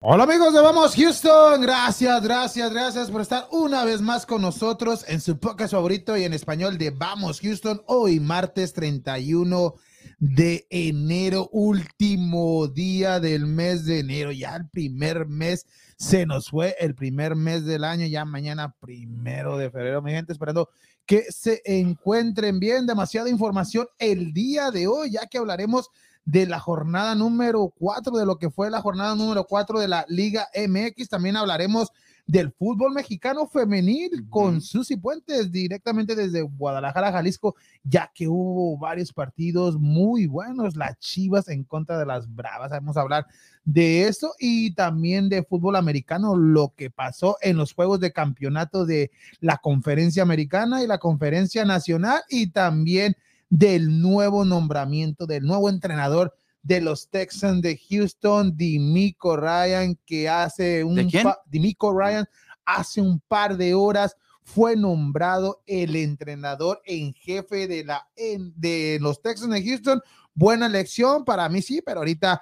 Hola 0.00 0.22
amigos 0.22 0.54
de 0.54 0.60
Vamos 0.60 0.94
Houston, 0.94 1.60
gracias, 1.60 2.22
gracias, 2.22 2.72
gracias 2.72 3.10
por 3.10 3.20
estar 3.20 3.48
una 3.50 3.84
vez 3.84 4.00
más 4.00 4.26
con 4.26 4.40
nosotros 4.40 5.04
en 5.08 5.20
su 5.20 5.40
podcast 5.40 5.72
favorito 5.72 6.16
y 6.16 6.22
en 6.22 6.32
español 6.32 6.78
de 6.78 6.90
Vamos 6.90 7.40
Houston, 7.40 7.82
hoy 7.86 8.20
martes 8.20 8.72
31 8.74 9.74
de 10.20 10.68
enero, 10.70 11.48
último 11.50 12.68
día 12.68 13.18
del 13.18 13.46
mes 13.46 13.86
de 13.86 13.98
enero, 13.98 14.30
ya 14.30 14.54
el 14.54 14.68
primer 14.68 15.26
mes 15.26 15.66
se 15.96 16.26
nos 16.26 16.50
fue, 16.50 16.76
el 16.78 16.94
primer 16.94 17.34
mes 17.34 17.64
del 17.64 17.82
año, 17.82 18.06
ya 18.06 18.24
mañana 18.24 18.76
primero 18.78 19.58
de 19.58 19.68
febrero, 19.68 20.00
mi 20.00 20.12
gente, 20.12 20.32
esperando 20.32 20.70
que 21.06 21.24
se 21.32 21.60
encuentren 21.64 22.60
bien, 22.60 22.86
demasiada 22.86 23.30
información 23.30 23.88
el 23.98 24.32
día 24.32 24.70
de 24.70 24.86
hoy, 24.86 25.10
ya 25.10 25.26
que 25.26 25.38
hablaremos 25.38 25.90
la 26.30 26.60
jornada 26.60 27.14
número 27.14 27.72
4, 27.78 28.16
de 28.16 28.26
lo 28.26 28.38
que 28.38 28.50
fue 28.50 28.70
la 28.70 28.82
jornada 28.82 29.14
número 29.14 29.44
4 29.44 29.80
de 29.80 29.88
la 29.88 30.04
Liga 30.08 30.48
MX. 30.54 31.08
También 31.08 31.36
hablaremos 31.36 31.90
del 32.26 32.52
fútbol 32.52 32.92
mexicano 32.92 33.46
femenil 33.46 34.28
con 34.28 34.60
Susi 34.60 34.98
Puentes 34.98 35.50
directamente 35.50 36.14
desde 36.14 36.42
Guadalajara, 36.42 37.10
Jalisco, 37.10 37.56
ya 37.82 38.12
que 38.14 38.28
hubo 38.28 38.76
varios 38.76 39.14
partidos 39.14 39.78
muy 39.78 40.26
buenos, 40.26 40.76
las 40.76 40.98
Chivas 40.98 41.48
en 41.48 41.64
contra 41.64 41.98
de 41.98 42.04
las 42.04 42.32
Bravas. 42.34 42.70
Vamos 42.70 42.98
a 42.98 43.00
hablar 43.00 43.26
de 43.64 44.06
eso 44.06 44.34
y 44.38 44.74
también 44.74 45.30
de 45.30 45.42
fútbol 45.42 45.76
americano, 45.76 46.36
lo 46.36 46.74
que 46.76 46.90
pasó 46.90 47.38
en 47.40 47.56
los 47.56 47.72
juegos 47.72 48.00
de 48.00 48.12
campeonato 48.12 48.84
de 48.84 49.10
la 49.40 49.56
conferencia 49.56 50.22
americana 50.22 50.82
y 50.82 50.86
la 50.86 50.98
conferencia 50.98 51.64
nacional 51.64 52.20
y 52.28 52.48
también 52.48 53.16
del 53.50 54.00
nuevo 54.00 54.44
nombramiento, 54.44 55.26
del 55.26 55.44
nuevo 55.44 55.68
entrenador 55.68 56.34
de 56.62 56.80
los 56.80 57.08
Texans 57.08 57.62
de 57.62 57.80
Houston, 57.88 58.56
Dimico 58.56 59.36
Ryan, 59.36 59.98
que 60.04 60.28
hace 60.28 60.84
un 60.84 61.10
Dimico 61.46 61.98
Ryan 61.98 62.26
hace 62.64 63.00
un 63.00 63.20
par 63.20 63.56
de 63.56 63.74
horas 63.74 64.16
fue 64.42 64.76
nombrado 64.76 65.62
el 65.66 65.96
entrenador 65.96 66.80
en 66.84 67.12
jefe 67.14 67.68
de 67.68 67.84
la 67.84 68.08
de 68.16 68.98
los 69.00 69.22
Texans 69.22 69.52
de 69.52 69.62
Houston. 69.62 70.00
Buena 70.34 70.66
elección 70.66 71.24
para 71.24 71.48
mí 71.48 71.62
sí, 71.62 71.82
pero 71.84 72.00
ahorita 72.00 72.40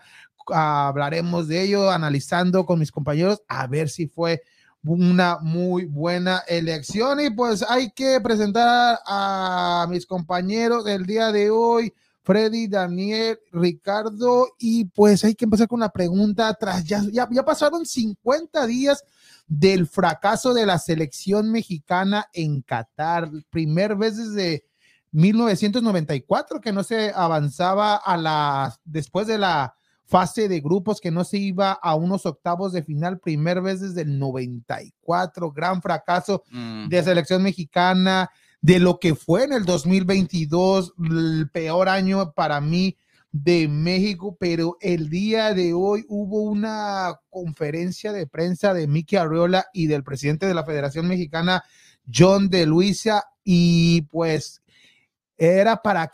hablaremos 0.48 1.48
de 1.48 1.62
ello 1.62 1.90
analizando 1.90 2.64
con 2.64 2.78
mis 2.78 2.92
compañeros 2.92 3.42
a 3.48 3.66
ver 3.66 3.88
si 3.88 4.06
fue 4.06 4.42
una 4.84 5.38
muy 5.40 5.86
buena 5.86 6.42
elección. 6.46 7.20
Y 7.20 7.30
pues 7.30 7.64
hay 7.68 7.90
que 7.90 8.20
presentar 8.20 8.98
a 9.06 9.86
mis 9.88 10.06
compañeros 10.06 10.84
del 10.84 11.06
día 11.06 11.32
de 11.32 11.50
hoy, 11.50 11.92
Freddy, 12.22 12.68
Daniel, 12.68 13.38
Ricardo. 13.52 14.48
Y 14.58 14.86
pues 14.86 15.24
hay 15.24 15.34
que 15.34 15.44
empezar 15.44 15.68
con 15.68 15.78
una 15.80 15.90
pregunta 15.90 16.52
tras 16.54 16.84
ya, 16.84 17.02
ya, 17.10 17.28
ya 17.30 17.44
pasaron 17.44 17.84
50 17.86 18.66
días 18.66 19.04
del 19.46 19.86
fracaso 19.86 20.54
de 20.54 20.66
la 20.66 20.78
selección 20.78 21.50
mexicana 21.50 22.26
en 22.32 22.62
Qatar, 22.62 23.30
primer 23.50 23.94
vez 23.94 24.16
desde 24.16 24.64
1994 25.12 26.60
que 26.60 26.72
no 26.72 26.82
se 26.82 27.12
avanzaba 27.14 27.96
a 27.96 28.16
la 28.16 28.76
después 28.84 29.26
de 29.26 29.38
la 29.38 29.76
fase 30.06 30.48
de 30.48 30.60
grupos 30.60 31.00
que 31.00 31.10
no 31.10 31.24
se 31.24 31.38
iba 31.38 31.72
a 31.72 31.94
unos 31.94 32.26
octavos 32.26 32.72
de 32.72 32.82
final, 32.82 33.18
primer 33.18 33.60
vez 33.60 33.80
desde 33.80 34.02
el 34.02 34.18
94, 34.18 35.50
gran 35.52 35.82
fracaso 35.82 36.44
de 36.88 37.02
selección 37.02 37.42
mexicana, 37.42 38.30
de 38.60 38.78
lo 38.78 38.98
que 38.98 39.14
fue 39.14 39.44
en 39.44 39.52
el 39.52 39.64
2022, 39.64 40.94
el 41.10 41.50
peor 41.52 41.88
año 41.88 42.32
para 42.32 42.60
mí 42.60 42.96
de 43.32 43.68
México, 43.68 44.36
pero 44.38 44.78
el 44.80 45.10
día 45.10 45.52
de 45.52 45.74
hoy 45.74 46.04
hubo 46.08 46.42
una 46.42 47.20
conferencia 47.28 48.12
de 48.12 48.26
prensa 48.26 48.72
de 48.72 48.86
Miki 48.86 49.16
Arreola 49.16 49.66
y 49.74 49.88
del 49.88 50.04
presidente 50.04 50.46
de 50.46 50.54
la 50.54 50.64
Federación 50.64 51.06
Mexicana, 51.06 51.62
John 52.12 52.48
de 52.48 52.64
Luisa, 52.64 53.24
y 53.44 54.02
pues 54.02 54.62
era 55.38 55.82
para, 55.82 56.10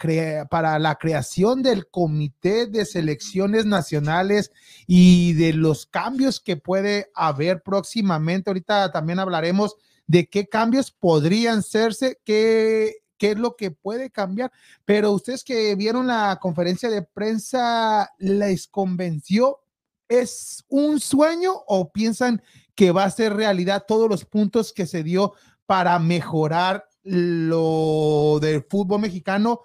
para 0.51 0.79
la 0.79 0.97
creación 0.97 1.63
del 1.63 1.89
comité 1.89 2.67
de 2.67 2.85
selecciones 2.85 3.67
nacionales 3.67 4.51
y 4.87 5.35
de 5.35 5.53
los 5.53 5.87
cambios 5.87 6.41
que 6.41 6.57
puede 6.57 7.11
haber 7.15 7.63
próximamente. 7.63 8.51
Ahorita 8.51 8.91
también 8.91 9.21
hablaremos 9.21 9.77
de 10.07 10.29
qué 10.29 10.49
cambios 10.49 10.91
podrían 10.91 11.61
hacerse, 11.61 12.19
qué, 12.25 12.97
qué 13.17 13.33
es 13.33 13.39
lo 13.39 13.55
que 13.55 13.71
puede 13.71 14.11
cambiar. 14.11 14.51
Pero 14.85 15.13
ustedes 15.13 15.45
que 15.45 15.75
vieron 15.77 16.09
la 16.09 16.39
conferencia 16.41 16.91
de 16.91 17.03
prensa, 17.03 18.11
¿les 18.19 18.67
convenció? 18.67 19.61
¿Es 20.09 20.65
un 20.69 20.99
sueño 20.99 21.53
o 21.67 21.93
piensan 21.93 22.43
que 22.75 22.91
va 22.91 23.05
a 23.05 23.11
ser 23.11 23.35
realidad 23.35 23.85
todos 23.87 24.11
los 24.11 24.25
puntos 24.25 24.73
que 24.73 24.87
se 24.87 25.05
dio 25.05 25.35
para 25.67 25.99
mejorar 26.01 26.89
lo 27.05 28.39
del 28.41 28.65
fútbol 28.69 29.01
mexicano 29.01 29.63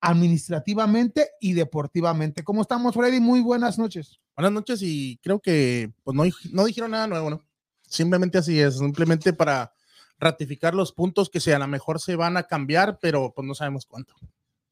administrativamente 0.00 1.30
y 1.40 1.52
deportivamente. 1.52 2.42
¿Cómo 2.42 2.62
estamos, 2.62 2.94
Freddy? 2.94 3.20
Muy 3.20 3.40
buenas 3.40 3.78
noches. 3.78 4.18
Buenas 4.36 4.52
noches 4.52 4.80
y 4.82 5.18
creo 5.22 5.40
que 5.40 5.92
pues 6.02 6.16
no, 6.16 6.24
no 6.52 6.64
dijeron 6.64 6.92
nada 6.92 7.06
nuevo, 7.06 7.30
¿no? 7.30 7.44
Simplemente 7.82 8.38
así 8.38 8.58
es, 8.58 8.78
simplemente 8.78 9.32
para 9.32 9.72
ratificar 10.18 10.74
los 10.74 10.92
puntos 10.92 11.28
que 11.28 11.40
sea, 11.40 11.56
a 11.56 11.60
lo 11.60 11.66
mejor 11.66 12.00
se 12.00 12.16
van 12.16 12.36
a 12.36 12.44
cambiar, 12.44 12.98
pero 13.00 13.32
pues 13.34 13.46
no 13.46 13.54
sabemos 13.54 13.86
cuánto. 13.86 14.14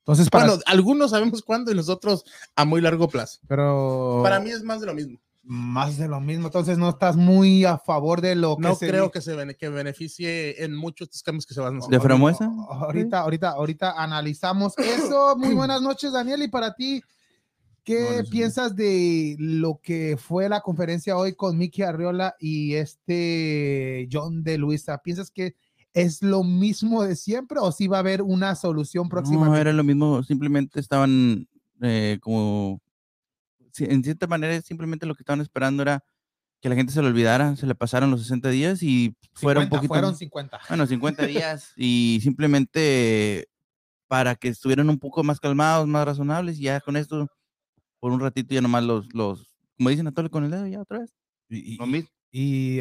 Entonces, 0.00 0.30
para... 0.30 0.46
bueno, 0.46 0.62
algunos 0.66 1.10
sabemos 1.10 1.42
cuándo 1.42 1.70
y 1.70 1.74
nosotros 1.74 2.24
a 2.56 2.64
muy 2.64 2.80
largo 2.80 3.08
plazo. 3.08 3.40
Pero 3.48 4.20
para 4.22 4.40
mí 4.40 4.50
es 4.50 4.62
más 4.62 4.80
de 4.80 4.86
lo 4.86 4.94
mismo 4.94 5.18
más 5.42 5.96
de 5.96 6.08
lo 6.08 6.20
mismo. 6.20 6.46
Entonces 6.46 6.78
no 6.78 6.90
estás 6.90 7.16
muy 7.16 7.64
a 7.64 7.78
favor 7.78 8.20
de 8.20 8.34
lo 8.34 8.56
que 8.56 8.62
no 8.62 8.76
creo 8.76 9.10
que 9.10 9.20
se 9.20 9.36
que 9.56 9.68
beneficie 9.68 10.62
en 10.62 10.74
muchos 10.74 11.08
estos 11.08 11.22
cambios 11.22 11.46
que 11.46 11.54
se 11.54 11.60
van 11.60 11.76
a 11.76 11.78
hacer. 11.78 11.90
¿De 11.90 12.00
Framuesa? 12.00 12.50
Ahorita, 12.68 13.20
ahorita, 13.20 13.50
ahorita 13.50 14.02
analizamos 14.02 14.76
eso. 14.78 15.36
Muy 15.36 15.54
buenas 15.54 15.80
noches, 15.80 16.12
Daniel. 16.12 16.42
Y 16.42 16.48
para 16.48 16.74
ti, 16.74 17.02
¿qué 17.84 18.24
piensas 18.30 18.76
de 18.76 19.36
lo 19.38 19.80
que 19.82 20.16
fue 20.18 20.48
la 20.48 20.60
conferencia 20.60 21.16
hoy 21.16 21.34
con 21.34 21.56
Miki 21.56 21.82
Arriola 21.82 22.34
y 22.38 22.74
este 22.74 24.08
John 24.12 24.42
de 24.42 24.58
Luisa? 24.58 24.98
¿Piensas 24.98 25.30
que 25.30 25.54
es 25.94 26.22
lo 26.22 26.44
mismo 26.44 27.02
de 27.02 27.16
siempre 27.16 27.58
o 27.60 27.72
si 27.72 27.88
va 27.88 27.96
a 27.96 28.00
haber 28.00 28.22
una 28.22 28.54
solución 28.54 29.08
próxima? 29.08 29.46
No, 29.46 29.56
era 29.56 29.72
lo 29.72 29.84
mismo. 29.84 30.22
Simplemente 30.22 30.78
estaban 30.80 31.48
eh, 31.80 32.18
como 32.20 32.80
en 33.80 34.02
cierta 34.02 34.26
manera 34.26 34.60
simplemente 34.62 35.06
lo 35.06 35.14
que 35.14 35.22
estaban 35.22 35.40
esperando 35.40 35.82
era 35.82 36.04
que 36.60 36.68
la 36.68 36.74
gente 36.74 36.92
se 36.92 37.00
lo 37.02 37.08
olvidara, 37.08 37.56
se 37.56 37.66
le 37.66 37.74
pasaron 37.74 38.10
los 38.10 38.22
60 38.22 38.50
días 38.50 38.82
y 38.82 39.16
fueron 39.32 39.64
un 39.64 39.68
poquito. 39.70 39.94
Fueron 39.94 40.16
50. 40.16 40.60
Bueno, 40.68 40.86
50 40.86 41.26
días 41.26 41.72
y 41.76 42.18
simplemente 42.22 43.48
para 44.08 44.34
que 44.34 44.48
estuvieran 44.48 44.88
un 44.88 44.98
poco 44.98 45.22
más 45.22 45.38
calmados, 45.38 45.86
más 45.86 46.04
razonables 46.04 46.58
y 46.58 46.62
ya 46.62 46.80
con 46.80 46.96
esto, 46.96 47.28
por 48.00 48.12
un 48.12 48.20
ratito 48.20 48.54
ya 48.54 48.60
nomás 48.60 48.84
los, 48.84 49.12
los 49.14 49.56
como 49.76 49.90
dicen 49.90 50.06
a 50.08 50.12
todo 50.12 50.30
con 50.30 50.44
el 50.44 50.50
dedo 50.50 50.66
ya 50.66 50.80
otra 50.80 51.00
vez. 51.00 51.14
Y, 51.48 51.74
y 51.74 51.78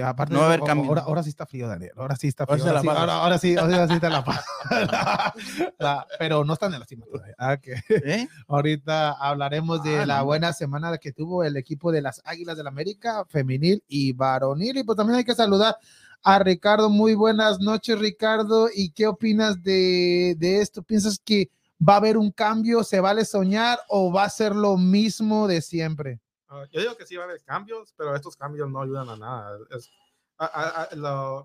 aparte, 0.04 0.34
no 0.34 0.40
va 0.40 0.46
a 0.46 0.48
haber 0.50 0.62
cambio. 0.62 1.00
Ahora, 1.00 1.24
sí 1.24 1.30
está 1.30 1.46
frío, 1.46 1.68
Daniel. 1.68 1.92
Ahora 1.96 2.16
sí 2.16 2.28
está 2.28 2.46
frío. 2.46 2.66
Ahora, 2.66 2.82
sí, 2.82 2.88
ahora, 2.88 3.38
sí, 3.38 3.56
ahora 3.56 3.88
sí 3.88 3.94
está 3.94 4.10
la 4.10 4.24
paz. 4.24 4.46
pero 6.20 6.44
no 6.44 6.54
están 6.54 6.74
en 6.74 6.82
la 6.82 6.86
cima 6.86 7.06
todavía. 7.06 7.36
Ah, 7.38 7.58
¿Eh? 7.64 8.28
Ahorita 8.48 9.12
hablaremos 9.12 9.84
de 9.84 10.00
ah, 10.00 10.06
la 10.06 10.22
buena 10.24 10.52
semana 10.52 10.98
que 10.98 11.14
tuvo 11.14 11.44
el 11.44 11.56
equipo 11.56 11.92
de 11.92 12.02
las 12.02 12.22
Águilas 12.26 12.58
del 12.58 12.66
la 12.66 12.72
América, 12.72 13.26
femenil 13.30 13.84
y 13.88 14.12
varonil. 14.12 14.78
Y 14.78 14.84
pues 14.84 14.98
también 14.98 15.20
hay 15.20 15.24
que 15.24 15.36
saludar 15.36 15.78
a 16.24 16.40
Ricardo. 16.40 16.90
Muy 16.90 17.16
buenas 17.16 17.60
noches, 17.60 17.98
Ricardo. 17.98 18.68
¿Y 18.74 18.90
qué 18.90 19.08
opinas 19.08 19.64
de, 19.64 20.36
de 20.38 20.62
esto? 20.62 20.84
¿Piensas 20.84 21.20
que 21.24 21.50
va 21.80 21.94
a 21.94 21.98
haber 21.98 22.18
un 22.18 22.32
cambio? 22.32 22.84
¿Se 22.84 23.00
vale 23.00 23.24
soñar 23.24 23.80
o 23.88 24.12
va 24.12 24.26
a 24.26 24.30
ser 24.30 24.54
lo 24.56 24.78
mismo 24.78 25.48
de 25.48 25.62
siempre? 25.62 26.20
Ah, 26.50 26.66
yo 26.72 26.82
digo 26.82 26.96
que 26.96 27.06
sí 27.06 27.16
va 27.16 27.24
a 27.24 27.26
haber 27.26 27.44
cambios, 27.44 27.94
pero 27.98 28.16
estos 28.16 28.36
cambios 28.36 28.70
no 28.70 28.82
ayudan 28.82 29.10
a 29.10 29.18
nada. 29.18 29.58
Es, 29.72 29.90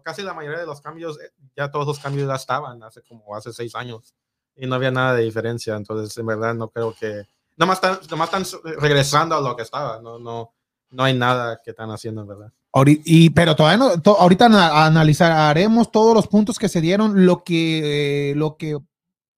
casi 0.04 0.22
la 0.22 0.34
mayoría 0.34 0.60
de 0.60 0.66
los 0.66 0.80
cambios, 0.80 1.18
eh, 1.20 1.32
ya 1.56 1.70
todos 1.70 1.86
los 1.86 1.98
cambios 1.98 2.28
ya 2.28 2.34
estaban 2.34 2.82
hace 2.82 3.02
como 3.02 3.34
hace 3.34 3.52
seis 3.52 3.74
años 3.74 4.14
y 4.56 4.66
no 4.66 4.74
había 4.74 4.90
nada 4.90 5.14
de 5.14 5.24
diferencia. 5.24 5.76
Entonces, 5.76 6.16
en 6.18 6.26
verdad, 6.26 6.54
no 6.54 6.68
creo 6.68 6.94
que. 6.98 7.26
Nomás 7.56 7.78
están, 7.82 7.98
nomás 8.10 8.32
están 8.32 8.62
regresando 8.78 9.34
a 9.34 9.40
lo 9.40 9.56
que 9.56 9.62
estaba. 9.62 10.00
No, 10.00 10.18
no, 10.18 10.52
no 10.90 11.04
hay 11.04 11.14
nada 11.14 11.60
que 11.62 11.70
están 11.70 11.90
haciendo, 11.90 12.22
en 12.22 12.28
verdad. 12.28 12.52
Y, 12.86 13.30
pero 13.30 13.54
todavía 13.54 13.76
no, 13.76 14.14
ahorita 14.14 14.46
analizaremos 14.86 15.92
todos 15.92 16.14
los 16.14 16.26
puntos 16.26 16.58
que 16.58 16.70
se 16.70 16.80
dieron, 16.80 17.26
lo 17.26 17.44
que, 17.44 18.30
eh, 18.30 18.34
lo 18.34 18.56
que 18.56 18.78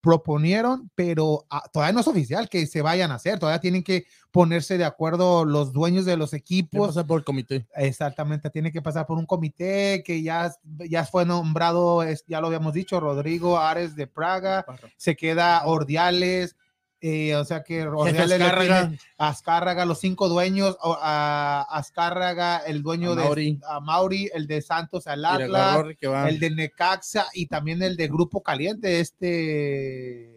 proponieron, 0.04 0.90
pero 0.94 1.46
ah, 1.48 1.64
todavía 1.72 1.94
no 1.94 2.00
es 2.00 2.08
oficial 2.08 2.50
que 2.50 2.66
se 2.66 2.82
vayan 2.82 3.10
a 3.10 3.14
hacer, 3.14 3.38
todavía 3.38 3.62
tienen 3.62 3.82
que 3.82 4.04
ponerse 4.30 4.76
de 4.76 4.84
acuerdo 4.84 5.46
los 5.46 5.72
dueños 5.72 6.04
de 6.04 6.18
los 6.18 6.34
equipos. 6.34 6.88
Pasar 6.88 7.06
por 7.06 7.20
el 7.20 7.24
comité. 7.24 7.66
Exactamente, 7.74 8.50
tiene 8.50 8.70
que 8.70 8.82
pasar 8.82 9.06
por 9.06 9.16
un 9.16 9.24
comité 9.24 10.02
que 10.04 10.22
ya, 10.22 10.54
ya 10.90 11.06
fue 11.06 11.24
nombrado, 11.24 12.04
ya 12.26 12.42
lo 12.42 12.48
habíamos 12.48 12.74
dicho, 12.74 13.00
Rodrigo 13.00 13.58
Ares 13.58 13.96
de 13.96 14.06
Praga, 14.06 14.66
se 14.98 15.16
queda 15.16 15.64
Ordiales, 15.64 16.54
eh, 17.06 17.36
o 17.36 17.44
sea 17.44 17.62
que 17.62 17.86
Ordiales 17.86 18.28
le 18.28 18.34
Azcárraga. 18.36 18.80
tiene 18.88 18.98
a 19.18 19.28
Azcárraga, 19.28 19.84
los 19.84 20.00
cinco 20.00 20.30
dueños, 20.30 20.78
a 20.82 21.66
Azcárraga, 21.70 22.56
el 22.66 22.82
dueño 22.82 23.12
A 23.12 23.16
de 23.16 23.22
Mauri. 23.24 23.60
a 23.68 23.80
Mauri, 23.80 24.30
el 24.32 24.46
de 24.46 24.62
Santos 24.62 25.06
al 25.06 25.22
Atlas, 25.26 25.84
el 26.00 26.40
de 26.40 26.50
Necaxa 26.50 27.26
y 27.34 27.46
también 27.46 27.82
el 27.82 27.98
de 27.98 28.08
Grupo 28.08 28.42
Caliente, 28.42 29.00
este, 29.00 30.33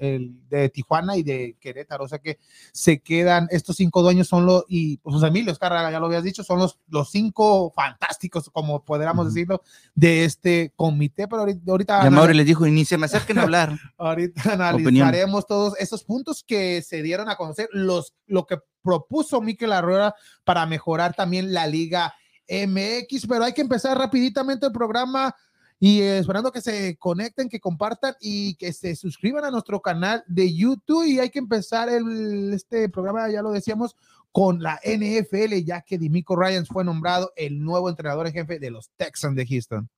el 0.00 0.48
de 0.48 0.68
Tijuana 0.70 1.16
y 1.16 1.22
de 1.22 1.56
Querétaro. 1.60 2.04
O 2.04 2.08
sea 2.08 2.18
que 2.18 2.38
se 2.72 3.00
quedan, 3.00 3.46
estos 3.50 3.76
cinco 3.76 4.02
dueños 4.02 4.26
son 4.26 4.46
los, 4.46 4.64
y 4.68 4.96
pues 4.98 5.22
Emilio 5.22 5.52
Escarraga, 5.52 5.90
ya 5.90 6.00
lo 6.00 6.06
habías 6.06 6.24
dicho, 6.24 6.42
son 6.42 6.58
los, 6.58 6.78
los 6.88 7.10
cinco 7.10 7.70
fantásticos, 7.74 8.50
como 8.50 8.84
podríamos 8.84 9.26
decirlo, 9.26 9.62
de 9.94 10.24
este 10.24 10.72
comité. 10.74 11.28
Pero 11.28 11.40
ahorita, 11.40 11.70
ahorita, 11.70 12.00
Y 12.02 12.06
a 12.06 12.10
Mauri 12.10 12.34
les 12.34 12.46
dijo, 12.46 12.66
y 12.66 12.70
ni 12.70 12.84
se 12.84 12.98
me 12.98 13.06
acerquen 13.06 13.38
a 13.38 13.42
hablar. 13.42 13.78
ahorita 13.98 14.40
Opinión. 14.40 14.62
analizaremos 14.62 15.46
todos 15.46 15.78
esos 15.78 16.02
puntos 16.02 16.42
que 16.42 16.82
se 16.82 17.02
dieron 17.02 17.28
a 17.28 17.36
conocer, 17.36 17.68
los, 17.72 18.14
lo 18.26 18.46
que 18.46 18.58
propuso 18.82 19.40
Mikel 19.40 19.72
Arruera 19.72 20.14
para 20.44 20.64
mejorar 20.66 21.14
también 21.14 21.52
la 21.52 21.66
Liga 21.66 22.14
MX, 22.48 23.26
pero 23.28 23.44
hay 23.44 23.52
que 23.52 23.60
empezar 23.60 23.96
rapiditamente 23.96 24.66
el 24.66 24.72
programa 24.72 25.34
y 25.82 26.02
eh, 26.02 26.18
esperando 26.18 26.52
que 26.52 26.60
se 26.60 26.96
conecten, 26.98 27.48
que 27.48 27.58
compartan 27.58 28.14
y 28.20 28.54
que 28.56 28.74
se 28.74 28.94
suscriban 28.94 29.46
a 29.46 29.50
nuestro 29.50 29.80
canal 29.80 30.22
de 30.28 30.54
YouTube 30.54 31.06
y 31.06 31.18
hay 31.18 31.30
que 31.30 31.38
empezar 31.38 31.88
el, 31.88 32.52
este 32.52 32.90
programa, 32.90 33.30
ya 33.30 33.40
lo 33.40 33.50
decíamos, 33.50 33.96
con 34.30 34.62
la 34.62 34.78
NFL, 34.84 35.54
ya 35.64 35.80
que 35.80 35.96
Dimico 35.96 36.36
Ryans 36.36 36.68
fue 36.68 36.84
nombrado 36.84 37.32
el 37.34 37.64
nuevo 37.64 37.88
entrenador 37.88 38.26
en 38.26 38.34
jefe 38.34 38.58
de 38.58 38.70
los 38.70 38.90
Texans 38.96 39.34
de 39.34 39.46
Houston. 39.46 39.88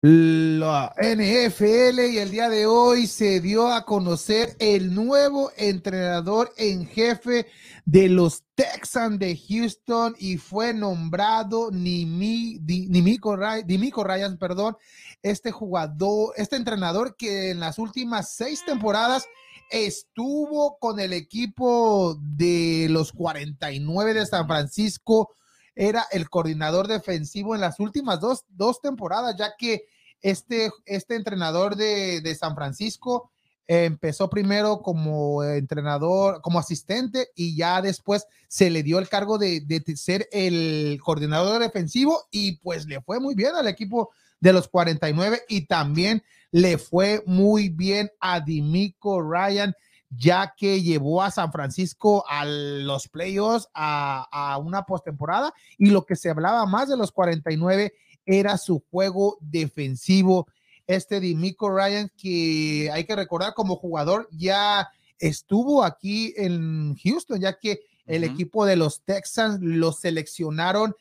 La 0.00 0.94
NFL 0.96 1.98
y 2.12 2.18
el 2.18 2.30
día 2.30 2.48
de 2.48 2.66
hoy 2.66 3.08
se 3.08 3.40
dio 3.40 3.66
a 3.66 3.84
conocer 3.84 4.54
el 4.60 4.94
nuevo 4.94 5.50
entrenador 5.56 6.52
en 6.56 6.86
jefe 6.86 7.46
de 7.84 8.08
los 8.08 8.44
Texans 8.54 9.18
de 9.18 9.36
Houston 9.36 10.14
y 10.16 10.36
fue 10.36 10.72
nombrado 10.72 11.72
Nimi, 11.72 12.60
Ry- 12.60 13.64
Dimico 13.66 14.04
Ryan, 14.04 14.38
perdón, 14.38 14.76
este 15.20 15.50
jugador, 15.50 16.32
este 16.36 16.54
entrenador 16.54 17.16
que 17.16 17.50
en 17.50 17.58
las 17.58 17.76
últimas 17.80 18.30
seis 18.36 18.64
temporadas 18.64 19.26
estuvo 19.68 20.78
con 20.78 21.00
el 21.00 21.12
equipo 21.12 22.16
de 22.22 22.86
los 22.88 23.10
49 23.10 24.14
de 24.14 24.26
San 24.26 24.46
Francisco 24.46 25.34
era 25.78 26.06
el 26.10 26.28
coordinador 26.28 26.88
defensivo 26.88 27.54
en 27.54 27.60
las 27.60 27.78
últimas 27.78 28.18
dos, 28.18 28.44
dos 28.48 28.80
temporadas, 28.80 29.36
ya 29.38 29.52
que 29.56 29.84
este, 30.20 30.72
este 30.84 31.14
entrenador 31.14 31.76
de, 31.76 32.20
de 32.20 32.34
San 32.34 32.56
Francisco 32.56 33.30
eh, 33.68 33.84
empezó 33.84 34.28
primero 34.28 34.82
como 34.82 35.44
entrenador, 35.44 36.40
como 36.42 36.58
asistente 36.58 37.28
y 37.36 37.56
ya 37.56 37.80
después 37.80 38.26
se 38.48 38.70
le 38.70 38.82
dio 38.82 38.98
el 38.98 39.08
cargo 39.08 39.38
de, 39.38 39.60
de 39.60 39.96
ser 39.96 40.28
el 40.32 40.98
coordinador 41.00 41.62
defensivo 41.62 42.26
y 42.32 42.56
pues 42.56 42.86
le 42.86 43.00
fue 43.00 43.20
muy 43.20 43.36
bien 43.36 43.54
al 43.54 43.68
equipo 43.68 44.10
de 44.40 44.52
los 44.52 44.66
49 44.66 45.42
y 45.48 45.66
también 45.66 46.24
le 46.50 46.78
fue 46.78 47.22
muy 47.24 47.68
bien 47.68 48.10
a 48.18 48.40
Dimico 48.40 49.22
Ryan 49.22 49.72
ya 50.10 50.54
que 50.56 50.82
llevó 50.82 51.22
a 51.22 51.30
San 51.30 51.52
Francisco 51.52 52.24
a 52.28 52.44
los 52.44 53.08
playoffs, 53.08 53.68
a, 53.74 54.26
a 54.30 54.58
una 54.58 54.84
postemporada, 54.84 55.52
y 55.76 55.90
lo 55.90 56.06
que 56.06 56.16
se 56.16 56.30
hablaba 56.30 56.64
más 56.66 56.88
de 56.88 56.96
los 56.96 57.12
49 57.12 57.92
era 58.24 58.58
su 58.58 58.84
juego 58.90 59.38
defensivo. 59.40 60.46
Este 60.86 61.20
Dimico 61.20 61.70
Ryan, 61.70 62.10
que 62.16 62.90
hay 62.92 63.04
que 63.04 63.16
recordar 63.16 63.54
como 63.54 63.76
jugador, 63.76 64.28
ya 64.32 64.88
estuvo 65.18 65.84
aquí 65.84 66.32
en 66.36 66.96
Houston, 66.96 67.40
ya 67.40 67.58
que 67.58 67.80
el 68.06 68.24
equipo 68.24 68.64
de 68.64 68.76
los 68.76 69.02
Texans 69.02 69.60
lo 69.60 69.92
seleccionaron 69.92 70.96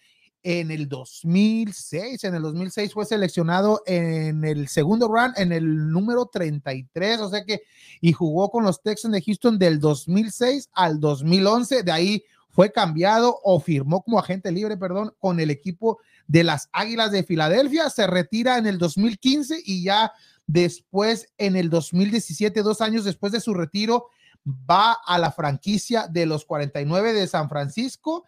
en 0.50 0.72
el 0.72 0.88
2006. 0.88 2.24
En 2.24 2.34
el 2.34 2.42
2006 2.42 2.94
fue 2.94 3.06
seleccionado 3.06 3.84
en 3.86 4.46
el 4.46 4.70
segundo 4.70 5.10
round, 5.10 5.38
en 5.38 5.52
el 5.52 5.92
número 5.92 6.28
33, 6.28 7.20
o 7.20 7.30
sea 7.30 7.44
que, 7.44 7.64
y 8.00 8.14
jugó 8.14 8.50
con 8.50 8.64
los 8.64 8.82
Texans 8.82 9.14
de 9.14 9.22
Houston 9.22 9.60
del 9.60 9.82
2006 9.82 10.70
al 10.72 11.02
2011. 11.02 11.84
De 11.84 11.92
ahí 11.92 12.24
fue 12.50 12.72
cambiado 12.72 13.38
o 13.44 13.60
firmó 13.60 14.02
como 14.04 14.20
agente 14.20 14.50
libre, 14.54 14.78
perdón, 14.78 15.14
con 15.20 15.42
el 15.42 15.50
equipo 15.50 16.00
de 16.28 16.46
las 16.46 16.70
Águilas 16.72 17.12
de 17.12 17.24
Filadelfia. 17.24 17.90
Se 17.90 18.08
retira 18.08 18.58
en 18.58 18.68
el 18.68 18.78
2015 18.78 19.62
y 19.66 19.84
ya 19.84 20.14
después, 20.46 21.28
en 21.38 21.58
el 21.58 21.70
2017, 21.70 22.62
dos 22.62 22.80
años 22.80 23.04
después 23.04 23.34
de 23.34 23.42
su 23.42 23.54
retiro, 23.54 24.08
va 24.48 24.94
a 25.06 25.18
la 25.18 25.34
franquicia 25.34 26.08
de 26.08 26.26
los 26.26 26.46
49 26.46 27.12
de 27.12 27.28
San 27.28 27.50
Francisco 27.50 28.24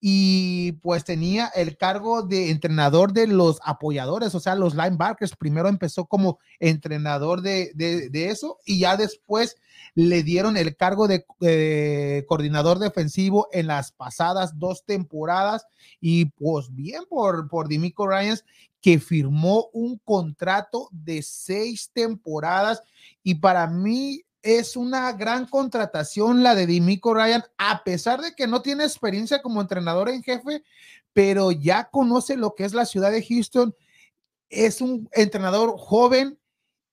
y 0.00 0.72
pues 0.72 1.04
tenía 1.04 1.48
el 1.48 1.76
cargo 1.76 2.22
de 2.22 2.50
entrenador 2.50 3.12
de 3.12 3.26
los 3.26 3.58
apoyadores, 3.64 4.34
o 4.34 4.40
sea, 4.40 4.54
los 4.54 4.74
linebackers. 4.74 5.34
Primero 5.36 5.68
empezó 5.68 6.06
como 6.06 6.38
entrenador 6.60 7.42
de, 7.42 7.72
de, 7.74 8.28
eso 8.28 8.58
y 8.64 8.80
ya 8.80 8.96
después 8.96 9.56
le 9.94 10.22
dieron 10.22 10.56
el 10.56 10.76
cargo 10.76 11.08
de 11.08 11.24
eh, 11.40 12.24
coordinador 12.28 12.78
defensivo 12.78 13.48
en 13.52 13.66
las 13.66 13.90
pasadas 13.90 14.58
dos 14.58 14.84
temporadas 14.84 15.66
y 16.00 16.26
pues 16.26 16.72
bien 16.72 17.02
por, 17.08 17.48
por 17.48 17.66
Dimico 17.68 18.06
Ryans 18.06 18.44
que 18.80 19.00
firmó 19.00 19.68
un 19.72 19.98
contrato 19.98 20.88
de 20.92 21.22
seis 21.22 21.90
temporadas 21.92 22.82
y 23.24 23.36
para 23.36 23.66
mí 23.66 24.22
es 24.42 24.76
una 24.76 25.12
gran 25.12 25.46
contratación 25.46 26.42
la 26.42 26.54
de 26.54 26.66
Dimico 26.66 27.14
Ryan, 27.14 27.44
a 27.56 27.82
pesar 27.84 28.20
de 28.20 28.34
que 28.34 28.46
no 28.46 28.62
tiene 28.62 28.84
experiencia 28.84 29.42
como 29.42 29.60
entrenador 29.60 30.08
en 30.08 30.22
jefe, 30.22 30.62
pero 31.12 31.50
ya 31.50 31.88
conoce 31.90 32.36
lo 32.36 32.54
que 32.54 32.64
es 32.64 32.74
la 32.74 32.86
ciudad 32.86 33.10
de 33.10 33.24
Houston. 33.24 33.74
Es 34.48 34.80
un 34.80 35.08
entrenador 35.12 35.74
joven 35.76 36.38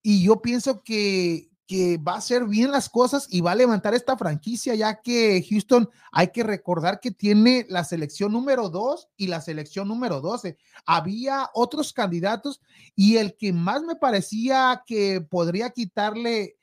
y 0.02 0.24
yo 0.24 0.42
pienso 0.42 0.84
que, 0.84 1.50
que 1.68 1.98
va 1.98 2.14
a 2.14 2.18
hacer 2.18 2.46
bien 2.46 2.72
las 2.72 2.90
cosas 2.90 3.28
y 3.30 3.42
va 3.42 3.52
a 3.52 3.56
levantar 3.56 3.94
esta 3.94 4.18
franquicia, 4.18 4.76
ya 4.76 5.02
que 5.02 5.46
Houston 5.50 5.90
hay 6.12 6.28
que 6.30 6.44
recordar 6.44 7.00
que 7.00 7.12
tiene 7.12 7.66
la 7.70 7.84
selección 7.84 8.32
número 8.32 8.70
2 8.70 9.10
y 9.18 9.28
la 9.28 9.42
selección 9.42 9.88
número 9.88 10.22
12. 10.22 10.58
Había 10.86 11.50
otros 11.54 11.94
candidatos 11.94 12.62
y 12.96 13.18
el 13.18 13.36
que 13.36 13.54
más 13.54 13.84
me 13.84 13.96
parecía 13.96 14.84
que 14.86 15.22
podría 15.22 15.72
quitarle 15.72 16.55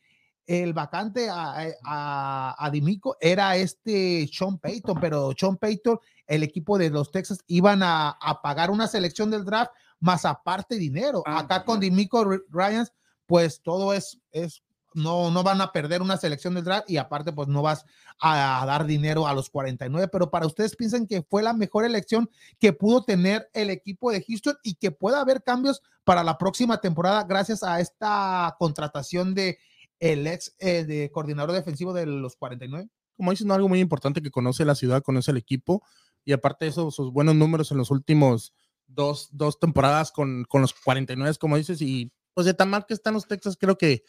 el 0.47 0.73
vacante 0.73 1.29
a, 1.29 1.69
a, 1.85 2.57
a, 2.59 2.71
Dimico 2.71 3.17
era 3.21 3.57
este 3.57 4.29
Sean 4.33 4.59
Payton, 4.59 4.99
pero 5.01 5.33
Sean 5.37 5.57
Payton, 5.57 5.99
el 6.27 6.43
equipo 6.43 6.79
de 6.79 6.91
los 6.91 7.11
Texas, 7.11 7.39
iban 7.47 7.83
a, 7.83 8.11
a 8.11 8.43
pagar 8.43 8.71
una 8.71 8.89
selección 8.89 9.31
del 9.31 9.45
draft 9.45 9.73
más 10.01 10.25
aparte 10.25 10.77
dinero. 10.77 11.23
Ah, 11.25 11.41
Acá 11.41 11.65
con 11.65 11.81
Dimico 11.81 12.25
Ryans, 12.51 12.93
pues 13.27 13.63
todo 13.63 13.95
es, 13.95 14.21
es 14.33 14.63
no, 14.95 15.31
no 15.31 15.43
van 15.43 15.61
a 15.61 15.73
perder 15.73 16.03
una 16.03 16.17
selección 16.17 16.55
del 16.55 16.65
draft 16.65 16.91
y 16.91 16.97
aparte 16.97 17.33
pues 17.33 17.49
no 17.49 17.63
vas 17.63 17.87
a, 18.21 18.63
a, 18.63 18.67
dar 18.67 18.85
dinero 18.85 19.27
a 19.27 19.35
los 19.35 19.49
49, 19.49 20.09
pero 20.09 20.31
para 20.31 20.47
ustedes 20.47 20.77
piensan 20.77 21.07
que 21.07 21.23
fue 21.23 21.43
la 21.43 21.53
mejor 21.53 21.85
elección 21.85 22.29
que 22.59 22.73
pudo 22.73 23.05
tener 23.05 23.49
el 23.55 23.71
equipo 23.71 24.11
de 24.11 24.23
Houston 24.23 24.57
y 24.63 24.75
que 24.75 24.91
pueda 24.91 25.21
haber 25.21 25.43
cambios 25.43 25.83
para 26.05 26.25
la 26.25 26.37
próxima 26.37 26.81
temporada 26.81 27.25
gracias 27.25 27.63
a 27.63 27.81
esta 27.81 28.55
contratación 28.59 29.35
de 29.35 29.59
el 30.03 30.27
ex 30.27 30.53
eh, 30.59 30.85
de 30.85 31.13
coordinador 31.13 31.53
defensivo 31.53 31.93
de 31.93 32.07
los 32.07 32.35
49. 32.35 32.89
Como 33.17 33.31
dicen, 33.31 33.53
algo 33.53 33.69
muy 33.69 33.79
importante 33.79 34.21
que 34.21 34.33
conoce 34.33 34.65
la 34.65 34.75
ciudad, 34.75 35.01
conoce 35.01 35.31
el 35.31 35.37
equipo 35.37 35.85
y 36.25 36.33
aparte 36.33 36.65
de 36.65 36.73
eso, 36.73 36.91
sus 36.91 37.13
buenos 37.13 37.37
números 37.37 37.71
en 37.71 37.79
los 37.79 37.93
últimos 37.93 38.53
dos, 38.89 39.29
dos 39.31 39.61
temporadas 39.61 40.11
con, 40.11 40.45
con 40.49 40.61
los 40.61 40.75
49, 40.75 41.37
como 41.39 41.57
dices, 41.57 41.81
y 41.81 42.11
pues 42.35 42.47
de 42.47 42.55
tan 42.55 42.71
mal 42.71 42.85
que 42.85 42.95
están 42.95 43.15
los 43.15 43.29
Texas, 43.29 43.57
creo 43.57 43.79
que 43.79 44.03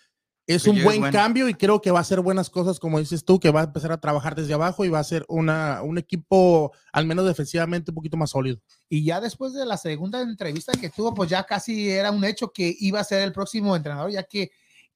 es 0.48 0.66
un 0.66 0.84
buen 0.84 1.00
bueno. 1.00 1.16
cambio 1.16 1.48
y 1.48 1.54
creo 1.54 1.80
que 1.80 1.92
va 1.92 2.00
a 2.00 2.02
hacer 2.02 2.22
buenas 2.22 2.50
cosas, 2.50 2.80
como 2.80 2.98
dices 3.00 3.24
tú, 3.24 3.40
que 3.40 3.52
va 3.52 3.62
a 3.62 3.66
empezar 3.66 3.92
a 3.92 4.02
trabajar 4.02 4.34
desde 4.34 4.56
abajo 4.56 4.84
y 4.84 4.90
va 4.90 4.98
a 5.00 5.04
ser 5.04 5.26
una, 5.30 5.84
un 5.84 6.00
equipo, 6.00 6.74
al 6.92 7.06
menos 7.06 7.28
defensivamente, 7.28 7.92
un 7.92 7.96
poquito 7.96 8.18
más 8.18 8.32
sólido. 8.32 8.60
Y 8.90 9.06
ya 9.06 9.22
después 9.22 9.54
de 9.54 9.66
la 9.66 9.78
segunda 9.78 10.22
entrevista 10.22 10.74
que 10.74 10.90
tuvo, 10.90 11.14
pues 11.14 11.30
ya 11.30 11.44
casi 11.44 11.92
era 11.92 12.10
un 12.10 12.26
hecho 12.26 12.52
que 12.52 12.76
iba 12.80 13.00
a 13.00 13.04
ser 13.04 13.22
el 13.22 13.32
próximo 13.32 13.76
entrenador, 13.76 14.12
ya 14.12 14.24
que 14.24 14.52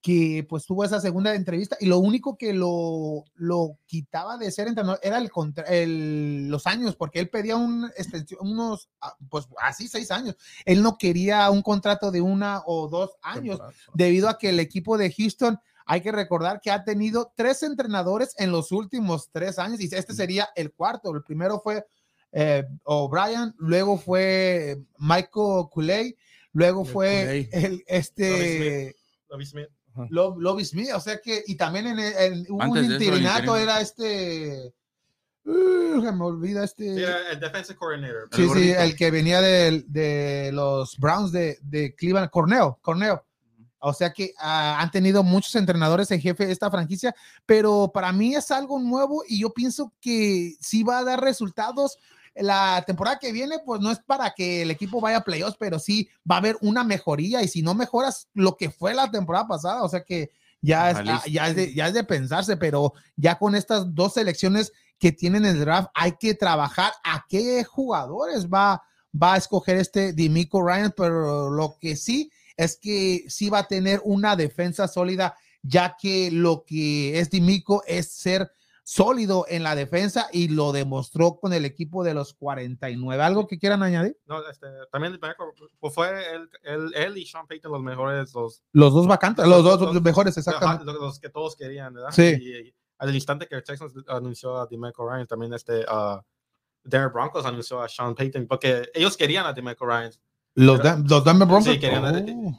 que 0.07 0.45
pues 0.47 0.65
tuvo 0.65 0.85
esa 0.85 1.01
segunda 1.01 1.35
entrevista 1.35 1.75
y 1.81 1.85
lo 1.85 1.97
único 1.97 2.37
que 2.37 2.53
lo, 2.53 3.25
lo 3.35 3.77
quitaba 3.87 4.37
de 4.37 4.49
ser 4.51 4.69
entrenador 4.69 5.01
era 5.03 5.17
el, 5.17 5.29
contra, 5.29 5.65
el 5.65 6.47
los 6.47 6.65
años, 6.65 6.95
porque 6.95 7.19
él 7.19 7.29
pedía 7.29 7.57
un 7.57 7.91
extensión, 7.97 8.39
unos, 8.41 8.87
ah, 9.01 9.17
pues 9.29 9.49
así 9.61 9.89
seis 9.89 10.09
años. 10.09 10.37
Él 10.63 10.81
no 10.81 10.97
quería 10.97 11.49
un 11.49 11.61
contrato 11.61 12.09
de 12.09 12.21
una 12.21 12.61
o 12.65 12.87
dos 12.87 13.17
años, 13.21 13.59
debido 13.95 14.29
a 14.29 14.37
que 14.37 14.47
el 14.47 14.61
equipo 14.61 14.97
de 14.97 15.11
Houston, 15.11 15.59
hay 15.85 15.99
que 15.99 16.13
recordar 16.13 16.61
que 16.61 16.71
ha 16.71 16.85
tenido 16.85 17.33
tres 17.35 17.61
entrenadores 17.63 18.33
en 18.37 18.53
los 18.53 18.71
últimos 18.71 19.29
tres 19.33 19.59
años 19.59 19.81
y 19.81 19.93
este 19.93 20.13
sería 20.13 20.47
el 20.55 20.71
cuarto. 20.71 21.13
El 21.13 21.23
primero 21.23 21.59
fue 21.59 21.85
eh, 22.31 22.63
O'Brien, 22.85 23.53
luego 23.57 23.97
fue 23.97 24.81
Michael 24.99 25.65
Cooley, 25.69 26.15
luego 26.53 26.83
El 26.83 26.87
fue 26.87 27.49
el, 27.51 27.83
este 27.87 28.95
Smith. 29.43 29.67
Lo- 30.09 30.39
Lobby 30.39 30.65
Smith, 30.65 30.89
o 30.95 30.99
sea 30.99 31.19
que, 31.19 31.43
y 31.47 31.55
también 31.55 31.87
en, 31.87 31.99
el- 31.99 32.13
en- 32.17 32.45
un 32.51 32.73
de 32.73 32.81
eso, 32.81 32.91
interinato, 32.93 33.39
interino. 33.39 33.57
era 33.57 33.81
este, 33.81 34.73
uh, 35.45 36.01
me 36.01 36.23
olvida 36.25 36.63
este. 36.63 36.95
Sí, 36.95 37.03
el 37.31 37.39
defensive 37.39 37.77
coordinator. 37.77 38.29
Sí, 38.31 38.41
El 38.41 38.47
sí, 38.47 38.53
gordito. 38.53 38.79
el 38.79 38.95
que 38.95 39.11
venía 39.11 39.41
del- 39.41 39.85
de, 39.91 40.51
los 40.53 40.97
Browns 40.97 41.31
de, 41.31 41.57
de 41.61 41.95
Cleveland, 41.95 42.29
Cornell, 42.29 42.73
Cornell. 42.81 43.17
O 43.79 43.93
sea 43.93 44.11
que 44.11 44.33
ah, 44.39 44.77
han 44.81 44.89
tenido 44.89 45.21
muchos 45.21 45.53
entrenadores 45.55 46.09
en 46.09 46.19
jefe 46.19 46.47
de 46.47 46.51
esta 46.51 46.69
franquicia, 46.71 47.15
pero 47.45 47.91
para 47.93 48.11
mí 48.11 48.33
es 48.35 48.49
algo 48.49 48.79
nuevo 48.79 49.23
y 49.27 49.39
yo 49.41 49.53
pienso 49.53 49.93
que 50.01 50.55
sí 50.59 50.81
va 50.83 50.97
a 50.97 51.03
dar 51.03 51.21
resultados. 51.21 51.97
La 52.39 52.83
temporada 52.85 53.19
que 53.19 53.31
viene, 53.31 53.59
pues 53.65 53.81
no 53.81 53.91
es 53.91 53.99
para 53.99 54.31
que 54.31 54.61
el 54.61 54.71
equipo 54.71 55.01
vaya 55.01 55.17
a 55.17 55.23
playoffs, 55.23 55.57
pero 55.59 55.79
sí 55.79 56.09
va 56.29 56.35
a 56.35 56.39
haber 56.39 56.57
una 56.61 56.83
mejoría 56.83 57.41
y 57.43 57.47
si 57.47 57.61
no 57.61 57.73
mejoras 57.73 58.27
lo 58.33 58.57
que 58.57 58.69
fue 58.69 58.93
la 58.93 59.09
temporada 59.09 59.47
pasada, 59.47 59.83
o 59.83 59.89
sea 59.89 60.03
que 60.03 60.31
ya, 60.61 61.03
ya, 61.27 61.47
es 61.47 61.55
de, 61.55 61.73
ya 61.73 61.87
es 61.87 61.93
de 61.93 62.03
pensarse, 62.03 62.57
pero 62.57 62.93
ya 63.15 63.37
con 63.37 63.55
estas 63.55 63.93
dos 63.93 64.15
selecciones 64.15 64.73
que 64.99 65.11
tienen 65.11 65.45
el 65.45 65.59
draft, 65.59 65.89
hay 65.93 66.13
que 66.13 66.33
trabajar 66.33 66.91
a 67.03 67.25
qué 67.29 67.63
jugadores 67.63 68.47
va, 68.47 68.81
va 69.13 69.35
a 69.35 69.37
escoger 69.37 69.77
este 69.77 70.13
Dimico 70.13 70.61
Ryan, 70.61 70.93
pero 70.95 71.49
lo 71.49 71.77
que 71.79 71.95
sí 71.95 72.31
es 72.55 72.77
que 72.77 73.25
sí 73.27 73.49
va 73.49 73.59
a 73.59 73.67
tener 73.67 74.01
una 74.03 74.35
defensa 74.35 74.87
sólida, 74.87 75.35
ya 75.61 75.95
que 75.99 76.31
lo 76.31 76.63
que 76.65 77.19
es 77.19 77.29
Dimico 77.29 77.83
es 77.85 78.11
ser 78.11 78.51
sólido 78.87 79.45
en 79.49 79.63
la 79.63 79.75
defensa 79.75 80.29
y 80.31 80.47
lo 80.47 80.71
demostró 80.71 81.39
con 81.41 81.51
el 81.51 81.65
equipo 81.65 82.05
de 82.05 82.13
los 82.13 82.33
49. 82.35 83.21
¿Algo 83.21 83.45
que 83.45 83.59
quieran 83.59 83.83
añadir? 83.83 84.17
No, 84.25 84.39
este, 84.49 84.67
también 84.93 85.19
pues 85.81 85.93
fue 85.93 86.07
él, 86.33 86.49
él, 86.63 86.91
él 86.95 87.17
y 87.17 87.25
Sean 87.25 87.45
Payton 87.47 87.69
los 87.69 87.81
mejores, 87.83 88.33
los, 88.33 88.63
Los 88.71 88.93
dos 88.93 89.05
vacantes, 89.05 89.45
los 89.45 89.61
dos 89.61 89.81
Los- 89.81 90.01
mejores, 90.01 90.37
exactamente. 90.37 90.85
los, 90.85 90.95
los 91.01 91.19
que 91.19 91.27
todos 91.27 91.57
querían, 91.57 91.95
¿verdad? 91.95 92.11
Sí. 92.13 92.37
Y, 92.39 92.67
y 92.69 92.75
al 92.99 93.13
instante 93.13 93.45
que 93.45 93.61
Texans 93.61 93.93
anunció 94.07 94.55
a 94.55 94.65
DeMeco 94.67 95.05
Ryan, 95.05 95.27
también 95.27 95.53
este, 95.53 95.81
uh, 95.81 96.21
Broncos 96.85 97.45
anunció 97.45 97.81
a 97.81 97.89
Sean 97.89 98.15
Payton, 98.15 98.47
porque 98.47 98.89
ellos 98.93 99.17
querían 99.17 99.45
a 99.45 99.51
DeMeco 99.51 99.85
Ryan. 99.85 100.13
Los, 100.59 100.81
Dan- 100.81 101.05
los 101.07 101.23
Denver 101.23 101.47
Broncos. 101.47 101.71
Sí, 101.71 101.79
querían, 101.79 102.03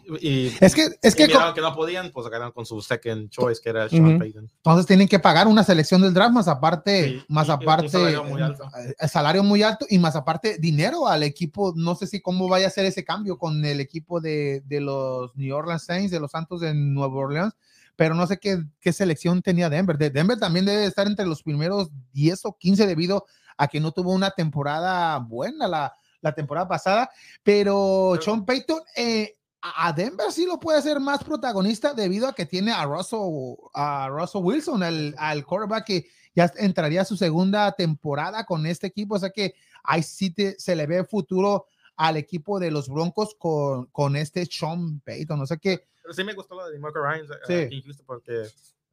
Oh. 0.08 0.16
y, 0.20 0.52
Es 0.60 0.72
que, 0.74 0.86
es 1.02 1.16
que 1.16 1.26
miraron 1.26 1.52
que 1.52 1.60
no 1.60 1.74
podían, 1.74 2.10
pues 2.12 2.24
agarraron 2.28 2.52
con 2.52 2.64
su 2.64 2.80
second 2.80 3.28
choice, 3.28 3.60
que 3.60 3.70
era 3.70 3.88
Sean 3.88 4.06
Ujú. 4.06 4.18
Payton. 4.20 4.44
entonces 4.56 4.86
tienen 4.86 5.08
que 5.08 5.18
pagar 5.18 5.48
una 5.48 5.64
selección 5.64 6.00
del 6.02 6.14
draft 6.14 6.32
más 6.32 6.46
aparte, 6.46 7.08
Sí, 7.08 7.24
más 7.28 7.48
y- 7.48 7.50
aparte, 7.50 7.88
salario 7.88 8.22
muy 8.22 8.40
alto. 8.40 8.64
eh, 9.00 9.08
salario 9.08 9.42
muy 9.42 9.62
alto 9.64 9.84
y 9.90 9.98
más 9.98 10.14
aparte 10.14 10.58
dinero 10.58 11.08
al 11.08 11.24
equipo. 11.24 11.72
No 11.76 11.96
sé 11.96 12.06
si 12.06 12.20
cómo 12.20 12.48
vaya 12.48 12.68
a 12.68 12.70
ser 12.70 12.84
ese 12.84 13.04
cambio 13.04 13.36
con 13.36 13.64
el 13.64 13.80
equipo 13.80 14.20
de, 14.20 14.62
de 14.66 14.80
los 14.80 15.34
New 15.36 15.54
Orleans 15.56 15.82
Saints, 15.82 16.12
de 16.12 16.20
los 16.20 16.30
Santos 16.30 16.60
de 16.60 16.72
Nueva 16.74 17.14
Orleans, 17.16 17.54
pero 17.96 18.14
no 18.14 18.28
sé 18.28 18.38
qué, 18.38 18.62
qué 18.80 18.92
selección 18.92 19.42
tenía 19.42 19.68
Denver. 19.68 19.98
De 19.98 20.10
Denver 20.10 20.38
también 20.38 20.66
debe 20.66 20.84
estar 20.84 21.08
entre 21.08 21.26
los 21.26 21.42
primeros 21.42 21.88
10 22.12 22.44
o 22.44 22.56
15 22.56 22.86
debido 22.86 23.26
a 23.56 23.66
que 23.66 23.80
no 23.80 23.90
tuvo 23.90 24.12
una 24.12 24.30
temporada 24.30 25.18
buena 25.18 25.66
la, 25.66 25.92
la 26.20 26.34
temporada 26.34 26.66
pasada, 26.68 27.10
pero 27.42 28.18
Sean 28.20 28.44
Payton 28.44 28.80
eh, 28.96 29.37
a 29.60 29.92
Denver 29.92 30.30
sí 30.32 30.46
lo 30.46 30.58
puede 30.60 30.78
hacer 30.78 31.00
más 31.00 31.22
protagonista 31.25 31.92
debido 31.94 32.28
a 32.28 32.34
que 32.34 32.46
tiene 32.46 32.72
a 32.72 32.84
Russell, 32.84 33.54
a 33.75 34.08
Russell 34.08 34.42
Wilson, 34.42 34.82
el, 34.82 35.14
al 35.18 35.44
quarterback 35.44 35.84
que 35.84 36.06
ya 36.34 36.50
entraría 36.58 37.02
a 37.02 37.04
su 37.04 37.16
segunda 37.16 37.72
temporada 37.72 38.44
con 38.44 38.66
este 38.66 38.87
equipo, 38.87 39.16
o 39.16 39.18
sea 39.18 39.30
que 39.30 39.54
ahí 39.82 40.02
sí 40.02 40.30
te- 40.30 40.58
se 40.58 40.76
le 40.76 40.87
ve 40.87 41.04
futuro 41.04 41.66
al 41.96 42.16
equipo 42.16 42.60
de 42.60 42.70
los 42.70 42.88
Broncos 42.88 43.34
con, 43.37 43.87
con 43.87 44.14
este 44.14 44.46
Sean 44.46 45.00
Payton, 45.00 45.40
o 45.40 45.46
sea 45.46 45.56
que 45.56 45.88
Pero 46.02 46.14
sí 46.14 46.22
me 46.22 46.34
gustó 46.34 46.54
lo 46.54 46.66
de 46.66 46.72
DeMeco 46.75 47.00
Ryan 47.00 47.25
eh, 47.25 47.28
Sí. 47.46 47.52
aquí 47.54 47.76
en 47.78 47.82
Houston, 47.82 48.06
porque 48.06 48.42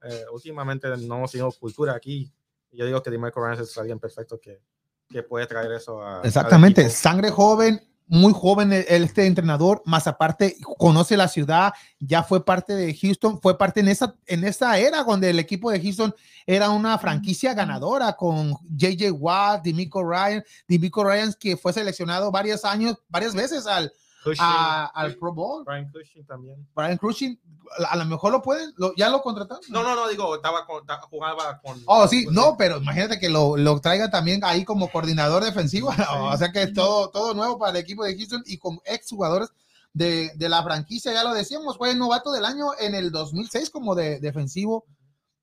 eh, 0.04 0.24
últimamente 0.34 0.88
no 0.98 1.18
hemos 1.18 1.32
tenido 1.32 1.52
cultura 1.52 1.94
aquí. 1.94 2.32
Yo 2.72 2.86
digo 2.86 3.02
que 3.04 3.10
DeMeco 3.12 3.40
Ryan 3.46 3.62
es 3.62 3.78
alguien 3.78 4.00
perfecto 4.00 4.40
que, 4.40 4.60
que 5.10 5.24
puede 5.24 5.46
traer 5.48 5.72
eso 5.72 6.02
a. 6.02 6.22
Exactamente, 6.24 6.90
sangre 6.90 7.30
joven, 7.32 7.82
muy 8.08 8.34
joven 8.34 8.72
el, 8.74 8.86
el- 8.88 9.04
este 9.04 9.26
entrenador, 9.26 9.82
más 9.86 10.06
aparte 10.08 10.58
conoce 10.78 11.18
la 11.18 11.28
ciudad, 11.28 11.74
ya 12.00 12.22
fue 12.24 12.44
parte 12.46 12.74
de 12.76 12.94
Houston, 12.96 13.40
fue 13.42 13.58
parte 13.58 13.80
en 13.80 13.88
esa, 13.88 14.16
en 14.28 14.44
esa 14.44 14.78
era 14.78 15.04
donde 15.04 15.30
el 15.30 15.40
equipo 15.40 15.72
de 15.72 15.82
Houston 15.82 16.14
era 16.46 16.70
una 16.70 16.98
franquicia 17.00 17.54
ganadora 17.56 18.14
con 18.16 18.54
JJ 18.76 19.12
Watt, 19.12 19.64
Dimico 19.64 20.04
Ryan, 20.04 20.44
Dimico 20.68 21.04
Ryan 21.04 21.34
que 21.40 21.58
fue 21.58 21.74
seleccionado 21.74 22.32
varios 22.32 22.64
años, 22.64 22.96
varias 23.10 23.34
veces 23.34 23.66
al, 23.66 23.92
Cushing, 24.32 24.44
a- 24.46 24.88
al 24.88 25.16
Pro 25.16 25.34
Bowl. 25.34 25.64
Brian 25.64 25.90
Cushing 25.92 26.26
también. 26.26 26.68
Brian 26.76 26.98
Crushing, 26.98 27.40
a, 27.90 27.96
lo 27.96 28.06
mejor 28.06 28.32
lo 28.32 28.42
pueden, 28.42 28.74
lo- 28.78 28.94
ya 28.96 29.10
lo 29.10 29.22
contrataron. 29.22 29.64
No, 29.70 29.84
no, 29.84 29.96
no, 29.96 30.08
digo, 30.10 30.36
estaba 30.36 30.66
con, 30.66 30.84
jugaba 31.10 31.62
con. 31.62 31.82
Oh, 31.86 32.08
sí, 32.08 32.26
con- 32.26 32.34
no, 32.34 32.56
pero 32.58 32.78
imagínate 32.78 33.20
que 33.20 33.30
lo, 33.30 33.56
lo 33.56 33.80
traiga 33.80 34.10
también 34.10 34.44
ahí 34.44 34.66
como 34.66 34.90
coordinador 34.92 35.44
defensivo. 35.44 35.88
O 36.34 36.38
sea 36.38 36.52
que 36.52 36.64
es 36.64 36.74
todo, 36.74 37.10
todo 37.10 37.34
nuevo 37.34 37.58
para 37.58 37.72
el 37.72 37.78
equipo 37.78 38.04
de 38.04 38.18
Houston 38.18 38.44
y 38.46 38.58
como 38.58 38.82
ex 38.86 39.10
jugadores 39.10 39.50
de, 39.94 40.32
de 40.36 40.50
la 40.50 40.62
franquicia, 40.64 41.14
ya 41.14 41.24
lo 41.24 41.34
decíamos, 41.34 41.78
fue 41.78 41.96
novato 41.96 42.32
del 42.34 42.44
año 42.46 42.66
en 42.80 42.96
el 42.96 43.12
2006 43.12 43.70
como 43.70 43.96
de 43.96 44.20
defensivo. 44.20 44.84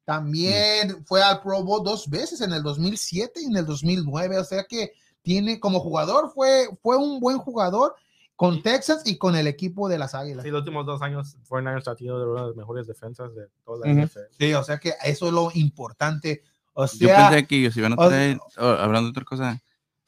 También 0.04 1.04
fue 1.06 1.22
al 1.22 1.40
Pro 1.40 1.62
Bowl 1.62 1.82
dos 1.84 2.08
veces 2.10 2.40
en 2.40 2.52
el 2.52 2.62
2007 2.62 3.40
y 3.40 3.44
en 3.46 3.56
el 3.56 3.66
2009. 3.66 4.38
O 4.38 4.44
sea 4.44 4.64
que 4.64 4.92
tiene 5.22 5.60
como 5.60 5.80
jugador, 5.80 6.32
fue, 6.34 6.68
fue 6.82 6.96
un 6.96 7.20
buen 7.20 7.38
jugador 7.38 7.94
con 8.42 8.54
Sí. 8.56 8.62
Texas 8.62 9.02
y 9.06 9.18
con 9.18 9.36
el 9.36 9.46
equipo 9.46 9.88
de 9.88 9.98
las 9.98 10.16
Águilas. 10.16 10.42
Sí, 10.42 10.50
los 10.50 10.62
últimos 10.62 10.84
dos 10.84 11.00
años, 11.00 11.36
49ers 11.48 11.86
ha 11.86 11.94
tenido 11.94 12.18
de 12.18 12.26
una 12.26 12.40
de 12.40 12.46
las 12.48 12.56
mejores 12.56 12.88
defensas 12.88 13.32
de 13.36 13.46
toda 13.64 13.86
la 13.86 13.92
Ujú. 13.92 14.00
NFL. 14.02 14.34
Sí, 14.36 14.52
o 14.54 14.64
sea 14.64 14.78
que 14.78 14.94
eso 15.04 15.28
es 15.28 15.32
lo 15.32 15.52
importante. 15.54 16.42
O 16.72 16.84
Yo 16.86 17.08
pensé 17.14 17.46
que 17.46 17.56
ellos 17.58 17.76
iban 17.76 17.92
a 17.92 17.96
o- 17.96 18.08
traer, 18.08 18.40
oh, 18.58 18.66
hablando 18.66 19.02
de 19.06 19.10
otra 19.10 19.24
cosa, 19.24 19.62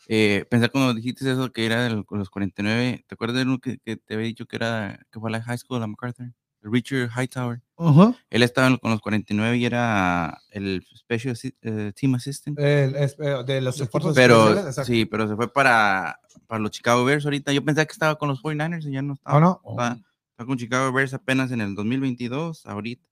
eh, 0.08 0.44
pensé 0.50 0.68
cuando 0.68 0.94
dijiste 0.94 1.30
eso 1.30 1.52
que 1.52 1.64
era 1.64 1.88
con 2.02 2.18
los 2.18 2.28
49, 2.28 3.04
¿te 3.06 3.14
acuerdas 3.14 3.36
de 3.36 3.42
uno 3.44 3.60
que, 3.60 3.78
que 3.78 3.98
te 3.98 4.14
había 4.14 4.26
dicho 4.26 4.46
que 4.46 4.56
era, 4.56 4.98
que 5.12 5.20
fue 5.20 5.30
a 5.30 5.32
la 5.32 5.40
high 5.44 5.56
school, 5.58 5.80
a 5.80 5.86
MacArthur? 5.86 6.32
Richard 6.64 7.10
Hightower. 7.16 7.60
ujú. 7.76 8.14
Él 8.30 8.42
estaba 8.42 8.76
con 8.78 8.90
los 8.90 9.00
49 9.00 9.56
y 9.58 9.64
era 9.66 10.40
el 10.50 10.84
Special 10.96 11.36
eh, 11.62 11.92
Team 11.94 12.14
Assistant. 12.14 12.58
El- 12.58 12.96
es- 12.96 13.16
eh, 13.20 13.44
de 13.46 13.60
los 13.60 13.80
esfuerzos 13.80 14.14
Pero 14.14 14.72
sí, 14.84 15.04
pero 15.04 15.28
se 15.28 15.36
fue 15.36 15.52
para, 15.52 16.18
para 16.46 16.60
los 16.60 16.70
Chicago 16.70 17.04
Bears 17.04 17.24
ahorita. 17.24 17.52
Yo 17.52 17.64
pensaba 17.64 17.84
que 17.86 17.92
estaba 17.92 18.16
con 18.16 18.28
los 18.28 18.40
49ers 18.42 18.86
y 18.88 18.92
ya 18.92 19.02
no 19.02 19.14
estaba. 19.14 19.36
¿O 19.36 19.40
no? 19.40 19.60
Está, 19.70 20.00
está 20.32 20.46
con 20.46 20.56
Chicago 20.58 20.92
Bears 20.92 21.14
apenas 21.14 21.50
en 21.52 21.60
el 21.60 21.74
2022, 21.74 22.64
ahorita. 22.66 23.06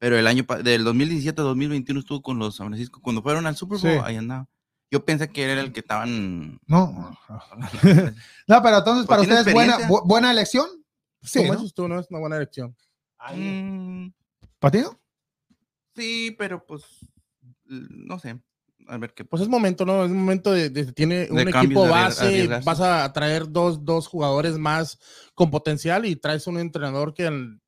Pero 0.00 0.16
el 0.16 0.26
año 0.26 0.44
del 0.62 0.84
2017 0.84 1.40
al 1.40 1.46
2021 1.48 2.00
estuvo 2.00 2.22
con 2.22 2.38
los 2.38 2.56
San 2.56 2.68
Francisco. 2.68 3.00
Cuando 3.02 3.22
fueron 3.22 3.46
al 3.46 3.56
Super 3.56 3.78
Bowl, 3.80 3.90
Sí. 3.92 3.98
ahí 4.04 4.16
andaba. 4.16 4.46
Yo 4.90 5.04
pensé 5.04 5.28
que 5.28 5.42
era 5.44 5.60
el 5.60 5.72
que 5.72 5.80
estaban. 5.80 6.58
No. 6.66 7.16
no, 8.46 8.62
pero 8.62 8.78
entonces 8.78 9.06
para 9.06 9.20
tiene 9.22 9.34
ustedes 9.38 9.52
buena, 9.54 9.78
bu- 9.88 10.02
buena 10.06 10.30
elección. 10.30 10.66
Sí, 11.20 11.40
Como 11.46 11.54
¿no? 11.60 11.68
tú, 11.70 11.88
no 11.88 11.98
es 11.98 12.06
una 12.10 12.20
buena 12.20 12.36
elección. 12.36 12.74
Mm, 13.34 14.08
¿Partido? 14.58 14.98
sí, 15.94 16.34
pero 16.38 16.64
pues. 16.64 16.82
No 17.64 18.18
sé. 18.18 18.40
A 18.86 18.96
ver 18.96 19.12
qué. 19.12 19.24
Pues 19.24 19.42
es 19.42 19.48
momento, 19.48 19.84
¿no? 19.84 20.04
Es 20.04 20.10
momento 20.10 20.52
de, 20.52 20.70
de- 20.70 20.92
tiene 20.92 21.28
un 21.30 21.36
equipo 21.66 21.82
base, 21.90 22.46
vas 22.64 22.80
a 22.80 23.12
traer 23.12 23.50
dos, 23.50 23.84
dos 23.84 24.06
jugadores 24.06 24.56
más 24.56 24.98
con 25.34 25.50
potencial 25.50 26.06
y 26.06 26.16
traes 26.16 26.46
un 26.46 26.58
entrenador 26.58 27.12
que, 27.12 27.26
al- 27.26 27.60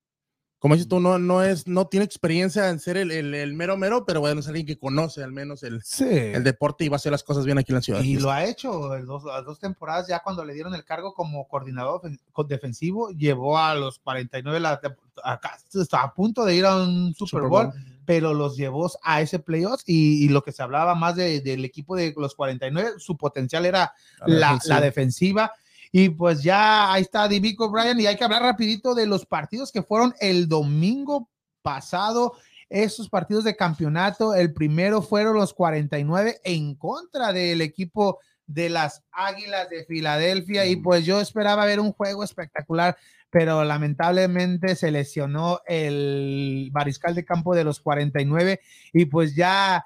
como 0.60 0.74
dices 0.74 0.88
tú, 0.88 1.00
no, 1.00 1.18
no 1.18 1.42
es, 1.42 1.66
no 1.66 1.86
tiene 1.88 2.04
experiencia 2.04 2.68
en 2.68 2.78
ser 2.78 2.96
el, 2.98 3.10
el- 3.10 3.34
el 3.34 3.54
mero 3.54 3.76
mero, 3.76 4.04
pero 4.06 4.20
bueno, 4.20 4.40
es 4.40 4.46
alguien 4.46 4.66
que 4.66 4.78
conoce 4.78 5.24
al 5.24 5.32
menos 5.32 5.62
el, 5.64 5.82
Sí. 5.82 6.04
el 6.08 6.44
deporte 6.44 6.84
y 6.84 6.88
va 6.88 6.94
a 6.94 6.98
hacer 6.98 7.10
las 7.10 7.24
cosas 7.24 7.44
bien 7.46 7.58
aquí 7.58 7.72
en 7.72 7.76
la 7.76 7.82
ciudad. 7.82 8.00
Y 8.02 8.18
lo 8.20 8.30
ha 8.30 8.44
hecho 8.44 8.70
dos, 8.70 9.24
las 9.24 9.44
dos 9.44 9.58
temporadas, 9.58 10.06
ya 10.06 10.20
cuando 10.22 10.44
le 10.44 10.54
dieron 10.54 10.74
el 10.74 10.84
cargo 10.84 11.14
como 11.14 11.48
coordinador 11.48 12.02
defensivo, 12.46 13.10
llevó 13.10 13.58
a 13.58 13.74
los 13.74 13.98
49 13.98 14.60
la, 14.60 14.80
acá, 15.24 15.58
está 15.72 16.02
a 16.02 16.14
punto 16.14 16.44
de 16.44 16.54
ir 16.56 16.64
a 16.66 16.76
un 16.76 17.14
Super, 17.14 17.28
Super 17.40 17.48
Bowl, 17.48 17.66
Bowl. 17.66 17.74
pero 18.04 18.34
los 18.34 18.56
llevó 18.56 18.90
a 19.02 19.20
ese 19.20 19.38
playoffs 19.38 19.84
y, 19.86 20.24
y 20.24 20.28
lo 20.28 20.42
que 20.42 20.52
se 20.52 20.62
hablaba 20.62 20.94
más 20.94 21.16
de- 21.16 21.40
del 21.40 21.64
equipo 21.64 21.96
de 21.96 22.12
los 22.16 22.34
49, 22.34 22.92
su 22.98 23.16
potencial 23.16 23.64
era 23.66 23.92
la, 24.26 24.58
la 24.64 24.80
defensiva. 24.80 25.52
Y 25.92 26.10
pues 26.10 26.42
ya 26.42 26.92
ahí 26.92 27.02
está 27.02 27.26
Divico 27.26 27.70
Bryan 27.70 27.98
y 28.00 28.06
hay 28.06 28.16
que 28.16 28.24
hablar 28.24 28.42
rapidito 28.42 28.94
de 28.94 29.06
los 29.06 29.26
partidos 29.26 29.72
que 29.72 29.82
fueron 29.82 30.14
el 30.20 30.48
domingo 30.48 31.28
pasado, 31.62 32.34
esos 32.68 33.08
partidos 33.08 33.44
de 33.44 33.56
campeonato. 33.56 34.34
El 34.34 34.52
primero 34.52 35.02
fueron 35.02 35.34
los 35.34 35.52
49 35.52 36.40
en 36.44 36.74
contra 36.76 37.32
del 37.32 37.60
equipo 37.60 38.20
de 38.46 38.68
las 38.68 39.02
Águilas 39.12 39.68
de 39.68 39.84
Filadelfia 39.84 40.66
y 40.66 40.76
pues 40.76 41.04
yo 41.04 41.20
esperaba 41.20 41.64
ver 41.66 41.80
un 41.80 41.92
juego 41.92 42.24
espectacular, 42.24 42.96
pero 43.30 43.64
lamentablemente 43.64 44.74
se 44.74 44.90
lesionó 44.90 45.60
el 45.66 46.70
mariscal 46.72 47.14
de 47.14 47.24
campo 47.24 47.54
de 47.54 47.64
los 47.64 47.80
49 47.80 48.60
y 48.92 49.04
pues 49.06 49.34
ya 49.36 49.84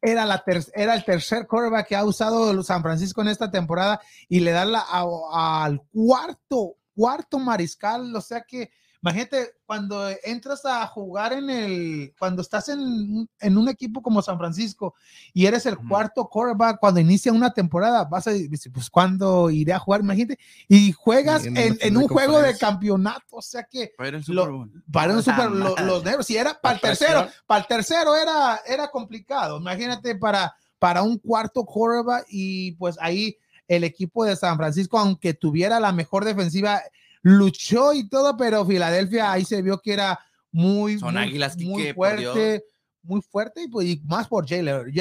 era, 0.00 0.24
la 0.26 0.42
ter- 0.42 0.64
era 0.74 0.94
el 0.94 1.04
tercer 1.04 1.46
quarterback 1.46 1.88
que 1.88 1.96
ha 1.96 2.04
usado 2.04 2.62
San 2.62 2.82
Francisco 2.82 3.20
en 3.22 3.28
esta 3.28 3.50
temporada 3.50 4.00
y 4.28 4.40
le 4.40 4.50
da 4.52 4.64
la, 4.64 4.84
al 5.32 5.82
cuarto, 5.92 6.76
cuarto 6.94 7.38
mariscal. 7.38 8.14
O 8.14 8.20
sea 8.20 8.42
que, 8.42 8.70
imagínate, 9.02 9.54
cuando 9.64 10.08
entras 10.24 10.64
a 10.66 10.86
jugar 10.86 11.32
en 11.32 11.48
el, 11.48 12.14
cuando 12.18 12.42
estás 12.42 12.68
en, 12.68 13.28
en 13.40 13.56
un 13.58 13.68
equipo 13.68 14.02
como 14.02 14.20
San 14.20 14.36
Francisco 14.38 14.94
y 15.32 15.46
eres 15.46 15.64
el 15.66 15.78
cuarto 15.78 16.28
quarterback 16.28 16.78
cuando 16.78 17.00
inicia 17.00 17.32
una 17.32 17.50
temporada, 17.52 18.04
vas 18.04 18.26
a 18.26 18.32
decir, 18.32 18.70
pues, 18.72 18.90
¿cuándo 18.90 19.48
iré 19.50 19.72
a 19.72 19.78
jugar? 19.78 20.00
Imagínate, 20.02 20.38
y 20.68 20.92
juegas 20.92 21.44
Y 21.44 21.48
en, 21.48 21.78
en 21.80 21.96
un 21.96 22.08
juego 22.08 22.40
de 22.40 22.56
campeonato. 22.58 23.36
O 23.36 23.42
sea 23.42 23.64
que 23.64 23.92
Para 23.96 24.16
el 24.16 24.24
Super 24.24 24.48
Bowl. 24.50 24.70
para 24.92 25.12
un 25.12 25.18
Ah, 25.20 25.22
super, 25.22 25.50
lo- 25.50 25.70
madre. 25.70 25.84
los 25.86 26.04
negros, 26.04 26.26
si 26.26 26.36
era 26.36 26.60
para 26.60 26.74
el 26.74 26.80
tercero, 26.80 27.28
para 27.46 27.60
el 27.62 27.66
tercero 27.66 28.14
era, 28.16 28.60
era 28.66 28.88
complicado. 28.90 29.58
Imagínate 29.58 30.14
para, 30.16 30.54
para 30.78 31.02
un 31.02 31.16
cuarto 31.18 31.64
quarterback 31.64 32.26
y 32.28 32.72
pues 32.72 32.96
ahí 33.00 33.36
el 33.68 33.84
equipo 33.84 34.24
de 34.24 34.34
San 34.36 34.56
Francisco, 34.56 34.98
aunque 34.98 35.32
tuviera 35.32 35.78
la 35.80 35.92
mejor 35.92 36.24
defensiva, 36.24 36.82
luchó 37.22 37.92
y 37.92 38.08
todo, 38.08 38.36
pero 38.36 38.64
Filadelfia 38.64 39.32
ahí 39.32 39.44
se 39.44 39.62
vio 39.62 39.78
que 39.80 39.92
era 39.92 40.18
muy, 40.52 40.98
Son 40.98 41.14
muy, 41.14 41.22
águilas, 41.22 41.56
muy 41.56 41.82
Quique, 41.82 41.94
fuerte, 41.94 42.64
muy 43.02 43.22
fuerte 43.22 43.62
y, 43.62 43.68
pues, 43.68 43.86
y 43.86 44.00
más 44.04 44.28
por 44.28 44.48
Jalen 44.48 44.92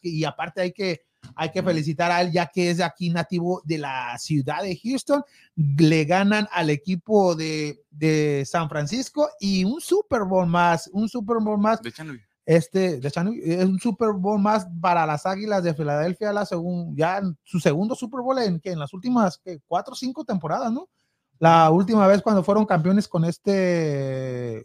que- 0.00 0.08
Y 0.08 0.24
aparte 0.24 0.60
hay 0.62 0.72
que, 0.72 1.02
hay 1.36 1.50
que 1.50 1.62
felicitar 1.62 2.10
a 2.10 2.20
él 2.20 2.32
ya 2.32 2.46
que 2.46 2.70
es 2.70 2.80
aquí 2.80 3.10
nativo 3.10 3.62
de 3.64 3.78
la 3.78 4.16
ciudad 4.18 4.62
de 4.62 4.76
Houston 4.82 5.22
le 5.54 6.04
ganan 6.04 6.48
al 6.52 6.70
equipo 6.70 7.34
de, 7.34 7.84
de 7.90 8.44
San 8.46 8.68
Francisco 8.68 9.28
y 9.40 9.64
un 9.64 9.80
Super 9.80 10.22
Bowl 10.24 10.46
más, 10.46 10.88
un 10.92 11.08
Super 11.08 11.36
Bowl 11.40 11.58
más, 11.58 11.80
De 11.82 11.92
este, 12.44 12.98
de 13.00 13.10
Chan- 13.10 13.38
es 13.44 13.64
un 13.64 13.78
Super 13.78 14.12
Bowl 14.14 14.40
más 14.40 14.66
para 14.80 15.06
las 15.06 15.24
Águilas 15.26 15.62
de 15.62 15.74
Filadelfia, 15.74 16.32
la 16.32 16.44
segun- 16.44 16.92
ya 16.96 17.20
su 17.44 17.60
segundo 17.60 17.94
Super 17.94 18.20
Bowl 18.20 18.38
en, 18.38 18.58
que 18.60 18.70
en 18.72 18.78
las 18.80 18.92
últimas 18.92 19.38
¿qué? 19.44 19.60
cuatro 19.66 19.92
o 19.92 19.96
cinco 19.96 20.24
temporadas, 20.24 20.72
¿no? 20.72 20.88
La 21.42 21.72
última 21.72 22.06
vez 22.06 22.22
cuando 22.22 22.44
fueron 22.44 22.64
campeones 22.64 23.08
con 23.08 23.24
este 23.24 24.64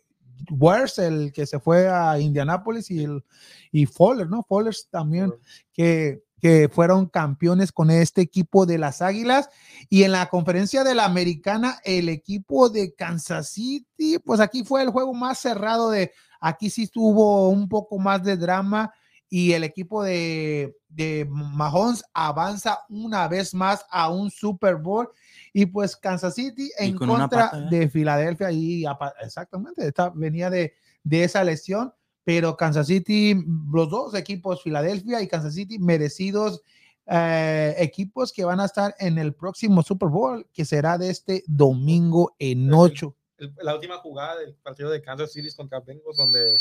Wers, 0.51 0.99
el 0.99 1.31
que 1.33 1.47
se 1.47 1.59
fue 1.59 1.89
a 1.89 2.19
Indianápolis 2.19 2.91
y, 2.91 3.03
el, 3.03 3.25
y 3.71 3.87
Fowler, 3.87 4.29
¿no? 4.29 4.45
Fowler 4.47 4.75
también 4.91 5.33
que, 5.73 6.21
que 6.39 6.69
fueron 6.71 7.07
campeones 7.07 7.71
con 7.71 7.89
este 7.89 8.21
equipo 8.21 8.67
de 8.67 8.77
las 8.77 9.01
Águilas. 9.01 9.49
Y 9.89 10.03
en 10.03 10.11
la 10.11 10.29
conferencia 10.29 10.83
de 10.83 10.93
la 10.93 11.05
Americana, 11.05 11.79
el 11.83 12.09
equipo 12.09 12.69
de 12.69 12.93
Kansas 12.93 13.49
City, 13.49 14.19
pues 14.23 14.39
aquí 14.39 14.63
fue 14.63 14.83
el 14.83 14.91
juego 14.91 15.15
más 15.15 15.39
cerrado 15.39 15.89
de, 15.89 16.11
aquí 16.39 16.69
sí 16.69 16.85
tuvo 16.85 17.49
un 17.49 17.67
poco 17.69 17.97
más 17.97 18.23
de 18.23 18.37
drama 18.37 18.93
y 19.29 19.53
el 19.53 19.63
equipo 19.63 20.03
de, 20.03 20.77
de 20.89 21.27
Mahomes 21.27 22.03
avanza 22.13 22.81
una 22.87 23.27
vez 23.27 23.55
más 23.55 23.83
a 23.89 24.09
un 24.11 24.29
Super 24.29 24.75
Bowl. 24.75 25.09
Y 25.53 25.65
pues 25.67 25.95
Kansas 25.95 26.35
City 26.35 26.71
en 26.77 26.95
contra 26.95 27.27
pata, 27.29 27.59
¿eh? 27.59 27.67
de 27.69 27.89
Filadelfia 27.89 28.51
y 28.51 28.85
exactamente, 29.21 29.87
esta, 29.87 30.09
venía 30.09 30.49
de, 30.49 30.73
de 31.03 31.23
esa 31.23 31.43
lesión 31.43 31.93
pero 32.23 32.57
Kansas 32.57 32.87
City, 32.87 33.35
los 33.71 33.89
dos 33.89 34.13
equipos, 34.13 34.61
Filadelfia 34.61 35.21
y 35.21 35.29
Kansas 35.29 35.53
City, 35.55 35.79
merecidos 35.79 36.61
eh, 37.05 37.73
equipos 37.77 38.33
que 38.33 38.43
van 38.43 38.59
a 38.59 38.65
estar 38.65 38.93
en 38.99 39.17
el 39.17 39.33
próximo 39.33 39.81
Super 39.81 40.09
Bowl, 40.09 40.45
que 40.51 40.65
será 40.65 40.97
de 40.97 41.09
este 41.09 41.45
domingo 41.47 42.35
en 42.37 42.65
Sí. 42.65 42.69
8. 42.73 43.15
El- 43.37 43.53
la 43.61 43.73
última 43.75 43.95
jugada 43.99 44.39
del 44.39 44.53
partido 44.55 44.89
de 44.89 45.01
Kansas 45.01 45.31
City 45.31 45.47
contra 45.55 45.79
Bengals, 45.79 46.17
donde, 46.17 46.59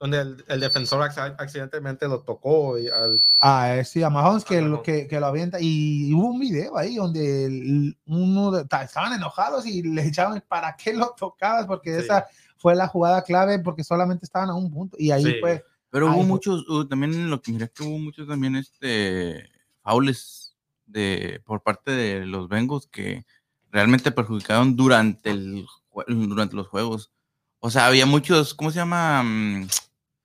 donde 0.00 0.18
el, 0.18 0.44
el 0.48 0.60
defensor 0.60 1.02
acc- 1.02 1.36
accidentalmente 1.38 2.08
lo 2.08 2.20
tocó 2.20 2.78
y 2.78 2.88
al, 2.88 3.20
Ah, 3.38 3.76
eh, 3.76 3.84
sí, 3.84 4.02
a 4.02 4.08
Mahomes 4.08 4.44
que, 4.46 4.62
lo, 4.62 4.82
que, 4.82 5.06
que 5.06 5.20
lo 5.20 5.26
avienta. 5.26 5.58
Y 5.60 6.12
hubo 6.14 6.30
un 6.30 6.40
video 6.40 6.76
ahí 6.78 6.96
donde 6.96 7.44
el- 7.44 7.96
uno 8.06 8.50
de- 8.50 8.64
ta- 8.64 8.82
estaban 8.84 9.12
enojados 9.12 9.66
y 9.66 9.82
le 9.82 10.06
echaban, 10.06 10.42
¿para 10.48 10.74
qué 10.74 10.94
lo 10.94 11.14
tocabas? 11.16 11.66
Porque 11.66 11.98
Sí. 11.98 12.04
esa 12.04 12.26
fue 12.56 12.74
la 12.74 12.88
jugada 12.88 13.22
clave, 13.22 13.58
porque 13.58 13.84
solamente 13.84 14.24
estaban 14.24 14.48
a 14.48 14.54
un 14.54 14.70
punto. 14.70 14.96
Y 14.98 15.10
ahí 15.10 15.22
Sí. 15.22 15.34
fue. 15.40 15.62
Pero 15.90 16.06
hubo 16.10 16.22
muchos, 16.22 16.66
hubo 16.68 16.86
también 16.88 17.28
lo 17.28 17.42
que 17.42 17.52
miré 17.52 17.68
que 17.70 17.82
hubo 17.82 17.98
muchos 17.98 18.26
también 18.26 18.56
este 18.56 19.50
faules 19.82 20.54
de 20.86 21.42
por 21.44 21.62
parte 21.62 21.90
de 21.90 22.24
los 22.26 22.48
Bengals 22.48 22.86
que 22.86 23.26
realmente 23.70 24.10
perjudicaron 24.12 24.76
durante 24.76 25.30
el 25.30 25.66
durante 26.08 26.56
los 26.56 26.68
juegos. 26.68 27.10
O 27.58 27.70
sea, 27.70 27.86
había 27.86 28.06
muchos, 28.06 28.54
¿cómo 28.54 28.70
se 28.70 28.76
llama? 28.76 29.22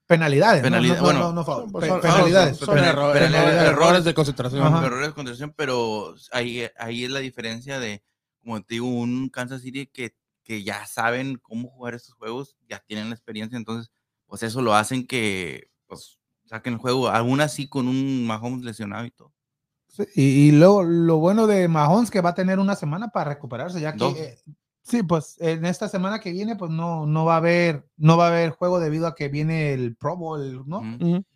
Penalidades. 0.08 0.62
¿no? 0.62 0.66
Penalidad- 0.68 0.96
no, 1.02 1.02
no, 1.02 1.04
bueno, 1.04 1.34
no. 1.34 1.72
Pues 1.72 1.88
son- 1.88 2.02
penalidades. 2.02 2.58
son 2.58 2.76
Penal- 2.76 2.90
erro- 2.96 3.14
penalidades, 3.14 3.54
errores, 3.54 3.72
errores. 3.72 4.04
de 4.06 4.14
concentración. 4.14 4.64
Ajá. 4.64 4.86
errores 4.86 5.08
de 5.08 5.14
concentración, 5.14 5.54
pero 5.58 6.14
ahí, 6.32 6.68
ahí 6.78 7.04
es 7.06 7.10
la 7.12 7.20
diferencia 7.20 7.80
de, 7.80 8.04
como 8.44 8.62
te 8.62 8.76
digo, 8.76 8.88
un 8.88 9.30
Kansas 9.30 9.62
City 9.62 9.88
que, 9.88 10.16
que 10.44 10.64
ya 10.64 10.86
saben 10.86 11.38
cómo 11.42 11.70
jugar 11.70 11.96
estos 11.96 12.14
juegos, 12.16 12.56
ya 12.70 12.80
tienen 12.86 13.10
la 13.10 13.16
experiencia, 13.16 13.58
entonces, 13.58 13.92
pues 14.28 14.44
eso 14.44 14.62
lo 14.62 14.76
hacen 14.76 15.08
que, 15.08 15.72
pues, 15.88 16.20
saquen 16.46 16.74
el 16.74 16.80
juego, 16.80 17.10
aún 17.10 17.42
así 17.42 17.68
con 17.68 17.88
un 17.88 18.28
Mahomes 18.28 18.64
lesionado 18.64 19.06
y 19.06 19.12
todo. 19.12 19.34
Sí, 19.88 20.04
y, 20.14 20.22
y 20.24 20.52
luego 20.52 20.84
lo 20.84 21.18
bueno 21.18 21.48
de 21.48 21.68
Mahomes 21.68 22.12
que 22.12 22.22
va 22.22 22.32
a 22.32 22.36
tener 22.36 22.60
una 22.60 22.76
semana 22.76 23.08
para 23.08 23.32
recuperarse, 23.32 23.80
ya 23.82 23.94
que 23.94 23.98
Dos. 23.98 24.16
eh, 24.18 24.38
sí, 24.88 25.04
pues 25.04 25.36
en 25.40 25.66
esta 25.66 25.90
semana 25.90 26.20
que 26.20 26.32
viene, 26.32 26.56
pues 26.56 26.70
no, 26.72 27.06
no 27.06 27.26
va 27.26 27.34
a 27.34 27.38
haber, 27.38 27.88
no 27.98 28.18
va 28.18 28.26
a 28.26 28.30
haber 28.30 28.52
juego 28.52 28.80
debido 28.80 29.08
a 29.08 29.16
que 29.16 29.28
viene 29.30 29.74
el 29.74 29.96
Pro 29.96 30.16
Bowl, 30.16 30.64
¿no? 30.68 30.82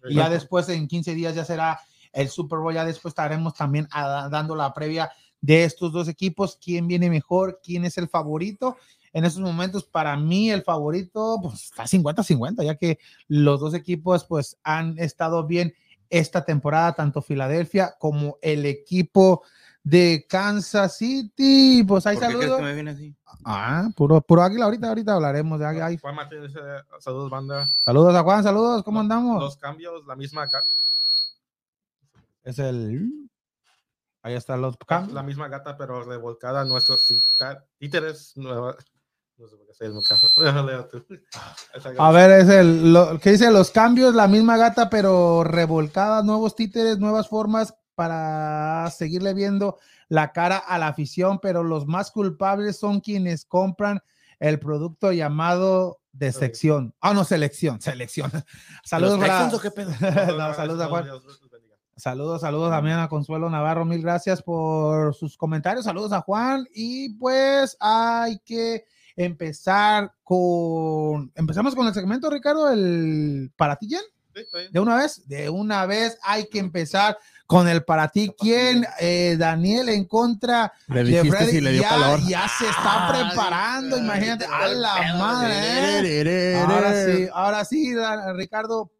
Y 0.07 0.15
ya 0.15 0.29
después 0.29 0.69
en 0.69 0.87
15 0.87 1.15
días 1.15 1.33
ya 1.35 1.43
será 1.45 1.79
el 2.13 2.29
Super 2.29 2.59
Bowl, 2.59 2.73
ya 2.73 2.85
después 2.85 3.11
estaremos 3.11 3.53
también 3.55 3.87
a- 3.91 4.29
dando 4.29 4.55
la 4.55 4.73
previa 4.73 5.11
de 5.41 5.63
estos 5.63 5.91
dos 5.91 6.07
equipos, 6.07 6.57
quién 6.63 6.87
viene 6.87 7.09
mejor, 7.09 7.59
quién 7.63 7.85
es 7.85 7.97
el 7.97 8.07
favorito. 8.07 8.77
En 9.13 9.25
estos 9.25 9.41
momentos, 9.41 9.85
para 9.85 10.15
mí, 10.17 10.51
el 10.51 10.61
favorito 10.63 11.39
pues, 11.41 11.65
está 11.65 11.87
50-50, 11.87 12.63
ya 12.63 12.75
que 12.75 12.99
los 13.27 13.59
dos 13.59 13.73
equipos 13.73 14.25
pues, 14.25 14.57
han 14.63 14.99
estado 14.99 15.47
bien 15.47 15.73
esta 16.11 16.43
temporada, 16.45 16.93
tanto 16.93 17.21
Filadelfia 17.21 17.95
como 17.99 18.37
el 18.41 18.65
equipo 18.65 19.43
de 19.83 20.25
Kansas 20.29 20.97
City. 20.97 21.83
Pues 21.87 22.05
ahí 22.05 22.17
¿Por 22.17 22.27
qué 22.27 22.31
saludos. 22.33 22.57
que 22.57 22.63
me 22.63 22.73
viene 22.73 22.91
así? 22.91 23.15
Ah, 23.45 23.89
puro, 23.95 24.21
puro 24.21 24.41
águila. 24.43 24.65
Ahorita, 24.65 24.87
ahorita 24.89 25.13
hablaremos 25.13 25.59
de 25.59 25.65
águila. 25.65 25.85
Ay, 25.87 25.97
Juan 25.97 26.15
Martínez, 26.15 26.47
dice, 26.53 26.59
saludos 26.99 27.29
banda. 27.29 27.67
Saludos 27.79 28.15
a 28.15 28.23
Juan, 28.23 28.43
saludos. 28.43 28.83
¿Cómo 28.83 28.99
andamos? 28.99 29.41
Los 29.41 29.57
cambios, 29.57 30.05
la 30.05 30.15
misma, 30.15 30.45
ga- 30.47 30.63
Es 32.43 32.59
el. 32.59 33.29
Ahí 34.21 34.33
están 34.33 34.61
los 34.61 34.75
cambios. 34.85 35.13
la 35.13 35.23
misma 35.23 35.47
gata, 35.47 35.77
pero 35.77 36.03
revolcada 36.03 36.65
nuestros 36.65 37.07
títeres. 37.77 38.33
nueva- 38.35 38.75
No 39.37 39.47
sé 39.47 39.55
por 39.55 39.65
qué 39.65 39.71
estoy 39.71 39.87
en 39.87 39.95
mi 39.95 40.03
casa. 40.03 40.27
Leo 40.65 40.85
tú. 40.87 41.05
Esa 41.73 41.91
A 41.97 42.11
ver, 42.11 42.31
es 42.41 42.49
el 42.49 42.91
lo, 42.91 43.17
que 43.19 43.31
dice 43.31 43.49
los 43.51 43.71
cambios, 43.71 44.13
la 44.13 44.27
misma 44.27 44.57
gata, 44.57 44.89
pero 44.89 45.45
revolcada, 45.45 46.21
nuevos 46.23 46.55
títeres, 46.55 46.99
nuevas 46.99 47.29
formas 47.29 47.73
para 47.99 48.89
seguirle 48.91 49.33
viendo 49.33 49.77
la 50.07 50.31
cara 50.31 50.55
a 50.55 50.79
la 50.79 50.87
afición, 50.87 51.39
pero 51.41 51.63
los 51.63 51.85
más 51.85 52.11
culpables 52.11 52.77
son 52.77 53.01
quienes 53.01 53.43
compran 53.43 53.99
el 54.39 54.57
producto 54.57 55.11
llamado 55.11 55.99
de 56.13 56.31
sección. 56.31 56.95
Ah, 57.01 57.13
no, 57.13 57.25
selección, 57.25 57.81
selección. 57.81 58.31
Saludos 58.85 59.19
¿Los 59.19 59.27
para-? 59.27 60.27
No, 60.37 60.53
saludos 60.53 60.81
a 60.81 60.87
Juan. 60.87 61.07
Saludos, 61.97 62.39
saludos 62.39 62.71
también 62.71 62.99
a 62.99 63.09
Consuelo 63.09 63.49
Navarro, 63.49 63.83
mil 63.83 64.01
gracias 64.01 64.41
por 64.41 65.13
sus 65.13 65.35
comentarios. 65.35 65.83
Saludos 65.83 66.13
a 66.13 66.21
Juan 66.21 66.65
y 66.73 67.09
pues 67.15 67.75
hay 67.81 68.39
que 68.45 68.85
empezar 69.17 70.13
con, 70.23 71.33
empezamos 71.35 71.75
con 71.75 71.85
el 71.85 71.93
segmento, 71.93 72.29
Ricardo, 72.29 72.71
el 72.71 73.51
para 73.57 73.75
ti, 73.75 73.89
¿quién? 73.89 74.01
Sí. 74.33 74.43
De 74.71 74.79
una 74.79 74.95
vez, 74.95 75.27
de 75.27 75.49
una 75.49 75.85
vez 75.85 76.17
hay 76.23 76.47
que 76.47 76.59
empezar 76.59 77.17
con 77.49 77.67
el 77.67 77.83
para 77.83 78.09
ti, 78.09 78.31
¿quién? 78.37 78.85
Eh, 78.99 79.35
Daniel 79.39 79.89
en 79.89 80.05
contra 80.05 80.71
Le 80.87 81.03
de 81.03 81.25
Freddy. 81.31 81.49
si 81.49 81.61
le 81.61 81.71
dio 81.71 81.81
ya, 81.81 81.89
calor. 81.89 82.19
ya 82.27 82.47
se 82.47 82.65
está 82.69 83.07
Ah, 83.07 83.11
preparando, 83.11 83.97
imagínate, 83.97 84.45
a 84.45 84.67
la 84.67 85.15
madre. 85.17 86.21
¿eh? 86.21 86.61
Ahora 86.63 86.93
sí, 87.05 87.27
ahora 87.33 87.65
sí, 87.65 87.91
Ricardo. 88.35 88.91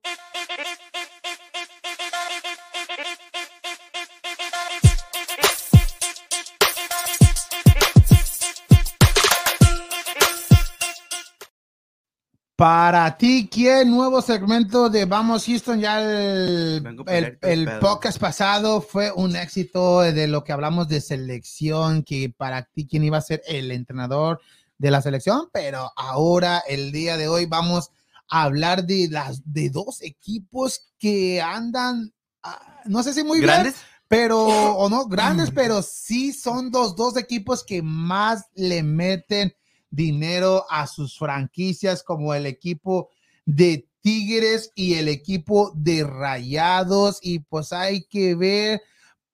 Para 12.60 13.16
ti, 13.16 13.48
¿quién? 13.50 13.90
Nuevo 13.90 14.22
segmento 14.22 14.90
de 14.90 15.06
Vamos 15.06 15.46
Houston. 15.46 15.80
Ya 15.80 16.02
el, 16.02 17.38
el, 17.42 17.80
podcast 17.80 18.20
pasado 18.20 18.82
fue 18.82 19.14
un 19.14 19.38
éxito 19.38 20.02
de 20.02 20.28
lo 20.28 20.44
que 20.44 20.52
hablamos 20.52 20.90
de 20.90 21.00
selección, 21.00 22.04
que 22.04 22.34
para 22.36 22.64
ti, 22.64 22.86
¿quién 22.86 23.06
iba 23.06 23.18
a 23.18 23.22
ser 23.22 23.42
el 23.48 23.72
entrenador 23.72 24.42
de 24.78 24.92
la 24.92 25.02
selección? 25.02 25.48
Pero 25.54 25.90
ahora, 25.96 26.62
el 26.68 26.92
día 26.92 27.16
de 27.16 27.30
hoy, 27.30 27.46
vamos 27.46 27.92
hablar 28.28 28.84
de 28.84 29.08
las 29.10 29.42
de 29.46 29.70
dos 29.70 30.02
equipos 30.02 30.92
que 31.00 31.42
andan, 31.42 32.14
ah, 32.44 32.82
no 32.84 33.04
sé 33.04 33.14
si 33.14 33.24
muy 33.24 33.40
¿Grandes? 33.40 33.76
bien, 33.76 33.86
pero 34.10 34.38
o 34.46 34.90
no 34.90 35.06
grandes, 35.08 35.50
pero 35.50 35.82
sí 35.82 36.34
son 36.34 36.72
dos, 36.72 36.98
dos 36.98 37.16
equipos 37.16 37.64
que 37.64 37.82
más 37.82 38.50
le 38.54 38.84
meten 38.84 39.56
dinero 39.90 40.66
a 40.70 40.88
sus 40.88 41.18
franquicias, 41.18 42.04
como 42.04 42.34
el 42.34 42.46
equipo 42.46 43.10
de 43.46 43.88
Tigres 44.02 44.72
y 44.76 44.96
el 44.96 45.08
equipo 45.08 45.72
de 45.76 46.04
Rayados. 46.04 47.20
Y 47.22 47.40
pues 47.40 47.74
hay 47.74 48.04
que 48.04 48.36
ver 48.36 48.82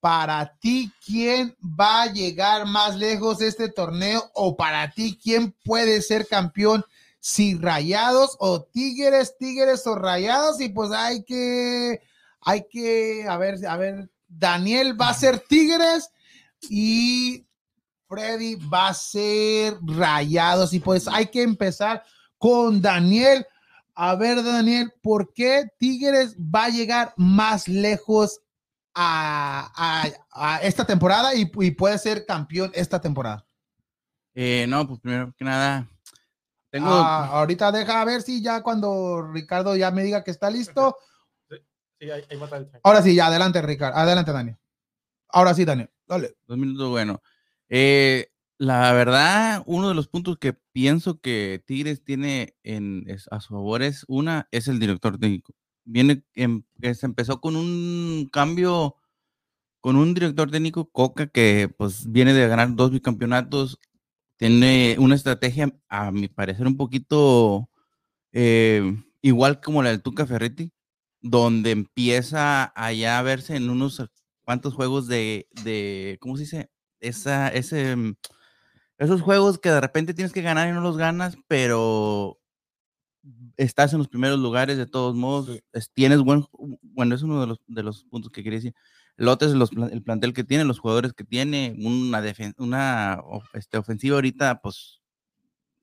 para 0.06 0.56
ti 0.60 0.92
quién 1.04 1.56
va 1.64 2.04
a 2.04 2.14
llegar 2.14 2.68
más 2.68 2.96
lejos 2.96 3.42
este 3.42 3.70
torneo 3.70 4.30
o 4.36 4.56
para 4.56 4.92
ti 4.92 5.20
quién 5.20 5.56
puede 5.64 6.00
ser 6.04 6.28
campeón. 6.28 6.86
Si 7.20 7.56
rayados 7.56 8.38
o 8.38 8.62
tigres, 8.62 9.36
tigres 9.40 9.88
o 9.88 9.96
rayados, 9.96 10.62
y 10.62 10.70
pues 10.70 10.92
hay 10.92 11.24
que, 11.24 12.02
hay 12.40 12.68
que, 12.70 13.26
a 13.28 13.36
ver, 13.38 13.66
a 13.66 13.78
ver, 13.78 14.12
Daniel 14.28 15.00
va 15.02 15.10
a 15.10 15.16
ser 15.16 15.40
tigres 15.40 16.12
y 16.70 17.45
Freddy 18.16 18.56
va 18.56 18.88
a 18.90 18.94
ser 18.94 19.78
rayados. 19.86 20.74
Y 20.74 20.80
pues 20.80 21.08
hay 21.08 21.28
que 21.28 21.44
empezar 21.44 22.04
con 22.38 22.82
Daniel. 22.82 23.46
A 23.94 24.16
ver, 24.16 24.44
Daniel, 24.44 24.92
¿por 25.02 25.34
qué 25.34 25.66
Tigres 25.78 26.36
va 26.38 26.66
a 26.66 26.70
llegar 26.70 27.14
más 27.18 27.68
lejos 27.68 28.42
a, 28.94 29.72
a- 29.76 30.08
a 30.32 30.58
esta 30.62 30.86
temporada 30.86 31.36
y, 31.36 31.52
y 31.60 31.72
puede 31.72 31.98
ser 31.98 32.26
campeón 32.26 32.72
esta 32.74 33.00
temporada? 33.00 33.46
Eh, 34.34 34.66
no, 34.68 34.86
pues 34.88 35.00
primero 35.00 35.34
que 35.38 35.46
nada, 35.46 35.88
tengo. 36.70 36.90
Ah, 36.90 37.28
ahorita 37.32 37.72
deja 37.72 38.02
a 38.02 38.06
ver 38.06 38.22
si 38.22 38.42
ya 38.42 38.62
cuando 38.62 39.22
Ricardo 39.32 39.76
ya 39.78 39.92
me 39.92 40.04
diga 40.04 40.24
que 40.24 40.32
está 40.32 40.50
listo. 40.50 40.98
Sí, 42.00 42.10
ahí, 42.12 42.22
ahí. 42.30 42.40
Ahora 42.84 43.02
sí, 43.02 43.16
ya 43.16 43.28
adelante, 43.28 43.62
Ricardo. 43.62 43.98
Adelante, 43.98 44.34
Daniel. 44.34 44.58
Ahora 45.30 45.54
sí, 45.54 45.64
Daniel. 45.64 45.90
Dale. 46.06 46.36
Dos 46.46 46.58
minutos, 46.58 46.90
bueno. 46.90 47.22
Eh, 47.70 48.28
la 48.58 48.94
verdad, 48.94 49.64
uno 49.66 49.90
de 49.90 49.96
los 49.96 50.08
puntos 50.08 50.38
que 50.38 50.54
pienso 50.72 51.20
que 51.20 51.62
Tigres 51.66 52.04
tiene 52.04 52.56
en, 52.64 53.06
a 53.32 53.40
su 53.42 53.50
favor 53.54 53.82
es 53.84 54.06
una, 54.08 54.48
es 54.52 54.68
el 54.68 54.80
director 54.80 55.18
técnico. 55.20 55.54
Viene, 55.84 56.24
em- 56.36 56.64
se 56.94 57.06
empezó 57.06 57.42
con 57.42 57.56
un 57.56 58.30
cambio, 58.32 58.96
con 59.82 59.96
un 59.98 60.14
director 60.16 60.52
técnico, 60.52 60.90
Coca, 60.92 61.28
que 61.28 61.70
pues 61.78 62.12
viene 62.12 62.34
de 62.34 62.48
ganar 62.48 62.76
dos 62.76 62.92
bicampeonatos, 62.92 63.80
tiene 64.38 64.98
una 65.00 65.16
estrategia, 65.16 65.74
a 65.90 66.12
mi 66.12 66.28
parecer, 66.30 66.68
un 66.68 66.78
poquito 66.78 67.70
eh, 68.34 68.84
igual 69.22 69.62
como 69.62 69.84
la 69.84 69.90
del 69.92 70.02
Tuca 70.04 70.26
Ferretti, 70.28 70.72
donde 71.22 71.72
empieza 71.72 72.66
allá 72.76 73.20
a 73.20 73.24
verse 73.24 73.56
en 73.58 73.70
unos 73.70 74.04
cuantos 74.46 74.74
juegos 74.76 75.08
de, 75.08 75.48
de 75.64 76.18
¿cómo 76.22 76.38
se 76.38 76.44
dice? 76.44 76.70
Esa, 77.08 77.50
ese, 77.50 77.96
mm, 77.96 78.16
esos 79.00 79.22
juegos 79.22 79.60
que 79.60 79.70
de 79.72 79.82
repente 79.82 80.14
tienes 80.14 80.34
que 80.34 80.42
ganar 80.44 80.70
y 80.70 80.74
no 80.74 80.82
los 80.82 80.98
ganas, 80.98 81.38
pero 81.48 82.40
estás 83.58 83.94
en 83.94 84.00
los 84.00 84.08
primeros 84.08 84.40
lugares 84.40 84.78
de 84.78 84.86
todos 84.86 85.16
modos, 85.16 85.60
es- 85.74 85.92
tienes 85.92 86.20
buen, 86.22 86.46
bueno, 86.82 87.16
es 87.16 87.22
uno 87.24 87.42
de 87.42 87.48
los, 87.48 87.60
de 87.68 87.84
los 87.84 88.04
puntos 88.06 88.32
que 88.32 88.44
quería 88.44 88.58
decir. 88.60 88.76
El 89.18 89.28
otro 89.30 89.48
es 89.48 89.54
los 89.56 89.72
el 89.72 90.04
plantel 90.04 90.34
que 90.34 90.44
tiene, 90.44 90.66
los 90.66 90.80
jugadores 90.80 91.14
que 91.14 91.24
tiene, 91.24 91.74
una, 91.80 92.22
defen- 92.22 92.54
una 92.58 93.22
este, 93.54 93.78
ofensiva 93.78 94.16
ahorita, 94.16 94.60
pues 94.62 95.02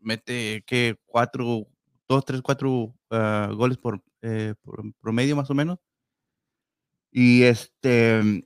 mete 0.00 0.62
que 0.66 0.96
cuatro, 1.06 1.66
dos, 2.08 2.24
tres, 2.24 2.42
cuatro 2.42 2.94
ah, 3.11 3.50
goles 3.54 3.78
por, 3.78 4.02
eh, 4.22 4.54
por 4.62 4.82
promedio 5.00 5.37
más 5.37 5.50
o 5.50 5.54
menos. 5.54 5.78
Y 7.11 7.42
este, 7.42 8.44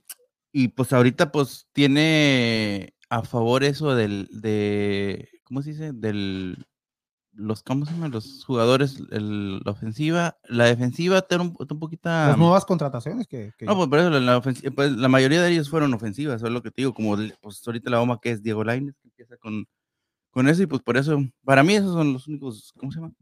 y 0.51 0.69
pues 0.69 0.93
ahorita 0.93 1.31
pues 1.31 1.67
tiene 1.73 2.93
a 3.09 3.23
favor 3.23 3.63
eso 3.63 3.95
del, 3.95 4.27
de, 4.31 5.29
¿cómo 5.43 5.61
se 5.61 5.71
dice? 5.71 5.91
Del, 5.93 6.65
los, 7.33 7.61
¿cómo 7.63 7.85
se 7.85 7.91
llaman? 7.93 8.11
Los 8.11 8.43
jugadores, 8.45 8.99
el- 9.11 9.59
la 9.63 9.71
ofensiva, 9.71 10.37
la 10.43 10.65
defensiva 10.65 11.19
está 11.19 11.35
un, 11.39 11.55
un 11.57 11.79
poquito... 11.79 12.09
Las 12.09 12.37
nuevas 12.37 12.65
contrataciones 12.65 13.27
que. 13.27 13.51
que- 13.57 13.65
No, 13.65 13.75
pues 13.75 13.87
por 13.89 13.99
eso 13.99 14.09
la, 14.09 14.19
la 14.19 14.41
ofensi- 14.41 14.73
pues, 14.73 14.91
la 14.93 15.07
mayoría 15.07 15.41
de 15.41 15.51
ellos 15.51 15.69
fueron 15.69 15.93
ofensivas, 15.93 16.37
eso 16.37 16.47
es 16.47 16.53
lo 16.53 16.63
que 16.63 16.71
te 16.71 16.81
digo, 16.81 16.93
como 16.93 17.15
pues 17.41 17.61
ahorita 17.65 17.89
la 17.91 17.99
bomba 17.99 18.19
que 18.21 18.31
es 18.31 18.41
Diego 18.41 18.63
Lainez, 18.63 18.95
que 19.01 19.07
empieza 19.09 19.37
con, 19.37 19.65
con 20.31 20.47
eso, 20.49 20.63
y 20.63 20.65
pues 20.65 20.81
por 20.81 20.97
eso, 20.97 21.19
para 21.43 21.63
mí 21.63 21.75
esos 21.75 21.93
son 21.93 22.13
los 22.13 22.27
únicos, 22.27 22.73
¿cómo 22.77 22.91
se 22.91 22.99
llama? 22.99 23.13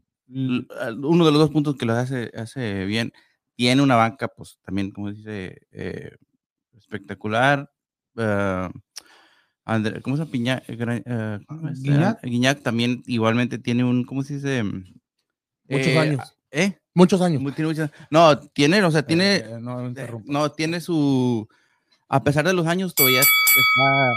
Al- 0.80 1.04
Uno 1.04 1.24
de 1.26 1.30
los 1.32 1.40
dos 1.40 1.50
puntos 1.50 1.76
que 1.76 1.84
lo 1.86 1.92
hace, 1.92 2.30
hace 2.34 2.84
bien. 2.86 3.12
Tiene 3.54 3.82
una 3.82 3.96
banca, 3.96 4.28
pues 4.28 4.58
también, 4.64 4.90
como 4.90 5.10
dice, 5.12 5.60
eh, 5.72 6.10
espectacular. 6.76 7.70
ah, 8.18 8.70
André- 9.68 10.00
¿Cómo 10.00 10.16
se 10.16 10.22
llama? 10.22 10.30
Piña- 10.30 10.62
eh, 10.68 10.76
Gra- 10.78 11.02
eh, 11.04 11.40
¿cómo 11.46 11.68
es? 11.68 11.82
Guiñac. 11.82 12.18
Ah, 12.22 12.26
Guiñac 12.26 12.62
también 12.62 13.02
igualmente 13.06 13.58
tiene 13.58 13.82
un, 13.84 14.04
¿cómo 14.04 14.22
se 14.22 14.34
dice? 14.34 14.62
Muchos 14.62 15.86
Eh, 15.88 15.98
años. 15.98 16.36
¿Eh? 16.52 16.78
Muchos 16.94 17.20
años. 17.20 17.42
Muy- 17.42 17.52
tiene 17.52 17.68
muchas- 17.68 17.90
no, 18.10 18.38
tiene, 18.38 18.82
o 18.84 18.90
sea, 18.92 19.02
tiene, 19.04 19.36
Eh, 19.36 19.58
no, 19.60 19.92
no, 20.24 20.52
tiene 20.52 20.80
su. 20.80 21.48
A 22.08 22.22
pesar 22.22 22.46
de 22.46 22.52
los 22.52 22.66
años, 22.68 22.94
todavía 22.94 23.20
está. 23.20 24.12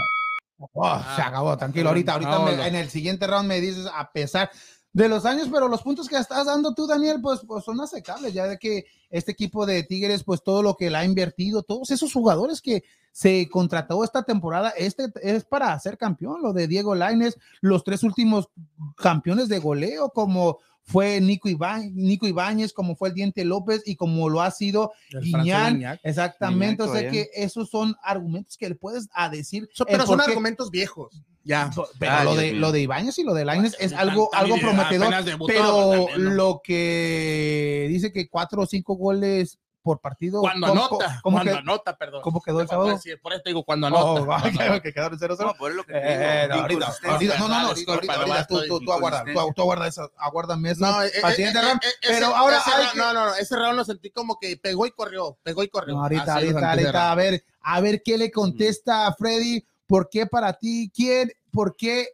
Oh, 0.72 1.02
se 1.16 1.22
acabó, 1.22 1.56
tranquilo. 1.58 1.88
Ahorita, 1.88 2.12
ahorita 2.12 2.38
me- 2.44 2.68
en 2.68 2.74
el 2.76 2.88
siguiente 2.88 3.26
round 3.26 3.48
me 3.48 3.60
dices, 3.60 3.88
a 3.92 4.12
pesar 4.12 4.50
de 4.92 5.08
los 5.08 5.24
años, 5.24 5.48
pero 5.52 5.68
los 5.68 5.82
puntos 5.82 6.08
que 6.08 6.16
estás 6.16 6.46
dando 6.46 6.74
tú, 6.74 6.86
Daniel, 6.86 7.20
pues, 7.22 7.40
pues 7.46 7.64
son 7.64 7.80
aceptables, 7.80 8.32
ya 8.34 8.46
de 8.46 8.58
que 8.58 8.86
este 9.08 9.32
equipo 9.32 9.64
de 9.66 9.82
Tigres, 9.84 10.24
pues 10.24 10.42
todo 10.42 10.62
lo 10.62 10.74
que 10.76 10.90
le 10.90 10.96
ha 10.96 11.04
invertido, 11.04 11.62
todos 11.62 11.90
esos 11.90 12.12
jugadores 12.12 12.60
que 12.60 12.82
se 13.12 13.48
contrató 13.50 14.02
esta 14.04 14.22
temporada, 14.24 14.70
este 14.70 15.12
es 15.22 15.44
para 15.44 15.78
ser 15.78 15.96
campeón, 15.96 16.42
lo 16.42 16.52
de 16.52 16.66
Diego 16.66 16.94
Laines, 16.94 17.38
los 17.60 17.84
tres 17.84 18.02
últimos 18.02 18.48
campeones 18.96 19.48
de 19.48 19.58
goleo, 19.58 20.10
como 20.10 20.58
fue 20.82 21.20
Nico, 21.20 21.48
Nico 21.92 22.26
Ibáñez, 22.26 22.72
como 22.72 22.96
fue 22.96 23.10
el 23.10 23.14
Diente 23.14 23.44
López 23.44 23.82
y 23.86 23.94
como 23.94 24.28
lo 24.28 24.40
ha 24.42 24.50
sido 24.50 24.92
Guiñán, 25.20 25.74
exactamente, 26.02 26.82
o 26.82 26.92
sea 26.92 27.02
que 27.12 27.30
esos 27.34 27.70
son 27.70 27.94
argumentos 28.02 28.56
que 28.56 28.68
le 28.70 28.74
puedes 28.74 29.08
a 29.12 29.28
decir. 29.28 29.68
So- 29.72 29.84
pero 29.84 30.04
son 30.06 30.18
qué- 30.18 30.24
argumentos 30.32 30.70
viejos. 30.70 31.22
Ya. 31.42 31.70
pero 31.98 32.12
Ah, 32.12 32.24
lo, 32.24 32.34
de, 32.34 32.52
lo 32.52 32.70
de 32.70 32.80
Ibáñez 32.82 33.18
y 33.18 33.24
lo 33.24 33.32
de 33.34 33.44
Lainez 33.46 33.74
es 33.80 33.92
algo, 33.94 34.28
algo 34.34 34.56
prometedor, 34.58 35.24
debutó, 35.24 35.46
pero 35.52 35.90
también, 36.06 36.24
¿no? 36.24 36.30
lo 36.34 36.60
que 36.62 37.86
dice 37.88 38.12
que 38.12 38.28
cuatro 38.28 38.62
o 38.62 38.66
cinco 38.66 38.94
goles 38.94 39.58
por 39.82 39.98
partido. 39.98 40.42
Cuando 40.42 40.66
¿cómo- 40.68 40.80
anota, 40.88 41.20
¿Cómo, 41.22 41.36
cuando 41.38 41.52
que- 41.52 41.58
anota, 41.58 41.96
perdón. 41.96 42.20
cómo 42.20 42.42
quedó 42.42 42.60
el 42.60 42.68
sábado? 42.68 42.90
decir, 42.90 43.18
Por 43.22 43.32
eso 43.32 43.40
te 43.42 43.48
digo, 43.50 43.64
cuando 43.64 43.86
Oh, 43.86 44.18
anota. 44.18 44.20
va, 44.26 44.40
cuando 44.42 44.60
anota. 44.60 44.80
que 44.82 44.92
quedaron 44.92 45.18
0-0. 45.18 45.46
No, 45.46 45.54
por 45.54 45.72
eso 45.72 45.82
que 45.84 45.92
te 45.94 45.98
Eh, 45.98 46.02
digo, 46.02 46.22
eh, 46.30 46.48
no, 46.48 46.54
ahorita, 46.54 47.38
no, 47.38 47.48
no, 47.48 47.48
no, 47.48 47.68
ahorita, 47.68 48.46
tú, 48.46 48.60
tú, 48.68 48.80
tú 48.80 48.92
aguarda, 48.92 49.24
tú, 49.24 49.52
tú 49.56 49.62
aguarda 49.62 49.86
eso, 49.88 50.12
aguárdame 50.18 50.70
eso. 50.72 50.84
No, 50.84 51.02
eh, 51.02 51.06
eh, 51.06 51.10
eh, 51.24 51.42
eh, 51.48 51.78
pero 52.02 52.14
ese- 52.14 52.24
ahora 52.24 52.58
ese 52.58 52.70
hay 52.70 52.76
round- 52.76 52.92
que- 52.92 52.98
No, 52.98 53.12
no, 53.14 53.24
no, 53.24 53.34
ese 53.36 53.56
round 53.56 53.76
lo 53.78 53.84
sentí 53.86 54.10
como 54.10 54.38
que 54.38 54.58
pegó 54.58 54.84
y 54.84 54.90
corrió, 54.90 55.38
pegó 55.42 55.62
y 55.62 55.68
corrió. 55.68 55.94
No, 55.94 56.02
ahorita, 56.02 56.22
Así 56.24 56.30
ahorita, 56.48 56.70
ahorita, 56.72 57.10
a 57.12 57.14
ver, 57.14 57.44
a 57.62 57.80
ver 57.80 58.02
qué 58.04 58.18
le 58.18 58.30
contesta 58.30 59.06
a 59.06 59.14
Freddy. 59.14 59.64
¿Por 59.90 60.08
qué 60.08 60.24
para 60.24 60.52
ti, 60.52 60.92
quién, 60.94 61.32
por 61.50 61.74
qué 61.74 62.10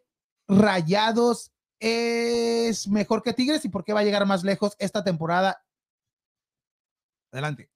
Rayados 0.49 1.53
es 1.79 2.89
mejor 2.89 3.23
que 3.23 3.35
Tigres 3.35 3.67
y 3.67 3.69
por 3.69 3.85
qué 3.85 3.93
va 3.93 4.01
a 4.01 4.03
llegar 4.03 4.25
más 4.25 4.45
lejos 4.45 4.75
esta 4.79 5.05
temporada? 5.05 5.63
Adelante. 7.31 7.69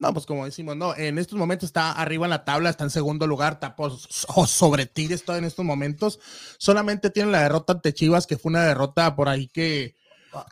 No, 0.00 0.12
pues 0.12 0.26
como 0.26 0.44
decimos, 0.44 0.76
no, 0.76 0.96
en 0.96 1.16
estos 1.18 1.38
momentos 1.38 1.68
está 1.68 1.92
arriba 1.92 2.26
en 2.26 2.30
la 2.30 2.44
tabla, 2.44 2.70
está 2.70 2.82
en 2.82 2.90
segundo 2.90 3.28
lugar, 3.28 3.60
so- 4.08 4.46
sobre 4.48 4.86
Tigres 4.86 5.24
todo 5.24 5.36
en 5.36 5.44
estos 5.44 5.64
momentos. 5.64 6.18
Solamente 6.58 7.10
tiene 7.10 7.30
la 7.30 7.42
derrota 7.42 7.74
ante 7.74 7.94
Chivas, 7.94 8.26
que 8.26 8.36
fue 8.36 8.50
una 8.50 8.64
derrota 8.64 9.14
por 9.14 9.28
ahí 9.28 9.46
que 9.46 9.94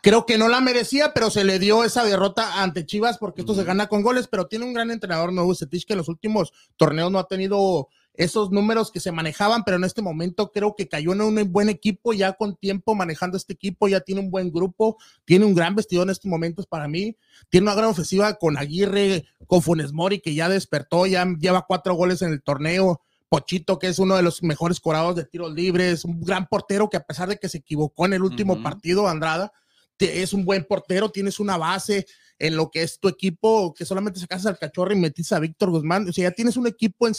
creo 0.05 0.25
que 0.25 0.39
no 0.39 0.49
la 0.49 0.61
merecía, 0.61 1.13
pero 1.13 1.31
se 1.31 1.43
le 1.43 1.59
dio 1.59 1.83
esa 1.83 2.05
derrota 2.05 2.63
ante 2.63 2.87
Chivas 2.87 3.19
porque 3.19 3.41
esto 3.41 3.57
se 3.57 3.65
gana 3.65 3.89
con 3.89 4.03
goles, 4.03 4.29
pero 4.29 4.47
tiene 4.47 4.65
un 4.65 4.73
gran 4.73 4.93
entrenador 4.93 5.33
nuevo, 5.33 5.53
Setich, 5.53 5.85
que 5.85 5.95
en 5.95 5.99
los 5.99 6.09
últimos 6.09 6.53
torneos 6.77 7.11
no 7.11 7.19
ha 7.19 7.27
tenido 7.27 7.89
esos 8.19 8.51
números 8.51 8.91
que 8.91 9.01
se 9.01 9.13
manejaban, 9.13 9.63
pero 9.65 9.77
en 9.77 9.85
este 9.85 10.03
momento 10.03 10.51
creo 10.53 10.75
que 10.77 10.89
cayó 10.89 11.13
en 11.13 11.21
un 11.21 11.53
buen 11.53 11.69
equipo, 11.69 12.13
ya 12.13 12.33
con 12.33 12.57
tiempo 12.57 12.95
manejando 12.95 13.37
este 13.37 13.53
equipo, 13.53 13.89
ya 13.89 14.01
tiene 14.01 14.21
un 14.21 14.31
buen 14.31 14.51
grupo, 14.51 14.97
tiene 15.25 15.45
un 15.45 15.55
gran 15.55 15.75
vestido 15.75 16.03
en 16.03 16.11
estos 16.11 16.27
momentos 16.27 16.67
para 16.67 16.89
mí, 16.89 17.17
tiene 17.49 17.65
una 17.65 17.75
gran 17.75 17.91
ofensiva 17.91 18.35
con 18.35 18.57
Aguirre, 18.57 19.25
con 19.47 19.63
Funes 19.63 19.93
Mori, 19.93 20.21
que 20.21 20.35
ya 20.35 20.49
despertó, 20.49 21.07
ya 21.07 21.27
lleva 21.39 21.67
cuatro 21.67 21.95
goles 21.95 22.23
en 22.23 22.33
el 22.33 22.43
torneo. 22.43 23.01
Pochito, 23.29 23.81
que 23.81 23.89
es 23.89 23.99
uno 23.99 24.15
de 24.15 24.23
los 24.23 24.45
mejores 24.45 24.79
corados 24.79 25.17
de 25.17 25.25
tiros 25.25 25.53
libres, 25.53 26.05
un 26.05 26.21
gran 26.21 26.47
portero 26.47 26.89
que 26.89 26.97
a 26.97 27.03
pesar 27.03 27.29
de 27.29 27.39
que 27.39 27.49
se 27.49 27.59
equivocó 27.59 28.07
en 28.07 28.13
el 28.13 28.23
último 28.23 28.63
partido, 28.63 29.09
Andrada, 29.09 29.53
es 29.99 30.33
un 30.33 30.45
buen 30.45 30.65
portero, 30.65 31.11
tienes 31.11 31.41
una 31.41 31.57
base 31.57 32.07
en 32.39 32.57
lo 32.57 32.71
que 32.71 32.83
es 32.83 32.99
tu 32.99 33.09
equipo, 33.09 33.73
que 33.75 33.85
solamente 33.85 34.21
sacas 34.21 34.47
al 34.47 34.59
cachorro 34.59 34.93
y 34.93 34.97
metiste 34.97 35.35
a 35.35 35.39
Víctor 35.39 35.71
Guzmán, 35.71 36.09
o 36.09 36.13
sea, 36.13 36.29
ya 36.29 36.35
tienes 36.35 36.57
un 36.57 36.67
equipo 36.67 37.09
en 37.09 37.15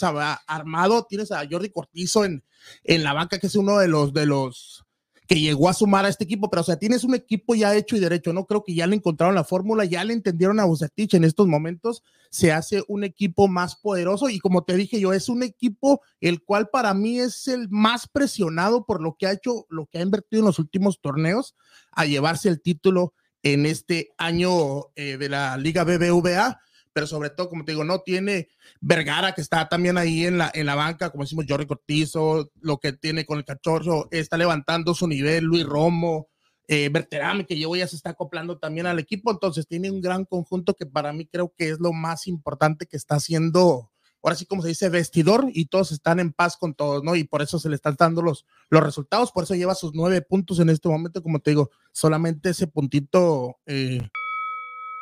armado, 0.47 1.06
tienes 1.10 1.32
a 1.32 1.45
Jordi 1.49 1.69
Cortizo 1.69 2.25
en, 2.25 2.43
en 2.84 3.03
la 3.03 3.13
banca, 3.13 3.39
que 3.39 3.47
es 3.47 3.56
uno 3.56 3.77
de 3.80 3.88
los, 3.88 4.13
de 4.13 4.25
los 4.25 4.86
que 5.27 5.39
llegó 5.39 5.67
a 5.67 5.73
sumar 5.73 6.06
a 6.06 6.10
este 6.10 6.23
equipo, 6.23 6.49
pero 6.49 6.62
o 6.62 6.63
sea, 6.63 6.77
tienes 6.77 7.03
un 7.03 7.13
equipo 7.13 7.53
ya 7.53 7.75
hecho 7.75 7.97
y 7.97 7.99
derecho, 7.99 8.32
no 8.32 8.45
creo 8.45 8.63
que 8.63 8.73
ya 8.73 8.88
le 8.88 8.95
encontraron 8.95 9.36
la 9.36 9.43
fórmula, 9.43 9.84
ya 9.84 10.03
le 10.06 10.13
entendieron 10.13 10.60
a 10.60 10.65
Bucetich 10.65 11.15
en 11.15 11.25
estos 11.25 11.47
momentos, 11.47 12.01
se 12.30 12.53
hace 12.53 12.84
un 12.88 13.03
equipo 13.03 13.49
más 13.49 13.75
poderoso 13.75 14.30
y 14.30 14.39
como 14.39 14.63
te 14.63 14.75
dije 14.75 14.99
yo, 15.01 15.12
es 15.12 15.27
un 15.27 15.43
equipo 15.43 16.01
el 16.21 16.41
cual 16.43 16.69
para 16.69 16.93
mí 16.93 17.19
es 17.19 17.47
el 17.49 17.67
más 17.69 18.08
presionado 18.08 18.86
por 18.86 19.01
lo 19.01 19.17
que 19.19 19.27
ha 19.27 19.34
hecho, 19.34 19.65
lo 19.69 19.88
que 19.88 19.97
ha 19.97 20.01
invertido 20.01 20.41
en 20.41 20.45
los 20.45 20.60
últimos 20.60 21.01
torneos 21.01 21.56
a 21.91 22.06
llevarse 22.06 22.47
el 22.47 22.62
título 22.62 23.13
en 23.43 23.65
este 23.65 24.10
año 24.17 24.88
eh, 24.95 25.17
de 25.17 25.30
la 25.30 25.58
Liga 25.58 25.84
BBVA 25.84 26.60
pero 26.97 27.06
sobre 27.06 27.30
todo, 27.30 27.47
como 27.47 27.63
te 27.63 27.73
digo, 27.73 27.84
no 27.84 28.00
tiene 28.00 28.47
Vergara, 28.82 29.32
que 29.34 29.41
está 29.41 29.69
también 29.69 30.00
ahí 30.00 30.26
en 30.26 30.39
la, 30.39 30.50
en 30.52 30.65
la 30.65 30.73
banca, 30.73 31.12
como 31.12 31.26
decimos, 31.26 31.45
Jorge 31.47 31.67
Cortizo, 31.67 32.50
lo 32.60 32.80
que 32.80 32.91
tiene 32.91 33.23
con 33.23 33.38
el 33.38 33.45
cachorro, 33.45 34.08
está 34.10 34.36
levantando 34.36 34.95
su 34.95 35.08
nivel, 35.08 35.43
Luis 35.43 35.63
Romo, 35.63 36.28
eh, 36.67 36.89
Berterame, 36.91 37.45
que 37.45 37.60
yo 37.60 37.76
ya 37.76 37.86
se 37.86 37.97
está 37.97 38.10
acoplando 38.10 38.58
también 38.58 38.88
al 38.88 38.97
equipo, 38.97 39.30
entonces 39.30 39.67
tiene 39.67 39.91
un 39.91 40.02
gran 40.02 40.26
conjunto 40.26 40.73
que 40.73 40.88
para 40.88 41.13
mí 41.13 41.28
creo 41.28 41.54
que 41.56 41.69
es 41.69 41.80
lo 41.80 41.93
más 41.93 42.26
importante 42.26 42.88
que 42.88 42.97
está 42.97 43.17
haciendo, 43.17 43.91
ahora 44.23 44.36
sí 44.36 44.45
como 44.45 44.62
se 44.62 44.69
dice, 44.69 44.89
vestidor, 44.89 45.45
y 45.53 45.65
todos 45.65 45.91
están 45.91 46.19
en 46.19 46.34
paz 46.34 46.58
con 46.58 46.73
todos, 46.73 47.03
¿no? 47.03 47.15
Y 47.15 47.23
por 47.23 47.41
eso 47.41 47.60
se 47.60 47.69
le 47.69 47.75
están 47.75 47.95
dando 47.97 48.21
los, 48.21 48.45
los 48.69 48.84
resultados, 48.84 49.32
por 49.32 49.43
eso 49.43 49.56
lleva 49.56 49.75
sus 49.75 49.93
nueve 49.93 50.21
puntos 50.21 50.60
en 50.60 50.69
este 50.69 50.89
momento, 50.89 51.23
como 51.23 51.39
te 51.39 51.51
digo, 51.51 51.71
solamente 51.91 52.49
ese 52.49 52.67
puntito. 52.67 53.58
Eh, 53.65 54.01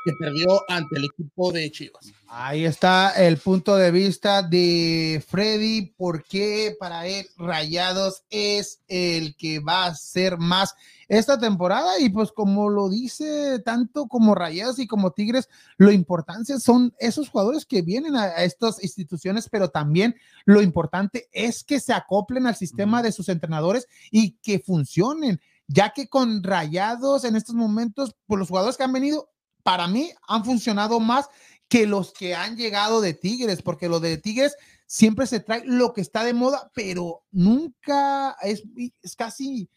que 0.05 0.13
perdió 0.19 0.61
ante 0.69 0.97
el 0.97 1.05
equipo 1.05 1.51
de 1.51 1.71
Chivas. 1.71 2.13
Ahí 2.27 2.63
está 2.63 3.11
el 3.11 3.37
punto 3.37 3.75
de 3.75 3.89
vista 3.89 4.43
de 4.43 5.23
Freddy, 5.27 5.93
porque 5.97 6.75
para 6.79 7.07
él 7.07 7.27
Rayados 7.37 8.23
es 8.29 8.81
el 8.87 9.35
que 9.35 9.59
va 9.59 9.87
a 9.87 9.95
ser 9.95 10.37
más 10.37 10.75
esta 11.07 11.39
temporada 11.39 11.99
y 11.99 12.09
pues 12.09 12.31
como 12.31 12.69
lo 12.69 12.89
dice 12.89 13.59
tanto 13.59 14.07
como 14.07 14.35
Rayados 14.35 14.77
y 14.79 14.87
como 14.87 15.11
Tigres, 15.11 15.49
lo 15.77 15.91
importante 15.91 16.59
son 16.59 16.93
esos 16.99 17.29
jugadores 17.29 17.65
que 17.65 17.81
vienen 17.81 18.15
a, 18.15 18.27
estas 18.43 18.83
instituciones, 18.83 19.49
pero 19.49 19.69
también 19.69 20.15
lo 20.45 20.61
importante 20.61 21.29
es 21.31 21.63
que 21.63 21.79
se 21.79 21.93
acoplen 21.93 22.45
al 22.45 22.55
sistema 22.55 23.01
de 23.01 23.11
sus 23.11 23.29
entrenadores 23.29 23.87
y 24.11 24.31
que 24.41 24.59
funcionen 24.59 25.39
ya 25.67 25.91
que 25.91 26.07
con 26.07 26.43
Rayados 26.43 27.23
en 27.23 27.35
estos 27.35 27.55
momentos, 27.55 28.15
pues 28.27 28.39
los 28.39 28.49
jugadores 28.49 28.77
que 28.77 28.83
han 28.83 28.93
venido 28.93 29.29
para 29.65 29.87
mí 29.87 30.11
han 30.27 30.45
funcionado 30.45 30.99
más 30.99 31.27
que 31.67 31.87
los 31.87 32.13
que 32.13 32.35
han 32.35 32.55
llegado 32.55 33.01
de 33.01 33.15
Tigres, 33.15 33.63
porque 33.63 33.89
lo 33.89 33.99
de 33.99 34.17
Tigres 34.17 34.55
siempre 34.85 35.25
se 35.25 35.39
trae 35.39 35.63
lo 35.65 35.91
que 35.91 36.01
está 36.01 36.23
de 36.23 36.35
moda, 36.35 36.71
pero 36.75 37.23
nunca 37.31 38.37
es, 38.43 38.61
es 39.01 39.15
casi 39.15 39.67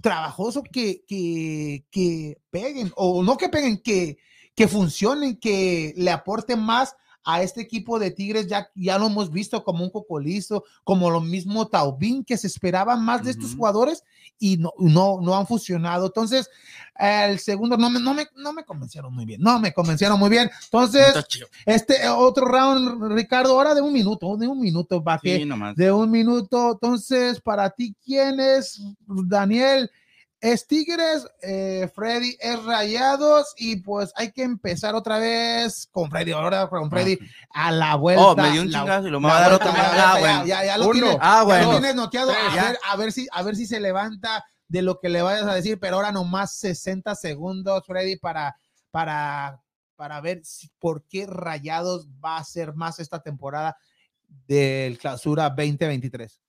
trabajoso 0.00 0.62
que, 0.62 1.02
que, 1.08 1.84
que 1.90 2.38
peguen, 2.50 2.92
o 2.94 3.24
no 3.24 3.36
que 3.36 3.48
peguen, 3.48 3.82
que, 3.82 4.16
que 4.54 4.68
funcionen, 4.68 5.36
que 5.40 5.92
le 5.96 6.12
aporten 6.12 6.60
más 6.60 6.94
a 7.24 7.42
este 7.42 7.62
equipo 7.62 7.98
de 7.98 8.12
Tigres. 8.12 8.46
Ya, 8.46 8.68
ya 8.76 8.96
lo 8.96 9.08
hemos 9.08 9.32
visto 9.32 9.64
como 9.64 9.82
un 9.82 9.90
cocolizo, 9.90 10.62
como 10.84 11.10
lo 11.10 11.20
mismo 11.20 11.66
Taubín, 11.66 12.24
que 12.24 12.38
se 12.38 12.46
esperaban 12.46 13.04
más 13.04 13.24
de 13.24 13.32
estos 13.32 13.56
jugadores 13.56 14.04
y 14.42 14.56
no, 14.56 14.72
no, 14.78 15.20
no 15.22 15.36
han 15.36 15.46
funcionado. 15.46 16.06
Entonces, 16.06 16.50
el 16.98 17.38
segundo 17.38 17.76
no 17.76 17.88
me, 17.88 18.00
no, 18.00 18.12
me, 18.12 18.26
no 18.34 18.52
me 18.52 18.64
convencieron 18.64 19.14
muy 19.14 19.24
bien, 19.24 19.40
no 19.40 19.60
me 19.60 19.72
convencieron 19.72 20.18
muy 20.18 20.28
bien. 20.30 20.50
Entonces, 20.64 21.14
este 21.64 22.08
otro 22.08 22.46
round, 22.46 23.12
Ricardo, 23.12 23.52
ahora 23.52 23.72
de 23.72 23.80
un 23.80 23.92
minuto, 23.92 24.36
de 24.36 24.48
un 24.48 24.58
minuto, 24.60 25.00
bajé, 25.00 25.38
Sí, 25.38 25.44
nomás. 25.44 25.76
de 25.76 25.92
un 25.92 26.10
minuto. 26.10 26.72
Entonces, 26.72 27.40
para 27.40 27.70
ti, 27.70 27.94
¿quién 28.04 28.40
es 28.40 28.82
Daniel? 29.06 29.88
Es 30.42 30.66
Tigres, 30.66 31.24
eh, 31.40 31.88
Freddy 31.94 32.36
es 32.40 32.60
Rayados 32.64 33.54
y 33.56 33.76
pues 33.76 34.12
hay 34.16 34.32
que 34.32 34.42
empezar 34.42 34.92
otra 34.96 35.20
vez 35.20 35.86
con 35.92 36.10
Freddy, 36.10 36.32
ahora 36.32 36.68
con 36.68 36.90
Freddy 36.90 37.16
a 37.50 37.70
la 37.70 37.94
vuelta. 37.94 38.22
Oh, 38.24 38.34
me 38.34 38.50
dio 38.50 38.62
un 38.62 38.68
chingazo 38.68 39.06
y 39.06 39.10
lo 39.12 39.20
me 39.20 39.28
va 39.28 39.36
a 39.36 39.40
dar 39.48 39.50
más. 39.52 39.60
vuelta, 39.60 39.92
Ah, 39.92 40.14
ya, 40.14 40.20
bueno. 40.20 40.46
ya, 40.46 40.64
ya 40.64 40.78
lo 40.78 40.84
Uno. 40.88 40.92
tienes, 40.94 41.16
Ah, 41.20 41.34
ya 41.36 41.38
lo 41.40 41.44
bueno. 41.44 41.70
tienes 41.70 41.94
noteado. 41.94 42.32
A 42.32 42.54
Ya. 42.56 42.64
ver, 42.64 42.78
a 42.90 42.96
ver 42.96 43.12
si, 43.12 43.28
a 43.30 43.42
ver 43.44 43.54
si 43.54 43.66
se 43.66 43.78
levanta 43.78 44.44
de 44.66 44.82
lo 44.82 44.98
que 44.98 45.10
le 45.10 45.22
vayas 45.22 45.44
a 45.46 45.54
decir, 45.54 45.78
pero 45.78 45.94
ahora 45.96 46.10
nomás 46.10 46.56
60 46.56 47.14
segundos, 47.14 47.84
Freddy, 47.86 48.16
para, 48.16 48.56
para, 48.90 49.62
para 49.94 50.20
ver 50.20 50.40
si, 50.44 50.68
por 50.80 51.04
qué 51.06 51.24
Rayados 51.24 52.08
va 52.22 52.38
a 52.38 52.44
ser 52.44 52.74
más 52.74 52.98
esta 52.98 53.20
temporada 53.22 53.76
del 54.48 54.98
clausura 54.98 55.48
2023. 55.50 56.40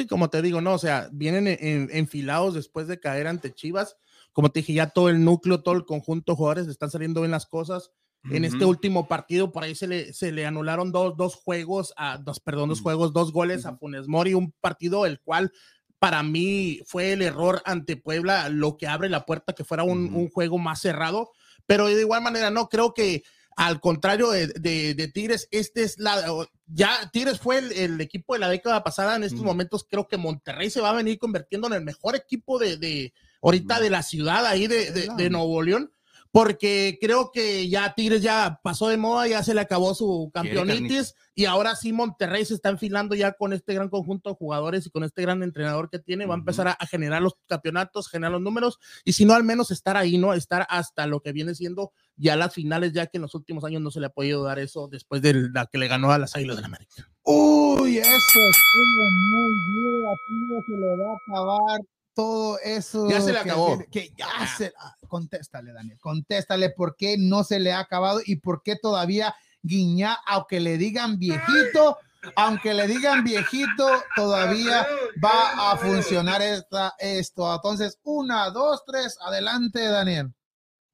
Sí, 0.00 0.06
como 0.06 0.30
te 0.30 0.42
digo, 0.42 0.60
no, 0.60 0.74
o 0.74 0.78
sea, 0.78 1.08
vienen 1.12 1.46
en- 1.46 1.58
en- 1.60 1.88
enfilados 1.92 2.54
después 2.54 2.86
de 2.88 3.00
caer 3.00 3.26
ante 3.26 3.52
Chivas. 3.52 3.96
Como 4.32 4.50
te 4.50 4.60
dije, 4.60 4.74
ya 4.74 4.88
todo 4.88 5.08
el 5.08 5.24
núcleo, 5.24 5.62
todo 5.62 5.74
el 5.74 5.84
conjunto 5.84 6.32
de 6.32 6.36
jugadores 6.36 6.66
le 6.66 6.72
están 6.72 6.90
saliendo 6.90 7.20
bien 7.22 7.30
las 7.30 7.46
cosas. 7.46 7.90
En 8.28 8.44
este 8.44 8.64
último 8.64 9.06
partido, 9.06 9.52
por 9.52 9.62
ahí 9.62 9.76
se 9.76 9.86
le, 9.86 10.12
se 10.12 10.32
le 10.32 10.46
anularon 10.46 10.90
dos, 10.90 11.16
dos 11.16 11.36
juegos, 11.36 11.94
a, 11.96 12.18
dos, 12.18 12.40
perdón, 12.40 12.68
dos 12.68 12.80
juegos, 12.80 13.12
dos 13.12 13.32
goles 13.32 13.64
a 13.66 13.76
Funes 13.76 14.08
Mori, 14.08 14.34
un 14.34 14.52
partido 14.60 15.06
el 15.06 15.20
cual 15.20 15.52
para 16.00 16.24
mí 16.24 16.80
fue 16.86 17.12
el 17.12 17.22
error 17.22 17.62
ante 17.64 17.96
Puebla, 17.96 18.48
lo 18.48 18.76
que 18.76 18.88
abre 18.88 19.08
la 19.08 19.24
puerta 19.24 19.52
que 19.52 19.62
fuera 19.64 19.84
un 19.84 20.28
juego 20.30 20.58
más 20.58 20.80
cerrado. 20.80 21.30
Pero 21.66 21.86
de 21.86 22.00
igual 22.00 22.20
manera, 22.22 22.50
no, 22.50 22.68
creo 22.68 22.94
que 22.94 23.22
al 23.56 23.80
contrario 23.80 24.30
de, 24.30 24.46
de- 24.48 24.94
de 24.94 25.08
Tigres, 25.08 25.48
este 25.50 25.82
es 25.82 25.98
la. 25.98 26.22
Ya 26.66 27.10
Tigres 27.12 27.40
fue 27.40 27.58
el, 27.58 27.72
el 27.72 28.00
equipo 28.00 28.34
de 28.34 28.40
la 28.40 28.48
década 28.50 28.84
pasada. 28.84 29.16
En 29.16 29.24
estos 29.24 29.40
Ujú. 29.40 29.48
momentos 29.48 29.86
creo 29.88 30.06
que 30.08 30.16
Monterrey 30.18 30.68
se 30.70 30.80
va 30.80 30.90
a 30.90 30.94
venir 30.94 31.18
convirtiendo 31.18 31.66
en 31.66 31.72
el 31.72 31.82
mejor 31.82 32.16
equipo 32.16 32.58
de, 32.58 32.76
de 32.76 33.12
ahorita 33.42 33.74
Ujú. 33.74 33.82
de 33.84 33.90
la 33.90 34.02
ciudad 34.02 34.44
ahí 34.46 34.66
de, 34.66 34.90
de- 34.92 35.08
de 35.16 35.30
Nuevo 35.30 35.62
León. 35.62 35.90
Porque 36.36 36.98
creo 37.00 37.30
que 37.32 37.66
ya 37.70 37.94
Tigres 37.94 38.20
ya 38.20 38.60
pasó 38.62 38.88
de 38.88 38.98
moda, 38.98 39.26
ya 39.26 39.42
se 39.42 39.54
le 39.54 39.62
acabó 39.62 39.94
su 39.94 40.30
campeonitis 40.34 41.14
y 41.34 41.46
ahora 41.46 41.74
sí 41.74 41.94
Monterrey 41.94 42.44
se 42.44 42.52
está 42.52 42.68
enfilando 42.68 43.14
ya 43.14 43.32
con 43.32 43.54
este 43.54 43.72
gran 43.72 43.88
conjunto 43.88 44.28
de 44.28 44.36
jugadores 44.36 44.84
y 44.84 44.90
con 44.90 45.02
este 45.02 45.22
gran 45.22 45.42
entrenador 45.42 45.88
que 45.88 45.98
tiene. 45.98 46.26
Va 46.26 46.34
a 46.34 46.36
empezar 46.36 46.68
a, 46.68 46.72
a 46.72 46.86
generar 46.86 47.22
los 47.22 47.36
campeonatos, 47.46 48.10
generar 48.10 48.32
los 48.32 48.42
números 48.42 48.78
y 49.02 49.14
si 49.14 49.24
no, 49.24 49.32
al 49.32 49.44
menos 49.44 49.70
estar 49.70 49.96
ahí, 49.96 50.18
¿no? 50.18 50.34
Estar 50.34 50.66
hasta 50.68 51.06
lo 51.06 51.20
que 51.20 51.32
viene 51.32 51.54
siendo 51.54 51.92
ya 52.16 52.36
las 52.36 52.52
finales, 52.52 52.92
ya 52.92 53.06
que 53.06 53.16
en 53.16 53.22
los 53.22 53.34
últimos 53.34 53.64
años 53.64 53.80
no 53.80 53.90
se 53.90 54.00
le 54.00 54.06
ha 54.08 54.10
podido 54.10 54.42
dar 54.42 54.58
eso 54.58 54.88
después 54.88 55.22
de 55.22 55.48
la 55.54 55.64
que 55.64 55.78
le 55.78 55.88
ganó 55.88 56.12
a 56.12 56.18
las 56.18 56.36
Águilas 56.36 56.56
del 56.56 56.64
la 56.64 56.66
América. 56.66 57.08
Uy, 57.22 57.96
eso 57.96 58.10
estuvo 58.10 59.10
muy 59.32 59.52
bien. 59.72 60.06
A 60.06 60.62
se 60.66 60.72
le 60.76 60.96
va 61.02 61.12
a 61.12 61.16
acabar 61.16 61.80
todo 62.16 62.58
eso. 62.64 63.08
Ya 63.08 63.20
se 63.20 63.32
le 63.32 63.42
que 63.42 63.50
acabó. 63.50 63.78
Que 63.92 64.10
ya 64.16 64.26
se. 64.56 64.72
ah, 64.80 64.96
Contéstale, 65.06 65.72
Daniel. 65.72 65.98
Contéstale 66.00 66.70
por 66.70 66.96
qué 66.96 67.16
no 67.16 67.44
se 67.44 67.60
le 67.60 67.70
ha 67.72 67.78
acabado 67.78 68.20
y 68.26 68.36
por 68.36 68.62
qué 68.64 68.74
todavía 68.74 69.36
Guiñá, 69.62 70.18
aunque 70.26 70.58
le 70.60 70.78
digan 70.78 71.18
viejito, 71.18 71.98
aunque 72.34 72.72
le 72.74 72.86
digan 72.88 73.22
viejito, 73.22 73.86
todavía 74.16 74.86
va 75.24 75.72
a 75.72 75.76
funcionar 75.76 76.40
esta, 76.42 76.94
esto. 76.98 77.54
Entonces, 77.54 77.98
una, 78.02 78.50
dos, 78.50 78.82
tres, 78.86 79.16
adelante, 79.20 79.80
Daniel. 79.84 80.32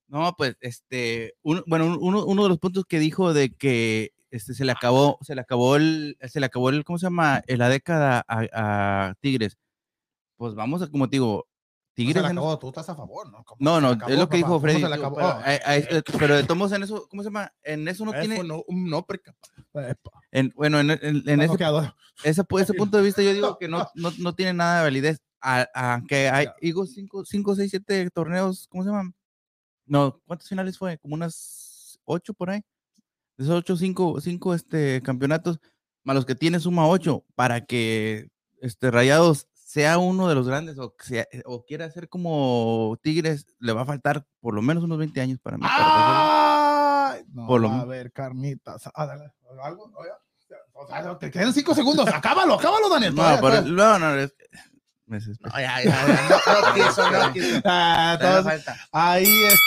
No, 0.09 0.35
pues, 0.37 0.57
este, 0.61 1.35
un- 1.43 1.63
bueno, 1.67 1.87
un- 1.87 1.99
uno, 2.01 2.25
uno 2.27 2.43
de 2.43 2.49
los 2.51 2.59
puntos 2.59 2.85
que 2.87 2.99
dijo 2.99 3.33
de 3.33 3.55
que 3.55 4.13
este, 4.31 4.55
se 4.55 4.65
le 4.65 4.73
acabó, 4.73 5.19
se 5.23 5.35
le 5.35 5.41
acabó 5.43 5.77
el, 5.77 6.17
se 6.29 6.41
le 6.41 6.47
acabó 6.47 6.71
el, 6.71 6.85
¿cómo 6.85 6.99
se 6.99 7.05
llama? 7.07 7.43
En 7.47 7.59
la 7.59 7.69
década 7.69 8.25
a, 8.27 8.43
a 8.53 9.15
Tigres. 9.21 9.57
Pues 10.37 10.55
vamos 10.55 10.83
a, 10.83 10.89
como 10.91 11.09
te 11.09 11.17
digo, 11.17 11.47
No 11.47 11.95
Tigres. 11.95 12.17
en- 12.17 12.25
acabó, 12.25 12.59
tú 12.59 12.69
estás 12.69 12.89
a 12.89 12.97
favor, 12.97 13.31
¿no? 13.31 13.45
¿Cómo 13.45 13.59
No, 13.61 13.81
no, 13.81 13.89
acabó, 13.91 14.13
es 14.13 14.19
lo 14.19 14.25
que 14.29 14.29
papá? 14.29 14.37
dijo 14.39 14.49
¿Cómo 14.49 14.61
Freddy. 14.61 14.81
se 14.81 14.87
digo, 14.87 14.95
acabó? 14.95 15.17
Pero, 15.17 15.29
Oh, 15.29 15.41
eh, 15.47 15.61
eh, 15.91 16.03
pero 16.19 16.37
de 16.37 16.45
tomos 16.45 16.73
en 16.73 16.83
eso, 16.83 17.07
¿cómo 17.09 17.23
se 17.23 17.27
llama? 17.29 17.53
En 17.63 17.87
eso 17.89 18.05
no 18.05 18.15
Eh, 18.15 18.21
tiene, 18.21 18.43
no, 18.43 18.65
no, 18.69 19.07
en, 20.33 20.53
bueno, 20.57 20.81
en, 20.81 20.91
en- 20.91 21.29
en 21.29 21.41
ese, 21.43 21.57
ese, 22.25 22.43
ese 22.59 22.75
punto 22.75 22.97
de 22.97 23.03
vista 23.03 23.23
yo 23.23 23.33
digo 23.35 23.59
que 23.59 23.69
no, 23.69 23.87
no, 23.95 24.13
no 24.19 24.35
tiene 24.35 24.55
nada 24.55 24.79
de 24.79 24.85
validez. 24.85 25.21
Aunque 25.75 26.29
hay, 26.29 26.47
digo, 26.61 26.87
5, 26.87 27.25
6, 27.25 27.71
7 27.71 28.09
torneos, 28.11 28.69
¿cómo 28.69 28.85
se 28.85 28.91
llaman? 28.91 29.15
No, 29.87 30.21
¿cuántas 30.25 30.49
finales 30.49 30.79
fue? 30.79 30.99
Como 30.99 31.15
unas 31.15 31.99
8 32.05 32.33
por 32.33 32.51
ahí. 32.51 32.61
De 33.37 33.45
esos 33.45 33.57
8, 33.57 33.77
5, 33.77 34.21
5 34.21 34.55
este, 34.55 35.03
campeonatos, 35.03 35.59
más 36.05 36.15
los 36.15 36.25
que 36.25 36.37
tiene 36.37 36.61
suma 36.61 36.87
8, 36.87 37.25
para 37.35 37.65
que 37.65 38.29
este, 38.61 38.91
Rayados 38.93 39.49
sea 39.73 39.97
uno 39.97 40.29
de 40.29 40.35
los 40.35 40.47
grandes 40.47 40.79
o, 40.79 40.95
sea- 41.03 41.27
o 41.47 41.65
quiera 41.65 41.91
ser 41.91 42.11
como 42.11 42.99
Tigres, 43.03 43.47
le 43.59 43.73
va 43.73 43.83
a 43.83 43.87
faltar 43.87 44.27
por 44.41 44.53
lo 44.53 44.61
menos 44.61 44.85
unos 44.85 44.99
20 44.99 45.19
años 45.23 45.39
para 45.43 45.57
mí. 45.57 45.63
para 45.63 45.77
pasar. 45.79 47.15
Ay, 47.17 47.25
no, 47.33 47.47
Por 47.47 47.61
lo 47.63 47.71
a 47.71 47.85
ver, 47.87 48.13
carnitas. 48.13 48.87
ah, 48.95 49.09
algo, 49.63 49.91
o 50.75 50.87
sea, 50.87 51.19
te 51.19 51.31
quedan 51.31 51.55
cinco 51.55 51.75
segundos. 51.75 52.07
Acábalo, 52.09 52.55
acábalo, 52.55 52.91
Daniel. 52.91 53.15
No, 53.15 53.23
pero- 53.41 53.63
no, 53.63 53.99
no, 53.99 54.15
es-. 54.19 54.35
No, 55.07 55.19
ya, 55.19 55.83
ya, 55.83 55.85
ya, 55.85 56.43
no, 56.47 56.69
no 56.69 56.75
quiso, 56.75 57.11
no 57.11 57.33
quiso. 57.33 57.61
Ah, 57.65 58.19
falta. 58.45 58.77
ahí 58.93 59.25
está. 59.25 59.59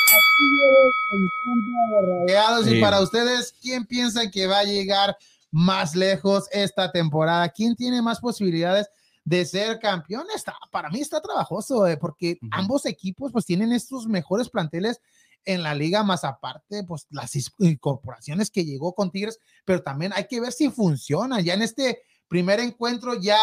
Rayados. 2.27 2.67
Y 2.67 2.71
Sí. 2.75 2.81
para 2.81 3.01
ustedes, 3.01 3.55
¿quién 3.61 3.85
piensa 3.85 4.29
que 4.29 4.47
va 4.47 4.59
a 4.59 4.63
llegar 4.63 5.17
más 5.51 5.95
lejos 5.95 6.47
esta 6.51 6.91
temporada? 6.91 7.49
¿Quién 7.49 7.75
tiene 7.75 8.01
más 8.01 8.19
posibilidades 8.19 8.89
de 9.25 9.43
ser 9.45 9.79
campeón, 9.79 10.25
está, 10.33 10.55
para 10.71 10.89
mí 10.89 11.01
está 11.01 11.19
trabajoso, 11.19 11.85
eh, 11.87 11.97
porque 11.97 12.37
ambos 12.51 12.85
equipos 12.85 13.31
pues 13.33 13.45
tienen 13.45 13.73
estos 13.73 14.07
mejores 14.07 14.49
planteles 14.49 15.01
en 15.43 15.61
la 15.63 15.75
liga, 15.75 16.03
más 16.03 16.23
aparte, 16.23 16.83
pues 16.85 17.05
las 17.09 17.35
is- 17.35 17.53
incorporaciones 17.59 18.49
que 18.49 18.63
llegó 18.65 18.93
con 18.93 19.11
Tigres, 19.11 19.39
pero 19.65 19.83
también 19.83 20.13
hay 20.15 20.25
que 20.27 20.39
ver 20.39 20.51
si 20.53 20.69
funciona. 20.69 21.41
Ya 21.41 21.53
en 21.55 21.61
este 21.63 22.01
primer 22.27 22.59
encuentro 22.59 23.13
ya 23.21 23.37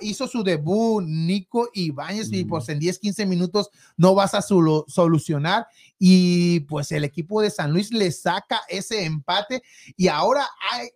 hizo 0.00 0.28
su 0.28 0.44
debut 0.44 1.02
Nico 1.04 1.68
Ibáñez 1.74 2.32
y 2.32 2.44
pues 2.44 2.68
en 2.68 2.78
10, 2.78 3.00
15 3.00 3.26
minutos 3.26 3.70
no 3.96 4.14
vas 4.14 4.34
a 4.34 4.42
solucionar. 4.42 5.66
Y 5.98 6.60
pues 6.60 6.92
el 6.92 7.02
equipo 7.04 7.40
de 7.42 7.50
San 7.50 7.72
Luis 7.72 7.92
le 7.92 8.12
saca 8.12 8.60
ese 8.68 9.04
empate. 9.04 9.62
Y 9.96 10.06
ahora 10.08 10.46
hay, 10.70 10.88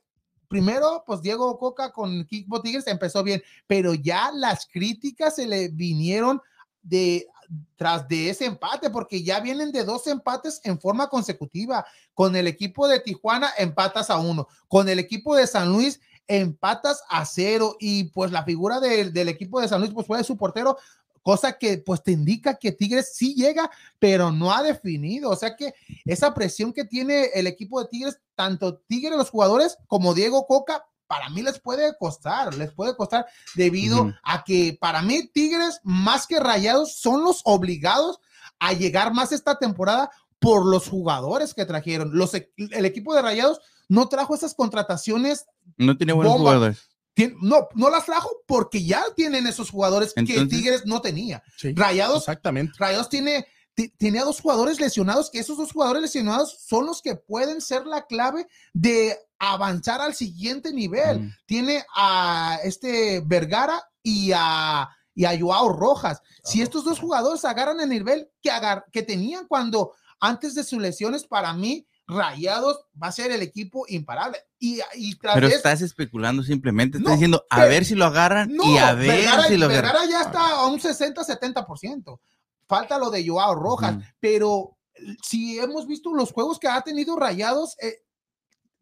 primero 0.52 1.02
pues 1.06 1.22
Diego 1.22 1.58
Coca 1.58 1.90
con 1.92 2.24
Kickbo 2.26 2.60
Tigres 2.60 2.86
empezó 2.86 3.22
bien, 3.24 3.42
pero 3.66 3.94
ya 3.94 4.30
las 4.32 4.66
críticas 4.66 5.34
se 5.36 5.46
le 5.46 5.68
vinieron 5.68 6.40
de 6.82 7.26
tras 7.76 8.06
de 8.08 8.30
ese 8.30 8.46
empate, 8.46 8.88
porque 8.90 9.22
ya 9.22 9.40
vienen 9.40 9.72
de 9.72 9.84
dos 9.84 10.06
empates 10.06 10.60
en 10.64 10.80
forma 10.80 11.08
consecutiva. 11.08 11.84
Con 12.14 12.34
el 12.36 12.46
equipo 12.46 12.88
de 12.88 13.00
Tijuana 13.00 13.50
empatas 13.58 14.08
a 14.10 14.18
uno, 14.18 14.46
con 14.68 14.88
el 14.88 14.98
equipo 14.98 15.34
de 15.36 15.46
San 15.46 15.70
Luis 15.70 16.00
empatas 16.28 17.02
a 17.10 17.24
cero 17.26 17.76
y 17.80 18.04
pues 18.04 18.30
la 18.30 18.44
figura 18.44 18.80
del- 18.80 19.12
del 19.12 19.28
equipo 19.28 19.60
de 19.60 19.68
San 19.68 19.80
Luis 19.80 19.92
pues 19.92 20.06
fue 20.06 20.22
su 20.24 20.36
portero, 20.36 20.78
cosa 21.22 21.58
que 21.58 21.78
pues 21.78 22.02
te 22.02 22.12
indica 22.12 22.54
que 22.56 22.72
Tigres 22.72 23.12
sí 23.14 23.34
llega, 23.34 23.70
pero 23.98 24.30
no 24.32 24.52
ha 24.52 24.62
definido. 24.62 25.30
O 25.30 25.36
sea 25.36 25.56
que 25.56 25.74
esa 26.04 26.34
presión 26.34 26.72
que 26.72 26.84
tiene 26.84 27.26
el 27.34 27.46
equipo 27.46 27.80
de 27.82 27.88
Tigres, 27.88 28.18
tanto 28.34 28.76
Tigres 28.88 29.16
los 29.16 29.30
jugadores 29.30 29.78
como 29.86 30.14
Diego 30.14 30.46
Coca, 30.46 30.84
para 31.06 31.28
mí 31.28 31.42
les 31.42 31.60
puede 31.60 31.94
costar, 31.98 32.54
les 32.54 32.72
puede 32.72 32.96
costar 32.96 33.26
debido 33.54 34.14
a 34.22 34.44
que 34.44 34.76
para 34.80 35.02
mí 35.02 35.28
Tigres 35.28 35.78
más 35.82 36.26
que 36.26 36.40
Rayados 36.40 36.94
son 36.94 37.22
los 37.22 37.42
obligados 37.44 38.18
a 38.58 38.72
llegar 38.72 39.12
más 39.12 39.30
esta 39.32 39.58
temporada 39.58 40.10
por 40.38 40.64
los 40.66 40.88
jugadores 40.88 41.52
que 41.54 41.66
trajeron. 41.66 42.10
Los, 42.16 42.32
e- 42.34 42.50
el 42.56 42.84
equipo 42.86 43.14
de 43.14 43.22
Rayados 43.22 43.60
no 43.88 44.08
trajo 44.08 44.34
esas 44.34 44.54
contrataciones 44.54 45.44
No 45.76 45.96
tiene 45.98 46.14
buenos 46.14 46.32
Bomba. 46.32 46.50
jugadores. 46.52 46.88
Tien- 47.14 47.36
no, 47.42 47.68
no 47.74 47.90
las 47.90 48.06
trajo 48.06 48.30
porque 48.46 48.84
ya 48.84 49.04
tienen 49.14 49.46
esos 49.46 49.70
jugadores 49.70 50.12
que 50.14 50.22
Tigres 50.56 50.86
no 50.86 51.00
tenía. 51.00 51.42
Sí, 51.56 51.74
Rayados, 51.74 52.18
exactamente. 52.22 52.72
Rayados 52.78 53.08
tiene, 53.08 53.46
ti- 53.74 53.90
tiene 53.98 54.20
a 54.20 54.24
dos 54.24 54.40
jugadores 54.40 54.80
lesionados, 54.80 55.30
que 55.30 55.38
esos 55.40 55.56
dos 55.58 55.72
jugadores 55.72 56.02
lesionados 56.02 56.56
son 56.66 56.86
los 56.86 57.02
que 57.02 57.16
pueden 57.16 57.60
ser 57.60 57.86
la 57.86 58.06
clave 58.06 58.46
de 58.72 59.16
avanzar 59.38 60.00
al 60.00 60.14
siguiente 60.14 60.72
nivel. 60.72 61.30
Tiene 61.46 61.84
a 61.94 62.58
este 62.64 63.20
Vergara 63.26 63.82
y 64.02 64.32
a, 64.34 64.88
y 65.14 65.24
a 65.26 65.38
Joao 65.38 65.68
Rojas. 65.70 66.20
Si 66.44 66.62
estos 66.62 66.84
dos 66.84 66.98
jugadores 66.98 67.44
agarran 67.44 67.80
el 67.80 67.88
nivel 67.90 68.30
que, 68.40 68.50
agar- 68.50 68.86
que 68.92 69.02
tenían 69.02 69.46
cuando 69.46 69.92
antes 70.20 70.54
de 70.54 70.62
sus 70.64 70.80
lesiones, 70.80 71.24
para 71.26 71.52
mí, 71.52 71.86
Rayados 72.06 72.84
va 73.00 73.06
a 73.08 73.12
ser 73.12 73.30
el 73.32 73.42
equipo 73.42 73.84
imparable. 73.88 74.38
Y, 74.58 74.80
y 74.94 75.14
tras 75.16 75.34
Pero 75.34 75.48
de- 75.48 75.54
estás 75.54 75.80
especulando 75.82 76.42
simplemente. 76.42 76.98
No, 76.98 77.04
Estás 77.04 77.14
diciendo 77.18 77.44
a 77.48 77.56
pero- 77.56 77.68
ver 77.68 77.84
si 77.84 77.94
lo 77.94 78.04
agarran 78.04 78.54
no, 78.54 78.64
y 78.64 78.78
a 78.78 78.92
ver 78.94 79.08
Vergara, 79.22 79.44
si 79.48 79.56
lo 79.56 79.66
agarran. 79.66 79.92
Vergara 79.92 80.10
ya 80.10 80.20
está 80.22 80.48
a 80.50 80.66
un 80.66 80.78
60-70%. 80.80 82.18
Falta 82.66 82.98
lo 82.98 83.10
de 83.10 83.26
Joao 83.26 83.54
Rojas, 83.54 83.96
Ujú. 83.96 84.04
pero 84.20 84.76
si 85.22 85.58
hemos 85.58 85.86
visto 85.86 86.12
los 86.14 86.32
juegos 86.32 86.58
que 86.58 86.68
ha 86.68 86.80
tenido 86.82 87.16
Rayados, 87.16 87.76
eh, 87.80 88.02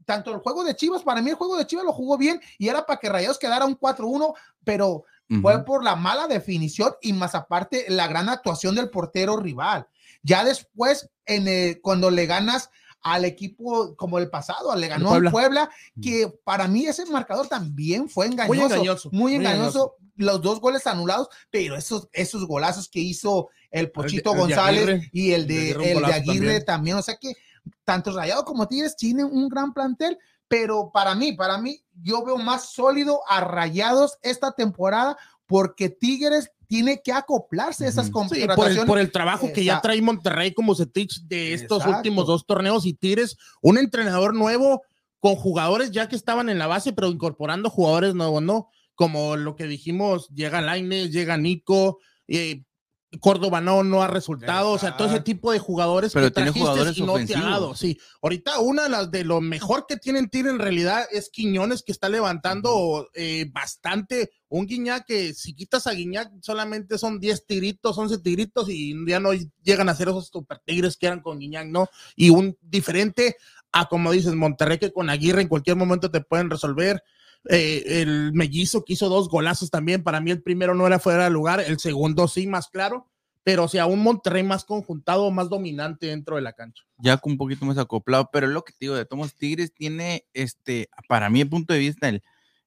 tanto 0.05 0.33
el 0.33 0.39
juego 0.41 0.65
de 0.65 0.75
Chivas, 0.77 1.03
para 1.03 1.23
mí 1.23 1.31
el 1.31 1.37
juego 1.37 1.57
de 1.57 1.67
Chivas 1.67 1.85
lo 1.85 1.93
jugó 1.93 2.19
bien 2.19 2.41
y 2.59 2.69
era 2.69 2.85
para 2.85 2.99
que 2.99 3.09
Rayados 3.09 3.39
quedara 3.39 3.65
un 3.65 3.75
4-1, 3.79 4.35
pero 4.65 5.05
fue 5.41 5.65
por 5.65 5.85
la 5.85 5.95
mala 5.95 6.27
definición 6.27 6.93
y 7.01 7.13
más 7.13 7.37
aparte 7.37 7.85
la 7.89 8.09
gran 8.09 8.29
actuación 8.29 8.75
del 8.75 8.91
portero 8.91 9.37
rival. 9.37 9.87
Ya 10.25 10.43
después, 10.45 11.09
en 11.25 11.47
el- 11.47 11.81
cuando 11.81 12.11
le 12.11 12.27
ganas 12.27 12.71
al 13.03 13.25
equipo 13.25 13.95
como 13.97 14.19
el 14.19 14.29
pasado, 14.31 14.75
le 14.77 14.89
ganó 14.89 15.09
Puebla. 15.11 15.29
al 15.29 15.33
Puebla, 15.33 15.71
que 16.03 16.33
para 16.45 16.69
mí 16.69 16.87
ese 16.87 17.07
marcador 17.07 17.49
también 17.49 18.09
fue 18.09 18.27
engañoso. 18.27 18.55
Muy 18.55 18.65
engañoso, 18.65 19.09
Muy 19.11 19.21
muy 19.21 19.35
engañoso. 19.35 19.97
Los 20.17 20.43
dos 20.43 20.61
goles 20.61 20.87
anulados, 20.87 21.29
pero 21.51 21.77
esos, 21.77 22.09
esos 22.13 22.47
golazos 22.47 22.89
que 22.89 23.01
hizo 23.01 23.49
el 23.71 23.91
Pochito 23.91 24.33
el 24.33 24.37
de 24.37 24.43
González 24.43 24.83
Aguirre. 24.83 25.11
y 25.13 25.33
el 25.33 25.43
El 25.43 25.47
de 25.47 25.71
el 25.71 26.03
de 26.03 26.13
Aguirre 26.13 26.61
también. 26.61 26.65
también. 26.65 26.97
O 26.99 27.03
sea 27.03 27.17
que 27.17 27.33
tanto 27.85 28.13
Rayado 28.13 28.45
como 28.45 28.69
Tigres 28.69 28.97
tienen 28.97 29.27
un 29.27 29.49
gran 29.49 29.73
plantel, 29.73 30.19
pero 30.49 30.91
para 30.93 31.15
mí, 31.15 31.33
para 31.33 31.59
mí, 31.59 31.83
yo 32.03 32.25
veo 32.25 32.37
más 32.37 32.71
sólido 32.71 33.21
a 33.29 33.41
Rayados 33.41 34.19
esta 34.23 34.53
temporada 34.53 35.17
porque 35.47 35.89
Tigres 35.89 36.51
tiene 36.71 37.03
que 37.03 37.13
acoplarse 37.13 37.85
a 37.85 37.89
esas. 37.89 38.07
Sí, 38.07 38.13
por 38.13 38.23
el, 38.23 38.47
contrataciones. 38.47 38.85
por 38.85 38.99
el 39.01 39.11
trabajo 39.11 39.53
que 39.53 39.65
ya 39.65 39.81
trae 39.81 40.01
Monterrey 40.01 40.55
como 40.55 40.77
Setich 40.77 41.23
de 41.25 41.53
estos 41.53 41.79
Exacto. 41.79 41.97
últimos 41.97 42.29
dos 42.29 42.47
torneos 42.47 42.87
y 42.87 42.95
Tigres, 42.95 43.37
un 43.61 43.77
entrenador 43.77 44.37
nuevo 44.37 44.83
con 45.19 45.35
jugadores 45.35 45.91
ya 45.91 46.09
que 46.09 46.15
estaban 46.15 46.49
en 46.49 46.61
la 46.61 46.69
base, 46.69 46.93
pero 46.93 47.09
incorporando 47.09 47.71
jugadores 47.71 48.15
nuevos, 48.15 48.41
¿no? 48.41 48.69
Como 48.95 49.35
lo 49.37 49.57
que 49.57 49.65
dijimos, 49.65 50.29
llega 50.29 50.61
Lainez, 50.61 51.11
llega 51.11 51.37
Nico, 51.37 51.99
eh, 52.29 52.63
Córdoba 53.19 53.61
no, 53.61 53.83
no 53.83 54.03
ha 54.03 54.07
resultado, 54.07 54.71
o 54.71 54.79
sea, 54.79 54.97
todo 54.97 55.09
ese 55.09 55.21
tipo 55.21 55.51
de 55.51 55.59
jugadores 55.59 56.13
Pero 56.13 56.27
que 56.27 56.31
tiene 56.31 56.53
trajiste 56.53 56.69
jugadores 56.69 56.97
y 56.97 57.01
no 57.01 57.07
te 57.07 57.11
ha 57.11 57.15
ofensivos. 57.15 57.51
dado. 57.51 57.75
Sí, 57.75 57.99
ahorita 58.23 58.61
una 58.61 58.85
de 58.85 58.89
las 58.89 59.11
de 59.11 59.25
lo 59.25 59.41
mejor 59.41 59.87
que 59.89 59.97
tienen 59.97 60.29
Tigre 60.29 60.51
en 60.51 60.61
realidad 60.61 61.05
es 61.11 61.29
Quiñones, 61.29 61.83
que 61.83 61.91
está 61.91 62.09
levantando 62.09 63.09
eh, 63.15 63.51
bastante. 63.53 64.31
Un 64.49 64.67
Guiñac 64.67 65.07
que 65.07 65.35
si 65.35 65.55
quitas 65.55 65.89
a 65.89 65.93
Guiñac 65.93 66.31
solamente 66.41 66.99
son 66.99 67.19
10 67.19 67.47
tiritos, 67.47 67.99
11 67.99 68.19
tiritos 68.19 68.69
y 68.69 68.95
ya 69.07 69.19
no 69.19 69.31
llegan 69.63 69.89
a 69.89 69.95
ser 69.95 70.09
esos 70.09 70.29
super 70.29 70.61
tigres 70.65 70.97
que 70.97 71.07
eran 71.07 71.21
con 71.21 71.41
Guiñac, 71.41 71.67
¿no? 71.67 71.89
Y 72.15 72.31
un 72.31 72.57
diferente 72.61 73.37
a, 73.73 73.87
como 73.87 74.13
dices, 74.13 74.35
Monterrey 74.35 74.79
que 74.79 74.93
con 74.93 75.11
Aguirre 75.11 75.43
en 75.43 75.49
cualquier 75.49 75.77
momento 75.77 76.11
te 76.11 76.21
pueden 76.21 76.51
resolver. 76.51 77.03
Eh, 77.49 78.03
el 78.03 78.33
mellizo 78.35 78.85
que 78.85 78.93
hizo 78.93 79.09
dos 79.09 79.29
golazos 79.29 79.71
también. 79.71 80.03
Para 80.03 80.21
mí 80.21 80.31
el 80.31 80.43
primero 80.43 80.75
no 80.75 80.87
era 80.87 80.99
fuera 80.99 81.25
de 81.25 81.31
lugar, 81.31 81.61
el 81.61 81.79
segundo 81.79 82.29
sí, 82.29 82.47
más 82.47 82.69
claro. 82.69 83.07
Pero 83.43 83.65
o 83.65 83.69
sea, 83.69 83.87
un 83.87 84.03
Monterrey 84.03 84.43
más 84.43 84.65
conjuntado, 84.65 85.31
más 85.31 85.49
dominante 85.49 86.07
dentro 86.07 86.37
de 86.37 86.43
la 86.43 86.53
cancha. 86.53 86.85
ya 86.99 87.17
con 87.17 87.33
un 87.33 87.39
poquito 87.39 87.65
más 87.65 87.79
acoplado, 87.79 88.29
pero 88.31 88.47
lo 88.47 88.63
que 88.65 88.75
digo, 88.79 88.95
de 88.95 89.07
Tomás 89.07 89.35
Tigres 89.35 89.73
tiene, 89.73 90.27
este, 90.35 90.91
para 91.09 91.31
mi 91.31 91.43
punto 91.47 91.73
de 91.73 91.81
vista, 91.81 92.11
el, 92.11 92.23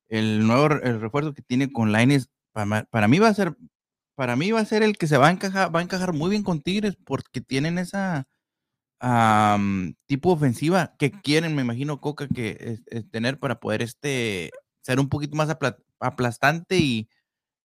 el 0.08 0.48
nuevo 0.48 0.74
el 0.82 1.00
refuerzo 1.00 1.36
que 1.36 1.44
tiene 1.44 1.72
con 1.72 1.92
Laines, 1.92 2.30
para, 2.52 2.86
para 2.86 3.08
mí 3.08 3.20
va 3.20 3.28
a 3.28 3.34
ser, 3.36 3.56
para 4.16 4.36
mí 4.36 4.52
va 4.52 4.62
a 4.62 4.66
ser 4.66 4.82
el 4.82 4.98
que 4.98 5.06
se 5.06 5.18
va 5.18 5.28
a 5.28 5.32
encajar, 5.32 5.74
va 5.74 5.80
a 5.80 5.84
encajar 5.84 6.12
muy 6.12 6.32
bien 6.32 6.42
con 6.42 6.62
Tigres, 6.62 6.98
porque 7.06 7.40
tienen 7.40 7.78
esa 7.78 8.28
tipo 10.08 10.32
ofensiva 10.32 10.96
que 10.98 11.12
quieren, 11.12 11.56
me 11.56 11.62
imagino, 11.62 12.00
Coca, 12.00 12.28
que 12.28 12.80
tener 13.12 13.38
para 13.38 13.60
poder 13.60 13.82
este, 13.82 14.50
ser 14.84 15.00
un 15.00 15.10
poquito 15.10 15.36
más 15.36 15.50
apla- 15.50 15.78
aplastante 16.00 16.78
y, 16.78 17.10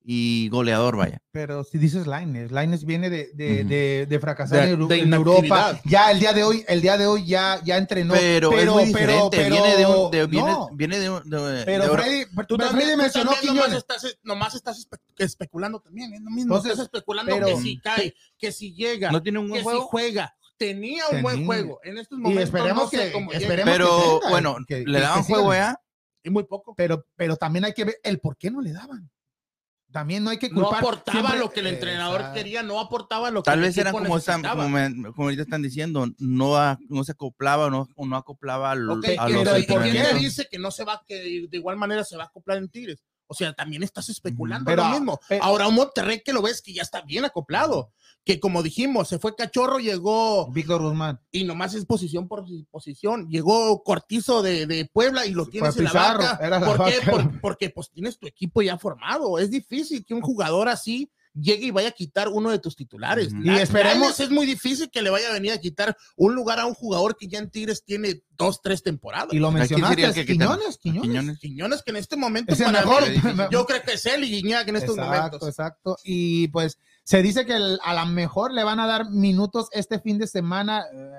y 0.03 0.49
goleador, 0.49 0.97
vaya. 0.97 1.21
Pero 1.33 1.65
si 1.65 1.77
dices 1.77 2.07
Laines, 2.07 2.51
Laines 2.51 2.85
viene 2.87 3.11
de, 3.11 3.29
de, 3.35 3.61
Ujú. 3.61 3.69
de, 3.69 4.07
de 4.09 4.19
fracasar 4.21 4.67
De- 4.67 4.73
en, 4.73 5.09
en 5.09 5.13
Europa. 5.13 5.79
Ya 5.85 6.11
el 6.11 6.19
día 6.21 6.33
de 6.33 6.45
hoy, 6.45 6.65
el 6.67 6.81
día 6.81 6.97
de 6.97 7.07
hoy 7.07 7.27
ya, 7.27 7.61
ya 7.65 7.77
entrenó. 7.77 8.15
Pero, 8.15 8.53
es 8.57 8.67
muy 8.71 8.85
diferente, 8.87 9.51
viene 9.51 9.77
de 9.77 9.85
un, 9.87 10.11
de- 10.11 10.27
viene, 10.27 10.51
no, 10.51 10.69
viene 10.73 10.99
de 10.99 11.11
un, 11.11 11.29
de- 11.29 11.63
pero 11.67 11.85
de- 11.85 11.91
Freddy, 11.91 12.25
Tú 12.25 12.31
pero 12.37 12.47
también- 12.57 12.71
Freddy 12.71 12.93
tú 12.93 12.99
mencionó 13.03 13.31
también 13.33 13.55
nomás 13.57 13.73
estás, 13.75 14.19
nomás 14.23 14.55
estás 14.55 14.87
espe- 14.89 14.99
especulando 15.19 15.81
también, 15.81 16.15
es 16.15 16.21
lo 16.23 16.31
mismo. 16.31 16.55
Entonces, 16.55 16.73
estás 16.73 16.85
especulando 16.87 17.35
pero- 17.35 17.47
que 17.49 17.57
si 17.57 17.79
cae, 17.81 18.15
que 18.39 18.53
si 18.53 18.73
llega, 18.75 19.11
no 19.11 19.23
tiene 19.23 19.41
un 19.41 19.47
que 19.47 19.51
buen 19.51 19.63
si 19.63 19.65
juego. 19.65 19.83
juega. 19.89 20.35
Tenía 20.57 21.05
un 21.13 21.23
buen 21.23 21.35
Tenía. 21.37 21.47
juego. 21.47 21.81
En 21.85 21.99
estos 21.99 22.19
Y 22.19 22.23
momentos 22.23 22.45
esperemos 22.45 22.83
no 22.85 22.89
sé 22.91 22.97
que, 22.97 23.07
esperemos 23.09 23.35
que 23.35 23.47
Pero 23.65 24.19
tenga, 24.21 24.31
bueno, 24.31 24.57
que- 24.67 24.79
le 24.81 24.85
que- 24.85 25.01
daban 25.01 25.25
que 25.25 25.33
juego 25.33 25.53
ya. 25.53 25.81
Y 26.29 26.31
muy 26.31 26.45
poco. 26.45 26.75
Pero, 26.77 27.07
pero 27.17 27.37
también 27.37 27.65
hay 27.65 27.73
que 27.73 27.85
ver 27.85 27.97
el 28.03 28.21
por 28.21 28.37
qué 28.37 28.51
no 28.51 28.61
le 28.61 28.73
daban. 28.73 29.11
También 29.91 30.23
no 30.23 30.29
hay 30.29 30.39
que 30.39 30.51
No 30.51 30.61
culpar. 30.65 30.81
aportaba 30.81 31.19
siempre- 31.21 31.39
lo 31.39 31.51
que 31.51 31.61
el 31.61 31.67
entrenador 31.69 32.17
Exacto. 32.21 32.37
quería, 32.37 32.63
no 32.63 32.79
aportaba 32.79 33.31
lo 33.31 33.43
que 33.43 33.51
Tal 33.51 33.61
el 33.61 33.65
vez 33.65 33.79
eran 33.79 33.95
equipo 33.95 34.05
como, 34.05 34.19
están, 34.19 34.43
como, 34.43 34.69
me- 34.69 35.13
como 35.13 35.23
ahorita 35.29 35.43
están 35.45 35.63
diciendo, 35.63 36.07
no, 36.19 36.57
a- 36.59 36.79
no 36.91 37.05
se 37.05 37.13
acoplaba 37.13 37.71
no, 37.71 37.89
o 37.97 38.07
no 38.07 38.17
acoplaba 38.17 38.73
al- 38.73 38.91
Ok, 38.91 39.07
a 39.19 39.31
¿y 39.31 39.33
los 39.33 39.45
pero 39.45 39.59
¿y 39.59 39.63
por 39.63 39.83
qué 39.83 39.89
entrenamientos. 39.89 40.13
le 40.13 40.19
dice 40.21 40.47
que 40.51 40.59
no 40.59 40.71
se 40.71 40.85
va, 40.85 41.03
que 41.07 41.15
de 41.49 41.57
igual 41.57 41.79
manera 41.79 42.05
se 42.05 42.19
va 42.19 42.25
a 42.25 42.27
acoplar 42.27 42.59
en 42.59 42.69
Tigres? 42.69 43.03
O 43.31 43.35
sea, 43.35 43.53
también 43.53 43.83
estás 43.83 44.09
especulando 44.09 44.65
Pero- 44.67 44.85
lo 44.85 44.91
mismo. 44.91 45.21
pero- 45.29 45.45
Ahora 45.45 45.69
un 45.69 45.75
Monterrey 45.75 46.23
que 46.25 46.33
lo 46.33 46.43
ves 46.43 46.63
que 46.63 46.73
ya 46.73 46.83
está 46.83 47.03
bien 47.03 47.25
acoplado, 47.27 47.93
que 48.25 48.41
como 48.41 48.63
dijimos, 48.63 49.09
se 49.09 49.19
fue 49.19 49.37
Cachorro, 49.37 49.79
llegó 49.79 50.51
Víctor 50.51 50.83
Guzmán. 50.83 51.21
y 51.31 51.45
nomás 51.45 51.75
es 51.75 51.85
posición 51.87 52.27
por 52.27 52.45
posición. 52.71 53.29
Llegó 53.29 53.83
Cortizo 53.83 54.43
de, 54.43 54.67
de 54.67 54.87
Puebla 54.93 55.27
y 55.27 55.33
lo 55.33 55.47
tienes 55.47 55.77
en 55.77 55.85
la 55.85 55.93
banca. 55.93 56.39
la 56.49 56.61
¿Por 56.61 56.85
qué? 56.87 57.11
Por- 57.11 57.41
porque 57.41 57.71
pues 57.71 57.91
tienes 57.91 58.19
tu 58.19 58.27
equipo 58.27 58.61
ya 58.63 58.77
formado. 58.79 59.39
Es 59.39 59.51
difícil 59.51 60.05
que 60.05 60.15
un 60.15 60.21
jugador 60.23 60.69
así 60.69 61.11
llegue 61.41 61.67
y 61.67 61.71
vaya 61.71 61.89
a 61.89 61.93
quitar 61.93 62.29
uno 62.29 62.51
de 62.51 62.59
tus 62.59 62.75
titulares. 62.77 63.29
Y 63.43 63.49
esperemos- 63.51 64.19
es 64.21 64.31
muy 64.31 64.47
difícil 64.47 64.91
que 64.91 65.03
le 65.03 65.11
vaya 65.11 65.29
a 65.31 65.33
venir 65.33 65.53
a 65.53 65.59
quitar 65.59 65.97
un 66.17 66.35
lugar 66.35 66.59
a 66.61 66.67
un 66.67 66.75
jugador 66.75 67.17
que 67.17 67.29
ya 67.29 67.39
en 67.39 67.51
Tigres 67.51 67.83
tiene 67.85 68.23
dos, 68.37 68.61
tres 68.63 68.83
temporadas. 68.83 69.29
Y 69.33 69.39
lo 69.39 69.49
¿A 69.49 69.53
quién 69.53 69.67
sería 69.69 69.89
mencionaste, 69.89 70.27
que? 70.27 70.33
Quiñones, 70.33 70.77
¿A 70.77 70.79
Quiñones. 70.81 71.03
Quiñones? 71.11 71.39
Quiñones 71.39 71.83
que 71.83 71.91
en 71.91 71.97
este 71.97 72.17
momento 72.17 72.53
Es 72.55 72.61
el 72.61 72.67
para 72.67 72.81
mejor. 72.85 73.09
mí, 73.09 73.15
yo 73.53 73.67
creo 73.67 73.83
que 73.83 73.93
es 73.95 74.07
él 74.07 74.25
y 74.25 74.31
Guiñac 74.31 74.69
en 74.69 74.77
estos 74.77 74.97
exacto, 74.97 75.17
momentos. 75.17 75.49
exacto. 75.49 75.97
Y 76.05 76.49
pues 76.49 76.79
se 77.09 77.23
dice 77.23 77.47
que 77.47 77.55
el- 77.57 77.79
a 77.83 77.95
lo 77.95 78.05
mejor 78.13 78.53
le 78.53 78.63
van 78.65 78.79
a 78.81 78.87
dar 78.87 79.09
minutos 79.09 79.69
este 79.73 79.99
fin 79.99 80.19
de 80.19 80.27
semana. 80.27 80.85
eh, 80.93 81.11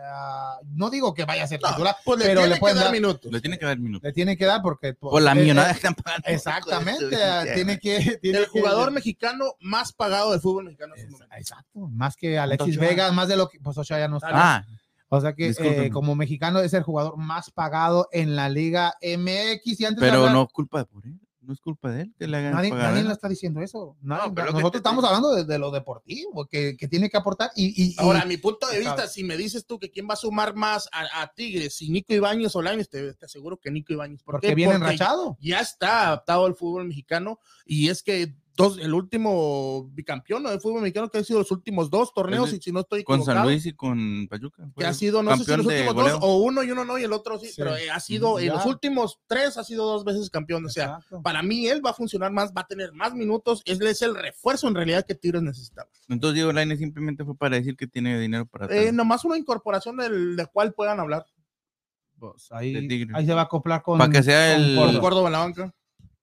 no 0.76 0.92
digo 0.92 1.16
que 1.16 1.26
vaya 1.26 1.44
a 1.44 1.48
ser 1.48 1.60
No, 1.64 1.70
titular, 1.70 1.96
pues 2.06 2.20
le 2.20 2.26
pero 2.26 2.42
tiene 2.42 2.50
le 2.50 2.56
que 2.56 2.60
pueden 2.60 2.76
dar 2.78 2.86
dar, 2.86 2.94
minutos. 2.94 3.32
Le 3.32 3.42
tiene 3.42 3.58
que 3.58 3.66
dar 3.66 3.80
minutos. 3.80 4.04
le 4.04 4.14
tiene 4.14 4.38
que 4.38 4.46
dar 4.46 4.62
porque 4.62 4.94
pues, 4.94 5.10
Por 5.12 5.22
la 5.24 5.32
eh, 5.32 5.36
millonada 5.36 5.70
eh, 5.70 5.72
que 5.72 5.78
están 5.78 5.96
pagando. 5.96 6.28
Exactamente, 6.28 7.18
tiene 7.56 7.80
que 7.80 8.20
tiene 8.22 8.38
El 8.38 8.44
que- 8.46 8.50
jugador 8.52 8.92
mexicano 8.92 9.46
más 9.62 9.92
pagado 9.92 10.30
del 10.32 10.42
fútbol 10.42 10.66
mexicano. 10.66 10.94
en 10.96 11.08
Es-. 11.08 11.22
Exacto, 11.40 11.80
más 11.90 12.16
que 12.16 12.38
Alexis 12.38 12.78
Ochoa. 12.78 12.88
Vega, 12.88 13.12
más 13.12 13.28
de 13.28 13.38
lo 13.38 13.50
que 13.50 13.60
pues 13.60 13.76
Ochoa 13.76 13.98
ya 13.98 14.08
no 14.08 14.18
está. 14.18 14.30
Ah, 14.32 14.66
o 15.08 15.20
sea 15.20 15.34
que 15.34 15.50
eh, 15.58 15.90
como 15.90 16.16
mexicano 16.16 16.60
es 16.60 16.72
el 16.76 16.84
jugador 16.84 17.18
más 17.18 17.50
pagado 17.50 18.08
en 18.12 18.36
la 18.36 18.48
Liga 18.48 18.94
MX 19.02 19.80
y 19.80 19.86
antes 19.86 20.00
pero 20.02 20.20
hablar- 20.20 20.34
no 20.34 20.44
es 20.44 20.50
culpa 20.54 20.78
de 20.78 20.86
por 20.86 21.04
él. 21.08 21.20
No 21.50 21.54
es 21.54 21.62
culpa 21.62 21.90
de 21.90 22.04
él 22.04 22.14
que 22.16 22.28
le 22.28 22.38
hagan 22.38 22.54
Nadie, 22.54 22.70
pagar. 22.70 22.92
nadie 22.92 23.04
le 23.06 23.12
está 23.12 23.28
diciendo 23.28 23.60
eso. 23.60 23.98
Nadie- 24.04 24.28
No, 24.28 24.36
pero 24.36 24.48
nosotros 24.52 24.72
te- 24.74 24.78
estamos 24.78 25.04
hablando 25.04 25.34
de, 25.34 25.46
de 25.46 25.58
lo 25.58 25.72
deportivo, 25.72 26.46
que, 26.46 26.78
que 26.78 26.88
tiene 26.88 27.10
que 27.10 27.18
aportar. 27.18 27.50
Y, 27.56 27.70
y- 27.70 27.88
y- 27.88 27.96
Ahora, 27.98 28.22
a 28.22 28.26
mi 28.26 28.38
punto 28.38 28.68
de 28.68 28.78
vista, 28.78 28.94
Claro. 28.94 29.10
si 29.10 29.24
me 29.24 29.36
dices 29.36 29.66
tú 29.66 29.80
que 29.80 29.90
quién 29.90 30.08
va 30.08 30.14
a 30.14 30.18
sumar 30.18 30.54
más 30.54 30.88
a, 30.92 31.24
a 31.24 31.34
Tigres, 31.34 31.74
si 31.76 31.90
Nico 31.90 32.14
Ibáñez 32.14 32.56
o 32.56 32.62
Lainez, 32.62 32.88
te, 32.88 33.16
te 33.16 33.26
aseguro 33.26 33.58
que 33.58 33.72
Nico 33.72 33.92
Ibáñez. 33.94 34.22
¿Por 34.22 34.34
porque 34.36 34.50
qué? 34.50 34.54
viene 34.56 34.74
Porque 34.74 34.86
enrachado. 34.94 35.38
Ya 35.42 35.60
está 35.62 36.06
adaptado 36.10 36.46
al 36.46 36.54
fútbol 36.54 36.86
mexicano 36.86 37.40
y 37.66 37.90
es 37.90 38.04
que 38.04 38.36
dos, 38.60 38.78
el 38.78 38.94
último 38.94 39.90
bicampeón 39.94 40.44
del 40.44 40.60
fútbol 40.62 40.82
mexicano 40.82 41.10
que 41.10 41.18
ha 41.20 41.24
sido 41.24 41.40
los 41.40 41.50
últimos 41.52 41.90
dos 41.90 42.14
torneos, 42.14 42.46
El 42.46 42.52
de- 42.52 42.58
y 42.58 42.62
si 42.62 42.72
no 42.72 42.82
estoy 42.82 43.04
Con 43.04 43.24
San 43.24 43.44
Luis 43.44 43.66
y 43.66 43.74
con 43.74 44.28
Pachuca. 44.30 44.70
que 44.78 44.86
ha 44.86 44.94
sido, 44.94 45.24
no 45.24 45.32
sé 45.32 45.38
si 45.38 45.46
campeón 45.46 45.58
los 45.60 45.68
de 45.68 45.74
últimos 45.82 45.94
goleo. 45.96 46.14
dos, 46.16 46.24
o 46.24 46.38
uno 46.38 46.64
y 46.64 46.72
uno 46.72 46.86
no, 46.86 46.98
y 47.00 47.04
el 47.04 47.14
otro 47.14 47.40
sí, 47.40 47.48
Sí. 47.48 47.54
pero 47.58 47.76
eh, 47.78 47.90
ha 47.90 48.00
sido, 48.00 48.38
en 48.40 48.48
Ya. 48.48 48.54
los 48.56 48.66
últimos 48.66 49.20
tres 49.28 49.58
ha 49.58 49.64
sido 49.64 49.86
dos 49.86 50.04
veces 50.04 50.30
campeón. 50.30 50.66
O 50.66 50.70
sea, 50.70 50.86
Exacto. 51.00 51.22
para 51.22 51.42
mí 51.42 51.68
él 51.68 51.84
va 51.86 51.92
a 51.92 51.94
funcionar 51.94 52.32
más, 52.32 52.52
va 52.52 52.62
a 52.62 52.68
tener 52.68 52.92
más 52.94 53.14
minutos, 53.14 53.62
él 53.66 53.82
es 53.88 54.02
el 54.02 54.14
refuerzo 54.16 54.68
en 54.68 54.76
realidad 54.76 55.06
que 55.08 55.16
Tigres 55.16 55.42
necesitaba. 55.42 55.90
Entonces 56.08 56.36
Diego 56.36 56.52
Lainez 56.52 56.80
simplemente 56.80 57.24
fue 57.26 57.36
para 57.36 57.56
decir 57.56 57.76
que 57.78 57.88
tiene 57.88 58.20
dinero 58.20 58.46
para 58.46 58.68
Eh, 58.76 58.92
nomás 58.92 59.24
una 59.26 59.38
incorporación 59.38 59.98
del, 59.98 60.36
del 60.36 60.48
cual 60.50 60.74
puedan 60.74 61.00
hablar. 61.00 61.26
Pues 62.20 62.50
de 62.50 62.58
ahí, 62.58 63.08
ahí 63.14 63.26
se 63.26 63.34
va 63.34 63.42
a 63.42 63.44
acoplar 63.46 63.82
con. 63.82 63.98
Para 63.98 64.12
que 64.12 64.22
sea 64.22 64.56
el- 64.58 64.76
Córdoba. 64.76 64.92
Con 64.92 65.02
Córdoba 65.02 65.28
en 65.28 65.32
la 65.32 65.40
banca. 65.40 65.74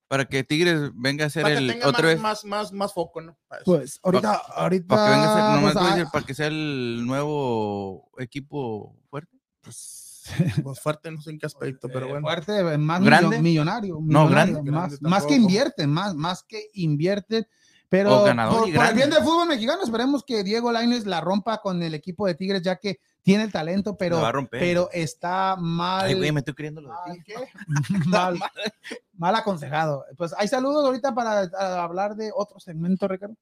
Para 0.08 0.24
que 0.24 0.44
Tigres 0.44 0.90
venga 0.94 1.26
a 1.26 1.30
ser 1.30 1.46
el 1.48 1.66
tenga 1.66 1.88
otra 1.88 2.02
más, 2.02 2.12
vez. 2.14 2.20
más, 2.20 2.44
más, 2.44 2.72
más 2.72 2.92
foco, 2.92 3.20
¿no? 3.20 3.36
Pues 3.64 3.98
ahorita, 4.02 4.34
ahorita. 4.34 4.86
Para 4.86 5.04
que 5.04 5.10
venga 5.10 5.32
a 5.32 5.34
ser, 5.34 5.44
nomás 5.56 5.72
pues, 5.72 5.76
a 5.76 5.88
ah, 5.88 5.96
decir, 5.96 6.10
para 6.12 6.26
que 6.26 6.34
sea 6.34 6.46
el 6.46 7.06
nuevo 7.06 8.10
equipo 8.18 8.94
fuerte. 9.10 9.36
Pues 10.64 10.80
fuerte, 10.80 11.08
no 11.12 11.20
sé 11.20 11.30
en 11.30 11.38
qué 11.38 11.46
aspecto, 11.46 11.88
pero 11.88 12.06
eh, 12.06 12.10
bueno. 12.10 12.26
fuerte, 12.26 12.58
eh, 12.58 12.78
más 12.78 13.00
¿Grande? 13.00 13.36
millo- 13.36 13.42
millonario, 13.42 13.98
No, 14.02 14.28
grande. 14.28 14.60
más, 14.72 14.90
Grande 14.90 15.08
más 15.08 15.24
que 15.24 15.34
invierten, 15.36 15.88
más, 15.88 16.16
más 16.16 16.42
que 16.42 16.68
invierten. 16.74 17.46
Pero 17.88 18.22
O 18.22 18.24
ganador 18.24 18.72
por, 18.74 18.86
el 18.86 18.94
bien 18.94 19.10
del 19.10 19.22
fútbol 19.22 19.46
mexicano, 19.46 19.82
esperemos 19.84 20.24
que 20.24 20.42
Diego 20.42 20.72
Lainez 20.72 21.06
la 21.06 21.20
rompa 21.20 21.58
con 21.58 21.80
el 21.82 21.94
equipo 21.94 22.26
de 22.26 22.34
Tigres, 22.34 22.62
ya 22.62 22.76
que 22.76 22.98
tiene 23.22 23.44
el 23.44 23.52
talento, 23.52 23.96
pero, 23.96 24.20
pero 24.50 24.88
está 24.92 25.56
mal. 25.56 26.06
Ay, 26.06 26.14
güey, 26.14 26.32
me 26.32 26.40
estoy 26.40 26.54
creyendo 26.54 26.80
lo 26.80 26.88
de 26.88 27.22
ti. 27.24 27.32
mal, 28.06 28.38
mal 29.16 29.34
aconsejado. 29.34 30.04
Pues 30.16 30.34
hay 30.36 30.48
saludos 30.48 30.84
ahorita 30.84 31.14
para 31.14 31.48
a, 31.58 31.82
hablar 31.82 32.16
de 32.16 32.30
otro 32.34 32.60
segmento, 32.60 33.08
Ricardo. 33.08 33.34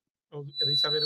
Elizabeth 0.67 1.05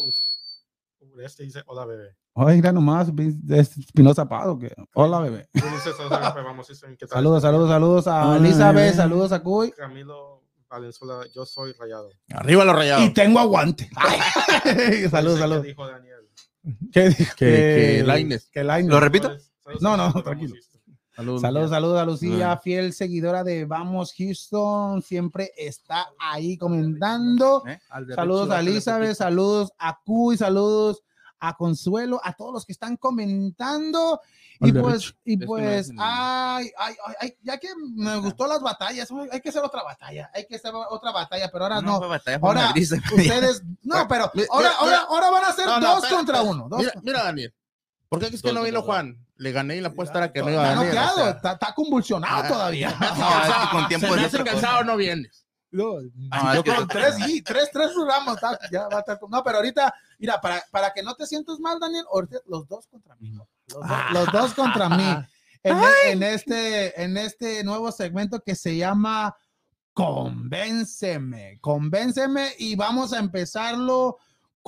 Ureste 1.00 1.44
dice, 1.44 1.62
hola 1.66 1.84
bebé. 1.84 2.16
Oiga, 2.32 2.72
nomás, 2.72 3.08
es 3.50 3.76
Espinosa 3.76 4.28
Pado. 4.28 4.58
Que... 4.58 4.72
Hola, 4.94 5.20
bebé. 5.20 5.48
Saludos, 7.08 7.42
saludos, 7.42 7.68
saludos 7.68 8.06
a 8.06 8.36
Elizabeth, 8.36 8.94
saludos 8.94 9.32
a 9.32 9.42
Cuy. 9.42 9.72
Camilo 9.72 10.44
Valenzuela, 10.68 11.24
yo 11.34 11.46
soy 11.46 11.72
rayado. 11.72 12.10
Arriba 12.30 12.64
los 12.64 12.76
rayados. 12.76 13.04
Y 13.04 13.10
tengo 13.12 13.38
aguante. 13.38 13.88
saludos, 14.64 14.74
sé 14.74 15.00
qué 15.02 15.08
saludos. 15.08 15.62
dijo 15.62 15.86
Daniel. 15.86 16.28
¿Qué 16.92 17.08
dijo? 17.10 17.36
que 17.36 18.02
Lainez. 18.06 18.48
Que 18.50 18.64
Lainez. 18.64 18.90
¿Lo 18.90 19.00
repito? 19.00 19.28
Saludos, 19.28 19.82
No, 19.82 19.96
no, 19.96 20.04
saludos, 20.06 20.24
tranquilo. 20.24 20.54
Saludos. 21.18 21.40
Saludos, 21.42 21.70
saludos 21.70 22.00
a 22.00 22.04
Lucía, 22.04 22.52
Ah. 22.52 22.56
fiel 22.58 22.92
seguidora 22.92 23.42
de 23.42 23.64
Vamos 23.64 24.14
Houston, 24.16 25.02
siempre 25.02 25.50
está 25.56 26.06
ahí 26.16 26.56
comentando. 26.56 27.64
¿Eh? 27.66 27.80
Saludos 28.14 28.50
a 28.50 28.60
Elizabeth, 28.60 29.16
saludos 29.16 29.72
a 29.78 29.98
Cuy, 30.04 30.36
saludos 30.36 31.02
a 31.40 31.56
Consuelo, 31.56 32.20
a 32.22 32.34
todos 32.34 32.52
los 32.52 32.64
que 32.64 32.70
están 32.70 32.96
comentando. 32.96 34.20
Y 34.60 34.72
pues, 34.72 35.14
y 35.24 35.36
no 35.36 35.46
pues, 35.46 35.90
ay, 35.98 36.70
ay, 36.78 36.94
ay, 37.06 37.14
ay, 37.20 37.36
ya 37.42 37.58
que 37.58 37.68
me 37.94 38.16
gustó 38.18 38.46
las 38.46 38.60
batallas, 38.60 39.08
hay 39.32 39.40
que 39.40 39.48
hacer 39.50 39.62
otra 39.64 39.82
batalla, 39.84 40.30
hay 40.34 40.46
que 40.46 40.56
hacer 40.56 40.72
otra 40.74 41.12
batalla, 41.12 41.48
pero 41.52 41.64
ahora 41.64 41.80
No, 41.80 42.00
no. 42.00 42.08
batalla, 42.08 42.38
Ahora, 42.42 42.66
Madrid, 42.66 42.88
Ustedes, 43.14 43.62
no, 43.82 44.06
pero 44.08 44.30
Mira, 44.34 44.48
ahora, 44.50 44.68
mira, 44.68 44.78
ahora, 44.80 44.98
ahora 45.08 45.30
van 45.30 45.44
a 45.44 45.52
ser 45.52 45.66
No, 45.66 45.78
no, 45.80 45.86
dos 45.86 45.96
espera, 46.04 46.16
contra 46.16 46.36
espera. 46.38 46.52
uno. 46.54 46.68
Dos 46.68 46.78
Mira, 46.80 46.92
contra- 46.92 47.12
mira, 47.12 47.24
Daniel. 47.24 47.54
¿Por 48.08 48.18
qué 48.20 48.26
es 48.26 48.42
que 48.42 48.48
Dos 48.48 48.54
no 48.54 48.62
vino 48.64 48.82
Juan? 48.82 49.24
Le 49.38 49.52
gané 49.52 49.76
y 49.76 49.80
la 49.80 49.88
apuesta 49.88 50.18
era 50.18 50.32
que 50.32 50.42
no 50.42 50.50
iba 50.50 50.62
a 50.62 50.68
Está 50.72 50.80
venir. 50.80 50.92
o 50.92 51.00
noqueado, 51.00 51.30
está, 51.30 51.52
está 51.52 51.74
convulsionado 51.74 52.42
Ah. 52.44 52.48
todavía. 52.48 52.90
No, 53.00 53.06
que 53.08 53.70
con 53.72 53.88
tiempo 53.88 54.06
se 54.28 54.38
de 54.38 54.44
cansado, 54.44 54.84
no 54.84 54.96
vienes. 54.96 55.46
No, 55.70 55.96
Ah, 56.30 56.54
yo 56.54 56.64
con 56.64 56.88
tres, 56.88 57.14
sí, 57.24 57.42
tres, 57.42 57.68
tres 57.72 57.90
programas, 57.92 58.34
está- 58.36 58.58
ya 58.72 58.88
va 58.88 58.96
a 58.96 59.00
estar 59.00 59.18
con- 59.18 59.30
No, 59.30 59.42
pero 59.44 59.58
ahorita, 59.58 59.92
mira, 60.18 60.40
para, 60.40 60.62
para 60.70 60.92
que 60.92 61.02
no 61.02 61.14
te 61.14 61.26
sientas 61.26 61.58
mal, 61.60 61.78
Daniel, 61.78 62.04
ahorita 62.12 62.38
los 62.46 62.66
dos 62.68 62.86
contra 62.86 63.14
mí. 63.16 63.30
Los, 63.32 63.46
dos- 63.68 63.82
Ah. 63.84 64.08
los 64.12 64.32
dos 64.32 64.54
contra 64.54 64.88
mí. 64.88 65.04
En, 65.64 65.76
en 66.06 66.22
este, 66.22 67.02
en 67.02 67.16
este 67.16 67.64
nuevo 67.64 67.90
segmento 67.90 68.40
que 68.40 68.54
se 68.54 68.76
llama 68.76 69.36
Convénceme, 69.92 71.58
Convénceme 71.60 72.52
y 72.58 72.76
vamos 72.76 73.12
a 73.12 73.18
empezarlo 73.18 74.18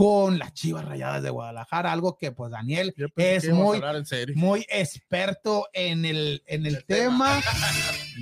con 0.01 0.39
las 0.39 0.55
Chivas 0.55 0.87
Rayadas 0.87 1.23
de 1.23 1.29
Guadalajara, 1.29 1.93
algo 1.93 2.17
que 2.17 2.33
pues 2.33 2.51
Daniel 2.51 2.95
es 3.17 3.53
muy, 3.53 3.77
hablar 3.77 3.97
en 3.97 4.07
serio. 4.07 4.35
muy 4.35 4.65
experto 4.71 5.69
en 5.75 6.07
el, 6.07 6.43
en 6.47 6.65
el 6.65 6.85
tema. 6.87 7.39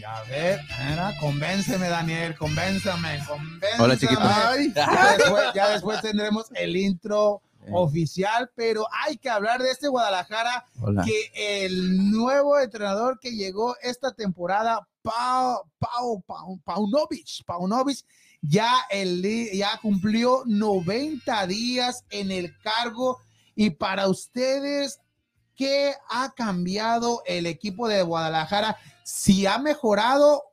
Ya 0.00 0.22
ver, 0.28 0.60
era, 0.92 1.12
convénceme, 1.18 1.88
Daniel, 1.88 2.36
convénceme, 2.36 3.20
convénceme. 3.26 3.82
Hola, 3.82 3.96
chiquito. 3.96 4.20
Ay, 4.22 4.72
Ya 4.74 5.16
después, 5.16 5.44
ya 5.54 5.68
después 5.70 6.00
tendremos 6.02 6.46
el 6.54 6.76
intro 6.76 7.42
Eh, 7.64 7.70
oficial, 7.72 8.48
pero 8.54 8.86
hay 9.04 9.16
que 9.18 9.28
hablar 9.28 9.60
de 9.60 9.70
este 9.70 9.88
Guadalajara 9.88 10.64
Hola. 10.80 11.04
que 11.04 11.64
el 11.64 12.10
nuevo 12.12 12.58
entrenador 12.60 13.18
que 13.20 13.32
llegó 13.32 13.76
esta 13.82 14.12
temporada, 14.12 14.86
Pau, 15.02 15.62
Pau, 15.78 16.22
Pau, 16.22 16.60
Paunovic, 16.64 17.44
Paunovic, 17.44 17.98
ya, 18.40 18.72
el, 18.90 19.22
ya 19.52 19.78
cumplió 19.82 20.42
90 20.46 21.46
días 21.46 22.04
en 22.10 22.30
el 22.30 22.56
cargo 22.60 23.18
y 23.54 23.70
para 23.70 24.08
ustedes, 24.08 25.00
¿qué 25.56 25.94
ha 26.08 26.32
cambiado 26.34 27.22
el 27.26 27.46
equipo 27.46 27.88
de 27.88 28.02
Guadalajara? 28.02 28.76
¿Si 29.02 29.46
ha 29.46 29.58
mejorado 29.58 30.47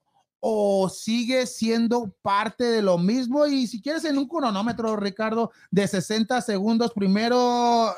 o 0.48 0.90
sigue 0.90 1.48
siendo 1.48 2.14
parte 2.22 2.64
de 2.66 2.84
lo 2.84 3.00
mismo? 3.00 3.48
Y 3.48 3.66
si 3.66 3.82
quieres 3.82 4.06
en 4.06 4.16
un 4.20 4.28
cronómetro, 4.28 4.96
Ricardo, 4.96 5.52
de 5.72 5.88
60 5.88 6.40
segundos, 6.42 6.92
primero, 6.94 7.92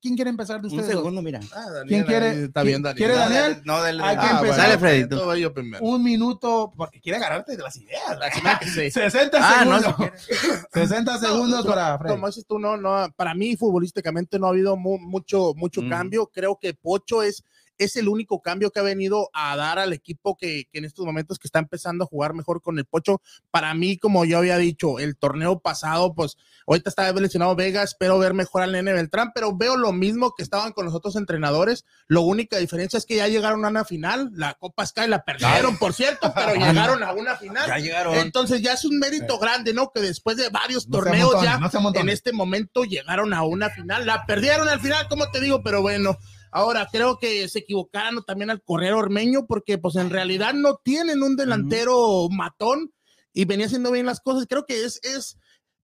¿quién 0.00 0.14
quiere 0.14 0.30
empezar 0.30 0.60
de 0.60 0.68
Un 0.68 0.74
ustedes? 0.74 0.92
dos? 0.94 1.00
segundo, 1.02 1.22
mira. 1.22 1.40
Ah, 1.52 1.64
Daniel, 1.72 1.86
¿Quién 1.88 2.04
quiere- 2.04 2.28
ahí 2.30 2.42
Está 2.44 2.62
bien, 2.62 2.82
Daniel. 2.82 2.96
quiere 2.96 3.14
Ah, 3.14 3.28
Daniel? 3.28 3.62
No, 3.64 3.82
dale. 3.82 4.00
Hay 4.04 4.16
que 4.16 4.22
Ah, 4.26 4.38
empezar. 4.40 4.80
Dale, 4.80 5.06
todo 5.08 5.34
yo 5.34 5.52
primero. 5.52 5.84
Un 5.84 6.04
minuto, 6.04 6.72
porque 6.76 7.00
quiere 7.00 7.18
agarrarte 7.18 7.56
de 7.56 7.62
las 7.64 7.76
ideas. 7.76 8.00
Sí. 8.74 8.90
60 8.92 9.38
Ah, 9.42 9.64
no, 9.64 9.80
segundos. 9.80 10.20
si 10.20 10.28
quieres. 10.36 10.66
60 10.72 11.18
segundos 11.18 11.64
No, 11.64 11.70
para 11.70 11.98
Fred. 11.98 12.10
Como 12.12 12.26
dices 12.28 12.46
tú, 12.46 12.60
no, 12.60 12.76
no, 12.76 13.08
para 13.16 13.34
mí 13.34 13.56
futbolísticamente 13.56 14.38
no 14.38 14.46
ha 14.46 14.50
habido 14.50 14.76
mu- 14.76 14.98
mucho, 15.00 15.52
mucho 15.56 15.82
Mm. 15.82 15.88
cambio. 15.90 16.26
Creo 16.32 16.58
que 16.60 16.74
Pocho 16.74 17.24
es, 17.24 17.42
es 17.78 17.96
el 17.96 18.08
único 18.08 18.42
cambio 18.42 18.70
que 18.70 18.80
ha 18.80 18.84
venido 18.84 19.30
a 19.32 19.56
dar 19.56 19.78
al 19.78 19.92
equipo 19.92 20.36
que, 20.36 20.68
que 20.70 20.78
en 20.78 20.84
estos 20.84 21.04
momentos 21.06 21.38
que 21.38 21.48
está 21.48 21.58
empezando 21.58 22.04
a 22.04 22.06
jugar 22.06 22.34
mejor 22.34 22.62
con 22.62 22.78
el 22.78 22.84
Pocho. 22.84 23.20
Para 23.50 23.74
mí, 23.74 23.98
como 23.98 24.24
yo 24.24 24.38
había 24.38 24.58
dicho, 24.58 24.98
el 24.98 25.16
torneo 25.16 25.60
pasado, 25.60 26.14
pues 26.14 26.36
ahorita 26.66 26.90
está 26.90 27.12
lesionado 27.12 27.56
Vega, 27.56 27.82
espero 27.82 28.18
ver 28.18 28.34
mejor 28.34 28.62
al 28.62 28.72
Nene 28.72 28.92
Beltrán, 28.92 29.32
pero 29.34 29.56
veo 29.56 29.76
lo 29.76 29.92
mismo 29.92 30.34
que 30.36 30.42
estaban 30.42 30.72
con 30.72 30.84
los 30.84 30.94
otros 30.94 31.16
entrenadores. 31.16 31.84
Lo 32.06 32.22
única 32.22 32.58
diferencia 32.58 32.96
es 32.96 33.06
que 33.06 33.16
ya 33.16 33.28
llegaron 33.28 33.64
a 33.64 33.68
una 33.68 33.84
final, 33.84 34.30
la 34.34 34.54
Copa 34.54 34.86
Sky 34.86 35.06
la 35.06 35.24
perdieron, 35.24 35.76
por 35.78 35.92
cierto, 35.92 36.32
pero 36.34 36.54
llegaron 36.54 37.02
a 37.02 37.12
una 37.12 37.36
final. 37.36 37.66
Ya 37.66 37.78
llegaron. 37.78 38.14
Entonces 38.14 38.62
ya 38.62 38.74
es 38.74 38.84
un 38.84 38.98
mérito 38.98 39.38
grande, 39.38 39.72
¿no? 39.72 39.90
Que 39.92 40.00
después 40.00 40.36
de 40.36 40.48
varios 40.48 40.88
No 40.88 40.98
torneos 40.98 41.32
montón, 41.32 41.44
ya 41.44 41.58
no 41.58 41.92
en 41.94 42.08
este 42.08 42.32
momento 42.32 42.84
llegaron 42.84 43.32
a 43.32 43.42
una 43.42 43.70
final. 43.70 44.06
La 44.06 44.24
perdieron 44.26 44.68
al 44.68 44.80
final, 44.80 45.08
como 45.08 45.30
te 45.30 45.40
digo, 45.40 45.62
pero 45.62 45.82
bueno. 45.82 46.18
Ahora 46.50 46.88
creo 46.90 47.18
que 47.18 47.48
se 47.48 47.60
equivocaron 47.60 48.22
también 48.24 48.50
al 48.50 48.62
correr 48.62 48.92
Ormeño 48.94 49.46
porque 49.46 49.78
pues 49.78 49.96
en 49.96 50.10
realidad 50.10 50.54
no 50.54 50.76
tienen 50.82 51.22
un 51.22 51.36
delantero 51.36 52.28
matón 52.30 52.92
y 53.32 53.44
venía 53.44 53.66
haciendo 53.66 53.90
bien 53.92 54.06
las 54.06 54.20
cosas. 54.20 54.46
Creo 54.48 54.64
que 54.66 54.84
es, 54.84 55.00
es, 55.02 55.36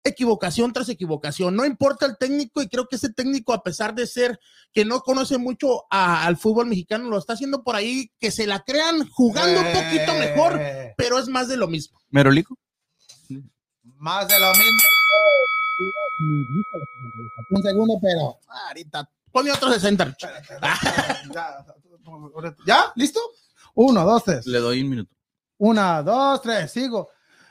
equivocación 0.05 0.73
tras 0.73 0.89
equivocación. 0.89 1.55
No 1.55 1.67
importa 1.67 2.07
el 2.07 2.17
técnico 2.17 2.63
y 2.63 2.69
creo 2.69 2.87
que 2.89 2.97
ese 2.97 3.13
técnico, 3.13 3.53
a 3.53 3.63
pesar 3.63 3.95
de 3.95 4.07
ser 4.07 4.39
que 4.73 4.85
no 4.85 5.01
conoce 5.01 5.37
mucho 5.39 5.85
a- 5.91 6.25
al 6.25 6.37
fútbol 6.39 6.67
mexicano, 6.67 7.09
lo 7.11 7.19
está 7.19 7.35
haciendo 7.35 7.63
por 7.63 7.77
ahí, 7.77 8.11
que 8.19 8.31
se 8.31 8.47
la 8.47 8.61
crean 8.61 9.07
jugando 9.11 9.61
un 9.61 9.67
poquito 9.73 10.15
mejor, 10.15 10.59
Eh, 10.61 10.95
pero 10.97 11.19
es 11.19 11.29
más 11.29 11.49
de 11.49 11.57
lo 11.59 11.69
mismo. 11.69 11.99
Merolico. 12.11 12.57
Más 13.99 14.27
de 14.29 14.39
lo 14.39 14.49
mismo. 14.53 14.83
Un 17.51 17.63
segundo, 17.63 17.99
pero. 18.01 18.39
Ahorita, 18.69 19.09
ponle 19.33 19.53
otro 19.53 19.73
60. 19.73 20.05
Rich. 20.05 20.17
Ya, 21.33 21.65
¿Ya? 22.67 22.93
¿Listo? 22.97 23.21
Uno, 23.75 24.05
dos, 24.05 24.25
tres. 24.25 24.47
Le 24.47 24.59
doy 24.59 24.83
un 24.83 24.89
minuto. 24.91 25.15
Una, 25.59 26.03
dos, 26.03 26.43
tres, 26.43 26.71
sigo. 26.71 27.09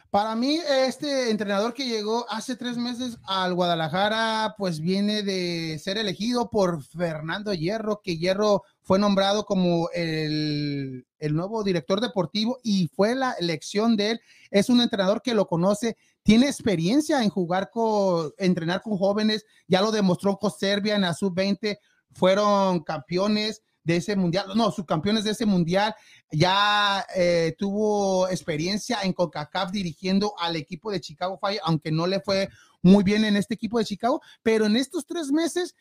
Para 0.09 0.35
mí, 0.35 0.57
este 0.87 1.29
entrenador 1.29 1.73
que 1.73 1.85
llegó 1.85 2.25
hace 2.29 2.55
tres 2.55 2.77
meses 2.77 3.17
al 3.25 3.53
Guadalajara, 3.53 4.55
pues 4.57 4.79
viene 4.79 5.21
de 5.21 5.77
ser 5.79 5.97
elegido 5.97 6.49
por 6.49 6.81
Fernando 6.81 7.53
Hierro, 7.53 8.01
que 8.01 8.17
Hierro 8.17 8.63
fue 8.83 8.99
nombrado 8.99 9.43
como 9.43 9.89
el, 9.93 11.05
el 11.19 11.35
nuevo 11.35 11.61
director 11.63 11.99
deportivo 11.99 12.57
y 12.63 12.87
fue 12.87 13.15
la 13.15 13.33
elección 13.33 13.97
de 13.97 14.11
él. 14.11 14.21
Es 14.49 14.69
un 14.69 14.79
entrenador 14.79 15.21
que 15.21 15.33
lo 15.33 15.45
conoce, 15.45 15.97
tiene 16.27 16.47
experiencia 16.47 17.23
en 17.23 17.29
jugar 17.29 17.69
con, 17.71 18.33
entrenar 18.37 18.81
con 18.81 18.97
jóvenes, 18.97 19.45
ya 19.65 19.81
lo 19.81 19.93
demostró 19.93 20.35
con 20.35 20.51
Serbia 20.51 20.97
en 20.97 21.03
la 21.03 21.13
sub-20, 21.13 21.79
fueron 22.11 22.81
campeones 22.81 23.63
de 23.81 23.95
ese 23.95 24.13
mundial, 24.17 24.47
no, 24.53 24.69
subcampeones 24.69 25.23
de 25.23 25.31
ese 25.31 25.45
mundial 25.45 25.95
ya 26.29 27.07
eh, 27.15 27.55
tuvo 27.57 28.27
experiencia 28.27 28.99
en 29.03 29.13
CONCACAF 29.13 29.71
dirigiendo 29.71 30.33
al 30.37 30.57
equipo 30.57 30.91
de 30.91 30.99
Chicago 30.99 31.37
Fire, 31.39 31.61
aunque 31.63 31.93
no 31.93 32.05
le 32.05 32.19
fue 32.19 32.49
muy 32.81 33.05
bien 33.05 33.23
en 33.23 33.37
este 33.37 33.53
equipo 33.53 33.79
de 33.79 33.85
Chicago, 33.85 34.21
pero 34.43 34.65
en 34.65 34.75
estos 34.75 35.05
tres 35.05 35.31
meses 35.31 35.75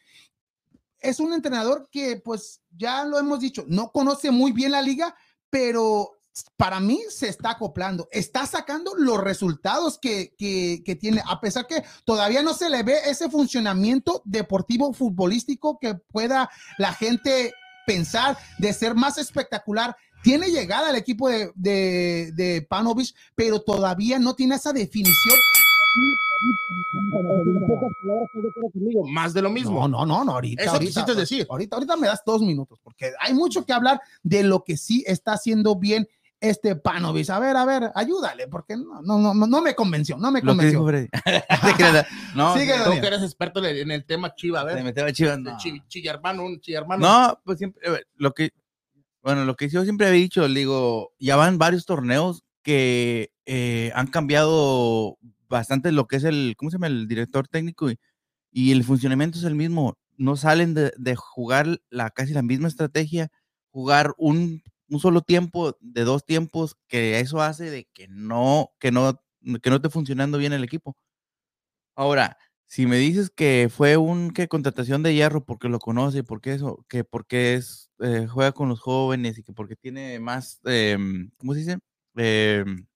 es 1.00 1.18
un 1.18 1.32
entrenador 1.32 1.88
que, 1.90 2.20
pues, 2.24 2.60
ya 2.70 3.04
lo 3.04 3.18
hemos 3.18 3.40
dicho, 3.40 3.64
no 3.66 3.90
conoce 3.90 4.30
muy 4.30 4.52
bien 4.52 4.70
la 4.70 4.82
liga, 4.82 5.16
pero 5.50 6.12
para 6.56 6.80
mí 6.80 7.00
se 7.08 7.28
está 7.28 7.50
acoplando, 7.50 8.08
está 8.10 8.46
sacando 8.46 8.94
los 8.96 9.18
resultados 9.18 9.98
que, 9.98 10.34
que, 10.36 10.82
que 10.84 10.96
tiene, 10.96 11.22
a 11.26 11.40
pesar 11.40 11.66
que 11.66 11.82
todavía 12.04 12.42
no 12.42 12.54
se 12.54 12.68
le 12.68 12.82
ve 12.82 12.98
ese 13.06 13.30
funcionamiento 13.30 14.22
deportivo 14.24 14.92
futbolístico 14.92 15.78
que 15.78 15.94
pueda 15.94 16.50
la 16.78 16.92
gente 16.92 17.52
pensar 17.86 18.36
de 18.58 18.72
ser 18.72 18.94
más 18.94 19.16
espectacular. 19.18 19.96
Tiene 20.22 20.50
llegada 20.50 20.88
al 20.88 20.96
equipo 20.96 21.28
de, 21.28 21.52
de, 21.54 22.32
de 22.34 22.66
Panovich, 22.68 23.14
pero 23.34 23.60
todavía 23.60 24.18
no 24.18 24.34
tiene 24.34 24.56
esa 24.56 24.72
definición. 24.72 25.36
Más 29.12 29.32
de 29.32 29.42
lo 29.42 29.50
mismo. 29.50 29.88
No, 29.88 30.04
no, 30.04 30.06
no, 30.06 30.24
no, 30.24 30.32
ahorita. 30.32 30.62
Eso 30.62 30.72
ahorita, 30.72 30.88
quisiste 30.88 31.14
decir. 31.14 31.46
Ahorita, 31.48 31.76
ahorita 31.76 31.96
me 31.96 32.08
das 32.08 32.22
dos 32.24 32.42
minutos, 32.42 32.78
porque 32.82 33.12
hay 33.20 33.34
mucho 33.34 33.64
que 33.64 33.72
hablar 33.72 34.00
de 34.22 34.42
lo 34.42 34.64
que 34.64 34.76
sí 34.76 35.04
está 35.06 35.32
haciendo 35.32 35.76
bien 35.76 36.08
este 36.40 36.76
Panovich. 36.76 37.30
A 37.30 37.38
ver, 37.38 37.56
a 37.56 37.64
ver, 37.64 37.90
ayúdale, 37.94 38.46
porque 38.48 38.76
no, 38.76 39.00
no, 39.02 39.18
no, 39.34 39.46
no 39.46 39.62
me 39.62 39.74
convenció, 39.74 40.16
no 40.18 40.30
me 40.30 40.42
Lo 40.42 40.56
que 40.56 40.66
dijo 40.66 40.80
convenció. 40.80 41.08
No, 42.34 42.54
Sigue, 42.54 42.74
Tú 42.84 42.90
que 43.00 43.06
eres 43.06 43.22
experto 43.22 43.64
en 43.64 43.76
el- 43.76 43.90
el 43.90 44.04
tema 44.04 44.34
chiva, 44.34 44.60
a 44.60 44.64
ver. 44.64 44.82
metió 44.84 45.04
a 45.04 45.12
Chivas, 45.12 45.36
de 45.42 45.50
no. 45.52 45.56
chi- 45.56 45.82
chillarmano, 45.88 46.44
un 46.44 46.60
chillarmano. 46.60 47.06
No, 47.06 47.40
pues 47.44 47.58
siempre, 47.58 47.82
lo 48.16 48.32
que, 48.32 48.50
bueno, 49.22 49.44
lo 49.44 49.56
que 49.56 49.68
yo 49.68 49.82
siempre 49.84 50.06
había 50.08 50.20
dicho, 50.20 50.46
digo, 50.48 51.12
ya 51.18 51.36
van 51.36 51.58
varios 51.58 51.86
torneos 51.86 52.42
que 52.62 53.30
eh, 53.46 53.92
han 53.94 54.08
cambiado 54.08 55.16
bastante 55.48 55.92
lo 55.92 56.06
que 56.06 56.16
es 56.16 56.24
el, 56.24 56.54
¿cómo 56.58 56.70
se 56.70 56.74
llama? 56.76 56.88
El 56.88 57.06
director 57.08 57.46
técnico 57.48 57.90
y, 57.90 57.98
y 58.50 58.72
el 58.72 58.84
funcionamiento 58.84 59.38
es 59.38 59.44
el 59.44 59.54
mismo. 59.54 59.96
No 60.18 60.36
salen 60.36 60.74
de, 60.74 60.92
de 60.96 61.14
jugar 61.14 61.80
la, 61.90 62.10
casi 62.10 62.32
la 62.32 62.42
misma 62.42 62.68
estrategia, 62.68 63.28
jugar 63.70 64.14
un, 64.18 64.62
un 64.88 65.00
solo 65.00 65.20
tiempo 65.22 65.76
de 65.80 66.04
dos 66.04 66.24
tiempos, 66.24 66.76
que 66.88 67.18
eso 67.20 67.40
hace 67.42 67.70
de 67.70 67.88
que 67.92 68.06
no, 68.08 68.70
que 68.78 68.90
no, 68.92 69.20
que 69.62 69.70
no 69.70 69.76
esté 69.76 69.90
funcionando 69.90 70.38
bien 70.38 70.52
el 70.52 70.64
equipo. 70.64 70.96
Ahora, 71.94 72.36
si 72.66 72.86
me 72.86 72.96
dices 72.96 73.30
que 73.30 73.70
fue 73.74 73.96
un 73.96 74.30
que 74.32 74.48
contratación 74.48 75.02
de 75.02 75.14
hierro 75.14 75.44
porque 75.44 75.68
lo 75.68 75.78
conoce, 75.78 76.24
porque 76.24 76.52
eso, 76.52 76.84
que 76.88 77.04
porque 77.04 77.54
es 77.54 77.90
eh, 78.00 78.26
juega 78.28 78.52
con 78.52 78.68
los 78.68 78.80
jóvenes 78.80 79.38
y 79.38 79.42
que 79.42 79.52
porque 79.52 79.76
tiene 79.76 80.18
más, 80.20 80.60
em, 80.64 81.30
¿cómo 81.38 81.54
se 81.54 81.60
dice? 81.60 81.78
Em, 82.16 82.86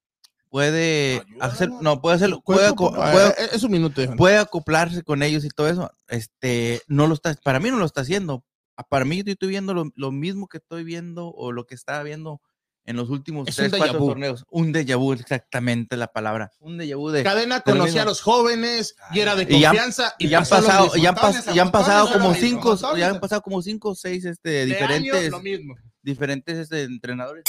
puede 0.51 1.23
hacer, 1.41 1.71
no 1.83 2.01
puede 2.01 2.17
hacerlo, 2.17 2.43
puede, 2.57 2.69
puede- 3.13 3.29
eh, 3.45 3.49
es 3.53 3.63
un 3.63 3.71
minuto. 3.71 4.01
puede 4.17 4.37
acoplarse 4.39 5.03
con 5.03 5.23
ellos 5.23 5.45
y 5.45 5.49
todo 5.51 5.69
eso. 5.69 5.91
Este, 6.09 6.81
no 6.89 7.07
lo 7.07 7.15
está, 7.15 7.35
para 7.45 7.61
mí 7.61 7.71
no 7.71 7.79
lo 7.79 7.87
está 7.87 8.01
haciendo. 8.03 8.45
Para 8.89 9.05
mí 9.05 9.23
yo 9.23 9.33
estoy 9.33 9.49
viendo 9.49 9.75
lo, 9.75 9.91
lo 9.95 10.13
mismo 10.13 10.49
que 10.49 10.59
estoy 10.59 10.85
viendo 10.85 11.29
o 11.29 11.53
lo 11.53 11.67
que 11.67 11.75
estaba 11.75 12.03
viendo 12.03 12.41
en 12.87 12.97
los 12.97 13.11
últimos 13.11 13.47
Es 13.47 13.59
un 13.59 13.69
tres, 13.69 13.79
cuatro 13.79 13.99
vu. 14.01 14.09
torneos. 14.09 14.45
Un 14.51 14.73
déjà 14.73 14.97
vu, 14.97 15.13
exactamente 15.13 15.97
la 15.97 16.09
palabra. 16.09 16.51
Un 16.61 16.79
déjà 16.79 16.97
vu 16.97 17.11
de 17.11 17.23
Cadena 17.23 17.61
conocía 17.61 18.03
a 18.03 18.05
los 18.07 18.21
jóvenes 18.23 18.97
y 19.13 19.21
era 19.21 19.37
de 19.37 19.43
Y 19.49 19.61
ya- 19.61 19.69
confianza. 19.69 20.15
y 20.19 20.29
ya 20.29 20.39
han 20.39 20.47
pasado, 20.47 20.95
ya 20.97 21.11
han, 21.11 21.15
pas- 21.15 21.53
ya 21.55 21.63
han 21.63 21.71
pasado 21.71 22.11
como 22.13 22.31
mismo, 22.31 22.47
cinco, 22.75 22.97
ya 22.97 23.09
han 23.11 23.21
pasado 23.21 23.43
como 23.43 23.61
cinco 23.63 23.91
o 23.91 23.95
seis 23.95 24.25
este, 24.25 24.49
De 24.51 24.67
diferentes, 24.67 25.13
años, 25.15 25.31
lo 25.31 25.41
mismo. 25.41 25.75
diferentes 26.03 26.57
este, 26.59 26.83
entrenadores. 26.85 27.45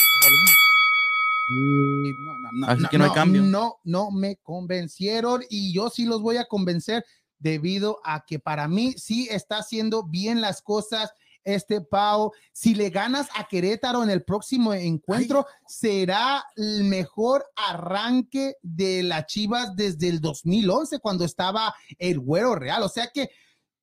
No, 1.50 2.34
no, 2.40 2.50
no, 2.54 2.68
Así 2.68 2.84
que 2.90 2.98
no 2.98 3.06
hay 3.06 3.12
cambio. 3.12 3.42
No, 3.42 3.76
no 3.84 4.12
me 4.12 4.38
convencieron 4.38 5.42
y 5.50 5.74
yo 5.74 5.90
sí 5.90 6.06
los 6.06 6.22
voy 6.22 6.38
a 6.38 6.46
convencer 6.46 7.04
debido 7.42 8.00
a 8.04 8.26
que 8.26 8.40
para 8.40 8.68
mí 8.68 8.94
sí 8.94 9.28
está 9.30 9.58
haciendo 9.58 10.04
bien 10.04 10.40
las 10.42 10.62
cosas. 10.62 11.12
Este 11.44 11.82
Pau, 11.82 12.32
si 12.54 12.76
le 12.76 12.92
ganas 12.92 13.28
a 13.36 13.48
Querétaro 13.48 14.04
en 14.04 14.12
el 14.12 14.24
próximo 14.24 14.76
encuentro, 14.76 15.48
será 15.68 16.46
el 16.56 16.84
mejor 16.84 17.44
arranque 17.56 18.58
de 18.62 19.02
las 19.02 19.26
Chivas 19.26 19.76
desde 19.76 20.08
el 20.08 20.22
2011, 20.22 21.00
cuando 21.00 21.26
estaba 21.26 21.74
el 21.98 22.20
Güero 22.20 22.54
Real. 22.54 22.84
O 22.84 22.90
sea 22.90 23.08
que 23.08 23.32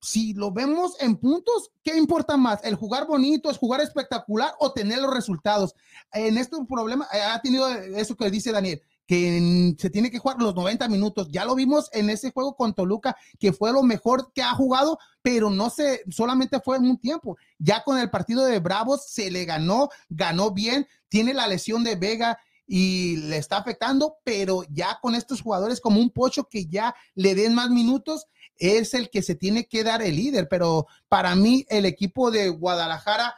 si 0.01 0.33
lo 0.33 0.51
vemos 0.51 0.93
en 1.01 1.17
puntos, 1.17 1.71
¿qué 1.83 1.97
importa 1.97 2.37
más? 2.37 2.63
¿El 2.63 2.75
jugar 2.75 3.05
bonito, 3.05 3.49
es 3.49 3.57
jugar 3.57 3.81
espectacular 3.81 4.53
o 4.59 4.71
tener 4.71 4.99
los 4.99 5.13
resultados? 5.13 5.75
En 6.13 6.37
este 6.37 6.55
problema 6.65 7.07
eh, 7.11 7.19
ha 7.19 7.41
tenido 7.41 7.69
eso 7.69 8.15
que 8.15 8.31
dice 8.31 8.53
Daniel, 8.53 8.81
que 9.09 9.73
se 9.79 9.89
tiene 9.89 10.11
que 10.11 10.19
jugar 10.19 10.37
los 10.39 10.53
90 10.53 10.87
minutos. 10.87 11.29
Ya 11.31 11.43
lo 11.43 11.55
vimos 11.55 11.89
en 11.93 12.11
ese 12.11 12.29
juego 12.29 12.55
con 12.55 12.75
Toluca, 12.75 13.17
que 13.39 13.51
fue 13.51 13.73
lo 13.73 13.81
mejor 13.81 14.31
que 14.33 14.43
ha 14.43 14.53
jugado, 14.53 14.99
pero 15.23 15.49
no 15.49 15.71
se, 15.71 16.03
solamente 16.11 16.59
fue 16.59 16.77
en 16.77 16.83
un 16.83 16.99
tiempo. 16.99 17.35
Ya 17.57 17.83
con 17.83 17.97
el 17.97 18.11
partido 18.11 18.45
de 18.45 18.59
Bravos 18.59 19.07
se 19.09 19.31
le 19.31 19.45
ganó, 19.45 19.89
ganó 20.09 20.51
bien, 20.51 20.87
tiene 21.07 21.33
la 21.33 21.47
lesión 21.47 21.83
de 21.83 21.95
Vega 21.95 22.37
y 22.67 23.15
le 23.15 23.37
está 23.37 23.57
afectando, 23.57 24.17
pero 24.23 24.61
ya 24.69 24.99
con 25.01 25.15
estos 25.15 25.41
jugadores 25.41 25.81
como 25.81 25.99
un 25.99 26.11
pocho 26.11 26.43
que 26.43 26.67
ya 26.67 26.93
le 27.15 27.33
den 27.33 27.55
más 27.55 27.71
minutos, 27.71 28.27
es 28.57 28.93
el 28.93 29.09
que 29.09 29.23
se 29.23 29.33
tiene 29.33 29.65
que 29.65 29.83
dar 29.83 30.03
el 30.03 30.17
líder. 30.17 30.47
Pero 30.47 30.85
para 31.07 31.33
mí, 31.33 31.65
el 31.69 31.85
equipo 31.85 32.29
de 32.29 32.49
Guadalajara 32.49 33.33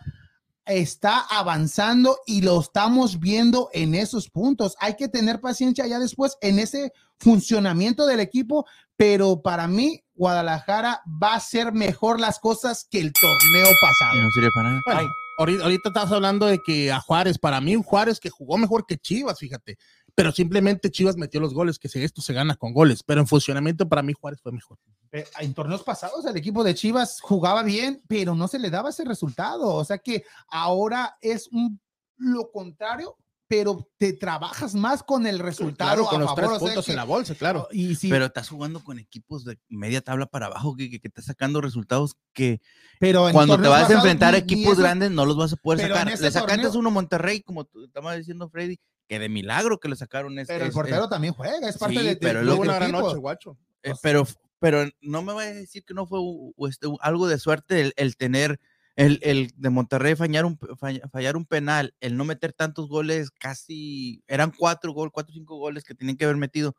está 0.66 1.20
avanzando 1.20 2.20
y 2.26 2.42
lo 2.42 2.60
estamos 2.60 3.20
viendo 3.20 3.70
en 3.74 3.96
esos 3.96 4.30
puntos. 4.30 4.76
Hay 4.80 4.96
que 4.96 5.08
tener 5.08 5.42
paciencia 5.42 5.88
ya 5.88 6.00
después 6.00 6.38
en 6.42 6.60
ese 6.60 6.94
funcionamiento 7.20 8.06
del 8.06 8.20
equipo, 8.20 8.66
pero 8.96 9.42
para 9.42 9.68
mí 9.68 10.04
Guadalajara 10.16 11.02
va 11.22 11.34
a 11.34 11.38
hacer 11.38 11.74
mejor 11.74 12.20
las 12.20 12.40
cosas 12.40 12.88
que 12.90 13.00
el 13.00 13.12
torneo 13.14 13.68
pasado. 13.82 14.22
no 14.22 14.30
sirve 14.32 14.50
para 14.54 14.70
nada. 14.70 14.82
Bueno, 14.86 15.10
ahorita, 15.40 15.64
ahorita 15.64 15.90
estás 15.90 16.12
hablando 16.12 16.46
de 16.46 16.60
que 16.66 16.92
a 16.92 17.00
Juárez, 17.00 17.38
para 17.40 17.62
mí 17.62 17.76
un 17.76 17.84
Juárez 17.84 18.20
que 18.20 18.30
jugó 18.30 18.58
mejor 18.58 18.86
que 18.86 18.98
Chivas, 18.98 19.40
fíjate. 19.40 19.78
Pero 20.16 20.32
simplemente 20.32 20.92
Chivas 20.92 21.16
metió 21.18 21.40
los 21.40 21.54
goles, 21.54 21.80
que 21.80 21.88
si 21.90 22.04
esto 22.04 22.22
se 22.22 22.34
gana 22.34 22.56
con 22.56 22.74
goles. 22.74 23.04
Pero 23.04 23.22
en 23.22 23.28
funcionamiento 23.28 23.88
para 23.88 24.02
mí 24.04 24.14
Juárez 24.14 24.42
fue 24.42 24.52
mejor. 24.52 24.78
Eh, 25.12 25.26
En 25.40 25.54
torneos 25.54 25.84
pasados 25.84 26.26
el 26.26 26.36
equipo 26.38 26.64
de 26.64 26.76
Chivas 26.76 27.20
jugaba 27.22 27.64
bien, 27.64 28.02
pero 28.08 28.36
no 28.36 28.48
se 28.48 28.60
le 28.60 28.70
daba 28.70 28.90
ese 28.90 29.06
resultado. 29.06 29.68
O 29.76 29.86
sea 29.86 29.98
que 29.98 30.24
ahora 30.50 31.18
es 31.22 31.48
un, 31.52 31.80
lo 32.18 32.52
contrario, 32.52 33.16
pero 33.48 33.86
te 33.98 34.14
trabajas 34.14 34.76
más 34.76 35.04
con 35.04 35.28
el 35.28 35.38
resultado 35.38 35.92
Claro, 35.92 36.06
con 36.06 36.16
a 36.16 36.20
los 36.20 36.28
favor. 36.30 36.40
tres 36.44 36.48
o 36.48 36.60
sea 36.60 36.68
puntos 36.68 36.86
que- 36.86 36.92
en 36.92 36.96
la 36.98 37.04
bolsa, 37.04 37.36
claro. 37.36 37.68
Y 37.72 37.96
si, 37.96 38.10
Pero 38.10 38.26
estás 38.28 38.48
jugando 38.48 38.82
con 38.82 38.98
equipos 38.98 39.44
de 39.44 39.60
media 39.68 40.00
tabla 40.02 40.26
para 40.26 40.46
abajo 40.46 40.74
que, 40.78 40.90
que, 40.90 41.02
que 41.02 41.10
estás 41.10 41.26
sacando 41.26 41.60
resultados 41.60 42.16
que 42.34 42.62
pero 43.00 43.28
cuando 43.34 43.60
te 43.60 43.68
vas 43.68 43.90
a 43.90 43.94
enfrentar 43.94 44.36
a 44.36 44.38
equipos 44.38 44.74
eso- 44.74 44.82
grandes 44.82 45.12
no 45.12 45.26
los 45.26 45.36
vas 45.36 45.52
a 45.52 45.58
poder 45.58 45.82
sacar. 45.82 46.08
Le 46.08 46.16
sacaste 46.32 46.64
torneo- 46.64 46.80
uno 46.80 46.92
Monterrey, 46.92 47.42
como 47.42 47.66
tú 47.66 47.84
estabas 47.84 48.18
diciendo 48.18 48.50
Freddy, 48.50 48.80
que 49.12 49.20
de 49.20 49.28
milagro 49.28 49.78
que 49.78 49.90
le 49.90 49.98
sacaron 49.98 50.40
este. 50.40 50.54
Pero 50.54 50.66
el 50.66 50.72
portero 50.72 51.10
también 51.10 51.34
juega, 51.34 51.68
es 51.68 51.78
parte 51.78 51.96
sí, 51.98 52.02
de, 52.02 52.10
de- 52.12 52.16
pero 52.16 52.40
de- 52.40 52.46
luego 52.46 52.64
Tuvo 52.64 52.70
una 52.72 52.80
gran 52.80 52.92
noche, 52.94 53.18
guacho. 53.18 53.58
Eh, 53.84 53.92
pero, 54.02 54.26
pero 54.60 54.86
no 55.02 55.22
me 55.22 55.34
vayas 55.34 55.52
a 55.58 55.60
decir 55.60 55.84
que 55.84 55.94
no 55.94 56.06
fue 56.08 56.20
u- 56.22 56.54
u- 56.56 56.68
este, 56.68 56.88
u- 56.88 56.98
algo 57.02 57.28
de 57.28 57.38
suerte 57.38 57.82
el, 57.82 57.94
el 57.98 58.16
tener, 58.16 58.62
el, 58.96 59.20
el 59.22 59.52
de 59.58 59.70
Monterrey 59.70 60.16
fallar 60.16 60.46
un, 60.46 60.58
falla- 60.78 61.10
fallar 61.12 61.36
un 61.36 61.46
penal, 61.46 61.94
el 62.00 62.16
no 62.16 62.24
meter 62.24 62.54
tantos 62.54 62.88
goles, 62.88 63.32
casi 63.32 64.24
eran 64.28 64.54
cuatro 64.58 64.94
goles, 64.94 65.12
cuatro 65.14 65.34
o 65.34 65.36
cinco 65.36 65.58
goles 65.58 65.84
que 65.84 65.94
tenían 65.94 66.16
que 66.16 66.24
haber 66.24 66.38
metido. 66.38 66.74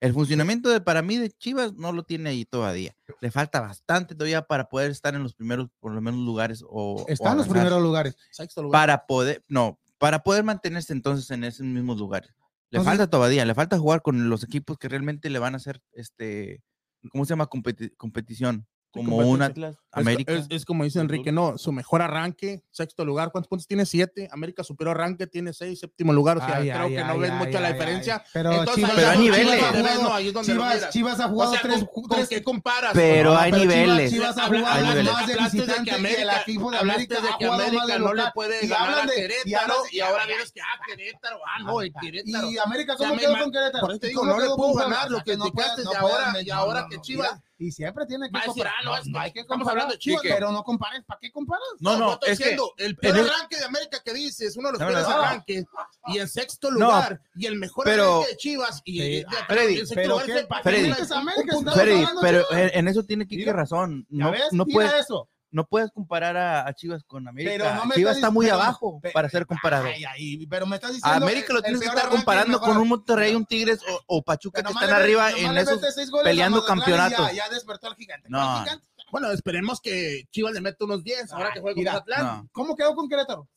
El 0.00 0.12
funcionamiento 0.12 0.68
de, 0.68 0.82
para 0.82 1.00
mí 1.00 1.16
de 1.16 1.30
Chivas 1.30 1.72
no 1.72 1.90
lo 1.92 2.02
tiene 2.02 2.28
ahí 2.28 2.44
todavía. 2.44 2.94
Le 3.22 3.30
falta 3.30 3.60
bastante 3.62 4.14
todavía 4.14 4.42
para 4.42 4.68
poder 4.68 4.90
estar 4.90 5.14
en 5.14 5.22
los 5.22 5.32
primeros, 5.34 5.70
por 5.80 5.92
lo 5.92 6.02
menos, 6.02 6.20
lugares 6.20 6.62
o. 6.62 7.02
o 7.02 7.06
Está 7.08 7.32
en 7.32 7.38
los 7.38 7.48
primeros 7.48 7.80
lugares. 7.82 8.14
Sexto 8.30 8.62
lugar. 8.62 8.78
Para 8.82 9.06
poder, 9.06 9.42
no, 9.48 9.78
para 9.98 10.20
poder 10.22 10.44
mantenerse 10.44 10.92
entonces 10.92 11.30
en 11.30 11.44
esos 11.44 11.66
mismos 11.66 11.98
lugares. 11.98 12.30
Le 12.70 12.78
Entonces- 12.78 12.98
falta 12.98 13.10
todavía, 13.10 13.44
le 13.44 13.54
falta 13.54 13.78
jugar 13.78 14.02
con 14.02 14.28
los 14.28 14.44
equipos 14.44 14.78
que 14.78 14.88
realmente 14.88 15.30
le 15.30 15.38
van 15.38 15.54
a 15.54 15.56
hacer, 15.56 15.80
este, 15.92 16.62
¿cómo 17.10 17.24
se 17.24 17.30
llama? 17.30 17.48
Competi- 17.48 17.94
competición. 17.96 18.66
Como 18.90 19.18
un 19.18 19.38
competencia. 19.38 19.46
Atlas, 19.46 19.74
Es- 19.76 19.78
América. 19.92 20.32
Es, 20.32 20.46
es 20.48 20.64
como 20.64 20.82
dice 20.84 20.98
Enrique, 20.98 21.30
no, 21.30 21.58
su 21.58 21.72
mejor 21.72 22.00
arranque, 22.00 22.62
sexto 22.70 23.04
lugar, 23.04 23.30
¿cuántos 23.30 23.48
puntos 23.48 23.66
tiene? 23.66 23.84
Siete. 23.84 24.28
América 24.32 24.64
superior 24.64 24.96
arranque 24.98 25.26
tiene 25.26 25.52
seis, 25.52 25.78
séptimo 25.80 26.12
lugar, 26.14 26.38
o 26.38 26.40
sea, 26.40 26.56
Ay, 26.56 26.70
creo 26.70 26.82
ay, 26.86 26.94
que 26.96 27.04
no 27.04 27.18
ves 27.18 27.30
ay, 27.30 27.36
mucha 27.38 27.60
la 27.60 27.72
diferencia. 27.72 28.16
ay. 28.24 28.30
Pero 28.32 28.52
Entonces, 28.52 28.74
Chivas, 28.76 28.92
Pero 28.96 29.08
hay 29.10 29.18
niveles. 29.18 29.44
Chivas 29.46 29.62
ha 29.62 29.72
Chivas 29.72 29.74
ha 29.74 29.78
jugado- 29.82 29.98
jugado- 30.00 30.14
ahí 30.14 30.26
es 30.28 30.32
donde 30.32 30.54
lo 30.54 30.60
Chivas, 30.62 30.74
miras. 30.76 30.90
Chivas 30.90 31.20
ha 31.20 31.26
O 31.26 31.28
jugado 31.28 31.52
sea, 31.52 31.60
tres, 31.62 31.76
¿con, 31.92 32.02
con 32.04 32.16
tres- 32.16 32.28
qué 32.28 32.42
comparas? 32.42 32.92
Pero 32.94 33.32
No, 33.34 33.38
hay 33.38 33.52
niveles. 33.52 34.10
Chivas 34.10 34.38
ha 34.38 34.44
Habla- 34.46 34.58
jugado 34.60 34.76
hay 34.76 34.82
niveles. 34.88 35.12
más 35.12 35.26
de 35.26 35.32
hablaste 35.34 35.56
de 35.58 35.62
visitante 35.64 35.90
que 35.90 35.96
el 35.96 36.06
América- 36.06 36.40
equipo 36.40 36.70
de 36.70 36.78
América 36.78 37.16
que 37.38 37.44
América 37.46 37.86
de 37.86 37.98
no 37.98 38.14
le 38.14 38.22
puede 38.34 38.64
Y 38.64 38.68
ganar 38.68 38.98
a 39.00 39.06
de- 39.06 39.12
y 39.12 39.16
Querétaro 39.16 39.74
y 39.92 40.00
ahora 40.00 40.26
vienes 40.26 40.52
que 40.52 40.60
ah 40.62 40.80
Querétaro 40.86 41.38
ah 41.46 41.62
no 41.62 41.80
el 41.82 41.92
Querétaro 41.92 42.50
Y 42.50 42.58
América, 42.58 42.96
¿cómo 42.96 43.16
quedó 43.16 43.38
con 43.38 43.52
Querétaro? 43.52 43.80
por 43.82 43.90
eso 43.90 44.00
te 44.00 44.06
¿Y 44.06 44.10
digo, 44.10 44.24
no 44.24 44.38
le 44.40 44.46
Puebla? 44.56 44.82
ganar 44.84 45.10
lo 45.10 45.22
que 45.22 45.36
no 45.36 45.44
de 45.44 45.96
ahora- 45.96 46.32
no, 46.32 46.40
y 46.40 46.50
ahora 46.50 46.82
no, 46.82 46.88
que 46.88 46.96
no, 46.96 47.02
Chivas- 47.02 47.40
Y 47.60 47.72
siempre 47.72 48.06
tiene 48.06 48.30
que 48.30 48.40
comparar. 48.46 48.72
ah, 48.78 48.84
no, 48.84 48.96
es 48.96 49.02
que 49.12 49.18
hay 49.18 49.32
que 49.32 49.44
comparar. 49.44 49.70
hablando 49.72 49.92
de 49.94 49.98
Chivas, 49.98 50.22
pero 50.22 50.52
no 50.52 50.62
compares. 50.62 51.02
¿Para 51.04 51.18
qué 51.18 51.32
comparas? 51.32 51.64
No, 51.80 51.92
yo 51.94 51.98
no, 51.98 52.12
estoy 52.12 52.30
es 52.30 52.38
que 52.38 52.44
diciendo, 52.44 52.72
el 52.78 52.96
peor 52.96 53.18
el- 53.18 53.28
arranque 53.28 53.56
de 53.56 53.64
América 53.64 54.00
que 54.04 54.14
dices, 54.14 54.56
uno 54.56 54.68
de 54.68 54.72
los 54.74 54.80
No, 54.80 54.86
peores 54.86 55.02
no, 55.08 55.16
no. 55.16 55.22
arranques, 55.22 55.64
y 56.06 56.18
en 56.18 56.28
sexto 56.28 56.70
lugar, 56.70 57.20
y 57.34 57.46
el 57.46 57.56
mejor 57.56 57.84
pero- 57.84 58.12
arranque 58.18 58.30
de 58.30 58.36
Chivas, 58.36 58.80
y 58.84 58.92
Sí. 58.92 58.98
de- 58.98 59.06
de- 59.16 59.26
Freddy, 59.48 59.72
en 59.74 59.78
sexto 59.88 59.94
pero 59.96 60.08
lugar 60.10 60.26
qué- 60.26 60.32
fue 60.32 60.46
¿para 60.46 60.62
qué 60.62 60.68
América, 60.68 61.56
un 61.56 61.72
Freddy, 61.72 62.06
pero 62.20 62.52
en, 62.52 62.70
en 62.78 62.88
eso 62.88 63.02
tiene 63.02 63.26
Kike 63.26 63.52
razón. 63.52 64.06
¿Ya 64.08 64.24
No, 64.26 64.30
ves? 64.30 64.42
no, 64.52 64.64
Mira 64.64 64.74
puedes, 64.76 64.94
eso. 64.94 65.28
No 65.50 65.64
puedes 65.66 65.90
comparar 65.92 66.36
a, 66.36 66.66
a 66.68 66.74
Chivas 66.74 67.04
con 67.04 67.26
América. 67.26 67.52
Pero 67.56 67.74
no 67.74 67.86
me 67.86 67.94
Chivas 67.94 68.16
está 68.16 68.30
muy 68.30 68.46
pero- 68.46 68.56
abajo 68.56 69.00
pe- 69.00 69.10
para 69.12 69.28
ser 69.30 69.46
comparado. 69.46 69.86
Ay, 69.86 70.04
ay, 70.04 70.46
pero 70.46 70.66
me 70.66 70.76
estás 70.76 70.90
A 70.90 70.94
diciendo. 70.94 71.24
América 71.26 71.52
lo 71.54 71.62
tienes 71.62 71.80
que 71.80 71.86
estar 71.86 72.08
comparando 72.08 72.60
con 72.60 72.76
un 72.76 72.88
Monterrey, 72.88 73.34
un 73.34 73.46
Tigres 73.46 73.80
o, 73.88 74.18
o 74.18 74.22
Pachuca 74.22 74.62
Pero 74.62 74.68
que 74.68 74.84
están 74.84 74.90
le- 74.98 75.04
arriba 75.04 75.30
en 75.32 75.56
esos 75.56 75.80
peleando 76.22 76.64
campeonatos. 76.64 77.28
Ya, 77.28 77.32
ya 77.32 77.48
despertó 77.48 77.86
al 77.88 77.94
gigante. 77.96 78.28
No. 78.30 78.38
¿Cuál 78.38 78.62
gigante? 78.64 78.88
Bueno, 79.10 79.30
esperemos 79.30 79.80
que 79.80 80.24
Chivas 80.30 80.52
le 80.52 80.60
meta 80.60 80.84
unos 80.84 81.02
10 81.02 81.32
ahora 81.32 81.50
que 81.54 81.60
juega 81.60 82.02
con. 82.04 82.24
No. 82.26 82.48
¿Cómo 82.52 82.76
quedó 82.76 82.94
con 82.94 83.08
Querétaro? 83.08 83.48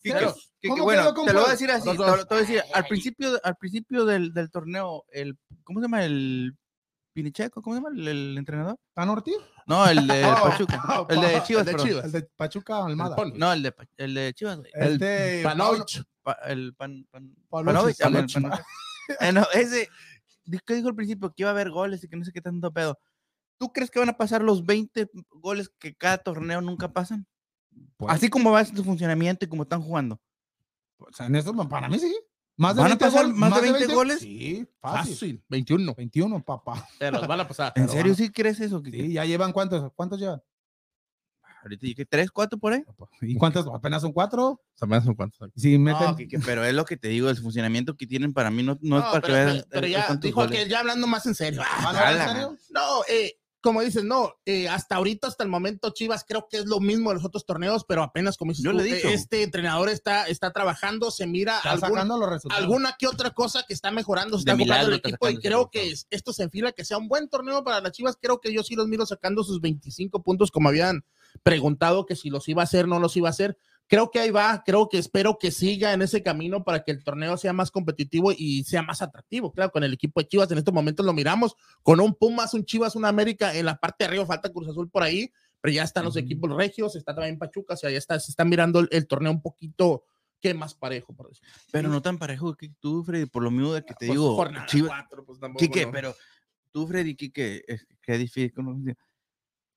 ¿Cómo 0.68 0.84
bueno, 0.84 1.02
quedó 1.04 1.14
con 1.14 1.26
te 1.26 1.34
lo 1.34 1.39
voy 1.42 1.50
a 1.50 1.52
decir 1.52 1.72
así, 1.72 1.94
lo- 1.94 2.26
te 2.26 2.36
voy 2.36 2.38
a 2.44 2.48
decir, 2.48 2.64
al 2.74 2.86
principio, 2.86 3.38
al 3.44 3.56
principio 3.58 4.06
del, 4.06 4.34
del 4.34 4.50
torneo, 4.50 5.04
el, 5.12 5.38
¿cómo 5.66 5.80
se 5.80 5.86
llama? 5.86 6.06
El 6.06 6.54
Pinicheco, 7.14 7.62
¿cómo 7.62 7.76
se 7.76 7.82
llama? 7.82 7.95
El, 7.95 8.07
el 8.07 8.38
entrenador. 8.38 8.78
¿Tan 8.93 9.09
Ortiz? 9.09 9.36
No, 9.68 9.86
el 9.88 10.07
de 10.07 10.24
Oh, 10.26 10.43
Pachuca. 10.43 11.05
El 11.09 11.22
de 11.22 11.43
Chivas, 11.43 11.68
el 11.68 11.76
de. 11.78 11.84
Chivas. 11.84 12.05
El 12.05 12.12
de 12.12 12.22
Pachuca 12.36 12.86
Almada. 12.86 13.16
No, 13.36 13.53
el 13.53 13.64
de, 13.64 13.74
el 13.97 14.14
de 14.14 14.34
Chivas, 14.34 14.57
güey. 14.59 14.72
El 14.74 14.93
Este, 14.93 15.41
Panovich. 15.43 16.03
Pa- 16.24 16.38
el 16.47 16.74
pan, 16.76 17.05
pan, 17.12 17.36
Panovich, 17.49 17.97
Panovich. 17.99 18.36
Eh, 19.20 19.32
no, 19.34 19.43
ese, 19.53 19.89
¿qué 20.66 20.76
dijo 20.76 20.88
al 20.88 20.95
principio? 20.95 21.34
Que 21.36 21.43
iba 21.43 21.49
a 21.49 21.53
haber 21.53 21.70
goles 21.72 22.03
y 22.03 22.07
que 22.07 22.16
no 22.16 22.24
sé 22.24 22.32
qué 22.32 22.41
tanto 22.41 22.72
pedo. 22.72 22.97
¿Tú 23.57 23.72
crees 23.74 23.91
que 23.91 23.99
van 23.99 24.09
a 24.09 24.18
pasar 24.18 24.41
los 24.41 24.66
20 24.66 25.09
goles 25.32 25.70
que 25.80 25.93
cada 25.95 26.18
torneo 26.18 26.62
nunca 26.62 26.91
pasan? 26.93 27.28
Pues, 27.97 28.14
Así 28.14 28.30
como 28.30 28.51
va 28.51 28.64
su 28.66 28.84
funcionamiento 28.84 29.45
y 29.45 29.49
como 29.49 29.64
están 29.64 29.82
jugando. 29.82 30.20
o 30.97 31.12
sea, 31.14 31.26
en 31.28 31.36
eso, 31.36 31.53
para 31.68 31.89
mí 31.89 31.99
sí. 31.99 32.16
¿Más 32.62 32.76
de 32.76 32.82
¿Van 32.84 32.91
a 32.91 32.95
20 32.95 33.05
pasar 33.05 33.26
gol- 33.26 33.34
más 33.36 33.55
de 33.55 33.72
20 33.72 33.93
goles? 33.93 34.20
Sí, 34.20 34.68
fácil. 34.80 35.14
Fácil, 35.14 35.43
21. 35.49 35.95
21, 35.95 36.43
papá. 36.43 36.88
Te 36.99 37.09
los 37.12 37.26
van 37.28 37.39
a 37.39 37.47
pasar. 37.47 37.74
¿En 37.76 37.84
Pero 37.88 37.93
serio 37.93 38.14
sí 38.14 38.30
crees 38.30 38.59
eso? 38.59 38.84
Sí, 38.86 39.14
ya 39.14 39.26
llevan 39.26 39.51
cuántos, 39.51 39.91
¿cuántos 39.95 40.20
llevan? 40.20 40.43
Ahorita 41.64 41.86
dije, 41.86 42.05
¿tres, 42.05 42.30
cuatro 42.32 42.57
por 42.59 42.74
ahí? 42.74 42.84
¿Y 43.22 43.36
cuántos? 43.36 43.68
Apenas 43.74 44.01
son 44.01 44.12
cuatro. 44.14 44.62
También 44.80 45.03
son 45.03 45.14
cuántos. 45.16 45.49
Si 45.55 45.78
meten. 45.78 46.07
No, 46.07 46.16
Kike, 46.16 46.39
pero 46.39 46.64
es 46.64 46.74
lo 46.74 46.86
que 46.86 46.97
te 46.97 47.07
digo, 47.07 47.30
el 47.30 47.38
funcionamiento 47.38 47.95
que 47.97 48.05
tienen 48.07 48.32
para 48.34 48.49
mí 48.51 48.62
no, 48.64 48.78
no, 48.82 48.97
es 48.99 49.03
No, 49.05 49.12
para 49.12 49.22
pero, 49.22 49.22
que 49.22 49.32
pero- 49.34 49.45
veas 49.53 49.68
pero 49.70 49.86
el- 49.88 49.91
ya 49.91 50.05
cuántos 50.07 50.28
dijo 50.28 50.47
que 50.47 50.68
ya 50.70 50.80
hablando 50.80 51.07
más 51.07 51.26
en 51.28 51.36
serio. 51.36 51.62
Ah, 51.64 51.82
¿Van 51.84 51.95
a 51.95 51.99
a 51.99 52.07
hablar 52.09 52.16
la 52.16 52.24
en 52.24 52.30
serio? 52.57 52.57
No, 52.72 53.01
eh, 53.09 53.39
como 53.62 53.82
dices, 53.82 54.03
no, 54.03 54.34
eh, 54.45 54.68
hasta 54.68 54.95
ahorita, 54.95 55.28
hasta 55.28 55.43
el 55.43 55.49
momento, 55.49 55.91
Chivas 55.91 56.26
creo 56.28 56.47
que 56.49 56.57
es 56.57 56.66
lo 56.66 56.80
mismo 56.80 57.09
de 57.09 57.16
los 57.16 57.26
otros 57.26 57.45
torneos, 57.45 57.86
pero 57.88 58.03
apenas 58.03 58.36
como 58.38 58.51
dices 58.51 58.66
Yo 58.66 58.72
tú, 58.72 58.78
le 58.78 58.89
eh, 58.89 59.14
este 59.14 59.43
entrenador 59.43 59.89
está, 59.89 60.28
está 60.28 60.51
trabajando, 60.51 61.12
se 61.12 61.28
mira 61.28 61.57
Está 61.57 61.72
algún- 61.72 61.89
sacando 61.89 62.18
los 62.18 62.30
resultados. 62.30 62.64
alguna 62.64 62.95
que 62.97 63.07
otra 63.07 63.32
cosa 63.32 63.64
que 63.68 63.74
está 63.74 63.91
mejorando, 63.91 64.38
se 64.38 64.41
está 64.41 64.57
comprando 64.57 64.88
el 64.88 64.93
equipo 64.95 65.30
y 65.30 65.38
creo 65.38 65.70
que 65.70 65.89
es- 65.91 66.07
esto 66.09 66.34
se 66.34 66.43
enfila 66.43 66.72
que 66.72 66.84
sea 66.86 66.97
un 66.97 67.07
buen 67.07 67.30
torneo 67.30 67.64
para 67.64 67.82
las 67.82 67.91
Chivas. 67.91 68.18
Creo 68.20 68.41
que 68.41 68.51
yo 68.53 68.64
sí 68.64 68.76
los 68.76 68.88
miro 68.88 69.05
sacando 69.05 69.43
sus 69.43 69.62
25 69.62 70.24
puntos 70.24 70.49
como 70.51 70.70
habían 70.70 71.03
preguntado 71.43 72.05
que 72.05 72.16
si 72.16 72.30
los 72.30 72.47
iba 72.49 72.62
a 72.62 72.66
hacer, 72.66 72.88
no 72.88 72.99
los 72.99 73.16
iba 73.18 73.30
a 73.30 73.32
hacer. 73.32 73.57
Creo 73.92 74.10
que 74.10 74.20
ahí 74.22 74.32
va, 74.32 74.64
creo 74.66 74.88
que 74.88 74.98
espero 74.98 75.38
que 75.38 75.52
siga 75.52 75.92
en 75.92 76.02
ese 76.02 76.24
camino 76.24 76.64
para 76.64 76.82
que 76.82 76.92
el 76.92 77.04
torneo 77.04 77.36
sea 77.36 77.52
más 77.52 77.72
competitivo 77.72 78.32
y 78.32 78.64
sea 78.64 78.82
más 78.84 79.02
atractivo. 79.02 79.52
Claro, 79.52 79.70
con 79.70 79.84
el 79.84 79.92
equipo 79.92 80.22
de 80.22 80.30
Chivas 80.30 80.50
en 80.50 80.60
estos 80.60 80.74
momentos 80.74 81.06
lo 81.06 81.12
miramos 81.12 81.58
con 81.84 82.00
un 82.00 82.16
Pumas, 82.16 82.54
un 82.54 82.64
Chivas, 82.64 82.96
un 82.96 83.04
América 83.04 83.54
en 83.54 83.66
la 83.66 83.76
parte 83.76 84.06
de 84.06 84.08
arriba, 84.08 84.26
falta 84.26 84.50
Cruz 84.50 84.70
Azul 84.70 84.89
por 84.89 85.04
ahí, 85.04 85.30
pero 85.60 85.74
ya 85.74 85.84
están 85.84 86.06
los 86.06 86.16
equipos 86.16 86.50
regios, 86.56 86.96
está 86.96 87.14
también 87.14 87.38
Pachuca, 87.38 87.74
o 87.74 87.78
sea, 87.78 87.89
ya 87.92 87.98
está, 87.98 88.18
se 88.18 88.32
está 88.32 88.46
mirando 88.46 88.80
el, 88.80 88.88
el 88.92 89.08
torneo 89.08 89.30
un 89.34 89.42
poquito 89.42 90.06
que 90.39 90.54
más 90.54 90.74
parejo, 90.74 91.14
por. 91.14 91.30
Pero 91.74 91.89
no 91.89 92.02
tan 92.02 92.18
parejo 92.18 92.56
que 92.56 92.70
tú, 92.80 93.04
Freddy, 93.04 93.26
por 93.26 93.44
lo 93.44 93.52
mismo 93.52 93.74
de 93.74 93.82
que 93.82 93.94
te 93.94 94.08
Pues, 94.08 94.12
digo, 94.12 94.36
jornada 94.36 94.68
Chivas, 94.68 94.89
cuatro, 94.89 95.26
pues, 95.26 95.38
tampoco, 95.38 95.60
Quique, 95.66 95.86
¿no? 95.86 95.92
pero 95.92 96.16
tú, 96.72 96.88
Freddy, 96.88 97.14
Quique, 97.18 97.62
es- 97.68 97.86
qué 98.02 98.18
difícil. 98.18 98.54
¿no? 98.56 98.82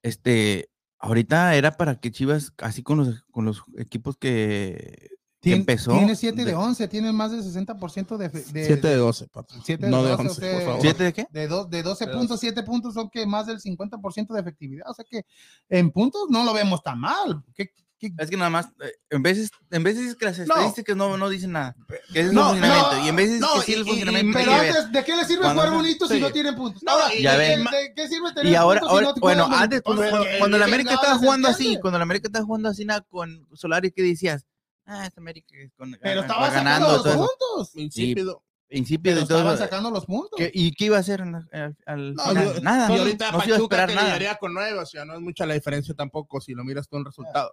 Este, 0.02 0.70
ahorita 1.04 1.54
era 1.54 1.76
para 1.76 2.00
que 2.00 2.10
Chivas, 2.10 2.52
así 2.58 2.82
con 2.82 2.98
los, 2.98 3.22
con 3.30 3.44
los 3.44 3.62
equipos 3.78 4.16
que, 4.16 5.08
que 5.40 5.50
Tien- 5.50 5.56
empezó. 5.60 5.92
Tiene 5.92 6.16
7 6.16 6.38
de 6.38 6.44
de- 6.46 6.54
11, 6.54 6.88
tiene 6.88 7.12
más 7.12 7.30
del 7.30 7.42
60% 7.42 8.16
de, 8.16 8.28
de, 8.30 8.64
7 8.66 8.88
de 8.88 8.96
12, 8.96 9.28
patrón. 9.28 9.60
Siete 9.64 9.84
de 9.86 9.90
no 9.92 10.02
de 10.02 10.10
12, 10.10 10.22
11, 10.22 10.30
o 10.30 10.34
sea, 10.34 10.52
por 10.54 10.62
favor. 10.66 10.80
¿Siete 10.80 11.04
de 11.04 11.12
qué? 11.12 11.26
de, 11.30 11.48
do- 11.48 11.64
de 11.66 11.82
12 11.82 12.06
De 12.06 12.12
puntos, 12.12 12.40
7 12.40 12.62
puntos 12.62 12.94
son 12.94 13.10
que 13.10 13.26
más 13.26 13.46
del 13.46 13.60
50% 13.60 14.32
de 14.34 14.40
efectividad. 14.40 14.88
O 14.90 14.94
sea 14.94 15.04
que 15.08 15.24
en 15.68 15.90
puntos 15.90 16.22
no 16.30 16.44
lo 16.44 16.54
vemos 16.54 16.82
tan 16.82 16.98
mal. 17.00 17.42
¿Qué, 17.54 17.70
qué- 17.98 18.10
Es 18.18 18.30
que 18.30 18.36
nada 18.36 18.50
más, 18.50 18.66
eh, 18.82 18.92
en 19.10 19.22
veces, 19.22 19.50
en 19.70 19.82
veces 19.82 20.06
es 20.08 20.16
que 20.16 20.24
las 20.26 20.38
No. 20.38 20.44
estadísticas 20.44 20.96
no, 20.96 21.16
no 21.16 21.28
dicen 21.28 21.52
nada. 21.52 21.74
Que 22.12 22.20
es 22.20 22.32
No, 22.32 22.40
el 22.52 22.60
funcionamiento. 22.60 22.92
no, 22.96 23.04
y 23.04 23.08
en 23.08 23.16
veces 23.16 23.40
no, 23.40 23.54
que 23.54 23.60
sí 23.62 23.72
y- 23.72 23.74
el 23.74 23.80
y- 23.80 23.84
funcionamiento 23.84 24.38
Pero 24.38 24.50
hay 24.52 24.56
que 24.60 24.66
ver. 24.66 24.76
antes, 24.76 24.92
¿de 24.92 25.04
qué 25.04 25.16
le 25.16 25.24
sirve 25.24 25.40
Cuando 25.42 25.62
jugar 25.62 25.70
no- 25.72 25.76
bonito 25.82 26.08
si 26.08 26.20
no 26.20 26.30
tienen 26.32 26.54
puntos? 26.54 26.82
No, 26.82 26.92
Ahora, 26.92 27.14
y- 27.14 27.22
Ya 27.22 27.32
¿de, 27.32 27.38
ven. 27.38 27.64
de- 27.64 27.76
de 27.76 27.94
qué 27.94 28.08
sirve 28.08 28.32
tener 28.32 28.52
Y 28.52 28.54
ahora, 28.54 28.80
puntos 28.80 28.90
si 28.98 29.04
ahora 29.04 29.14
no 29.16 29.20
bueno, 29.20 29.48
antes, 29.50 29.82
cuando, 29.82 30.02
O 30.02 30.04
sea, 30.04 30.38
cuando 30.38 30.56
el 30.56 30.62
¿qué 30.62 30.68
América 30.68 30.94
estaba 30.94 31.18
jugando 31.18 31.48
así, 31.48 31.78
cuando 31.80 31.96
el 31.96 32.02
América 32.02 32.28
estaba 32.28 32.44
jugando 32.44 32.68
así 32.68 32.84
nada 32.84 33.00
con 33.02 33.46
Solari, 33.54 33.90
¿qué 33.90 34.02
decías? 34.02 34.44
Ah, 34.86 35.06
este 35.06 35.18
América 35.20 35.54
es 35.56 35.72
con, 35.76 35.96
Pero 36.02 36.20
va 36.20 36.26
estaba 36.26 36.50
ganando. 36.50 36.92
los 36.92 37.02
puntos. 37.06 37.70
Insípido. 37.76 38.42
Insípido 38.70 39.14
Pero 39.16 39.24
y 39.24 39.28
todo 39.28 39.56
sacando 39.56 39.90
los 39.90 40.04
puntos. 40.04 40.36
¿Qué- 40.36 40.50
¿Y 40.52 40.72
qué 40.72 40.86
iba 40.86 40.96
a 40.96 41.00
hacer 41.00 41.20
la- 41.24 41.46
al, 41.52 41.76
al 41.86 42.14
No, 42.14 42.24
final? 42.24 42.54
yo- 42.54 42.60
nada. 42.60 42.90
Y 42.90 42.94
no, 42.96 43.02
ahorita 43.02 43.30
no 43.30 43.38
a 43.38 43.40
Pachuca 43.40 43.62
esperar 43.62 43.88
te 43.88 43.94
nada. 43.94 44.38
con 44.38 44.52
nueve, 44.52 44.78
o 44.78 44.86
sea, 44.86 45.04
no 45.04 45.14
es 45.14 45.20
mucha 45.20 45.46
la 45.46 45.54
diferencia 45.54 45.94
tampoco 45.94 46.40
si 46.40 46.54
lo 46.54 46.64
miras 46.64 46.88
tú 46.88 46.96
en 46.96 47.04
resultados. 47.04 47.52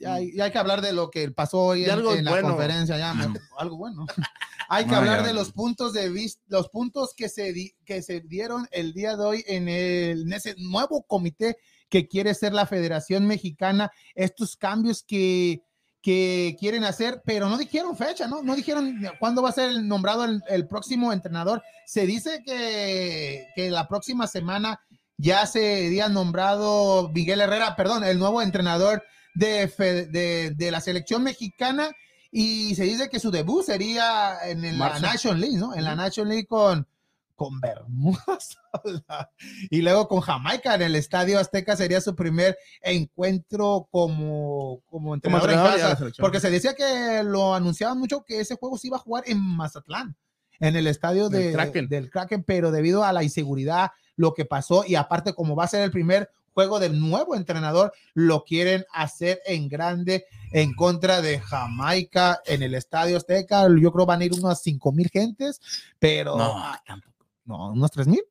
Ya 0.00 0.14
hay, 0.14 0.34
ya 0.34 0.44
hay 0.44 0.52
que 0.52 0.58
hablar 0.58 0.80
de 0.82 0.92
lo 0.92 1.10
que 1.10 1.30
pasó 1.30 1.58
hoy 1.60 1.84
en, 1.84 1.90
algo 1.90 2.12
en 2.14 2.24
la 2.24 2.30
bueno. 2.32 2.48
conferencia, 2.50 2.98
ya, 2.98 3.14
me- 3.14 3.38
algo 3.58 3.76
bueno. 3.78 4.06
hay 4.68 4.84
que 4.84 4.90
No, 4.92 4.98
hablar 4.98 5.20
ya, 5.20 5.26
de 5.28 5.32
los 5.32 5.52
puntos 5.52 5.92
de 5.92 6.08
vista, 6.10 6.42
los 6.48 6.68
puntos 6.68 7.14
que 7.16 7.28
se, 7.28 7.52
di- 7.52 7.74
que 7.84 8.02
se 8.02 8.20
dieron 8.20 8.68
el 8.70 8.92
día 8.92 9.16
de 9.16 9.24
hoy 9.24 9.44
en, 9.46 9.68
el, 9.68 10.22
en 10.22 10.32
ese 10.32 10.54
nuevo 10.58 11.02
comité 11.04 11.56
que 11.88 12.06
quiere 12.08 12.34
ser 12.34 12.52
la 12.52 12.66
Federación 12.66 13.26
Mexicana, 13.26 13.90
estos 14.14 14.56
cambios 14.56 15.02
que, 15.02 15.62
que 16.00 16.56
quieren 16.58 16.84
hacer, 16.84 17.22
pero 17.24 17.48
no 17.48 17.56
dijeron 17.58 17.96
fecha, 17.96 18.26
¿no? 18.26 18.42
No 18.42 18.54
dijeron 18.54 18.98
cuándo 19.20 19.42
va 19.42 19.50
a 19.50 19.52
ser 19.52 19.70
el 19.70 19.86
nombrado 19.88 20.24
el, 20.24 20.42
el 20.48 20.66
próximo 20.66 21.12
entrenador. 21.12 21.62
Se 21.86 22.06
dice 22.06 22.42
que, 22.44 23.46
que 23.54 23.70
la 23.70 23.88
próxima 23.88 24.26
semana 24.26 24.80
ya 25.18 25.46
sería 25.46 26.08
nombrado 26.08 27.10
Miguel 27.14 27.40
Herrera, 27.42 27.76
perdón, 27.76 28.04
el 28.04 28.18
nuevo 28.18 28.40
entrenador 28.42 29.02
de, 29.34 29.66
de, 30.10 30.52
de 30.56 30.70
la 30.70 30.80
selección 30.80 31.22
mexicana 31.22 31.90
y 32.30 32.74
se 32.74 32.84
dice 32.84 33.08
que 33.10 33.20
su 33.20 33.30
debut 33.30 33.64
sería 33.64 34.36
en, 34.44 34.62
la 34.62 34.72
Marzo. 34.72 35.02
Nation 35.02 35.40
League, 35.40 35.56
¿no? 35.58 35.74
En 35.74 35.84
la 35.84 35.94
Nation 35.94 36.28
League 36.28 36.46
con, 36.46 36.86
con 37.34 37.60
Bermudas 37.60 38.56
y 39.70 39.82
luego 39.82 40.08
con 40.08 40.20
Jamaica 40.20 40.74
en 40.74 40.82
el 40.82 40.96
Estadio 40.96 41.38
Azteca 41.38 41.76
sería 41.76 42.00
su 42.00 42.14
primer 42.14 42.56
encuentro 42.80 43.88
como, 43.90 44.80
como 44.90 45.14
entrenador, 45.14 45.50
de 45.50 45.56
casa, 45.56 45.98
porque 46.18 46.40
se 46.40 46.50
decía 46.50 46.74
que 46.74 47.22
lo 47.24 47.54
anunciaban 47.54 47.98
mucho 47.98 48.24
que 48.24 48.40
ese 48.40 48.56
juego 48.56 48.78
se 48.78 48.86
iba 48.88 48.96
a 48.96 49.00
jugar 49.00 49.24
en 49.26 49.38
Mazatlán, 49.40 50.16
en 50.60 50.76
el 50.76 50.86
estadio 50.86 51.28
Del 51.28 51.48
de- 51.48 51.52
Kraken. 51.52 51.88
del 51.88 52.10
Kraken, 52.10 52.44
pero 52.44 52.70
debido 52.70 53.04
a 53.04 53.12
la 53.12 53.22
inseguridad, 53.22 53.90
lo 54.16 54.34
que 54.34 54.44
pasó 54.44 54.84
y 54.86 54.94
aparte 54.94 55.34
como 55.34 55.56
va 55.56 55.64
a 55.64 55.68
ser 55.68 55.82
el 55.82 55.90
primer 55.90 56.30
juego 56.54 56.78
del 56.80 56.98
nuevo 56.98 57.34
entrenador, 57.34 57.92
lo 58.14 58.44
quieren 58.44 58.84
hacer 58.92 59.40
en 59.46 59.68
grande 59.68 60.26
en 60.52 60.74
contra 60.74 61.20
de 61.22 61.40
Jamaica 61.40 62.40
en 62.46 62.62
el 62.62 62.74
Estadio 62.74 63.16
Azteca. 63.16 63.66
Yo 63.80 63.92
creo 63.92 64.06
van 64.06 64.20
a 64.20 64.24
ir 64.24 64.32
unas 64.34 64.62
5 64.62 64.92
mil 64.92 65.08
gentes, 65.10 65.60
pero 65.98 66.36
No, 66.36 66.58
no, 66.70 66.76
tampoco. 66.86 67.26
unos 67.72 67.90
3 67.90 68.06
mil. 68.08 68.22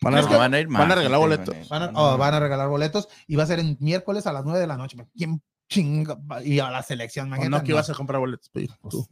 Van 0.00 0.14
a, 0.16 0.20
regalar, 0.20 0.38
van 0.50 0.60
ir 0.60 0.66
van 0.66 0.76
a 0.82 0.86
más, 0.86 0.96
regalar 0.98 1.18
boletos. 1.18 1.68
van 1.70 1.82
a. 1.82 1.86
Van 1.86 1.96
a, 1.96 2.00
oh, 2.14 2.18
van 2.18 2.34
a 2.34 2.40
regalar 2.40 2.68
boletos 2.68 3.08
y 3.26 3.36
va 3.36 3.44
a 3.44 3.46
ser 3.46 3.58
en 3.60 3.76
miércoles 3.80 4.26
a 4.26 4.32
las 4.32 4.44
9 4.44 4.58
de 4.60 4.66
la 4.66 4.76
noche. 4.76 4.96
¿Quién 5.16 5.42
chinga? 5.68 6.18
Y 6.44 6.58
a 6.58 6.70
la 6.70 6.82
selección, 6.82 7.24
O 7.26 7.28
imagínate, 7.28 7.50
no 7.50 7.62
que 7.64 7.68
no. 7.72 7.76
ibas 7.76 7.88
a 7.90 7.94
comprar 7.94 8.20
boletos. 8.20 8.50
pues, 8.52 8.68
tú. 8.90 9.06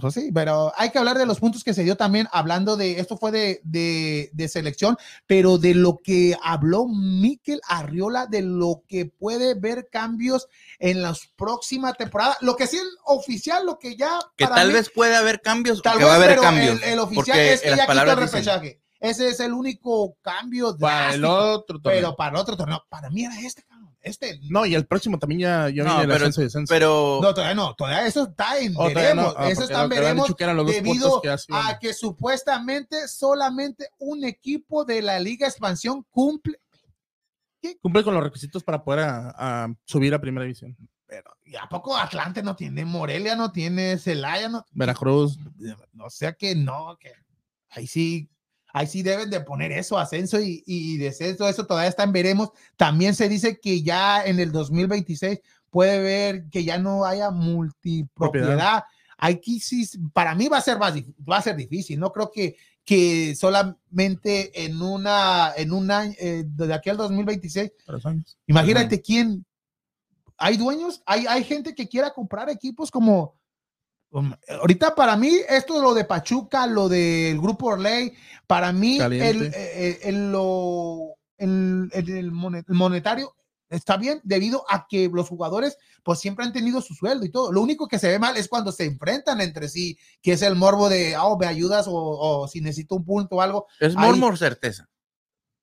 Pues 0.00 0.14
sí, 0.14 0.30
pero 0.32 0.72
hay 0.76 0.90
que 0.90 0.98
hablar 0.98 1.16
de 1.18 1.26
los 1.26 1.38
puntos 1.40 1.64
que 1.64 1.74
se 1.74 1.84
dio 1.84 1.96
también, 1.96 2.28
hablando 2.32 2.76
de, 2.76 2.98
esto 3.00 3.16
fue 3.16 3.30
de, 3.32 3.60
de, 3.64 4.30
de 4.32 4.48
selección, 4.48 4.96
pero 5.26 5.58
de 5.58 5.74
lo 5.74 5.98
que 5.98 6.36
habló 6.42 6.86
Miquel 6.88 7.60
Arriola, 7.68 8.26
de 8.26 8.42
lo 8.42 8.82
que 8.88 9.06
puede 9.06 9.54
ver 9.54 9.88
cambios 9.90 10.48
en 10.78 11.02
las 11.02 11.26
próximas 11.36 11.96
temporadas. 11.96 12.36
Lo 12.40 12.56
que 12.56 12.66
sí 12.66 12.76
es 12.76 12.86
oficial, 13.04 13.64
lo 13.66 13.78
que 13.78 13.96
ya... 13.96 14.18
Que 14.36 14.44
para 14.44 14.56
tal 14.56 14.68
mí- 14.68 14.74
vez 14.74 14.90
puede 14.90 15.16
haber 15.16 15.40
cambios, 15.40 15.80
tal 15.82 15.98
que 15.98 16.04
va 16.04 16.14
a 16.14 16.18
vez, 16.18 16.24
haber 16.26 16.38
pero 16.38 16.42
cambios. 16.42 16.82
El, 16.82 16.88
el 16.94 16.98
oficial 16.98 17.24
porque 17.26 17.52
es 17.52 17.60
que 17.62 17.70
las 17.70 17.78
ya 17.78 17.86
quitó 17.86 18.02
el 18.10 18.16
repechaje. 18.16 18.80
Ese 19.00 19.28
es 19.28 19.38
el 19.38 19.52
único 19.52 20.16
cambio 20.22 20.76
Para 20.76 21.14
el 21.14 21.20
drástico, 21.20 21.52
otro 21.52 21.80
torneo. 21.80 22.00
pero 22.00 22.16
para 22.16 22.30
el 22.30 22.36
otro 22.36 22.56
torneo. 22.56 22.82
Para 22.88 23.08
mí 23.10 23.24
era 23.24 23.38
este, 23.40 23.62
cabrón. 23.62 23.77
Este. 24.08 24.40
No, 24.50 24.66
y 24.66 24.74
el 24.74 24.86
próximo 24.86 25.18
también 25.18 25.40
ya, 25.42 25.68
ya 25.70 25.84
No, 25.84 25.90
viene 25.90 26.02
el 26.02 26.08
pero- 26.08 26.14
ascenso 26.16 26.40
y 26.40 26.44
descenso. 26.44 26.70
Pero 26.72 27.18
No, 27.22 27.32
todavía 27.34 27.54
no, 27.54 27.74
todavía 27.74 28.06
eso 28.06 28.24
está 28.24 28.58
en 28.58 28.74
Oh, 28.76 28.86
veremos. 28.86 29.24
no. 29.26 29.34
Ah, 29.36 29.50
eso 29.50 29.62
está 29.64 29.82
en 29.84 29.88
veremos 29.88 30.26
debido 30.66 31.20
que 31.22 31.30
a 31.30 31.78
que 31.78 31.92
supuestamente 31.94 33.08
solamente 33.08 33.88
un 33.98 34.24
equipo 34.24 34.84
de 34.84 35.02
la 35.02 35.18
Liga 35.20 35.46
Expansión 35.46 36.04
cumple. 36.10 36.58
Cumple 37.82 38.04
con 38.04 38.14
los 38.14 38.22
requisitos 38.22 38.62
para 38.62 38.82
poder 38.84 39.00
a- 39.00 39.34
a 39.64 39.68
subir 39.84 40.14
a 40.14 40.20
primera 40.20 40.44
división. 40.44 40.76
Pero 41.06 41.30
¿y 41.44 41.56
a 41.56 41.66
poco 41.68 41.96
Atlante 41.96 42.42
no 42.42 42.54
tiene, 42.54 42.84
Morelia 42.84 43.34
no 43.34 43.50
tiene, 43.50 43.96
Celaya 43.98 44.48
no 44.48 44.64
Veracruz. 44.72 45.38
O 45.98 46.10
sea 46.10 46.34
que 46.34 46.54
no, 46.54 46.96
que 47.00 47.12
ahí 47.70 47.86
sí, 47.86 48.30
ahí 48.72 48.86
sí 48.86 49.02
deben 49.02 49.30
de 49.30 49.40
poner 49.40 49.72
eso, 49.72 49.98
ascenso 49.98 50.40
y, 50.40 50.62
y 50.66 50.96
descenso, 50.98 51.48
eso 51.48 51.66
todavía 51.66 51.88
está 51.88 52.04
en 52.04 52.12
veremos. 52.12 52.50
También 52.76 53.14
se 53.14 53.28
dice 53.28 53.58
que 53.58 53.82
ya 53.82 54.24
en 54.24 54.40
el 54.40 54.52
2026 54.52 55.40
puede 55.70 56.00
ver 56.00 56.44
que 56.50 56.64
ya 56.64 56.78
no 56.78 57.04
haya 57.04 57.30
multipropiedad. 57.30 58.46
Propiedad. 58.48 58.84
Aquí 59.16 59.58
sí, 59.58 59.84
para 60.12 60.34
mí 60.34 60.48
va 60.48 60.58
a 60.58 60.62
ser 60.62 60.78
más, 60.78 60.94
va 61.28 61.38
a 61.38 61.42
ser 61.42 61.56
difícil, 61.56 61.98
no 61.98 62.12
creo 62.12 62.30
que, 62.30 62.56
que 62.84 63.34
solamente 63.34 64.64
en 64.64 64.80
una, 64.80 65.52
en 65.56 65.72
un 65.72 65.90
año, 65.90 66.14
eh, 66.20 66.44
de 66.46 66.72
aquí 66.72 66.88
al 66.88 66.98
2026, 66.98 67.72
Tres 67.84 68.06
años. 68.06 68.38
imagínate 68.46 69.02
quién, 69.02 69.44
hay 70.36 70.56
dueños, 70.56 71.02
hay, 71.04 71.26
hay 71.26 71.42
gente 71.42 71.74
que 71.74 71.88
quiera 71.88 72.12
comprar 72.12 72.48
equipos 72.48 72.92
como, 72.92 73.34
um, 74.10 74.32
ahorita 74.60 74.94
para 74.94 75.16
mí, 75.16 75.38
esto 75.48 75.80
lo 75.82 75.94
de 75.94 76.04
Pachuca, 76.04 76.66
lo 76.66 76.88
del 76.88 77.40
Grupo 77.40 77.66
Orley, 77.66 78.12
para 78.46 78.72
mí, 78.72 78.96
el, 78.96 78.98
Caliente. 79.00 79.50
eh, 79.56 79.98
el- 80.04 80.32
lo, 80.32 81.14
el, 81.36 81.88
el- 81.92 82.08
el 82.10 82.32
monet- 82.32 82.64
el 82.68 82.74
monetario 82.74 83.34
está 83.70 83.98
bien 83.98 84.20
debido 84.24 84.64
a 84.70 84.86
que 84.88 85.10
los 85.12 85.28
jugadores 85.28 85.76
pues 86.02 86.20
siempre 86.20 86.42
han 86.46 86.54
tenido 86.54 86.80
su 86.80 86.94
sueldo 86.94 87.26
y 87.26 87.30
todo. 87.30 87.52
Lo 87.52 87.60
único 87.60 87.86
que 87.86 87.98
se 87.98 88.08
ve 88.08 88.18
mal 88.18 88.34
es 88.38 88.48
cuando 88.48 88.72
se 88.72 88.84
enfrentan 88.86 89.42
entre 89.42 89.68
sí, 89.68 89.98
que 90.22 90.32
es 90.32 90.40
el 90.42 90.56
morbo 90.56 90.88
de, 90.88 91.16
oh, 91.18 91.36
me 91.36 91.44
ayudas 91.46 91.86
o, 91.86 91.92
o 91.94 92.48
si 92.48 92.62
necesito 92.62 92.94
un 92.94 93.04
punto 93.04 93.36
o 93.36 93.40
algo 93.42 93.66
es 93.78 93.94
mormor 93.94 94.38
certeza. 94.38 94.88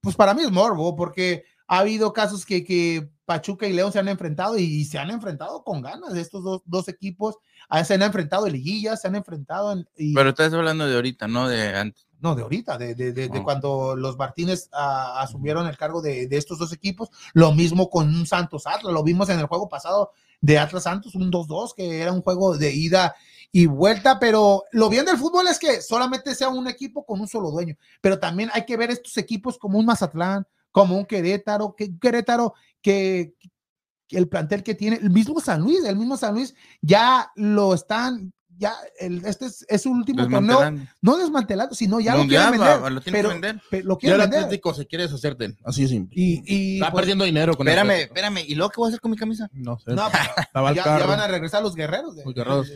pues 0.02 0.16
para 0.16 0.36
mí 0.36 0.44
es 0.44 0.52
morbo, 0.52 0.96
porque 0.96 1.46
ha 1.68 1.80
habido 1.80 2.14
casos 2.14 2.46
que, 2.46 2.64
que 2.64 3.10
Pachuca 3.26 3.68
y 3.68 3.74
León 3.74 3.92
se 3.92 4.00
han 4.00 4.08
enfrentado 4.08 4.58
y, 4.58 4.86
se 4.86 4.98
han 5.00 5.10
enfrentado 5.12 5.64
con 5.64 5.82
ganas. 5.82 6.14
Estos 6.16 6.44
dos, 6.44 6.62
dos 6.66 6.88
equipos 6.88 7.36
ah, 7.70 7.84
se 7.84 7.96
han 7.96 8.02
enfrentado 8.04 8.46
en 8.48 8.54
liguillas, 8.54 9.02
se 9.02 9.08
han 9.08 9.16
enfrentado 9.16 9.72
en. 9.74 9.88
y- 9.98 10.14
Pero 10.14 10.30
estás 10.30 10.54
hablando 10.54 10.88
de 10.88 10.96
ahorita, 10.96 11.28
no 11.28 11.48
de 11.48 11.76
antes. 11.76 12.06
no, 12.20 12.36
de 12.36 12.44
ahorita, 12.44 12.78
de, 12.78 12.96
de- 12.96 13.14
de- 13.14 13.30
de 13.30 13.40
Oh. 13.40 13.44
cuando 13.44 13.96
los 13.96 14.18
Martínez 14.18 14.70
ah, 14.74 15.22
asumieron 15.22 15.68
el 15.68 15.78
cargo 15.78 16.02
de, 16.02 16.28
de 16.28 16.38
estos 16.38 16.58
dos 16.60 16.72
equipos. 16.74 17.10
Lo 17.34 17.52
mismo 17.54 17.90
con 17.90 18.08
un 18.08 18.26
Santos 18.28 18.66
Atlas, 18.68 18.94
lo 18.94 19.04
vimos 19.04 19.30
en 19.30 19.40
el 19.40 19.46
juego 19.48 19.68
pasado 19.70 20.12
de 20.42 20.60
Atlas 20.60 20.84
Santos, 20.84 21.16
un 21.16 21.32
2-2, 21.32 21.74
que 21.76 22.02
era 22.02 22.12
un 22.12 22.22
juego 22.22 22.56
de 22.58 22.72
ida 22.74 23.16
y 23.52 23.66
vuelta, 23.68 24.20
pero 24.20 24.64
lo 24.72 24.90
bien 24.90 25.06
del 25.06 25.18
fútbol 25.18 25.48
es 25.48 25.58
que 25.58 25.82
solamente 25.82 26.36
sea 26.36 26.50
un 26.50 26.68
equipo 26.68 27.06
con 27.06 27.22
un 27.22 27.28
solo 27.28 27.50
dueño, 27.52 27.76
pero 28.02 28.20
también 28.20 28.50
hay 28.54 28.66
que 28.66 28.76
ver 28.78 28.92
estos 28.92 29.18
equipos 29.18 29.58
como 29.58 29.80
un 29.80 29.86
Mazatlán, 29.86 30.46
como 30.72 30.98
un 30.98 31.06
Querétaro, 31.06 31.74
que 31.76 31.98
Querétaro 31.98 32.54
que, 32.86 33.34
que 34.08 34.18
el 34.20 34.28
plantel 34.30 34.62
que 34.62 34.76
tiene, 34.76 34.98
el 34.98 35.10
mismo 35.10 35.40
San 35.42 35.62
Luis, 35.62 35.84
el 35.84 35.96
mismo 35.96 36.16
San 36.18 36.36
Luis 36.36 36.54
ya 36.82 37.32
lo 37.36 37.74
están, 37.74 38.32
ya 38.58 38.76
el, 39.00 39.26
este 39.26 39.48
es, 39.48 39.66
es 39.68 39.82
su 39.82 39.90
último 39.92 40.28
torneo, 40.30 40.72
no 41.02 41.18
desmantelado, 41.18 41.74
sino 41.74 42.00
ya 42.00 42.16
Mundial, 42.16 42.44
lo 42.46 42.52
quieren 42.52 42.62
vender, 42.62 42.84
va- 42.84 42.90
lo 42.92 43.02
tiene 43.02 43.18
pero- 43.18 43.30
que 43.30 43.34
vender. 43.34 43.62
pe- 43.72 43.84
lo 43.84 43.96
Ya 43.96 44.00
quieren 44.00 44.22
el 44.22 44.28
vender. 44.28 44.40
Atlético 44.46 44.74
se 44.76 44.86
quiere 44.86 45.04
deshacer 45.06 45.36
de 45.36 45.46
él. 45.46 45.58
Así 45.66 45.82
de 45.82 45.88
simple. 45.88 46.14
Y, 46.16 46.44
y 46.46 46.76
Está 46.76 46.92
pues, 46.92 47.02
perdiendo 47.02 47.26
dinero 47.26 47.56
con 47.58 47.68
Espérame, 47.68 47.90
Atlético. 47.90 48.14
espérame. 48.14 48.38
¿Y 48.48 48.54
luego 48.56 48.70
qué 48.70 48.76
voy 48.78 48.88
a 48.88 48.90
hacer 48.90 49.02
con 49.02 49.12
mi 49.12 49.18
camisa? 49.18 49.50
No 49.54 49.80
sé. 49.80 49.92
no, 49.96 50.08
el 50.70 50.76
ya, 50.76 51.00
ya 51.00 51.06
van 51.08 51.20
a 51.22 51.28
regresar 51.28 51.64
los 51.64 51.74
guerreros. 51.76 52.16
de- 52.16 52.24
Los 52.24 52.34
guerreros. 52.36 52.68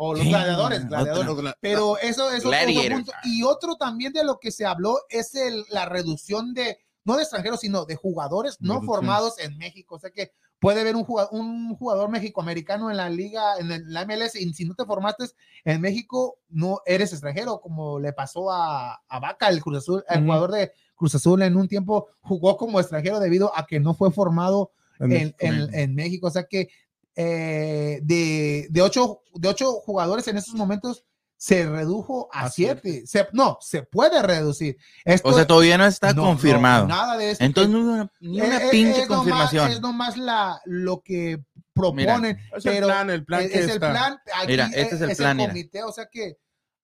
O 0.00 0.14
los 0.14 0.22
Sí, 0.22 0.28
gladiadores, 0.30 0.84
otra. 0.84 1.02
gladiadores. 1.02 1.54
Pero 1.60 1.98
eso 1.98 2.30
es 2.32 2.44
otro- 2.46 2.50
punto. 2.94 3.12
Y 3.24 3.42
otro 3.42 3.76
también 3.76 4.12
de 4.14 4.24
lo 4.24 4.38
que 4.40 4.50
se 4.50 4.64
habló 4.64 4.96
es 5.10 5.34
el, 5.34 5.64
la 5.70 5.84
reducción 5.86 6.54
de, 6.54 6.78
no 7.08 7.16
de 7.16 7.22
extranjeros, 7.22 7.60
sino 7.60 7.84
de 7.86 7.96
jugadores 7.96 8.58
no 8.60 8.74
formados 8.86 9.38
en 9.38 9.56
México. 9.58 9.96
O 9.96 9.98
sea 9.98 10.10
que 10.10 10.30
puede 10.60 10.80
haber 10.82 10.94
un 10.96 11.04
jugador, 11.04 11.30
un 11.32 11.74
jugador 11.76 12.10
mexicoamericano 12.10 12.90
en 12.90 12.96
la 12.98 13.08
liga, 13.08 13.56
en 13.58 13.92
la 13.92 14.04
MLS, 14.04 14.34
y 14.36 14.52
si 14.52 14.64
no 14.64 14.74
te 14.74 14.84
formaste 14.84 15.24
en 15.64 15.80
México, 15.80 16.38
no 16.48 16.80
eres 16.84 17.12
extranjero, 17.12 17.60
como 17.60 17.98
le 17.98 18.12
pasó 18.12 18.50
a, 18.50 18.94
a 19.08 19.20
Vaca, 19.20 19.48
el 19.48 19.62
Cruz 19.62 19.78
Azul, 19.78 20.04
el 20.08 20.24
jugador 20.24 20.52
de 20.52 20.72
Cruz 20.96 21.14
Azul 21.14 21.42
en 21.42 21.56
un 21.56 21.68
tiempo 21.68 22.08
jugó 22.20 22.56
como 22.56 22.78
extranjero 22.80 23.20
debido 23.20 23.50
a 23.56 23.66
que 23.66 23.80
no 23.80 23.94
fue 23.94 24.10
formado 24.10 24.72
en, 25.00 25.08
México. 25.08 25.36
en- 25.40 25.74
en 25.74 25.94
México. 25.94 26.26
O 26.26 26.30
sea 26.30 26.44
que 26.44 26.68
eh, 27.16 28.00
de, 28.02 28.66
de, 28.70 28.82
ocho, 28.82 29.22
de 29.34 29.48
ocho 29.48 29.72
jugadores 29.80 30.28
en 30.28 30.36
estos 30.36 30.54
momentos 30.54 31.04
se 31.40 31.64
redujo 31.66 32.28
a, 32.32 32.46
A 32.46 32.50
siete. 32.50 33.06
Se- 33.06 33.28
no, 33.32 33.58
se 33.60 33.82
puede 33.84 34.20
reducir. 34.22 34.76
Esto 35.04 35.28
O 35.28 35.32
sea, 35.32 35.46
todavía 35.46 35.78
no 35.78 35.86
está 35.86 36.12
no, 36.12 36.22
no, 36.22 36.28
confirmado. 36.30 36.86
nada 36.88 37.16
de 37.16 37.30
esto. 37.30 37.44
Entonces, 37.44 37.72
que- 37.72 37.78
ni 37.78 37.88
una, 37.88 38.12
ni 38.20 38.40
eh, 38.40 38.44
una 38.44 38.56
eh, 38.64 38.68
pinche 38.70 39.02
es 39.02 39.08
nomás- 39.08 39.16
confirmación. 39.16 39.70
es 39.70 39.80
nomás 39.80 40.16
la, 40.16 40.60
lo 40.66 41.00
que 41.00 41.40
proponen. 41.72 42.38
Es 42.56 42.66
el 42.66 42.72
pero 42.72 42.86
plan, 42.88 43.10
el 43.10 43.24
plan 43.24 43.42
es, 43.42 43.50
que 43.52 43.58
es 43.60 43.70
el 43.70 43.78
plan. 43.78 44.20
aquí, 44.34 44.46
Mira, 44.48 44.66
este 44.74 44.96
es 44.96 45.00
el 45.00 45.16
plan, 45.16 45.36
mira. 45.36 45.48
comité, 45.50 45.82
o 45.84 45.92
sea 45.92 46.06
que 46.10 46.36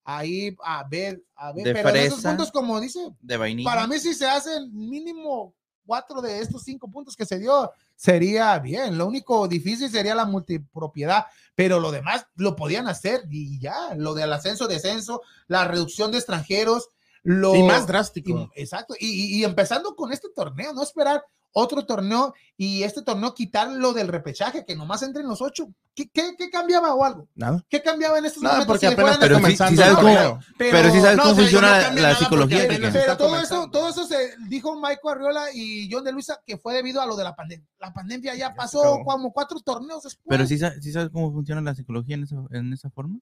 ahí 0.05 0.57
a 0.65 0.85
ver, 0.89 1.23
a 1.35 1.53
ver, 1.53 1.65
De 1.65 1.73
pero 1.75 1.93
de 1.93 2.05
esos 2.07 2.21
fresa. 2.21 2.29
puntos, 2.31 2.53
como 2.53 2.81
dice, 2.81 3.01
de 3.21 3.37
vainilla. 3.37 3.69
para 3.69 3.87
mí, 3.89 3.99
si 3.99 4.15
se 4.15 4.27
hacen 4.27 4.71
mínimo 4.73 5.55
cuatro 5.87 6.23
de 6.23 6.39
estos 6.41 6.63
cinco 6.63 6.89
puntos 6.91 7.17
que 7.17 7.27
se 7.27 7.39
dio, 7.39 7.71
sería 7.97 8.59
bien. 8.59 8.99
Lo 8.99 9.07
único 9.07 9.47
difícil 9.49 9.91
sería 9.91 10.15
la 10.15 10.25
multipropiedad, 10.25 11.27
pero 11.55 11.81
lo 11.81 11.91
demás 11.93 12.27
lo 12.37 12.57
podían 12.57 12.89
hacer 12.89 13.23
y 13.31 13.59
ya. 13.61 13.95
Lo 13.97 14.15
del 14.15 14.33
ascenso, 14.33 14.67
descenso, 14.69 15.23
la 15.47 15.65
reducción 15.67 16.11
de 16.11 16.19
extranjeros, 16.19 16.89
lo 17.23 17.55
Y 17.55 17.63
más 17.63 17.87
drástico. 17.87 18.51
y- 18.55 18.61
exacto. 18.61 18.95
Y, 18.99 19.07
y- 19.07 19.39
y 19.41 19.45
empezando 19.45 19.95
con 19.97 20.13
este 20.13 20.29
torneo, 20.35 20.73
no 20.75 20.83
esperar 20.83 21.25
otro 21.57 21.87
torneo 21.87 22.35
y 22.57 22.83
este 22.83 23.01
torneo 23.03 23.33
quitar 23.33 23.71
lo 23.71 23.93
del 23.93 24.09
repechaje, 24.09 24.65
que 24.67 24.77
nomás 24.77 25.03
entren 25.03 25.27
los 25.27 25.41
ocho. 25.41 25.69
¿Qué, 25.95 26.09
qué, 26.11 26.35
qué 26.37 26.51
cambiaba 26.51 26.93
o 26.95 27.05
algo? 27.05 27.29
Nada. 27.37 27.65
¿Qué 27.69 27.81
cambiaba 27.81 28.19
en 28.19 28.25
estos 28.25 28.43
Nada, 28.43 28.57
momentos? 28.57 28.73
porque 28.75 28.87
si 28.89 28.93
apenas 28.93 29.19
Pero 29.19 29.37
sí- 29.37 29.43
comenzando. 29.43 29.81
sabes 29.83 29.97
cómo- 29.97 30.13
torneo. 30.13 30.41
Pero 30.59 30.91
sí 30.93 31.01
sabes 31.01 31.17
No, 31.17 31.23
cómo 31.23 31.33
o 31.33 31.35
sea, 31.37 31.45
yo 31.45 31.51
funciona 31.51 31.69
no 31.69 31.75
la- 32.01 32.09
porque 32.11 32.25
psicología. 32.25 32.63
está 32.65 32.91
Pero 32.93 33.17
todo 33.17 33.39
eso, 33.41 33.71
todo 33.71 33.89
eso 33.89 34.05
se 34.07 34.35
dijo 34.49 34.75
Michael 34.75 34.99
Arriola 35.05 35.45
y 35.55 35.89
John 35.91 36.03
de 36.05 36.13
Luisa 36.13 36.41
que 36.45 36.59
fue 36.59 36.75
debido 36.75 37.01
a 37.01 37.07
lo 37.07 37.15
de 37.17 37.23
la 37.25 37.37
pandemia. 37.37 37.67
La 37.79 37.93
pandemia 37.95 38.35
ya, 38.35 38.55
pasó 38.55 38.99
como 39.05 39.33
cuatro 39.33 39.61
torneos 39.61 40.03
después. 40.03 40.25
Pero 40.29 40.47
sí, 40.47 40.59
sí 40.83 40.93
sabes 40.93 41.11
cómo 41.13 41.33
funciona 41.33 41.61
la 41.61 41.75
psicología 41.77 42.17
en 42.17 42.25
esa, 42.25 42.37
en 42.51 42.73
esa 42.73 42.91
forma. 42.91 43.19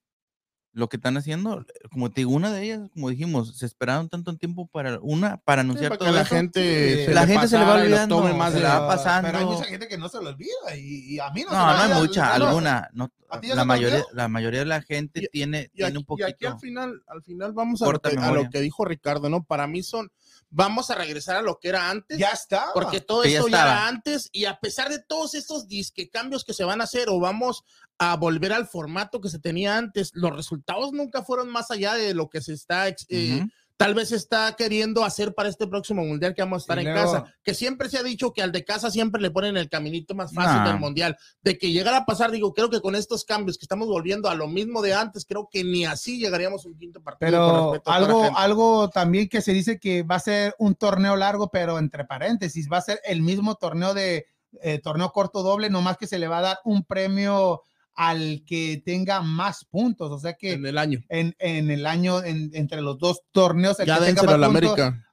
Lo 0.74 0.88
que 0.88 0.96
están 0.96 1.18
haciendo, 1.18 1.66
como 1.90 2.10
te 2.10 2.22
digo, 2.22 2.30
una 2.32 2.50
de 2.50 2.62
ellas, 2.64 2.80
como 2.94 3.10
dijimos, 3.10 3.58
se 3.58 3.66
esperaron 3.66 4.08
tanto 4.08 4.34
tiempo 4.38 4.66
para 4.68 4.98
una, 5.00 5.36
para 5.36 5.60
Sí, 5.62 5.66
anunciar 5.68 5.88
para 5.90 5.98
todo 5.98 6.08
que 6.08 6.14
la 6.14 6.22
eso. 6.22 6.34
gente 6.34 6.96
Sí. 7.00 7.04
se 7.04 7.14
La 7.14 7.20
le 7.22 7.26
gente 7.26 7.48
se 7.48 7.58
le 7.58 7.64
va 7.64 7.78
y 7.78 7.82
olvidando, 7.82 8.16
tome 8.16 8.32
más 8.32 8.52
se 8.54 8.60
le 8.60 8.64
va 8.64 8.74
Pero- 8.76 8.86
pasando. 8.86 9.28
Pero 9.28 9.38
hay 9.38 9.44
mucha 9.44 9.64
gente 9.64 9.86
que 9.88 9.98
no 9.98 10.08
se 10.08 10.22
lo 10.22 10.30
olvida 10.30 10.76
y, 10.76 11.14
y 11.14 11.18
a 11.18 11.28
mí 11.30 11.42
no, 11.42 11.50
No, 11.50 11.56
se 11.58 11.58
me 11.58 11.72
no 11.72 11.78
hay 11.78 11.82
olvida. 11.84 12.00
mucha, 12.00 12.38
no, 12.38 12.46
alguna. 12.48 12.90
No, 12.94 13.12
¿A 13.28 13.40
ti 13.40 13.48
ya 13.48 13.54
la, 13.54 13.64
mayoría, 13.66 14.04
la 14.12 14.28
mayoría 14.28 14.60
de 14.60 14.66
la 14.66 14.80
gente 14.82 15.20
Y- 15.24 15.28
tiene, 15.28 15.70
Y 15.74 15.76
tiene 15.76 15.88
aquí, 15.88 15.96
un 15.98 16.02
y 16.02 16.04
poquito. 16.04 16.28
aquí 16.28 16.46
al 16.46 16.58
final, 16.58 17.02
al 17.06 17.22
final 17.22 17.52
vamos 17.52 17.82
a 17.82 17.86
lo, 17.92 18.00
que, 18.00 18.16
a 18.18 18.30
lo 18.32 18.48
que 18.50 18.60
dijo 18.60 18.84
Ricardo, 18.86 19.28
¿no? 19.28 19.42
Para 19.44 19.66
mí 19.66 19.82
son, 19.82 20.10
vamos 20.50 20.90
a 20.90 20.94
regresar 20.94 21.36
a 21.36 21.42
lo 21.42 21.58
que 21.58 21.68
era 21.68 21.88
antes. 21.90 22.18
Ya 22.18 22.28
está. 22.30 22.66
Porque 22.74 23.00
todo 23.00 23.24
ya 23.24 23.30
esto 23.30 23.48
ya, 23.48 23.56
estaba. 23.58 23.72
era 23.72 23.88
antes 23.88 24.28
y 24.32 24.44
a 24.46 24.58
pesar 24.58 24.88
de 24.90 25.02
todos 25.02 25.34
estos 25.34 25.66
disque 25.68 26.08
cambios 26.10 26.44
que 26.44 26.52
se 26.54 26.64
van 26.64 26.80
a 26.80 26.84
hacer 26.84 27.08
o 27.08 27.20
vamos 27.20 27.64
a 27.98 28.16
volver 28.16 28.52
al 28.52 28.66
formato 28.66 29.20
que 29.20 29.28
se 29.28 29.38
tenía 29.38 29.76
antes, 29.78 30.10
los 30.14 30.34
resultados 30.34 30.92
nunca 30.92 31.22
fueron 31.22 31.48
más 31.50 31.70
allá 31.70 31.94
de 31.94 32.14
lo 32.14 32.28
que 32.28 32.40
se 32.40 32.52
está 32.52 32.88
eh, 32.88 33.46
tal 33.76 33.94
vez 33.94 34.12
está 34.12 34.54
queriendo 34.56 35.04
hacer 35.04 35.34
para 35.34 35.48
este 35.48 35.66
próximo 35.66 36.04
mundial 36.04 36.34
que 36.34 36.42
vamos 36.42 36.62
a 36.62 36.64
estar 36.64 36.78
Y 36.78 36.86
en 36.86 36.92
luego- 36.94 37.12
casa. 37.14 37.34
Que 37.42 37.52
siempre 37.52 37.88
se 37.88 37.98
ha 37.98 38.04
dicho 38.04 38.32
que 38.32 38.40
al 38.40 38.52
de 38.52 38.64
casa 38.64 38.92
siempre 38.92 39.20
le 39.20 39.32
ponen 39.32 39.56
el 39.56 39.68
caminito 39.68 40.14
más 40.14 40.32
fácil 40.32 40.58
Nah. 40.58 40.68
del 40.68 40.78
mundial. 40.78 41.16
De 41.42 41.58
que 41.58 41.72
llegara 41.72 41.96
a 41.98 42.04
pasar, 42.04 42.30
digo, 42.30 42.54
creo 42.54 42.70
que 42.70 42.80
con 42.80 42.94
estos 42.94 43.24
cambios 43.24 43.58
que 43.58 43.64
estamos 43.64 43.88
volviendo 43.88 44.28
a 44.28 44.36
lo 44.36 44.46
mismo 44.46 44.82
de 44.82 44.94
antes, 44.94 45.24
creo 45.24 45.48
que 45.50 45.64
ni 45.64 45.84
así 45.84 46.18
llegaríamos 46.20 46.64
a 46.64 46.68
un 46.68 46.76
quinto 46.78 47.02
partido. 47.02 47.28
Pero 47.28 47.82
algo, 47.86 48.30
algo 48.38 48.88
también 48.90 49.28
que 49.28 49.42
se 49.42 49.52
dice 49.52 49.80
que 49.80 50.04
va 50.04 50.14
a 50.16 50.20
ser 50.20 50.54
un 50.58 50.76
torneo 50.76 51.16
largo, 51.16 51.50
pero 51.50 51.80
entre 51.80 52.04
paréntesis, 52.04 52.68
va 52.70 52.76
a 52.78 52.82
ser 52.82 53.00
el 53.04 53.20
mismo 53.22 53.56
torneo 53.56 53.94
de 53.94 54.26
eh, 54.62 54.78
torneo 54.80 55.10
corto 55.10 55.42
doble, 55.42 55.70
nomás 55.70 55.96
que 55.96 56.06
se 56.06 56.18
le 56.20 56.28
va 56.28 56.38
a 56.38 56.42
dar 56.42 56.58
un 56.64 56.84
premio 56.84 57.62
al 57.94 58.42
que 58.46 58.82
tenga 58.84 59.20
más 59.22 59.64
puntos. 59.64 60.10
O 60.10 60.18
sea 60.18 60.34
que 60.34 60.52
en 60.52 60.66
el 60.66 60.78
año. 60.78 61.00
en, 61.08 61.34
en 61.38 61.70
el 61.70 61.86
año, 61.86 62.22
en- 62.22 62.50
entre 62.54 62.80
los 62.82 62.98
dos 62.98 63.22
torneos, 63.32 63.78
el 63.80 63.86
Ya 63.86 63.98
que 63.98 64.06
tenga 64.06 64.22
más 64.22 64.34
a 64.34 64.38
la 64.38 64.46
puntos, 64.48 64.70
América. 64.78 65.06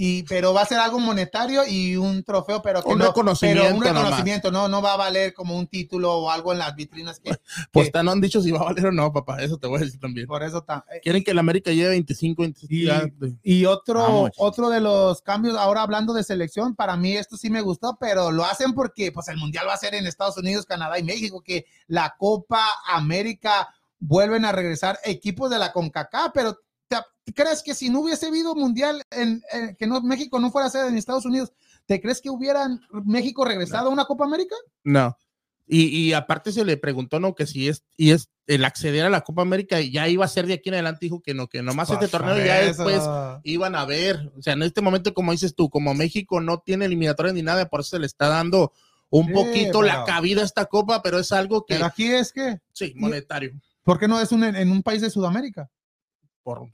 Y, 0.00 0.22
pero 0.22 0.54
va 0.54 0.62
a 0.62 0.64
ser 0.66 0.78
algo 0.78 1.00
monetario 1.00 1.62
y 1.66 1.96
un 1.96 2.22
trofeo, 2.22 2.62
pero 2.62 2.84
que 2.84 2.88
Un 2.90 2.98
no, 3.00 3.06
reconocimiento 3.06 3.62
pero 3.64 3.74
un 3.74 3.82
reconocimiento, 3.82 4.50
no, 4.52 4.68
no 4.68 4.80
va 4.80 4.92
a 4.92 4.96
valer 4.96 5.34
como 5.34 5.58
un 5.58 5.66
título 5.66 6.14
o 6.14 6.30
algo 6.30 6.52
en 6.52 6.60
las 6.60 6.76
vitrinas 6.76 7.18
que 7.18 7.30
Pues 7.72 7.90
que- 7.90 8.02
no 8.04 8.12
han 8.12 8.20
dicho 8.20 8.40
si 8.40 8.52
va 8.52 8.60
a 8.60 8.64
valer 8.64 8.86
o 8.86 8.92
no, 8.92 9.12
papá. 9.12 9.42
Eso 9.42 9.58
te 9.58 9.66
voy 9.66 9.78
a 9.82 9.84
decir 9.84 9.98
también. 9.98 10.28
por 10.28 10.44
eso 10.44 10.62
tan, 10.62 10.84
Quieren 11.02 11.24
que 11.24 11.32
el 11.32 11.38
América 11.40 11.72
lleve 11.72 11.88
25, 11.90 12.42
25. 12.42 13.26
Y- 13.42 13.64
otro, 13.66 14.00
Vamos. 14.00 14.30
otro 14.38 14.70
de 14.70 14.80
los 14.80 15.20
cambios, 15.22 15.56
ahora 15.56 15.82
hablando 15.82 16.12
de 16.14 16.22
selección, 16.22 16.76
para 16.76 16.96
mí 16.96 17.16
esto 17.16 17.36
sí 17.36 17.50
me 17.50 17.60
gustó, 17.60 17.96
pero 17.98 18.30
lo 18.30 18.44
hacen 18.44 18.74
porque 18.74 19.10
pues 19.10 19.26
el 19.26 19.36
Mundial 19.36 19.66
va 19.66 19.74
a 19.74 19.78
ser 19.78 19.96
en 19.96 20.06
Estados 20.06 20.36
Unidos, 20.36 20.64
Canadá 20.64 20.96
y 20.98 21.02
México, 21.02 21.42
que 21.42 21.66
la 21.88 22.14
Copa 22.16 22.64
América 22.86 23.68
vuelven 23.98 24.44
a 24.44 24.52
regresar 24.52 24.98
equipos 25.04 25.50
de 25.50 25.58
la 25.58 25.72
CONCACAF, 25.72 26.30
pero 26.32 26.56
¿te, 26.88 26.96
crees 27.32 27.62
que 27.62 27.74
si 27.74 27.90
no 27.90 28.00
hubiese 28.00 28.26
habido 28.26 28.54
Mundial, 28.54 29.02
en, 29.10 29.42
en- 29.52 29.76
que 29.76 29.86
no, 29.86 30.00
México 30.00 30.38
no 30.40 30.50
fuera 30.50 30.70
sede 30.70 30.88
en 30.88 30.96
Estados 30.96 31.24
Unidos, 31.26 31.52
¿te 31.86 32.00
crees 32.00 32.20
que 32.20 32.30
hubieran 32.30 32.80
México 33.04 33.44
regresado 33.44 33.88
a 33.88 33.92
una 33.92 34.04
Copa 34.06 34.24
América? 34.24 34.56
No. 34.84 35.16
Y, 35.70 35.84
y 35.88 36.12
aparte 36.14 36.50
se 36.50 36.64
le 36.64 36.78
preguntó, 36.78 37.20
¿no? 37.20 37.34
Que 37.34 37.46
si 37.46 37.68
es, 37.68 37.84
y 37.98 38.12
es 38.12 38.30
el 38.46 38.64
acceder 38.64 39.04
a 39.04 39.10
la 39.10 39.20
Copa 39.20 39.42
América 39.42 39.78
ya 39.82 40.08
iba 40.08 40.24
a 40.24 40.28
ser 40.28 40.46
de 40.46 40.54
aquí 40.54 40.70
en 40.70 40.76
adelante, 40.76 41.00
dijo 41.02 41.20
que 41.20 41.34
no, 41.34 41.46
que 41.46 41.62
nomás 41.62 41.90
este 41.90 42.08
Pues, 42.08 42.10
torneo 42.10 42.38
ya 42.42 42.60
después 42.62 43.02
iban 43.44 43.74
a 43.74 43.84
ver. 43.84 44.32
O 44.38 44.40
sea, 44.40 44.54
en 44.54 44.62
este 44.62 44.80
momento, 44.80 45.12
como 45.12 45.32
dices 45.32 45.54
tú, 45.54 45.68
como 45.68 45.92
México 45.92 46.40
no 46.40 46.60
tiene 46.60 46.86
eliminatoria 46.86 47.34
ni 47.34 47.42
nada, 47.42 47.68
por 47.68 47.80
eso 47.80 47.90
se 47.90 47.98
le 47.98 48.06
está 48.06 48.28
dando 48.28 48.72
un 49.10 49.26
Sí, 49.26 49.32
poquito 49.34 49.82
la 49.82 49.92
pero- 49.92 50.04
cabida 50.06 50.40
a 50.40 50.44
esta 50.46 50.64
copa, 50.64 51.02
pero 51.02 51.18
es 51.18 51.32
algo 51.32 51.66
que, 51.66 51.74
Pero 51.74 51.84
aquí 51.86 52.06
es 52.06 52.32
que, 52.32 52.60
sí, 52.72 52.94
monetario, 52.96 53.52
¿por 53.82 53.98
qué 53.98 54.08
no 54.08 54.18
es 54.20 54.32
un, 54.32 54.44
en 54.44 54.70
un 54.70 54.82
país 54.82 55.02
de 55.02 55.10
Sudamérica? 55.10 55.68
Por, 56.48 56.66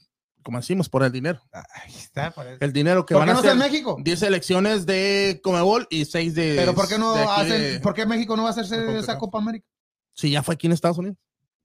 como 0.44 0.58
decimos, 0.58 0.88
por 0.88 1.02
el 1.02 1.10
dinero. 1.10 1.40
Ahí 1.52 1.94
está, 1.96 2.30
por 2.30 2.46
eso. 2.46 2.58
El 2.60 2.72
dinero 2.72 3.04
que 3.04 3.14
¿Por 3.14 3.20
van 3.20 3.26
qué 3.28 3.32
a 3.32 3.34
no 3.34 3.42
ser 3.42 3.52
en 3.52 3.58
México? 3.58 3.96
10 4.00 4.22
elecciones 4.22 4.86
de 4.86 5.40
Comebol 5.42 5.86
y 5.90 6.04
6 6.04 6.34
de. 6.34 6.54
Pero 6.56 6.74
¿por 6.76 6.86
qué 6.86 6.96
no 6.98 7.14
hacen, 7.14 7.60
de- 7.60 7.80
por 7.80 7.92
qué 7.94 8.06
México 8.06 8.36
no 8.36 8.42
va 8.44 8.50
a 8.50 8.52
hacerse 8.52 8.78
de 8.78 9.00
esa. 9.00 9.18
Copa 9.18 9.38
América? 9.38 9.66
Sí, 10.12 10.30
ya 10.30 10.42
fue 10.44 10.54
aquí 10.54 10.68
en 10.68 10.74
Estados 10.74 10.98
Unidos. 10.98 11.18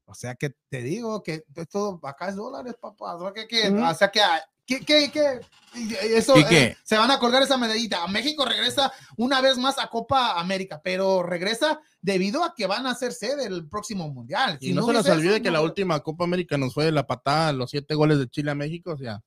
O 0.06 0.16
sea 0.16 0.34
que 0.34 0.56
te 0.70 0.82
digo 0.82 1.22
que 1.22 1.44
esto 1.56 2.00
acá 2.04 2.30
es 2.30 2.36
dólares, 2.36 2.74
papá. 2.82 3.16
O 3.16 3.22
sea 3.22 3.32
que, 3.34 3.48
que- 3.48 3.70
Ujú. 3.70 3.84
o 3.86 3.94
sea 3.94 4.10
que, 4.10 4.22
que, 4.78 4.86
que, 4.86 5.12
que- 5.12 5.40
eso 6.18 6.38
¿Y 6.38 6.44
qué? 6.46 6.64
eh, 6.64 6.78
se 6.84 6.98
van 6.98 7.12
a 7.12 7.20
colgar 7.20 7.44
esa 7.44 7.58
medallita. 7.58 8.06
México 8.08 8.44
regresa 8.44 8.92
una 9.18 9.40
vez 9.40 9.58
más 9.58 9.78
a 9.78 9.88
Copa 9.88 10.40
América, 10.40 10.82
pero 10.84 11.22
regresa 11.22 11.80
debido 12.02 12.44
a 12.44 12.54
que 12.56 12.66
van 12.66 12.88
a 12.88 12.96
ser 12.96 13.14
sede 13.14 13.46
el 13.46 13.68
próximo 13.70 14.10
mundial. 14.12 14.58
Y 14.62 14.74
no, 14.74 14.86
se 14.86 14.94
nos 14.94 15.08
olvide 15.08 15.36
eso, 15.36 15.44
que 15.44 15.50
no- 15.50 15.58
la 15.58 15.62
última 15.62 16.00
Copa 16.00 16.24
América 16.24 16.58
nos 16.58 16.74
fue 16.74 16.86
de 16.86 16.92
la 16.92 17.06
patada, 17.06 17.54
los 17.54 17.70
siete 17.70 17.94
goles 17.94 18.18
de 18.18 18.28
Chile 18.30 18.50
a 18.52 18.56
México. 18.56 18.94
O 18.94 18.98
sea, 18.98 19.22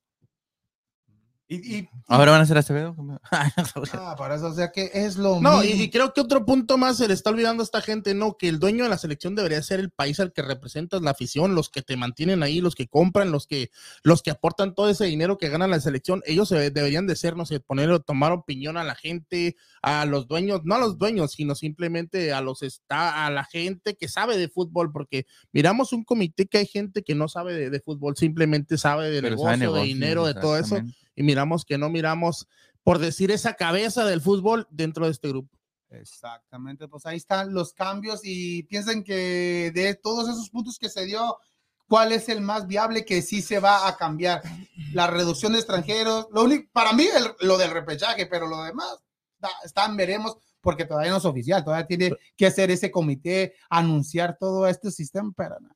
Y, 1.53 1.75
y- 1.77 1.89
Ahora 2.07 2.31
van 2.31 2.41
a 2.41 2.45
ser 2.45 2.57
Acevedo. 2.57 2.95
ah, 3.31 4.15
para 4.17 4.35
eso, 4.35 4.47
o 4.47 4.53
sea 4.53 4.71
que 4.71 4.91
es 4.93 5.15
lo 5.17 5.39
no, 5.41 5.63
y, 5.63 5.67
mismo. 5.67 5.83
y 5.83 5.89
creo 5.89 6.13
que 6.13 6.21
otro 6.21 6.45
punto 6.45 6.77
más 6.77 6.97
se 6.97 7.07
le 7.07 7.13
está 7.13 7.29
olvidando 7.29 7.61
a 7.61 7.65
esta 7.65 7.81
gente, 7.81 8.13
no, 8.13 8.37
que 8.37 8.47
el 8.49 8.59
dueño 8.59 8.83
de 8.83 8.89
la 8.89 8.97
selección 8.97 9.35
debería 9.35 9.61
ser 9.61 9.79
el 9.79 9.89
país 9.89 10.19
al 10.19 10.33
que 10.33 10.41
representas 10.41 11.01
la 11.01 11.11
afición, 11.11 11.55
los 11.55 11.69
que 11.69 11.81
te 11.81 11.95
mantienen 11.97 12.43
ahí, 12.43 12.59
los 12.61 12.75
que 12.75 12.87
compran, 12.87 13.31
los 13.31 13.47
que, 13.47 13.71
los 14.03 14.21
que 14.21 14.31
aportan 14.31 14.73
todo 14.75 14.89
ese 14.89 15.05
dinero 15.05 15.37
que 15.37 15.49
gana 15.49 15.67
la 15.67 15.79
selección, 15.79 16.21
ellos 16.25 16.49
se- 16.49 16.71
deberían 16.71 17.07
de 17.07 17.15
ser, 17.15 17.35
no 17.37 17.45
sé, 17.45 17.59
poner 17.59 17.89
o 17.91 17.99
tomar 18.01 18.31
opinión 18.31 18.77
a 18.77 18.83
la 18.83 18.95
gente, 18.95 19.55
a 19.81 20.05
los 20.05 20.27
dueños, 20.27 20.61
no 20.63 20.75
a 20.75 20.79
los 20.79 20.97
dueños, 20.97 21.31
sino 21.33 21.55
simplemente 21.55 22.33
a 22.33 22.41
los 22.41 22.61
está, 22.63 23.25
a 23.25 23.29
la 23.31 23.45
gente 23.45 23.95
que 23.95 24.07
sabe 24.07 24.37
de 24.37 24.49
fútbol, 24.49 24.91
porque 24.91 25.25
miramos 25.51 25.93
un 25.93 26.03
comité 26.03 26.45
que 26.47 26.57
hay 26.59 26.65
gente 26.67 27.03
que 27.03 27.15
no 27.15 27.27
sabe 27.27 27.53
de, 27.53 27.69
de 27.69 27.79
fútbol, 27.79 28.15
simplemente 28.17 28.77
sabe 28.77 29.09
de 29.09 29.21
Pero 29.21 29.37
sabe 29.37 29.57
negocio, 29.57 29.81
de 29.81 29.87
dinero, 29.87 30.25
de 30.25 30.33
todo 30.33 30.57
eso. 30.57 30.79
Y 31.15 31.23
miramos 31.23 31.65
que 31.65 31.77
no 31.77 31.89
miramos, 31.89 32.47
por 32.83 32.99
decir, 32.99 33.31
esa 33.31 33.53
cabeza 33.53 34.05
del 34.05 34.21
fútbol 34.21 34.67
dentro 34.71 35.05
de 35.05 35.11
este 35.11 35.29
grupo. 35.29 35.49
Exactamente, 35.89 36.87
pues 36.87 37.05
ahí 37.05 37.17
están 37.17 37.53
los 37.53 37.73
cambios 37.73 38.21
y 38.23 38.63
piensen 38.63 39.03
que 39.03 39.71
de 39.73 39.93
todos 39.95 40.27
esos 40.27 40.49
puntos 40.49 40.77
que 40.79 40.89
se 40.89 41.05
dio, 41.05 41.37
¿cuál 41.87 42.11
es 42.11 42.29
el 42.29 42.41
más 42.41 42.65
viable 42.67 43.05
que 43.05 43.21
sí 43.21 43.41
se 43.41 43.59
va 43.59 43.87
a 43.87 43.95
cambiar? 43.95 44.41
La 44.91 45.07
reducción 45.07 45.53
de 45.53 45.59
extranjeros, 45.59 46.27
lo 46.31 46.43
único, 46.43 46.67
para 46.73 46.93
mí 46.93 47.03
el- 47.05 47.47
lo 47.47 47.57
del 47.57 47.71
repechaje, 47.71 48.25
pero 48.25 48.47
lo 48.47 48.63
demás, 48.63 49.03
está- 49.35 49.51
están, 49.63 49.95
veremos, 49.95 50.35
porque 50.61 50.85
todavía 50.85 51.11
no 51.11 51.17
es 51.17 51.25
oficial, 51.25 51.63
todavía 51.63 51.85
tiene 51.85 52.11
que 52.35 52.47
hacer 52.47 52.71
ese 52.71 52.89
comité, 52.89 53.53
anunciar 53.69 54.37
todo 54.39 54.67
este 54.67 54.89
sistema, 54.91 55.31
pero 55.35 55.59
nada. 55.59 55.75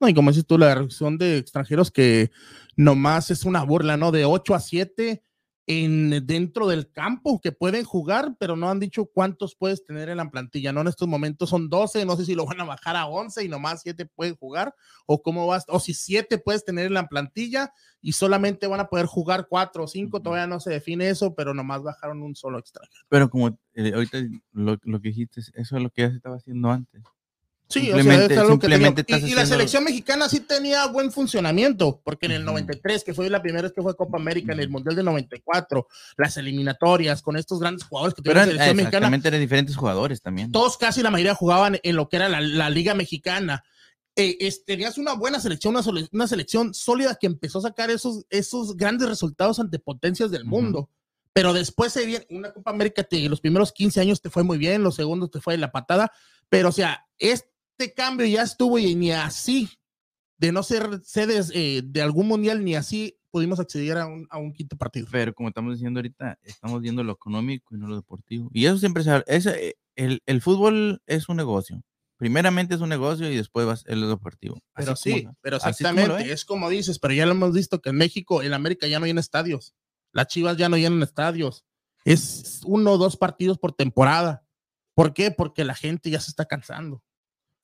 No, 0.00 0.08
y 0.08 0.14
como 0.14 0.30
dices 0.30 0.46
tú, 0.46 0.58
la 0.58 0.74
reducción 0.74 1.16
de 1.16 1.38
extranjeros 1.38 1.90
que 1.90 2.30
nomás 2.76 3.30
es 3.30 3.44
una 3.44 3.62
burla, 3.64 3.96
¿no? 3.96 4.12
De 4.12 4.26
8 4.26 4.54
a 4.54 4.60
7 4.60 5.22
en, 5.66 6.26
dentro 6.26 6.68
del 6.68 6.92
campo 6.92 7.40
que 7.40 7.50
pueden 7.50 7.84
jugar, 7.84 8.36
pero 8.38 8.56
no 8.56 8.70
han 8.70 8.78
dicho 8.78 9.06
cuántos 9.06 9.56
puedes 9.56 9.84
tener 9.84 10.08
en 10.08 10.18
la 10.18 10.30
plantilla, 10.30 10.72
¿no? 10.72 10.82
En 10.82 10.88
estos 10.88 11.08
momentos 11.08 11.50
son 11.50 11.68
12, 11.68 12.04
no 12.04 12.16
sé 12.16 12.24
si 12.24 12.34
lo 12.34 12.46
van 12.46 12.60
a 12.60 12.64
bajar 12.64 12.94
a 12.94 13.06
11 13.06 13.42
y 13.44 13.48
nomás 13.48 13.82
7 13.82 14.06
pueden 14.06 14.36
jugar, 14.36 14.74
o 15.06 15.22
cómo 15.22 15.46
vas, 15.46 15.64
o 15.68 15.80
si 15.80 15.94
7 15.94 16.38
puedes 16.38 16.64
tener 16.64 16.86
en 16.86 16.94
la 16.94 17.08
plantilla 17.08 17.72
y 18.00 18.12
solamente 18.12 18.66
van 18.66 18.80
a 18.80 18.88
poder 18.88 19.06
jugar 19.06 19.46
4 19.48 19.84
o 19.84 19.88
5, 19.88 20.18
Ujú. 20.18 20.22
todavía 20.22 20.46
no 20.46 20.60
se 20.60 20.70
define 20.70 21.08
eso, 21.08 21.34
pero 21.34 21.52
nomás 21.52 21.82
bajaron 21.82 22.22
un 22.22 22.36
solo 22.36 22.58
extranjero. 22.58 23.04
Pero 23.08 23.28
como 23.28 23.58
eh, 23.74 23.92
ahorita 23.92 24.18
lo, 24.52 24.76
lo 24.82 25.00
que 25.00 25.08
dijiste, 25.08 25.40
eso 25.40 25.76
es 25.76 25.82
lo 25.82 25.90
que 25.90 26.02
ya 26.02 26.10
se 26.10 26.16
estaba 26.16 26.36
haciendo 26.36 26.70
antes. 26.70 27.02
Sí, 27.68 27.80
Simplemente- 27.80 28.24
o 28.24 28.26
sea, 28.28 28.34
es 28.36 28.38
algo 28.42 28.50
simplemente 28.52 29.02
tenía- 29.04 29.26
y, 29.26 29.32
y 29.32 29.34
la 29.34 29.44
selección 29.44 29.82
mexicana 29.82 30.28
sí 30.28 30.38
tenía 30.38 30.86
buen 30.86 31.10
funcionamiento, 31.10 32.00
porque 32.04 32.26
en 32.26 32.32
el 32.32 32.42
Ujú. 32.42 32.52
93, 32.52 33.02
que 33.02 33.12
fue 33.12 33.28
la 33.28 33.42
primera 33.42 33.62
vez 33.62 33.72
que 33.72 33.82
fue 33.82 33.96
Copa 33.96 34.18
América, 34.18 34.52
en 34.52 34.60
el 34.60 34.68
Mundial 34.68 34.94
del 34.94 35.04
94, 35.04 35.88
las 36.16 36.36
eliminatorias 36.36 37.22
con 37.22 37.36
estos 37.36 37.58
grandes 37.58 37.82
jugadores 37.84 38.14
que 38.14 38.22
tiene 38.22 38.38
la 38.38 38.44
selección 38.46 38.76
mexicana, 38.76 38.88
exactamente 38.98 39.28
eran 39.28 39.40
diferentes 39.40 39.76
jugadores 39.76 40.22
también. 40.22 40.52
todos 40.52 40.76
casi 40.78 41.02
la 41.02 41.10
mayoría 41.10 41.34
jugaban 41.34 41.78
en 41.82 41.96
lo 41.96 42.08
que 42.08 42.16
era 42.16 42.28
la, 42.28 42.40
la 42.40 42.70
Liga 42.70 42.94
Mexicana. 42.94 43.64
Eh, 44.14 44.36
es- 44.40 44.64
tenías 44.64 44.96
una 44.96 45.14
buena 45.14 45.40
selección, 45.40 45.74
una, 45.74 45.82
sole- 45.82 46.08
una 46.12 46.28
selección 46.28 46.72
sólida 46.72 47.16
que 47.20 47.26
empezó 47.26 47.58
a 47.58 47.62
sacar 47.62 47.90
esos, 47.90 48.24
esos 48.30 48.76
grandes 48.76 49.08
resultados 49.08 49.58
ante 49.58 49.78
potencias 49.80 50.30
del 50.30 50.44
mundo. 50.44 50.88
Pero 51.32 51.52
después 51.52 51.92
se 51.92 52.06
viene 52.06 52.26
una 52.30 52.50
Copa 52.52 52.70
América, 52.70 53.02
te, 53.02 53.28
los 53.28 53.40
primeros 53.42 53.72
15 53.72 54.00
años 54.00 54.22
te 54.22 54.30
fue 54.30 54.42
muy 54.44 54.56
bien, 54.56 54.82
los 54.82 54.94
segundos 54.94 55.30
te 55.32 55.40
fue 55.40 55.52
de 55.54 55.58
la 55.58 55.70
patada, 55.72 56.10
pero 56.48 56.70
o 56.70 56.72
sea, 56.72 57.04
este 57.78 57.92
cambio 57.92 58.26
ya 58.26 58.42
estuvo 58.42 58.78
y 58.78 58.94
ni 58.94 59.12
así, 59.12 59.68
de 60.38 60.50
no 60.50 60.62
ser 60.62 61.00
sedes 61.04 61.50
eh, 61.54 61.82
de 61.84 62.02
algún 62.02 62.26
mundial, 62.26 62.64
ni 62.64 62.74
así 62.74 63.18
pudimos 63.30 63.60
acceder 63.60 63.98
a 63.98 64.06
un, 64.06 64.26
a 64.30 64.38
un 64.38 64.52
quinto 64.52 64.76
partido. 64.76 65.06
Pero 65.10 65.34
como 65.34 65.50
estamos 65.50 65.74
diciendo 65.74 65.98
ahorita, 65.98 66.38
estamos 66.42 66.80
viendo 66.80 67.04
lo 67.04 67.12
económico 67.12 67.74
y 67.74 67.78
no 67.78 67.86
lo 67.86 67.96
deportivo. 67.96 68.48
Y 68.52 68.64
eso 68.64 68.78
siempre 68.78 69.04
se 69.04 69.22
ese, 69.26 69.68
eh, 69.68 69.74
el, 69.94 70.22
el 70.24 70.40
fútbol 70.40 71.02
es 71.06 71.28
un 71.28 71.36
negocio. 71.36 71.82
Primeramente 72.16 72.74
es 72.74 72.80
un 72.80 72.88
negocio 72.88 73.30
y 73.30 73.36
después 73.36 73.68
va 73.68 73.94
lo 73.94 74.08
deportivo. 74.08 74.58
Pero 74.74 74.92
Así 74.92 75.12
sí, 75.12 75.28
pero 75.42 75.58
es 75.58 75.62
como 75.62 75.70
exactamente, 75.70 76.24
es. 76.24 76.30
es 76.30 76.44
como 76.46 76.70
dices, 76.70 76.98
pero 76.98 77.12
ya 77.12 77.26
lo 77.26 77.32
hemos 77.32 77.52
visto 77.52 77.82
que 77.82 77.90
en 77.90 77.96
México, 77.96 78.42
en 78.42 78.54
América 78.54 78.86
ya 78.86 78.98
no 78.98 79.04
llenan 79.04 79.20
estadios. 79.20 79.74
Las 80.12 80.28
Chivas 80.28 80.56
ya 80.56 80.70
no 80.70 80.78
llenan 80.78 81.02
estadios. 81.02 81.66
Es 82.06 82.62
uno 82.64 82.92
o 82.92 82.98
dos 82.98 83.18
partidos 83.18 83.58
por 83.58 83.74
temporada. 83.74 84.46
¿Por 84.94 85.12
qué? 85.12 85.30
Porque 85.30 85.62
la 85.64 85.74
gente 85.74 86.08
ya 86.08 86.20
se 86.20 86.30
está 86.30 86.46
cansando. 86.46 87.02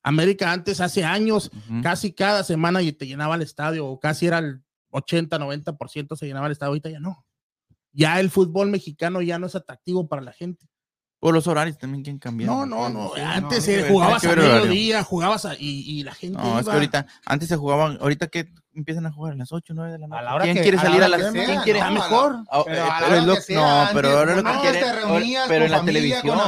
América 0.02 0.52
antes, 0.52 0.80
hace 0.80 1.04
años, 1.04 1.50
casi 1.82 2.12
cada 2.12 2.42
semana 2.44 2.82
y 2.82 2.92
te 2.92 3.06
llenaba 3.06 3.36
el 3.36 3.42
estadio, 3.42 3.86
o 3.86 4.00
casi 4.00 4.26
era 4.26 4.38
el 4.38 4.62
80, 4.90 5.38
90% 5.38 6.16
se 6.16 6.26
llenaba 6.26 6.46
el 6.46 6.52
estadio, 6.52 6.68
ahorita 6.70 6.90
ya 6.90 7.00
no. 7.00 7.24
Ya 7.92 8.18
el 8.20 8.30
fútbol 8.30 8.68
mexicano 8.68 9.20
ya 9.22 9.38
no 9.38 9.46
es 9.46 9.54
atractivo 9.54 10.08
para 10.08 10.22
la 10.22 10.32
gente. 10.32 10.66
Por 11.20 11.34
los 11.34 11.46
horarios 11.46 11.78
también 11.78 12.02
que 12.02 12.10
han 12.10 12.18
cambiado. 12.18 12.66
No, 12.66 12.66
no, 12.66 12.88
no. 12.88 13.12
sí, 13.14 13.20
Antes 13.20 13.68
no, 13.68 13.86
jugabas 13.88 14.24
a 14.24 14.34
mediodía, 14.34 15.04
jugabas 15.04 15.44
a- 15.44 15.54
y, 15.54 15.84
y 15.86 16.02
la 16.02 16.14
gente. 16.14 16.36
No, 16.38 16.58
es 16.58 16.66
que 16.66 16.72
ahorita, 16.72 17.06
antes 17.24 17.48
se 17.48 17.56
jugaban, 17.56 17.98
ahorita 18.00 18.26
que 18.26 18.52
empiezan 18.74 19.06
a 19.06 19.12
jugar 19.12 19.34
a 19.34 19.36
las 19.36 19.52
8, 19.52 19.74
9 19.74 19.92
de 19.92 19.98
la 19.98 20.06
noche. 20.06 20.22
la 20.24 20.38
¿Quién 20.40 20.56
que- 20.56 20.62
quiere 20.62 20.78
a 20.78 20.82
la 20.82 20.88
salir 20.88 21.02
a 21.04 21.08
las 21.08 21.20
que 21.20 21.30
sea, 21.32 21.44
¿Quién 21.46 21.60
quiere 21.60 21.78
no, 21.80 21.84
a 21.84 21.88
la- 21.90 21.94
mejor? 21.94 22.36
Ah, 22.50 22.62
Pero 22.64 22.82
a 22.84 23.00
la 23.00 23.20
lo- 23.22 23.34
que 23.34 23.40
sea, 23.42 23.56
no, 23.60 23.80
antes- 23.80 23.94
pero 23.94 24.08
ahora 24.18 24.36
lo 24.36 24.42
que 24.44 24.60
quieren, 24.60 24.96
reunías 24.96 25.48
pero 25.48 25.64
en 25.64 25.70
la 25.70 25.78
familia, 25.78 26.20
televisión, 26.22 26.38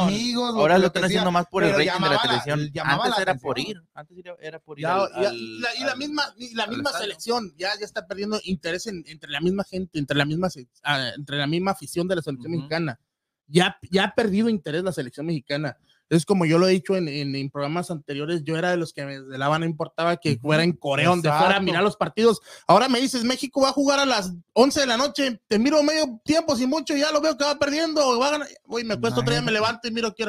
ahora 0.57 0.77
lo 0.77 0.87
están 0.87 1.03
haciendo 1.05 1.31
más 1.31 1.45
por 1.47 1.63
el 1.63 1.69
rating 1.71 1.85
de 1.85 1.85
la 1.87 1.93
llamaba 1.93 2.21
televisión. 2.21 2.59
Antes 2.59 3.09
la 3.17 3.21
era 3.21 3.35
por 3.35 3.59
ir, 3.59 3.83
antes 3.93 4.17
era, 4.39 4.59
por 4.59 4.79
ir 4.79 4.83
Ya, 4.83 4.93
al- 4.95 5.11
ya- 5.13 5.21
y, 5.21 5.25
al- 5.25 5.61
la, 5.61 5.75
y 5.75 5.83
la 5.83 5.95
misma, 5.95 6.23
y 6.37 6.53
la 6.55 6.67
misma 6.67 6.91
selección 6.91 7.53
ya, 7.57 7.69
ya 7.79 7.85
está 7.85 8.07
perdiendo 8.07 8.39
interés 8.43 8.87
en- 8.87 9.03
entre 9.07 9.29
la 9.29 9.39
misma 9.41 9.63
gente, 9.63 9.99
entre 9.99 10.17
la 10.17 10.25
misma, 10.25 10.49
ah, 10.83 11.09
entre 11.15 11.37
la 11.37 11.47
misma 11.47 11.71
afición 11.71 12.07
de 12.07 12.15
la 12.15 12.21
selección 12.21 12.51
mexicana. 12.51 12.99
Ya, 13.47 13.77
ya 13.91 14.05
ha 14.05 14.15
perdido 14.15 14.49
interés 14.49 14.83
la 14.83 14.91
selección 14.91 15.27
mexicana. 15.27 15.77
Es 16.09 16.25
como 16.25 16.45
yo 16.45 16.59
lo 16.59 16.67
he 16.67 16.71
dicho 16.71 16.95
en, 16.95 17.07
en- 17.07 17.35
en 17.35 17.49
programas 17.49 17.89
anteriores, 17.89 18.43
yo 18.43 18.57
era 18.57 18.69
de 18.71 18.77
los 18.77 18.93
que 18.93 19.05
me 19.05 19.19
de 19.21 19.37
la 19.37 19.57
no 19.57 19.65
importaba 19.65 20.17
que 20.17 20.37
fuera 20.37 20.63
en 20.63 20.73
Corea, 20.73 21.09
donde 21.09 21.29
fuera 21.29 21.55
a 21.57 21.59
mirar 21.61 21.83
los 21.83 21.97
partidos. 21.97 22.41
Ahora 22.67 22.87
me 22.89 22.99
dices, 23.01 23.23
México 23.23 23.61
va 23.61 23.69
a 23.69 23.73
jugar 23.73 23.99
a 23.99 24.05
las 24.05 24.31
11 24.53 24.81
de 24.81 24.87
la 24.87 24.97
noche, 24.97 25.41
te 25.47 25.57
miro 25.57 25.81
medio 25.83 26.21
tiempo, 26.23 26.55
sin 26.55 26.69
mucho, 26.69 26.95
ya 26.95 27.11
lo 27.11 27.21
veo 27.21 27.35
que 27.37 27.43
va 27.43 27.57
perdiendo, 27.57 28.19
va 28.19 28.27
a 28.27 28.31
ganar. 28.31 28.47
Uy, 28.67 28.83
me 28.83 28.99
cuesta 28.99 29.19
otro 29.21 29.31
día, 29.31 29.41
me 29.41 29.51
levanto 29.51 29.87
y 29.87 29.91
miro 29.91 30.13
que 30.13 30.25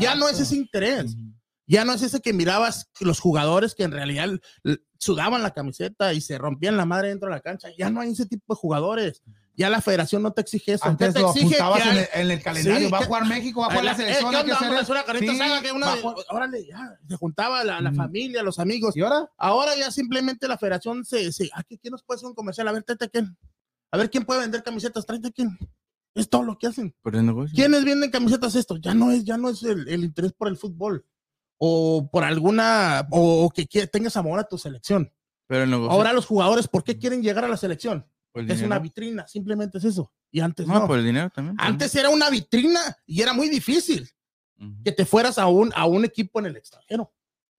Ya 0.00 0.14
no 0.14 0.28
es 0.28 0.40
ese 0.40 0.56
interés. 0.56 1.14
Ya 1.66 1.84
no 1.84 1.92
es 1.92 2.00
ese 2.00 2.20
que 2.22 2.32
mirabas 2.32 2.88
los 3.00 3.20
jugadores 3.20 3.74
que 3.74 3.82
en 3.82 3.90
realidad 3.92 4.30
sudaban 4.98 5.42
la 5.42 5.52
camiseta 5.52 6.14
y 6.14 6.20
se 6.22 6.38
rompían 6.38 6.76
la 6.78 6.86
madre 6.86 7.08
dentro 7.08 7.28
de 7.28 7.34
la 7.34 7.40
cancha. 7.42 7.68
Ya 7.76 7.90
no 7.90 8.00
hay 8.00 8.10
ese 8.12 8.24
tipo 8.26 8.54
de 8.54 8.58
jugadores. 8.58 9.22
Ya 9.58 9.68
la 9.68 9.80
federación 9.82 10.22
no 10.22 10.32
te 10.32 10.40
exige 10.40 10.74
eso. 10.74 10.84
Antes 10.86 11.12
te 11.12 11.20
lo 11.20 11.30
exige 11.30 11.56
apuntabas 11.60 11.82
que 11.82 11.88
en 11.90 11.96
el, 11.98 12.08
en 12.14 12.30
el 12.30 12.42
calendario. 12.42 12.86
Sí, 12.86 12.92
va 12.92 12.98
a 12.98 13.00
que- 13.00 13.06
jugar 13.08 13.26
México, 13.26 13.60
va 13.60 13.66
a 13.66 13.70
jugar 13.70 13.84
la 13.84 13.92
Eh, 13.92 13.96
selección. 13.96 14.30
¿qué 14.30 14.36
hay 14.36 14.44
que 14.44 14.52
onda? 14.52 14.60
Vamos 14.60 14.76
a 14.78 14.80
hacer 14.80 14.92
una 14.92 15.18
Sí, 15.18 15.62
que 15.62 15.72
una- 15.72 15.92
a 15.92 15.96
jugar- 15.96 16.16
órale, 16.30 16.66
ya, 16.66 16.98
se 17.08 17.16
juntaba 17.16 17.64
la, 17.64 17.80
la 17.80 17.90
Mm. 17.90 17.96
familia, 17.96 18.42
los 18.44 18.60
amigos. 18.60 18.96
¿Y 18.96 19.00
ahora? 19.02 19.28
Ahora 19.36 19.74
ya 19.76 19.90
simplemente 19.90 20.46
la 20.46 20.56
federación 20.58 21.04
se, 21.04 21.32
se 21.32 21.50
¿a 21.52 21.64
qué- 21.64 21.76
¿quién 21.76 21.90
nos 21.90 22.04
puede 22.04 22.18
hacer 22.18 22.28
un 22.28 22.34
comercial? 22.36 22.68
A 22.68 22.72
ver, 22.72 22.84
tráete 22.84 23.06
a 23.06 23.08
quién. 23.08 23.36
A 23.90 23.96
ver 23.96 24.08
quién 24.10 24.24
puede 24.24 24.40
vender 24.40 24.62
camisetas, 24.62 25.04
tráete 25.04 25.26
a 25.28 25.30
quién. 25.32 25.58
Es 26.14 26.28
todo 26.30 26.44
lo 26.44 26.56
que 26.56 26.68
hacen. 26.68 26.94
por 27.02 27.16
el 27.16 27.26
negocio. 27.26 27.52
¿Quiénes 27.54 27.84
venden 27.84 28.10
camisetas 28.10 28.54
esto? 28.54 28.76
Ya 28.76 28.94
no 28.94 29.10
es, 29.10 29.24
ya 29.24 29.36
no 29.36 29.48
es 29.50 29.62
el, 29.64 29.88
el 29.88 30.04
interés 30.04 30.32
por 30.32 30.46
el 30.48 30.56
fútbol. 30.56 31.04
O 31.58 32.08
por 32.12 32.22
alguna, 32.22 33.08
o, 33.10 33.44
o 33.46 33.50
que 33.50 33.66
quie- 33.68 33.90
tengas 33.90 34.16
amor 34.16 34.38
a 34.38 34.44
tu 34.44 34.56
selección. 34.56 35.12
Pero 35.48 35.64
el 35.64 35.70
negocio. 35.70 35.90
Ahora 35.90 36.12
los 36.12 36.26
jugadores, 36.26 36.68
¿por 36.68 36.84
qué 36.84 36.96
quieren 36.96 37.22
llegar 37.22 37.44
a 37.44 37.48
la 37.48 37.56
selección? 37.56 38.06
Es 38.46 38.58
una 38.58 38.76
dinero. 38.76 38.80
vitrina, 38.82 39.26
simplemente 39.28 39.78
es 39.78 39.84
eso. 39.84 40.12
Y 40.30 40.40
antes 40.40 40.66
No, 40.66 40.80
no. 40.80 40.86
por 40.86 40.98
el 40.98 41.04
dinero 41.04 41.30
también. 41.30 41.56
pues, 41.56 41.68
Antes 41.68 41.94
era 41.94 42.10
una 42.10 42.28
vitrina 42.30 42.80
y 43.06 43.22
era 43.22 43.32
muy 43.32 43.48
difícil 43.48 44.08
Ujú. 44.60 44.82
que 44.84 44.92
te 44.92 45.04
fueras 45.06 45.38
a 45.38 45.46
un, 45.46 45.72
a 45.74 45.86
un 45.86 46.04
equipo 46.04 46.38
en 46.40 46.46
el 46.46 46.56
extranjero. 46.56 47.12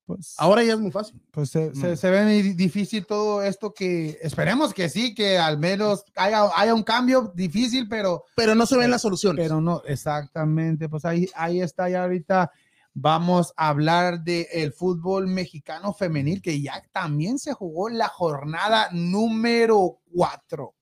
Pues, 0.05 0.33
Ahora 0.39 0.63
ya 0.63 0.73
es 0.73 0.79
muy 0.79 0.89
fácil. 0.91 1.21
pues 1.29 1.51
se, 1.51 1.73
se- 1.75 1.95
se 1.95 2.09
ve 2.09 2.25
difícil 2.55 3.05
todo 3.05 3.43
esto 3.43 3.73
que 3.75 4.17
esperemos 4.23 4.73
que 4.73 4.89
sí, 4.89 5.13
que 5.13 5.37
al 5.37 5.59
menos 5.59 6.03
haya, 6.15 6.45
haya 6.55 6.73
un 6.73 6.81
cambio 6.81 7.31
difícil, 7.35 7.87
pero 7.87 8.25
Pero 8.35 8.55
no 8.55 8.65
se 8.65 8.75
ven 8.75 8.89
las 8.89 9.03
soluciones. 9.03 9.43
Pero 9.45 9.61
no, 9.61 9.83
exactamente. 9.85 10.89
Pues 10.89 11.05
ahí, 11.05 11.27
ahí 11.35 11.61
está 11.61 11.89
ya 11.89 12.01
ahorita. 12.03 12.51
Vamos 12.93 13.53
a 13.55 13.69
hablar 13.69 14.23
del 14.23 14.73
fútbol 14.73 15.27
mexicano 15.27 15.93
femenil, 15.93 16.41
que 16.41 16.61
ya 16.61 16.83
también 16.91 17.39
se 17.39 17.53
jugó 17.53 17.89
la 17.89 18.07
jornada 18.07 18.89
número 18.91 19.99
4. 20.13 20.75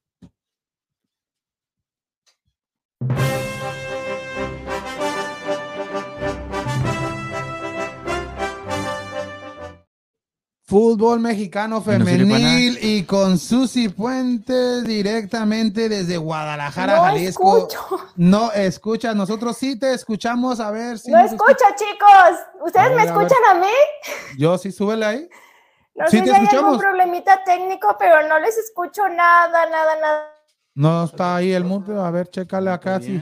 Fútbol 10.68 11.22
mexicano 11.22 11.78
no 11.78 11.82
femenil 11.82 12.78
y 12.82 13.04
con 13.04 13.38
Susi 13.40 13.88
Puentes 13.88 14.84
directamente 14.84 15.88
desde 15.88 16.18
Guadalajara, 16.18 16.98
No 16.98 17.04
Jalisco. 17.04 17.58
escucho, 17.58 17.88
No 18.18 18.52
escuchas, 18.52 19.16
nosotros 19.16 19.56
sí 19.56 19.80
te 19.80 19.94
escuchamos, 19.94 20.60
a 20.60 20.70
ver 20.72 21.00
si 21.00 21.10
no 21.10 21.20
escucho, 21.20 21.64
chicos. 21.78 22.40
¿Ustedes 22.66 22.90
ver, 22.90 22.98
me 22.98 23.04
escuchan 23.06 23.38
a 23.50 23.54
mí? 23.54 23.72
Yo 24.38 24.58
sí, 24.58 24.74
súbele 24.74 25.06
ahí. 25.06 25.30
No 25.96 26.06
Sí, 26.10 26.18
sé 26.18 26.24
te 26.26 26.30
si 26.32 26.36
hay 26.36 26.48
algún 26.58 26.78
problemita 26.78 27.42
técnico, 27.46 27.96
pero 27.98 28.28
no 28.28 28.38
les 28.38 28.58
escucho 28.58 29.08
nada, 29.08 29.70
nada, 29.70 29.96
nada. 30.02 30.34
No 30.76 31.06
está 31.06 31.38
ahí 31.38 31.54
el 31.54 31.64
mute, 31.64 31.94
a 31.94 32.12
ver, 32.12 32.28
chécale 32.30 32.72
acá, 32.72 33.00
sí. 33.00 33.22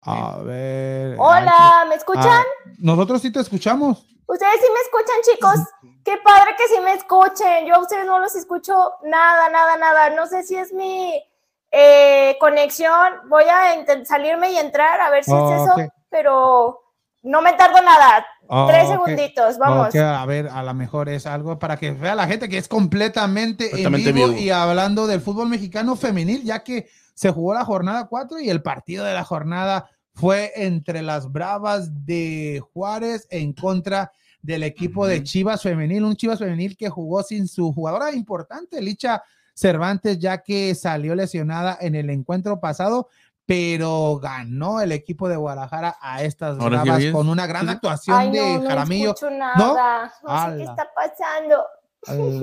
A 0.00 0.38
ver. 0.38 1.16
Hola, 1.18 1.84
¿me 1.86 1.96
escuchan? 1.96 2.24
Ah, 2.26 2.42
nosotros 2.78 3.20
sí 3.20 3.30
te 3.30 3.40
escuchamos. 3.40 4.15
Ustedes 4.26 4.54
sí 4.60 4.66
me 4.72 4.80
escuchan, 4.80 5.16
chicos. 5.22 5.94
Qué 6.04 6.16
padre 6.24 6.54
que 6.56 6.66
sí 6.68 6.80
me 6.82 6.94
escuchen. 6.94 7.66
Yo 7.66 7.76
a 7.76 7.80
ustedes 7.80 8.06
no 8.06 8.18
los 8.18 8.34
escucho 8.34 8.92
nada, 9.04 9.48
nada, 9.50 9.76
nada. 9.76 10.10
No 10.10 10.26
sé 10.26 10.42
si 10.42 10.56
es 10.56 10.72
mi 10.72 11.22
eh, 11.70 12.36
conexión. 12.40 13.14
Voy 13.28 13.44
a 13.44 13.84
salirme 14.04 14.52
y 14.52 14.58
entrar 14.58 15.00
a 15.00 15.10
ver 15.10 15.24
si 15.24 15.32
Oh, 15.32 15.54
es 15.54 15.62
eso, 15.62 15.72
ok. 15.74 15.92
pero 16.10 16.80
no 17.22 17.40
me 17.42 17.52
tardo 17.54 17.80
nada. 17.82 18.26
Oh, 18.48 18.66
Tres 18.68 18.88
segunditos, 18.88 19.58
vamos. 19.58 19.94
A 19.94 20.26
ver, 20.26 20.48
a 20.48 20.62
lo 20.62 20.74
mejor 20.74 21.08
es 21.08 21.26
algo 21.26 21.58
para 21.58 21.76
que 21.76 21.90
vea 21.92 22.14
la 22.14 22.26
gente 22.28 22.48
que 22.48 22.58
es 22.58 22.68
completamente, 22.68 23.64
Completamente 23.70 24.10
en 24.10 24.14
vivo, 24.14 24.28
vivo. 24.28 24.40
y 24.40 24.50
hablando 24.50 25.06
del 25.08 25.20
fútbol 25.20 25.48
mexicano 25.48 25.96
femenil, 25.96 26.44
ya 26.44 26.62
que 26.62 26.88
se 27.14 27.30
jugó 27.32 27.54
la 27.54 27.64
jornada 27.64 28.06
4 28.06 28.38
y 28.40 28.50
el 28.50 28.62
partido 28.62 29.04
de 29.04 29.14
la 29.14 29.24
jornada 29.24 29.90
fue 30.16 30.50
entre 30.56 31.02
las 31.02 31.30
Bravas 31.30 32.04
de 32.06 32.60
Juárez 32.72 33.28
en 33.30 33.52
contra 33.52 34.10
del 34.42 34.62
equipo 34.64 35.06
de. 35.06 35.22
Chivas 35.22 35.62
femenil, 35.62 36.02
un 36.04 36.16
Chivas 36.16 36.38
femenil 36.38 36.76
que 36.76 36.88
jugó 36.88 37.22
sin 37.22 37.46
su 37.46 37.72
jugadora 37.72 38.10
importante, 38.12 38.80
Licha 38.80 39.22
Cervantes, 39.54 40.18
ya 40.18 40.38
que 40.42 40.74
salió 40.74 41.14
lesionada 41.14 41.76
en 41.80 41.94
el 41.94 42.10
encuentro 42.10 42.58
pasado, 42.60 43.08
pero 43.44 44.18
ganó 44.18 44.80
el 44.80 44.90
equipo 44.92 45.28
de 45.28 45.36
Guadalajara 45.36 45.96
a 46.00 46.22
estas 46.22 46.58
Ahora 46.58 46.82
Bravas 46.82 47.04
con 47.12 47.28
una 47.28 47.46
gran 47.46 47.66
Sí. 47.66 47.72
actuación 47.72 48.16
Ay, 48.18 48.30
de 48.32 48.40
no, 48.54 48.62
no 48.62 48.68
Jaramillo. 48.70 49.10
escucho 49.14 49.30
nada. 49.30 50.12
No, 50.22 50.50
sé 50.50 50.56
qué 50.56 50.62
está 50.64 50.88
pasando. 50.94 51.64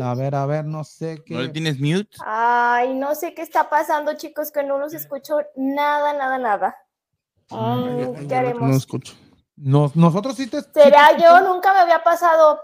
A 0.04 0.14
ver, 0.16 0.36
a 0.36 0.46
ver, 0.46 0.66
no 0.66 0.84
sé 0.84 1.24
¿No 1.28 1.40
le 1.42 1.48
qué. 1.48 1.54
tienes 1.54 1.80
mute? 1.80 2.18
Ay, 2.26 2.94
no 2.96 3.16
sé 3.16 3.34
qué 3.34 3.42
está 3.42 3.70
pasando, 3.70 4.14
chicos, 4.16 4.52
que 4.52 4.64
no 4.64 4.78
los 4.78 4.94
escucho 4.94 5.38
nada, 5.56 6.14
nada, 6.14 6.38
nada. 6.38 6.76
Mm, 7.54 8.28
¿Qué 8.28 8.36
haremos? 8.36 8.70
No 8.70 8.76
escucho. 8.76 9.14
Nos- 9.56 9.96
nosotros 9.96 10.36
sí 10.36 10.48
te. 10.48 10.62
sí 10.62 10.68
¿Será 10.74 11.10
te 11.16 11.22
yo? 11.24 11.42
Nunca 11.42 11.74
me 11.74 11.80
había 11.80 12.04
pasado. 12.04 12.60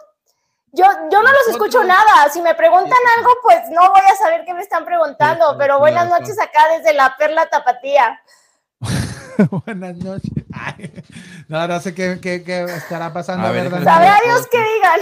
Yo, 0.72 0.86
yo 1.12 1.24
no 1.24 1.32
los 1.32 1.48
escucho 1.50 1.84
nada. 1.84 2.30
Si 2.32 2.42
me 2.42 2.54
preguntan 2.56 2.98
algo, 3.18 3.32
pues 3.42 3.62
no 3.72 3.90
voy 3.90 4.02
a 4.12 4.16
saber 4.16 4.46
qué 4.46 4.54
me 4.54 4.62
están 4.62 4.86
preguntando. 4.86 5.52
Sí, 5.52 5.56
pero 5.58 5.80
buenas 5.80 6.08
noches 6.10 6.38
acá 6.40 6.68
desde 6.78 6.94
la 6.94 7.16
Perla 7.18 7.48
Tapatía. 7.50 8.20
Buenas 9.66 9.96
noches. 9.98 10.32
Ay, 10.54 10.92
no, 11.48 11.66
no 11.68 11.80
sé 11.80 11.96
qué, 11.96 12.20
qué- 12.22 12.44
qué 12.44 12.64
estará 12.66 13.14
pasando, 13.14 13.48
A 13.48 13.52
ver, 13.52 13.70
¿verdad? 13.70 13.80
déjale- 13.80 14.08
Sabrá 14.08 14.20
Dios 14.26 14.48
que 14.48 14.58
digan. 14.58 15.00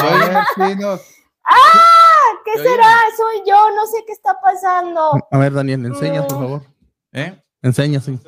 A 0.00 0.26
ver, 0.26 0.44
sí, 0.70 0.76
nos- 0.80 1.00
¿Qué 2.44 2.62
será? 2.62 2.88
Soy 3.16 3.42
yo, 3.46 3.70
no 3.76 3.86
sé 3.86 4.02
qué 4.06 4.12
está 4.12 4.40
pasando. 4.40 5.12
A 5.30 5.38
ver, 5.38 5.52
Daniel, 5.52 5.84
enseña, 5.86 6.26
por 6.26 6.36
Mm. 6.38 6.40
favor. 6.40 6.62
¿Eh? 7.12 7.42
Enseña, 7.62 8.00
sí. 8.00 8.18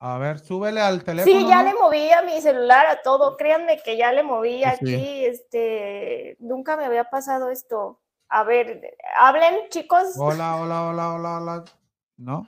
A 0.00 0.18
ver, 0.18 0.38
súbele 0.38 0.80
al 0.80 1.02
teléfono. 1.02 1.38
Sí, 1.40 1.46
ya 1.48 1.62
¿no? 1.62 1.68
le 1.70 1.74
moví 1.74 2.10
a 2.10 2.22
mi 2.22 2.40
celular 2.40 2.86
a 2.86 3.02
todo. 3.02 3.36
Créanme 3.36 3.80
que 3.82 3.96
ya 3.96 4.12
le 4.12 4.22
moví 4.22 4.58
Sí. 4.58 4.64
aquí. 4.64 5.24
Este, 5.24 6.36
nunca 6.40 6.76
me 6.76 6.84
había 6.84 7.04
pasado 7.10 7.50
esto. 7.50 8.00
A 8.28 8.44
ver, 8.44 8.96
hablen, 9.16 9.54
chicos. 9.70 10.14
Hola, 10.18 10.56
hola, 10.56 10.84
hola, 10.88 11.14
hola, 11.14 11.36
hola. 11.38 11.64
No, 12.16 12.46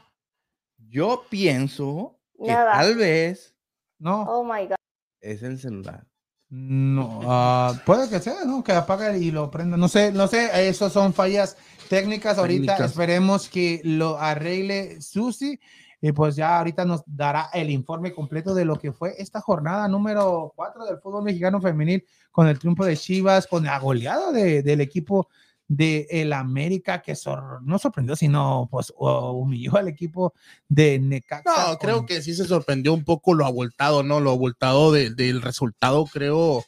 Yo 0.89 1.25
pienso 1.31 2.19
que 2.39 2.51
Nada. 2.53 2.73
tal 2.73 2.97
vez 2.97 3.55
no, 3.99 4.23
Oh 4.25 4.43
my 4.45 4.67
God. 4.67 4.75
es 5.21 5.43
el 5.43 5.59
celular. 5.59 6.05
no. 6.49 7.21
ah, 7.25 7.73
puede 7.87 8.09
que 8.09 8.19
sea, 8.21 8.45
¿no? 8.45 8.63
Que 8.65 8.73
apague 8.73 9.19
y 9.19 9.31
lo 9.31 9.51
prenda. 9.51 9.77
No 9.77 9.89
sé, 9.89 10.11
no 10.13 10.27
sé. 10.27 10.69
Esos 10.69 10.93
son 10.93 11.15
fallas 11.15 11.57
técnicas. 11.89 12.39
Ahorita 12.39 12.73
Técnicas. 12.75 12.91
esperemos 12.91 13.49
que 13.49 13.81
lo 13.85 14.19
arregle 14.19 15.01
Susi. 15.01 15.61
Y 16.01 16.13
pues 16.13 16.35
ya 16.37 16.59
ahorita 16.59 16.85
nos 16.85 17.03
dará 17.07 17.51
el 17.53 17.69
informe 17.71 18.13
completo 18.15 18.55
de 18.55 18.65
lo 18.65 18.77
que 18.77 18.93
fue 18.93 19.15
esta 19.19 19.41
jornada 19.41 19.87
número 19.89 20.53
4 20.57 20.85
del 20.87 20.99
fútbol 20.99 21.25
mexicano 21.25 21.61
femenil 21.61 22.05
con 22.31 22.47
el 22.49 22.59
triunfo 22.59 22.85
de 22.85 22.97
Chivas, 22.97 23.47
con 23.47 23.65
la 23.65 23.79
goleada 23.79 24.33
de- 24.33 24.63
del 24.63 24.81
equipo 24.81 25.29
de 25.69 26.07
el 26.11 26.33
América 26.33 27.01
que 27.01 27.15
sor- 27.15 27.61
no 27.63 27.79
sorprendió, 27.79 28.17
sino 28.17 28.67
pues 28.71 28.93
humilló 28.99 29.77
al 29.77 29.89
equipo 29.89 30.33
de 30.69 30.99
Necaxa. 30.99 31.69
No, 31.73 31.79
creo 31.79 31.99
con- 31.99 32.07
que 32.07 32.23
sí 32.23 32.35
se 32.35 32.45
sorprendió 32.45 32.93
un 32.93 33.05
poco 33.05 33.35
lo 33.35 33.47
abultado, 33.47 34.03
¿no? 34.03 34.19
Lo 34.21 34.31
abultado 34.33 34.91
de- 34.91 35.11
del 35.11 35.43
resultado, 35.43 36.07
creo 36.07 36.65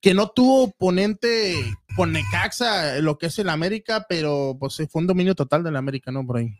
que 0.00 0.14
no 0.14 0.28
tuvo 0.28 0.64
oponente 0.64 1.56
con 1.96 2.12
Necaxa, 2.12 3.00
lo 3.00 3.18
que 3.18 3.26
es 3.26 3.38
el 3.40 3.48
América, 3.48 4.06
pero 4.08 4.56
pues 4.60 4.76
fue 4.90 5.00
un 5.00 5.06
dominio 5.08 5.34
total 5.34 5.64
del 5.64 5.74
América, 5.74 6.12
¿no? 6.12 6.24
Por 6.24 6.36
ahí. 6.36 6.50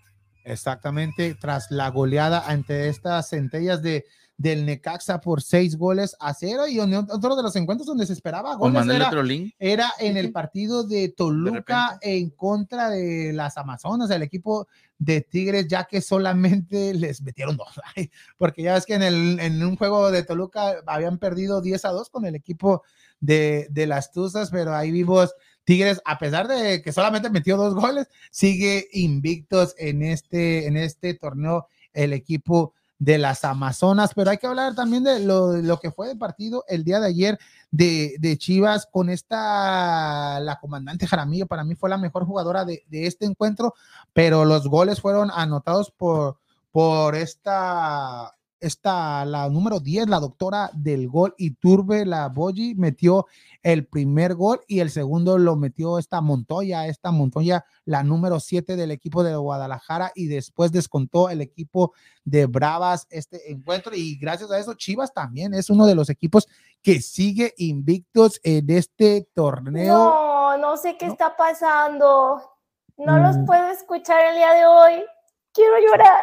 Exactamente, 0.47 1.35
tras 1.35 1.71
la 1.71 1.91
goleada 1.91 2.45
ante 2.47 2.89
estas 2.89 3.29
centellas 3.31 3.83
de, 3.83 4.05
del 4.39 4.65
Necaxa 4.65 5.21
por 5.21 5.43
seis 5.43 5.77
goles 5.77 6.17
a 6.21 6.35
cero 6.35 6.67
y 6.69 6.77
donde- 6.77 6.99
otro 6.99 7.35
de 7.37 7.43
los 7.43 7.57
encuentros 7.57 7.87
donde 7.87 8.07
se 8.07 8.13
esperaba 8.13 8.55
goles 8.55 8.75
era, 8.97 9.11
era 9.59 9.91
en 9.99 10.17
el 10.17 10.31
partido 10.31 10.85
de 10.85 11.09
Toluca 11.09 11.99
en 12.01 12.31
contra 12.31 12.91
de 12.91 13.33
las 13.33 13.57
Amazonas, 13.57 14.09
el 14.11 14.23
equipo 14.23 14.69
de 14.99 15.21
Tigres, 15.21 15.67
ya 15.69 15.85
que 15.85 16.01
solamente 16.01 16.95
les 16.95 17.23
metieron 17.23 17.57
dos, 17.57 17.81
porque 18.39 18.63
ya 18.63 18.75
ves 18.75 18.87
que 18.87 18.95
en, 18.95 19.03
el, 19.03 19.41
en 19.41 19.63
un 19.65 19.77
juego 19.77 20.11
de 20.11 20.23
Toluca 20.23 20.77
habían 20.87 21.19
perdido 21.19 21.61
10 21.61 21.85
a 21.87 21.91
2 21.91 22.09
con 22.11 22.25
el 22.25 22.35
equipo 22.35 22.83
de, 23.21 23.67
de 23.71 23.87
las 23.87 24.13
Tuzas, 24.13 24.51
pero 24.51 24.75
ahí 24.75 24.91
vivos 24.91 25.35
Tigres, 25.67 26.01
a 26.05 26.17
pesar 26.17 26.47
de 26.47 26.81
que 26.81 26.93
solamente 26.93 27.29
metió 27.29 27.57
dos 27.57 27.75
goles, 27.75 28.09
sigue 28.31 28.87
invictos 28.93 29.75
en 29.79 30.01
este, 30.03 30.69
en 30.69 30.77
este 30.77 31.15
torneo 31.15 31.67
el 31.93 32.13
equipo 32.13 32.73
de 33.01 33.19
las 33.19 33.45
Amazonas, 33.45 34.13
pero 34.15 34.31
hay 34.31 34.39
que 34.39 34.47
hablar 34.47 34.77
también 34.77 35.03
de 35.03 35.19
lo, 35.19 35.57
lo 35.57 35.79
que 35.81 35.91
fue 35.91 36.13
el 36.13 36.19
partido 36.19 36.65
el 36.69 36.85
día 36.85 37.01
de 37.01 37.09
ayer 37.09 37.39
de, 37.73 38.15
de 38.21 38.39
Chivas 38.39 38.87
con 38.91 39.11
esta, 39.11 40.39
la 40.39 40.59
comandante 40.61 41.07
Jaramillo, 41.07 41.47
para 41.47 41.65
mí 41.65 41.75
fue 41.75 41.91
la 41.91 41.99
mejor 41.99 42.25
jugadora 42.25 42.65
de, 42.65 42.85
este 42.89 43.27
encuentro, 43.27 43.75
pero 44.13 44.45
los 44.45 44.69
goles 44.69 45.01
fueron 45.01 45.33
anotados 45.35 45.91
por, 45.91 46.39
por 46.71 47.17
esta, 47.17 48.36
esta, 48.61 49.25
la 49.25 49.49
número 49.49 49.81
10, 49.81 50.09
la 50.09 50.21
doctora 50.21 50.71
del 50.73 51.09
gol, 51.09 51.35
Iturbe, 51.39 52.07
la 52.07 52.29
Boyi, 52.29 52.75
metió 52.75 53.27
el 53.63 53.87
primer 53.87 54.35
gol 54.35 54.61
y 54.67 54.81
el 54.81 54.91
segundo 54.91 55.39
lo 55.39 55.57
metió 55.57 55.99
esta 55.99 56.21
Montoya, 56.21 56.87
esta 56.87 57.11
Montoya, 57.11 57.65
la 57.85 58.03
número 58.03 58.41
7 58.41 58.77
del 58.77 58.91
equipo 58.91 59.23
de 59.23 59.35
Guadalajara 59.37 60.13
y 60.15 60.27
después 60.27 60.73
descontó 60.73 61.29
el 61.31 61.41
equipo 61.41 61.93
de 62.25 62.47
Bravas 62.47 63.07
este 63.11 63.51
encuentro 63.53 63.93
y 63.95 64.17
gracias 64.19 64.51
a 64.51 64.59
eso 64.59 64.75
Chivas 64.75 65.13
también 65.13 65.55
es 65.55 65.71
uno 65.71 65.87
de 65.87 65.95
los 65.95 66.11
equipos 66.11 66.47
que 66.83 67.01
sigue 67.01 67.55
invictos 67.59 68.41
en 68.43 68.69
este 68.71 69.29
torneo. 69.35 69.93
No, 69.97 70.59
no 70.59 70.77
sé 70.77 70.97
qué 70.97 71.07
¿No? 71.07 71.13
está 71.13 71.37
pasando. 71.37 72.41
No 72.97 73.19
los 73.19 73.37
Mm. 73.37 73.45
puedo 73.47 73.69
escuchar 73.69 74.25
el 74.27 74.37
día 74.37 74.53
de 74.53 74.67
hoy. 74.67 75.05
Quiero 75.53 75.75
llorar. 75.81 76.23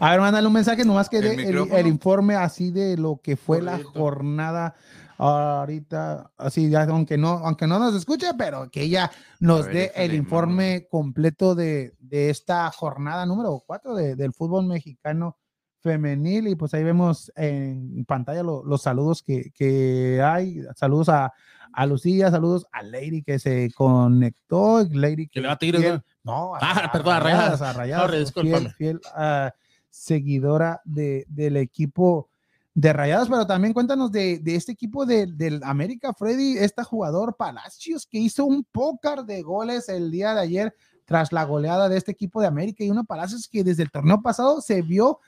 A 0.00 0.10
ver, 0.10 0.20
mándale 0.20 0.46
un 0.46 0.52
mensaje 0.52 0.84
nomás 0.84 1.08
que 1.08 1.18
¿El 1.18 1.36
dé 1.36 1.48
el, 1.80 1.86
informe 1.86 2.34
así 2.34 2.70
de 2.70 2.96
lo 2.96 3.20
que 3.22 3.36
fue 3.36 3.62
la 3.62 3.80
jornada 3.82 4.74
ahorita, 5.16 6.32
así 6.36 6.68
ya, 6.68 6.82
aunque 6.84 7.16
no, 7.16 7.28
aunque 7.28 7.66
no 7.66 7.78
nos 7.78 7.94
escuche, 7.94 8.26
pero 8.36 8.68
que 8.70 8.82
ella 8.82 9.10
nos 9.40 9.66
ver, 9.66 9.74
dé 9.74 9.92
el 9.96 10.14
informe 10.14 10.86
completo 10.90 11.54
de, 11.54 11.94
de 11.98 12.30
esta 12.30 12.70
jornada 12.70 13.24
número 13.26 13.62
4 13.66 13.94
del 13.94 14.32
fútbol 14.32 14.66
mexicano 14.66 15.38
femenil. 15.80 16.48
Y 16.48 16.54
pues 16.56 16.74
ahí 16.74 16.82
vemos 16.82 17.30
en 17.36 18.04
pantalla 18.06 18.42
lo- 18.42 18.64
los 18.64 18.82
saludos 18.82 19.22
que, 19.22 19.50
que 19.54 20.20
hay, 20.22 20.60
saludos 20.76 21.08
a, 21.10 21.32
a 21.72 21.86
Lucía, 21.86 22.30
saludos 22.30 22.66
a 22.72 22.82
Lady 22.82 23.22
que 23.22 23.38
se 23.38 23.70
conectó, 23.74 24.84
Lady 24.90 25.28
Que 25.28 25.40
le 25.40 25.46
va 25.48 25.54
a 25.54 25.58
Tigres, 25.58 26.00
no, 26.24 26.54
Ah, 26.60 26.90
perdón, 26.92 27.14
a 27.16 27.20
Rayadas. 27.20 27.62
a 27.62 27.72
Rayadas, 27.72 28.30
Sorry, 28.30 28.48
fiel, 28.48 28.70
fiel, 28.72 29.00
ah, 29.14 29.52
seguidora 29.90 30.80
de, 30.84 31.24
del 31.28 31.56
equipo 31.56 32.28
de 32.74 32.92
Rayadas, 32.92 33.28
pero 33.28 33.46
también 33.46 33.72
cuéntanos 33.72 34.10
de, 34.10 34.40
de 34.40 34.56
este 34.56 34.72
equipo 34.72 35.06
de- 35.06 35.26
del 35.26 35.62
América, 35.62 36.12
Freddy, 36.12 36.58
este 36.58 36.82
jugador 36.82 37.36
Palacios 37.36 38.04
que 38.06 38.18
hizo 38.18 38.44
un 38.44 38.64
pócar 38.64 39.24
de 39.24 39.42
goles 39.42 39.88
el 39.88 40.10
día 40.10 40.34
de 40.34 40.40
ayer 40.40 40.74
tras 41.04 41.30
la 41.32 41.44
goleada 41.44 41.88
de 41.88 41.96
este 41.98 42.10
equipo 42.10 42.40
de 42.40 42.48
América 42.48 42.82
y 42.82 42.90
uno 42.90 43.04
Palacios 43.04 43.46
que 43.46 43.62
desde 43.62 43.84
el 43.84 43.90
torneo 43.92 44.20
pasado 44.22 44.60
se 44.60 44.82
vio 44.82 45.20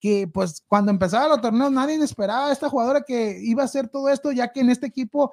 que 0.00 0.28
pues 0.28 0.62
cuando 0.68 0.90
empezaba 0.90 1.28
los 1.28 1.40
torneos 1.40 1.72
nadie 1.72 1.96
esperaba 2.02 2.48
a 2.48 2.52
esta 2.52 2.68
jugadora 2.68 3.00
que 3.00 3.38
iba 3.40 3.62
a 3.62 3.66
hacer 3.66 3.88
todo 3.88 4.10
esto, 4.10 4.30
ya 4.32 4.52
que 4.52 4.60
en 4.60 4.68
este 4.68 4.86
equipo 4.86 5.32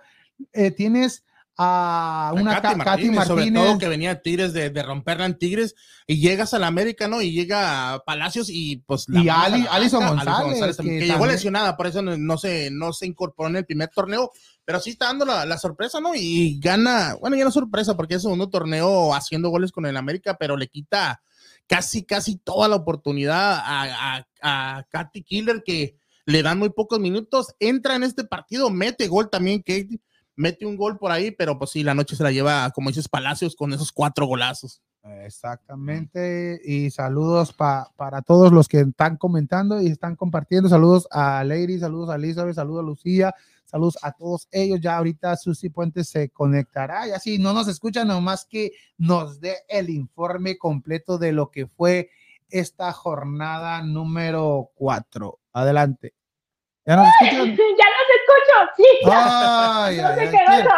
eh, 0.53 0.71
tienes 0.71 1.25
a 1.57 2.29
A 2.29 2.33
una 2.33 2.59
Katy 2.61 2.77
Ka- 2.79 2.83
Katy 2.83 3.09
Martínez, 3.11 3.27
sobre 3.27 3.51
todo 3.51 3.77
que 3.77 3.87
venía 3.87 4.21
Tigres 4.21 4.53
de, 4.53 4.69
de 4.69 4.83
romperla 4.83 5.25
en 5.25 5.37
Tigres 5.37 5.75
y 6.07 6.19
llegas 6.19 6.53
al 6.53 6.63
América, 6.63 7.07
¿no? 7.07 7.21
Y 7.21 7.31
llega 7.31 7.93
a 7.93 7.99
Palacios 7.99 8.47
y 8.49 8.77
pues 8.77 9.05
Y 9.07 9.11
mandas 9.13 9.37
a 9.37 9.43
Ali- 9.43 9.61
la 9.63 9.71
Alison 9.71 10.07
González, 10.07 10.77
también, 10.77 10.99
que 10.99 11.05
que, 11.05 11.11
llegó 11.11 11.25
lesionada, 11.27 11.77
por 11.77 11.87
eso 11.87 12.01
no, 12.01 12.17
no 12.17 12.37
se, 12.37 12.69
no 12.71 12.91
se 12.93 13.05
incorporó 13.05 13.49
en 13.49 13.57
el 13.57 13.65
primer 13.65 13.89
torneo, 13.89 14.31
pero 14.65 14.79
sí 14.79 14.91
está 14.91 15.05
dando 15.07 15.25
la, 15.25 15.45
la 15.45 15.57
sorpresa, 15.57 15.99
¿no? 15.99 16.15
Y 16.15 16.59
gana, 16.59 17.15
bueno, 17.21 17.35
ya 17.35 17.43
no 17.45 17.51
sorpresa 17.51 17.95
porque 17.95 18.15
es 18.15 18.21
segundo 18.23 18.49
torneo 18.49 19.13
haciendo 19.13 19.49
goles 19.49 19.71
con 19.71 19.85
el 19.85 19.97
América, 19.97 20.37
pero 20.39 20.57
le 20.57 20.67
quita 20.67 21.21
casi, 21.67 22.03
casi 22.03 22.37
toda 22.37 22.67
la 22.67 22.75
oportunidad 22.77 23.59
a, 23.63 24.17
a, 24.41 24.77
a 24.77 24.83
Katy 24.89 25.23
Killer 25.23 25.61
que 25.65 25.95
le 26.25 26.41
dan 26.41 26.57
muy 26.57 26.69
pocos 26.69 26.99
minutos, 26.99 27.53
entra 27.59 27.95
en 27.95 28.03
este 28.03 28.23
partido, 28.23 28.69
mete 28.69 29.07
gol 29.07 29.29
también, 29.29 29.59
Katie 29.59 29.99
mete 30.35 30.65
un 30.65 30.75
gol 30.77 30.97
por 30.97 31.11
ahí, 31.11 31.31
pero 31.31 31.57
pues 31.57 31.71
sí, 31.71 31.83
la 31.83 31.93
noche 31.93 32.15
se 32.15 32.23
la 32.23 32.31
lleva, 32.31 32.69
como 32.71 32.89
dices, 32.89 33.07
Palacios 33.09 33.55
con 33.55 33.73
esos 33.73 33.91
cuatro 33.91 34.25
golazos. 34.25 34.81
Exactamente. 35.57 36.61
Y 36.63 36.89
saludos 36.91 37.53
pa- 37.53 37.91
para 37.95 38.21
todos 38.21 38.51
los 38.51 38.67
que 38.67 38.79
están 38.81 39.17
comentando 39.17 39.81
y 39.81 39.87
están 39.87 40.15
compartiendo. 40.15 40.69
Saludos 40.69 41.07
a 41.11 41.43
Lady, 41.43 41.79
saludos 41.79 42.09
a 42.09 42.15
Elizabeth, 42.15 42.55
saludos 42.55 42.81
a 42.83 42.85
Lucía, 42.87 43.35
saludos 43.65 43.97
a 44.01 44.11
todos 44.13 44.47
ellos. 44.51 44.79
Ya 44.81 44.97
ahorita 44.97 45.35
Susi 45.35 45.69
Puentes 45.69 46.09
se 46.09 46.29
conectará. 46.29 47.07
Y 47.07 47.11
así 47.11 47.37
no 47.37 47.53
nos 47.53 47.67
escuchan, 47.67 48.07
nomás 48.07 48.45
que 48.45 48.71
nos 48.97 49.39
dé 49.39 49.57
el 49.67 49.89
informe 49.89 50.57
completo 50.57 51.17
de 51.17 51.31
lo 51.33 51.51
que 51.51 51.67
fue 51.67 52.09
esta 52.49 52.91
jornada 52.93 53.81
número 53.83 54.69
4. 54.75 55.39
Adelante. 55.53 56.13
¿Ya 56.85 56.95
nos 56.95 57.07
escuchan? 57.21 57.55
ya 57.57 57.85
los 57.95 58.07
escucho. 58.17 58.71
Sí, 58.75 58.83
ya. 59.05 59.85
Ay, 59.85 59.97
no 60.01 60.07
ay, 60.09 60.15
qué 60.15 60.31
¿qué, 60.31 60.43
pasó. 60.45 60.75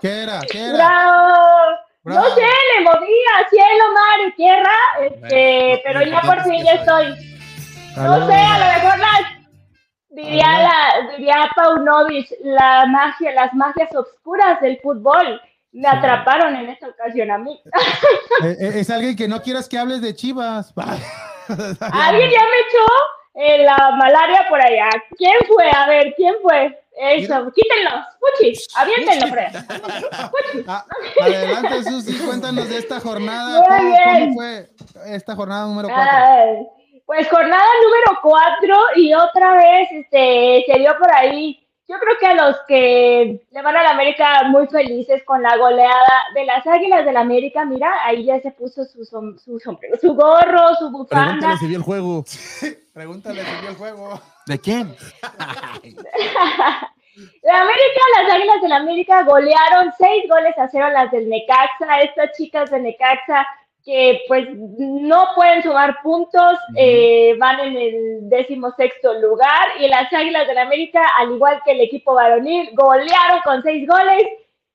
qué 0.00 0.22
era? 0.22 0.40
¿Qué 0.50 0.60
era? 0.60 0.76
Bravo. 0.76 2.30
No 2.30 2.34
sé, 2.34 2.40
le 2.40 2.84
movía 2.84 3.48
cielo, 3.50 3.84
mar 3.92 4.20
y 4.26 4.32
tierra, 4.32 4.72
este, 5.02 5.82
pero 5.84 6.02
ya 6.02 6.20
por 6.22 6.42
fin 6.44 6.64
ya 6.64 6.72
estoy. 6.72 7.08
No 7.94 8.26
sé, 8.26 8.32
a 8.34 8.58
lo 8.58 8.64
mejor 8.64 8.98
las, 8.98 9.20
diría, 10.08 10.46
la, 10.46 11.10
diría 11.10 11.50
Paunovic, 11.54 12.30
la 12.42 12.86
magia, 12.86 13.32
las 13.32 13.52
magias 13.52 13.94
oscuras 13.94 14.60
del 14.62 14.80
fútbol 14.80 15.42
me 15.72 15.88
atraparon 15.88 16.56
en 16.56 16.70
esta 16.70 16.88
ocasión 16.88 17.30
a 17.30 17.36
mí. 17.36 17.60
Eh, 18.44 18.56
eh, 18.58 18.72
es 18.76 18.88
alguien 18.88 19.14
que 19.14 19.28
no 19.28 19.42
quieras 19.42 19.68
que 19.68 19.78
hables 19.78 20.00
de 20.00 20.14
Chivas. 20.14 20.72
Alguien 20.76 22.30
ya 22.30 22.42
me 22.42 22.58
echó 22.66 22.86
eh, 23.34 23.64
la 23.64 23.92
malaria 23.96 24.46
por 24.48 24.60
allá. 24.60 24.88
¿Quién 25.16 25.36
fue? 25.46 25.70
A 25.70 25.86
ver, 25.88 26.14
¿quién 26.16 26.34
fue? 26.42 26.76
Eso, 27.00 27.50
quítenlos, 27.54 28.04
Puchi, 28.20 28.52
aviéntenlo, 28.76 29.28
Fred. 29.28 29.48
Ah, 30.66 30.84
adelante, 31.22 31.82
Susi, 31.84 32.18
cuéntanos 32.18 32.68
de 32.68 32.78
esta 32.78 33.00
jornada. 33.00 33.64
¿Cómo, 33.66 34.34
fue 34.34 34.68
esta 35.06 35.34
jornada 35.34 35.66
número 35.66 35.88
4? 35.88 36.04
Ay, 36.12 36.66
pues 37.06 37.28
jornada 37.30 37.64
número 37.82 38.20
4 38.22 38.76
y 38.96 39.14
otra 39.14 39.54
vez 39.54 39.88
este, 39.92 40.64
se 40.66 40.78
dio 40.78 40.96
por 40.98 41.10
ahí. 41.14 41.66
Yo 41.90 41.98
creo 41.98 42.14
que 42.20 42.26
a 42.26 42.34
los 42.34 42.56
que 42.68 43.42
le 43.50 43.62
van 43.62 43.76
a 43.76 43.82
la 43.82 43.90
América 43.90 44.44
muy 44.44 44.68
felices 44.68 45.24
con 45.24 45.42
la 45.42 45.56
goleada 45.56 46.22
de 46.36 46.44
las 46.44 46.64
Águilas 46.64 47.04
del 47.04 47.16
América, 47.16 47.64
mira, 47.64 47.92
ahí 48.04 48.24
ya 48.26 48.40
se 48.40 48.52
puso 48.52 48.84
su, 48.84 49.00
som- 49.00 49.36
su 49.38 49.58
sombrero, 49.58 49.96
su 50.00 50.14
gorro, 50.14 50.74
su 50.78 50.88
bufanda. 50.92 51.24
Pregúntale 51.32 51.56
si 51.58 51.66
vio 51.66 51.78
el 51.78 51.82
juego. 51.82 52.24
Pregúntale 52.94 53.44
si 53.44 53.60
vio 53.60 53.70
el 53.70 53.76
juego. 53.76 54.20
¿De 54.46 54.60
quién? 54.60 54.94
La 57.42 57.60
América, 57.62 58.00
las 58.22 58.32
Águilas 58.34 58.62
del 58.62 58.72
América 58.72 59.22
golearon 59.24 59.92
seis 59.98 60.24
goles 60.28 60.56
a 60.56 60.68
cero 60.68 60.86
a 60.86 60.90
las 60.90 61.10
del 61.10 61.28
Necaxa. 61.28 62.00
Estas 62.02 62.30
chicas 62.36 62.70
de 62.70 62.80
Necaxa 62.80 63.46
que 63.84 64.22
pues 64.28 64.46
no 64.56 65.28
pueden 65.34 65.62
sumar 65.62 66.02
puntos, 66.02 66.58
eh, 66.76 67.34
van 67.38 67.60
en 67.60 67.76
el 67.76 68.28
décimo 68.28 68.70
sexto 68.76 69.14
lugar 69.14 69.68
y 69.78 69.88
las 69.88 70.12
Águilas 70.12 70.46
del 70.46 70.58
América, 70.58 71.02
al 71.18 71.32
igual 71.32 71.60
que 71.64 71.72
el 71.72 71.80
equipo 71.80 72.14
varonil, 72.14 72.70
golearon 72.74 73.40
con 73.42 73.62
seis 73.62 73.88
goles 73.88 74.24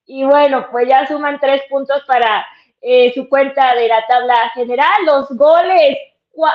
y 0.07 0.23
bueno, 0.23 0.67
pues 0.71 0.87
ya 0.87 1.07
suman 1.07 1.39
tres 1.39 1.61
puntos 1.69 2.03
para 2.07 2.45
eh, 2.81 3.11
su 3.13 3.27
cuenta 3.29 3.75
de 3.75 3.87
la 3.87 4.05
tabla 4.07 4.35
general. 4.53 5.05
Los 5.05 5.29
goles, 5.29 5.97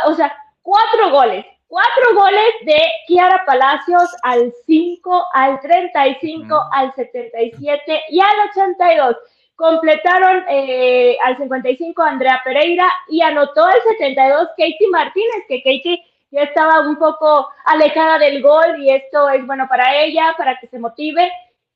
o 0.07 0.15
sea, 0.15 0.33
cuatro 0.63 1.11
goles, 1.11 1.45
cuatro 1.67 2.15
goles 2.15 2.51
de 2.65 2.81
Kiara 3.07 3.45
Palacios 3.47 4.09
al 4.23 4.53
5, 4.67 5.25
al 5.33 5.61
35, 5.61 6.55
Ujú. 6.55 6.65
al 6.73 6.95
77 6.95 8.03
y 8.11 8.21
al 8.21 8.49
82. 8.51 9.17
Completaron 9.61 10.45
eh, 10.49 11.19
al 11.23 11.37
55 11.37 12.03
Andrea 12.03 12.41
Pereira 12.43 12.91
y 13.09 13.21
anotó 13.21 13.63
al 13.67 13.77
72 13.99 14.49
Katie 14.57 14.89
Martínez, 14.91 15.45
que 15.49 15.59
Katie 15.59 16.03
ya 16.31 16.45
estaba 16.45 16.81
un 16.81 16.97
poco 16.97 17.47
alejada 17.67 18.19
del 18.21 18.41
gol 18.41 18.83
y 18.83 18.91
esto 18.91 19.29
es 19.29 19.47
bueno 19.47 19.69
para 19.69 20.03
ella, 20.03 20.35
para 20.39 20.59
que 20.59 20.67
se 20.69 20.79
motive. 20.79 21.31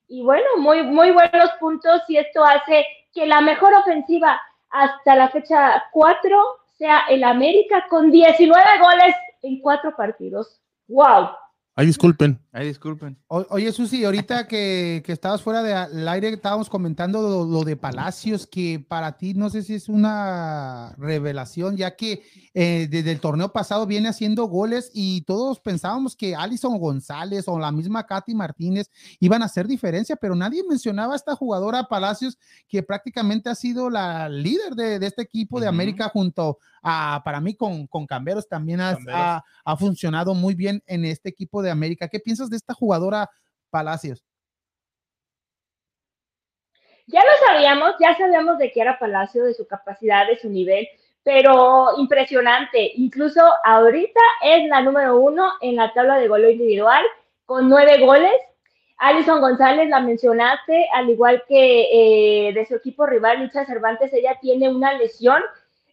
Y 0.08 0.22
bueno, 0.22 0.46
muy, 0.56 0.82
muy 0.82 1.10
buenos 1.10 1.50
puntos 1.60 2.00
y 2.08 2.16
esto 2.16 2.42
hace 2.42 2.86
que 3.12 3.26
la 3.26 3.42
mejor 3.42 3.74
ofensiva 3.74 4.40
hasta 4.70 5.14
la 5.14 5.28
fecha 5.28 5.84
4 5.92 6.42
sea 6.78 7.02
el 7.10 7.22
América 7.22 7.84
con 7.90 8.10
19 8.10 8.64
goles 8.80 9.14
en 9.42 9.60
cuatro 9.60 9.94
partidos. 9.94 10.58
wow. 10.88 11.43
Ay, 11.76 11.86
disculpen. 11.86 12.38
Ay, 12.52 12.68
disculpen. 12.68 13.18
O- 13.26 13.44
oye, 13.50 13.72
Susi, 13.72 14.04
ahorita 14.04 14.46
que, 14.46 15.02
que 15.04 15.10
estabas 15.10 15.42
fuera 15.42 15.60
del 15.88 16.06
aire, 16.06 16.28
estábamos 16.28 16.70
comentando 16.70 17.20
lo, 17.20 17.44
lo 17.44 17.64
de 17.64 17.76
Palacios, 17.76 18.46
que 18.46 18.78
para 18.78 19.16
ti 19.16 19.34
no 19.34 19.50
sé 19.50 19.64
si 19.64 19.74
es 19.74 19.88
una 19.88 20.94
revelación, 20.98 21.76
ya 21.76 21.96
que 21.96 22.22
eh, 22.54 22.86
desde 22.88 23.10
el 23.10 23.18
torneo 23.18 23.52
pasado 23.52 23.86
viene 23.86 24.08
haciendo 24.08 24.44
goles 24.44 24.92
y 24.94 25.22
todos 25.22 25.58
pensábamos 25.58 26.14
que 26.14 26.36
Alison 26.36 26.78
González 26.78 27.48
o 27.48 27.58
la 27.58 27.72
misma 27.72 28.06
Katy 28.06 28.36
Martínez 28.36 28.88
iban 29.18 29.42
a 29.42 29.46
hacer 29.46 29.66
diferencia, 29.66 30.14
pero 30.14 30.36
nadie 30.36 30.62
mencionaba 30.68 31.14
a 31.14 31.16
esta 31.16 31.34
jugadora 31.34 31.88
Palacios 31.88 32.38
que 32.68 32.84
prácticamente 32.84 33.50
ha 33.50 33.56
sido 33.56 33.90
la 33.90 34.28
líder 34.28 34.76
de, 34.76 35.00
de 35.00 35.06
este 35.08 35.22
equipo 35.22 35.58
de. 35.58 35.64
América 35.74 36.08
junto 36.08 36.58
a, 36.84 37.22
para 37.24 37.40
mí, 37.40 37.56
con, 37.56 37.86
con 37.86 38.06
Camberos 38.06 38.46
también 38.46 38.80
ha- 38.80 38.94
Camberos. 38.94 39.20
ha- 39.20 39.42
ha 39.64 39.76
funcionado 39.76 40.34
muy 40.34 40.54
bien 40.54 40.82
en 40.86 41.04
este 41.06 41.30
equipo 41.30 41.62
de 41.62 41.70
América. 41.70 42.08
¿Qué 42.08 42.20
piensas 42.20 42.50
de 42.50 42.56
esta 42.56 42.74
jugadora 42.74 43.28
Palacios? 43.70 44.22
Ya 47.06 47.20
lo 47.22 47.46
sabíamos, 47.46 47.94
ya 48.00 48.16
sabíamos 48.16 48.58
de 48.58 48.70
que 48.72 48.80
era 48.80 48.98
Palacio, 48.98 49.44
de 49.44 49.54
su 49.54 49.66
capacidad, 49.66 50.26
de 50.26 50.38
su 50.38 50.48
nivel, 50.48 50.86
pero 51.22 51.98
impresionante. 51.98 52.92
Incluso 52.96 53.40
ahorita 53.64 54.20
es 54.42 54.68
la 54.68 54.80
número 54.80 55.18
uno 55.18 55.52
en 55.60 55.76
la 55.76 55.92
tabla 55.92 56.18
de 56.18 56.28
gol 56.28 56.48
individual 56.48 57.04
con 57.44 57.68
nueve 57.68 57.98
goles. 58.04 58.32
Alison 58.96 59.40
González, 59.40 59.88
la 59.88 60.00
mencionaste, 60.00 60.88
al 60.94 61.10
igual 61.10 61.42
que 61.48 62.48
eh, 62.48 62.52
de 62.54 62.64
su 62.64 62.76
equipo 62.76 63.04
rival, 63.06 63.40
Licha 63.42 63.66
Cervantes, 63.66 64.12
ella 64.12 64.38
tiene 64.40 64.68
una 64.70 64.94
lesión 64.94 65.42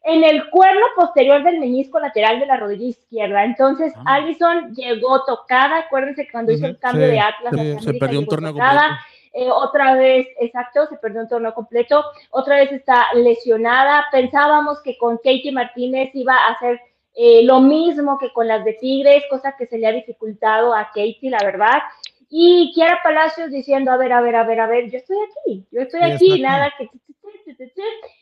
en 0.03 0.23
el 0.23 0.49
cuerno 0.49 0.86
posterior 0.95 1.44
del 1.44 1.60
meñisco 1.60 1.99
lateral 1.99 2.40
de 2.40 2.45
la 2.48 2.57
rodilla 2.57 2.88
izquierda. 2.88 3.44
Entonces, 3.44 3.94
Ah. 3.98 4.15
Alison 4.15 4.73
llegó 4.73 5.23
tocada. 5.26 5.78
Acuérdense 5.80 6.26
que 6.26 6.32
cuando 6.32 6.52
hizo 6.52 6.65
el 6.65 6.80
cambio 6.80 7.06
sí, 7.07 7.11
de 7.11 7.19
Atlas, 7.19 7.53
Se, 7.53 7.60
hacia 7.78 7.80
se 7.94 7.99
perdió 7.99 8.19
un 8.19 8.26
torneo 8.28 8.52
tocada. 8.53 8.80
completo. 8.82 9.06
Eh, 9.34 9.49
otra 9.49 9.95
vez, 9.95 10.28
exacto, 10.41 10.88
se 10.88 10.98
perdió 10.98 11.22
un 11.22 11.30
torneo 11.30 11.53
completo, 11.53 12.03
otra 12.32 12.57
vez 12.57 12.72
está 12.73 13.06
lesionada. 13.14 14.06
Pensábamos 14.11 14.82
que 14.82 14.98
con 14.98 15.15
Katie 15.18 15.53
Martínez 15.53 16.10
iba 16.15 16.36
a 16.36 16.52
hacer 16.53 16.82
eh, 17.15 17.44
lo 17.44 17.60
mismo 17.61 18.18
que 18.19 18.34
con 18.34 18.48
las 18.48 18.65
de 18.65 18.73
Tigres, 18.73 19.23
cosa 19.30 19.56
que 19.57 19.68
se 19.68 19.78
le 19.78 19.88
ha 19.88 19.91
dificultado 19.94 20.73
a 20.73 20.88
Katie, 20.88 21.30
la 21.30 21.40
verdad. 21.45 21.82
Y 22.30 22.72
Kiara 22.73 22.99
Palacios 23.03 23.52
diciendo, 23.52 23.91
a 23.91 23.98
ver, 23.98 24.11
a 24.14 24.22
ver, 24.22 24.36
a 24.36 24.44
ver, 24.44 24.60
a 24.61 24.68
ver, 24.68 24.90
yo 24.90 24.98
estoy 24.98 25.18
aquí, 25.18 25.65
yo 25.72 25.82
estoy 25.82 25.99
Sí, 26.18 26.34
aquí, 26.34 26.41
nada 26.41 26.73
que... 26.78 26.90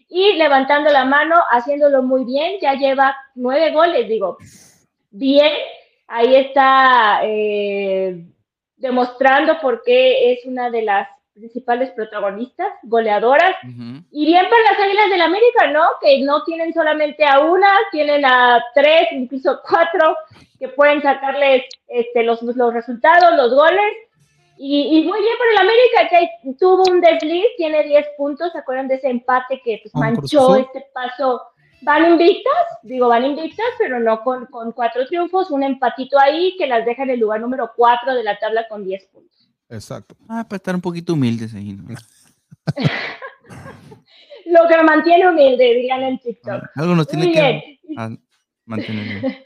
Y 0.09 0.33
levantando 0.33 0.89
la 0.89 1.05
mano, 1.05 1.35
haciéndolo 1.51 2.01
muy 2.01 2.25
bien, 2.25 2.59
ya 2.59 2.73
lleva 2.73 3.15
nueve 3.35 3.71
goles, 3.71 4.09
digo, 4.09 4.37
bien, 5.11 5.53
ahí 6.07 6.35
está 6.35 7.19
eh, 7.23 8.25
demostrando 8.75 9.59
por 9.61 9.83
qué 9.83 10.33
es 10.33 10.45
una 10.45 10.71
de 10.71 10.81
las 10.81 11.07
principales 11.33 11.91
protagonistas, 11.91 12.73
goleadoras. 12.83 13.55
Ujú. 13.63 14.03
Y 14.11 14.25
bien 14.25 14.45
para 14.49 14.63
las 14.63 14.79
Águilas 14.79 15.09
del 15.09 15.21
América, 15.21 15.67
¿no? 15.67 15.83
Que 16.01 16.21
no 16.21 16.43
tienen 16.43 16.73
solamente 16.73 17.25
a 17.25 17.39
una, 17.39 17.71
tienen 17.91 18.25
a 18.25 18.63
tres, 18.73 19.07
incluso 19.11 19.61
cuatro, 19.67 20.17
que 20.59 20.67
pueden 20.69 21.01
sacarles 21.01 21.63
este, 21.87 22.23
los, 22.23 22.41
los 22.41 22.73
resultados, 22.73 23.35
los 23.35 23.53
goles. 23.53 23.93
Y, 24.61 24.97
y 24.97 25.03
muy 25.05 25.21
bien 25.21 25.35
por 25.37 25.47
el 25.47 25.57
América, 25.57 26.09
que 26.09 26.53
tuvo 26.59 26.83
un 26.91 26.99
desliz, 26.99 27.45
tiene 27.55 27.81
10 27.81 28.07
puntos. 28.17 28.51
¿Se 28.51 28.57
acuerdan 28.57 28.89
de 28.89 28.95
ese 28.95 29.09
empate 29.09 29.61
que 29.63 29.79
pues, 29.81 29.93
Cruz 29.93 30.03
manchó 30.03 30.55
este 30.57 30.85
paso? 30.93 31.41
Van 31.81 32.11
invictas, 32.11 32.65
digo, 32.83 33.07
van 33.07 33.23
invictas, 33.23 33.67
pero 33.77 34.01
no 34.01 34.21
con, 34.21 34.47
con 34.47 34.73
cuatro 34.73 35.07
triunfos. 35.07 35.49
Un 35.49 35.63
empatito 35.63 36.19
ahí 36.19 36.57
que 36.57 36.67
las 36.67 36.85
deja 36.85 37.03
en 37.03 37.11
el 37.11 37.21
lugar 37.21 37.39
número 37.39 37.71
4 37.73 38.13
de 38.13 38.21
la 38.21 38.37
tabla 38.37 38.67
con 38.67 38.83
10 38.83 39.05
puntos. 39.05 39.49
Exacto. 39.69 40.17
Ah, 40.27 40.43
para 40.43 40.57
estar 40.57 40.75
un 40.75 40.81
poquito 40.81 41.13
humildes 41.13 41.55
ahí, 41.55 41.71
¿no? 41.71 41.95
Lo 44.45 44.67
que 44.67 44.83
mantiene 44.83 45.29
humilde, 45.29 45.73
dirían 45.73 46.03
en 46.03 46.19
TikTok. 46.19 46.63
Algo 46.75 46.95
nos 46.95 47.07
tiene 47.07 47.27
Muy 47.27 47.33
que 47.33 47.41
bien. 47.41 47.97
ah, 47.97 48.09
mantener. 48.65 49.45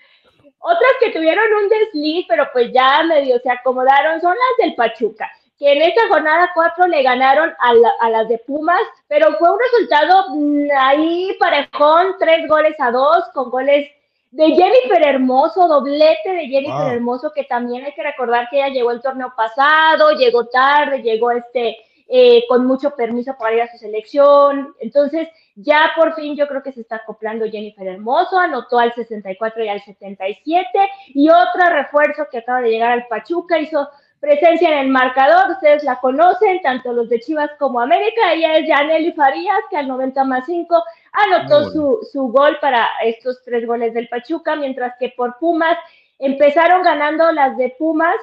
Otras 0.66 0.92
que 1.02 1.12
tuvieron 1.12 1.46
un 1.62 1.70
desliz, 1.70 2.26
pero 2.28 2.48
pues 2.54 2.72
ya 2.72 3.04
medio 3.04 3.38
se 3.40 3.52
acomodaron, 3.52 4.22
son 4.22 4.32
las 4.34 4.66
del 4.66 4.76
Pachuca, 4.76 5.30
que 5.60 5.74
en 5.74 5.82
esta 5.82 6.08
jornada 6.08 6.50
4 6.56 6.88
le 6.88 7.04
ganaron 7.04 7.54
a, 7.60 7.74
la- 7.74 7.94
a 8.00 8.10
las 8.10 8.28
de 8.30 8.38
Pumas, 8.40 8.82
pero 9.08 9.34
fue 9.38 9.52
un 9.52 9.60
resultado 9.60 10.26
mm, 10.30 10.68
ahí 10.80 11.36
parejón, 11.40 12.16
tres 12.18 12.48
goles 12.48 12.76
a 12.80 12.92
dos, 12.92 13.26
con 13.34 13.50
goles 13.52 13.90
de 14.32 14.46
Jennifer 14.56 15.04
Hermoso, 15.06 15.68
doblete 15.68 16.32
de 16.34 16.48
Jennifer 16.48 16.86
Wow. 16.86 16.92
Hermoso, 16.94 17.32
que 17.34 17.44
también 17.44 17.86
hay 17.86 17.94
que 17.94 18.02
recordar 18.02 18.48
que 18.50 18.58
ella 18.58 18.70
llegó 18.70 18.92
el 18.92 19.02
torneo 19.02 19.32
pasado, 19.38 20.12
llegó 20.18 20.46
tarde, 20.48 21.02
llegó 21.04 21.30
este 21.32 21.78
eh, 22.16 22.46
con 22.48 22.68
mucho 22.68 22.92
permiso 22.96 23.36
para 23.40 23.56
ir 23.56 23.62
a 23.64 23.72
su 23.72 23.80
selección, 23.80 24.76
entonces 24.80 25.30
ya 25.56 25.94
por 25.96 26.14
fin 26.14 26.36
yo 26.36 26.48
creo 26.48 26.62
que 26.62 26.72
se 26.72 26.82
está 26.82 26.98
acoplando 26.98 27.50
Jennifer 27.50 27.88
Hermoso, 27.88 28.38
anotó 28.38 28.78
al 28.78 28.94
64 28.94 29.64
y 29.64 29.70
al 29.70 29.82
77. 29.82 30.68
Y 31.08 31.28
otra 31.30 31.72
refuerzo 31.72 32.28
que 32.32 32.38
acaba 32.38 32.62
de 32.62 32.70
llegar 32.70 32.92
al 32.92 33.08
Pachuca, 33.08 33.58
hizo 33.58 33.90
presencia 34.20 34.70
en 34.70 34.78
el 34.78 34.90
marcador, 34.90 35.54
ustedes 35.54 35.84
la 35.84 36.00
conocen, 36.00 36.62
tanto 36.62 36.94
los 36.94 37.10
de 37.10 37.20
Chivas 37.20 37.50
como 37.58 37.82
América, 37.82 38.32
ella 38.32 38.58
es 38.58 38.70
Janely 38.70 39.14
Farías, 39.14 39.64
que 39.72 39.78
al 39.78 39.88
90 39.88 40.24
más 40.26 40.46
5 40.46 40.84
anotó 41.14 41.72
su, 41.72 42.08
su 42.12 42.28
gol 42.28 42.60
para 42.62 42.90
estos 43.04 43.42
tres 43.44 43.66
goles 43.66 43.92
del 43.96 44.08
Pachuca, 44.08 44.56
mientras 44.56 44.94
que 45.00 45.10
por 45.18 45.40
Pumas 45.40 45.80
empezaron 46.20 46.84
ganando 46.84 47.32
las 47.32 47.58
de 47.58 47.76
Pumas 47.80 48.18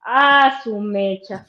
a 0.00 0.62
su 0.62 0.80
mecha. 0.80 1.44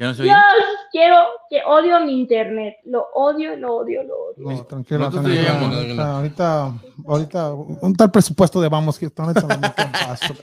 ¿Ya 0.00 0.06
no 0.06 0.14
se 0.14 0.22
oye? 0.22 0.30
Dios, 0.30 0.42
quiero, 0.90 1.16
que 1.50 1.60
odio 1.66 2.00
mi 2.00 2.18
internet, 2.18 2.76
lo 2.86 3.04
odio, 3.14 3.54
lo 3.56 3.76
odio, 3.76 4.02
lo 4.02 4.14
odio. 4.30 4.50
No, 4.58 4.64
tranquilo. 4.64 5.00
Nosotros 5.00 5.24
tranquilo. 5.26 5.46
llamamos, 5.52 5.76
ahorita, 5.76 6.16
ahorita, 6.16 6.74
ahorita, 7.06 7.52
un 7.52 7.94
tal 7.94 8.10
presupuesto 8.10 8.62
de 8.62 8.68
vamos, 8.70 8.98
que 8.98 9.04
ahorita 9.14 9.42
lo 9.42 9.58
meto 9.58 9.82
en 9.82 9.92
paso. 9.92 10.34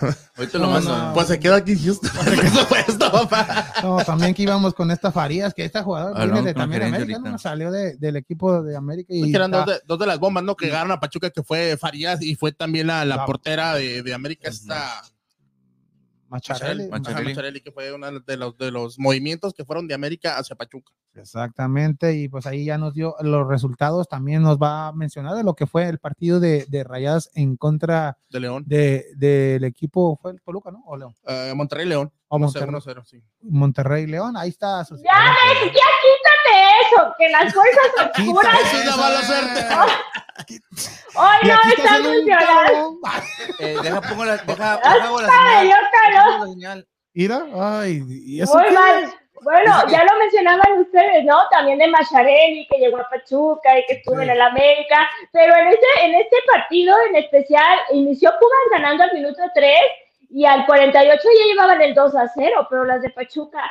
Ahorita 0.36 0.58
lo 0.58 0.66
No, 0.66 0.70
mando. 0.70 0.96
no. 0.96 1.12
Pues 1.14 1.26
se 1.26 1.40
queda 1.40 1.56
aquí 1.56 1.72
en 1.72 1.78
Houston. 1.84 2.10
No, 3.82 3.98
también 4.04 4.34
que 4.34 4.42
íbamos 4.42 4.72
con 4.74 4.90
esta 4.90 5.10
Farías, 5.10 5.52
que 5.52 5.64
esta 5.64 5.82
jugadora 5.82 6.24
viene 6.26 6.42
de 6.42 6.54
también 6.54 6.82
América, 6.82 7.14
ahorita. 7.16 7.30
¿no? 7.32 7.38
salió 7.38 7.70
de- 7.70 7.96
del 7.96 8.16
equipo 8.16 8.62
de 8.62 8.76
América 8.76 9.12
y 9.12 9.34
eran 9.34 9.50
dos 9.50 9.66
de, 9.66 9.80
dos 9.86 9.98
de 9.98 10.06
las 10.06 10.18
bombas, 10.18 10.44
¿no? 10.44 10.54
Que 10.56 10.68
ganaron 10.68 10.92
a 10.92 11.00
Pachuca, 11.00 11.30
que 11.30 11.42
fue 11.42 11.76
Farías 11.76 12.22
y 12.22 12.36
fue 12.36 12.52
también 12.52 12.86
la, 12.86 13.04
la 13.04 13.16
La- 13.16 13.26
portera 13.26 13.74
de, 13.74 14.02
de 14.02 14.14
América, 14.14 14.48
esta 14.48 15.02
Macharelli. 16.30 16.88
Macharelli. 16.88 17.28
Macharelli, 17.30 17.60
que 17.60 17.72
fue 17.72 17.92
uno 17.92 18.10
de 18.20 18.36
los, 18.36 18.56
de 18.56 18.70
los 18.70 18.98
movimientos 18.98 19.52
que 19.52 19.64
fueron 19.64 19.88
de 19.88 19.94
América 19.94 20.38
hacia 20.38 20.56
Pachuca. 20.56 20.92
Exactamente, 21.14 22.14
y 22.14 22.28
pues 22.28 22.46
ahí 22.46 22.64
ya 22.64 22.78
nos 22.78 22.94
dio 22.94 23.16
los 23.20 23.48
resultados, 23.48 24.08
también 24.08 24.42
nos 24.42 24.58
va 24.58 24.88
a 24.88 24.92
mencionar 24.92 25.34
de 25.34 25.42
lo 25.42 25.54
que 25.54 25.66
fue 25.66 25.88
el 25.88 25.98
partido 25.98 26.38
de, 26.38 26.66
de 26.68 26.84
Rayadas 26.84 27.30
en 27.34 27.56
contra 27.56 28.16
De 28.30 28.40
León. 28.40 28.64
de, 28.66 29.06
del 29.16 29.64
equipo, 29.64 30.16
fue 30.22 30.30
el 30.32 30.40
Toluca, 30.40 30.70
¿no? 30.70 30.82
O 30.86 30.96
León. 30.96 31.14
Eh, 31.26 31.52
Monterrey 31.54 31.86
León. 31.86 32.12
O 32.28 32.38
1-0, 32.38 32.40
Monterrey, 32.40 32.94
1-0, 32.96 33.04
sí. 33.04 33.22
Monterrey 33.42 34.06
León, 34.06 34.36
ahí 34.36 34.50
está. 34.50 34.86
Ya, 34.88 34.96
ya 35.02 35.90
eso, 36.92 37.14
que 37.18 37.28
las 37.28 37.52
fuerzas 37.54 38.10
oscuras. 38.16 38.54
Eso 38.64 38.76
es 38.78 38.86
la 38.86 38.96
mala 38.96 39.22
suerte. 39.22 39.60
Hoy 41.14 41.48
no 41.48 41.54
está 41.76 41.94
funcionando. 41.96 42.98
Eh, 43.58 43.76
deja, 43.82 44.00
pongo 44.00 44.24
la, 44.24 44.36
deja, 44.38 44.74
hago 44.74 45.20
la 45.20 45.28
señal. 45.28 45.66
yo 45.68 45.74
calor. 45.92 46.24
Pongo 46.32 46.44
la 46.46 46.52
señal. 46.52 46.88
Mira, 47.12 47.44
ay, 47.80 48.02
y 48.08 48.40
eso 48.42 48.54
Muy 48.54 48.64
qué? 48.64 48.70
mal. 48.72 49.14
Bueno, 49.42 49.88
ya 49.88 50.04
lo 50.04 50.18
mencionaban 50.18 50.78
ustedes, 50.80 51.24
¿no? 51.24 51.48
También 51.50 51.78
de 51.78 51.88
Macharelli, 51.88 52.66
que 52.70 52.78
llegó 52.78 52.98
a 52.98 53.08
Pachuca 53.08 53.78
y 53.78 53.86
que 53.86 53.94
estuvo 53.94 54.16
Sí. 54.18 54.22
en 54.24 54.30
el 54.30 54.40
América. 54.40 55.08
Pero 55.32 55.56
en 55.56 55.68
este, 55.68 55.86
en 56.02 56.14
este 56.14 56.36
partido 56.52 56.94
en 57.08 57.16
especial, 57.16 57.78
inició 57.92 58.30
Pumas 58.38 58.60
ganando 58.70 59.02
al 59.04 59.12
minuto 59.14 59.40
3 59.54 59.72
y 60.30 60.44
al 60.44 60.66
48 60.66 61.22
ya 61.38 61.46
llevaban 61.46 61.80
el 61.80 61.94
2 61.94 62.14
a 62.16 62.28
0, 62.28 62.66
pero 62.68 62.84
las 62.84 63.00
de 63.02 63.10
Pachuca 63.10 63.62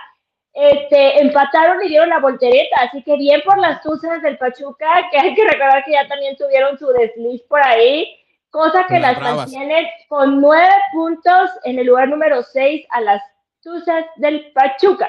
este, 0.54 1.22
empataron 1.22 1.84
y 1.84 1.90
dieron 1.90 2.10
la 2.10 2.20
voltereta. 2.20 2.78
Así 2.82 3.04
que 3.04 3.18
bien 3.18 3.42
por 3.46 3.58
las 3.58 3.82
tuzas 3.82 4.22
del 4.22 4.38
Pachuca, 4.38 4.88
que 5.12 5.20
hay 5.20 5.34
que 5.34 5.44
recordar 5.44 5.84
que 5.86 5.94
ya 5.94 6.08
también 6.08 6.36
tuvieron 6.38 6.78
su 6.78 6.88
desliz 6.88 7.42
por 7.44 7.62
ahí. 7.62 8.16
Cosa 8.50 8.86
que 8.88 9.00
las 9.00 9.22
las 9.22 9.36
mantiene 9.36 9.92
con 10.08 10.42
nueve 10.42 10.74
puntos 10.92 11.52
en 11.64 11.78
el 11.78 11.86
lugar 11.86 12.10
número 12.10 12.42
6 12.42 12.86
a 12.90 13.02
las 13.02 13.22
tuzas 13.62 14.06
del 14.16 14.52
Pachuca. 14.54 15.08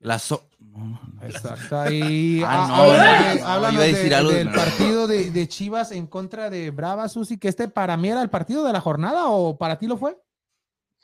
La 0.00 0.18
so-. 0.18 0.48
Exacto, 1.22 1.78
ahí 1.78 2.42
Ah, 2.44 2.66
ah, 2.68 2.76
no, 2.76 3.38
no, 3.38 3.46
háblanos 3.46 3.80
decir 3.80 4.14
algo 4.14 4.32
del 4.32 4.50
partido 4.50 5.06
de, 5.06 5.30
de 5.30 5.48
Chivas 5.48 5.92
en 5.92 6.06
contra 6.06 6.50
de 6.50 6.70
Brava, 6.70 7.08
Susi, 7.08 7.38
que 7.38 7.48
este 7.48 7.68
para 7.68 7.96
mí 7.96 8.08
era 8.08 8.20
el 8.20 8.28
partido 8.28 8.64
de 8.64 8.72
la 8.72 8.80
jornada 8.80 9.28
o 9.28 9.56
para 9.56 9.78
ti 9.78 9.86
lo 9.86 9.96
fue? 9.96 10.18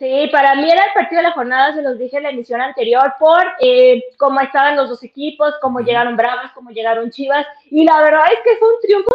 Sí, 0.00 0.28
para 0.32 0.54
mí 0.54 0.70
era 0.70 0.82
el 0.86 0.92
partido 0.94 1.20
de 1.20 1.28
la 1.28 1.34
jornada, 1.34 1.74
se 1.74 1.82
los 1.82 1.98
dije 1.98 2.16
en 2.16 2.22
la 2.22 2.30
emisión 2.30 2.60
anterior, 2.62 3.12
por 3.18 3.44
eh, 3.60 4.02
cómo 4.16 4.40
estaban 4.40 4.74
los 4.74 4.88
dos 4.88 5.02
equipos, 5.04 5.52
cómo 5.60 5.80
llegaron 5.80 6.16
Bravas, 6.16 6.52
cómo 6.54 6.70
llegaron 6.70 7.10
Chivas, 7.10 7.46
y 7.70 7.84
la 7.84 8.00
verdad 8.00 8.24
es 8.32 8.38
que 8.42 8.56
fue 8.58 8.68
un 8.74 8.80
triunfo 8.80 9.10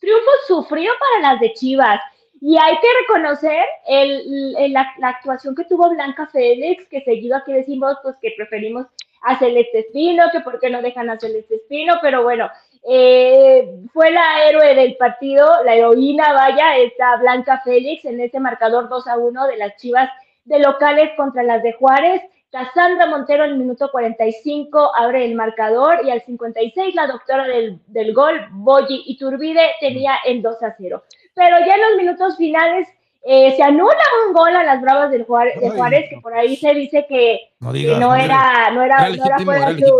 triunfo 0.00 0.30
sufrido 0.48 0.92
para 0.98 1.32
las 1.32 1.40
de 1.40 1.52
Chivas. 1.54 2.00
Y 2.40 2.58
hay 2.58 2.74
que 2.80 2.88
reconocer 3.02 3.64
el, 3.86 4.56
el- 4.58 4.72
la, 4.72 4.92
la 4.98 5.10
actuación 5.10 5.54
que 5.54 5.64
tuvo 5.66 5.88
Blanca 5.90 6.26
Félix, 6.26 6.88
que 6.88 7.02
seguido 7.02 7.36
aquí 7.36 7.52
decimos 7.52 7.96
pues 8.02 8.16
que 8.20 8.34
preferimos 8.36 8.88
a 9.22 9.38
Celeste 9.38 9.78
Espino, 9.78 10.24
que 10.32 10.40
por 10.40 10.58
qué 10.58 10.68
no 10.68 10.82
dejan 10.82 11.08
a 11.10 11.20
Celeste 11.20 11.54
Espino, 11.54 11.98
pero 12.02 12.24
bueno, 12.24 12.50
eh, 12.84 13.78
fue 13.92 14.10
la 14.10 14.48
héroe 14.48 14.74
del 14.74 14.96
partido, 14.96 15.62
la 15.64 15.74
heroína, 15.74 16.32
vaya, 16.32 16.76
esta 16.78 17.16
Blanca 17.16 17.60
Félix 17.64 18.04
en 18.04 18.20
ese 18.20 18.40
marcador 18.40 18.88
2 18.88 19.06
a 19.06 19.18
1 19.18 19.46
de 19.46 19.56
las 19.56 19.76
Chivas 19.76 20.10
de 20.44 20.58
locales 20.58 21.10
contra 21.16 21.42
las 21.42 21.62
de 21.62 21.72
Juárez. 21.74 22.22
Cassandra 22.50 23.06
Montero 23.06 23.44
al 23.44 23.56
minuto 23.56 23.90
45 23.90 24.92
abre 24.94 25.24
el 25.24 25.34
marcador 25.34 26.04
y 26.04 26.10
al 26.10 26.20
56 26.20 26.94
la 26.94 27.06
doctora 27.06 27.44
del, 27.44 27.80
del 27.86 28.12
gol, 28.12 28.46
Boyi 28.50 29.04
Iturbide, 29.06 29.70
tenía 29.80 30.16
el 30.26 30.42
2 30.42 30.62
a 30.62 30.74
0. 30.76 31.02
Pero 31.34 31.56
ya 31.60 31.76
en 31.76 31.80
los 31.80 31.96
minutos 31.96 32.36
finales 32.36 32.88
eh, 33.24 33.54
se 33.56 33.62
anula 33.62 33.96
un 34.26 34.32
gol 34.34 34.54
a 34.56 34.64
las 34.64 34.80
Bravas 34.80 35.10
del 35.10 35.24
Juárez, 35.24 35.60
de 35.60 35.70
Juárez, 35.70 36.10
que 36.10 36.20
por 36.20 36.34
ahí 36.34 36.56
se 36.56 36.74
dice 36.74 37.06
que, 37.08 37.52
No 37.60 37.72
que 37.72 37.78
digas. 37.78 37.98
no 38.00 38.14
era, 38.14 38.70
no 38.72 38.82
era, 38.82 38.96
Era 39.06 39.16
no 39.16 39.24
era 39.26 39.38
fuera 39.40 39.70
era 39.70 39.72
de. 39.72 39.82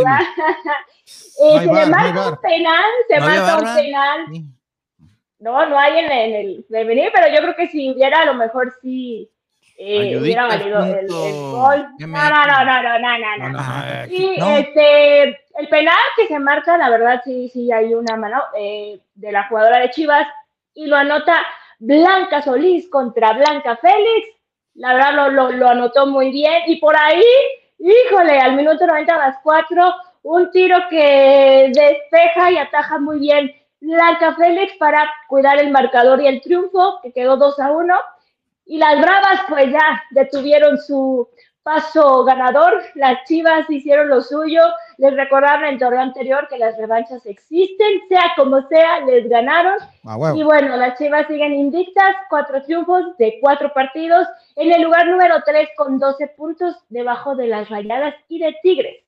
Eh, 1.41 1.59
hay 1.59 1.67
se 1.67 1.67
bar, 1.73 1.85
le 1.85 1.91
marca 1.91 2.29
un 2.29 2.37
penal, 2.37 2.85
se 3.09 3.19
¿No 3.19 3.25
había 3.27 3.41
marca 3.43 3.59
un 3.59 3.75
penal. 3.77 4.27
Sí. 4.31 4.45
No, 5.41 5.67
no 5.67 5.79
hay 5.79 5.99
en, 5.99 6.13
en 6.13 6.35
el 6.35 6.67
devenir, 6.69 7.11
pero 7.13 7.27
yo 7.35 7.41
creo 7.43 7.57
que 7.57 7.69
si 7.69 7.91
hubiera, 7.91 8.21
a 8.21 8.27
lo 8.27 8.35
mejor 8.35 8.73
sí 8.81 9.29
eh, 9.77 10.17
hubiera 10.21 10.47
valido 10.47 10.85
el, 10.85 10.99
el 11.01 11.07
gol. 11.09 11.87
¿Qué 11.99 12.07
No, 12.07 12.31
no, 12.31 12.47
no, 12.47 12.65
no, 12.65 12.83
no, 12.83 12.99
no, 12.99 13.19
no, 13.19 13.37
No, 13.39 13.49
no. 13.49 13.59
no, 13.59 13.85
eh, 13.87 14.07
Sí, 14.09 14.35
No. 14.39 14.57
este, 14.57 15.23
el 15.59 15.69
penal 15.69 15.97
que 16.17 16.29
se 16.29 16.39
marca, 16.39 16.77
la 16.77 16.91
verdad, 16.91 17.21
sí, 17.25 17.49
sí 17.53 17.73
hay 17.73 17.93
una 17.95 18.17
mano 18.17 18.41
eh, 18.57 19.01
de 19.15 19.33
la 19.33 19.49
jugadora 19.49 19.79
de 19.81 19.91
Chivas 19.91 20.27
y 20.75 20.87
lo 20.87 20.97
anota 20.97 21.45
Blanca 21.85 22.41
Solís 22.43 22.89
contra 22.89 23.33
Blanca 23.33 23.77
Félix. 23.77 24.29
La 24.75 24.95
verdad 24.95 25.15
lo, 25.15 25.31
lo, 25.31 25.53
lo 25.53 25.69
anotó 25.69 26.07
muy 26.07 26.31
bien 26.31 26.63
y 26.67 26.77
por 26.77 26.97
ahí, 26.97 27.25
híjole, 27.79 28.39
al 28.39 28.55
minuto 28.55 28.87
90 28.87 29.13
a 29.13 29.19
las 29.19 29.37
4, 29.43 29.95
un 30.23 30.51
tiro 30.53 30.77
que 30.89 31.73
despeja 31.75 32.53
y 32.53 32.59
ataja 32.59 33.01
muy 33.01 33.19
bien 33.19 33.53
Blanca 33.81 34.37
Félix 34.37 34.77
para 34.77 35.11
cuidar 35.29 35.59
el 35.59 35.73
marcador 35.73 36.23
y 36.23 36.29
el 36.29 36.41
triunfo, 36.41 37.01
que 37.03 37.13
quedó 37.13 37.37
2 37.37 37.59
a 37.59 37.73
1. 37.73 37.95
Y 38.67 38.79
las 38.79 39.01
Bravas, 39.01 39.41
pues 39.49 39.73
ya 39.73 40.05
detuvieron 40.13 40.79
su 40.79 41.29
paso 41.65 42.23
ganador. 42.23 42.81
Las 42.95 43.25
Chivas 43.25 43.69
hicieron 43.69 44.09
lo 44.09 44.21
suyo. 44.21 44.63
Les 44.99 45.15
recordaron 45.15 45.65
en 45.65 45.75
el 45.75 45.79
torneo 45.79 46.01
anterior 46.01 46.47
que 46.49 46.59
las 46.59 46.77
revanchas 46.77 47.25
existen, 47.27 48.01
sea 48.09 48.33
como 48.37 48.67
sea, 48.69 49.01
les 49.01 49.29
ganaron. 49.29 49.77
A 50.05 50.17
huevo. 50.17 50.37
Y 50.37 50.43
bueno, 50.43 50.77
las 50.77 50.99
Chivas 50.99 51.27
siguen 51.27 51.55
invictas, 51.55 52.15
cuatro 52.29 52.63
triunfos 52.63 53.17
de 53.19 53.39
cuatro 53.41 53.73
partidos, 53.73 54.27
en 54.57 54.73
el 54.73 54.83
lugar 54.83 55.07
número 55.07 55.37
3 55.45 55.69
con 55.77 55.99
12 55.99 56.29
puntos, 56.37 56.77
debajo 56.89 57.35
de 57.35 57.47
las 57.47 57.69
Rayadas 57.69 58.15
y 58.29 58.39
de 58.39 58.55
Tigres. 58.63 59.03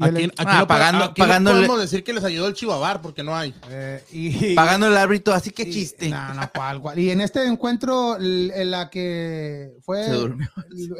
Aquí, 0.00 0.24
aquí 0.24 0.32
Ah, 0.38 0.58
no, 0.60 0.66
pagando- 0.68 1.04
aquí 1.06 1.20
no 1.20 1.26
pagándole- 1.26 1.66
podemos 1.66 1.80
decir 1.80 2.04
que 2.04 2.12
les 2.12 2.22
ayudó 2.22 2.46
el 2.46 2.54
Chivabar 2.54 3.00
porque 3.02 3.22
no 3.24 3.34
hay. 3.36 3.52
Eh, 3.68 4.04
y, 4.12 4.54
Pagando 4.54 4.86
el 4.86 4.96
árbitro, 4.96 5.34
así 5.34 5.50
que 5.50 5.62
y- 5.64 5.72
chiste. 5.72 6.08
No, 6.08 6.34
no, 6.34 6.50
cual, 6.54 6.80
cual. 6.80 6.98
Y 6.98 7.10
en 7.10 7.20
este 7.20 7.44
encuentro, 7.44 8.16
en 8.20 8.70
la 8.70 8.90
que 8.90 9.72
fue 9.82 10.06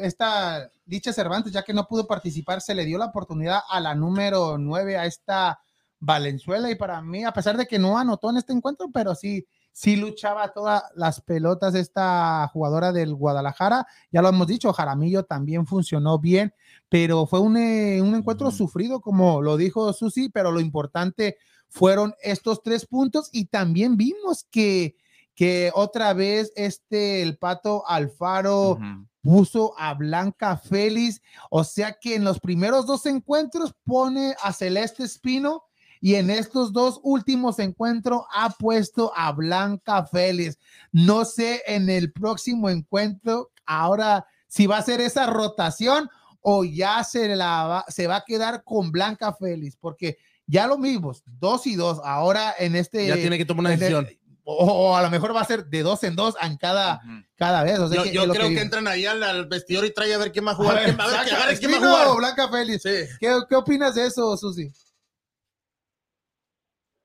esta 0.01 0.69
dicha 0.85 1.13
Cervantes, 1.13 1.51
ya 1.53 1.63
que 1.63 1.73
no 1.73 1.87
pudo 1.87 2.07
participar, 2.07 2.61
se 2.61 2.75
le 2.75 2.85
dio 2.85 2.97
la 2.97 3.05
oportunidad 3.05 3.61
a 3.69 3.79
la 3.79 3.95
número 3.95 4.57
9, 4.57 4.97
a 4.97 5.05
esta 5.05 5.59
Valenzuela. 5.99 6.69
Y 6.71 6.75
para 6.75 7.01
mí, 7.01 7.23
a 7.23 7.31
pesar 7.33 7.57
de 7.57 7.67
que 7.67 7.79
no 7.79 7.97
anotó 7.97 8.29
en 8.29 8.37
este 8.37 8.53
encuentro, 8.53 8.89
pero 8.93 9.15
sí, 9.15 9.45
sí 9.71 9.95
luchaba 9.95 10.49
todas 10.53 10.83
las 10.95 11.21
pelotas 11.21 11.75
esta 11.75 12.49
jugadora 12.51 12.91
del 12.91 13.13
Guadalajara. 13.13 13.85
Ya 14.11 14.21
lo 14.21 14.29
hemos 14.29 14.47
dicho, 14.47 14.73
Jaramillo 14.73 15.23
también 15.23 15.65
funcionó 15.65 16.17
bien, 16.19 16.53
pero 16.89 17.27
fue 17.27 17.39
un, 17.39 17.55
eh, 17.55 18.01
un 18.01 18.15
encuentro 18.15 18.51
sufrido, 18.51 18.99
como 18.99 19.41
lo 19.41 19.57
dijo 19.57 19.93
Susi, 19.93 20.29
pero 20.29 20.51
lo 20.51 20.59
importante 20.59 21.37
fueron 21.69 22.15
estos 22.21 22.63
tres 22.63 22.85
puntos 22.87 23.29
y 23.31 23.45
también 23.45 23.95
vimos 23.95 24.45
que, 24.49 24.95
que 25.35 25.71
otra 25.75 26.13
vez 26.13 26.51
este, 26.55 27.21
el 27.21 27.37
pato 27.37 27.87
Alfaro 27.87 28.79
puso 29.21 29.73
a 29.77 29.93
Blanca 29.93 30.57
Félix, 30.57 31.21
o 31.51 31.63
sea 31.63 31.97
que 31.99 32.15
en 32.15 32.23
los 32.23 32.39
primeros 32.39 32.87
dos 32.87 33.05
encuentros 33.05 33.75
pone 33.83 34.35
a 34.41 34.51
Celeste 34.51 35.03
Espino 35.03 35.63
y 36.01 36.15
en 36.15 36.29
estos 36.29 36.73
dos 36.73 36.99
últimos 37.03 37.59
encuentros 37.59 38.23
ha 38.33 38.49
puesto 38.51 39.11
a 39.15 39.31
Blanca 39.33 40.05
Félix. 40.05 40.57
No 40.91 41.25
sé 41.25 41.61
en 41.67 41.89
el 41.89 42.11
próximo 42.11 42.69
encuentro 42.69 43.51
ahora 43.65 44.25
si 44.47 44.65
va 44.65 44.77
a 44.77 44.83
ser 44.83 45.01
esa 45.01 45.27
rotación 45.27 46.09
o 46.41 46.63
ya 46.63 47.03
se, 47.03 47.35
la 47.35 47.63
va, 47.65 47.85
se 47.87 48.07
va 48.07 48.17
a 48.17 48.23
quedar 48.25 48.63
con 48.63 48.91
Blanca 48.91 49.33
Félix, 49.33 49.75
porque 49.75 50.17
ya 50.45 50.65
lo 50.67 50.77
vimos, 50.77 51.21
dos 51.25 51.67
y 51.67 51.75
dos, 51.75 51.99
ahora 52.03 52.53
en 52.57 52.75
este... 52.75 53.07
Ya 53.07 53.15
tiene 53.15 53.37
que 53.37 53.45
tomar 53.45 53.61
una 53.65 53.73
el- 53.73 53.79
decisión. 53.79 54.07
o, 54.43 54.53
o 54.65 54.95
a 54.95 55.01
lo 55.03 55.09
mejor 55.11 55.35
va 55.35 55.41
a 55.41 55.45
ser 55.45 55.65
de 55.65 55.83
dos 55.83 56.03
en 56.03 56.15
dos 56.15 56.35
en 56.41 56.57
cada, 56.57 57.01
cada 57.35 57.63
vez. 57.63 57.77
O 57.77 57.87
sea 57.87 57.97
Yo, 57.97 58.03
que 58.03 58.29
creo 58.29 58.49
que, 58.49 58.59
entran 58.61 58.87
ahí 58.87 59.05
al, 59.05 59.21
al 59.21 59.45
vestidor 59.47 59.85
y 59.85 59.93
trae 59.93 60.11
a 60.13 60.17
ver 60.17 60.31
quién 60.31 60.45
va 60.47 60.51
a 60.51 60.53
A 60.53 60.57
jugar. 60.57 60.75
ver, 60.75 60.95
a 60.99 61.07
ver, 61.07 61.15
saca- 61.17 61.35
agarre 61.35 61.59
quién 61.59 61.71
va 61.71 61.75
a 61.77 61.79
jugar. 62.05 62.17
Blanca 62.17 62.47
Félix. 62.49 62.81
Sí. 62.81 62.89
¿Qué, 63.19 63.37
¿Qué 63.47 63.55
opinas 63.55 63.93
de 63.93 64.07
eso, 64.07 64.35
Susi? 64.37 64.71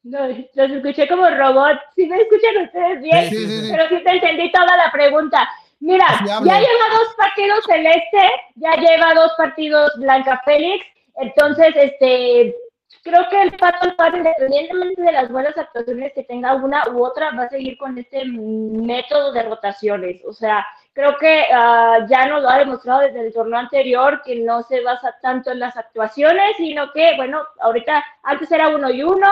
No, 0.05 0.27
los 0.28 0.70
escuché 0.70 1.09
como 1.09 1.28
robot. 1.28 1.78
¿Sí 1.97 2.06
me 2.06 2.16
escuchan 2.16 2.65
ustedes 2.65 3.02
bien? 3.02 3.31
Sí, 3.31 3.36
sí, 3.36 3.61
sí. 3.62 3.69
Pero 3.70 3.89
sí 3.89 4.05
te 4.05 4.11
entendí 4.11 4.52
toda 4.52 4.77
la 4.77 4.93
pregunta. 4.93 5.48
Mira, 5.85 6.06
ya 6.27 6.40
lleva 6.40 6.86
dos 6.98 7.15
partidos 7.15 7.65
Celeste, 7.66 8.31
ya 8.55 8.74
lleva 8.77 9.12
dos 9.12 9.32
partidos 9.36 9.93
Blanca 9.98 10.40
Félix, 10.43 10.86
entonces, 11.16 11.74
este, 11.77 12.56
creo 13.02 13.28
que 13.28 13.43
el 13.43 13.52
Pato 13.56 13.78
Alfaro, 13.82 14.16
independientemente 14.16 15.02
de 15.02 15.12
las 15.12 15.31
buenas 15.31 15.56
actuaciones 15.56 16.12
que 16.15 16.24
tenga 16.24 16.55
una 16.55 16.82
u 16.90 17.05
otra, 17.05 17.32
va 17.32 17.44
a 17.44 17.48
seguir 17.51 17.77
con 17.78 17.97
este 17.98 18.24
método 18.24 19.32
de 19.32 19.43
rotaciones. 19.43 20.23
O 20.24 20.32
sea, 20.32 20.66
creo 20.93 21.16
que 21.19 21.44
ah, 21.52 22.06
ya 22.09 22.27
nos 22.27 22.43
lo 22.43 22.48
ha 22.48 22.59
demostrado 22.59 23.01
desde 23.01 23.27
el 23.27 23.32
torneo 23.32 23.59
anterior 23.59 24.23
que 24.24 24.36
no 24.36 24.62
se 24.62 24.81
basa 24.81 25.15
tanto 25.23 25.52
en 25.52 25.61
las 25.61 25.77
actuaciones, 25.77 26.56
sino 26.56 26.90
que, 26.93 27.15
bueno, 27.16 27.43
ahorita, 27.61 28.05
antes 28.23 28.51
era 28.51 28.69
uno 28.69 28.90
y 28.90 29.02
uno, 29.02 29.28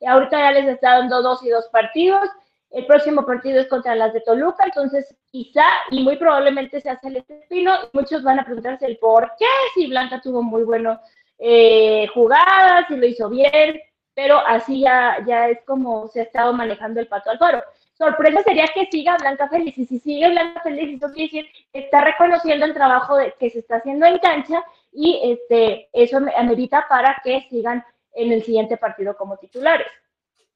y 0.00 0.06
ahorita 0.06 0.38
ya 0.38 0.52
les 0.52 0.68
está 0.68 0.98
dando 0.98 1.20
dos 1.20 1.42
y 1.42 1.50
dos 1.50 1.66
partidos. 1.68 2.28
El 2.76 2.84
próximo 2.86 3.24
partido 3.24 3.58
es 3.58 3.68
contra 3.68 3.94
las 3.94 4.12
de 4.12 4.20
Toluca, 4.20 4.64
entonces 4.66 5.16
quizá 5.30 5.64
y 5.90 6.02
muy 6.04 6.16
probablemente 6.16 6.78
sea 6.82 6.98
Celeste 7.00 7.38
Espino. 7.40 7.72
y 7.84 7.96
Muchos 7.96 8.22
van 8.22 8.38
a 8.38 8.44
preguntarse 8.44 8.84
el 8.84 8.98
por 8.98 9.32
qué, 9.38 9.46
si 9.74 9.86
Blanca 9.86 10.20
tuvo 10.20 10.42
muy 10.42 10.62
buenas 10.62 11.00
eh, 11.38 12.06
jugadas, 12.12 12.84
si 12.88 12.96
lo 12.96 13.06
hizo 13.06 13.30
bien, 13.30 13.80
pero 14.14 14.38
así 14.46 14.80
ya, 14.80 15.18
ya 15.26 15.48
es 15.48 15.58
como 15.66 16.08
se 16.08 16.20
ha 16.20 16.24
estado 16.24 16.52
manejando 16.52 17.00
el 17.00 17.08
Pato 17.08 17.30
Alfaro. 17.30 17.62
Sorpresa 17.94 18.42
sería 18.42 18.66
que 18.74 18.84
siga 18.90 19.16
Blanca 19.16 19.48
Félix, 19.48 19.78
y 19.78 19.86
si 19.86 19.98
sigue 19.98 20.28
Blanca 20.28 20.60
Félix, 20.60 21.02
eso 21.02 21.12
quiere 21.14 21.30
decir 21.32 21.46
que 21.72 21.78
está 21.80 22.02
reconociendo 22.02 22.66
el 22.66 22.74
trabajo 22.74 23.16
de- 23.16 23.32
que 23.40 23.48
se 23.48 23.60
está 23.60 23.76
haciendo 23.76 24.04
en 24.04 24.18
cancha 24.18 24.62
y 24.92 25.18
este, 25.32 25.88
eso 25.94 26.20
me- 26.20 26.34
amerita 26.36 26.84
para 26.90 27.16
que 27.24 27.46
sigan 27.48 27.82
en 28.12 28.32
el 28.32 28.42
siguiente 28.42 28.76
partido 28.76 29.16
como 29.16 29.38
titulares. 29.38 29.86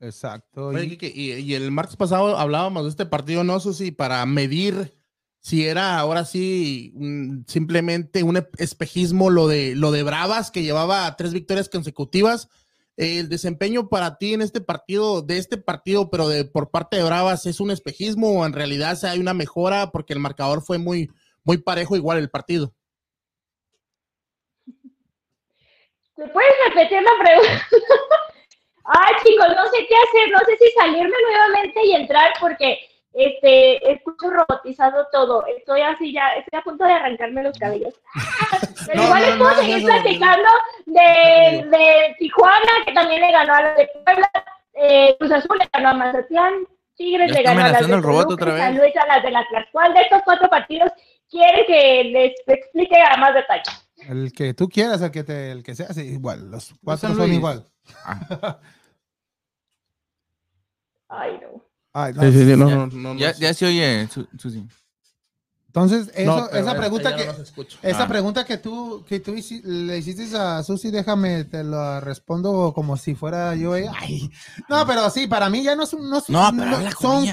Exacto. 0.01 0.69
Oye, 0.69 0.99
y- 1.01 1.07
y, 1.07 1.33
y 1.35 1.55
el 1.55 1.71
martes 1.71 1.97
pasado 1.97 2.37
hablábamos 2.39 2.85
de 2.85 2.91
este 2.91 3.07
partido, 3.07 3.45
¿no, 3.45 3.61
Susi? 3.61 3.91
Para 3.91 4.25
medir 4.27 4.95
si 5.41 5.67
era 5.67 5.99
ahora 5.99 6.25
sí 6.25 6.95
simplemente 7.47 8.23
un 8.23 8.43
espejismo 8.59 9.31
lo 9.31 9.47
de, 9.49 9.75
lo 9.75 9.91
de 9.91 10.03
Bravas, 10.03 10.51
que 10.51 10.63
llevaba 10.63 11.15
tres 11.17 11.33
victorias 11.33 11.69
consecutivas. 11.69 12.49
El 12.97 13.29
desempeño 13.31 13.89
para 13.89 14.19
ti 14.19 14.35
en 14.35 14.43
este 14.43 14.61
partido, 14.61 15.23
de 15.23 15.39
este 15.39 15.57
partido, 15.57 16.11
pero 16.11 16.29
de 16.29 16.45
por 16.45 16.71
parte 16.71 16.97
de 16.99 17.03
Bravas, 17.03 17.47
¿es 17.47 17.61
un 17.61 17.71
espejismo 17.71 18.41
o 18.41 18.45
en 18.47 18.53
realidad 18.53 18.99
hay 19.05 19.19
una 19.19 19.33
mejora? 19.33 19.91
Porque 19.91 20.13
el 20.13 20.19
marcador 20.19 20.61
fue 20.63 20.77
muy, 20.79 21.11
muy 21.45 21.57
parejo 21.59 21.97
igual 21.97 22.19
el 22.19 22.29
partido. 22.31 22.75
¿Me 26.17 26.27
puedes 26.29 26.53
repetir 26.69 26.99
la 27.03 27.11
pregunta? 27.23 27.69
Ay, 28.93 29.15
chicos, 29.23 29.47
no 29.55 29.65
sé 29.71 29.87
qué 29.87 29.95
hacer, 29.95 30.33
no 30.33 30.39
sé 30.41 30.57
si 30.57 30.71
salirme 30.73 31.15
nuevamente 31.29 31.81
y 31.85 31.93
entrar 31.93 32.33
porque 32.41 32.79
este 33.13 33.93
escucho 33.93 34.31
robotizado 34.31 35.07
todo. 35.13 35.45
Estoy 35.47 35.81
así 35.83 36.13
ya, 36.13 36.31
estoy 36.31 36.59
a 36.59 36.63
punto 36.63 36.85
de 36.85 36.93
arrancarme 36.93 37.45
los 37.45 37.57
cabellos. 37.57 37.95
Pero 38.87 39.01
No, 39.01 39.05
igual 39.07 39.23
no, 39.23 39.27
les 39.29 39.37
puedo 39.37 39.51
no, 39.51 39.57
seguir 39.57 39.83
no, 39.83 39.89
no, 39.89 40.03
platicando 40.03 40.49
de, 40.87 41.67
de 41.71 42.17
Tijuana, 42.19 42.73
que 42.85 42.93
también 42.93 43.21
le 43.21 43.31
ganó 43.31 43.55
a 43.55 43.63
la 43.63 43.75
de 43.75 43.91
Puebla, 44.05 44.31
eh, 44.75 45.17
Cruz 45.19 45.33
Azul 45.33 45.59
le 45.59 45.69
ganó 45.73 45.91
a 45.91 45.95
Mazatlán, 45.95 46.55
Tigres 46.97 47.31
le 47.31 47.43
ganó 47.43 47.61
a 47.61 47.63
las 47.63 47.73
de 47.73 47.79
amenazando 47.79 47.97
el 47.97 48.03
robot 48.03 48.25
Toluca, 48.25 48.45
otra 48.45 48.55
vez. 48.55 48.63
San 48.63 48.77
Luis 48.77 48.97
a 48.97 49.07
las 49.07 49.23
de 49.23 49.31
la 49.31 49.47
¿Cuál 49.71 49.95
de 49.95 50.01
estos 50.01 50.23
cuatro 50.25 50.49
partidos 50.49 50.91
quiere 51.31 51.65
que 51.67 52.05
les 52.05 52.33
explique 52.47 53.01
a 53.01 53.17
más 53.19 53.35
detalle? 53.35 53.63
El 54.09 54.33
que 54.33 54.55
tú 54.55 54.69
quieras, 54.69 55.01
el 55.03 55.11
que, 55.11 55.23
te, 55.23 55.53
el 55.53 55.63
que 55.63 55.75
sea, 55.77 55.89
sí, 55.93 56.01
igual. 56.01 56.51
Los 56.51 56.75
cuatro 56.83 57.15
son 57.15 57.33
igual. 57.33 57.65
Ah, 58.05 58.59
Ay, 61.11 61.33
no. 61.43 61.65
Ay, 61.93 62.13
no. 62.15 62.23
Sí, 62.23 62.33
sí, 62.33 62.39
sí, 62.47 62.57
no, 62.57 62.69
Ya- 62.69 62.77
no, 62.77 62.87
no, 62.87 63.15
Ya, 63.17 63.33
ya 63.35 63.53
se 63.53 63.67
oye, 63.67 64.09
Su- 64.09 64.27
Susi. 64.39 64.65
Entonces, 65.67 66.11
eso- 66.17 66.51
esa 66.51 66.75
pregunta 66.77 67.15
que... 67.15 67.23
Esa 67.83 68.03
Ah. 68.05 68.09
pregunta 68.09 68.45
que 68.45 68.57
tú, 68.59 69.05
que 69.09 69.21
tú 69.21 69.33
hici- 69.35 69.63
le 69.63 69.99
hiciste 69.99 70.37
a 70.37 70.65
Susi, 70.65 70.91
déjame, 70.91 71.45
te 71.45 71.63
lo 71.63 72.01
respondo 72.01 72.73
como 72.75 72.97
si 72.97 73.15
fuera 73.15 73.55
yo. 73.55 73.77
ella. 73.77 73.93
Ay, 73.97 74.29
no, 74.69 74.85
pero 74.85 75.09
sí, 75.11 75.29
para 75.29 75.49
mí 75.49 75.63
ya 75.63 75.77
no 75.77 75.87
son, 75.87 76.11
no, 76.11 76.21
son- 76.21 76.35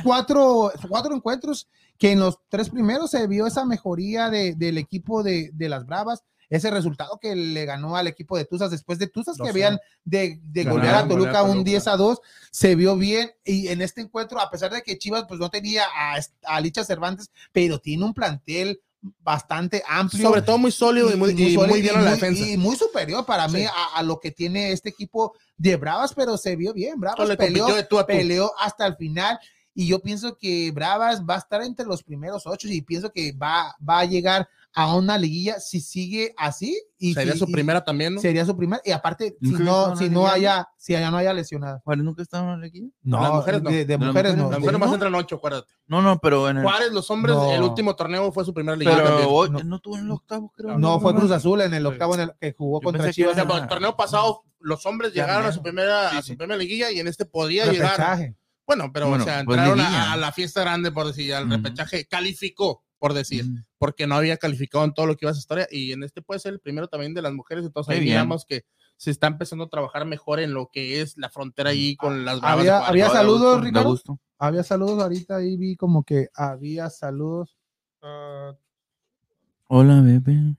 cuatro, 0.03 0.71
cuatro 0.87 1.15
encuentros 1.15 1.67
que 1.97 2.11
en 2.11 2.19
los 2.19 2.37
tres 2.47 2.69
primeros 2.69 3.09
se 3.09 3.25
vio 3.25 3.47
esa 3.47 3.65
mejoría 3.65 4.29
de- 4.29 4.53
del 4.53 4.77
equipo 4.77 5.23
de, 5.23 5.49
de 5.53 5.69
las 5.69 5.87
Bravas, 5.87 6.23
ese 6.49 6.71
resultado 6.71 7.19
que 7.21 7.35
le 7.35 7.65
ganó 7.65 7.95
al 7.97 8.07
equipo 8.07 8.37
de 8.37 8.45
Tuzas 8.45 8.71
después 8.71 8.99
de 8.99 9.07
Tuzas 9.07 9.35
que 9.37 9.43
2-0. 9.43 9.49
habían 9.49 9.79
de, 10.05 10.39
de 10.43 10.63
Ganaron, 10.63 10.79
golear 10.79 10.95
a 10.95 11.07
Toluca 11.07 11.43
un 11.43 11.49
Toluca. 11.51 11.69
10 11.69 11.87
a 11.87 11.97
2, 11.97 12.19
se 12.51 12.75
vio 12.75 12.95
bien 12.95 13.31
y 13.43 13.67
en 13.67 13.81
este 13.81 14.01
encuentro, 14.01 14.39
a 14.39 14.49
pesar 14.49 14.71
de 14.71 14.81
que 14.81 14.97
Chivas 14.97 15.25
pues 15.27 15.39
no 15.39 15.49
tenía 15.49 15.83
a, 15.93 16.19
a 16.45 16.61
Licha 16.61 16.83
Cervantes, 16.83 17.31
pero 17.51 17.79
tiene 17.79 18.05
un 18.05 18.13
plantel 18.13 18.81
bastante 19.21 19.83
amplio 19.87 20.27
Sobre 20.27 20.41
todo 20.41 20.57
muy 20.57 20.71
sólido 20.71 21.11
y 21.13 21.15
muy, 21.15 21.29
y 21.31 21.53
sólido 21.53 21.67
muy 21.67 21.81
bien 21.81 21.95
y 21.95 21.97
en 21.99 22.03
la 22.05 22.11
muy- 22.11 22.19
defensa. 22.19 22.47
y 22.47 22.57
muy 22.57 22.75
superior 22.75 23.25
para 23.25 23.47
mí 23.47 23.63
a, 23.63 23.71
a 23.95 24.03
lo 24.03 24.19
que 24.19 24.31
tiene 24.31 24.71
este 24.71 24.89
equipo 24.89 25.33
de 25.57 25.75
Bravas, 25.75 26.13
pero 26.13 26.37
se 26.37 26.55
vio 26.55 26.73
bien. 26.73 26.99
Bravas 26.99 27.27
le 27.27 27.37
peleó, 27.37 27.67
tú. 27.87 27.97
peleó 28.07 28.51
hasta 28.59 28.85
el 28.87 28.95
final 28.95 29.39
y 29.73 29.87
yo 29.87 29.99
pienso 30.01 30.35
que 30.37 30.71
Bravas 30.71 31.21
va 31.23 31.35
a 31.35 31.39
estar 31.39 31.61
entre 31.61 31.85
los 31.85 32.01
primeros 32.03 32.47
ocho 32.47 32.67
y 32.67 32.81
pienso 32.81 33.11
que 33.11 33.31
va, 33.33 33.75
va 33.87 33.99
a 33.99 34.05
llegar 34.05 34.49
a 34.79 34.93
una 34.95 35.17
liguilla 35.17 35.59
si 35.59 35.81
sigue 35.81 36.35
así 36.37 36.79
y 36.99 37.15
Sería 37.15 37.33
si- 37.33 37.39
su 37.39 37.45
y 37.49 37.51
primera 37.51 37.83
también, 37.83 38.13
¿no? 38.13 38.21
sería 38.21 38.45
su 38.45 38.55
primera 38.55 38.79
y 38.85 38.91
aparte 38.91 39.35
si 39.41 39.49
¿Nunca 39.49 39.57
había 39.57 39.71
no 39.71 39.91
en 39.93 39.97
si 39.97 40.03
una 40.05 40.13
no 40.13 40.19
liguilla? 40.19 40.33
haya 40.33 40.67
si 40.77 40.95
allá 40.95 41.09
no 41.09 41.17
haya 41.17 41.33
lesionado 41.33 41.81
¿Juárez 41.83 42.03
nunca 42.03 42.21
estaban 42.21 42.63
aquí? 42.63 42.93
no 43.01 43.19
Las 43.21 43.31
mujeres 43.33 43.63
no. 43.63 43.69
de, 43.71 43.75
de 43.77 43.85
De 43.85 43.97
las 43.97 44.07
mujeres 44.07 44.35
no 44.37 44.43
Las 44.43 44.51
de- 44.51 44.59
mujeres 44.59 44.79
más 44.79 44.89
¿no? 44.89 44.93
entran 44.95 45.15
ocho, 45.15 45.35
acuérdate. 45.37 45.73
No, 45.87 46.01
no, 46.03 46.19
pero 46.19 46.47
en 46.49 46.57
el. 46.57 46.63
Juárez, 46.63 46.91
los 46.91 47.09
hombres, 47.09 47.35
No. 47.35 47.51
el 47.51 47.61
último 47.63 47.95
torneo 47.95 48.31
fue 48.31 48.45
su 48.45 48.53
primera 48.53 48.77
liga 48.77 48.91
pero 48.93 49.07
también. 49.07 49.27
hoy 49.31 49.49
No. 49.49 49.59
no. 49.63 49.79
tuvo 49.79 49.97
en 49.97 50.05
el 50.05 50.11
octavo, 50.11 50.53
creo. 50.55 50.77
no 50.77 50.99
fue 50.99 51.15
Cruz 51.15 51.31
Azul 51.31 51.61
en 51.61 51.73
el 51.73 51.85
octavo 51.85 52.13
en 52.13 52.21
el 52.21 52.31
que 52.39 52.53
jugó 52.55 52.79
Yo 52.79 52.83
contra 52.85 53.03
que 53.05 53.09
O 53.09 53.13
Chivas 53.13 53.33
sea, 53.33 53.43
el 53.43 53.67
torneo 53.67 53.97
pasado 53.97 54.43
los 54.59 54.85
hombres 54.85 55.11
Ya, 55.13 55.23
llegaron 55.25 55.47
a 55.47 55.51
su 55.51 55.63
primera, 55.63 56.11
Sí, 56.11 56.17
a 56.17 56.21
sí. 56.21 56.31
su 56.33 56.37
primera 56.37 56.57
liguilla 56.57 56.91
y 56.91 56.99
en 56.99 57.07
este 57.07 57.25
podía 57.25 57.65
llegar. 57.71 58.35
Bueno, 58.67 58.91
pero 58.93 59.07
Bueno, 59.07 59.23
o 59.23 59.25
sea, 59.25 59.43
pues 59.45 59.57
entraron 59.57 59.79
a- 59.79 59.83
liguilla. 59.83 60.11
a, 60.11 60.17
la 60.17 60.31
fiesta 60.33 60.61
grande, 60.61 60.91
por 60.91 61.07
decir, 61.07 61.33
al 61.33 61.49
repechaje, 61.49 62.05
calificó, 62.05 62.83
por 62.99 63.13
decir, 63.13 63.45
Mm. 63.45 63.63
porque 63.77 64.07
no 64.07 64.15
había 64.15 64.37
calificado 64.37 64.83
en 64.85 64.93
todo 64.93 65.05
lo 65.05 65.15
que 65.15 65.25
iba 65.25 65.29
a 65.29 65.33
esa 65.33 65.39
historia. 65.39 65.67
Y 65.71 65.91
en 65.91 66.03
este 66.03 66.21
puede 66.21 66.39
ser 66.39 66.53
el 66.53 66.59
primero 66.59 66.87
también 66.87 67.13
de 67.13 67.21
las 67.21 67.33
mujeres. 67.33 67.65
Entonces, 67.65 67.93
ahí 67.95 67.99
digamos 68.03 68.45
que 68.45 68.65
se 68.97 69.11
está 69.11 69.27
empezando 69.27 69.65
a 69.65 69.69
trabajar 69.69 70.05
mejor 70.05 70.39
en 70.39 70.53
lo 70.53 70.69
que 70.71 71.01
es 71.01 71.17
la 71.17 71.29
frontera 71.29 71.69
allí 71.69 71.95
con 71.95 72.25
las 72.25 72.39
bravas 72.41 72.59
había, 72.59 72.71
Juárez. 72.79 72.89
había 72.89 73.09
saludos 73.09 73.61
Ricardo 73.63 73.89
gusto. 73.89 74.19
había 74.39 74.63
saludos 74.63 75.03
ahorita 75.03 75.35
ahí 75.37 75.55
vi 75.57 75.75
como 75.75 76.03
que 76.03 76.29
había 76.33 76.89
saludos 76.89 77.55
Ah, 78.01 78.55
Hola, 79.67 80.01
bebé. 80.01 80.55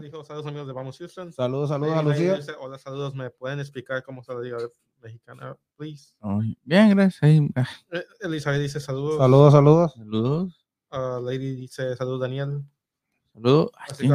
dijo 0.00 0.22
saludos 0.24 0.46
amigos 0.46 0.66
de 0.68 0.72
Vamos 0.72 0.98
Houston. 0.98 1.32
saludos 1.32 1.70
saludos 1.70 1.96
a 1.96 2.02
Lucía 2.02 2.34
dice, 2.36 2.52
Hola, 2.60 2.78
saludos. 2.78 3.14
¿Me 3.16 3.30
pueden 3.30 3.58
explicar 3.58 4.02
cómo 4.04 4.22
se 4.22 4.32
la 4.34 4.40
liga 4.40 4.58
mexicana, 5.02 5.56
please? 5.76 6.12
Bien, 6.62 6.90
gracias. 6.90 7.22
Ah, 7.56 7.66
Eh, 7.90 8.04
Elizabeth 8.20 8.60
dice 8.60 8.78
saludos. 8.80 9.18
saludos 9.18 9.52
saludos 9.52 9.94
Saludos. 9.94 10.57
Ah, 10.90 11.20
Lady 11.22 11.54
dice 11.56 11.96
saludos, 11.96 12.20
Daniel. 12.20 12.62
Saludos. 13.34 13.70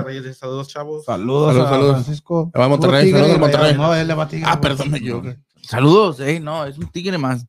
Reyes 0.05 0.23
dice 0.23 0.35
saludos, 0.35 0.67
chavos. 0.67 1.05
Saludos, 1.05 1.47
Saludos, 1.53 1.67
a 1.67 1.69
saludos. 1.69 1.91
Francisco. 2.03 2.51
Va 2.57 2.65
a 2.65 2.67
Monterrey, 2.67 3.05
Tigre, 3.05 3.19
saludos. 3.19 3.39
Monterrey. 3.39 3.73
No, 3.75 3.95
él 3.95 4.07
le 4.07 4.13
va 4.13 4.23
a 4.23 4.27
Tigre, 4.27 4.45
Ah, 4.49 4.59
perdón, 4.59 4.91
me 4.91 4.97
equivoqué. 4.97 5.37
Saludos, 5.61 6.19
eh, 6.19 6.39
no, 6.39 6.65
es 6.65 6.77
un 6.77 6.87
tigre 6.91 7.17
más. 7.17 7.45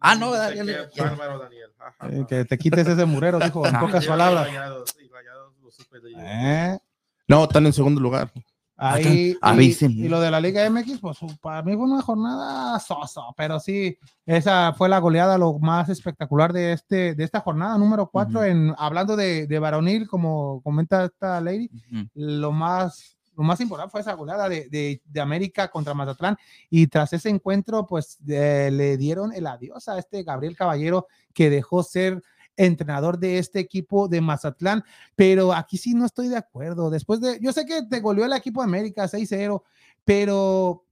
Ah, 0.00 0.14
no, 0.14 0.32
le- 0.32 0.88
que 0.94 1.00
bárbaro, 1.02 1.38
Daniel. 1.40 1.70
Eh, 2.10 2.24
que 2.28 2.44
te 2.44 2.56
quites 2.58 2.86
ese 2.86 3.04
murero, 3.04 3.38
dijo, 3.38 3.66
en 3.66 3.76
Ah. 3.76 3.80
pocas 3.80 4.06
palabras. 4.06 4.46
Rayados, 4.46 4.94
y 5.02 5.08
Rayados 5.08 5.54
lo 5.60 5.70
supe 5.70 6.00
de 6.00 6.08
ellos. 6.10 6.20
Eh, 6.24 6.78
No, 7.26 7.44
están 7.44 7.66
en 7.66 7.72
segundo 7.74 8.00
lugar. 8.00 8.32
Ahí, 8.80 9.32
y, 9.32 9.36
Avísenme. 9.40 10.06
y 10.06 10.08
lo 10.08 10.20
de 10.20 10.30
la 10.30 10.40
Liga 10.40 10.68
MX, 10.70 11.00
pues 11.00 11.18
para 11.40 11.62
mí 11.62 11.74
fue 11.74 11.84
una 11.84 12.00
jornada 12.00 12.78
soso, 12.78 13.34
pero 13.36 13.58
sí, 13.58 13.98
esa 14.24 14.72
fue 14.72 14.88
la 14.88 15.00
goleada 15.00 15.36
lo 15.36 15.58
más 15.58 15.88
espectacular 15.88 16.52
de 16.52 16.72
este 16.74 17.14
de 17.16 17.24
esta 17.24 17.40
jornada 17.40 17.76
número 17.76 18.08
4 18.08 18.38
Ujú. 18.38 18.48
en 18.48 18.74
hablando 18.78 19.16
de, 19.16 19.48
de 19.48 19.58
varonil, 19.58 20.06
como 20.06 20.62
comenta 20.62 21.04
esta 21.06 21.40
lady, 21.40 21.68
Ujú. 21.92 22.06
lo 22.14 22.52
más 22.52 23.16
lo 23.36 23.44
más 23.44 23.60
importante 23.60 23.92
fue 23.92 24.00
esa 24.00 24.14
goleada 24.14 24.48
de, 24.48 24.68
de- 24.68 25.00
de 25.04 25.20
América 25.20 25.68
contra 25.68 25.94
Mazatlán 25.94 26.36
y 26.70 26.86
tras 26.88 27.12
ese 27.12 27.28
encuentro 27.30 27.86
pues 27.86 28.18
eh, 28.28 28.68
le 28.72 28.96
dieron 28.96 29.32
el 29.32 29.46
adiós 29.46 29.88
a 29.88 29.96
este 29.98 30.24
Gabriel 30.24 30.56
Caballero 30.56 31.06
que 31.32 31.48
dejó 31.48 31.84
ser 31.84 32.20
entrenador 32.58 33.18
de 33.18 33.38
este 33.38 33.60
equipo 33.60 34.08
de 34.08 34.20
Mazatlán, 34.20 34.84
pero 35.16 35.54
aquí 35.54 35.78
sí 35.78 35.94
no 35.94 36.04
estoy 36.04 36.28
de 36.28 36.36
acuerdo. 36.36 36.90
Después 36.90 37.20
de, 37.20 37.38
yo 37.40 37.52
sé 37.52 37.64
que 37.64 37.84
te 37.84 38.00
goleó 38.00 38.26
el 38.26 38.32
equipo 38.34 38.60
de 38.60 38.66
América 38.66 39.08
6-0, 39.08 39.62
pero 40.04 40.84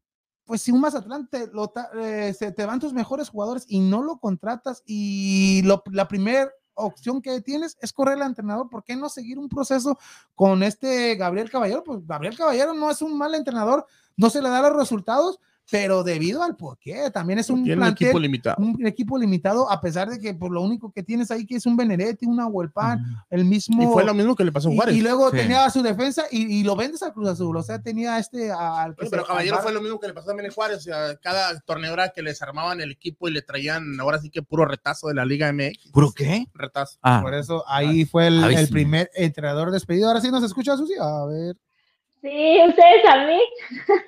pues 0.47 0.62
si 0.62 0.70
un 0.70 0.80
Mazatlán 0.80 1.28
te, 1.28 1.48
lo, 1.48 1.72
eh, 2.01 2.32
se 2.32 2.52
te 2.52 2.64
van 2.64 2.80
tus 2.80 2.93
mejores 2.93 3.28
jugadores 3.28 3.64
y 3.68 3.80
no 3.80 4.01
lo 4.01 4.18
contratas 4.18 4.82
y 4.86 5.62
la 5.62 6.06
primera 6.09 6.51
opción 6.74 7.20
que 7.20 7.40
tienes 7.40 7.76
es 7.80 7.93
correr 7.93 8.14
al 8.14 8.28
entrenador, 8.28 8.68
¿por 8.70 8.84
qué 8.84 8.94
no 8.94 9.09
seguir 9.09 9.38
un 9.38 9.48
proceso 9.48 9.98
con 10.34 10.62
este 10.62 11.16
Gabriel 11.16 11.51
Caballero? 11.51 11.82
Pues 11.82 12.06
Gabriel 12.06 12.36
Caballero 12.36 12.74
no 12.74 12.90
es 12.90 13.02
un 13.02 13.18
mal 13.18 13.34
entrenador, 13.34 13.86
no 14.16 14.30
se 14.30 14.40
le 14.40 14.48
da 14.48 14.62
los 14.62 14.76
resultados, 14.76 15.40
pero 15.70 16.05
debido 16.05 16.43
al 16.43 16.55
por 16.56 16.78
qué, 16.78 17.10
también 17.10 17.38
es 17.40 17.51
un 17.51 17.64
plantel 17.64 18.06
equipo 18.06 18.18
limitado. 18.20 18.56
un 18.64 18.86
equipo 18.86 19.18
limitado, 19.18 19.70
a 19.70 19.80
pesar 19.80 20.09
de 20.09 20.18
que 20.20 20.32
por 20.34 20.52
lo 20.52 20.62
único 20.62 20.93
que 20.93 21.02
tienes 21.02 21.30
ahí 21.30 21.44
que 21.44 21.56
es 21.56 21.66
un 21.66 21.76
Benedetti, 21.76 22.24
una 22.26 22.47
Huelpan, 22.47 23.05
el 23.30 23.44
mismo. 23.44 23.82
Y 23.82 23.86
fue 23.86 24.05
lo 24.05 24.14
mismo 24.14 24.36
que 24.36 24.44
le 24.44 24.52
pasó 24.52 24.68
a 24.68 24.72
y- 24.72 24.76
Juárez. 24.76 24.94
y 24.97 25.01
luego 25.02 25.30
Sí. 25.30 25.38
tenía 25.38 25.64
a 25.64 25.70
su 25.70 25.82
defensa 25.82 26.24
y, 26.30 26.60
y 26.60 26.62
lo 26.62 26.76
vendes 26.76 27.02
a 27.02 27.12
Cruz 27.12 27.28
Azul. 27.28 27.56
O 27.56 27.62
sea, 27.62 27.80
tenía 27.82 28.18
este 28.18 28.51
al 28.52 28.94
que 28.94 28.97
Bueno, 28.97 29.05
se- 29.05 29.10
pero 29.10 29.22
al 29.22 29.26
Caballero 29.28 29.59
fue 29.60 29.72
lo 29.72 29.80
mismo 29.82 29.98
que 29.98 30.06
le 30.06 30.12
pasó 30.12 30.28
también 30.28 30.47
en 30.47 30.52
Juárez. 30.52 30.78
O 30.78 30.80
sea, 30.82 31.16
cada 31.16 31.59
torneo 31.60 31.93
era 31.94 32.10
que 32.10 32.22
les 32.22 32.40
armaban 32.43 32.80
el 32.80 32.93
equipo 32.93 33.28
y 33.28 33.32
le 33.32 33.43
traían 33.43 33.98
ahora 34.01 34.18
sí 34.20 34.30
que 34.30 34.43
puro 34.43 34.64
retazo 34.66 35.09
de 35.09 35.14
la 35.14 35.24
Liga 35.24 35.48
MX. 35.52 35.90
¿Puro 35.93 36.12
qué? 36.12 36.47
Retazo. 36.55 36.98
Ah, 37.02 37.20
Por 37.22 37.34
eso 37.34 37.64
ahí 37.68 38.05
fue 38.05 38.28
el, 38.28 38.44
el 38.44 38.68
primer 38.68 39.10
entrenador 39.14 39.70
despedido. 39.72 40.09
Ahora 40.09 40.20
sí 40.20 40.30
nos 40.30 40.44
escucha, 40.44 40.76
Susi. 40.76 40.94
A 41.01 41.24
ver. 41.26 41.56
Sí, 42.28 42.61
ustedes 42.66 43.05
a 43.09 43.16
mí. 43.24 43.40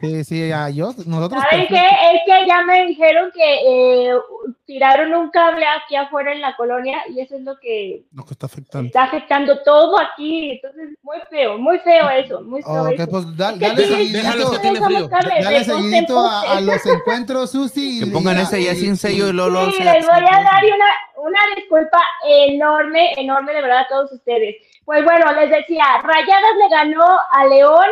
Sí, 0.01 0.24
sí, 0.24 0.51
a 0.53 0.69
yo, 0.70 0.93
nosotros. 1.07 1.40
¿Saben 1.49 1.66
qué? 1.69 1.77
Es 1.77 2.20
que 2.27 2.47
ya 2.49 2.62
me 2.62 2.86
dijeron 2.86 3.31
que 3.32 3.61
eh, 3.65 4.12
tiraron 4.66 5.15
un 5.15 5.31
cable 5.31 5.65
aquí 5.65 5.95
afuera 5.95 6.32
en 6.32 6.40
la 6.40 6.57
colonia 6.57 6.99
y 7.11 7.20
eso 7.20 7.36
es 7.36 7.43
lo 7.43 7.57
que 7.61 8.03
Lo 8.12 8.24
que 8.24 8.32
está 8.32 8.47
afectando. 8.47 8.86
está 8.86 9.05
afectando 9.05 9.62
todo 9.62 9.97
aquí. 10.01 10.51
Entonces, 10.51 10.99
muy 11.03 11.19
feo, 11.31 11.59
muy 11.59 11.78
feo 11.78 12.11
eso, 12.11 12.40
muy 12.43 12.61
feo 12.62 12.82
Ok, 12.86 12.93
eso. 12.95 13.09
pues 13.09 13.36
da- 13.36 13.53
Es 13.53 13.59
que 13.61 13.66
dale 13.69 13.82
sí, 13.85 13.89
seguidito, 13.93 14.19
déjalo 14.19 14.51
que 14.51 14.59
tiene 14.59 14.78
somos 14.78 14.93
frío. 14.95 15.11
cables 15.11 15.45
dale 15.45 15.59
de 15.59 15.65
poste 15.65 15.73
en 15.73 15.82
seguidito 15.90 16.19
a, 16.28 16.61
los 16.61 16.86
encuentros, 16.86 17.51
Susi. 17.53 18.01
que 18.01 18.11
pongan 18.11 18.39
y- 18.39 18.40
ese 18.43 18.62
ya 18.65 18.73
y- 18.73 18.77
sin 18.77 18.97
sello 18.97 19.28
y 19.28 19.32
Lolo. 19.32 19.70
Sí, 19.70 19.81
les 19.82 20.05
voy 20.05 20.16
a 20.16 20.43
dar 20.43 20.65
una, 20.65 21.28
una 21.28 21.39
disculpa 21.55 21.99
enorme, 22.27 23.12
enorme 23.16 23.53
de 23.55 23.62
verdad 23.62 23.78
a 23.81 23.89
todos 23.89 24.11
ustedes. 24.12 24.57
Pues 24.85 25.05
bueno, 25.05 25.31
les 25.35 25.51
decía, 25.51 25.85
Rayadas 26.03 26.57
le 26.59 26.69
ganó 26.70 27.05
a 27.32 27.45
León 27.47 27.89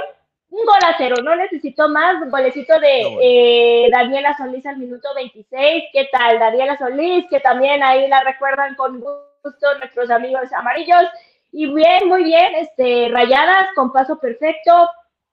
un 0.50 0.64
gol 0.64 0.78
a 0.86 0.94
cero, 0.96 1.16
no 1.22 1.34
necesitó 1.34 1.88
más, 1.88 2.30
golecito 2.30 2.78
de 2.78 3.02
No, 3.02 3.10
bueno. 3.10 3.20
eh, 3.22 3.88
Daniela 3.90 4.36
Solís 4.36 4.64
al 4.66 4.78
minuto 4.78 5.08
26, 5.14 5.84
¿qué 5.92 6.08
tal? 6.12 6.38
Daniela 6.38 6.78
Solís, 6.78 7.26
que 7.28 7.40
también 7.40 7.82
ahí 7.82 8.08
la 8.08 8.22
recuerdan 8.22 8.74
con 8.76 9.00
gusto 9.00 9.78
nuestros 9.78 10.10
amigos 10.10 10.52
amarillos, 10.52 11.04
y 11.52 11.72
bien, 11.72 12.08
muy 12.08 12.24
bien, 12.24 12.54
este, 12.56 13.08
Rayadas 13.10 13.68
con 13.74 13.92
paso 13.92 14.18
perfecto, 14.18 14.90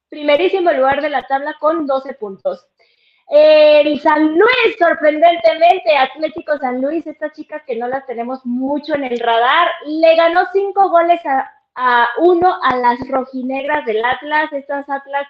primerísimo 0.09 0.71
lugar 0.71 1.01
de 1.01 1.09
la 1.09 1.23
tabla 1.23 1.55
con 1.59 1.85
12 1.85 2.13
puntos. 2.13 2.67
El 3.29 3.99
San 3.99 4.37
Luis, 4.37 4.75
sorprendentemente, 4.77 5.95
Atlético 5.97 6.57
San 6.57 6.81
Luis, 6.81 7.07
estas 7.07 7.33
chicas 7.33 7.63
que 7.65 7.75
no 7.75 7.87
las 7.87 8.05
tenemos 8.05 8.45
mucho 8.45 8.95
en 8.95 9.05
el 9.05 9.19
radar, 9.19 9.69
le 9.87 10.15
ganó 10.15 10.41
cinco 10.51 10.89
goles 10.89 11.25
a, 11.25 11.51
a 11.75 12.07
uno 12.19 12.57
a 12.61 12.75
las 12.77 12.99
rojinegras 13.07 13.85
del 13.85 14.03
Atlas, 14.03 14.51
estas 14.53 14.89
Atlas 14.89 15.27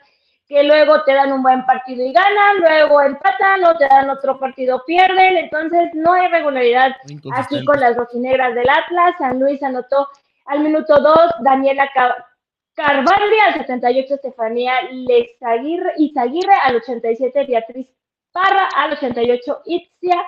que 0.48 0.62
luego 0.64 1.04
te 1.04 1.14
dan 1.14 1.32
un 1.32 1.42
buen 1.42 1.66
partido 1.66 2.06
y 2.06 2.12
ganan, 2.12 2.58
luego 2.60 3.02
empatan, 3.02 3.64
o 3.64 3.76
te 3.78 3.88
dan 3.88 4.10
otro 4.10 4.38
partido, 4.38 4.84
pierden, 4.86 5.38
entonces 5.38 5.90
no 5.94 6.12
hay 6.14 6.28
regularidad 6.28 6.96
aquí 7.34 7.56
con 7.66 7.80
las 7.80 7.96
rojinegras 7.96 8.54
del 8.54 8.70
Atlas. 8.70 9.16
San 9.18 9.40
Luis 9.40 9.64
anotó 9.64 10.08
al 10.46 10.60
minuto 10.60 11.00
2, 11.00 11.16
Daniela 11.40 11.90
Ca- 11.94 12.28
Carvalho 12.76 13.36
al 13.48 13.54
78, 13.54 14.16
Estefanía 14.16 14.74
Lezaguirre, 14.92 15.94
Izaguirre 15.98 16.56
al 16.64 16.76
87, 16.78 17.46
Beatriz 17.46 17.88
Parra 18.32 18.68
al 18.76 18.94
88, 18.94 19.62
Itzia. 19.66 20.26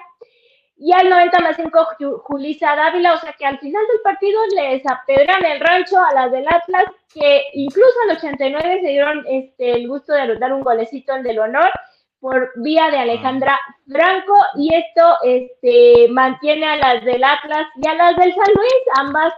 Y 0.77 0.91
al 0.91 1.10
90 1.10 1.39
más 1.39 1.56
5, 1.56 1.88
Ju- 1.99 2.22
Julisa 2.23 2.76
Dávila, 2.76 3.14
o 3.14 3.18
sea 3.18 3.34
que 3.34 3.45
al 3.45 3.60
final 3.60 3.81
del 3.88 4.02
partido 4.02 4.39
les 4.56 4.85
apedrean 4.85 5.45
el 5.45 5.60
rancho 5.61 5.97
a 5.99 6.14
las 6.14 6.31
del 6.31 6.45
Atlas, 6.47 6.85
que 7.14 7.43
incluso 7.53 7.93
al 8.10 8.18
89 8.18 8.80
se 8.81 8.88
dieron 8.89 9.23
este, 9.27 9.72
el 9.72 9.88
gusto 9.88 10.14
de 10.14 10.35
dar 10.38 10.52
un 10.53 10.61
golecito, 10.64 11.15
el 11.15 11.23
del 11.23 11.39
honor, 11.39 11.72
por 12.19 12.52
vía 12.57 12.89
de 12.89 12.97
Alejandra 12.97 13.57
Franco 13.88 14.34
y 14.57 14.73
esto 14.73 15.18
este, 15.23 16.07
mantiene 16.10 16.65
a 16.65 16.76
las 16.77 17.06
del 17.06 17.23
Atlas 17.23 17.68
y 17.81 17.88
a 17.88 17.93
las 17.93 18.15
del 18.18 18.34
San 18.34 18.53
Luis, 18.56 18.73
ambas 18.97 19.34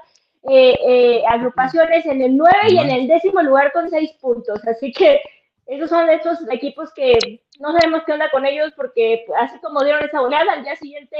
eh, 0.50 0.76
eh, 0.88 1.24
agrupaciones 1.28 2.06
en 2.06 2.22
el 2.22 2.38
9 2.38 2.54
y 2.70 2.78
en 2.78 2.90
el 2.90 3.08
décimo 3.08 3.42
lugar 3.42 3.74
con 3.74 3.90
6 3.90 4.12
puntos. 4.22 4.66
Así 4.68 4.92
que 4.94 5.20
esos 5.68 5.90
son 5.90 6.10
estos 6.10 6.40
equipos 6.50 6.94
que 6.94 7.42
no 7.60 7.72
sabemos 7.74 8.04
qué 8.06 8.14
onda 8.14 8.30
con 8.32 8.46
ellos 8.46 8.72
porque 8.76 9.26
así 9.40 9.60
como 9.60 9.84
dieron 9.84 10.04
esa 10.04 10.20
goleada, 10.20 10.54
al 10.54 10.64
día 10.64 10.76
siguiente, 10.76 11.18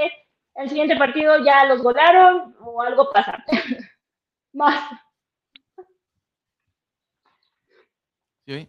el 0.54 0.68
siguiente 0.68 0.96
partido 0.96 1.38
ya 1.44 1.64
los 1.66 1.82
golaron 1.82 2.56
o 2.60 2.80
algo 2.82 3.10
pasa. 3.12 3.44
Más. 4.52 4.82
¿Sí? 8.46 8.68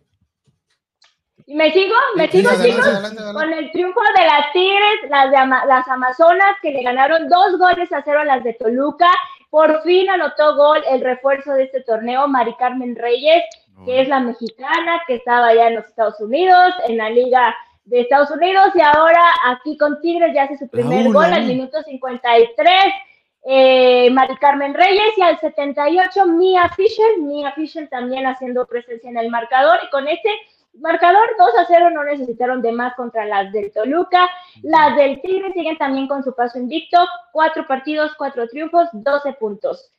¿Y 1.45 1.55
me 1.55 1.71
sigo? 1.71 1.95
¿Me 2.15 2.29
Sí, 2.29 2.37
sigo, 2.39 2.49
adelante, 2.49 2.69
chicos? 2.71 2.87
adelante, 2.87 3.19
adelante. 3.23 3.39
Con 3.39 3.53
el 3.53 3.71
triunfo 3.71 4.01
de 4.17 4.25
las 4.25 4.51
Tigres, 4.53 5.09
las, 5.09 5.31
de 5.31 5.37
Ama- 5.37 5.65
las 5.65 5.87
Amazonas, 5.87 6.55
que 6.61 6.71
le 6.71 6.83
ganaron 6.83 7.27
dos 7.27 7.57
goles 7.57 7.91
a 7.91 8.03
cero 8.03 8.19
a 8.19 8.25
las 8.25 8.43
de 8.43 8.53
Toluca. 8.53 9.09
Por 9.49 9.81
fin 9.81 10.09
anotó 10.11 10.55
gol 10.55 10.83
el 10.87 11.01
refuerzo 11.01 11.53
de 11.53 11.63
este 11.63 11.81
torneo, 11.81 12.27
Mari 12.27 12.53
Carmen 12.57 12.95
Reyes, 12.95 13.43
que 13.85 14.01
es 14.01 14.07
la 14.07 14.19
mexicana 14.19 15.01
que 15.07 15.15
estaba 15.15 15.47
allá 15.47 15.67
en 15.67 15.75
los 15.75 15.85
Estados 15.85 16.19
Unidos, 16.19 16.73
en 16.87 16.97
la 16.97 17.09
Liga 17.09 17.55
de 17.85 18.01
Estados 18.01 18.31
Unidos, 18.31 18.69
y 18.75 18.81
ahora 18.81 19.23
aquí 19.47 19.77
con 19.77 19.99
Tigres 20.01 20.33
ya 20.33 20.43
hace 20.43 20.57
su 20.57 20.67
primer 20.67 21.11
gol 21.11 21.25
al 21.25 21.45
minuto 21.45 21.81
53. 21.81 22.75
Eh, 23.45 24.09
Mari 24.11 24.35
Carmen 24.35 24.73
Reyes 24.73 25.17
y 25.17 25.21
al 25.21 25.39
78 25.39 26.25
Mia 26.25 26.69
Fisher, 26.69 27.19
Mia 27.19 27.51
Fisher 27.53 27.87
también 27.89 28.27
haciendo 28.27 28.67
presencia 28.67 29.09
en 29.09 29.17
el 29.17 29.29
marcador 29.29 29.79
y 29.85 29.89
con 29.89 30.07
este 30.07 30.29
marcador 30.73 31.29
2 31.37 31.49
a 31.57 31.65
0 31.65 31.89
no 31.91 32.03
necesitaron 32.03 32.61
de 32.61 32.71
más 32.71 32.95
contra 32.95 33.25
las 33.25 33.51
del 33.51 33.71
Toluca. 33.71 34.29
Las 34.61 34.95
del 34.95 35.21
Tigre 35.21 35.53
siguen 35.53 35.77
también 35.77 36.07
con 36.07 36.23
su 36.23 36.33
paso 36.35 36.59
invicto, 36.59 36.97
cuatro 37.31 37.65
partidos, 37.65 38.11
cuatro 38.17 38.47
triunfos, 38.47 38.89
12 38.93 39.33
puntos. 39.33 39.91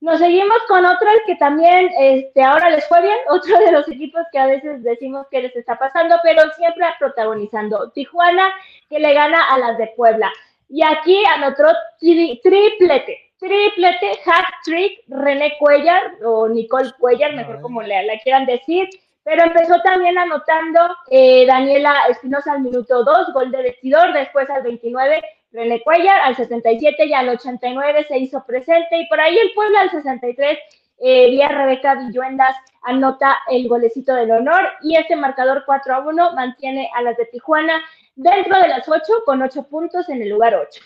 Nos 0.00 0.18
seguimos 0.18 0.58
con 0.68 0.84
otros 0.84 1.14
que 1.26 1.36
también 1.36 1.90
este, 1.98 2.42
ahora 2.42 2.70
les 2.70 2.86
fue 2.86 3.00
bien, 3.02 3.16
otro 3.28 3.58
de 3.58 3.72
los 3.72 3.88
equipos 3.88 4.22
que 4.30 4.38
a 4.38 4.46
veces 4.46 4.82
decimos 4.82 5.26
que 5.30 5.42
les 5.42 5.56
está 5.56 5.78
pasando, 5.78 6.16
pero 6.22 6.42
siempre 6.52 6.86
protagonizando. 6.98 7.90
Tijuana 7.90 8.52
que 8.90 8.98
le 8.98 9.12
gana 9.14 9.42
a 9.50 9.58
las 9.58 9.78
de 9.78 9.88
Puebla. 9.96 10.30
Y 10.68 10.82
aquí 10.84 11.22
anotó 11.34 11.64
tri- 12.00 12.40
triplete, 12.42 13.18
triplete, 13.38 14.10
hat 14.26 14.44
trick, 14.64 15.02
René 15.08 15.56
Cuellar 15.58 16.12
o 16.24 16.48
Nicole 16.48 16.92
Cuellar, 16.98 17.34
mejor 17.34 17.60
como 17.60 17.82
le, 17.82 18.02
la 18.04 18.18
quieran 18.18 18.46
decir. 18.46 18.88
Pero 19.24 19.42
empezó 19.42 19.80
también 19.82 20.16
anotando 20.18 20.80
eh, 21.10 21.46
Daniela 21.46 22.02
Espinosa 22.08 22.52
al 22.52 22.60
minuto 22.60 23.02
2, 23.02 23.32
gol 23.32 23.50
de 23.50 23.62
vestidor, 23.62 24.12
después 24.12 24.48
al 24.50 24.62
29 24.62 25.20
René 25.52 25.82
Cuellar, 25.82 26.20
al 26.20 26.36
77 26.36 27.06
y 27.06 27.14
al 27.14 27.28
89 27.28 28.06
se 28.08 28.18
hizo 28.18 28.44
presente 28.44 28.98
y 28.98 29.08
por 29.08 29.20
ahí 29.20 29.38
el 29.38 29.52
pueblo 29.54 29.78
al 29.78 29.90
63 29.90 30.58
eh, 30.98 31.30
vía 31.30 31.48
Rebeca 31.48 31.94
Villuendas 31.94 32.56
anota 32.82 33.38
el 33.50 33.68
golecito 33.68 34.14
del 34.14 34.30
honor 34.30 34.70
y 34.82 34.96
este 34.96 35.14
marcador 35.14 35.64
4 35.66 35.94
a 35.94 36.00
1 36.00 36.32
mantiene 36.34 36.90
a 36.94 37.02
las 37.02 37.16
de 37.16 37.26
Tijuana 37.26 37.82
dentro 38.14 38.58
de 38.58 38.68
las 38.68 38.88
8 38.88 39.02
con 39.24 39.42
8 39.42 39.68
puntos 39.68 40.08
en 40.08 40.22
el 40.22 40.30
lugar 40.30 40.54
8. 40.54 40.82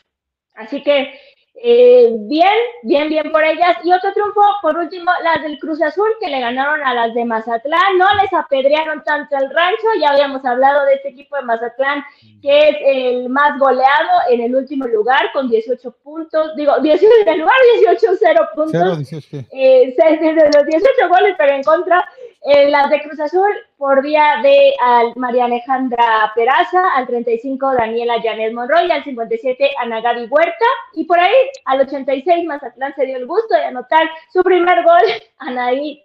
Así 0.56 0.82
que 0.82 1.18
eh, 1.54 2.08
bien, 2.20 2.52
bien, 2.82 3.08
bien 3.08 3.30
por 3.30 3.44
ellas. 3.44 3.76
Y 3.84 3.92
otro 3.92 4.12
triunfo, 4.12 4.40
por 4.62 4.76
último, 4.78 5.10
las 5.22 5.42
del 5.42 5.58
Cruz 5.58 5.82
Azul, 5.82 6.08
que 6.20 6.28
le 6.28 6.40
ganaron 6.40 6.82
a 6.82 6.94
las 6.94 7.12
de 7.14 7.24
Mazatlán. 7.24 7.98
No 7.98 8.06
les 8.22 8.32
apedrearon 8.32 9.02
tanto 9.04 9.36
el 9.36 9.50
rancho. 9.50 9.86
Ya 10.00 10.10
habíamos 10.10 10.44
hablado 10.44 10.84
de 10.86 10.94
este 10.94 11.08
equipo 11.10 11.36
de 11.36 11.42
Mazatlán, 11.42 12.02
que 12.40 12.68
es 12.70 12.76
el 12.84 13.28
más 13.28 13.58
goleado 13.58 14.10
en 14.30 14.40
el 14.40 14.54
último 14.56 14.86
lugar, 14.86 15.30
con 15.32 15.50
18 15.50 15.90
puntos. 16.02 16.54
Digo, 16.56 16.78
18 16.82 17.06
en 17.22 17.28
el 17.28 17.40
lugar, 17.40 17.56
18, 17.80 18.12
0 18.18 18.48
puntos. 18.54 18.72
Cero, 18.72 18.96
dieciocho, 18.96 19.28
¿qué? 19.30 19.44
Eh, 19.52 19.94
se- 19.98 20.16
desde 20.16 20.44
los 20.56 20.66
18 20.66 21.08
goles, 21.08 21.34
pero 21.36 21.52
en 21.52 21.62
contra, 21.62 22.08
eh, 22.42 22.68
las 22.70 22.88
de 22.90 23.02
Cruz 23.02 23.20
Azul 23.20 23.50
por 23.76 24.02
vía 24.02 24.36
de 24.42 24.74
al- 24.82 25.12
María 25.16 25.44
Alejandra 25.44 26.32
Peraza, 26.34 26.94
al 26.94 27.06
35 27.06 27.74
Daniela 27.74 28.20
Janet 28.22 28.52
Monroy, 28.52 28.90
al 28.90 29.04
57 29.04 29.70
Ana 29.78 30.00
Gaby 30.00 30.26
Huerta, 30.30 30.64
y 30.94 31.04
por 31.04 31.18
ahí 31.18 31.34
al 31.66 31.80
86 31.80 32.46
Mazatlán 32.46 32.94
se 32.94 33.06
dio 33.06 33.16
el 33.16 33.26
gusto 33.26 33.54
de 33.54 33.64
anotar 33.64 34.08
su 34.32 34.42
primer 34.42 34.82
gol, 34.84 35.02
Anaí 35.38 36.02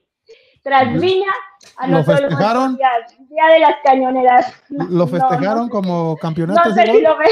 Trasviña, 0.65 1.31
anotó 1.77 2.11
el 2.13 2.17
gol 2.17 2.21
por 2.21 2.29
festejaron? 2.29 2.75
Día, 2.75 2.89
día 3.29 3.45
de 3.53 3.59
las 3.59 3.75
cañoneras. 3.83 4.53
Lo 4.69 4.85
No, 5.05 5.07
festejaron 5.07 5.67
no, 5.67 5.69
como 5.69 6.17
campeonato. 6.17 6.59
No 6.69 6.73
sé 6.75 6.85
si 6.91 7.01
lo 7.01 7.17
ve. 7.17 7.25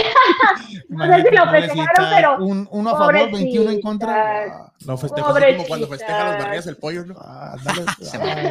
No 0.90 1.06
sé 1.08 1.24
si 1.24 1.36
lo 1.36 1.50
festejaron, 1.50 2.06
pero 2.16 2.38
Un, 2.46 2.68
uno 2.72 2.90
a 2.92 2.98
favor, 2.98 3.14
21 3.32 3.72
en 3.72 3.82
contra. 3.82 4.68
Lo 4.86 4.98
festejó 4.98 5.30
así 5.32 5.56
como 5.56 5.68
cuando 5.68 5.88
festejan 5.88 6.28
los 6.34 6.44
barrias 6.44 6.68
el 6.68 6.78
pollo, 6.78 7.06
¿no? 7.06 7.16
Ah, 7.20 7.56
dale. 7.64 7.86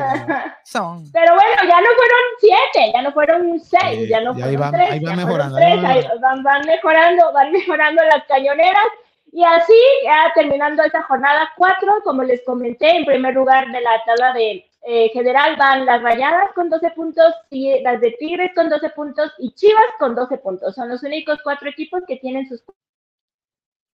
Ah, 0.01 0.57
Son. 0.65 1.05
Pero 1.13 1.35
bueno, 1.35 1.57
ya 1.63 1.81
no 1.81 1.87
fueron 1.97 2.23
siete, 2.41 2.91
ya 2.93 3.03
no 3.03 3.13
fueron 3.13 3.61
seis, 3.61 4.01
Sí, 4.01 4.09
ya 4.09 4.21
no 4.21 4.37
y 4.37 4.43
ahí 4.43 4.57
fueron 4.57 4.61
van- 4.61 4.73
tres, 4.73 4.91
ahí 4.91 5.01
van 5.01 5.17
mejorando, 5.17 5.57
fueron 5.59 5.81
tres, 5.81 5.83
van 5.83 5.91
ahí 5.93 6.19
van, 6.21 6.43
van 6.43 6.67
mejorando, 6.67 7.33
van 7.33 7.53
mejorando 7.53 8.03
las 8.05 8.25
cañoneras. 8.27 8.87
Y 9.35 9.45
así, 9.45 9.73
ya 10.05 10.33
terminando 10.35 10.83
esta 10.83 11.03
jornada 11.05 11.51
cuatro, 11.57 12.01
como 12.05 12.23
les 12.23 12.43
comenté, 12.45 12.97
en 12.97 13.05
primer 13.07 13.33
lugar 13.35 13.67
de 13.71 13.81
la 13.81 13.91
tabla 14.05 14.33
de 14.35 14.67
eh, 14.85 15.11
general 15.11 15.57
van 15.57 15.87
las 15.87 16.03
Rayadas 16.03 16.53
con 16.55 16.69
12 16.69 16.91
puntos, 16.91 17.33
y 17.51 17.81
las 17.83 18.01
de 18.01 18.13
Tigres 18.13 18.51
con 18.55 18.69
12 18.69 18.91
puntos 18.91 19.33
y 19.39 19.53
Chivas 19.53 19.85
con 19.99 20.15
12 20.15 20.39
puntos. 20.39 20.75
Son 20.75 20.89
los 20.89 21.03
únicos 21.03 21.39
cuatro 21.45 21.69
equipos 21.69 22.03
que 22.07 22.17
tienen 22.17 22.49
sus 22.49 22.63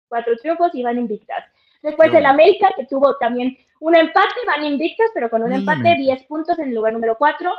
cuatro 0.08 0.36
triunfos 0.38 0.74
y 0.74 0.84
van 0.84 0.98
invictas. 0.98 1.44
Después 1.82 2.10
Qué 2.10 2.18
el 2.18 2.24
bueno. 2.24 2.42
América, 2.42 2.70
que 2.76 2.86
tuvo 2.86 3.18
también 3.18 3.58
un 3.80 3.96
empate, 3.96 4.34
van 4.46 4.66
invictas, 4.66 5.10
pero 5.14 5.30
con 5.30 5.44
un 5.44 5.54
empate, 5.54 5.82
bien. 5.82 5.98
10 5.98 6.24
puntos 6.24 6.58
en 6.60 6.70
el 6.70 6.76
lugar 6.76 6.94
número 6.94 7.18
4. 7.18 7.52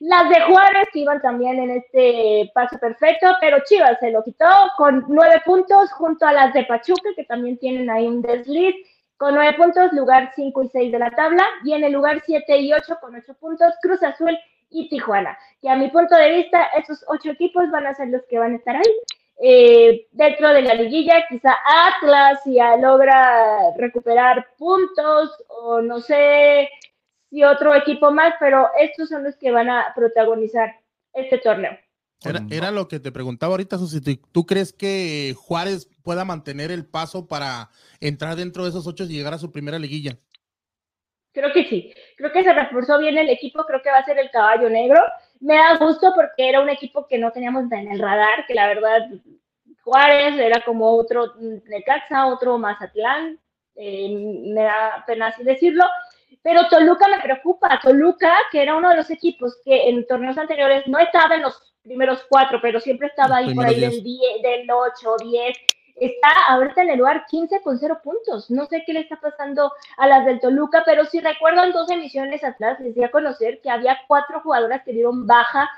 Las 0.00 0.28
de 0.28 0.40
Juárez, 0.40 0.88
que 0.92 0.98
iban 0.98 1.22
también 1.22 1.60
en 1.60 1.70
este 1.70 2.50
paso 2.52 2.76
perfecto, 2.78 3.28
pero 3.40 3.58
Chivas 3.64 3.98
se 4.00 4.10
lo 4.10 4.24
quitó 4.24 4.46
con 4.76 5.04
9 5.06 5.42
puntos, 5.44 5.92
junto 5.92 6.26
a 6.26 6.32
las 6.32 6.52
de 6.52 6.64
Pachuca, 6.64 7.10
que 7.14 7.24
también 7.24 7.56
tienen 7.58 7.88
ahí 7.88 8.08
un 8.08 8.20
desliz, 8.20 8.74
con 9.22 9.36
9 9.36 9.56
puntos, 9.56 9.92
lugar 9.92 10.32
5 10.34 10.64
y 10.64 10.68
6 10.70 10.90
de 10.90 10.98
la 10.98 11.12
tabla, 11.12 11.44
y 11.62 11.74
en 11.74 11.84
el 11.84 11.92
lugar 11.92 12.20
7 12.26 12.56
y 12.58 12.72
8 12.72 12.98
con 13.00 13.14
8 13.14 13.34
puntos, 13.34 13.72
Cruz 13.80 14.02
Azul 14.02 14.36
y 14.68 14.88
Tijuana, 14.88 15.38
que 15.60 15.70
a 15.70 15.76
mi 15.76 15.90
punto 15.90 16.16
de 16.16 16.28
vista, 16.28 16.64
esos 16.76 17.04
8 17.06 17.30
equipos 17.30 17.70
van 17.70 17.86
a 17.86 17.94
ser 17.94 18.08
los 18.08 18.24
que 18.24 18.40
van 18.40 18.54
a 18.54 18.56
estar 18.56 18.74
ahí. 18.74 18.96
Eh, 19.40 20.08
dentro 20.10 20.48
de 20.48 20.62
la 20.62 20.74
liguilla, 20.74 21.24
quizá 21.28 21.56
Atlas 21.64 22.40
ya 22.46 22.76
logra 22.78 23.70
recuperar 23.78 24.44
puntos 24.58 25.30
o 25.46 25.80
no 25.80 26.00
sé 26.00 26.68
si 27.30 27.44
otro 27.44 27.76
equipo 27.76 28.10
más, 28.10 28.34
pero 28.40 28.70
estos 28.76 29.08
son 29.08 29.22
los 29.22 29.36
que 29.36 29.52
van 29.52 29.70
a 29.70 29.92
protagonizar 29.94 30.74
este 31.14 31.38
torneo. 31.38 31.78
Era, 32.24 32.42
era 32.50 32.70
lo 32.70 32.88
que 32.88 33.00
te 33.00 33.12
preguntaba 33.12 33.52
ahorita, 33.52 33.78
Susi. 33.78 34.00
¿tú- 34.00 34.26
¿Tú 34.32 34.46
crees 34.46 34.72
que 34.72 35.34
Juárez 35.36 35.88
pueda 36.02 36.24
mantener 36.24 36.70
el 36.70 36.84
paso 36.86 37.26
para 37.26 37.70
entrar 38.00 38.36
dentro 38.36 38.64
de 38.64 38.70
esos 38.70 38.86
ocho 38.86 39.04
y 39.04 39.08
llegar 39.08 39.34
a 39.34 39.38
su 39.38 39.50
primera 39.52 39.78
liguilla? 39.78 40.18
Creo 41.32 41.52
que 41.52 41.64
sí, 41.64 41.92
creo 42.16 42.30
que 42.30 42.44
se 42.44 42.52
reforzó 42.52 42.98
bien 42.98 43.16
el 43.16 43.30
equipo, 43.30 43.64
creo 43.64 43.80
que 43.82 43.90
va 43.90 43.98
a 43.98 44.04
ser 44.04 44.18
el 44.18 44.30
caballo 44.30 44.68
negro. 44.68 45.00
Me 45.40 45.54
da 45.56 45.78
gusto 45.78 46.12
porque 46.14 46.48
era 46.48 46.60
un 46.60 46.68
equipo 46.68 47.06
que 47.08 47.18
no 47.18 47.32
teníamos 47.32 47.70
en 47.72 47.90
el 47.90 47.98
radar, 47.98 48.44
que 48.46 48.54
la 48.54 48.68
verdad 48.68 49.08
Juárez 49.82 50.38
era 50.38 50.60
como 50.60 50.90
otro 50.96 51.32
Necaxa, 51.66 52.26
otro 52.26 52.58
Mazatlán, 52.58 53.40
eh, 53.76 54.14
me 54.54 54.62
da 54.62 55.02
pena 55.06 55.28
así 55.28 55.42
decirlo, 55.42 55.84
pero 56.42 56.68
Toluca 56.68 57.08
me 57.08 57.20
preocupa, 57.20 57.80
Toluca, 57.82 58.34
que 58.50 58.62
era 58.62 58.74
uno 58.74 58.90
de 58.90 58.96
los 58.96 59.10
equipos 59.10 59.58
que 59.64 59.88
en 59.88 60.06
torneos 60.06 60.36
anteriores 60.36 60.86
no 60.86 60.98
estaba 60.98 61.36
en 61.36 61.42
los 61.42 61.72
primeros 61.82 62.24
cuatro, 62.28 62.58
pero 62.60 62.80
siempre 62.80 63.08
estaba 63.08 63.36
ahí 63.36 63.54
por 63.54 63.66
ahí 63.66 63.80
del, 63.80 64.02
10, 64.02 64.42
del 64.42 64.70
8, 64.70 65.16
10, 65.24 65.56
está 65.96 66.28
ahorita 66.48 66.82
en 66.82 66.90
el 66.90 66.98
lugar 66.98 67.26
15 67.28 67.60
con 67.62 67.78
cero 67.78 68.00
puntos. 68.02 68.50
No 68.50 68.66
sé 68.66 68.82
qué 68.86 68.92
le 68.92 69.00
está 69.00 69.20
pasando 69.20 69.72
a 69.96 70.06
las 70.06 70.24
del 70.24 70.40
Toluca, 70.40 70.82
pero 70.84 71.04
si 71.04 71.20
recuerdan 71.20 71.72
dos 71.72 71.90
emisiones 71.90 72.42
atrás, 72.42 72.80
les 72.80 72.94
di 72.94 73.04
a 73.04 73.10
conocer 73.10 73.60
que 73.60 73.70
había 73.70 73.98
cuatro 74.08 74.40
jugadoras 74.40 74.82
que 74.84 74.92
dieron 74.92 75.26
baja. 75.26 75.70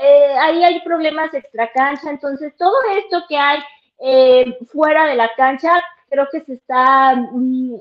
Eh, 0.00 0.34
ahí 0.40 0.64
hay 0.64 0.80
problemas 0.80 1.32
extra 1.32 1.70
cancha, 1.72 2.10
entonces 2.10 2.54
todo 2.56 2.74
esto 2.96 3.24
que 3.28 3.36
hay 3.36 3.60
eh, 4.00 4.58
fuera 4.70 5.06
de 5.06 5.14
la 5.14 5.30
cancha, 5.36 5.82
creo 6.10 6.28
que 6.30 6.40
se 6.40 6.54
está 6.54 7.14
mm, 7.16 7.76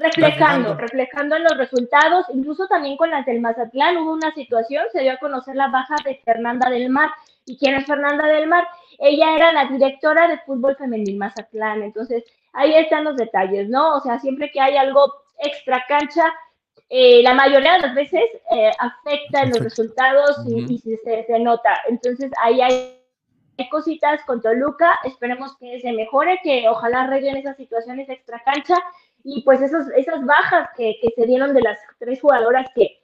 reflejando, 0.00 0.74
Reflejando. 0.74 1.36
en 1.36 1.44
los 1.44 1.56
resultados, 1.56 2.26
incluso 2.32 2.66
también 2.68 2.96
con 2.96 3.10
las 3.10 3.24
del 3.26 3.40
Mazatlán 3.40 3.96
hubo 3.98 4.12
una 4.12 4.32
situación, 4.34 4.84
se 4.92 5.00
dio 5.02 5.12
a 5.12 5.16
conocer 5.18 5.56
la 5.56 5.68
baja 5.68 5.96
de 6.04 6.16
Fernanda 6.24 6.70
del 6.70 6.88
Mar. 6.90 7.10
¿Y 7.44 7.56
quién 7.58 7.74
es 7.76 7.86
Fernanda 7.86 8.26
del 8.26 8.46
Mar? 8.48 8.66
Ella 8.98 9.36
era 9.36 9.52
la 9.52 9.66
directora 9.66 10.26
de 10.28 10.38
fútbol 10.38 10.76
femenil 10.76 11.16
Mazatlán, 11.16 11.82
entonces 11.82 12.24
ahí 12.52 12.74
están 12.74 13.04
los 13.04 13.16
detalles, 13.16 13.68
¿no? 13.68 13.94
O 13.96 14.00
sea, 14.00 14.18
siempre 14.18 14.50
que 14.50 14.60
hay 14.60 14.76
algo 14.76 15.12
extra 15.38 15.84
cancha, 15.86 16.24
eh, 16.88 17.22
la 17.22 17.34
mayoría 17.34 17.74
de 17.74 17.78
las 17.80 17.94
veces 17.94 18.22
eh, 18.52 18.70
afecta 18.78 19.42
en 19.42 19.50
los 19.50 19.60
resultados 19.60 20.38
y, 20.46 20.64
Ujú. 20.64 20.72
y 20.72 20.78
se, 20.78 20.96
se- 20.98 21.24
se 21.26 21.38
nota. 21.38 21.82
Entonces 21.88 22.30
ahí 22.42 22.60
hay, 22.60 22.96
hay 23.58 23.68
cositas 23.68 24.22
con 24.24 24.40
Toluca, 24.40 24.98
esperemos 25.04 25.56
que 25.58 25.80
se 25.80 25.92
mejore, 25.92 26.40
que 26.42 26.68
ojalá 26.68 27.02
arreglen 27.02 27.36
esas 27.36 27.56
situaciones 27.56 28.08
extra 28.08 28.42
cancha 28.44 28.76
y 29.26 29.42
pues 29.42 29.60
esos, 29.60 29.86
esas 29.96 30.24
bajas 30.24 30.68
que, 30.76 30.98
que 31.02 31.10
se 31.16 31.26
dieron 31.26 31.52
de 31.52 31.60
las 31.60 31.78
tres 31.98 32.20
jugadoras 32.20 32.68
que 32.74 33.00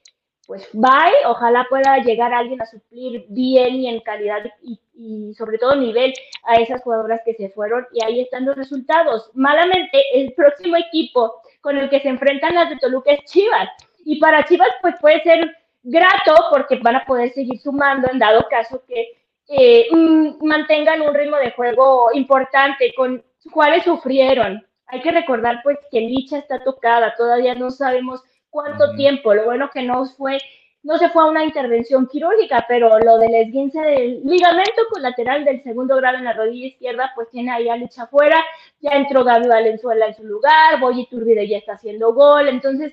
pues 0.46 0.68
bye, 0.72 1.26
ojalá 1.26 1.66
pueda 1.68 1.98
llegar 1.98 2.32
alguien 2.32 2.60
a 2.62 2.66
suplir 2.66 3.26
bien 3.28 3.74
y 3.76 3.88
en 3.88 4.00
calidad 4.00 4.40
y, 4.60 4.80
y 4.94 5.34
sobre 5.34 5.58
todo 5.58 5.76
nivel 5.76 6.12
a 6.44 6.56
esas 6.56 6.82
jugadoras 6.82 7.20
que 7.24 7.34
se 7.34 7.50
fueron 7.50 7.86
y 7.92 8.04
ahí 8.04 8.20
están 8.20 8.44
los 8.44 8.56
resultados. 8.56 9.30
Malamente, 9.34 10.00
el 10.14 10.32
próximo 10.34 10.76
equipo 10.76 11.42
con 11.60 11.76
el 11.76 11.88
que 11.90 12.00
se 12.00 12.08
enfrentan 12.08 12.54
las 12.54 12.70
de 12.70 12.76
Toluca 12.76 13.12
es 13.12 13.24
Chivas. 13.24 13.68
Y 14.04 14.20
para 14.20 14.44
Chivas, 14.44 14.68
pues 14.80 14.94
puede 15.00 15.22
ser 15.22 15.56
grato 15.82 16.34
porque 16.50 16.76
van 16.76 16.96
a 16.96 17.04
poder 17.04 17.32
seguir 17.32 17.60
sumando 17.60 18.08
en 18.10 18.18
dado 18.18 18.46
caso 18.48 18.82
que 18.86 19.12
eh, 19.48 19.86
mm, 19.90 20.44
mantengan 20.44 21.02
un 21.02 21.14
ritmo 21.14 21.36
de 21.36 21.52
juego 21.52 22.10
importante. 22.14 22.92
Con 22.94 23.24
Juárez 23.50 23.84
sufrieron. 23.84 24.64
Hay 24.92 25.00
que 25.00 25.10
recordar 25.10 25.62
pues 25.62 25.78
que 25.90 26.02
Licha 26.02 26.36
está 26.36 26.62
tocada, 26.62 27.14
todavía 27.16 27.54
no 27.54 27.70
sabemos 27.70 28.22
cuánto 28.50 28.94
tiempo. 28.94 29.32
Lo 29.32 29.46
bueno 29.46 29.70
que 29.72 29.82
no 29.82 30.04
fue, 30.04 30.36
no 30.82 30.98
se 30.98 31.08
fue 31.08 31.22
a 31.22 31.30
una 31.30 31.44
intervención 31.44 32.06
quirúrgica, 32.06 32.66
pero 32.68 32.98
lo 32.98 33.16
del 33.16 33.34
esguince 33.36 33.80
del 33.80 34.22
ligamento 34.22 34.82
colateral 34.90 35.46
del 35.46 35.62
segundo 35.62 35.96
grado 35.96 36.18
en 36.18 36.24
la 36.24 36.34
rodilla 36.34 36.66
izquierda, 36.66 37.10
pues 37.14 37.30
tiene 37.30 37.50
ahí 37.50 37.70
a 37.70 37.76
Licha 37.78 38.02
afuera. 38.02 38.44
Ya 38.80 38.90
entró 38.90 39.24
Gaby 39.24 39.48
Valenzuela 39.48 40.08
en 40.08 40.14
su 40.14 40.24
lugar, 40.24 40.78
Boy 40.78 41.06
Turbide 41.06 41.48
ya 41.48 41.56
está 41.56 41.72
haciendo 41.72 42.12
gol. 42.12 42.48
Entonces, 42.48 42.92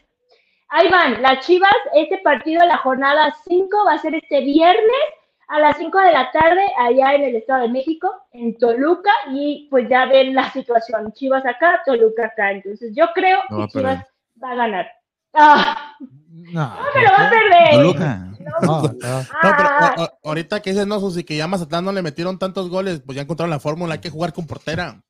ahí 0.70 0.88
van, 0.88 1.22
las 1.22 1.46
Chivas, 1.46 1.76
este 1.96 2.20
partido, 2.20 2.66
la 2.66 2.78
jornada 2.78 3.36
5 3.46 3.78
va 3.86 3.96
a 3.96 4.00
ser 4.00 4.16
este 4.16 4.40
viernes 4.40 5.19
a 5.50 5.60
las 5.60 5.78
5 5.78 6.00
de 6.00 6.12
la 6.14 6.32
tarde 6.32 6.62
allá 6.78 7.16
en 7.16 7.24
el 7.24 7.36
Estado 7.38 7.64
de 7.64 7.70
México, 7.70 8.10
en 8.32 8.58
Toluca, 8.58 9.12
y 9.32 9.68
pues 9.70 9.90
ya 9.90 10.06
ven 10.06 10.34
la 10.36 10.52
situación, 10.52 11.12
Chivas 11.14 11.46
acá, 11.46 11.82
Toluca 11.86 12.28
acá. 12.28 12.52
Entonces 12.52 12.94
yo 12.96 13.06
creo 13.14 13.40
Lo 13.50 13.58
va 13.60 13.64
a 13.64 13.68
que 13.68 13.72
Chivas 13.80 14.06
va 14.44 14.52
a 14.52 14.56
ganar. 14.56 14.88
¡Ah! 15.34 15.96
No, 16.00 16.76
¡No 16.76 16.82
me 16.96 17.02
lo 17.04 17.10
va 17.12 17.28
a 17.28 17.30
perder! 17.30 17.72
Toluca. 17.72 18.16
No. 18.40 18.60
no, 18.62 18.82
no. 18.82 18.82
No, 18.84 18.92
pero 18.94 19.10
Ah, 19.42 19.94
a- 19.98 20.04
a- 20.04 20.14
ahorita 20.24 20.62
que 20.62 20.70
dices, 20.72 20.88
no, 20.88 21.00
Susi, 21.00 21.24
que 21.24 21.36
ya 21.38 21.48
Mazatlán 21.48 21.84
no 21.86 21.92
le 21.92 22.02
metieron 22.02 22.40
tantos 22.40 22.70
goles, 22.70 23.02
pues 23.06 23.16
ya 23.16 23.24
encontraron 23.24 23.50
la 23.52 23.60
fórmula, 23.60 23.94
hay 23.96 24.00
que 24.00 24.10
jugar 24.10 24.34
con 24.34 24.48
portera. 24.48 25.02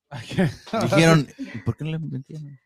Dijeron, 0.83 1.27
¿y 1.37 1.57
por 1.59 1.75
qué 1.77 1.83
no 1.85 1.91
le 1.91 1.99
metieron? 1.99 2.57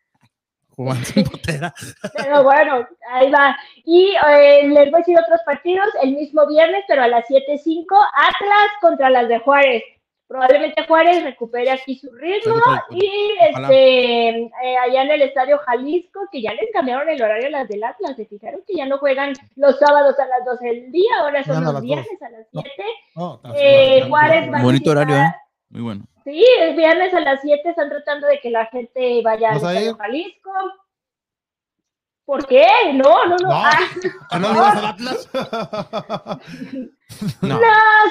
Jugando 0.76 1.04
sin 1.04 1.24
portera. 1.24 1.74
Pero 2.16 2.42
bueno, 2.42 2.86
ahí 3.10 3.30
va. 3.30 3.56
Y 3.84 4.14
eh, 4.28 4.68
les 4.68 4.90
voy 4.90 4.94
a 4.94 4.98
decir 4.98 5.18
otros 5.18 5.40
partidos 5.46 5.88
el 6.02 6.14
mismo 6.14 6.46
viernes, 6.46 6.84
pero 6.88 7.02
a 7.02 7.08
las 7.08 7.24
7.05, 7.26 7.86
Atlas 7.96 8.70
contra 8.80 9.10
las 9.10 9.28
de 9.28 9.38
Juárez. 9.38 9.82
Probablemente 10.26 10.84
Juárez 10.86 11.22
recupere 11.22 11.70
aquí 11.70 11.96
su 11.96 12.10
ritmo 12.12 12.56
y 12.90 13.34
este 13.50 14.30
eh, 14.40 14.76
allá 14.82 15.02
en 15.02 15.10
el 15.10 15.22
Estadio 15.22 15.58
Jalisco, 15.58 16.20
que 16.32 16.40
ya 16.40 16.54
les 16.54 16.72
cambiaron 16.72 17.08
el 17.08 17.22
horario 17.22 17.48
a 17.48 17.50
las 17.50 17.68
del 17.68 17.84
Atlas, 17.84 18.16
se 18.16 18.24
fijaron 18.24 18.62
que 18.66 18.74
ya 18.74 18.86
no 18.86 18.96
juegan 18.98 19.34
los 19.56 19.78
sábados 19.78 20.18
a 20.18 20.26
las 20.26 20.44
12 20.46 20.66
del 20.66 20.90
día, 20.90 21.12
ahora 21.20 21.44
son 21.44 21.56
no 21.56 21.60
los 21.60 21.74
las 21.74 21.82
viernes 21.82 22.22
a 22.22 22.30
las 22.30 22.46
No. 22.52 22.62
7. 22.62 22.84
No, 23.16 23.34
está 23.36 23.52
Eh. 23.54 24.06
Juárez 24.08 24.50
va 24.52 24.58
a 24.58 24.62
Bonito 24.62 24.90
horario, 24.90 25.16
¿eh? 25.16 25.34
Muy 25.68 25.82
bueno. 25.82 26.04
Sí, 26.24 26.44
el 26.60 26.74
viernes 26.74 27.12
a 27.12 27.20
las 27.20 27.40
7 27.42 27.68
están 27.68 27.90
tratando 27.90 28.26
de 28.26 28.40
que 28.40 28.50
la 28.50 28.66
gente 28.66 29.20
vaya 29.22 29.50
al 29.52 29.60
¿Vas 29.60 29.76
a? 29.76 29.96
Jalisco. 29.96 30.50
¿Por 32.24 32.46
qué? 32.46 32.66
No, 32.94 33.26
no, 33.26 33.36
no. 33.36 33.48
No. 33.48 33.54
Ah. 33.54 33.78
¿Que 34.30 34.38
no 34.38 34.52
ibas 34.52 34.76
al 34.76 34.86
Atlas? 34.86 35.28
No. 37.42 37.60
No 37.60 37.60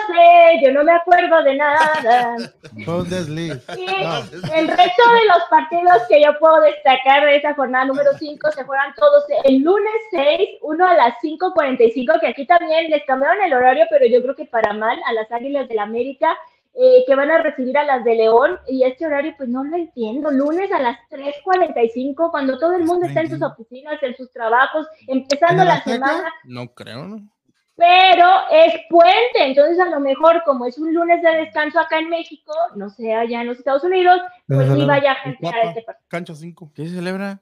sé, 0.08 0.64
yo 0.64 0.72
no 0.72 0.84
me 0.84 0.94
acuerdo 0.94 1.44
de 1.44 1.56
nada. 1.56 2.38
Fue 2.86 3.02
un 3.02 3.10
desliz. 3.10 3.54
Y 3.76 3.86
el 3.86 4.68
resto 4.68 5.04
de 5.12 5.26
los 5.28 5.44
partidos 5.50 6.04
que 6.08 6.24
yo 6.24 6.38
puedo 6.40 6.62
destacar 6.62 7.26
de 7.26 7.38
esa 7.38 7.54
jornada 7.56 7.86
número 7.86 8.12
5 8.18 8.52
se 8.52 8.64
juegan 8.64 8.94
todos 8.96 9.26
el 9.44 9.58
lunes 9.62 9.94
6, 10.12 10.60
uno 10.62 10.88
a 10.88 10.94
las 10.94 11.16
5.45, 11.22 12.20
que 12.22 12.28
aquí 12.28 12.46
también 12.46 12.90
les 12.92 13.04
cambiaron 13.06 13.44
el 13.44 13.54
horario, 13.54 13.86
pero 13.90 14.06
yo 14.06 14.22
creo 14.22 14.36
que 14.36 14.46
para 14.46 14.74
mal 14.74 14.98
a 15.06 15.14
las 15.14 15.30
Águilas 15.32 15.68
del 15.68 15.80
América, 15.80 16.38
eh, 16.76 17.04
que 17.06 17.16
van 17.16 17.30
a 17.32 17.38
recibir 17.38 17.78
a 17.78 17.84
las 17.84 18.04
de 18.04 18.16
León, 18.16 18.60
y 18.68 18.84
este 18.84 19.06
horario 19.06 19.34
pues 19.38 19.48
no 19.50 19.64
lo 19.64 19.76
entiendo, 19.76 20.32
lunes 20.32 20.72
a 20.72 20.80
las 20.80 20.98
3.45, 21.10 22.32
cuando 22.32 22.58
todo 22.58 22.74
el 22.74 22.84
mundo 22.84 23.06
está 23.06 23.22
en 23.22 23.30
sus 23.30 23.42
oficinas, 23.42 24.02
en 24.02 24.16
sus 24.16 24.32
trabajos, 24.32 24.88
empezando 25.08 25.62
¿En 25.64 25.68
el 25.70 25.76
la 25.76 25.84
semana 25.84 26.34
No 26.46 26.74
creo, 26.74 27.06
¿no? 27.06 27.30
pero 27.76 28.28
es 28.52 28.74
puente, 28.88 29.40
entonces 29.40 29.80
a 29.80 29.90
lo 29.90 30.00
mejor 30.00 30.44
como 30.46 30.68
es 30.68 30.78
un 30.78 30.94
lunes 30.94 31.24
de 31.24 31.36
descanso 31.38 31.80
acá 31.80 31.98
en 31.98 32.08
México, 32.10 32.54
no 32.76 32.88
sé, 32.90 33.12
allá 33.14 33.42
en 33.42 33.48
los 33.48 33.58
Estados 33.58 33.84
Unidos, 33.84 34.22
pues 34.48 34.72
sí 34.72 34.86
vaya 34.86 35.16
gente 35.16 35.48
a 35.48 35.62
este 35.64 35.82
partido. 35.82 36.06
Cancha 36.08 36.36
5. 36.36 36.72
¿Qué 36.76 36.88
se 36.88 36.96
celebra? 36.96 37.42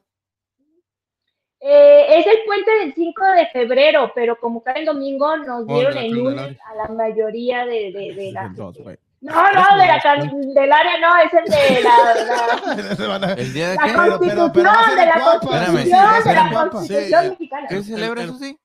Eh, 1.59 2.17
es 2.17 2.25
el 2.27 2.39
puente 2.45 2.71
del 2.79 2.93
5 2.93 3.25
de 3.35 3.47
febrero, 3.47 4.11
pero 4.15 4.39
como 4.39 4.63
cae 4.63 4.79
en 4.79 4.85
domingo, 4.85 5.35
nos 5.37 5.65
Oh, 5.67 5.73
dieron 5.75 5.97
el 5.97 6.11
lunes 6.11 6.57
a 6.65 6.75
la 6.75 6.87
mayoría 6.87 7.65
de, 7.65 7.91
de, 7.91 8.13
de 8.15 8.31
la 8.31 8.51
Dos, 8.55 8.75
gente. 8.77 8.99
No, 9.21 9.35
no, 9.53 9.77
de 9.77 9.85
la 9.85 9.99
Candelaria 10.01 10.99
no, 10.99 11.17
es 11.17 11.31
el 11.33 11.45
de 11.45 11.81
la, 11.83 13.19
la, 13.19 13.33
¿El 13.33 13.53
día 13.53 13.69
de 13.69 13.75
la 13.75 13.83
qué? 13.83 13.93
constitución, 13.93 14.51
pero 14.51 14.71
de 14.71 15.05
la 15.05 15.19
guapa. 15.19 15.39
constitución, 15.39 15.61
Espérame, 15.61 15.83
sí, 16.23 16.29
de 16.29 16.33
la 16.35 16.49
guapa. 16.49 16.69
constitución 16.71 17.23
Sí, 17.23 17.29
mexicana. 17.29 17.67
¿Qué 17.69 17.75
se 17.77 17.83
celebra 17.83 18.21
el- 18.23 18.29
eso 18.29 18.37
sí? 18.39 18.57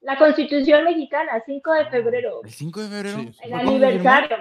La 0.00 0.18
constitución 0.18 0.84
mexicana, 0.84 1.42
5 1.46 1.72
de 1.74 1.86
febrero, 1.86 2.40
¿El 2.42 2.50
5 2.50 2.80
de 2.80 2.88
febrero? 2.88 3.18
Sí, 3.18 3.32
el 3.42 3.54
aniversario. 3.54 4.36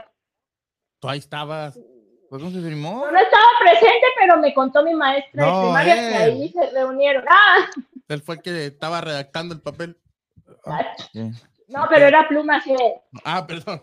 Tú 1.00 1.10
ahí 1.10 1.20
estabas. 1.20 1.76
¿Fue 2.30 2.40
cuando 2.40 2.60
se 2.60 2.66
firmó? 2.68 3.06
No, 3.06 3.12
no 3.12 3.20
estaba 3.20 3.44
presente, 3.62 4.06
pero 4.20 4.38
me 4.38 4.54
contó 4.54 4.84
mi 4.84 4.94
maestra 4.94 5.46
de 5.46 5.52
No, 5.52 5.62
primaria 5.64 5.96
que 5.96 6.08
él. 6.26 6.32
ahí 6.32 6.50
se 6.50 6.70
reunieron. 6.72 7.24
Ah, 7.30 7.58
Él 8.08 8.22
fue 8.22 8.36
el 8.36 8.42
que 8.42 8.66
estaba 8.68 9.02
redactando 9.02 9.54
el 9.54 9.62
papel. 9.62 9.98
Sí. 11.12 11.32
no, 11.68 11.88
pero 11.90 12.06
era 12.06 12.28
pluma 12.28 12.62
sí. 12.62 12.74
Ah, 13.24 13.46
perdón. 13.46 13.82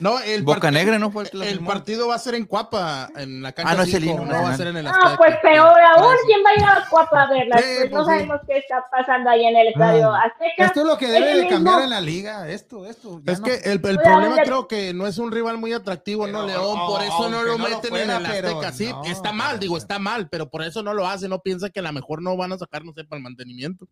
No, 0.00 0.18
el 0.20 0.42
Boca 0.42 0.68
part- 0.68 0.72
Negra, 0.72 0.98
¿no 0.98 1.10
fue 1.10 1.24
el 1.32 1.60
partido 1.64 2.08
va 2.08 2.16
a 2.16 2.18
ser 2.18 2.34
en 2.34 2.46
Cuapa, 2.46 3.08
en 3.16 3.42
la 3.42 3.52
cancha 3.52 3.72
Ah, 3.72 3.76
no 3.76 3.82
es 3.82 3.94
el 3.94 4.02
5, 4.02 4.14
himno 4.22 4.32
no 4.34 4.42
va 4.42 4.50
a 4.50 4.56
ser 4.56 4.66
en 4.66 4.76
el 4.76 4.86
Ah, 4.86 5.14
pues 5.16 5.36
peor 5.42 5.68
Por 5.72 5.80
aún. 6.04 6.14
¿quién 6.26 6.40
va 6.44 6.50
a 6.50 6.54
ir 6.54 6.64
a 6.64 6.86
Cuapa 6.90 7.22
a 7.22 7.30
verla? 7.30 7.58
Sí, 7.58 7.64
Pues 7.78 7.90
no 7.90 7.96
pues 7.96 8.06
sí. 8.06 8.12
sabemos 8.12 8.40
qué 8.46 8.58
está 8.58 8.84
pasando 8.90 9.30
ahí 9.30 9.44
en 9.46 9.56
el 9.56 9.68
estadio 9.68 10.12
Ah. 10.12 10.22
Azteca. 10.24 10.64
Esto 10.66 10.80
es 10.80 10.86
lo 10.86 10.98
que 10.98 11.06
debe 11.08 11.26
de 11.28 11.34
mismo- 11.42 11.50
cambiar 11.50 11.82
en 11.82 11.90
la 11.90 12.00
liga. 12.00 12.48
Esto, 12.48 12.86
esto. 12.86 13.20
ya 13.24 13.32
Es 13.32 13.40
no- 13.40 13.46
que 13.46 13.54
el, 13.54 13.72
el 13.72 13.84
Oye, 13.84 13.98
problema 14.02 14.36
creo 14.42 14.68
que 14.68 14.92
no 14.94 15.06
es 15.06 15.18
un 15.18 15.30
rival 15.32 15.58
muy 15.58 15.72
atractivo, 15.72 16.26
¿no, 16.26 16.44
León? 16.46 16.78
Por 16.86 17.02
eso 17.02 17.28
no 17.30 17.42
lo 17.42 17.56
no 17.56 17.68
lo 17.68 17.76
meten 17.76 17.90
fuera, 17.90 18.16
en 18.16 18.24
el 18.26 18.30
pero 18.32 18.48
Azteca. 18.60 18.72
Sí, 18.72 18.90
no, 18.90 19.04
está 19.04 19.32
mal, 19.32 19.48
pero- 19.50 19.60
digo, 19.60 19.76
está 19.78 19.98
mal, 19.98 20.28
pero 20.28 20.50
por 20.50 20.62
eso 20.62 20.82
no 20.82 20.92
lo 20.92 21.06
hace, 21.06 21.28
no 21.28 21.38
piensa 21.40 21.70
que 21.70 21.80
a 21.80 21.82
lo 21.82 21.92
mejor 21.92 22.20
no 22.20 22.36
van 22.36 22.52
a 22.52 22.58
sacar, 22.58 22.84
no 22.84 22.92
sé, 22.92 23.04
para 23.04 23.18
el 23.18 23.22
mantenimiento. 23.22 23.86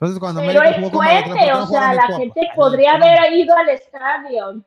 Entonces, 0.00 0.18
cuando 0.18 0.40
Pero 0.40 0.60
América 0.60 0.70
es 0.70 0.76
jugó 0.84 0.98
con 0.98 1.04
Mazatlán, 1.06 1.24
¿por 1.28 1.32
qué 1.38 1.38
fuerte, 1.44 1.52
no 1.58 1.64
o 1.64 1.66
sea, 1.68 1.94
la 1.94 2.16
gente 2.18 2.40
podría 2.56 2.92
haber 2.94 3.32
ido 3.32 3.56
al 3.56 3.68
estadio. 3.68 4.64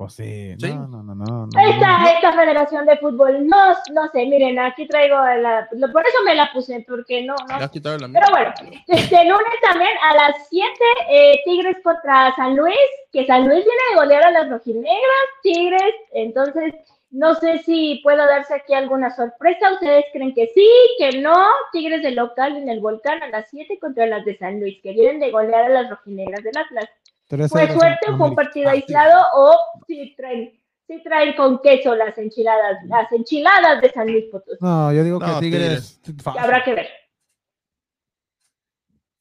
Pues 0.00 0.14
sí, 0.14 0.54
Sí. 0.58 0.72
no, 0.72 0.86
no, 0.86 1.02
no, 1.02 1.14
no. 1.14 1.24
no, 1.46 1.60
Esta, 1.60 2.10
esta 2.10 2.32
federación 2.32 2.86
de 2.86 2.96
fútbol, 2.96 3.46
no, 3.46 3.74
no 3.92 4.08
sé, 4.14 4.24
miren, 4.24 4.58
aquí 4.58 4.88
traigo 4.88 5.14
la, 5.14 5.68
por 5.92 6.06
eso 6.06 6.24
me 6.24 6.34
la 6.34 6.50
puse, 6.54 6.82
porque 6.88 7.22
no, 7.22 7.34
no 7.46 7.58
la 7.98 8.10
Pero 8.10 8.26
bueno, 8.30 8.50
este 8.86 9.24
lunes 9.26 9.54
también 9.60 9.90
a 10.02 10.14
las 10.14 10.48
7, 10.48 10.72
eh, 11.10 11.40
Tigres 11.44 11.76
contra 11.84 12.34
San 12.34 12.56
Luis, 12.56 12.74
que 13.12 13.26
San 13.26 13.46
Luis 13.46 13.62
viene 13.62 13.82
de 13.90 13.96
golear 13.96 14.24
a 14.24 14.30
las 14.30 14.48
rojinegras, 14.48 15.26
Tigres, 15.42 15.94
entonces 16.12 16.72
no 17.10 17.34
sé 17.34 17.58
si 17.58 18.00
puedo 18.02 18.24
darse 18.24 18.54
aquí 18.54 18.72
alguna 18.72 19.14
sorpresa, 19.14 19.70
ustedes 19.74 20.06
creen 20.14 20.32
que 20.34 20.46
sí, 20.54 20.66
que 20.98 21.20
no, 21.20 21.46
Tigres 21.72 22.02
de 22.02 22.12
local 22.12 22.56
en 22.56 22.70
el 22.70 22.80
volcán 22.80 23.22
a 23.22 23.28
las 23.28 23.50
7 23.50 23.78
contra 23.78 24.06
las 24.06 24.24
de 24.24 24.38
San 24.38 24.60
Luis, 24.60 24.80
que 24.82 24.92
vienen 24.94 25.20
de 25.20 25.30
golear 25.30 25.66
a 25.66 25.68
las 25.68 25.90
rojinegras 25.90 26.42
del 26.42 26.56
Atlas. 26.56 26.88
Tres 27.30 27.48
¿Fue 27.48 27.60
ceros 27.60 27.80
suerte 27.80 28.06
fue 28.18 28.28
un 28.28 28.34
partido 28.34 28.68
Ah, 28.68 28.72
aislado 28.72 29.24
o 29.36 29.56
si 29.86 30.16
traen, 30.16 30.60
si 30.88 31.00
traen 31.00 31.36
con 31.36 31.60
queso 31.62 31.94
las 31.94 32.18
enchiladas, 32.18 32.78
las 32.86 33.12
enchiladas 33.12 33.80
de 33.80 33.90
San 33.90 34.10
Luis 34.10 34.24
Potosí? 34.32 34.58
No, 34.60 34.92
yo 34.92 35.04
digo 35.04 35.20
que 35.20 35.26
No, 35.26 35.38
Tigres. 35.38 36.00
Habrá 36.24 36.64
que 36.64 36.74
ver. 36.74 36.88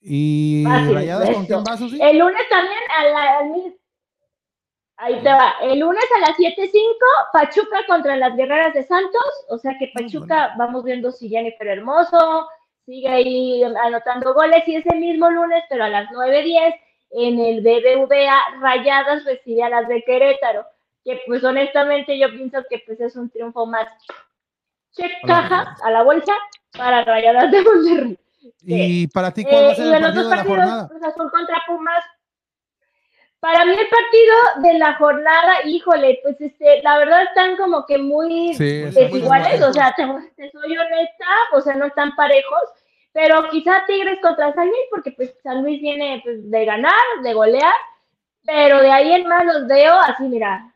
¿Y 0.02 0.64
Fácil, 0.66 0.96
Rayadas 0.96 1.30
con 1.30 1.46
quién? 1.46 2.02
El 2.02 2.18
lunes 2.18 2.42
también 2.50 2.80
a 2.98 3.04
la, 3.06 3.38
al 3.38 3.76
Ahí 5.02 5.22
te 5.22 5.30
va. 5.30 5.54
El 5.62 5.80
lunes 5.80 6.04
a 6.18 6.20
las 6.20 6.38
7.05, 6.38 6.72
Pachuca 7.32 7.86
contra 7.88 8.18
las 8.18 8.36
Guerreras 8.36 8.74
de 8.74 8.84
Santos. 8.84 9.22
O 9.50 9.58
sea 9.60 9.78
que 9.78 9.92
Pachuca, 9.94 10.56
vamos 10.58 10.84
viendo 10.84 11.12
si 11.12 11.30
Jennifer 11.30 11.68
Hermoso 11.68 12.48
sigue 12.86 13.08
ahí 13.08 13.64
anotando 13.64 14.34
goles. 14.34 14.68
Y 14.68 14.78
ese 14.78 14.96
mismo 14.96 15.30
lunes, 15.30 15.64
pero 15.70 15.84
a 15.84 15.90
las 15.90 16.10
9.10, 16.10 16.74
en 17.12 17.40
el 17.40 17.62
BBVA, 17.62 18.60
Rayadas 18.60 19.26
recibe 19.26 19.64
a 19.64 19.70
las 19.70 19.88
de 19.88 20.04
Querétaro. 20.04 20.66
Que 21.04 21.22
pues 21.26 21.44
honestamente 21.44 22.18
yo 22.20 22.30
pienso 22.30 22.60
que 22.70 22.84
pues 22.86 23.00
es 23.00 23.16
un 23.16 23.30
triunfo 23.30 23.66
más 23.66 23.88
la 24.98 25.08
caja 25.26 25.78
a 25.82 25.92
la 25.92 26.04
bolsa 26.04 26.34
para 26.78 27.04
Rayadas 27.04 27.52
de 27.52 27.62
Monterrey. 27.62 28.20
Y 28.62 29.08
para 29.08 29.34
ti, 29.34 29.44
¿cuál 29.44 29.66
va 29.66 29.72
a 29.72 29.76
Eh, 29.76 29.96
el 29.96 30.02
los 30.02 30.16
dos 30.16 30.24
de 30.24 30.30
la 30.30 30.36
partidos, 30.36 30.58
jornada? 30.58 30.88
Cruz 30.88 31.04
Azul 31.04 31.32
contra 31.32 31.64
Pumas. 31.68 32.04
Para 33.40 33.64
mí 33.64 33.72
el 33.72 33.88
partido 33.88 34.70
de 34.70 34.80
la 34.80 34.96
jornada, 34.96 35.66
híjole, 35.66 36.20
pues 36.24 36.40
este, 36.42 36.82
la 36.84 36.98
verdad 36.98 37.24
están 37.24 37.56
como 37.56 37.86
que 37.86 37.98
muy 37.98 38.54
Sí, 38.54 38.82
están 38.82 38.94
muy 38.94 39.04
desiguales, 39.04 39.62
o 39.62 39.72
sea, 39.74 39.94
te, 39.96 40.06
te 40.36 40.52
soy 40.52 40.78
honesta, 40.78 41.26
o 41.54 41.62
sea, 41.62 41.76
no 41.76 41.86
están 41.86 42.14
parejos, 42.18 42.62
pero 43.22 43.50
quizá 43.50 43.84
Tigres 43.86 44.20
contra 44.22 44.54
San 44.54 44.68
Luis, 44.68 44.86
porque 44.90 45.12
pues 45.12 45.36
San 45.44 45.62
Luis 45.62 45.82
viene 45.82 46.22
pues, 46.24 46.50
de 46.50 46.64
ganar, 46.66 46.94
de 47.22 47.34
golear, 47.34 47.74
pero 48.46 48.80
de 48.80 48.90
ahí 48.92 49.12
en 49.12 49.28
más 49.28 49.44
los 49.46 49.68
veo 49.68 49.94
así, 49.94 50.24
mira, 50.24 50.74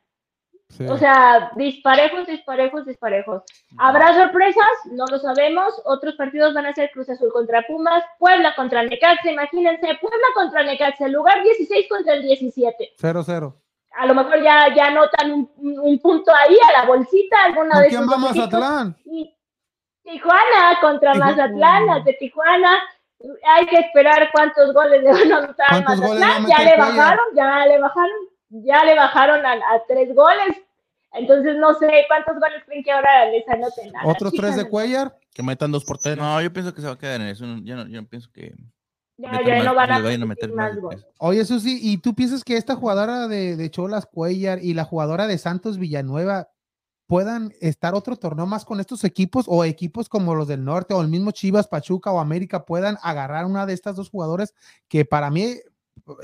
Sí. 0.70 0.88
o 0.88 0.98
sea, 0.98 1.52
disparejos, 1.56 2.26
disparejos, 2.26 2.86
disparejos. 2.88 3.44
¿Habrá 3.78 4.14
sorpresas? 4.16 4.66
No 4.92 5.06
lo 5.06 5.20
sabemos. 5.20 5.80
Otros 5.86 6.16
partidos 6.16 6.56
van 6.56 6.66
a 6.66 6.74
ser 6.74 6.90
Cruz 6.92 7.08
Azul 7.10 7.32
contra 7.32 7.62
Pumas, 7.62 8.04
Puebla 8.18 8.56
contra 8.56 8.82
Necaxa, 8.82 9.30
imagínense, 9.32 9.86
Puebla 10.02 10.28
contra 10.34 10.64
Necaxa, 10.64 11.06
el 11.06 11.12
lugar 11.12 11.44
16 11.44 11.88
contra 11.88 12.16
el 12.16 12.24
17. 12.24 12.94
0-0. 13.00 13.54
A 13.96 14.06
lo 14.08 14.16
mejor 14.16 14.42
ya, 14.42 14.74
ya 14.76 14.86
anotan 14.88 15.32
un, 15.32 15.52
un- 15.58 15.80
un 15.80 16.00
punto 16.00 16.32
ahí 16.36 16.58
a 16.68 16.80
la 16.82 16.86
bolsita, 16.88 17.44
alguna 17.46 17.74
¿Con 17.76 17.82
de 17.84 17.90
quién 17.90 18.10
va. 18.10 18.18
Mazatlán? 18.18 18.96
Y 19.06 19.32
Tijuana 20.04 20.78
contra 20.82 21.14
Tijuana. 21.14 21.32
Mazatlán, 21.36 21.86
las 21.88 22.06
de 22.06 22.14
Tijuana. 22.14 22.80
Hay 23.56 23.66
que 23.68 23.78
esperar 23.78 24.30
cuántos 24.34 24.74
goles 24.74 25.02
le 25.02 25.12
van 25.12 25.32
a 25.32 25.38
anotar 25.38 25.66
a 25.70 25.84
¿Cuántos 25.84 26.02
goles 26.06 26.22
va 26.24 26.36
a 26.36 26.40
Mazatlán. 26.40 26.48
Ya 26.48 26.64
le 26.72 26.78
bajaron, 26.78 27.26
ya 27.36 27.66
le 27.66 27.80
bajaron, 27.80 28.16
ya 28.50 28.84
le 28.84 28.96
bajaron 28.96 29.46
a, 29.46 29.52
a 29.54 29.84
tres 29.88 30.14
goles. 30.14 30.58
Entonces 31.14 31.56
no 31.58 31.74
sé 31.76 32.06
cuántos 32.08 32.36
goles 32.40 32.64
creen 32.66 32.84
que 32.84 32.92
ahora 32.92 33.26
les 33.28 33.48
anoten. 33.48 33.94
¿Otros 34.04 34.34
tres 34.34 34.56
de. 34.58 34.68
Cuellar? 34.68 35.16
Que 35.34 35.44
metan 35.44 35.72
dos 35.72 35.86
porteros. 35.86 36.18
No, 36.18 36.42
yo 36.42 36.52
pienso 36.52 36.74
que 36.74 36.82
se 36.82 36.88
va 36.88 36.94
a 36.94 36.98
quedar 36.98 37.22
en 37.22 37.28
eso. 37.28 37.46
no- 37.46 37.62
Yo 37.64 37.76
no, 37.76 37.88
yo 37.88 38.02
no 38.02 38.08
pienso 38.08 38.30
que 38.34 38.54
Ya, 39.18 39.30
metan 39.32 39.46
ya 39.46 39.56
más- 39.56 39.64
no 39.66 39.76
van 39.76 39.92
a, 39.92 40.26
meter 40.26 40.52
más. 40.52 40.76
goles. 40.76 41.06
Oye, 41.20 41.46
Susi, 41.46 41.80
¿y 41.82 41.98
tú 42.00 42.14
piensas 42.16 42.44
que 42.44 42.58
esta 42.58 42.76
jugadora 42.76 43.28
de, 43.28 43.56
de 43.56 43.72
Cholas 43.72 44.06
Cuellar 44.08 44.60
y 44.62 44.74
la 44.74 44.84
jugadora 44.86 45.28
de 45.28 45.38
Santos 45.38 45.78
Villanueva 45.78 46.50
puedan 47.08 47.54
estar 47.60 47.96
otro 47.96 48.16
torneo 48.16 48.46
más 48.46 48.66
con 48.66 48.80
estos 48.80 49.04
equipos 49.04 49.46
o 49.48 49.66
equipos 49.66 50.10
como 50.10 50.36
los 50.36 50.48
del 50.48 50.64
norte 50.64 50.94
o 50.94 51.02
el 51.02 51.08
mismo 51.08 51.32
Chivas, 51.32 51.68
Pachuca 51.68 52.12
o 52.12 52.20
América 52.20 52.66
puedan 52.66 52.98
agarrar 53.02 53.46
una 53.46 53.66
de 53.66 53.74
estas 53.74 53.96
dos 53.96 54.10
jugadoras 54.10 54.54
que 54.88 55.06
para 55.06 55.30
mí 55.30 55.56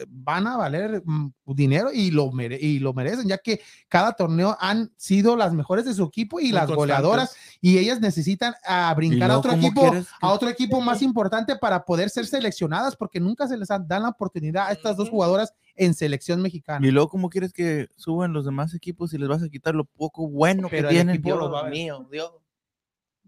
van 0.07 0.45
a 0.47 0.57
valer 0.57 1.01
mm, 1.05 1.31
dinero 1.45 1.89
y 1.93 2.11
lo, 2.11 2.31
mere- 2.31 2.59
y 2.59 2.79
lo 2.79 2.93
merecen, 2.93 3.27
ya 3.27 3.37
que 3.37 3.61
cada 3.87 4.13
torneo 4.13 4.57
han 4.59 4.91
sido 4.97 5.35
las 5.35 5.53
mejores 5.53 5.85
de 5.85 5.93
su 5.93 6.03
equipo 6.03 6.39
y 6.39 6.43
Muy 6.45 6.51
las 6.51 6.65
constantes. 6.67 6.77
goleadoras 6.77 7.35
y 7.61 7.77
ellas 7.77 8.01
necesitan 8.01 8.53
a 8.65 8.93
brincar 8.93 9.31
a 9.31 9.37
otro 9.39 9.51
¿cómo 9.51 9.67
equipo 9.67 9.91
que- 9.91 10.03
a 10.21 10.29
otro 10.31 10.49
equipo 10.49 10.81
más 10.81 11.01
importante 11.01 11.55
para 11.55 11.85
poder 11.85 12.09
ser 12.09 12.25
seleccionadas 12.25 12.95
porque 12.95 13.19
nunca 13.19 13.47
se 13.47 13.57
les 13.57 13.67
dan 13.69 14.03
la 14.03 14.09
oportunidad 14.09 14.67
a 14.67 14.71
estas 14.71 14.97
dos 14.97 15.09
jugadoras 15.09 15.53
en 15.75 15.93
selección 15.93 16.41
mexicana. 16.41 16.85
Y 16.85 16.91
luego, 16.91 17.07
¿cómo 17.09 17.29
quieres 17.29 17.53
que 17.53 17.87
suban 17.95 18.33
los 18.33 18.43
demás 18.43 18.73
equipos 18.73 19.11
si 19.11 19.17
les 19.17 19.29
vas 19.29 19.41
a 19.41 19.47
quitar 19.49 19.75
lo 19.75 19.85
poco 19.85 20.27
bueno 20.27 20.67
Pero 20.69 20.89
que 20.89 20.93
tienen? 20.93 21.21
Dios 21.21 21.39
mío, 21.71 22.05
Dios. 22.11 22.31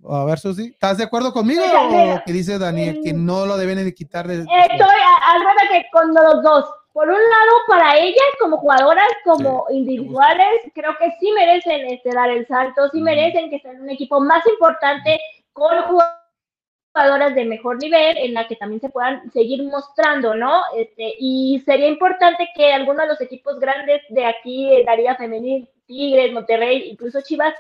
A 0.09 0.25
ver, 0.25 0.39
Susi, 0.39 0.67
¿estás 0.67 0.97
de 0.97 1.03
acuerdo 1.03 1.31
conmigo 1.31 1.63
Mira, 1.65 1.81
o 1.83 2.15
lo 2.15 2.23
que 2.25 2.33
dice 2.33 2.57
Daniel 2.57 2.99
que 3.03 3.13
no 3.13 3.45
lo 3.45 3.57
deben 3.57 3.83
de 3.83 3.93
quitar 3.93 4.27
de 4.27 4.39
Estoy 4.39 4.49
al 4.49 5.41
revés 5.41 5.69
que 5.69 5.85
con 5.91 6.13
los 6.13 6.41
dos. 6.43 6.65
Por 6.93 7.07
un 7.07 7.13
lado, 7.13 7.51
para 7.67 7.97
ellas 7.97 8.17
como 8.39 8.57
jugadoras, 8.57 9.07
como 9.23 9.65
individuales, 9.69 10.61
creo 10.73 10.91
que 10.99 11.11
sí 11.19 11.31
merecen 11.31 11.87
este, 11.87 12.11
dar 12.13 12.29
el 12.29 12.45
salto, 12.47 12.89
sí 12.91 12.99
Mm. 12.99 13.03
merecen 13.03 13.49
que 13.49 13.59
sean 13.59 13.81
un 13.81 13.89
equipo 13.89 14.19
más 14.19 14.45
importante 14.47 15.19
con 15.53 15.71
jugadoras 15.83 17.33
de 17.33 17.45
mejor 17.45 17.77
nivel 17.77 18.17
en 18.17 18.33
la 18.33 18.45
que 18.47 18.57
también 18.57 18.81
se 18.81 18.89
puedan 18.89 19.31
seguir 19.31 19.63
mostrando, 19.63 20.35
¿no? 20.35 20.63
Este, 20.75 21.13
y 21.17 21.61
sería 21.65 21.87
importante 21.87 22.49
que 22.55 22.73
algunos 22.73 23.03
de 23.03 23.07
los 23.09 23.21
equipos 23.21 23.57
grandes 23.59 24.01
de 24.09 24.25
aquí, 24.25 24.69
eh, 24.73 24.83
Daría 24.85 25.15
Femenil, 25.15 25.69
Tigres, 25.85 26.33
Monterrey, 26.33 26.89
incluso 26.89 27.21
Chivas, 27.21 27.53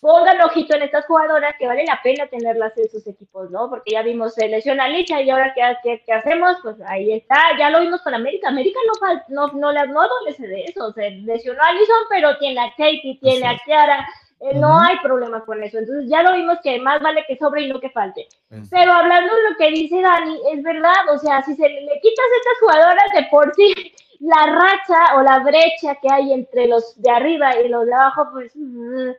pongan 0.00 0.40
ojito 0.40 0.74
en 0.74 0.82
estas 0.82 1.04
jugadoras 1.06 1.54
que 1.58 1.66
vale 1.66 1.84
la 1.84 2.00
pena 2.02 2.26
tenerlas 2.26 2.76
en 2.78 2.88
sus 2.88 3.06
equipos, 3.06 3.50
¿no? 3.50 3.68
Porque 3.68 3.92
ya 3.92 4.02
vimos 4.02 4.34
se 4.34 4.48
lesiona 4.48 4.88
Licha 4.88 5.20
y 5.20 5.28
ahora 5.28 5.52
¿qué, 5.54 5.62
qué, 5.82 6.02
qué 6.04 6.12
hacemos? 6.12 6.56
Pues 6.62 6.76
ahí 6.86 7.12
está, 7.12 7.36
ya 7.58 7.70
lo 7.70 7.80
vimos 7.80 8.00
con 8.00 8.14
América. 8.14 8.48
América 8.48 8.78
no 8.86 9.20
no, 9.28 9.52
no, 9.52 9.72
le 9.72 9.86
no 9.88 10.00
adolece 10.00 10.46
de 10.46 10.64
eso, 10.64 10.92
se 10.92 11.10
lesionó 11.10 11.62
a 11.62 11.68
Alison, 11.68 12.04
pero 12.08 12.38
tiene 12.38 12.60
a 12.60 12.70
Katie, 12.70 13.18
tiene 13.20 13.46
a 13.46 13.58
Kiara, 13.58 14.08
eh, 14.40 14.54
no 14.54 14.80
hay 14.80 14.96
problema 15.02 15.44
con 15.44 15.62
eso. 15.62 15.78
Entonces 15.78 16.08
ya 16.08 16.22
lo 16.22 16.32
vimos 16.32 16.58
que 16.62 16.80
más 16.80 17.02
vale 17.02 17.24
que 17.28 17.36
sobre 17.36 17.62
y 17.62 17.68
no 17.68 17.78
que 17.78 17.90
falte. 17.90 18.26
Pero 18.70 18.92
hablando 18.92 19.34
de 19.34 19.50
lo 19.50 19.56
que 19.58 19.70
dice 19.70 20.00
Dani, 20.00 20.40
es 20.52 20.62
verdad, 20.62 21.08
o 21.12 21.18
sea, 21.18 21.42
si 21.42 21.54
se 21.54 21.68
le 21.68 22.00
quitas 22.00 22.24
a 22.24 22.36
estas 22.38 22.60
jugadoras 22.60 23.12
de 23.14 23.22
por 23.30 23.54
sí 23.54 23.94
la 24.20 24.46
racha 24.46 25.16
o 25.16 25.22
la 25.22 25.40
brecha 25.40 25.94
que 26.00 26.08
hay 26.10 26.32
entre 26.32 26.68
los 26.68 27.00
de 27.00 27.10
arriba 27.10 27.58
y 27.60 27.68
los 27.68 27.84
de 27.84 27.94
abajo, 27.94 28.28
pues... 28.32 28.52
mm, 28.56 29.10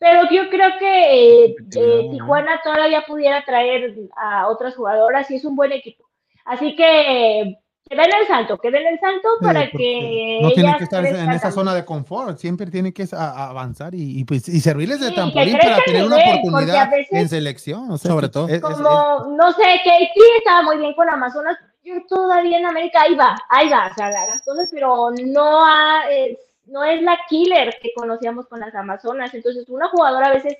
pero 0.00 0.22
yo 0.30 0.48
creo 0.50 0.70
que 0.80 1.44
eh, 1.44 1.54
eh, 1.76 2.08
Tijuana 2.10 2.60
todavía 2.64 3.04
pudiera 3.06 3.44
traer 3.44 3.94
a 4.16 4.48
otras 4.48 4.74
jugadoras 4.74 5.30
y 5.30 5.36
es 5.36 5.44
un 5.44 5.54
buen 5.54 5.70
equipo. 5.72 6.08
Así 6.44 6.74
que 6.74 7.54
que 7.88 7.96
den 7.96 8.06
el 8.20 8.26
salto, 8.28 8.56
que 8.58 8.70
den 8.70 8.86
el 8.86 9.00
salto 9.00 9.28
Sí, 9.40 9.44
para 9.44 9.68
que 9.68 10.38
no 10.42 10.50
tienen 10.52 10.76
que 10.76 10.84
estar 10.84 11.04
en 11.04 11.30
esa 11.32 11.50
zona 11.50 11.74
de 11.74 11.84
confort, 11.84 12.38
siempre 12.38 12.70
tienen 12.70 12.92
que 12.92 13.04
avanzar 13.12 13.94
y, 13.96 14.20
y, 14.20 14.24
pues, 14.24 14.48
y 14.48 14.60
servirles 14.60 15.00
de 15.00 15.08
Sí, 15.08 15.14
trampolín 15.14 15.58
para 15.58 15.82
tener 15.84 16.04
una 16.06 16.16
nivel, 16.16 16.38
oportunidad 16.38 16.88
veces- 16.90 17.08
en 17.10 17.28
selección. 17.28 17.90
o 17.90 17.98
sea, 17.98 18.12
Sobre 18.12 18.28
todo. 18.28 18.46
es- 18.46 18.54
es- 18.54 18.60
como, 18.60 19.26
no 19.36 19.52
sé, 19.52 19.62
Katie 19.84 20.08
estaba 20.38 20.62
muy 20.62 20.76
bien 20.78 20.94
con 20.94 21.10
Amazonas, 21.10 21.58
yo 21.82 21.94
todavía 22.08 22.58
en 22.58 22.66
América, 22.66 23.00
ahí 23.02 23.14
va, 23.16 23.36
ahí 23.48 23.68
va, 23.68 23.88
o 23.90 23.94
sea, 23.94 24.08
las 24.10 24.40
cosas, 24.42 24.70
pero 24.72 25.10
no, 25.26 25.66
ha- 25.66 26.08
es, 26.10 26.38
no 26.70 26.84
es 26.84 27.02
la 27.02 27.18
killer 27.28 27.78
que 27.80 27.92
conocíamos 27.94 28.46
con 28.46 28.60
las 28.60 28.74
Amazonas, 28.74 29.34
entonces 29.34 29.68
una 29.68 29.88
jugadora 29.88 30.28
a 30.28 30.34
veces 30.34 30.56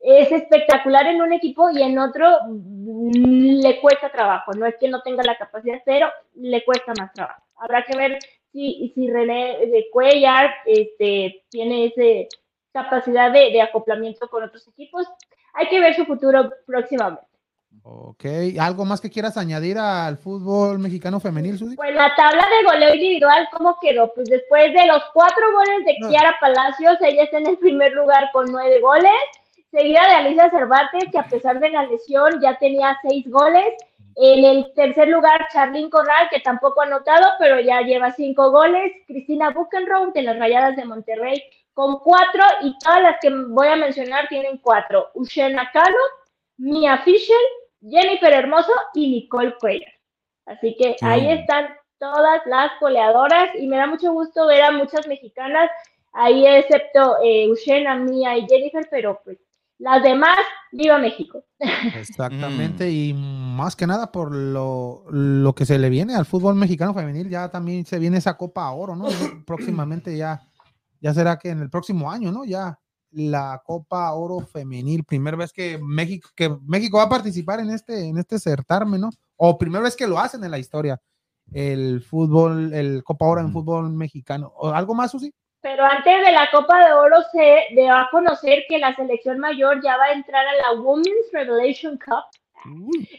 es 0.00 0.30
espectacular 0.30 1.06
en 1.06 1.22
un 1.22 1.32
equipo 1.32 1.70
y 1.70 1.82
en 1.82 1.98
otro 1.98 2.26
mm, 2.46 3.62
le 3.62 3.80
cuesta 3.80 4.10
trabajo, 4.10 4.52
no 4.52 4.66
es 4.66 4.76
que 4.76 4.88
no 4.88 5.00
tenga 5.02 5.22
la 5.22 5.36
capacidad, 5.36 5.80
pero 5.84 6.08
le 6.34 6.64
cuesta 6.64 6.92
más 6.98 7.12
trabajo. 7.12 7.42
Habrá 7.56 7.84
que 7.84 7.96
ver 7.96 8.18
si, 8.52 8.92
si 8.94 9.10
René 9.10 9.66
de 9.66 9.86
Cuellar 9.90 10.50
este, 10.66 11.44
tiene 11.48 11.86
esa 11.86 12.28
capacidad 12.72 13.32
de 13.32 13.62
acoplamiento 13.62 14.28
con 14.28 14.42
otros 14.42 14.66
equipos. 14.68 15.06
Hay 15.54 15.68
que 15.68 15.80
ver 15.80 15.94
su 15.94 16.04
futuro 16.04 16.52
próximamente. 16.66 17.33
Ok, 17.86 18.24
¿algo 18.58 18.86
más 18.86 18.98
que 18.98 19.10
quieras 19.10 19.36
añadir 19.36 19.76
al 19.76 20.16
fútbol 20.16 20.78
mexicano 20.78 21.20
femenil, 21.20 21.58
Susi? 21.58 21.76
Pues 21.76 21.94
la 21.94 22.14
tabla 22.16 22.40
de 22.40 22.64
goleo 22.64 22.94
individual, 22.94 23.46
¿cómo 23.52 23.76
quedó? 23.78 24.10
Pues 24.14 24.26
después 24.30 24.72
de 24.72 24.86
los 24.86 25.02
cuatro 25.12 25.52
goles 25.52 25.84
de 25.84 25.94
No. 26.00 26.08
Kiara 26.08 26.34
Palacios, 26.40 26.96
ella 27.02 27.24
está 27.24 27.36
en 27.36 27.48
el 27.48 27.58
primer 27.58 27.92
lugar 27.92 28.30
con 28.32 28.50
nueve 28.50 28.80
goles, 28.80 29.12
seguida 29.70 30.00
de 30.08 30.14
Alicia 30.14 30.48
Cervantes, 30.48 31.10
que 31.12 31.18
a 31.18 31.26
pesar 31.26 31.60
de 31.60 31.68
la 31.68 31.84
lesión 31.84 32.40
ya 32.40 32.56
tenía 32.56 32.98
seis 33.06 33.30
goles. 33.30 33.74
En 34.16 34.44
el 34.46 34.72
tercer 34.74 35.08
lugar, 35.08 35.46
Charlyn 35.52 35.90
Corral, 35.90 36.28
que 36.30 36.40
tampoco 36.40 36.80
ha 36.80 36.86
anotado, 36.86 37.32
pero 37.38 37.60
ya 37.60 37.82
lleva 37.82 38.12
cinco 38.12 38.50
goles. 38.50 38.92
Cristina 39.06 39.50
Buchenroth, 39.50 40.14
de 40.14 40.22
las 40.22 40.38
Rayadas 40.38 40.74
de 40.76 40.86
Monterrey, 40.86 41.42
con 41.74 41.98
cuatro, 41.98 42.44
y 42.62 42.78
todas 42.78 43.02
las 43.02 43.16
que 43.20 43.28
voy 43.28 43.68
a 43.68 43.76
mencionar 43.76 44.26
tienen 44.28 44.56
cuatro. 44.56 45.10
Ushena 45.12 45.68
Calo, 45.70 45.98
Mia 46.56 46.96
Fisher, 46.98 47.36
Jennifer 47.88 48.32
Hermoso 48.32 48.72
y 48.94 49.10
Nicole 49.10 49.54
Cuellar. 49.60 49.92
Así 50.46 50.76
que 50.78 50.96
Sí. 50.98 51.04
ahí 51.06 51.28
están 51.30 51.68
todas 51.98 52.40
las 52.46 52.70
goleadoras 52.80 53.50
y 53.58 53.66
me 53.66 53.76
da 53.76 53.86
mucho 53.86 54.12
gusto 54.12 54.46
ver 54.46 54.62
a 54.62 54.72
muchas 54.72 55.06
mexicanas 55.06 55.70
ahí, 56.12 56.46
excepto 56.46 57.16
eh, 57.24 57.48
Ushena, 57.50 57.96
Mia 57.96 58.36
y 58.36 58.46
Jennifer, 58.46 58.86
pero 58.90 59.20
pues 59.24 59.38
las 59.78 60.02
demás, 60.02 60.38
viva 60.72 60.98
México. 60.98 61.44
Exactamente, 61.96 62.90
y 62.90 63.12
más 63.12 63.74
que 63.74 63.86
nada 63.86 64.12
por 64.12 64.32
lo, 64.34 65.04
lo 65.10 65.54
que 65.54 65.64
se 65.66 65.78
le 65.78 65.88
viene 65.90 66.14
al 66.14 66.26
fútbol 66.26 66.54
mexicano 66.54 66.94
femenil, 66.94 67.28
ya 67.28 67.48
también 67.50 67.84
se 67.84 67.98
viene 67.98 68.18
esa 68.18 68.36
Copa 68.36 68.70
Oro, 68.70 68.94
¿no? 68.96 69.06
Próximamente 69.46 70.16
ya, 70.16 70.42
ya 71.00 71.12
será 71.12 71.38
que 71.38 71.50
en 71.50 71.60
el 71.60 71.70
próximo 71.70 72.10
año, 72.10 72.30
¿no? 72.30 72.44
Ya 72.44 72.78
la 73.14 73.62
Copa 73.64 74.12
Oro 74.12 74.40
femenil, 74.40 75.04
primera 75.04 75.36
vez 75.36 75.52
que 75.52 75.78
México, 75.78 76.28
que 76.34 76.54
México 76.66 76.98
va 76.98 77.04
a 77.04 77.08
participar 77.08 77.60
en 77.60 77.70
este, 77.70 78.08
en 78.08 78.18
este 78.18 78.38
certamen, 78.38 79.00
¿no? 79.00 79.10
O 79.36 79.56
primera 79.56 79.82
vez 79.84 79.96
que 79.96 80.06
lo 80.06 80.18
hacen 80.18 80.42
en 80.44 80.50
la 80.50 80.58
historia, 80.58 81.00
el 81.52 82.02
fútbol, 82.02 82.72
el 82.72 83.02
Copa 83.04 83.26
Oro 83.26 83.40
en 83.40 83.52
fútbol 83.52 83.90
mexicano. 83.90 84.52
¿O 84.56 84.70
¿Algo 84.70 84.94
más, 84.94 85.10
Susi? 85.10 85.32
Pero 85.60 85.84
antes 85.84 86.26
de 86.26 86.32
la 86.32 86.50
Copa 86.50 86.78
de 86.86 86.92
Oro 86.92 87.16
se 87.32 87.74
de 87.74 87.88
a 87.88 88.08
conocer 88.10 88.64
que 88.68 88.78
la 88.78 88.94
selección 88.94 89.38
mayor 89.38 89.82
ya 89.82 89.96
va 89.96 90.04
a 90.04 90.12
entrar 90.12 90.44
a 90.46 90.54
la 90.56 90.80
Women's 90.80 91.32
Revelation 91.32 91.98
Cup. 91.98 92.24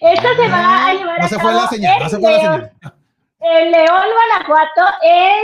Esta 0.02 0.36
se 0.36 0.48
va 0.50 0.88
a 0.88 0.94
llevar 0.94 1.20
No 1.20 1.26
a 1.26 1.28
se 1.30 1.38
cabo 1.38 1.50
fue 1.50 1.60
la 1.62 1.68
señal, 1.68 2.00
no 2.00 2.04
en 2.06 2.10
se 2.10 2.20
fue 2.20 2.32
la 2.32 2.38
León, 2.38 2.72
señal. 2.82 2.94
en 3.40 3.72
León, 3.72 4.04
Guanajuato, 4.14 4.82
el 5.04 5.44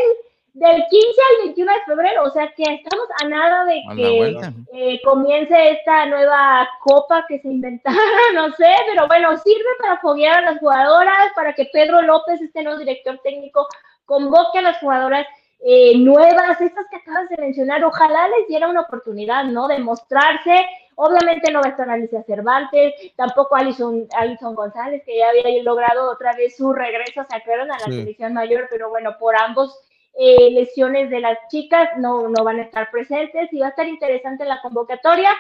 del 0.54 0.84
15 0.90 1.22
al 1.40 1.46
21 1.46 1.72
de 1.74 1.80
febrero, 1.86 2.24
o 2.24 2.30
sea 2.32 2.52
que 2.56 2.64
estamos 2.64 3.08
a 3.24 3.28
nada 3.28 3.66
de 3.66 3.82
A 3.90 3.96
que 3.96 4.36
eh, 4.74 5.02
comience 5.04 5.72
esta 5.72 6.06
nueva 6.08 6.68
copa 6.82 7.26
que 7.28 7.40
se 7.40 7.48
inventaron, 7.48 7.98
no 8.36 8.52
sé, 8.54 8.70
pero 8.94 9.08
bueno, 9.08 9.38
sirve 9.38 9.64
para 9.82 9.98
foguear 10.00 10.40
a 10.40 10.52
las 10.52 10.60
jugadoras, 10.60 11.32
para 11.36 11.54
que 11.54 11.70
Pedro 11.72 12.02
López, 12.02 12.42
este 12.42 12.64
nuevo 12.64 12.80
director 12.80 13.18
técnico, 13.24 13.66
convoque 14.06 14.60
a 14.60 14.64
las 14.64 14.78
jugadoras 14.80 15.26
eh, 15.64 15.98
nuevas, 15.98 16.60
estas 16.60 16.86
que 16.90 16.98
acabas 16.98 17.30
de 17.30 17.38
mencionar, 17.38 17.84
ojalá 17.86 18.28
les 18.30 18.48
diera 18.48 18.68
una 18.68 18.82
oportunidad, 18.82 19.44
¿no? 19.46 19.68
De 19.68 19.78
mostrarse. 19.80 20.66
Obviamente 20.96 21.52
no 21.52 21.62
va 21.62 21.68
a 21.68 21.70
estar 21.70 21.90
Alicia 21.90 22.24
Cervantes, 22.24 22.94
tampoco 23.16 23.56
Alison, 23.56 24.08
Alison 24.18 24.54
González, 24.56 25.02
que 25.06 25.18
ya 25.20 25.30
había 25.30 25.64
logrado 25.64 26.12
otra 26.12 26.34
vez 26.34 26.58
su 26.58 26.74
regreso, 26.74 27.24
se 27.30 27.36
acuerdan 27.36 27.72
a 27.72 27.80
la 27.80 27.86
Sí. 27.86 27.92
selección 27.94 28.34
mayor, 28.34 28.68
pero 28.70 28.90
bueno, 28.90 29.16
por 29.20 29.36
ambos 29.36 29.80
eh, 30.20 30.52
lesiones 30.52 31.10
de 31.10 31.20
las 31.22 31.38
chicas 31.50 31.90
no, 31.98 32.28
no 32.30 32.44
van 32.44 32.60
a 32.60 32.64
estar 32.64 32.92
presentes 32.92 33.52
y 33.52 33.60
va 33.60 33.68
a 33.68 33.70
estar 33.70 33.88
interesante 33.88 34.46
la 34.46 34.62
convocatoria. 34.62 35.32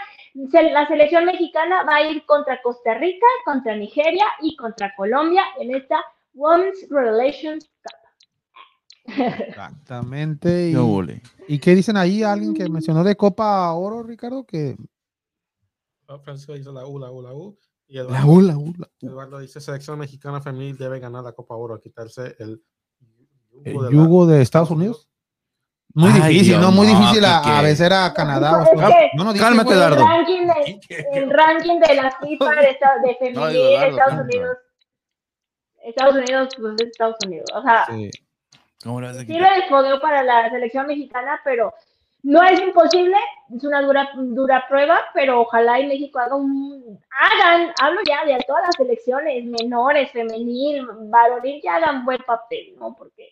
Se- 0.50 0.72
La 0.72 0.88
selección 0.88 1.26
mexicana 1.26 1.84
va 1.84 1.96
a 1.98 2.04
ir 2.10 2.26
contra 2.26 2.62
Costa 2.62 2.94
Rica, 2.96 3.26
contra 3.46 3.76
Nigeria 3.76 4.26
y 4.42 4.56
contra 4.56 4.94
Colombia 4.96 5.44
en 5.60 5.76
esta 5.76 6.04
Women's 6.34 6.88
Relations 6.90 7.70
Cup. 7.84 9.22
Exactamente. 9.48 10.70
Y, 10.70 10.72
Qué 10.72 10.78
ole. 10.78 11.22
¿Y 11.48 11.60
qué 11.60 11.76
dicen 11.76 11.98
ahí? 11.98 12.24
Alguien 12.24 12.54
que 12.54 12.70
mencionó 12.70 13.04
de 13.04 13.16
Copa 13.16 13.72
Oro, 13.74 14.04
Ricardo, 14.04 14.46
que 14.46 14.76
Francisco 16.24 16.54
dice 16.54 16.72
la 16.72 16.86
U, 16.86 17.00
la 17.00 17.12
U, 17.12 17.22
la 17.22 17.34
U. 17.34 17.58
Y 17.88 17.96
la 17.96 18.02
Eduardo, 18.04 18.32
U, 18.32 18.42
la 18.42 18.58
U, 18.58 18.74
la 18.78 18.88
U. 19.02 19.08
Eduardo 19.08 19.40
dice, 19.40 19.60
selección 19.60 20.00
mexicana 20.00 20.40
femenil 20.42 20.78
debe 20.78 21.00
ganar 21.00 21.24
la 21.24 21.34
Copa 21.34 21.56
Oro, 21.56 21.80
quitarse 21.80 22.36
el 22.40 22.62
El 23.64 23.74
yugo 23.74 23.84
de 23.84 23.90
la- 23.92 24.04
yugo 24.04 24.26
de 24.28 24.42
Estados 24.42 24.72
Unidos. 24.72 25.08
Muy 25.94 26.10
Ay, 26.10 26.34
difícil, 26.34 26.48
Dios, 26.58 26.62
¿no? 26.62 26.72
Muy 26.72 26.88
no, 26.88 26.98
difícil 27.00 27.26
a, 27.26 27.42
Quique. 27.42 27.56
a 27.58 27.62
vencer 27.62 27.92
a 27.94 28.14
Canadá. 28.14 28.62
o 28.64 28.64
que- 28.70 29.10
no, 29.18 29.24
no, 29.26 29.34
Cálmate, 29.34 29.76
güey. 29.76 29.88
el 29.88 29.96
ranking 29.98 30.48
de, 30.48 30.80
el 31.14 31.30
ranking 31.30 31.80
de 31.80 31.96
la 31.96 32.12
FIFA 32.12 32.52
de, 32.56 32.70
esta- 32.70 32.98
de 33.04 33.16
femenil 33.16 33.50
digo, 33.52 33.82
Estados. 33.82 34.22
Unidos. 34.26 34.58
Estados 35.84 36.16
Unidos, 36.16 36.50
pues 36.60 36.74
es 36.80 36.88
Estados 36.88 37.16
Unidos. 37.26 37.46
O 37.56 37.62
sea, 37.62 37.86
Sí. 37.88 38.10
De 38.84 39.64
fogueo 39.70 40.00
para 40.02 40.24
la 40.24 40.50
selección 40.50 40.88
mexicana, 40.88 41.40
pero 41.44 41.72
no 42.24 42.42
es 42.44 42.60
imposible, 42.62 43.16
es 43.56 43.64
una 43.64 43.82
dura, 43.82 44.10
dura 44.16 44.66
prueba, 44.68 45.02
pero 45.14 45.42
ojalá 45.42 45.80
y 45.80 45.86
México 45.88 46.18
haga 46.20 46.36
un, 46.36 47.00
hagan, 47.20 47.72
hablo 47.80 48.00
ya 48.08 48.26
de 48.26 48.44
todas 48.48 48.64
las 48.66 48.76
selecciones, 48.76 49.44
menores, 49.46 50.10
femenil, 50.12 50.88
varonil, 51.10 51.62
que 51.62 51.70
hagan 51.70 52.06
buen 52.06 52.20
papel, 52.26 52.74
¿no? 52.80 52.96
Porque 52.96 53.30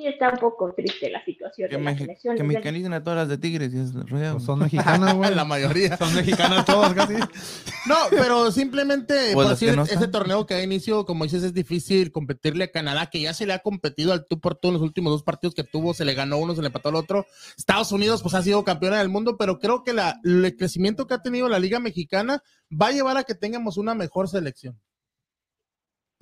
sí 0.00 0.06
está 0.06 0.30
un 0.30 0.38
poco 0.38 0.72
triste 0.74 1.10
la 1.10 1.24
situación 1.24 1.68
Que, 1.68 1.76
de 1.76 1.82
las 1.82 1.94
meji- 1.94 1.98
selecciones. 1.98 2.40
que 2.40 2.46
mexicanicen 2.46 2.92
a 2.92 3.02
todas 3.02 3.16
las 3.18 3.28
de 3.28 3.38
Tigres 3.38 3.74
y 3.74 3.78
es. 3.80 3.90
Pues 4.08 4.42
son 4.44 4.60
mexicanas, 4.60 5.14
güey. 5.14 5.34
La 5.34 5.44
mayoría. 5.44 5.96
Son 5.96 6.14
mexicanas 6.14 6.64
todas 6.64 6.94
casi. 6.94 7.14
No, 7.14 7.96
pero 8.10 8.50
simplemente 8.52 9.32
Pues 9.34 9.48
decir, 9.48 9.74
no 9.74 9.82
ese 9.82 10.06
torneo 10.08 10.46
que 10.46 10.54
da 10.54 10.62
inicio, 10.62 11.04
como 11.04 11.24
dices, 11.24 11.42
es 11.42 11.52
difícil 11.54 12.12
competirle 12.12 12.64
a 12.64 12.70
Canadá, 12.70 13.06
que 13.10 13.20
ya 13.20 13.34
se 13.34 13.46
le 13.46 13.52
ha 13.54 13.58
competido 13.58 14.12
al 14.12 14.26
tú 14.26 14.38
por 14.40 14.54
tú 14.54 14.68
en 14.68 14.74
los 14.74 14.82
últimos 14.82 15.12
dos 15.12 15.22
partidos 15.22 15.54
que 15.54 15.64
tuvo, 15.64 15.94
se 15.94 16.04
le 16.04 16.14
ganó 16.14 16.38
uno, 16.38 16.54
se 16.54 16.60
le 16.60 16.68
empató 16.68 16.90
al 16.90 16.94
otro. 16.96 17.26
Estados 17.56 17.90
Unidos, 17.92 18.22
pues 18.22 18.34
ha 18.34 18.42
sido 18.42 18.62
campeona 18.64 18.98
del 18.98 19.08
mundo, 19.08 19.36
pero 19.36 19.58
creo 19.58 19.82
que 19.82 19.92
la, 19.92 20.20
el 20.24 20.54
crecimiento 20.56 21.06
que 21.06 21.14
ha 21.14 21.22
tenido 21.22 21.48
la 21.48 21.58
Liga 21.58 21.80
Mexicana 21.80 22.42
va 22.70 22.88
a 22.88 22.92
llevar 22.92 23.16
a 23.16 23.24
que 23.24 23.34
tengamos 23.34 23.76
una 23.78 23.94
mejor 23.94 24.28
selección. 24.28 24.78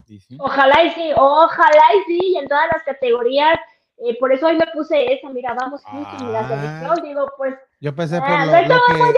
Sí. 0.07 0.21
Ojalá 0.39 0.85
y 0.85 0.91
sí, 0.93 1.11
ojalá 1.17 1.83
y 1.99 2.05
sí, 2.07 2.19
y 2.23 2.37
en 2.39 2.47
todas 2.49 2.67
las 2.73 2.83
categorías. 2.85 3.59
eh, 3.99 4.15
por 4.21 4.31
eso 4.31 4.47
hoy 4.47 4.57
me 4.59 4.67
puse 4.75 5.11
esa, 5.11 5.31
mira, 5.31 5.55
vamos, 5.55 5.81
Houston, 5.85 6.29
y 6.29 6.31
la 6.31 6.41
Ah. 6.41 6.49
selección, 6.49 7.03
digo, 7.03 7.33
pues, 7.39 7.55
Yo 7.81 7.95
pensé 7.97 8.19
por 8.21 8.29
ah, 8.29 8.45
lo, 8.45 8.53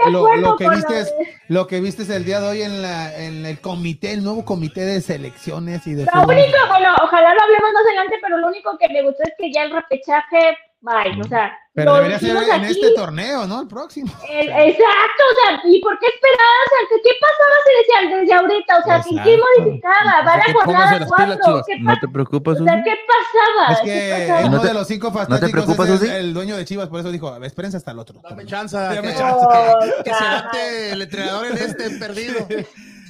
que, 0.05 0.09
lo, 0.11 0.35
lo 0.37 0.55
que 0.55 0.69
viste, 0.69 1.05
lo 1.49 1.67
que 1.67 1.81
viste 1.81 2.15
el 2.15 2.23
día 2.23 2.39
de 2.39 2.47
hoy 2.47 2.61
en, 2.61 2.81
la, 2.81 3.13
en 3.17 3.45
el 3.45 3.59
comité, 3.59 4.13
el 4.13 4.23
nuevo 4.23 4.45
comité 4.45 4.85
de 4.85 5.01
selecciones 5.01 5.85
y 5.85 5.95
de 5.95 6.05
Lo 6.05 6.11
fútbol. 6.11 6.35
único, 6.35 6.57
bueno, 6.69 6.95
ojalá 7.03 7.33
lo 7.33 7.41
hablemos 7.41 7.69
más 7.73 7.85
adelante, 7.87 8.15
pero 8.21 8.37
lo 8.37 8.47
único 8.47 8.77
que 8.77 8.87
me 8.87 9.01
gustó 9.03 9.23
es 9.23 9.33
que 9.37 9.51
ya 9.51 9.63
el 9.63 9.71
repechaje, 9.71 10.57
bye, 10.81 11.19
o 11.21 11.23
sea, 11.27 11.51
Pero 11.73 11.95
debería 11.95 12.19
ser 12.19 12.35
en 12.37 12.51
aquí, 12.51 12.71
este 12.71 12.91
torneo, 12.95 13.45
¿no? 13.47 13.61
El 13.61 13.67
próximo. 13.67 14.11
el- 14.29 14.49
exacto, 14.49 15.23
o 15.31 15.35
sea, 15.35 15.61
¿y 15.65 15.81
por 15.81 15.97
qué 15.99 16.07
esperar? 16.07 16.55
O 16.65 16.69
sea, 16.69 16.79
¿qué, 16.89 16.95
qué 17.03 17.09
pasaba 17.19 17.55
si 17.65 17.71
decían 17.79 18.19
desde 18.21 18.33
ahorita? 18.33 18.77
O 18.77 18.83
sea, 18.83 19.01
¿qué- 19.01 19.23
¿qué 19.23 19.37
modificaba? 19.37 20.23
¿Va 20.25 20.33
a 20.33 20.37
la 20.37 20.45
que 20.45 20.53
jornada 20.53 21.05
cuatro? 21.07 21.35
Chivas. 21.45 21.63
¿Qué 21.67 21.79
No 21.79 21.99
te 21.99 22.07
preocupes, 22.07 22.61
o 22.61 22.63
sea. 22.63 22.83
¿qué 22.83 22.95
pasaba? 23.07 23.73
Es 23.73 23.79
¿Qué 23.79 23.85
que 23.85 24.25
pasaba? 24.27 24.47
uno 24.47 24.57
¿No 24.57 24.63
de 24.63 24.73
los 24.73 24.87
cinco 24.87 25.11
fantásticos 25.11 25.51
preocupas, 25.51 25.89
es 25.89 26.01
el, 26.01 26.09
el 26.11 26.33
dueño 26.33 26.55
de 26.57 26.65
Chivas, 26.65 26.87
por 26.89 26.99
eso 26.99 27.11
dijo, 27.11 27.35
espérense 27.43 27.77
hasta 27.77 27.91
el 27.91 27.99
otro. 27.99 28.21
Dame 28.27 28.45
chance, 28.45 28.75
Dame 28.77 29.01
que, 29.01 29.15
chance. 29.15 29.45
No, 29.45 30.03
que 30.03 30.13
se 30.13 30.23
date 30.23 30.91
el 30.93 31.01
entrenador 31.01 31.45
en 31.47 31.57
este 31.57 31.89
perdido. 31.99 32.47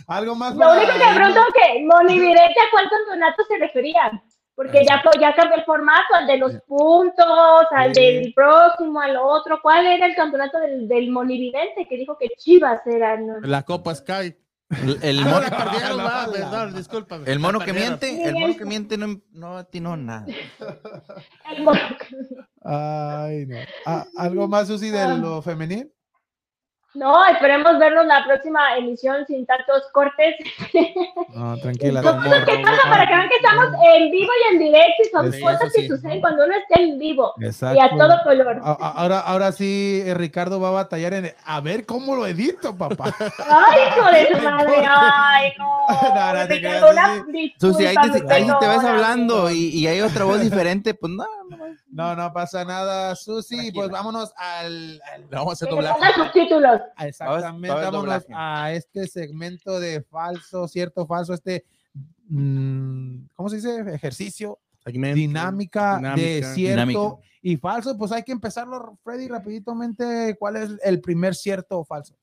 Algo 0.07 0.33
más 0.35 0.53
Lo 0.55 0.61
para 0.61 0.73
único 0.73 0.91
que 0.91 0.97
irnos? 0.97 1.15
pregunto 1.15 1.41
que 1.53 1.85
Monividente 1.85 2.59
a 2.59 2.71
cuál 2.71 2.89
campeonato 2.89 3.43
se 3.47 3.57
refería. 3.59 4.11
Porque 4.59 4.83
ya, 4.85 5.01
ya 5.21 5.33
cambió 5.35 5.55
el 5.55 5.63
formato, 5.63 6.15
al 6.15 6.27
de 6.27 6.37
los 6.37 6.53
puntos, 6.67 7.25
al 7.71 7.95
Sí. 7.95 8.01
del 8.01 8.33
próximo, 8.33 8.99
al 8.99 9.15
otro. 9.15 9.57
¿Cuál 9.61 9.85
era 9.87 10.05
el 10.05 10.15
campeonato 10.15 10.59
del, 10.59 10.85
del 10.85 11.09
Monividente 11.11 11.87
que 11.87 11.95
dijo 11.95 12.17
que 12.17 12.27
Chivas 12.37 12.85
era? 12.85 13.15
no? 13.15 13.39
La 13.39 13.63
Copa 13.63 13.95
Sky. 13.95 14.35
El, 14.83 14.99
el 15.01 15.19
Ah, 15.19 15.23
mono, 15.23 15.45
el 17.25 17.39
mono 17.39 17.59
que 17.59 17.65
perdieron. 17.73 17.99
miente, 17.99 18.23
el 18.27 18.35
mono 18.35 18.55
que 18.57 18.65
miente 18.65 18.97
no, 18.97 19.21
no 19.31 19.57
atinó 19.57 19.95
nada. 19.95 20.25
Ay, 22.63 23.45
no. 23.45 23.57
Ah, 23.85 24.05
¿Algo 24.17 24.47
más, 24.47 24.67
Susi, 24.67 24.89
de 24.89 25.17
lo 25.17 25.41
femenil? 25.41 25.91
No, 26.95 27.23
esperemos 27.27 27.77
vernos 27.77 28.05
la 28.07 28.25
próxima 28.25 28.75
emisión 28.75 29.23
sin 29.27 29.45
tantos 29.45 29.83
cortes. 29.93 30.35
No, 31.35 31.55
tranquila. 31.57 32.01
Son 32.01 32.17
cosas 32.23 32.45
que 32.45 32.59
pasan 32.59 32.89
para 32.89 33.05
que 33.05 33.13
vean 33.15 33.29
que 33.29 33.35
estamos 33.35 33.65
en 33.93 34.11
vivo 34.11 34.31
y 34.43 34.53
en 34.53 34.59
directo 34.59 35.03
y 35.03 35.09
son 35.11 35.31
Sí, 35.33 35.41
cosas 35.41 35.71
que 35.73 35.81
sí. 35.81 35.87
suceden 35.87 36.19
cuando 36.19 36.45
uno 36.45 36.53
está 36.55 36.81
en 36.81 36.97
vivo 36.97 37.33
Exacto. 37.41 37.77
y 37.77 37.79
a 37.81 37.89
todo 37.89 38.23
color. 38.23 38.59
Ahora, 38.63 39.19
ahora 39.19 39.51
sí, 39.51 40.01
eh, 40.03 40.13
Ricardo 40.15 40.59
va 40.59 40.69
a 40.69 40.71
batallar 40.71 41.13
en 41.13 41.33
a 41.45 41.61
ver 41.61 41.85
cómo 41.85 42.15
lo 42.15 42.25
edito, 42.25 42.75
papá. 42.75 43.15
Ay, 43.19 43.79
hijo 43.97 44.11
de 44.11 44.35
su 44.35 44.43
madre, 44.43 44.83
ay, 44.89 45.53
no. 45.57 45.69
No, 46.15 46.33
no 46.33 46.47
te 46.47 46.79
Susi. 46.79 47.53
Susi, 47.59 47.85
ahí 47.85 47.95
te, 47.95 48.33
ahí 48.33 48.43
sí 48.45 48.51
te 48.59 48.65
hablando 48.65 49.49
y, 49.51 49.69
y 49.69 49.87
hay 49.87 50.01
otra 50.01 50.25
voz 50.25 50.41
diferente, 50.41 50.93
pues 50.93 51.11
no, 51.13 51.25
no. 51.49 51.57
No, 51.91 52.15
no 52.15 52.31
pasa 52.31 52.63
nada, 52.65 53.15
Susi. 53.15 53.55
Tranquila. 53.55 53.73
Pues 53.75 53.89
vámonos 53.91 54.31
al, 54.37 55.01
al- 55.13 55.25
vamos 55.25 55.61
a 55.61 55.65
le 55.65 55.71
doblaje. 55.71 55.99
a 56.95 57.07
exactamente, 57.07 57.69
a 57.71 57.75
vámonos 57.75 58.25
a 58.31 58.71
este 58.73 59.07
segmento 59.07 59.79
de 59.79 60.01
falso, 60.03 60.67
cierto, 60.67 61.07
falso, 61.07 61.33
este, 61.33 61.65
mm, 62.27 63.25
¿cómo 63.33 63.49
se 63.49 63.55
dice? 63.57 63.79
Ejercicio, 63.93 64.59
Segmento. 64.83 65.15
dinámica, 65.15 65.99
de 66.15 66.43
cierto 66.53 66.85
Dinámica. 66.85 67.27
y 67.41 67.57
falso. 67.57 67.97
Pues 67.97 68.11
hay 68.11 68.23
que 68.23 68.31
empezarlo, 68.31 68.97
Freddy, 69.03 69.27
rapiditamente. 69.27 70.35
¿Cuál 70.37 70.55
es 70.57 70.69
el 70.83 71.01
primer 71.01 71.35
cierto 71.35 71.79
o 71.79 71.85
falso? 71.85 72.15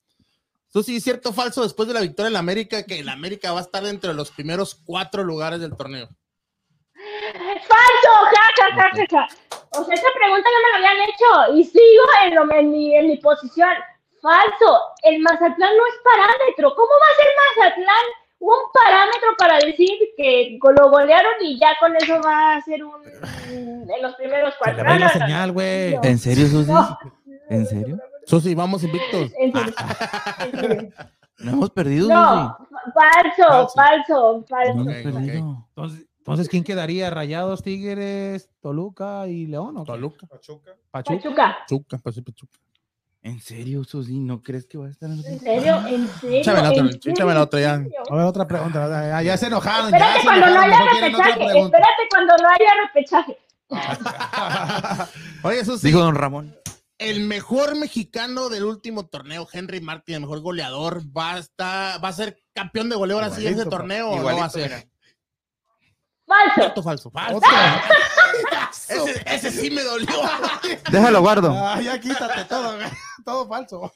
Susi, 0.69 0.99
¿cierto 0.99 1.29
o 1.29 1.33
falso 1.33 1.63
después 1.63 1.87
de 1.87 1.93
la 1.93 2.01
victoria 2.01 2.27
en 2.27 2.33
la 2.33 2.39
América 2.39 2.83
que 2.83 2.99
el 2.99 3.09
América 3.09 3.51
va 3.53 3.59
a 3.59 3.63
estar 3.63 3.83
dentro 3.83 4.09
de 4.11 4.15
los 4.15 4.31
primeros 4.31 4.75
cuatro 4.75 5.23
lugares 5.23 5.59
del 5.59 5.75
torneo? 5.75 6.09
¡Falso! 7.67 8.13
Ja, 8.33 8.43
ja, 8.57 8.75
ja, 8.75 8.89
ja, 8.95 9.05
ja. 9.11 9.27
O 9.79 9.83
sea, 9.83 9.93
esta 9.95 10.07
pregunta 10.17 10.47
no 10.49 10.59
me 10.63 10.71
la 10.71 10.89
habían 10.89 11.09
hecho 11.09 11.55
y 11.55 11.63
sigo 11.63 12.03
en, 12.23 12.35
lo- 12.35 12.51
en 12.53 12.71
mi, 12.71 12.95
en 12.95 13.07
mi 13.07 13.17
posición. 13.17 13.69
Falso. 14.21 14.79
El 15.03 15.19
Mazatlán 15.21 15.57
no 15.77 15.85
es 15.87 15.95
parámetro. 16.03 16.73
¿Cómo 16.75 16.89
va 16.89 17.07
a 17.11 17.15
ser 17.15 17.27
Mazatlán 17.65 18.05
un 18.39 18.57
parámetro 18.73 19.29
para 19.37 19.57
decir 19.59 19.89
que 20.15 20.57
lo 20.61 20.89
golearon 20.89 21.33
y 21.41 21.59
ya 21.59 21.75
con 21.79 21.95
eso 21.95 22.19
va 22.21 22.55
a 22.55 22.61
ser 22.61 22.83
un 22.83 22.93
en 23.89 24.01
los 24.01 24.15
primeros 24.15 24.53
cuatro? 24.59 24.77
le 24.77 24.83
va 24.83 24.91
a 24.91 24.95
ir 24.95 25.01
la 25.01 25.09
señal, 25.09 25.51
güey. 25.51 25.95
No. 25.95 26.01
¿En 26.03 26.17
serio, 26.17 26.47
Susi? 26.47 26.71
No. 26.71 26.97
¿En 27.49 27.65
serio? 27.65 27.97
Susi, 28.25 28.55
vamos 28.55 28.83
invictos. 28.83 29.31
En 29.39 29.51
serio. 29.53 29.73
En 30.39 30.59
serio. 30.59 30.89
¿No 31.39 31.51
hemos 31.51 31.69
perdido, 31.69 32.07
No, 32.09 32.57
falso, 32.95 33.69
Falso. 33.75 34.43
falso. 34.49 34.89
Entonces, 34.89 36.06
entonces, 36.33 36.49
¿quién 36.49 36.63
quedaría? 36.63 37.09
¿Rayados, 37.09 37.63
Tigres, 37.63 38.49
Toluca 38.61 39.27
y 39.27 39.47
León? 39.47 39.77
¿o 39.77 39.83
qué? 39.83 39.91
Toluca, 39.91 40.27
Pachuca. 40.27 40.75
Pachuca. 40.91 41.17
Pachuca. 41.23 41.57
Chuca, 41.67 41.97
pues 41.99 42.15
sí, 42.15 42.21
Pachuca. 42.21 42.59
¿En 43.23 43.39
serio, 43.41 43.83
Susi? 43.83 44.19
¿No 44.19 44.41
crees 44.41 44.67
que 44.67 44.77
va 44.77 44.85
a 44.85 44.89
estar 44.89 45.09
en 45.09 45.17
¿En 45.25 45.39
serio? 45.39 45.85
¿En 45.87 46.07
serio? 46.07 46.39
Échame 46.39 46.61
la 46.61 46.71
otra, 46.71 46.85
échame 47.11 47.33
la 47.33 47.41
otra 47.43 47.59
ya. 47.59 47.73
A 47.73 48.15
ver, 48.15 48.25
otra 48.25 48.47
pregunta. 48.47 48.87
Ya, 49.09 49.21
ya 49.21 49.37
se 49.37 49.47
enojaron. 49.47 49.87
Espérate 49.93 50.13
ya 50.13 50.19
se 50.21 50.25
cuando 50.27 50.47
no 50.47 50.59
haya 50.61 50.79
repechaje. 51.01 51.59
Espérate 51.59 52.03
cuando 52.09 52.33
no 52.37 52.49
haya 52.49 52.69
repechaje. 52.85 53.37
Oye, 55.43 55.65
Susi, 55.65 55.87
Dijo 55.87 55.99
don 55.99 56.15
Ramón. 56.15 56.55
el 56.99 57.21
mejor 57.21 57.75
mexicano 57.75 58.47
del 58.49 58.63
último 58.63 59.07
torneo, 59.07 59.47
Henry 59.51 59.81
Martin, 59.81 60.15
el 60.15 60.21
mejor 60.21 60.39
goleador, 60.41 61.01
va 61.15 61.33
a, 61.33 61.39
estar, 61.39 62.01
va 62.03 62.09
a 62.09 62.13
ser 62.13 62.37
campeón 62.53 62.87
de 62.89 62.95
goleador 62.95 63.23
así 63.25 63.41
en 63.41 63.47
ese 63.47 63.61
Igualito, 63.61 63.69
torneo 63.69 64.09
o 64.09 64.17
no 64.17 64.23
va 64.37 64.45
a 64.45 64.49
ser. 64.49 64.69
mira. 64.69 64.83
Falso. 66.27 66.55
¿Cierto 66.55 66.81
o 66.81 66.83
falso? 66.83 67.09
Falso. 67.11 67.39
Ese, 68.89 69.23
ese 69.25 69.51
sí 69.51 69.69
me 69.71 69.81
dolió. 69.81 70.07
Déjalo 70.91 71.21
guardo. 71.21 71.51
Ah, 71.53 71.79
ya 71.81 71.99
quítate 71.99 72.43
todo, 72.45 72.77
todo 73.25 73.47
falso. 73.47 73.91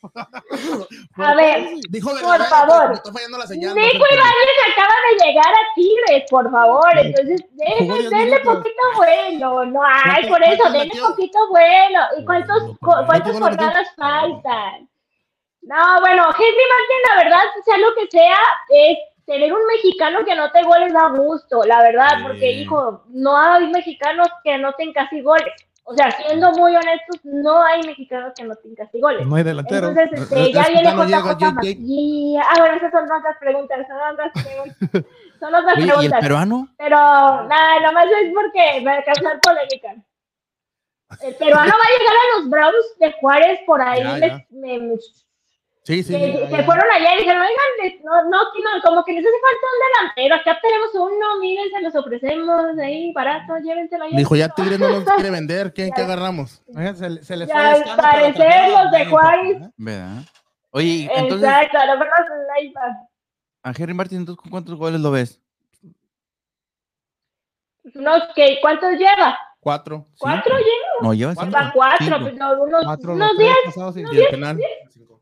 A 1.18 1.36
ver, 1.36 1.68
Dijo 1.90 2.10
Por 2.10 2.44
favor. 2.46 2.78
pero 2.78 2.90
me 2.90 2.96
está 2.96 3.12
fallando 3.14 3.38
la 3.38 3.48
señal. 3.48 3.76
no 3.76 3.82
Nico. 3.82 4.06
Ibáñez 4.12 4.58
acaba 4.72 4.94
de 5.10 5.26
llegar 5.26 5.48
a 5.48 5.74
Tigres, 5.76 6.24
por 6.30 6.52
favor. 6.52 6.90
Entonces, 6.98 7.42
denle, 7.52 8.10
denle 8.10 8.40
poquito 8.40 8.82
bueno. 8.96 9.66
No 9.66 9.82
hay, 9.84 10.28
¿Cuánto- 10.28 10.30
por 10.30 10.44
eso, 10.44 10.72
denle 10.72 11.02
poquito 11.02 11.40
bueno. 11.50 12.02
¿Y 12.18 12.26
cuántos, 12.26 12.64
cuántas 12.80 13.40
jornadas 13.40 13.88
faltan? 13.98 14.90
No, 15.64 16.00
bueno, 16.02 16.24
Henry 16.30 16.66
Martin, 16.74 17.02
la 17.08 17.24
verdad, 17.24 17.44
sea 17.64 17.78
lo 17.78 17.94
que 17.96 18.08
sea, 18.10 18.40
es 18.70 18.98
tener 19.26 19.54
un 19.54 19.66
mexicano 19.68 20.24
que 20.26 20.32
anote 20.34 20.64
goles 20.64 20.94
da 20.94 21.10
gusto, 21.10 21.64
la 21.64 21.82
verdad, 21.82 22.10
Sí. 22.18 22.24
porque, 22.24 22.52
hijo, 22.52 23.04
no 23.10 23.38
hay 23.38 23.68
mexicanos 23.70 24.28
que 24.44 24.54
anoten 24.54 24.94
casi 24.94 25.22
goles. 25.22 25.54
O 25.84 25.96
sea, 25.96 26.12
siendo 26.12 26.52
muy 26.52 26.76
honestos, 26.76 27.20
no 27.24 27.62
hay 27.64 27.82
mexicanos 27.84 28.34
que 28.36 28.44
anoten 28.44 28.76
casi 28.76 29.02
goles. 29.02 29.26
No 29.26 29.36
hay 29.36 29.44
delantero. 29.44 29.90
Entonces, 29.90 30.14
Es- 30.14 30.22
este, 30.32 30.42
es 30.44 30.54
ya 30.54 30.68
viene 30.68 30.94
no 30.94 31.04
llega 31.06 31.38
Jake 31.38 31.54
Macías. 31.54 32.46
Ah, 32.50 32.56
bueno, 32.60 32.76
esas 32.76 32.92
son 32.92 33.12
otras 33.12 33.38
preguntas, 33.40 33.88
son 33.88 34.14
otras 34.14 34.32
preguntas. 34.46 35.04
Son 35.40 35.56
otras 35.56 35.74
Oye, 35.76 35.82
¿y 35.86 35.90
el 35.90 35.96
preguntas. 35.96 36.20
peruano? 36.22 36.68
Pero 36.78 36.98
nada, 36.98 37.80
nomás 37.82 38.06
es 38.06 38.34
porque 38.34 38.82
me 38.82 39.04
causar 39.04 39.40
polémica. 39.42 39.96
El 41.24 41.36
peruano 41.36 41.72
va 41.72 41.84
a 41.84 42.00
llegar 42.00 42.16
a 42.16 42.40
los 42.40 42.50
Bravos 42.50 42.86
de 43.00 43.12
Juárez 43.20 43.60
por 43.66 43.82
ahí. 43.82 44.02
Ya, 44.04 44.14
me- 44.14 44.28
ya. 44.28 44.46
me- 44.52 44.80
me- 44.80 44.96
Sí, 45.84 46.04
sí. 46.04 46.14
que, 46.14 46.32
sí. 46.48 46.56
que 46.56 46.64
fueron 46.64 46.86
allá 46.92 47.16
y 47.16 47.18
dijeron, 47.20 47.42
oigan, 47.42 48.00
no, 48.04 48.24
no, 48.30 48.38
que 48.54 48.62
no, 48.62 48.70
como 48.84 49.04
que 49.04 49.14
les 49.14 49.26
hace 49.26 49.36
falta 49.42 49.66
un 49.66 50.14
delantero. 50.22 50.36
Acá 50.36 50.60
tenemos 50.62 50.94
uno, 50.94 51.40
miren, 51.40 51.72
se 51.72 51.82
los 51.82 51.96
ofrecemos 51.96 52.78
ahí, 52.78 53.12
barato, 53.14 53.58
llévenselo 53.58 54.04
allá. 54.04 54.16
Dijo, 54.18 54.36
ya 54.36 54.50
Tigres 54.50 54.80
no 54.80 54.90
nos 54.90 55.04
quiere 55.16 55.32
vender. 55.32 55.74
¿Qué, 55.74 55.90
qué 55.96 56.02
agarramos? 56.04 56.62
Oigan, 56.76 56.96
Se, 56.96 57.10
le- 57.10 57.24
se 57.24 57.36
les 57.36 57.48
Ya, 57.48 57.56
fue 57.76 57.90
al 57.92 57.98
parecer, 57.98 58.70
los 58.70 58.92
de 58.92 58.98
México, 59.00 59.18
Juárez. 59.18 59.58
¿eh? 59.62 59.70
¿Verdad? 59.78 60.22
Oye, 60.70 61.10
entonces, 61.16 61.50
Exacto, 61.50 61.78
a 61.80 61.86
lo 61.88 61.98
mejor 61.98 62.14
ahí 62.58 62.74
a 63.64 63.74
Henry 63.78 63.94
Martin, 63.94 64.18
entonces, 64.20 64.42
¿con 64.42 64.52
cuántos 64.52 64.76
goles 64.76 65.02
lo 65.02 65.12
ves? 65.12 65.42
Unos 67.96 68.24
que, 68.36 68.58
¿cuántos 68.62 68.92
lleva? 68.98 69.38
Cuatro. 69.60 70.08
¿Cuatro 70.18 70.56
lleva? 70.58 71.02
No, 71.02 71.14
lleva 71.14 71.34
Cuatro. 71.36 71.52
cinco. 71.52 71.66
Va 71.66 71.72
cuatro, 71.74 72.06
Cinco. 72.06 72.20
pues 72.22 72.34
no, 72.36 72.64
unos, 72.64 72.84
Cuatro, 72.84 73.14
unos 73.14 73.38
diez, 73.38 73.56
pasados, 73.66 73.96
penal. 74.30 74.60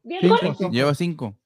Diez 0.10 0.22
Cinco, 0.22 0.38
goles. 0.42 0.58
cinco. 0.58 0.72
Lleva 0.72 0.94
cinco. 0.96 1.38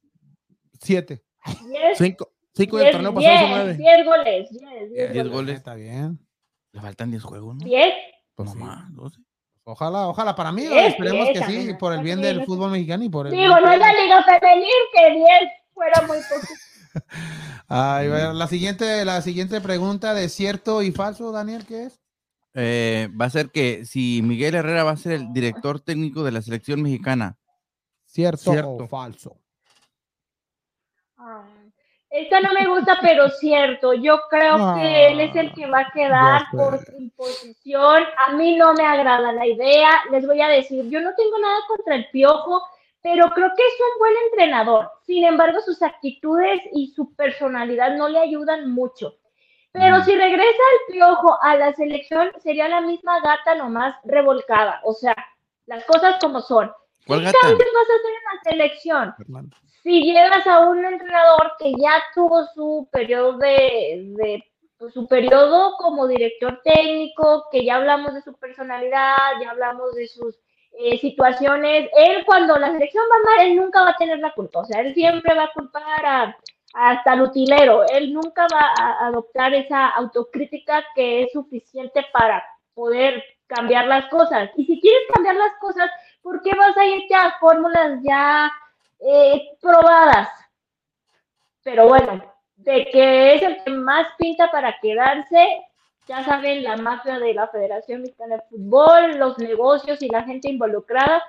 Siete. 0.82 1.24
Diez, 1.68 1.98
Cinco. 1.98 2.30
Cinco 2.56 2.78
del 2.78 2.86
diez, 2.86 2.94
torneo 2.96 3.14
pasado 3.14 3.38
son 3.40 3.50
nueve. 3.50 3.74
diez 3.78 4.06
goles, 4.06 4.50
diez, 5.14 5.28
goles. 5.30 5.56
Está 5.56 5.76
bien. 5.76 6.20
Le 6.72 6.82
faltan 6.82 7.12
diez 7.12 7.24
juegos, 7.24 7.56
¿no? 7.56 7.66
Diez, 7.66 7.94
Pues 8.36 8.48
no 8.48 8.54
sí. 8.54 8.60
más, 8.60 8.94
doce. 8.96 9.20
Ojalá, 9.66 10.08
ojalá. 10.08 10.36
Para 10.36 10.52
mí, 10.52 10.64
esperemos 10.66 11.28
que 11.30 11.36
sí, 11.36 11.40
también. 11.42 11.78
por 11.78 11.94
el 11.94 12.02
bien 12.04 12.18
Sí, 12.20 12.26
del 12.26 12.44
fútbol 12.46 12.72
mexicano 12.72 13.04
y 13.04 13.10
por 13.10 13.28
el 13.28 13.34
digo, 13.34 13.60
no 13.60 13.72
es 13.72 13.80
la 13.80 13.94
liga 13.94 14.24
femenil 14.24 14.68
que 14.94 15.12
diez 15.16 15.52
fuera 15.74 16.02
muy 16.08 16.18
poco. 16.18 16.54
Ay, 17.68 18.08
a 18.08 18.10
ver, 18.10 18.36
la 18.36 18.48
siguiente, 18.48 19.04
la 19.06 19.22
siguiente 19.22 19.62
pregunta 19.62 20.14
de 20.14 20.30
cierto 20.30 20.82
y 20.84 20.92
falso, 20.92 21.32
Daniel, 21.32 21.66
¿qué 21.66 21.84
es? 21.86 22.02
Eh, 22.56 23.10
va 23.20 23.26
a 23.26 23.30
ser 23.32 23.50
que 23.50 23.86
si 23.86 24.22
Miguel 24.22 24.54
Herrera 24.54 24.84
va 24.84 24.92
a 24.92 24.98
ser 24.98 25.14
el 25.14 25.34
director 25.34 25.80
técnico 25.80 26.24
de 26.24 26.32
la 26.32 26.42
selección 26.44 26.82
mexicana, 26.84 27.38
¿Cierto, 28.14 28.52
Cierto. 28.52 28.70
o 28.84 28.88
falso? 28.88 29.38
Ah, 31.18 31.44
Esta 32.12 32.42
no 32.42 32.54
me 32.54 32.68
gusta, 32.68 33.00
pero 33.02 33.28
cierto. 33.40 33.94
Yo 33.96 34.20
creo 34.30 34.56
Ah, 34.60 34.76
que 34.78 35.08
él 35.08 35.20
es 35.22 35.36
el 35.36 35.52
que 35.56 35.66
va 35.66 35.80
a 35.80 35.92
quedar 35.92 36.42
ya 36.44 36.52
sé. 36.52 36.58
por 36.58 36.80
imposición. 37.00 38.04
A 38.28 38.34
mí 38.34 38.56
no 38.56 38.76
me 38.76 38.86
agrada 38.86 39.32
la 39.32 39.48
idea. 39.48 39.90
Les 40.12 40.28
voy 40.28 40.40
a 40.42 40.48
decir, 40.50 40.88
yo 40.92 41.02
no 41.02 41.10
tengo 41.16 41.40
nada 41.40 41.58
contra 41.68 41.96
el 41.96 42.08
piojo, 42.12 42.62
pero 43.02 43.32
creo 43.32 43.50
que 43.58 43.64
es 43.64 43.74
un 43.82 43.98
buen 44.00 44.14
entrenador. 44.30 44.92
Sin 45.08 45.24
embargo, 45.26 45.60
sus 45.62 45.82
actitudes 45.82 46.62
y 46.72 46.94
su 46.96 47.16
personalidad 47.16 47.96
no 47.96 48.08
le 48.10 48.20
ayudan 48.20 48.70
mucho. 48.70 49.16
Pero 49.72 49.98
Mm. 49.98 50.04
si 50.04 50.16
regresa 50.16 50.64
el 50.88 50.94
piojo 50.94 51.36
a 51.42 51.56
la 51.56 51.74
selección, 51.74 52.32
sería 52.44 52.68
la 52.70 52.82
misma 52.82 53.22
gata 53.22 53.56
nomás 53.56 53.96
revolcada. 54.04 54.82
O 54.84 54.94
sea, 54.94 55.16
las 55.66 55.84
cosas 55.86 56.18
como 56.22 56.42
son. 56.42 56.72
¿Cuál 57.08 57.20
¿Qué 57.20 57.26
gata? 57.26 57.38
vas 57.42 57.52
a 57.52 57.54
hacer 57.54 57.68
en 57.68 58.24
la 58.24 58.52
selección? 58.52 59.14
Fernando? 59.18 59.58
si 59.84 60.02
llevas 60.02 60.48
a 60.48 60.62
un 60.62 60.84
entrenador 60.86 61.54
que 61.60 61.74
ya 61.78 62.02
tuvo 62.16 62.46
su 62.56 62.88
periodo 62.92 63.38
de, 63.38 64.14
de- 64.16 64.44
pues, 64.78 64.94
su 64.94 65.08
periodo 65.08 65.76
como 65.78 66.08
director 66.08 66.62
técnico, 66.64 67.46
que 67.52 67.66
ya 67.66 67.76
hablamos 67.76 68.14
de 68.14 68.22
su 68.22 68.34
personalidad, 68.34 69.18
ya 69.42 69.52
hablamos 69.52 69.94
de 69.94 70.08
sus 70.08 70.40
eh, 70.80 70.98
situaciones, 71.00 71.90
él 71.96 72.24
cuando 72.26 72.58
la 72.58 72.72
selección 72.72 73.04
va 73.12 73.32
mal, 73.38 73.46
él 73.48 73.56
nunca 73.58 73.84
va 73.84 73.90
a 73.92 73.98
tener 73.98 74.20
la 74.20 74.34
culpa, 74.34 74.60
o 74.60 74.66
sea, 74.66 74.82
él 74.82 74.94
siempre 74.94 75.36
va 75.36 75.44
a 75.44 75.54
culpar 75.54 76.06
a, 76.06 76.38
hasta 76.74 77.12
al 77.12 77.22
utilero, 77.22 77.84
él 77.94 78.14
nunca 78.14 78.48
va 78.52 78.74
a 78.80 79.08
adoptar 79.08 79.54
esa 79.54 79.90
autocrítica 79.90 80.84
que 80.96 81.24
es 81.24 81.32
suficiente 81.34 82.06
para 82.12 82.44
poder 82.74 83.24
cambiar 83.48 83.86
las 83.88 84.08
cosas. 84.10 84.50
Y 84.58 84.66
si 84.66 84.82
quieres 84.82 85.04
cambiar 85.14 85.36
las 85.36 85.54
cosas, 85.60 85.90
¿por 86.24 86.42
qué 86.42 86.52
vas 86.58 86.76
a 86.78 86.86
irte 86.86 87.14
a 87.14 87.36
fórmulas 87.40 88.00
ya 88.02 88.52
eh, 89.06 89.50
probadas. 89.62 90.30
Pero 91.64 91.88
bueno, 91.88 92.24
de 92.56 92.86
que 92.92 93.36
es 93.36 93.42
el 93.44 93.64
que 93.64 93.72
más 93.72 94.08
pinta 94.18 94.50
para 94.52 94.76
quedarse, 94.82 95.46
ya 96.08 96.24
saben, 96.24 96.64
la 96.64 96.78
mafia 96.78 97.20
de 97.20 97.34
la 97.34 97.48
Federación 97.48 98.02
Mexicana 98.02 98.36
de 98.38 98.42
Fútbol, 98.50 99.18
los 99.18 99.38
negocios 99.38 100.02
y 100.02 100.10
la 100.10 100.24
gente 100.24 100.50
involucrada 100.50 101.22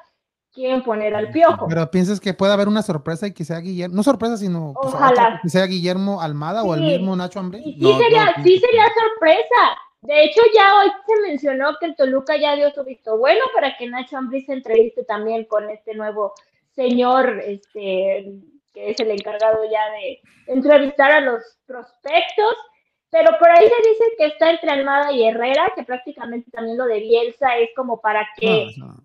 quieren 0.52 0.82
poner 0.84 1.14
al 1.14 1.30
piojo. 1.30 1.66
Pero 1.68 1.90
piensas 1.90 2.20
que 2.20 2.32
puede 2.34 2.52
haber 2.52 2.68
una 2.68 2.82
sorpresa 2.82 3.26
y 3.26 3.32
que 3.32 3.44
sea 3.44 3.58
Guillermo, 3.58 3.96
no 3.96 4.02
sorpresa, 4.04 4.36
sino 4.36 4.72
pues, 4.80 4.94
Ojalá. 4.94 5.40
que 5.42 5.48
sea 5.48 5.66
Guillermo 5.66 6.20
Almada 6.20 6.62
o 6.62 6.74
el 6.74 6.80
Sí. 6.80 6.86
mismo 6.86 7.16
Nacho 7.16 7.40
Ambriz. 7.40 7.62
Y 7.66 7.72
sí, 7.74 7.78
No, 7.80 7.98
sería, 7.98 8.26
no, 8.36 8.42
sí 8.44 8.58
sería 8.60 8.84
sorpresa. 8.84 9.78
De 10.05 10.22
hecho, 10.22 10.43
ya 10.55 10.76
hoy 10.76 10.90
se 11.06 11.22
mencionó 11.22 11.78
que 11.81 11.86
el 11.86 11.97
Toluca 11.97 12.36
ya 12.36 12.55
dio 12.56 12.70
su 12.70 12.85
visto 12.85 13.16
bueno 13.16 13.43
para 13.55 13.74
que 13.74 13.86
Nacho 13.86 14.18
Ambriz 14.18 14.44
se 14.44 14.52
entreviste 14.52 15.02
también 15.05 15.47
con 15.47 15.70
este 15.70 15.94
nuevo 15.94 16.35
señor, 16.72 17.40
este, 17.43 18.35
que 18.74 18.90
es 18.90 19.01
el 19.01 19.10
encargado 19.12 19.64
ya 19.64 19.90
de 19.93 20.20
entrevistar 20.48 21.10
a 21.10 21.20
los 21.20 21.43
prospectos. 21.66 22.55
Pero 23.09 23.31
por 23.39 23.48
ahí 23.48 23.66
se 23.66 23.89
dice 23.89 24.05
que 24.18 24.26
está 24.26 24.51
entre 24.51 24.72
Almada 24.72 25.10
y 25.10 25.24
Herrera, 25.24 25.72
que 25.74 25.85
prácticamente 25.85 26.51
también 26.51 26.76
lo 26.76 26.85
de 26.85 27.01
Bielsa 27.01 27.56
es 27.56 27.70
como 27.74 27.98
para 28.02 28.28
que 28.36 28.72
No, 28.76 28.86
no. 28.89 28.97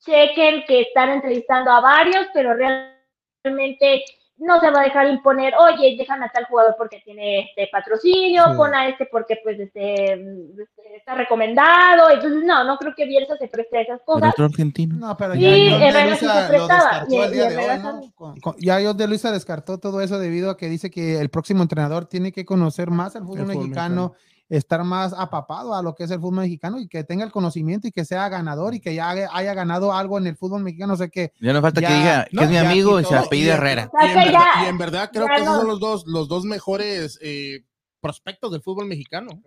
chequen 0.00 0.64
que 0.66 0.82
están 0.82 1.12
entrevistando 1.12 1.70
a 1.70 1.80
varios, 1.80 2.26
pero 2.34 2.52
realmente 2.52 4.04
no 4.38 4.58
se 4.60 4.70
va 4.70 4.80
a 4.80 4.84
dejar 4.84 5.06
imponer, 5.08 5.54
oye, 5.56 5.94
déjame 5.96 6.26
a 6.26 6.28
tal 6.30 6.46
jugador 6.46 6.74
porque 6.76 7.00
tiene 7.04 7.40
este 7.40 7.68
patrocinio, 7.70 8.44
Sí. 8.50 8.56
pon 8.56 8.74
a 8.74 8.88
este 8.88 9.06
porque 9.06 9.38
pues 9.44 9.60
este, 9.60 10.14
este, 10.14 10.96
está 10.96 11.14
recomendado, 11.14 12.10
entonces 12.10 12.42
no, 12.44 12.64
no 12.64 12.76
creo 12.78 12.92
que 12.96 13.04
Bielsa 13.04 13.36
se 13.36 13.46
preste 13.48 13.78
a 13.78 13.80
esas 13.82 14.00
¿El 14.00 14.04
cosas. 14.04 14.32
otro 14.32 14.46
argentino? 14.46 14.96
No, 14.96 15.16
pero 15.16 15.34
Sí, 15.34 15.40
ya 15.40 15.48
de 15.78 15.88
Herrera 15.88 16.16
sí 16.16 16.26
se 16.26 16.48
prestaba, 16.48 17.04
y- 17.08 17.14
y 17.14 17.18
hoy, 17.18 17.78
¿no? 17.82 18.00
Con- 18.14 18.40
con- 18.40 18.56
ya 18.58 18.78
John 18.82 18.96
de 18.96 19.06
Luisa 19.06 19.30
descartó 19.30 19.78
todo 19.78 20.00
eso 20.00 20.18
debido 20.18 20.50
a 20.50 20.56
que 20.56 20.68
dice 20.68 20.90
que 20.90 21.20
el 21.20 21.28
próximo 21.30 21.62
entrenador 21.62 22.06
tiene 22.06 22.32
que 22.32 22.44
conocer 22.44 22.90
más 22.90 23.14
el 23.14 23.22
fútbol, 23.22 23.38
El 23.40 23.44
fútbol 23.46 23.56
mexicano, 23.58 24.14
estar 24.56 24.84
más 24.84 25.14
apapado 25.16 25.74
a 25.74 25.82
lo 25.82 25.94
que 25.94 26.04
es 26.04 26.10
el 26.10 26.20
fútbol 26.20 26.40
mexicano 26.42 26.78
y 26.78 26.86
que 26.86 27.04
tenga 27.04 27.24
el 27.24 27.32
conocimiento 27.32 27.88
y 27.88 27.92
que 27.92 28.04
sea 28.04 28.28
ganador 28.28 28.74
y 28.74 28.80
que 28.80 28.94
ya 28.94 29.08
haya, 29.08 29.28
haya 29.32 29.54
ganado 29.54 29.92
algo 29.94 30.18
en 30.18 30.26
el 30.26 30.36
fútbol 30.36 30.62
mexicano. 30.62 30.92
O 30.92 30.96
sea 30.96 31.08
que 31.08 31.32
Ya 31.40 31.52
no 31.54 31.62
falta 31.62 31.80
Ya, 31.80 31.88
que 31.88 31.94
diga 31.94 32.24
que 32.30 32.36
no, 32.36 32.42
es 32.42 32.50
mi 32.50 32.56
amigo 32.58 33.00
y 33.00 33.04
se 33.04 33.16
apellida 33.16 33.54
Herrera. 33.54 33.90
Y 34.02 34.06
en, 34.06 34.14
verdad, 34.14 34.32
ya- 34.32 34.64
y 34.64 34.68
en 34.68 34.78
verdad 34.78 35.10
creo 35.12 35.26
que 35.26 35.42
esos 35.42 35.56
son 35.56 35.66
los 35.68 35.80
dos, 35.80 36.04
los 36.06 36.28
dos 36.28 36.44
mejores 36.44 37.18
eh, 37.22 37.64
prospectos 38.02 38.50
del 38.52 38.60
fútbol 38.62 38.86
mexicano. 38.86 39.40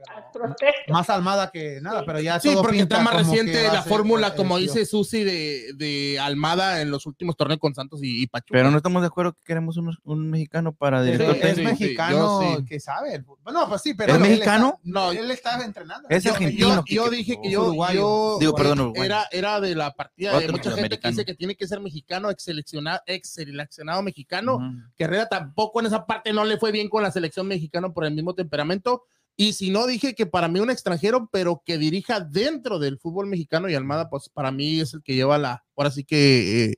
Más 0.88 1.10
almada 1.10 1.52
que 1.52 1.80
nada, 1.82 2.00
Sí. 2.00 2.04
pero 2.08 2.20
ya 2.22 2.40
Sí, 2.40 2.50
todo 2.54 2.62
porque 2.64 2.80
está 2.80 3.00
más 3.02 3.14
reciente 3.16 3.62
la 3.64 3.84
fórmula, 3.84 4.28
el 4.28 4.36
como 4.36 4.58
dice 4.58 4.86
Susi, 4.86 5.24
de, 5.24 5.74
de 5.76 6.18
Almada 6.20 6.82
en 6.82 6.90
los 6.90 7.06
últimos 7.06 7.36
torneos 7.36 7.60
con 7.60 7.76
Santos 7.76 8.02
y, 8.02 8.24
y 8.24 8.28
Pachuca. 8.28 8.58
Pero 8.58 8.72
no 8.72 8.78
estamos 8.78 9.02
de 9.02 9.08
acuerdo 9.08 9.34
que 9.34 9.42
queremos 9.44 9.78
un, 9.78 9.96
un 10.04 10.30
mexicano 10.30 10.74
para 10.74 11.02
Pero 11.04 11.12
director 11.18 11.36
Sí, 11.56 11.62
es 11.62 11.66
mexicano 11.68 12.42
yo 12.60 12.66
que 12.66 12.80
sabe. 12.80 13.24
Bueno, 13.44 13.68
pues 13.68 13.82
sí, 13.82 13.94
pero 13.94 14.14
¿Es 14.14 14.20
mexicano? 14.20 14.80
está- 14.84 15.00
No. 15.00 15.12
él 15.12 15.30
está 15.32 15.64
entrenando. 15.64 16.08
Es 16.10 16.24
yo, 16.24 16.32
argentino. 16.32 16.84
yo- 16.88 17.04
yo 17.06 17.10
dije 17.10 17.38
que 17.42 17.52
yo, 17.52 17.64
uruguayo. 17.66 18.00
yo- 18.00 18.38
Digo, 18.40 18.56
perdón, 18.56 18.80
uruguayo. 18.80 19.04
era, 19.04 19.28
era 19.32 19.60
de 19.60 19.76
la 19.76 19.92
partida 19.92 20.40
de 20.40 20.48
mucha 20.50 20.72
gente 20.72 20.98
que 20.98 21.10
dice 21.10 21.26
que 21.26 21.34
tiene 21.36 21.56
que 21.56 21.68
ser 21.68 21.82
mexicano, 21.82 22.30
ex 22.30 22.44
seleccionado, 22.44 23.02
ex 23.06 23.34
seleccionado 23.34 24.02
mexicano. 24.02 24.56
Ujú. 24.56 24.66
que 24.96 25.04
Herrera 25.04 25.28
tampoco 25.28 25.80
en 25.82 25.88
esa 25.88 26.06
parte 26.06 26.32
no 26.32 26.46
le 26.46 26.58
fue 26.58 26.72
bien 26.72 26.88
con 26.90 27.04
la 27.04 27.12
selección 27.12 27.48
mexicana 27.48 27.90
por 27.90 28.06
el 28.06 28.14
mismo 28.14 28.34
temperamento. 28.46 29.04
Y 29.38 29.54
si 29.54 29.70
no, 29.70 29.86
dije 29.86 30.16
que 30.16 30.26
para 30.26 30.48
mí 30.48 30.60
un 30.60 30.70
extranjero, 30.70 31.30
pero 31.32 31.62
que 31.66 31.78
dirija 31.78 32.22
dentro 32.22 32.80
del 32.80 32.98
fútbol 32.98 33.28
mexicano 33.28 33.70
y 33.70 33.76
Almada, 33.76 34.10
pues 34.10 34.30
para 34.30 34.52
mí 34.52 34.80
es 34.80 34.94
el 34.94 35.04
que 35.04 35.14
lleva 35.14 35.38
la, 35.38 35.64
ahora 35.76 35.92
sí 35.92 36.06
que 36.06 36.66
eh, 36.66 36.76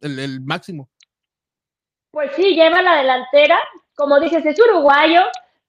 el, 0.00 0.18
el 0.18 0.40
máximo. 0.40 0.88
Pues 2.10 2.32
sí, 2.34 2.54
lleva 2.54 2.82
la 2.82 2.96
delantera, 2.96 3.58
como 3.94 4.18
dices, 4.18 4.44
es 4.44 4.58
uruguayo, 4.58 5.22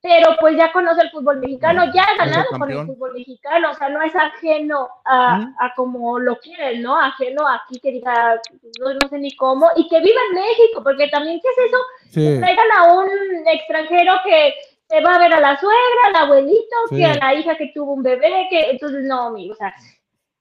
pero 0.04 0.36
pues 0.42 0.58
ya 0.58 0.70
conoce 0.74 1.02
el 1.02 1.12
fútbol 1.12 1.40
mexicano, 1.40 1.86
ya 1.94 2.04
ha 2.04 2.18
ganado 2.18 2.46
con 2.60 2.70
el 2.70 2.86
fútbol 2.86 3.14
mexicano, 3.14 3.72
o 3.72 3.74
sea, 3.74 3.88
no 3.88 4.02
es 4.02 4.14
ajeno 4.14 4.90
a 5.06 5.72
como 5.78 6.20
lo 6.20 6.38
quieren, 6.40 6.82
¿no? 6.82 7.00
Ajeno 7.00 7.48
aquí 7.48 7.80
que 7.80 7.92
diga, 7.92 8.36
no, 8.82 8.94
no 8.94 9.10
sé 9.10 9.18
ni 9.20 9.34
cómo, 9.38 9.70
y 9.78 9.88
que 9.88 10.02
viva 10.02 10.20
en 10.30 10.36
México, 10.36 10.84
porque 10.84 11.08
también, 11.08 11.40
¿qué 11.42 11.48
es 11.48 11.68
eso? 11.70 11.78
Sí. 12.10 12.38
traigan 12.38 12.72
a 12.78 12.94
un 12.96 13.08
extranjero 13.48 14.16
que 14.26 14.54
se 14.90 15.02
va 15.02 15.16
a 15.16 15.20
ver 15.20 15.34
a 15.34 15.40
la 15.40 15.60
suegra, 15.60 16.08
al 16.08 16.16
abuelito, 16.16 16.76
Sí. 16.90 16.98
que 16.98 17.06
a 17.06 17.16
la 17.16 17.34
hija 17.34 17.56
que 17.56 17.72
tuvo 17.74 17.94
un 17.94 18.04
bebé, 18.04 18.48
que 18.50 18.70
entonces 18.72 19.04
no, 19.06 19.28
amigo, 19.28 19.54
o 19.54 19.58
sea, 19.58 19.74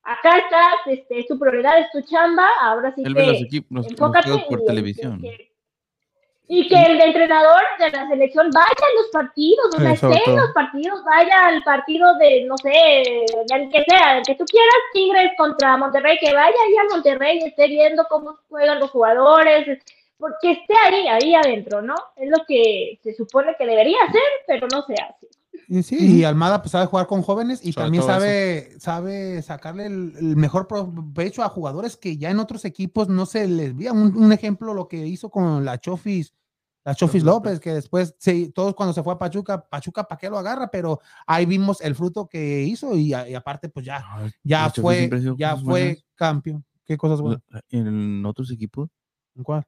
acá 0.03 0.39
estás, 0.39 0.75
este, 0.87 1.21
es 1.21 1.27
tu 1.27 1.39
prioridad, 1.39 1.79
es 1.79 1.91
tu 1.93 2.01
chamba, 2.03 2.49
ahora 2.61 2.93
sí 2.95 3.03
Él 3.05 3.15
ve 3.15 3.27
los 3.27 3.37
que 3.39 3.43
equipos, 3.45 3.69
los, 3.71 3.85
los 3.85 3.93
enfócate 3.93 4.29
juegos 4.31 4.45
por 4.49 4.61
y- 4.63 4.67
televisión. 4.67 5.21
que- 5.23 5.53
y 6.49 6.69
que 6.69 6.75
el 6.75 7.01
entrenador 7.01 7.63
de 7.79 7.91
la 7.93 8.09
selección 8.09 8.51
vaya 8.53 8.67
a 8.67 8.95
los 9.01 9.09
partidos, 9.11 9.75
o 9.75 9.79
sea, 9.81 9.93
esté 9.93 10.31
en 10.31 10.37
los 10.37 10.51
partidos, 10.51 11.03
vaya 11.05 11.47
al 11.47 11.63
partido 11.63 12.15
de, 12.19 12.45
no 12.45 12.59
sé, 12.59 12.69
del 13.49 13.71
que 13.71 13.85
sea, 13.89 14.19
el 14.19 14.25
que 14.27 14.35
tú 14.35 14.45
quieras, 14.45 14.75
Tigres 14.93 15.31
contra 15.39 15.79
Monterrey, 15.79 16.19
que 16.21 16.35
vaya 16.35 16.49
ahí 16.67 16.77
a 16.77 16.93
Monterrey 16.95 17.39
y 17.39 17.45
esté 17.47 17.69
viendo 17.69 18.05
cómo 18.11 18.37
juegan 18.51 18.81
los 18.81 18.91
jugadores, 18.91 19.79
porque 20.23 20.53
esté 20.53 20.73
ahí, 20.87 21.09
ahí 21.09 21.35
adentro, 21.35 21.83
¿no? 21.83 21.97
Es 22.15 22.31
lo 22.31 22.45
que 22.47 23.01
se 23.03 23.13
supone 23.13 23.57
que 23.59 23.67
debería 23.67 23.97
hacer, 24.09 24.23
pero 24.47 24.69
no 24.73 24.83
se 24.87 24.95
hace. 24.95 25.27
Y 25.67 25.83
sí, 25.83 26.19
y 26.21 26.25
Almada 26.25 26.63
pues 26.63 26.71
sabe 26.71 26.87
jugar 26.87 27.09
con 27.09 27.23
jóvenes 27.23 27.59
y 27.65 27.73
Sobre 27.73 27.87
también 27.87 28.05
sabe, 28.05 28.71
sabe 28.79 29.43
sacarle 29.43 29.87
el, 29.87 30.13
el 30.17 30.37
mejor 30.37 30.69
provecho 30.69 31.43
a 31.43 31.49
jugadores 31.49 31.97
que 31.97 32.17
ya 32.17 32.31
en 32.31 32.39
otros 32.39 32.65
equipos 32.65 33.09
no 33.09 33.27
se 33.27 33.49
les 33.49 33.75
veía. 33.77 33.93
Un, 33.93 34.17
un 34.17 34.33
ejemplo, 34.33 34.75
lo 34.75 34.87
que 34.87 35.05
hizo 35.07 35.29
con 35.29 35.65
la 35.65 35.79
Chofis, 35.81 36.33
la 36.85 36.95
Chofis 36.95 37.25
López, 37.25 37.59
que 37.59 37.73
después 37.75 38.15
sí, 38.19 38.51
todos 38.55 38.75
cuando 38.77 38.93
se 38.93 39.03
fue 39.03 39.15
a 39.15 39.19
Pachuca, 39.19 39.67
Pachuca 39.69 40.05
para 40.05 40.19
qué 40.21 40.31
lo 40.31 40.39
agarra, 40.39 40.69
pero 40.71 41.01
ahí 41.27 41.47
vimos 41.47 41.81
el 41.81 41.97
fruto 41.97 42.29
que 42.29 42.63
hizo 42.63 42.95
y, 42.97 43.13
a- 43.13 43.29
y 43.29 43.35
aparte 43.35 43.69
pues 43.69 43.85
ya, 43.87 44.05
ya 44.45 44.71
fue, 44.71 45.11
ya 45.37 45.57
fue 45.57 45.65
buenas. 45.65 46.05
campeón. 46.15 46.65
¿Qué 46.85 46.97
cosas 46.97 47.21
buenas? 47.21 47.43
En 47.71 48.25
otros 48.25 48.51
equipos, 48.53 48.89
¿En 49.35 49.43
cuál? 49.43 49.65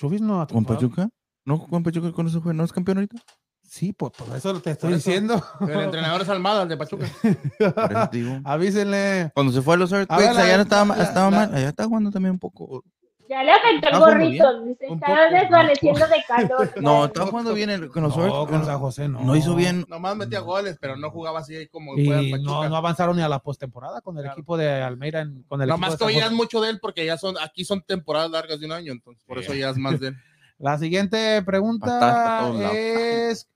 No 0.00 0.40
ha 0.40 0.46
con. 0.46 0.64
Pachuca. 0.64 1.08
No, 1.44 1.66
con 1.66 1.82
Pachuca 1.82 2.12
con 2.12 2.26
eso 2.26 2.40
fue, 2.40 2.54
¿no 2.54 2.64
es 2.64 2.72
campeón 2.72 2.98
ahorita? 2.98 3.16
Sí, 3.62 3.92
por, 3.92 4.12
por 4.12 4.34
eso 4.34 4.58
te 4.60 4.70
estoy 4.70 4.94
eso. 4.94 4.96
diciendo. 5.10 5.42
El 5.60 5.80
entrenador 5.80 6.22
es 6.22 6.28
Almada, 6.28 6.62
el 6.62 6.68
de 6.68 6.76
Pachuca. 6.76 7.06
Avísenle. 8.44 9.30
Cuando 9.34 9.52
se 9.52 9.60
fue 9.62 9.74
a 9.74 9.76
los 9.76 9.92
Earthquakes, 9.92 10.28
allá 10.28 10.56
no 10.56 10.62
estaba, 10.62 10.84
ma- 10.86 10.96
la- 10.96 11.02
estaba 11.04 11.30
la- 11.30 11.36
mal, 11.36 11.54
allá 11.54 11.68
estaba 11.68 11.88
jugando 11.88 12.10
también 12.10 12.32
un 12.32 12.38
poco. 12.38 12.82
Ya 13.28 13.42
le 13.44 13.52
afectó 13.52 13.88
el 13.88 13.94
Está 13.94 13.98
gorrito, 13.98 14.64
vez 14.64 15.42
desvaneciendo 15.42 16.06
de 16.06 16.24
calor. 16.26 16.72
No, 16.82 17.04
estaba 17.04 17.26
jugando 17.26 17.52
bien 17.52 17.68
el- 17.68 17.90
con 17.90 18.02
los 18.04 18.16
No, 18.16 18.46
con 18.46 18.64
San 18.64 18.78
José 18.78 19.08
no. 19.08 19.20
No 19.20 19.36
hizo 19.36 19.54
bien. 19.54 19.84
Nomás 19.88 20.16
metía 20.16 20.40
goles, 20.40 20.78
pero 20.80 20.96
no 20.96 21.10
jugaba 21.10 21.40
así 21.40 21.68
como 21.68 21.96
Y 21.98 22.08
no, 22.42 22.68
no 22.68 22.76
avanzaron 22.76 23.16
ni 23.16 23.22
a 23.22 23.28
la 23.28 23.40
postemporada 23.40 24.00
con 24.00 24.16
el 24.16 24.22
Claro. 24.22 24.34
equipo 24.38 24.56
de 24.56 24.82
Almeida. 24.82 25.20
en- 25.20 25.42
Con 25.42 25.60
el 25.60 25.68
Nomás 25.68 25.98
San 25.98 26.08
oías 26.08 26.32
mucho 26.32 26.60
de 26.62 26.70
él 26.70 26.78
porque 26.80 27.04
ya 27.04 27.18
son, 27.18 27.36
aquí 27.38 27.64
son 27.64 27.82
temporadas 27.82 28.30
largas 28.30 28.60
de 28.60 28.66
un 28.66 28.72
año, 28.72 28.92
entonces 28.92 29.22
por 29.24 29.38
eso 29.38 29.52
oías 29.52 29.76
más 29.76 30.00
de 30.00 30.08
él. 30.08 30.16
La 30.58 30.78
siguiente 30.78 31.40
pregunta 31.42 32.50
es: 32.72 33.48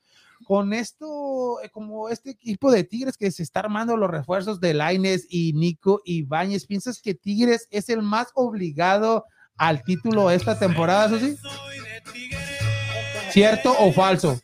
con 0.47 0.73
esto, 0.73 1.61
eh, 1.63 1.71
como 1.71 2.09
este 2.09 2.31
equipo 2.31 2.71
de 2.71 2.85
Tigres 2.85 3.17
que 3.17 3.31
se 3.31 3.43
está 3.43 3.61
armando 3.61 3.97
los 3.97 4.11
refuerzos 4.11 4.61
de 4.61 4.75
Laines 4.75 5.27
y 5.31 5.53
Nico 5.55 6.01
Ibáñez, 6.05 6.67
¿piensas 6.67 7.01
que 7.01 7.15
Tigres 7.15 7.67
es 7.71 7.89
el 7.89 8.03
más 8.03 8.29
obligado 8.35 9.25
al 9.59 9.83
título 9.83 10.31
esta 10.31 10.59
temporada, 10.59 11.09
Susi? 11.09 11.37
¿Cierto 13.31 13.75
o 13.79 13.93
falso? 13.93 14.39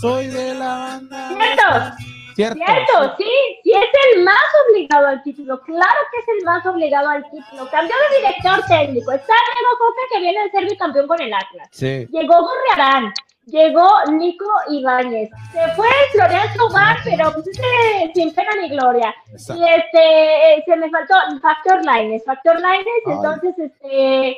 Soy 0.00 0.26
de 0.28 0.54
la 0.54 0.68
banda. 0.68 1.28
Cierto, 1.28 1.96
Cierto. 2.34 2.64
cierto, 2.64 3.16
sí, 3.18 3.30
sí 3.64 3.72
es 3.72 4.16
el 4.16 4.22
más 4.24 4.36
obligado 4.70 5.08
al 5.08 5.22
título, 5.24 5.60
claro 5.62 5.98
que 6.12 6.18
es 6.20 6.38
el 6.38 6.44
más 6.44 6.64
obligado 6.66 7.08
al 7.08 7.22
título. 7.30 7.68
Cambió 7.70 7.96
de 8.10 8.16
director 8.18 8.64
técnico, 8.68 9.10
está 9.12 9.32
Diego 9.34 9.70
Coca 9.78 10.00
que 10.12 10.20
viene 10.20 10.42
de 10.44 10.50
ser 10.50 10.64
bicampeón 10.64 11.06
con 11.08 11.20
el 11.20 11.34
Atlas. 11.34 11.68
Sí. 11.72 12.06
Llegó 12.12 12.34
Gorriarán, 12.42 13.12
llegó 13.50 13.88
Nico 14.12 14.46
Ibáñez, 14.68 15.30
se 15.52 15.68
fue 15.74 15.88
Florian 16.12 16.48
Tobar, 16.56 16.98
pero 17.04 17.32
pues 17.32 17.48
ese 17.48 18.12
sin 18.14 18.34
pena 18.34 18.50
ni 18.60 18.68
gloria. 18.68 19.14
Exacto. 19.32 19.62
Y 19.62 19.68
este, 19.68 20.54
eh, 20.54 20.62
se 20.66 20.76
me 20.76 20.90
faltó 20.90 21.14
Factor 21.40 21.84
Lines, 21.84 22.24
Factor 22.24 22.56
Lines, 22.56 22.86
Ay. 23.06 23.12
entonces 23.12 23.58
este, 23.58 24.36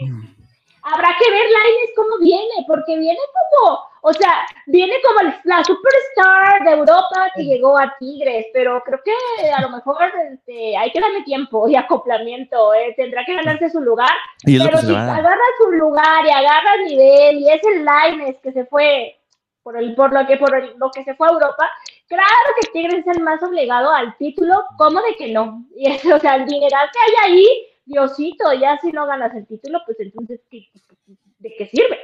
habrá 0.82 1.08
que 1.18 1.30
ver 1.30 1.46
Lines 1.46 1.90
cómo 1.96 2.18
viene, 2.20 2.64
porque 2.66 2.98
viene 2.98 3.18
como, 3.52 3.89
o 4.02 4.12
sea, 4.12 4.46
viene 4.66 4.94
como 5.06 5.30
la 5.44 5.62
superstar 5.64 6.64
de 6.64 6.70
Europa 6.72 7.30
que 7.34 7.44
llegó 7.44 7.76
a 7.78 7.94
Tigres, 7.98 8.46
pero 8.52 8.82
creo 8.84 9.00
que 9.04 9.50
a 9.50 9.60
lo 9.62 9.70
mejor 9.70 10.10
este, 10.32 10.76
hay 10.76 10.90
que 10.90 11.00
darle 11.00 11.22
tiempo 11.22 11.68
y 11.68 11.76
acoplamiento, 11.76 12.72
eh, 12.74 12.94
tendrá 12.96 13.24
que 13.24 13.34
ganarse 13.34 13.70
su 13.70 13.80
lugar, 13.80 14.10
Y 14.44 14.58
pero 14.64 14.78
si 14.78 14.86
agarra 15.18 15.44
su 15.62 15.72
lugar 15.72 16.24
y 16.26 16.30
agarra 16.30 16.76
nivel 16.86 17.38
y 17.38 17.50
es 17.50 17.60
el 17.64 17.84
Lines 17.84 18.36
que 18.42 18.52
se 18.52 18.64
fue 18.66 19.16
por 19.62 19.76
el 19.76 19.94
por 19.94 20.12
lo 20.12 20.26
que 20.26 20.36
por 20.38 20.54
el- 20.54 20.74
lo 20.78 20.90
que 20.90 21.04
se 21.04 21.14
fue 21.14 21.28
a 21.28 21.32
Europa, 21.32 21.70
claro 22.08 22.48
que 22.60 22.70
Tigres 22.72 23.06
es 23.06 23.16
el 23.16 23.22
más 23.22 23.42
obligado 23.42 23.92
al 23.92 24.16
título, 24.16 24.64
¿cómo 24.78 25.00
de 25.02 25.14
que 25.16 25.28
no? 25.32 25.64
Y 25.76 25.90
eso, 25.90 26.14
o 26.16 26.18
sea, 26.18 26.36
el 26.36 26.46
dineral 26.46 26.88
que 26.92 26.98
hay 26.98 27.32
ahí, 27.32 27.66
Diosito, 27.84 28.52
ya 28.54 28.78
si 28.78 28.90
no 28.92 29.04
ganas 29.06 29.34
el 29.34 29.46
título, 29.46 29.80
pues 29.84 29.98
entonces 30.00 30.40
¿qué- 30.50 30.68
¿de 31.40 31.54
qué 31.56 31.66
sirve? 31.66 31.98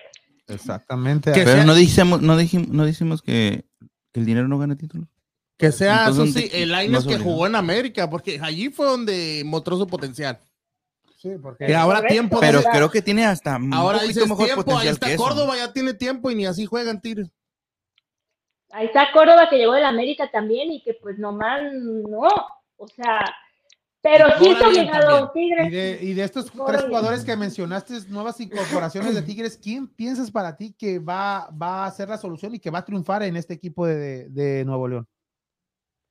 Exactamente. 0.49 1.33
Que 1.33 1.41
Pero 1.43 1.53
sea- 1.57 1.65
no 1.65 1.75
dijimos, 1.75 2.23
no 2.23 2.37
dijimos, 2.37 2.69
no 2.69 2.85
dijimos 2.85 3.23
que, 3.23 3.65
que 4.13 4.21
el 4.21 4.27
dinero 4.27 4.49
no 4.49 4.59
gana 4.59 4.77
títulos. 4.77 5.09
Que 5.59 5.73
sea 5.73 6.07
Entonces, 6.07 6.25
eso 6.25 6.39
sí, 6.39 6.43
¿dónde- 6.45 6.63
el 6.63 6.69
no 6.69 6.75
Lainez 6.77 7.01
es 7.01 7.07
que 7.07 7.19
jugó 7.19 7.47
en 7.47 7.55
América, 7.57 8.11
porque 8.11 8.39
allí 8.43 8.69
fue 8.69 8.87
donde 8.87 9.43
mostró 9.47 9.77
su 9.79 9.87
potencial. 9.87 10.39
Sí, 11.19 11.31
porque 11.43 11.69
Y 11.69 11.73
ahora 11.73 11.99
Correcto. 12.01 12.13
tiempo 12.13 12.41
Pero 12.41 12.59
de- 12.61 12.67
creo 12.71 12.91
que 12.91 13.01
tiene 13.03 13.25
hasta 13.25 13.59
ahora 13.73 14.03
dices 14.03 14.29
mejor 14.29 14.45
tiempo, 14.45 14.61
ahí 14.61 14.65
potencial 14.65 14.95
está 14.95 15.07
que 15.07 15.15
eso. 15.15 15.23
Córdoba, 15.23 15.57
ya 15.57 15.73
tiene 15.73 15.95
tiempo 15.95 16.31
y 16.31 16.35
ni 16.35 16.47
así 16.47 16.67
juegan 16.67 17.01
Tigres. 17.01 17.31
Ahí 18.71 18.87
está 18.87 19.11
Córdoba 19.13 19.49
que 19.49 19.57
llegó 19.57 19.73
del 19.73 19.85
América 19.87 20.31
también 20.31 20.71
y 20.73 20.83
que 20.83 20.95
pues 20.95 21.19
nomás 21.19 21.63
no, 21.73 22.29
o 22.77 22.89
sea, 22.89 23.25
pero 24.09 24.29
Y 24.29 24.45
sí 24.45 24.51
es 24.51 24.55
cobra 24.57 24.69
bien 24.71 24.89
obligado 24.89 25.33
Y 25.35 25.39
Tigres. 25.41 25.73
de, 25.73 25.99
y 26.03 26.15
de 26.15 26.23
estos 26.23 26.51
Corre. 26.51 26.73
tres 26.77 26.87
jugadores 26.87 27.25
que 27.25 27.37
mencionaste, 27.37 27.95
nuevas 28.09 28.39
incorporaciones 28.41 29.15
de 29.17 29.23
Tigres, 29.23 29.59
¿quién 29.61 29.89
piensas 29.89 30.31
para 30.31 30.57
ti 30.57 30.73
que 30.79 31.01
va, 31.01 31.49
va 31.51 31.87
a 31.87 31.91
ser 31.91 32.09
la 32.09 32.17
solución 32.17 32.55
y 32.55 32.61
que 32.61 32.71
va 32.71 32.79
a 32.79 32.85
triunfar 32.85 33.25
en 33.25 33.37
este 33.37 33.55
equipo 33.55 33.85
de, 33.85 34.29
de 34.29 34.65
Nuevo 34.65 34.87
León? 34.87 35.09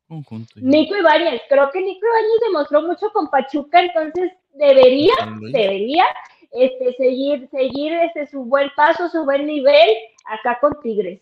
Conjunto. 0.09 0.53
Nico 0.57 0.95
Ibáñez, 0.97 1.41
creo 1.47 1.69
que 1.71 1.79
Nico 1.81 2.05
Ibáñez 2.05 2.39
demostró 2.47 2.81
mucho 2.81 3.09
con 3.13 3.29
Pachuca, 3.29 3.81
entonces 3.81 4.31
debería, 4.53 5.13
debería 5.51 6.05
este, 6.51 6.93
seguir, 6.97 7.47
seguir 7.49 7.93
este, 7.93 8.27
su 8.27 8.43
buen 8.43 8.69
paso, 8.75 9.07
su 9.09 9.23
buen 9.23 9.45
nivel 9.47 9.89
acá 10.25 10.57
con 10.59 10.73
Tigres. 10.83 11.21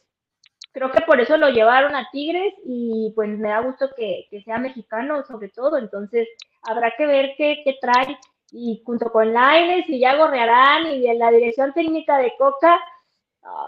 Creo 0.74 0.92
que 0.92 1.02
por 1.02 1.22
eso 1.22 1.38
lo 1.38 1.50
llevaron 1.50 1.96
a 1.96 2.10
Tigres 2.12 2.54
y 2.66 3.14
pues 3.16 3.30
me 3.30 3.50
da 3.50 3.62
gusto 3.62 3.90
que, 3.96 4.28
que 4.30 4.42
sea 4.42 4.58
mexicano 4.58 5.24
sobre 5.24 5.50
todo, 5.50 5.78
entonces 5.78 6.28
habrá 6.64 6.94
que 6.98 7.06
ver 7.06 7.36
qué, 7.38 7.62
qué 7.64 7.78
trae 7.80 8.18
y 8.52 8.82
junto 8.86 9.12
con 9.12 9.34
Laines 9.34 9.88
y 9.88 10.00
ya 10.00 10.16
Gorrearán 10.16 10.88
y 10.88 11.02
de 11.02 11.14
la 11.16 11.32
dirección 11.32 11.74
técnica 11.74 12.18
de 12.18 12.34
Coca, 12.38 12.80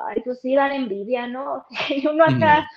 ay, 0.08 0.22
pues 0.24 0.40
sí 0.42 0.56
dan 0.56 0.72
envidia, 0.72 1.28
¿no? 1.28 1.66
Y 1.90 2.08
uno 2.08 2.24
acá 2.24 2.68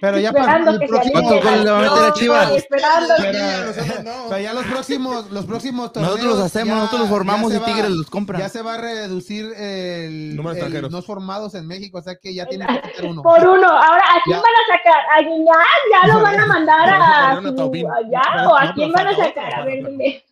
Pero 0.00 0.18
ya 0.18 0.30
para 0.32 0.44
esperando 0.44 0.70
el 0.70 0.78
que 0.78 0.86
se 0.86 0.92
próximo 0.92 1.12
¿Cuántos 1.12 1.44
goles 1.44 1.64
le 1.64 1.70
va 1.70 1.78
a 1.78 1.82
meter 1.82 1.98
a 1.98 2.02
la- 2.08 2.12
Chivas? 2.12 2.50
Esperando 2.52 3.14
que- 3.16 3.22
Pero- 3.22 3.66
Nosotros 3.66 4.04
no. 4.04 4.24
o 4.24 4.28
sea, 4.28 4.40
ya 4.40 4.52
los 4.54 4.64
próximos, 4.66 5.30
los 5.32 5.44
próximos 5.46 5.92
torneos. 5.92 6.12
Nosotros 6.14 6.36
los 6.38 6.46
hacemos, 6.46 6.68
ya- 6.68 6.74
nosotros 6.76 7.00
los 7.00 7.08
formamos 7.08 7.52
y 7.54 7.58
va- 7.58 7.64
Tigres 7.66 7.90
los 7.90 8.10
compra. 8.10 8.38
Ya 8.38 8.48
se 8.48 8.62
va 8.62 8.74
a 8.74 8.78
reducir 8.78 9.46
el, 9.56 10.36
Número 10.36 10.54
de 10.54 10.60
el 10.60 10.66
extranjeros. 10.66 10.90
no 10.92 11.02
formados 11.02 11.54
en 11.56 11.66
México, 11.66 11.98
o 11.98 12.02
sea 12.02 12.14
que 12.16 12.32
ya 12.34 12.46
tienen 12.46 12.68
que 12.68 12.74
meter 12.74 13.04
uno. 13.06 13.22
Por 13.22 13.40
uno. 13.48 13.66
Ahora, 13.68 14.02
¿a 14.04 14.20
quién 14.24 14.36
Ya. 14.36 14.42
van 14.42 14.52
a 14.52 14.76
sacar? 14.76 15.02
¿A 15.16 15.22
Guiñac? 15.22 15.66
¿Ya 15.92 16.14
lo 16.14 16.22
van 16.22 16.40
a 16.40 16.46
mandar 16.46 16.88
a 16.88 17.40
eso 17.40 17.56
su, 17.56 17.88
allá? 17.90 18.48
¿O 18.48 18.56
a 18.56 18.72
quién 18.74 18.92
van 18.92 19.06
a 19.08 19.16
sacar? 19.16 19.54
A 19.54 19.64
ver, 19.64 19.84
dime. 19.84 20.24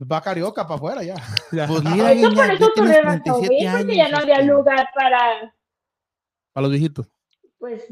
Va 0.00 0.20
Carioca 0.20 0.62
para 0.64 0.76
afuera 0.76 1.02
ya. 1.02 1.16
Pues 1.66 1.82
mira, 1.82 2.12
Eso 2.12 2.30
por 2.32 2.44
eso 2.44 2.64
a 2.66 2.76
37 2.76 3.20
Taubín, 3.24 3.70
porque 3.72 3.96
ya 3.96 4.08
no 4.10 4.18
había 4.18 4.34
este. 4.36 4.46
lugar 4.46 4.88
para, 4.94 5.52
A 6.54 6.60
los 6.60 6.70
viejitos. 6.70 7.08
pues, 7.58 7.82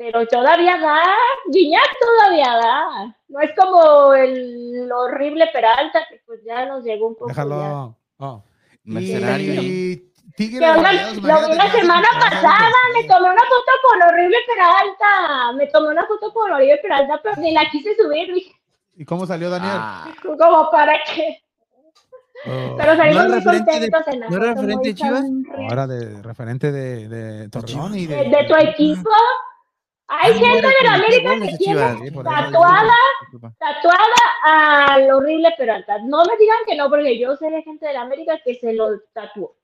pero 0.00 0.26
todavía 0.28 0.78
da. 0.78 1.02
Guiñac 1.48 1.90
todavía 2.00 2.56
da. 2.56 3.16
No 3.28 3.38
es 3.40 3.50
como 3.54 4.14
el 4.14 4.90
horrible 4.90 5.46
Peralta, 5.52 6.00
que 6.08 6.22
pues 6.24 6.40
ya 6.42 6.64
nos 6.64 6.82
llegó 6.82 7.08
un 7.08 7.14
poco. 7.16 7.28
Déjalo. 7.28 7.94
Oh. 8.16 8.42
Mercenario. 8.84 9.60
Y 9.60 10.10
imagínate 10.38 11.20
la 11.20 11.46
que 11.46 11.58
hace 11.60 11.80
semana 11.80 12.08
pasada, 12.18 12.72
me 12.94 13.00
después. 13.00 13.18
tomé 13.18 13.30
una 13.30 13.42
foto 13.42 13.72
con 13.82 14.02
horrible 14.08 14.38
Peralta. 14.46 15.52
Me 15.54 15.66
tomé 15.66 15.88
una 15.88 16.06
foto 16.06 16.32
con 16.32 16.50
horrible 16.50 16.78
Peralta, 16.78 17.20
pero 17.22 17.36
ni 17.36 17.52
la 17.52 17.68
quise 17.70 17.94
subir. 17.94 18.32
Dije, 18.32 18.54
¿Y 18.96 19.04
cómo 19.04 19.26
salió 19.26 19.50
Daniel? 19.50 19.72
Ah, 19.74 20.14
como 20.22 20.70
para 20.70 20.94
qué. 21.14 21.42
Oh. 22.46 22.74
Pero 22.78 22.96
salimos 22.96 23.22
¿No 23.24 23.28
muy 23.28 23.38
referente 23.40 23.80
de- 23.80 23.90
contentos 23.90 24.14
en 24.14 24.20
la 24.20 24.28
no 24.30 24.36
era 24.38 24.46
foto, 24.54 24.60
referente 24.62 24.88
de 24.88 24.94
Chivas? 24.94 25.24
Ahora 25.68 25.86
de 25.86 26.22
referente 26.22 26.72
de, 26.72 27.08
de 27.08 27.48
Torreón 27.50 27.94
y 27.98 28.06
de, 28.06 28.16
¿De, 28.16 28.24
de 28.30 28.44
tu 28.48 28.54
equipo? 28.56 29.10
Hay 30.10 30.34
gente 30.34 30.66
de 30.66 30.84
la 30.84 30.94
América 30.94 31.34
que 31.40 31.56
tiene 31.56 32.10
tatuada, 32.24 32.94
tatuada 33.58 34.92
al 34.92 35.10
horrible 35.12 35.54
Peralta. 35.56 35.98
No 35.98 36.24
me 36.24 36.36
digan 36.36 36.58
que 36.66 36.76
no, 36.76 36.90
porque 36.90 37.16
yo 37.18 37.36
sé 37.36 37.48
de 37.48 37.62
gente 37.62 37.86
de 37.86 37.92
la 37.92 38.02
América 38.02 38.38
que 38.44 38.56
se 38.56 38.72
lo 38.72 38.88
tatuó. 39.12 39.54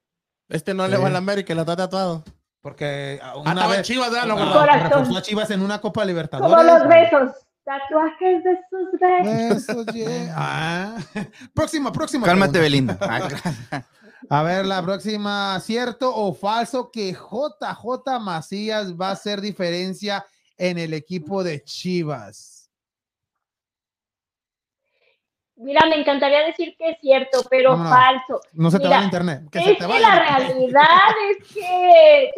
Este 0.48 0.72
no 0.72 0.86
le 0.86 0.98
va 0.98 1.08
a 1.08 1.10
la 1.10 1.18
América, 1.18 1.52
lo 1.54 1.62
está 1.62 1.74
tatuado. 1.74 2.22
Porque 2.60 3.18
Ah, 3.22 3.36
una 3.38 3.66
vez 3.66 3.82
Chivas, 3.82 4.10
¿verdad? 4.10 4.26
No, 4.26 4.34
ah, 4.34 4.36
¿verdad? 4.38 4.60
Corazón. 4.60 4.90
reforzó 4.90 5.18
a 5.18 5.22
Chivas 5.22 5.50
en 5.50 5.62
una 5.62 5.80
Copa 5.80 6.04
Libertadores. 6.04 6.56
Como 6.56 6.62
los 6.62 6.88
besos. 6.88 7.32
Tatuajes 7.64 8.44
de 8.44 8.60
sus 8.70 9.00
besos. 9.00 9.66
Besos, 9.66 9.86
yeah. 9.94 10.32
Ah. 10.36 10.96
Próxima, 11.54 11.90
próxima. 11.90 12.24
Cálmate, 12.24 12.60
pregunta. 12.60 12.96
Belinda. 13.00 13.86
A 14.30 14.42
ver, 14.42 14.66
la 14.66 14.82
próxima, 14.82 15.58
¿cierto 15.60 16.12
o 16.14 16.34
falso 16.34 16.90
que 16.90 17.12
JJ 17.12 18.20
Macías 18.20 18.94
va 18.94 19.08
a 19.08 19.12
hacer 19.12 19.40
diferencia 19.40 20.24
en 20.58 20.78
el 20.78 20.94
equipo 20.94 21.42
de 21.44 21.62
Chivas? 21.62 22.70
Mira, 25.58 25.86
me 25.88 25.98
encantaría 25.98 26.44
decir 26.44 26.76
que 26.76 26.90
es 26.90 26.98
cierto, 27.00 27.42
pero 27.48 27.70
No, 27.70 27.78
no, 27.78 27.84
no. 27.84 27.90
falso. 27.90 28.40
No 28.52 28.70
se 28.70 28.76
te 28.78 28.84
Mira, 28.84 28.96
va 28.96 28.98
el 29.00 29.04
internet. 29.06 29.42
Que 29.50 29.58
se 29.62 29.70
es 29.72 29.78
te 29.78 29.84
que 29.84 29.90
vaya. 29.90 30.08
la 30.08 30.18
realidad 30.38 31.08
es 31.30 31.52
que. 31.54 32.30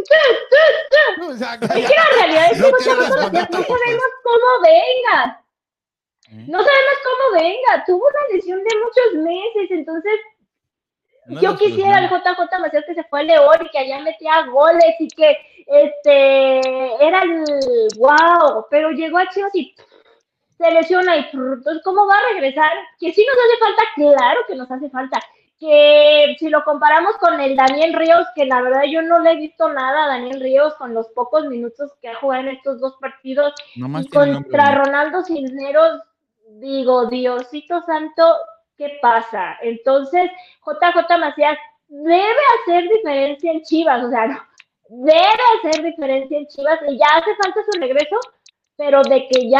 No, 1.19 1.33
Es 1.33 1.39
que 1.41 1.95
la 1.97 2.09
realidad 2.21 2.53
es 2.53 2.63
que 2.63 2.71
No 2.71 2.79
sabemos, 2.79 3.09
responder 3.11 3.51
no 3.51 3.63
sabemos 3.65 4.05
cómo 4.23 4.63
venga. 4.63 5.45
¿Eh? 6.31 6.45
No 6.47 6.59
sabemos 6.59 6.95
cómo 7.03 7.41
venga. 7.43 7.85
Tuvo 7.87 8.05
una 8.07 8.35
lesión 8.37 8.59
de 8.63 8.71
muchos 8.85 9.25
meses, 9.25 9.71
entonces 9.71 10.13
No 11.27 11.41
yo 11.41 11.57
quisiera 11.57 11.97
al. 11.97 12.09
JJ 12.09 12.61
Macías 12.61 12.85
que 12.87 12.95
se 12.95 13.05
fue 13.05 13.21
a 13.21 13.25
León 13.25 13.59
y 13.67 13.69
que 13.71 13.79
allá 13.79 13.99
metía 14.01 14.47
goles 14.47 14.95
y 15.01 15.09
que 15.09 15.37
este 15.69 17.05
era 17.05 17.23
el 17.23 17.45
wow, 17.99 18.67
pero 18.71 18.91
llegó 18.91 19.19
a 19.19 19.29
Chivas 19.29 19.55
y 19.55 19.75
se 20.57 20.71
lesiona 20.73 21.17
y 21.17 21.29
entonces 21.33 21.83
cómo 21.85 22.07
va 22.07 22.17
a 22.17 22.33
regresar? 22.33 22.71
Que 22.99 23.13
sí 23.13 23.25
nos 23.27 23.37
hace 23.37 23.59
falta, 23.59 23.83
claro 23.95 24.41
que 24.47 24.55
nos 24.57 24.71
hace 24.71 24.91
falta. 24.91 25.21
Que 25.61 26.37
si 26.39 26.49
lo 26.49 26.65
comparamos 26.65 27.17
con 27.19 27.41
el 27.41 27.57
Daniel 27.57 27.93
Ríos, 27.95 28.27
que 28.35 28.47
la 28.47 28.63
verdad 28.63 28.85
yo 28.89 29.03
no 29.03 29.19
le 29.19 29.33
he 29.33 29.37
visto 29.37 29.69
nada 29.73 30.05
a 30.05 30.09
Daniel 30.09 30.41
Ríos 30.41 30.75
con 30.75 30.95
los 30.95 31.09
pocos 31.09 31.47
minutos 31.47 31.93
que 32.01 32.09
ha 32.09 32.15
jugado 32.15 32.45
en 32.45 32.57
estos 32.57 32.81
dos 32.81 32.97
partidos 33.01 33.53
y 33.75 33.81
nombre 33.81 34.05
contra 34.13 34.65
bonito. 34.65 34.85
Ronaldo 34.85 35.25
Cisneros, 35.25 36.01
digo, 36.61 37.07
Diosito 37.07 37.83
Santo, 37.83 38.37
¿qué 38.77 38.99
pasa? 39.03 39.59
Entonces, 39.63 40.31
JJ 40.65 41.19
Macías 41.19 41.59
debe 41.89 42.41
hacer 42.63 42.89
diferencia 42.89 43.53
en 43.53 43.63
Chivas, 43.63 44.05
o 44.05 44.11
sea, 44.11 44.27
no, 44.27 44.48
debe 44.89 45.43
hacer 45.65 45.85
diferencia 45.85 46.39
en 46.39 46.47
Chivas 46.47 46.79
y 46.89 46.99
ya 46.99 47.07
hace 47.17 47.31
falta 47.43 47.61
su 47.71 47.79
regreso, 47.81 48.17
pero 48.77 49.03
de 49.03 49.27
que 49.29 49.51
ya, 49.51 49.59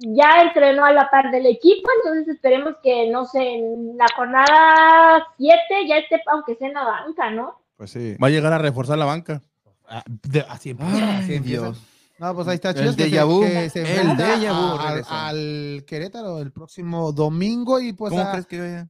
ya 0.00 0.42
entrenó 0.42 0.84
a 0.84 0.92
la 0.92 1.08
par 1.10 1.30
del 1.30 1.46
equipo, 1.46 1.88
entonces 2.02 2.34
esperemos 2.34 2.74
que, 2.82 3.08
no 3.10 3.24
sé, 3.24 3.40
en 3.54 3.96
la 3.96 4.06
jornada 4.16 5.26
7 5.38 5.56
ya 5.88 5.98
esté, 5.98 6.20
aunque 6.32 6.56
sea 6.56 6.68
en 6.68 6.74
la 6.74 6.84
banca, 6.84 7.30
¿no? 7.30 7.60
Pues 7.76 7.90
sí. 7.90 8.16
Va 8.22 8.26
a 8.26 8.30
llegar 8.30 8.52
a 8.52 8.58
reforzar 8.58 8.98
la 8.98 9.04
banca. 9.04 9.42
Ah, 9.88 10.02
de- 10.06 10.44
así 10.48 10.70
empieza, 10.70 11.18
así 11.18 11.30
Ay, 11.32 11.36
empieza. 11.36 11.62
Dios. 11.66 11.82
No, 12.18 12.34
pues 12.34 12.48
ahí 12.48 12.54
está 12.54 12.70
El 12.70 12.76
Chivas. 12.76 12.96
que 12.96 13.02
se- 13.04 13.10
déjà 13.10 13.24
vu, 13.26 13.40
que 13.42 13.70
se 13.70 13.80
el 13.82 13.86
enfrenta 13.86 14.36
déjà 14.36 14.52
vu 14.52 14.80
a- 14.80 15.28
al, 15.28 15.84
Querétaro 15.86 16.38
el 16.40 16.50
próximo 16.50 17.12
domingo 17.12 17.78
y 17.78 17.92
pues 17.92 18.10
¿Cómo 18.10 18.22
ah, 18.24 18.30
crees 18.32 18.46
que 18.46 18.60
vaya? 18.60 18.88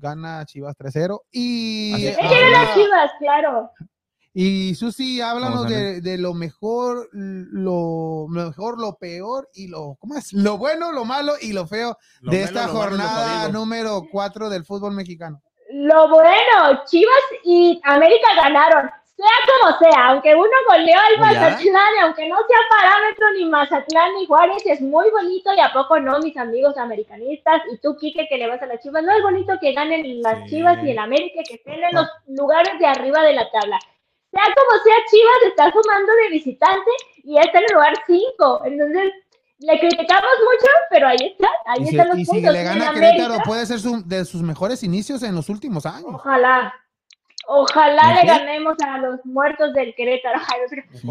gana 0.00 0.44
Chivas 0.46 0.76
3-0. 0.76 1.22
Y. 1.32 2.06
Él 2.06 2.16
quiere 2.16 2.44
habla- 2.44 2.62
las 2.62 2.74
Chivas, 2.74 3.10
claro. 3.18 3.70
Y 4.40 4.76
Susi, 4.76 5.20
háblanos 5.20 5.66
de, 5.66 6.00
de 6.00 6.16
lo 6.16 6.32
mejor, 6.32 7.08
lo 7.12 8.26
mejor, 8.28 8.80
lo 8.80 8.96
peor 8.96 9.48
y 9.52 9.66
lo, 9.66 9.96
¿cómo 9.98 10.14
es? 10.14 10.32
Lo 10.32 10.56
bueno, 10.58 10.92
lo 10.92 11.04
malo 11.04 11.32
y 11.42 11.52
lo 11.52 11.66
feo 11.66 11.98
Lo 12.20 12.30
de 12.30 12.44
esta 12.44 12.68
malo 12.68 12.78
jornada 12.78 13.48
número 13.48 14.04
4 14.12 14.48
del 14.48 14.64
fútbol 14.64 14.92
mexicano. 14.92 15.42
Lo 15.72 16.08
bueno, 16.08 16.84
Chivas 16.86 17.24
y 17.42 17.80
América 17.82 18.28
ganaron, 18.36 18.88
sea 19.16 19.26
como 19.50 19.76
sea, 19.80 20.06
aunque 20.10 20.36
uno 20.36 20.56
goleó 20.68 20.96
al 20.96 21.14
¿Oh, 21.14 21.32
ya? 21.32 21.40
Mazatlán, 21.40 21.96
y 21.96 22.00
aunque 22.02 22.28
no 22.28 22.36
sea 22.36 22.58
parámetro 22.70 23.26
ni 23.36 23.44
Mazatlán 23.46 24.14
ni 24.20 24.26
Juárez, 24.26 24.62
es 24.66 24.80
muy 24.80 25.10
bonito 25.10 25.50
y 25.52 25.58
a 25.58 25.72
poco 25.72 25.98
no, 25.98 26.20
mis 26.20 26.36
amigos 26.36 26.78
americanistas, 26.78 27.62
y 27.72 27.78
tú, 27.78 27.96
Quique, 27.96 28.28
que 28.28 28.38
le 28.38 28.46
vas 28.46 28.62
a 28.62 28.66
las 28.66 28.80
Chivas, 28.84 29.02
no 29.02 29.10
es 29.10 29.20
bonito 29.20 29.54
que 29.60 29.72
ganen 29.72 30.22
las 30.22 30.44
Sí. 30.44 30.50
Chivas 30.50 30.78
y 30.84 30.92
el 30.92 30.98
América, 31.00 31.42
que 31.44 31.56
estén 31.56 31.82
en 31.82 31.92
los 31.92 32.06
lugares 32.28 32.78
de 32.78 32.86
arriba 32.86 33.24
de 33.24 33.32
la 33.32 33.50
tabla. 33.50 33.80
Sea 34.30 34.42
como 34.54 34.82
sea, 34.84 34.94
Chivas 35.10 35.42
está 35.46 35.72
sumando 35.72 36.12
de 36.12 36.28
visitante 36.30 36.90
y 37.24 37.38
está 37.38 37.58
en 37.58 37.64
el 37.68 37.74
lugar 37.74 37.94
5, 38.06 38.62
entonces 38.66 39.12
le 39.60 39.80
criticamos 39.80 40.30
mucho, 40.44 40.66
pero 40.90 41.08
ahí 41.08 41.16
está, 41.20 41.48
ahí 41.66 41.82
Y, 41.82 41.86
si- 41.86 41.90
están 41.96 42.08
los 42.10 42.18
y 42.18 42.24
si 42.24 42.30
puntos. 42.30 42.52
le 42.52 42.58
Y 42.58 42.60
el 42.60 42.64
gana 42.68 42.84
a 42.86 42.88
América- 42.90 43.12
Querétaro, 43.16 43.42
puede 43.44 43.66
ser 43.66 43.80
su- 43.80 44.02
de 44.06 44.24
sus 44.24 44.42
mejores 44.42 44.82
inicios 44.82 45.22
en 45.22 45.34
los 45.34 45.48
últimos 45.48 45.86
años. 45.86 46.10
Ojalá. 46.14 46.74
Ojalá 47.50 48.08
le 48.14 48.14
¿De 48.16 48.20
qué? 48.20 48.26
ganemos 48.26 48.76
a 48.84 48.98
los 48.98 49.24
muertos 49.24 49.72
del 49.72 49.94
Querétaro. 49.94 50.38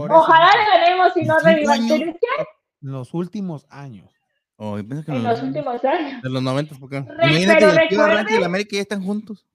Ojalá 0.10 0.52
le 0.56 0.80
ganemos 0.80 1.18
y 1.18 1.26
no 1.26 1.38
En 1.40 2.92
los 2.92 3.14
últimos 3.14 3.66
años. 3.72 4.12
Oh, 4.58 4.78
en 4.78 4.88
no. 4.90 5.18
los 5.30 5.42
últimos 5.42 5.84
años. 5.84 6.22
De 6.22 6.30
los 6.30 6.42
90 6.42 6.76
por 6.76 6.94
acá. 6.96 7.12
Re- 7.12 7.28
Imagínate 7.28 7.60
pero 7.60 7.74
que 7.76 7.84
el 7.84 7.90
Chivas 7.90 8.08
Rancho 8.08 8.18
y 8.18 8.20
el 8.20 8.26
recuerden, 8.26 8.44
América 8.46 8.70
ya 8.76 8.82
están 8.82 9.04
juntos. 9.04 9.46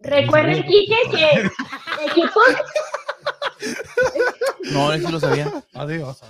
Recuerden, 0.00 0.62
Quique, 0.64 0.96
que 1.10 1.50
equipos, 2.06 2.44
No, 4.72 4.92
eso 4.92 5.10
lo 5.10 5.20
sabía. 5.20 5.46
Adiós. 5.74 6.22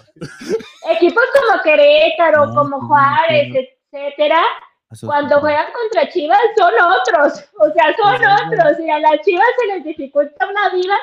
equipos 0.91 1.25
como 1.35 1.62
Querétaro, 1.62 2.47
No, 2.47 2.55
como 2.55 2.79
no 2.81 2.87
Juárez, 2.89 3.49
etcétera, 3.93 4.43
Eso- 4.91 5.07
cuando 5.07 5.39
juegan 5.41 5.67
contra 5.73 6.09
Chivas 6.11 6.41
son 6.57 6.73
otros. 6.75 7.45
O 7.59 7.71
sea, 7.73 7.95
son 7.97 8.15
otros. 8.15 8.81
Y 8.81 8.91
a 8.91 8.99
las 8.99 9.21
Chivas 9.25 9.47
se 9.61 9.67
les 9.69 9.85
dificulta 9.85 10.47
una 10.47 10.71
vida. 10.71 10.95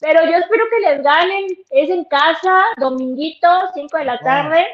Pero 0.00 0.24
yo 0.24 0.36
espero 0.38 0.64
que 0.70 0.80
les 0.80 1.02
ganen. 1.02 1.46
Es 1.70 1.90
en 1.90 2.04
casa, 2.04 2.62
dominguito, 2.78 3.48
5 3.74 3.98
de 3.98 4.04
la 4.04 4.18
tarde. 4.20 4.66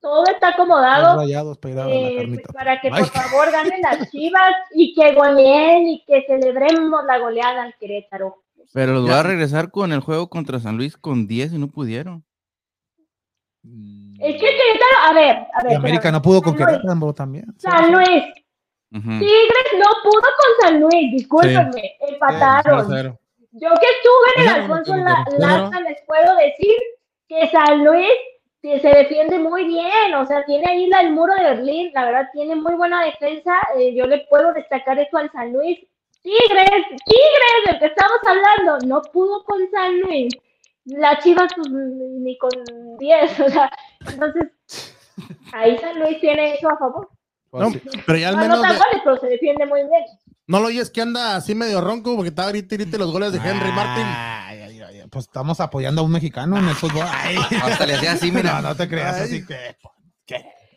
Todo 0.00 0.24
está 0.26 0.48
acomodado. 0.48 1.16
rayados 1.18 1.58
Eh, 1.62 2.16
carnita. 2.18 2.52
para 2.52 2.80
que 2.80 2.88
Ay. 2.90 3.02
por 3.02 3.10
favor 3.12 3.50
ganen 3.52 3.80
las 3.82 3.98
Chivas 4.10 4.52
y 4.74 4.94
que 4.94 5.12
goleen 5.14 5.88
y 5.88 6.04
que 6.06 6.24
celebremos 6.26 7.04
la 7.06 7.18
goleada 7.18 7.62
al 7.64 7.74
Querétaro. 7.78 8.36
Pero 8.72 8.92
los 8.92 9.02
voy 9.02 9.10
Ya. 9.10 9.20
a 9.20 9.22
regresar 9.24 9.70
con 9.70 9.92
el 9.92 10.00
juego 10.00 10.28
contra 10.30 10.58
San 10.60 10.76
Luis 10.76 10.96
con 10.96 11.26
10 11.26 11.52
y 11.54 11.58
no 11.58 11.68
pudieron. 11.68 12.24
Es 13.62 14.34
que 14.34 14.38
Querétaro, 14.40 14.96
a 15.04 15.12
ver, 15.12 15.36
a 15.54 15.62
ver. 15.64 15.72
Y 15.72 15.74
América 15.74 16.10
no 16.10 16.22
pudo 16.22 16.40
con. 16.40 16.56
Querétaro 16.56 17.12
también. 17.14 17.46
San 17.58 17.92
Luis. 17.92 18.24
Tigres 18.92 19.70
no 19.78 19.86
pudo 20.02 20.20
con 20.22 20.50
San 20.62 20.80
Luis, 20.80 21.12
discúlpenme, 21.12 21.96
empataron. 22.08 22.88
0-0. 22.88 23.18
Yo 23.52 23.68
que 23.80 23.86
estuve 23.86 24.28
en 24.36 24.42
el 24.42 24.48
Alfonso 24.62 24.92
bueno, 24.92 25.04
La- 25.10 25.24
claro. 25.36 25.64
Laza, 25.64 25.80
les 25.80 26.02
puedo 26.06 26.36
decir 26.36 26.74
que 27.28 27.48
San 27.50 27.84
Luis 27.84 28.08
se 28.62 28.88
defiende 28.88 29.38
muy 29.38 29.64
bien, 29.64 30.14
o 30.14 30.26
sea, 30.26 30.44
tiene 30.44 30.64
ahí 30.70 30.86
la- 30.86 31.00
el 31.00 31.12
muro 31.12 31.34
de 31.34 31.42
Berlín, 31.44 31.90
la 31.94 32.04
verdad 32.04 32.28
tiene 32.32 32.54
muy 32.56 32.74
buena 32.74 33.04
defensa, 33.04 33.54
eh, 33.78 33.94
yo 33.94 34.06
le 34.06 34.26
puedo 34.28 34.52
destacar 34.52 34.98
eso 34.98 35.16
al 35.16 35.30
San 35.32 35.52
Luis. 35.52 35.78
Tigres, 36.22 36.68
Tigres, 37.06 37.62
del 37.66 37.78
que 37.78 37.86
estamos 37.86 38.18
hablando, 38.26 38.86
no 38.86 39.00
pudo 39.10 39.42
con 39.44 39.58
San 39.70 40.00
Luis. 40.00 40.34
La 40.84 41.18
Chivas 41.20 41.50
pues, 41.56 41.70
ni 41.70 42.36
con 42.36 42.50
10, 42.98 43.40
o 43.40 43.48
sea, 43.48 43.70
entonces 44.06 44.94
ahí 45.52 45.78
San 45.78 45.98
Luis 45.98 46.20
tiene 46.20 46.54
eso 46.54 46.68
a 46.68 46.76
favor. 46.78 47.08
No, 47.52 47.68
pero 48.06 48.18
ya 48.18 48.28
al 48.28 48.36
No 48.36 48.42
menos 48.42 48.62
de- 48.62 48.68
goles, 48.68 49.00
pero 49.02 49.16
se 49.16 49.26
defiende 49.28 49.66
muy 49.66 49.80
bien. 49.80 50.04
no 50.46 50.60
lo 50.60 50.66
oyes 50.66 50.90
que 50.90 51.00
anda 51.00 51.36
así 51.36 51.54
medio 51.54 51.80
ronco 51.80 52.14
porque 52.14 52.28
estaba 52.28 52.50
grite 52.50 52.74
y 52.74 52.78
grite 52.78 52.98
los 52.98 53.10
goles 53.12 53.32
de 53.32 53.38
Henry 53.38 53.72
Martin. 53.72 54.06
Pues 55.10 55.24
estamos 55.26 55.60
apoyando 55.60 56.02
a 56.02 56.04
un 56.04 56.10
mexicano 56.12 56.58
en 56.58 56.68
el 56.68 56.74
fútbol. 56.74 57.04
Ay. 57.08 57.36
Hasta 57.62 57.86
le 57.86 57.94
hacía 57.94 58.12
así, 58.12 58.30
mira. 58.30 58.60
No, 58.60 58.68
no 58.70 58.74
te 58.74 58.88
creas 58.88 59.16
Ay. 59.16 59.22
así 59.22 59.46
que. 59.46 59.76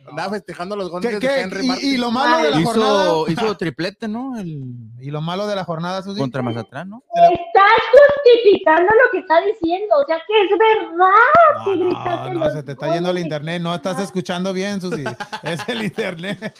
Andaba 0.05 0.31
festejando 0.31 0.75
los 0.75 0.89
goles 0.89 1.07
¿Qué, 1.11 1.15
de 1.15 1.19
qué? 1.21 1.41
Henry 1.43 1.65
Y, 1.81 1.93
y 1.93 1.97
lo 1.97 2.11
malo 2.11 2.43
de 2.43 2.51
la 2.51 2.59
Hizo, 2.59 2.71
jornada. 2.73 3.23
hizo 3.31 3.57
triplete, 3.57 4.07
¿no? 4.09 4.37
El, 4.37 4.61
Y 4.99 5.09
lo 5.11 5.21
malo 5.21 5.47
de 5.47 5.55
la 5.55 5.63
jornada, 5.63 6.01
Susi. 6.01 6.19
contra 6.19 6.41
Mazatlán, 6.41 6.89
¿no? 6.89 7.03
Estás 7.13 7.71
justificando 7.93 8.91
lo 8.91 9.11
que 9.13 9.19
está 9.19 9.39
diciendo, 9.45 9.95
o 9.95 10.05
sea 10.05 10.17
que 10.27 10.43
es 10.43 10.49
verdad. 10.49 11.65
No, 11.65 12.33
no, 12.33 12.33
no, 12.33 12.49
se 12.51 12.63
te 12.63 12.73
está 12.73 12.93
yendo 12.93 13.11
el 13.11 13.19
internet, 13.19 13.61
no 13.61 13.73
estás 13.73 13.97
escuchando 13.99 14.51
bien, 14.51 14.81
Susi. 14.81 15.05
Es 15.43 15.61
el 15.69 15.83
internet. 15.83 16.53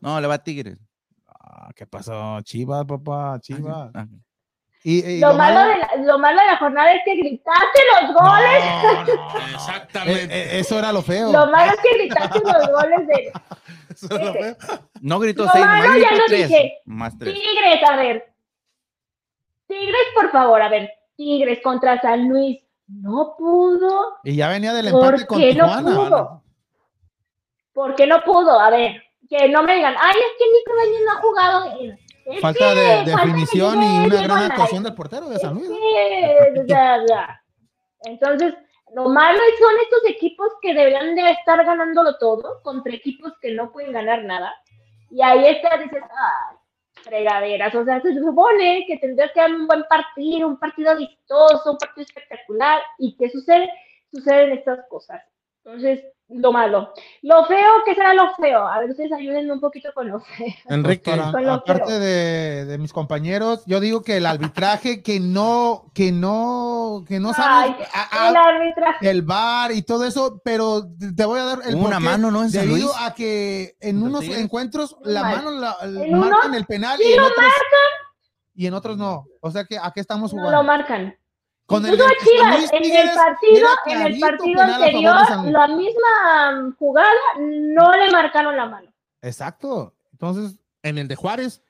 No, 0.00 0.20
le 0.20 0.28
va 0.28 0.34
a 0.34 0.38
Tigres. 0.44 0.78
Ah, 1.26 1.70
¿Qué 1.74 1.84
pasó? 1.84 2.40
Chivas, 2.42 2.84
papá, 2.84 3.38
Chivas. 3.40 3.90
Ah, 3.92 4.06
Y, 4.90 5.04
y 5.04 5.20
Lo 5.20 5.34
malo, 5.34 5.68
de 5.68 5.76
la, 5.76 5.96
lo 5.98 6.18
malo 6.18 6.40
de 6.40 6.46
la 6.46 6.56
jornada 6.56 6.90
es 6.92 7.02
que 7.04 7.14
gritaste 7.16 7.80
los 8.00 8.14
goles. 8.14 8.64
No, 8.64 8.92
no, 8.94 9.04
no. 9.04 9.54
Exactamente. 9.54 10.22
Eh, 10.24 10.28
eh, 10.30 10.60
eso 10.60 10.78
era 10.78 10.92
lo 10.94 11.02
feo. 11.02 11.30
Lo 11.30 11.46
malo 11.48 11.72
es 11.72 11.80
que 11.82 11.98
gritaste 11.98 12.40
los 12.40 12.68
goles 12.70 13.06
de 13.06 13.32
Eso 13.90 14.18
lo 14.18 14.32
fue. 14.32 14.56
No 15.02 15.18
gritó 15.18 15.44
Lo 15.44 15.50
6, 15.50 15.62
malo 15.66 15.88
más 15.88 16.00
ya 16.00 16.10
lo 16.16 16.24
3. 16.28 16.48
dije. 16.48 16.78
Más 16.86 17.18
3. 17.18 17.34
Tigres. 17.34 17.80
A 17.86 17.96
ver, 17.96 18.32
Tigres, 19.66 20.06
por 20.14 20.30
favor, 20.30 20.62
a 20.62 20.70
ver, 20.70 20.90
Tigres 21.18 21.58
contra 21.62 22.00
San 22.00 22.26
Luis. 22.26 22.58
No 22.86 23.34
pudo. 23.36 24.16
Y 24.24 24.36
ya 24.36 24.48
venía 24.48 24.72
del 24.72 24.90
¿Por 24.90 25.04
empate 25.04 25.26
con 25.26 25.38
qué 25.38 25.54
no 25.54 25.66
Tijuana. 25.66 25.96
pudo? 25.96 26.42
¿Por 27.74 27.94
qué 27.94 28.06
no 28.06 28.22
pudo? 28.24 28.58
A 28.58 28.70
ver, 28.70 29.02
que 29.28 29.50
no 29.50 29.62
me 29.64 29.74
digan, 29.74 29.94
ay, 30.00 30.14
es 30.16 30.32
que 30.38 30.44
Nico 30.50 30.72
Bañez 30.80 31.00
no 31.04 31.12
ha 31.12 31.20
jugado. 31.20 31.78
Falta 32.40 32.74
de 32.74 33.04
definición 33.04 33.80
de 33.80 33.86
y 33.86 34.06
una 34.06 34.22
gran 34.22 34.50
actuación 34.50 34.82
del 34.82 34.94
portero 34.94 35.28
de 35.28 35.38
San 35.38 35.54
Luis. 35.54 35.70
Entonces, 38.04 38.54
lo 38.94 39.08
malo 39.08 39.38
son 39.58 39.74
estos 39.82 40.10
equipos 40.10 40.48
que 40.62 40.74
deberían 40.74 41.14
de 41.14 41.30
estar 41.30 41.64
ganándolo 41.64 42.16
todo 42.18 42.60
contra 42.62 42.94
equipos 42.94 43.32
que 43.40 43.52
no 43.52 43.72
pueden 43.72 43.92
ganar 43.92 44.24
nada. 44.24 44.54
Y 45.10 45.22
ahí 45.22 45.46
está, 45.46 45.78
dices, 45.78 46.02
ah, 46.02 46.56
fregaderas. 47.02 47.74
O 47.74 47.84
sea, 47.84 48.00
se 48.00 48.14
supone 48.14 48.84
que 48.86 48.98
tendrías 48.98 49.32
que 49.32 49.40
dar 49.40 49.54
un 49.54 49.66
buen 49.66 49.84
partido, 49.88 50.48
un 50.48 50.58
partido 50.58 50.96
vistoso, 50.96 51.72
un 51.72 51.78
partido 51.78 52.04
espectacular. 52.06 52.80
¿Y 52.98 53.16
qué 53.16 53.30
sucede? 53.30 53.70
Suceden 54.10 54.52
estas 54.52 54.86
cosas. 54.88 55.22
Entonces, 55.64 56.04
lo 56.30 56.52
malo. 56.52 56.92
Lo 57.22 57.44
feo, 57.46 57.70
¿qué 57.86 57.94
será 57.94 58.12
lo 58.12 58.34
feo? 58.34 58.66
A 58.66 58.78
ver, 58.80 58.90
ustedes 58.90 59.10
ayúdenme 59.12 59.52
un 59.52 59.60
poquito 59.60 59.90
con 59.94 60.08
lo 60.08 60.20
feo. 60.20 60.46
Enrique, 60.68 61.10
Con 61.32 61.44
lo 61.44 61.52
aparte 61.54 61.86
feo. 61.86 61.98
de, 61.98 62.64
de 62.66 62.78
mis 62.78 62.92
compañeros, 62.92 63.62
yo 63.66 63.80
digo 63.80 64.02
que 64.02 64.18
el 64.18 64.26
arbitraje 64.26 65.02
que 65.02 65.20
no, 65.20 65.90
que 65.94 66.12
no, 66.12 67.02
que 67.08 67.18
no 67.18 67.32
sabe 67.32 67.74
Ay, 67.74 67.76
a- 67.94 68.28
el 68.28 68.36
arbitraje. 68.36 69.10
el 69.10 69.22
bar 69.22 69.72
y 69.72 69.82
todo 69.82 70.04
eso, 70.04 70.40
pero 70.44 70.82
te 71.16 71.24
voy 71.24 71.40
a 71.40 71.44
dar 71.44 71.58
el 71.66 71.76
una 71.76 71.98
mano, 71.98 72.30
¿no? 72.30 72.42
En 72.42 72.50
San 72.50 72.68
debido 72.68 72.88
Luis. 72.88 72.96
a 73.00 73.14
que 73.14 73.76
en 73.80 74.00
¿Contra 74.00 74.20
unos 74.20 74.36
encuentros 74.36 74.96
la 75.04 75.22
mal. 75.22 75.36
mano 75.36 75.50
la, 75.52 75.76
En 75.82 76.18
marcan 76.18 76.54
el 76.54 76.66
penal 76.66 76.98
sí 76.98 77.04
y 77.08 77.12
en 77.14 77.20
lo 77.20 77.26
otros 77.26 77.46
y 78.54 78.66
en 78.66 78.74
otros 78.74 78.96
no. 78.98 79.24
O 79.40 79.50
sea 79.50 79.64
que 79.64 79.78
aquí 79.78 80.00
estamos 80.00 80.34
No 80.34 80.40
jugando. 80.40 80.58
lo 80.62 80.66
marcan. 80.66 81.16
Con 81.68 81.84
el 81.84 81.92
Chivas, 81.98 82.72
en 82.72 82.96
el 82.96 83.10
partido, 83.14 83.68
en 83.86 84.02
el 84.06 84.18
partido 84.20 84.62
anterior, 84.62 85.14
la 85.52 85.68
misma 85.68 86.74
jugada, 86.78 87.10
no 87.38 87.92
le 87.92 88.10
marcaron 88.10 88.56
la 88.56 88.64
mano. 88.66 88.90
Exacto. 89.20 89.94
Entonces, 90.12 90.58
en 90.82 90.96
el 90.96 91.06
de 91.08 91.14
Juárez, 91.14 91.62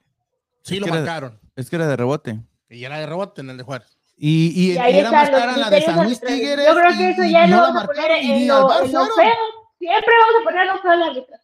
sí 0.63 0.77
Es 0.77 0.81
lo 0.81 0.87
marcaron. 0.87 1.41
Es 1.57 1.69
que 1.69 1.75
era 1.77 1.89
de 1.89 1.97
rebote. 1.97 2.39
Y 2.71 2.85
era 2.85 2.99
de 2.99 3.07
rebote 3.07 3.41
en 3.41 3.51
el 3.51 3.57
de 3.57 3.65
Juárez. 3.65 3.99
y, 4.17 4.53
y, 4.55 4.73
Y 4.75 4.79
ahí 4.79 4.99
era 5.01 5.11
más 5.11 5.29
clara 5.31 5.57
la 5.57 5.69
de 5.69 5.83
San 5.83 6.05
Luis. 6.05 6.21
Tigres. 6.21 6.65
Yo 6.65 6.75
creo 6.77 6.91
que 6.93 7.03
y- 7.03 7.07
eso 7.13 7.23
ya 7.25 7.47
no 7.49 7.57
lo 7.57 7.63
la 7.63 7.69
vamos 7.69 7.83
a 7.83 7.87
poner 7.87 8.11
en 8.13 8.47
lo, 8.49 8.83
en 8.85 8.93
lo 8.93 9.05
fueron. 9.07 9.09
feo. 9.17 9.35
Siempre 9.81 10.13
vamos 10.21 10.35
a 10.41 10.45
poner 10.45 10.67
lo 10.69 10.79
feo 10.79 10.91
al 10.93 11.03
arbitraje. 11.03 11.43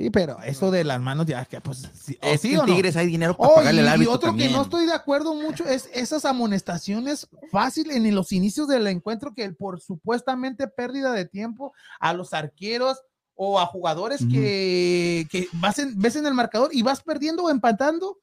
Sí, 0.00 0.08
pero 0.10 0.38
eso 0.42 0.70
de 0.70 0.82
las 0.82 0.98
manos 0.98 1.26
ya 1.26 1.44
que 1.44 1.60
pues 1.60 1.86
sí, 1.92 2.18
o 2.56 2.60
no. 2.60 2.64
Tigres 2.64 2.96
hay 2.96 3.06
dinero 3.06 3.36
para 3.36 3.50
Oh, 3.50 3.54
pagarle 3.56 3.82
y, 3.82 3.84
al 3.84 3.90
y 3.90 3.92
árbitro 3.94 4.12
otro 4.14 4.28
también. 4.30 4.48
que 4.48 4.56
no 4.56 4.62
estoy 4.62 4.86
de 4.86 4.94
acuerdo 4.94 5.34
mucho 5.34 5.66
es 5.66 5.90
esas 5.92 6.24
amonestaciones 6.24 7.28
fácil 7.50 7.90
en 7.90 8.14
los 8.14 8.32
inicios 8.32 8.66
del 8.68 8.86
encuentro 8.86 9.34
que 9.34 9.50
por 9.52 9.78
supuestamente 9.80 10.68
pérdida 10.68 11.12
de 11.12 11.26
tiempo 11.26 11.74
a 11.98 12.14
los 12.14 12.32
arqueros 12.32 13.02
o 13.34 13.60
a 13.60 13.66
jugadores 13.66 14.20
que, 14.30 15.26
que 15.30 15.48
vas 15.54 15.78
en- 15.78 15.98
ves 16.00 16.16
en 16.16 16.26
el 16.26 16.32
marcador 16.34 16.70
y 16.72 16.82
vas 16.82 17.02
perdiendo 17.02 17.44
o 17.44 17.50
empatando 17.50 18.16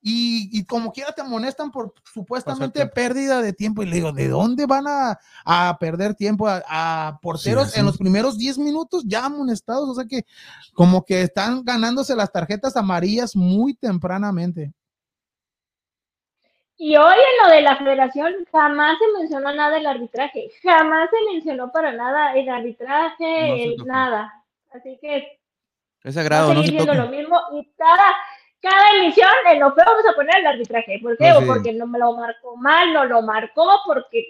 y, 0.00 0.48
y 0.52 0.64
como 0.64 0.92
quiera 0.92 1.12
te 1.12 1.22
amonestan 1.22 1.70
por 1.72 1.92
supuestamente 2.12 2.86
pérdida 2.86 3.42
de 3.42 3.52
tiempo 3.52 3.82
y 3.82 3.86
le 3.86 3.96
digo, 3.96 4.12
¿de 4.12 4.28
dónde 4.28 4.66
van 4.66 4.86
a, 4.86 5.18
a 5.44 5.76
perder 5.80 6.14
tiempo 6.14 6.46
a, 6.48 6.62
a 6.68 7.18
porteros 7.20 7.72
Sí, 7.72 7.80
en 7.80 7.84
los 7.86 7.98
primeros 7.98 8.38
10 8.38 8.58
minutos 8.58 9.04
ya 9.06 9.24
amonestados? 9.26 9.88
O 9.88 9.94
sea 9.94 10.04
que 10.06 10.24
como 10.74 11.04
que 11.04 11.22
están 11.22 11.64
ganándose 11.64 12.14
las 12.16 12.32
tarjetas 12.32 12.76
amarillas 12.76 13.34
muy 13.36 13.74
tempranamente. 13.74 14.72
Y 16.76 16.96
hoy 16.96 17.14
en 17.14 17.44
lo 17.48 17.54
de 17.54 17.62
la 17.62 17.76
federación 17.76 18.32
jamás 18.52 18.96
se 18.98 19.18
mencionó 19.18 19.52
nada 19.52 19.74
del 19.76 19.86
arbitraje. 19.86 20.48
Jamás 20.62 21.10
se 21.10 21.32
mencionó 21.34 21.72
para 21.72 21.92
nada 21.92 22.34
el 22.34 22.48
arbitraje, 22.48 23.24
No 23.40 23.58
el 23.64 23.84
nada. 23.84 24.44
Así 24.70 24.98
que 25.00 25.40
Es 26.02 26.14
sagrado, 26.14 26.54
no 26.54 26.62
seguir 26.62 26.66
se 26.66 26.72
viendo 26.72 26.92
toca. 26.92 26.94
lo 26.94 27.08
mismo 27.08 27.36
y 27.52 27.70
cada, 27.76 28.14
cada 28.60 28.90
emisión 28.98 29.28
en 29.52 29.60
lo 29.60 29.72
feo 29.74 29.84
vamos 29.86 30.04
a 30.10 30.14
poner 30.14 30.38
el 30.40 30.46
arbitraje. 30.46 30.98
¿Por 31.02 31.16
qué? 31.16 31.32
Pues 31.34 31.44
O 31.44 31.46
porque 31.46 31.72
no 31.72 31.86
me 31.86 31.98
lo 31.98 32.12
marcó 32.16 32.56
mal, 32.56 32.92
no 32.92 33.04
lo 33.04 33.22
marcó, 33.22 33.66
porque 33.86 34.24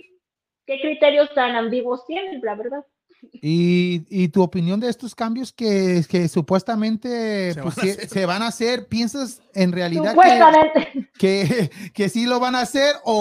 qué 0.67 0.81
criterios 0.81 1.33
tan 1.35 1.57
ambiguos 1.57 2.05
tienen, 2.07 2.41
la 2.43 2.55
verdad. 2.55 2.85
Y, 3.33 4.05
y 4.11 4.29
tu 4.29 4.43
opinión 4.45 4.79
de 4.79 4.89
estos 4.89 5.13
cambios 5.15 5.53
que, 5.53 6.03
que 6.09 6.29
supuestamente 6.29 7.53
Se 7.53 7.63
pues, 7.63 7.75
van 7.75 7.81
a 7.81 7.83
sí- 7.83 7.91
hacer. 7.91 8.09
se 8.09 8.27
van 8.27 8.43
a 8.43 8.47
hacer, 8.47 8.87
¿piensas 8.87 9.43
en 9.55 9.73
realidad 9.73 10.15
que, 10.15 11.09
que, 11.19 11.71
que 11.93 12.09
sí 12.09 12.27
lo 12.27 12.39
van 12.39 12.55
a 12.55 12.61
hacer 12.61 12.95
o, 13.05 13.13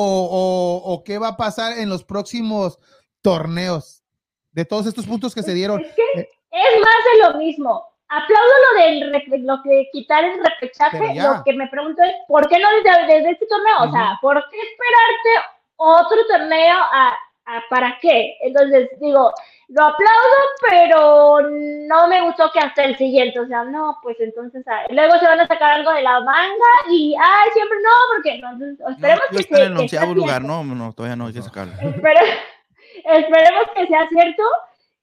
o- 0.84 0.94
o 0.94 1.04
qué 1.04 1.18
va 1.18 1.30
a 1.30 1.38
pasar 1.38 1.80
en 1.80 1.90
los 1.90 2.04
próximos 2.04 2.78
torneos? 3.22 4.04
De 4.52 4.66
todos 4.66 4.86
estos 4.88 5.06
puntos 5.06 5.34
que 5.36 5.44
se 5.44 5.54
dieron. 5.54 5.82
Es 5.82 5.96
que 5.96 6.20
es 6.22 6.80
más 6.80 7.30
de 7.32 7.32
lo 7.34 7.38
mismo. 7.40 7.84
Aplaudo 8.10 8.54
lo 8.74 8.82
del 8.82 9.46
lo 9.46 9.62
que 9.64 9.90
quitar 9.92 10.24
el 10.24 10.40
repechaje. 10.44 10.98
Lo 11.38 11.44
que 11.44 11.54
me 11.54 11.68
pregunto 11.68 12.02
es, 12.04 12.14
¿por 12.28 12.48
qué 12.48 12.58
no 12.60 12.70
desde, 12.72 13.06
desde 13.14 13.32
este 13.32 13.46
torneo? 13.48 13.76
O 13.80 13.92
sea, 13.92 14.18
¿por 14.22 14.36
qué 14.50 14.58
esperarte 14.58 15.50
otro 15.76 16.18
torneo 16.28 16.78
a, 16.78 17.10
a- 17.46 17.64
para 17.70 17.98
qué? 18.02 18.38
Entonces, 18.42 18.90
digo, 19.02 19.34
lo 19.70 19.82
aplaudo, 19.84 20.38
pero 20.70 21.42
no 21.88 22.08
me 22.08 22.22
gustó 22.22 22.50
que 22.54 22.60
hasta 22.60 22.86
el 22.86 22.98
siguiente. 22.98 23.42
O 23.42 23.48
sea, 23.48 23.66
no, 23.66 23.98
pues 24.02 24.16
entonces, 24.22 24.66
ah, 24.70 24.86
luego 24.90 25.18
se 25.20 25.26
van 25.26 25.42
a 25.42 25.48
sacar 25.48 25.72
algo 25.74 25.92
de 25.92 26.02
la 26.04 26.22
manga 26.22 26.72
y, 26.90 27.14
ay, 27.22 27.50
siempre 27.52 27.78
no, 27.84 27.90
porque 28.16 28.36
entonces, 28.36 28.80
No, 28.80 28.90
esperemos 28.90 29.24
yo 29.32 29.36
que, 29.38 29.42
está 29.44 29.58
en 29.58 29.72
el 29.74 29.78
onceavo 29.78 30.14
lugar, 30.14 30.42
cierto. 30.42 30.64
no, 30.64 30.76
no, 30.76 30.94
todavía 30.94 31.16
no 31.18 31.28
hay 31.28 31.34
que 31.34 31.42
sacarlo. 31.42 31.74
Espere- 31.74 32.38
esperemos 33.04 33.66
que 33.76 33.88
sea 33.88 34.08
cierto 34.08 34.44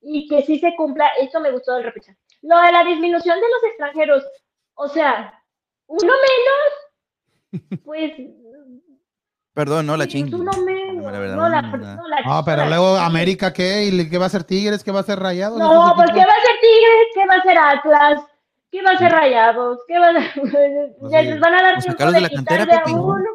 y 0.01 0.27
que 0.27 0.41
sí 0.41 0.57
se 0.59 0.75
cumpla. 0.75 1.07
Esto 1.19 1.39
me 1.39 1.51
gustó 1.51 1.75
del 1.75 1.83
repechaje. 1.83 2.17
Lo 2.41 2.59
de 2.61 2.71
la 2.71 2.83
disminución 2.83 3.39
de 3.39 3.47
los 3.47 3.63
extranjeros, 3.63 4.23
o 4.75 4.87
sea, 4.87 5.41
uno 5.87 6.13
menos, 7.51 7.81
pues. 7.83 8.11
Perdón, 9.53 9.85
no 9.85 9.95
la 9.95 10.03
pues, 10.03 10.13
chingue. 10.13 10.35
Uno 10.35 10.51
menos. 10.63 11.03
No, 11.05 11.11
la 11.11 11.19
verdad, 11.19 11.35
no, 11.37 11.49
la, 11.49 11.61
no, 11.61 11.77
nada. 11.77 11.95
no, 11.95 12.07
la- 12.09 12.17
Ah, 12.25 12.43
pero 12.45 12.65
luego 12.67 12.97
América, 12.97 13.53
¿qué? 13.53 13.85
¿Y 13.85 14.09
qué 14.09 14.17
va 14.17 14.25
a 14.25 14.29
ser 14.29 14.43
Tigres? 14.43 14.83
¿Qué 14.83 14.91
va 14.91 14.99
a 14.99 15.03
ser 15.03 15.19
Rayados? 15.19 15.57
No, 15.57 15.93
pues 15.95 16.11
¿qué 16.11 16.17
va 16.19 16.33
a 16.33 16.41
ser 16.41 16.55
Tigres? 16.61 17.07
¿Qué 17.13 17.25
va 17.25 17.35
a 17.35 17.41
ser 17.41 17.57
Atlas? 17.57 18.21
¿Qué 18.69 18.81
va 18.81 18.91
a 18.91 18.97
ser 18.97 19.11
Rayados? 19.13 19.79
¿Qué 19.87 19.97
va 19.97 20.09
a 20.09 21.09
ya 21.09 21.21
les 21.21 21.39
van 21.39 21.53
a 21.53 21.61
dar 21.63 21.77
¿O 21.77 21.79
tiempo 21.79 21.91
sacarlos 21.91 22.13
de 22.15 22.19
de 22.19 22.21
la 22.21 22.29
cantera? 22.29 22.83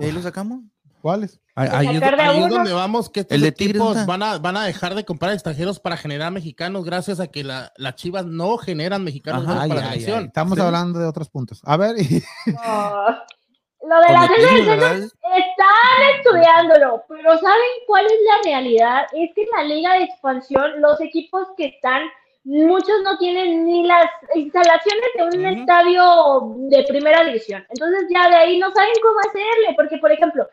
¿Y 0.00 0.04
ahí 0.04 0.12
lo 0.12 0.20
sacamos? 0.20 0.60
¿Cuáles? 1.00 1.40
Ahí, 1.54 1.68
ahí 1.72 1.96
es, 1.96 2.02
ahí 2.02 2.48
donde 2.48 2.72
vamos, 2.72 3.10
que 3.10 3.20
estos 3.20 3.34
El 3.34 3.42
de 3.42 3.48
equipos 3.48 4.06
van 4.06 4.22
a, 4.22 4.38
van 4.38 4.56
a 4.56 4.64
dejar 4.64 4.94
de 4.94 5.04
comprar 5.04 5.32
extranjeros 5.32 5.78
para 5.80 5.96
generar 5.96 6.30
mexicanos 6.32 6.84
gracias 6.84 7.20
a 7.20 7.26
que 7.26 7.42
la- 7.44 7.72
las 7.76 7.96
chivas 7.96 8.24
no 8.26 8.56
generan 8.58 9.02
mexicanos 9.04 9.44
Ajá. 9.46 9.66
para 9.68 9.74
la. 9.74 9.94
Estamos 9.94 10.56
Sí. 10.58 10.64
hablando 10.64 10.98
de 10.98 11.06
otros 11.06 11.28
puntos. 11.28 11.60
A 11.64 11.76
ver, 11.76 11.96
y- 11.98 12.22
No. 12.46 13.18
Lo 13.82 13.96
de 14.06 14.12
la 14.12 14.26
Con 14.26 14.36
cena 14.36 14.48
Betis, 14.50 14.66
del 14.66 14.66
¿verdad? 14.66 14.96
Están 14.96 16.16
estudiándolo, 16.18 17.02
pero 17.08 17.32
¿saben 17.38 17.70
cuál 17.86 18.04
es 18.04 18.12
la 18.26 18.50
realidad? 18.50 19.02
Es 19.12 19.30
que 19.34 19.42
en 19.42 19.48
la 19.56 19.64
liga 19.64 19.94
de 19.94 20.04
expansión 20.04 20.80
los 20.82 21.00
equipos 21.00 21.46
que 21.56 21.66
están, 21.66 22.02
muchos 22.44 23.02
no 23.04 23.16
tienen 23.18 23.64
ni 23.64 23.86
las 23.86 24.06
instalaciones 24.34 25.04
de 25.16 25.22
un 25.38 25.46
estadio 25.46 26.54
de 26.68 26.84
primera 26.88 27.24
división. 27.24 27.64
Entonces 27.70 28.04
ya 28.12 28.28
de 28.28 28.36
ahí 28.36 28.58
no 28.58 28.70
saben 28.72 28.92
cómo 29.02 29.18
hacerle, 29.20 29.74
porque 29.76 29.96
por 29.98 30.12
ejemplo, 30.12 30.46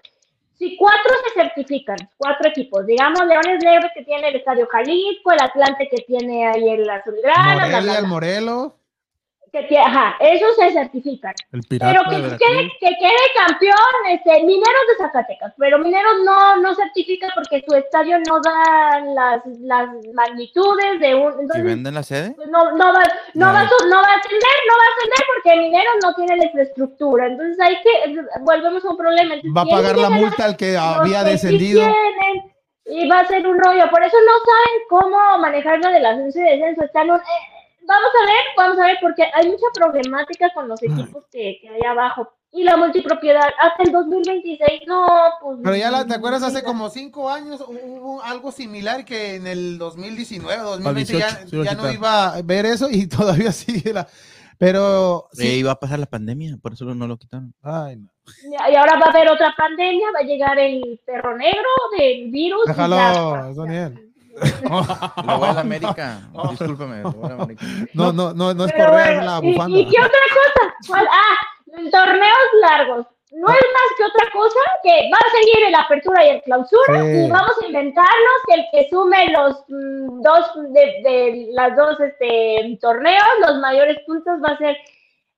si 0.58 0.76
cuatro 0.76 1.14
se 1.24 1.42
certifican, 1.42 1.98
cuatro 2.18 2.50
equipos, 2.50 2.86
digamos 2.86 3.26
Leones 3.26 3.64
Negros 3.64 3.92
que 3.94 4.04
tiene 4.04 4.30
el 4.30 4.38
Estadio 4.38 4.68
Jalisco, 4.68 5.32
el 5.32 5.42
Atlante 5.42 5.88
que 5.90 6.04
tiene 6.04 6.48
ahí 6.48 6.70
el 6.70 6.90
Azulgrana, 6.90 7.68
Morelia, 7.68 8.00
el 8.00 8.08
Morelos. 8.08 8.72
Que 9.52 9.78
ajá, 9.80 10.16
esos 10.20 10.56
se 10.56 10.72
certifican. 10.72 11.34
El 11.52 11.62
Pero 11.70 12.04
que 12.10 12.16
quede, 12.16 12.72
que 12.80 12.90
quede 13.00 13.24
campeón, 13.36 13.78
este, 14.10 14.44
Mineros 14.44 14.82
de 14.90 14.96
Zacatecas, 15.04 15.54
pero 15.58 15.80
Mineros 15.80 16.14
no, 16.26 16.58
no 16.58 16.76
certifica 16.76 17.28
porque 17.34 17.64
su 17.68 17.76
estadio 17.76 18.18
no 18.28 18.40
da 18.42 19.00
las, 19.16 19.42
las 19.62 19.90
magnitudes 20.14 21.00
de 21.00 21.16
un, 21.16 21.34
¿Si 21.34 21.40
entonces 21.42 21.64
venden 21.64 21.94
la 21.94 22.04
sede? 22.04 22.32
pues, 22.36 22.48
no, 22.50 22.72
no 22.74 22.94
va, 22.94 23.04
no 23.34 23.46
va, 23.48 23.62
a 23.62 23.70
su- 23.70 23.88
no 23.88 23.96
va 24.02 24.08
a 24.08 24.16
ascender, 24.18 24.58
no 24.68 24.74
va 24.78 24.84
a 24.84 24.94
ascender 24.98 25.26
porque 25.34 25.56
Mineros 25.60 25.94
no 26.04 26.14
tiene 26.16 26.38
la 26.38 26.46
infraestructura, 26.46 27.28
entonces 27.28 27.60
hay 27.60 27.76
que, 27.82 28.22
volvemos 28.42 28.84
a 28.86 28.90
un 28.90 28.98
problema. 28.98 29.34
Entonces, 29.36 29.52
Va 29.58 29.62
a 29.62 29.76
pagar 29.78 29.98
la 29.98 30.10
multa 30.10 30.46
al 30.46 30.58
que 30.58 30.78
había 30.78 31.20
que 31.24 31.38
sí 31.38 31.48
descendido. 31.48 31.82
tienen, 31.82 32.54
y 32.86 33.08
va 33.10 33.20
a 33.20 33.28
ser 33.28 33.46
un 33.46 33.58
rollo, 33.60 33.90
por 33.90 34.04
eso 34.04 34.16
no 34.26 34.32
saben 34.46 34.82
cómo 34.90 35.38
manejar 35.40 35.80
lo 35.84 35.90
del 35.92 36.06
ascenso 36.06 36.40
y 36.40 36.44
descenso, 36.44 36.84
están 36.86 37.10
un- 37.12 37.18
eh, 37.20 37.22
vamos 37.88 38.12
a 38.22 38.26
ver, 38.26 38.44
vamos 38.58 38.80
a 38.80 38.86
ver, 38.88 38.98
porque 39.02 39.24
hay 39.34 39.48
mucha 39.50 39.66
problemática 39.74 40.52
con 40.54 40.68
los 40.68 40.82
equipos 40.84 41.26
que, 41.32 41.58
que 41.62 41.70
hay 41.70 41.82
abajo. 41.90 42.32
Y 42.52 42.64
la 42.64 42.78
multipropiedad, 42.78 43.50
hasta 43.60 43.84
el 43.84 43.92
2026, 43.92 44.84
no, 44.88 45.06
pues... 45.42 45.58
Pero 45.64 45.76
ya 45.76 45.92
la, 45.92 46.06
¿te 46.06 46.16
acuerdas? 46.16 46.44
Hace 46.44 46.64
como 46.64 46.90
cinco 46.90 47.30
años 47.30 47.62
hubo 47.68 48.22
algo 48.24 48.52
similar 48.52 49.04
que 49.04 49.36
en 49.36 49.48
el 49.48 49.78
2019, 49.78 50.62
2020 50.62 51.14
ya, 51.14 51.28
18, 51.28 51.50
sí 51.50 51.56
lo 51.56 51.64
ya 51.66 51.76
no 51.76 51.92
iba 51.92 52.34
a 52.36 52.42
ver 52.42 52.66
eso 52.66 52.88
y 52.90 53.08
todavía 53.08 53.52
sigue 53.52 53.94
la... 53.94 54.08
Pero 54.60 55.28
Eh, 55.34 55.42
sí. 55.42 55.48
iba 55.60 55.72
a 55.72 55.80
pasar 55.80 56.00
la 56.00 56.08
pandemia, 56.08 56.58
por 56.60 56.74
eso 56.74 56.86
no 56.86 57.06
lo 57.06 57.18
quitaron. 57.18 57.54
Ay, 57.62 57.98
no. 57.98 58.10
Y 58.42 58.76
ahora 58.76 58.98
va 58.98 59.06
a 59.06 59.10
haber 59.10 59.30
otra 59.30 59.54
pandemia, 59.56 60.08
va 60.16 60.20
a 60.22 60.24
llegar 60.24 60.58
el 60.58 61.00
perro 61.06 61.38
negro 61.38 61.70
del 61.98 62.32
virus. 62.32 62.64
y 62.66 62.70
Déjalo, 62.70 62.96
ya. 62.96 63.54
Daniel. 63.54 64.07
Y 65.18 65.26
luego 65.26 65.46
a 65.46 65.54
la 65.54 65.62
América. 65.62 66.20
Discúlpame. 66.52 67.02
luego 67.02 67.26
a 67.26 67.30
la 67.30 67.36
América. 67.36 67.66
No, 67.94 68.12
no, 68.14 68.34
no, 68.34 68.54
no 68.54 68.66
es 68.66 68.74
Pero 68.74 68.92
bueno, 68.92 69.22
la 69.24 69.40
¿y- 69.42 69.52
bufanda. 69.54 69.78
¿Y, 69.80 69.86
qué 69.90 69.98
otra 70.00 70.20
cosa? 70.34 70.74
¿Cuál? 70.88 71.08
Ah, 71.12 71.90
torneos 71.92 72.48
largos. 72.62 73.06
No 73.30 73.48
es 73.50 73.56
más 73.56 73.90
que 73.98 74.04
otra 74.06 74.32
cosa 74.32 74.60
que 74.84 75.10
va 75.12 75.18
a 75.18 75.32
seguir 75.32 75.68
el 75.68 75.76
apertura 75.76 76.26
y 76.26 76.30
el 76.30 76.42
clausura 76.44 77.02
Sí. 77.02 77.26
y 77.26 77.30
vamos 77.30 77.52
a 77.62 77.66
inventarnos 77.66 78.38
que 78.48 78.54
el 78.54 78.66
que 78.72 78.90
sume 78.90 79.32
los 79.32 79.64
mm, 79.68 80.22
dos 80.22 80.46
de, 80.72 80.80
de 81.04 81.48
las 81.52 81.76
dos 81.76 82.00
este, 82.00 82.78
torneos, 82.82 83.28
los 83.46 83.58
mayores 83.60 83.98
puntos 84.08 84.40
va 84.44 84.54
a 84.54 84.58
ser. 84.58 84.78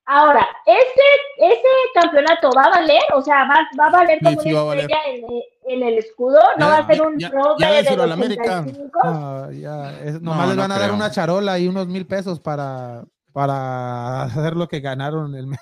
Ahora, 0.06 0.46
ese, 0.66 1.52
ese 1.52 1.68
campeonato 1.94 2.50
va 2.56 2.64
a 2.64 2.70
valer, 2.70 3.02
o 3.14 3.22
sea, 3.22 3.44
va, 3.44 3.60
va 3.78 3.86
a 3.86 3.90
valer 3.90 4.18
como 4.24 4.40
sí, 4.42 4.52
una 4.52 4.74
estrella 4.74 4.98
en, 5.06 5.24
en 5.68 5.82
el 5.88 5.98
escudo, 5.98 6.40
no 6.58 6.66
Ya- 6.66 6.72
va 6.72 6.76
a 6.78 6.86
ser 6.86 7.02
un 7.02 7.18
ya- 7.18 7.30
pro 7.30 7.56
ya 7.58 7.70
de 7.70 8.12
América. 8.12 8.60
85. 8.60 8.98
Ah, 9.04 9.48
ya, 9.52 9.90
es- 10.00 10.20
nomás 10.20 10.40
No, 10.42 10.46
les 10.48 10.56
no 10.56 10.62
van 10.62 10.72
a 10.72 10.78
dar 10.78 10.92
una 10.92 11.10
charola 11.10 11.58
y 11.60 11.68
unos 11.68 11.86
mil 11.86 12.06
pesos 12.06 12.40
para, 12.40 13.04
para 13.32 14.22
hacer 14.22 14.56
lo 14.56 14.66
que 14.68 14.80
ganaron 14.80 15.34
el 15.36 15.46
mes. 15.46 15.60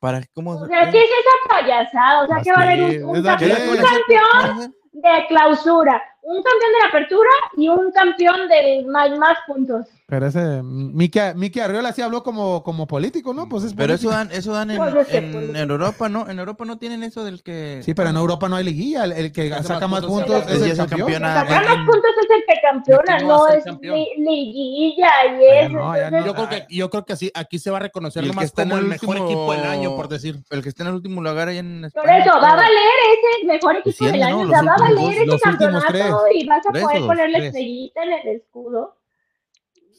¿Para 0.00 0.20
cómo 0.34 0.52
O 0.52 0.66
sea, 0.66 0.90
¿qué 0.90 0.98
es 0.98 1.04
esa 1.10 1.48
payasada? 1.48 2.22
O 2.22 2.26
sea, 2.26 2.40
que 2.42 2.52
va 2.52 2.58
a 2.58 2.62
haber 2.62 3.02
un, 3.02 3.22
campeón, 3.22 3.60
un 3.70 3.76
campeón 3.76 4.74
de 4.92 5.26
clausura, 5.28 6.02
un 6.22 6.42
campeón 6.42 6.72
de 6.72 6.78
la 6.82 6.88
apertura 6.88 7.30
y 7.56 7.68
un 7.68 7.90
campeón 7.92 8.48
de 8.48 8.84
más, 8.88 9.10
más 9.18 9.38
puntos. 9.46 9.86
Pero 10.08 10.28
ese, 10.28 10.62
Miki, 10.62 11.18
Miki 11.34 11.58
Arriola 11.58 11.92
sí 11.92 12.00
habló 12.00 12.22
como, 12.22 12.62
como 12.62 12.86
político, 12.86 13.34
¿no? 13.34 13.48
Pues 13.48 13.64
es 13.64 13.74
Pero 13.74 13.92
eso 13.92 14.08
dan, 14.08 14.30
eso 14.30 14.52
dan 14.52 14.70
en, 14.70 14.80
en- 15.10 15.56
en 15.56 15.70
Europa, 15.70 16.08
¿no? 16.08 16.30
En 16.30 16.38
Europa 16.38 16.64
no 16.64 16.78
tienen 16.78 17.02
eso 17.02 17.24
del 17.24 17.42
que. 17.42 17.80
Sí, 17.82 17.92
pero 17.92 18.10
en 18.10 18.16
Europa 18.16 18.48
no 18.48 18.54
hay 18.54 18.62
liguilla. 18.62 19.02
El, 19.02 19.12
el 19.12 19.32
que 19.32 19.48
saca 19.50 19.88
más 19.88 20.02
más 20.02 20.04
puntos, 20.06 20.46
es 20.48 20.62
el 20.62 20.86
campeón. 20.86 21.22
Sacar 21.22 21.64
más 21.64 21.76
puntos 21.78 22.10
es 22.22 22.30
el 22.30 22.44
que 22.46 22.60
campeona, 22.62 23.16
¿Quién 23.16 23.28
va 23.28 23.34
a 23.34 23.38
no 23.38 23.48
es 23.48 23.64
liguilla 24.16 25.10
y 25.40 25.44
eso. 25.66 26.24
Yo 26.24 26.34
creo 26.34 26.48
que, 26.48 26.66
yo 26.70 26.90
creo 26.90 27.04
que 27.04 27.12
así, 27.12 27.32
aquí 27.34 27.58
se 27.58 27.70
va 27.72 27.78
a 27.78 27.80
reconocer 27.80 28.22
el 28.22 28.28
que 28.30 28.34
nomás 28.34 28.44
está 28.44 28.62
en 28.62 28.68
como 28.68 28.80
el 28.80 28.86
mejor 28.86 29.08
último- 29.08 29.26
equipo 29.26 29.52
del 29.54 29.64
año, 29.66 29.96
por 29.96 30.08
decir. 30.08 30.36
El 30.50 30.62
que 30.62 30.68
está 30.68 30.84
en 30.84 30.88
el 30.90 30.94
último 30.94 31.20
lugar 31.20 31.48
ahí 31.48 31.58
en 31.58 31.80
por 31.92 32.04
España, 32.04 32.18
eso, 32.24 32.30
va 32.40 32.52
a 32.52 32.56
valer 32.56 32.78
ese 33.40 33.46
mejor 33.46 33.76
equipo 33.78 34.04
del 34.04 34.22
año, 34.22 34.36
¿no? 34.36 34.42
o 34.44 34.48
sea, 34.50 34.62
va 34.62 34.74
a 34.74 34.78
valer 34.78 35.26
dos, 35.26 35.34
ese 35.34 35.40
campeonato 35.40 36.24
y 36.32 36.46
vas 36.46 36.64
a 36.64 36.70
poder 36.70 37.00
ponerle 37.06 37.46
estrellita 37.48 38.02
en 38.04 38.12
el 38.12 38.36
escudo. 38.36 38.95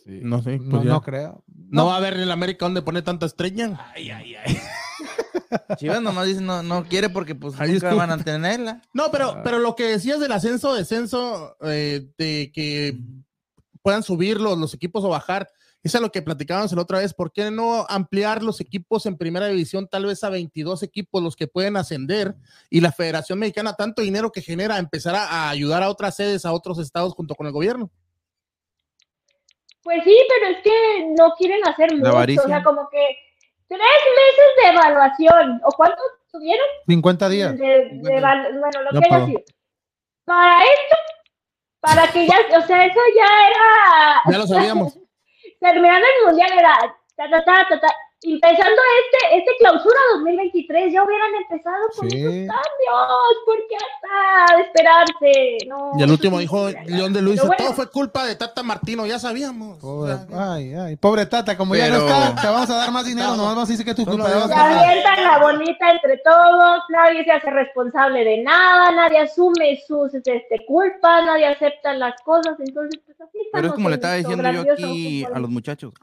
No 0.07 0.41
sé. 0.41 0.57
No, 0.59 0.71
pues 0.71 0.83
ya. 0.83 0.89
no 0.89 1.01
creo. 1.01 1.43
No 1.69 1.87
va 1.87 1.95
a 1.95 1.97
haber 1.97 2.13
en 2.13 2.21
el 2.21 2.31
América 2.31 2.65
donde 2.65 2.81
pone 2.81 3.01
tanta 3.01 3.25
estrella. 3.25 3.93
Chivas 5.77 6.01
nomás 6.01 6.27
dice 6.27 6.41
no, 6.41 6.63
no 6.63 6.85
quiere 6.85 7.09
porque 7.09 7.35
pues 7.35 7.55
Ay, 7.59 7.73
nunca 7.73 7.93
van 7.93 8.11
a 8.11 8.17
tenerla. 8.17 8.81
No, 8.93 9.11
pero, 9.11 9.41
pero 9.43 9.59
lo 9.59 9.75
que 9.75 9.83
decías 9.83 10.19
del 10.19 10.31
ascenso, 10.31 10.73
descenso, 10.73 11.57
eh, 11.61 12.09
de 12.17 12.51
que 12.53 12.97
puedan 13.81 14.01
subir 14.01 14.39
los, 14.39 14.57
los 14.57 14.73
equipos 14.73 15.03
o 15.03 15.09
bajar, 15.09 15.49
eso 15.83 15.97
es 15.97 16.01
lo 16.01 16.11
que 16.11 16.21
platicábamos 16.21 16.71
la 16.73 16.81
otra 16.81 16.99
vez. 16.99 17.13
¿Por 17.13 17.31
qué 17.31 17.51
no 17.51 17.85
ampliar 17.89 18.43
los 18.43 18.61
equipos 18.61 19.05
en 19.05 19.17
primera 19.17 19.47
división 19.47 19.87
tal 19.87 20.05
vez 20.05 20.23
a 20.23 20.29
22 20.29 20.83
equipos 20.83 21.21
los 21.21 21.35
que 21.35 21.47
pueden 21.47 21.75
ascender 21.75 22.35
y 22.69 22.81
la 22.81 22.91
Federación 22.91 23.39
Mexicana 23.39 23.73
tanto 23.73 24.01
dinero 24.01 24.31
que 24.31 24.41
genera 24.41 24.79
empezar 24.79 25.15
a, 25.15 25.27
a 25.27 25.49
ayudar 25.49 25.83
a 25.83 25.89
otras 25.89 26.15
sedes, 26.15 26.45
a 26.45 26.53
otros 26.53 26.79
estados 26.79 27.13
junto 27.13 27.35
con 27.35 27.45
el 27.45 27.53
gobierno? 27.53 27.91
Pues 29.87 30.03
sí, 30.03 30.17
pero 30.27 30.51
es 30.51 30.61
que 30.63 31.05
no 31.17 31.33
quieren 31.37 31.65
hacer 31.65 31.95
mucho, 31.95 32.09
avaricia. 32.09 32.43
o 32.43 32.47
sea, 32.47 32.61
como 32.61 32.89
que 32.89 33.17
tres 33.69 33.79
meses 33.79 34.45
de 34.61 34.69
evaluación, 34.77 35.61
¿o 35.63 35.69
cuántos 35.77 36.03
tuvieron? 36.29 36.65
50 36.87 37.29
días. 37.29 37.57
De, 37.57 37.65
de 37.93 38.19
evalu- 38.19 38.59
bueno, 38.59 38.81
lo 38.81 38.91
Ya 38.91 38.99
que 39.07 39.15
haya 39.15 39.25
sido. 39.27 39.41
Para 40.25 40.63
esto, 40.65 40.95
para 41.79 42.07
que 42.11 42.27
ya, 42.27 42.35
o 42.57 42.61
sea, 42.63 42.85
eso 42.85 42.99
ya 43.15 43.47
era. 43.47 44.21
Ya 44.29 44.37
lo 44.39 44.45
sabíamos. 44.47 44.99
Terminando 45.61 46.05
el 46.19 46.25
mundial 46.27 46.51
era. 46.51 46.77
Ta, 47.15 47.29
ta, 47.29 47.45
ta, 47.45 47.65
ta, 47.69 47.79
ta. 47.79 47.87
Empezando 48.23 48.81
este, 49.03 49.37
este 49.37 49.51
clausura 49.59 49.95
2023, 50.15 50.91
ya 50.91 51.03
hubieran 51.03 51.29
empezado 51.35 51.77
con 51.95 52.09
Sí. 52.09 52.17
esos 52.17 52.31
cambios, 52.33 53.37
porque 53.45 53.75
hasta 53.75 54.59
esperarse, 54.61 55.57
no. 55.67 55.91
Y 55.99 56.01
el 56.03 56.09
último 56.11 56.39
dijo 56.39 56.67
León 56.87 57.13
de 57.13 57.21
Luis, 57.21 57.39
bueno. 57.39 57.55
todo 57.57 57.73
fue 57.73 57.91
culpa 57.91 58.25
de 58.25 58.35
Tata 58.35 58.63
Martino, 58.63 59.05
ya 59.05 59.19
sabíamos. 59.19 59.77
Pobre, 59.77 60.13
O 60.13 60.17
sea, 60.27 60.53
ay, 60.53 60.73
ay, 60.73 60.95
pobre 60.95 61.27
Tata, 61.27 61.55
como 61.55 61.75
ya 61.75 61.89
no 61.89 62.07
está, 62.07 62.41
te 62.41 62.47
vamos 62.47 62.69
a 62.71 62.75
dar 62.77 62.91
más 62.91 63.05
dinero, 63.05 63.29
nomás 63.35 63.53
vamos 63.55 63.69
a 63.69 63.71
decir 63.71 63.85
que 63.85 63.91
es 63.91 63.97
tu 63.97 64.05
culpa. 64.05 64.27
Se 64.29 64.35
vas 64.35 64.51
a- 64.51 64.79
avientan 64.89 65.23
la 65.23 65.37
bonita 65.37 65.91
entre 65.91 66.17
todos, 66.17 66.79
nadie 66.89 67.23
se 67.23 67.31
hace 67.31 67.51
responsable 67.51 68.23
de 68.23 68.41
nada, 68.41 68.91
nadie 68.93 69.19
asume 69.19 69.79
sus 69.87 70.11
este, 70.15 70.65
culpas, 70.65 71.23
nadie 71.23 71.45
acepta 71.45 71.93
las 71.93 72.19
cosas, 72.23 72.55
entonces 72.59 72.99
pues 73.05 73.21
así 73.21 73.37
Pero 73.53 73.67
es 73.67 73.73
como 73.73 73.89
le 73.89 73.95
estaba 73.95 74.15
diciendo 74.15 74.51
yo 74.51 74.73
aquí 74.73 75.23
a 75.31 75.37
los 75.37 75.51
muchachos. 75.51 75.93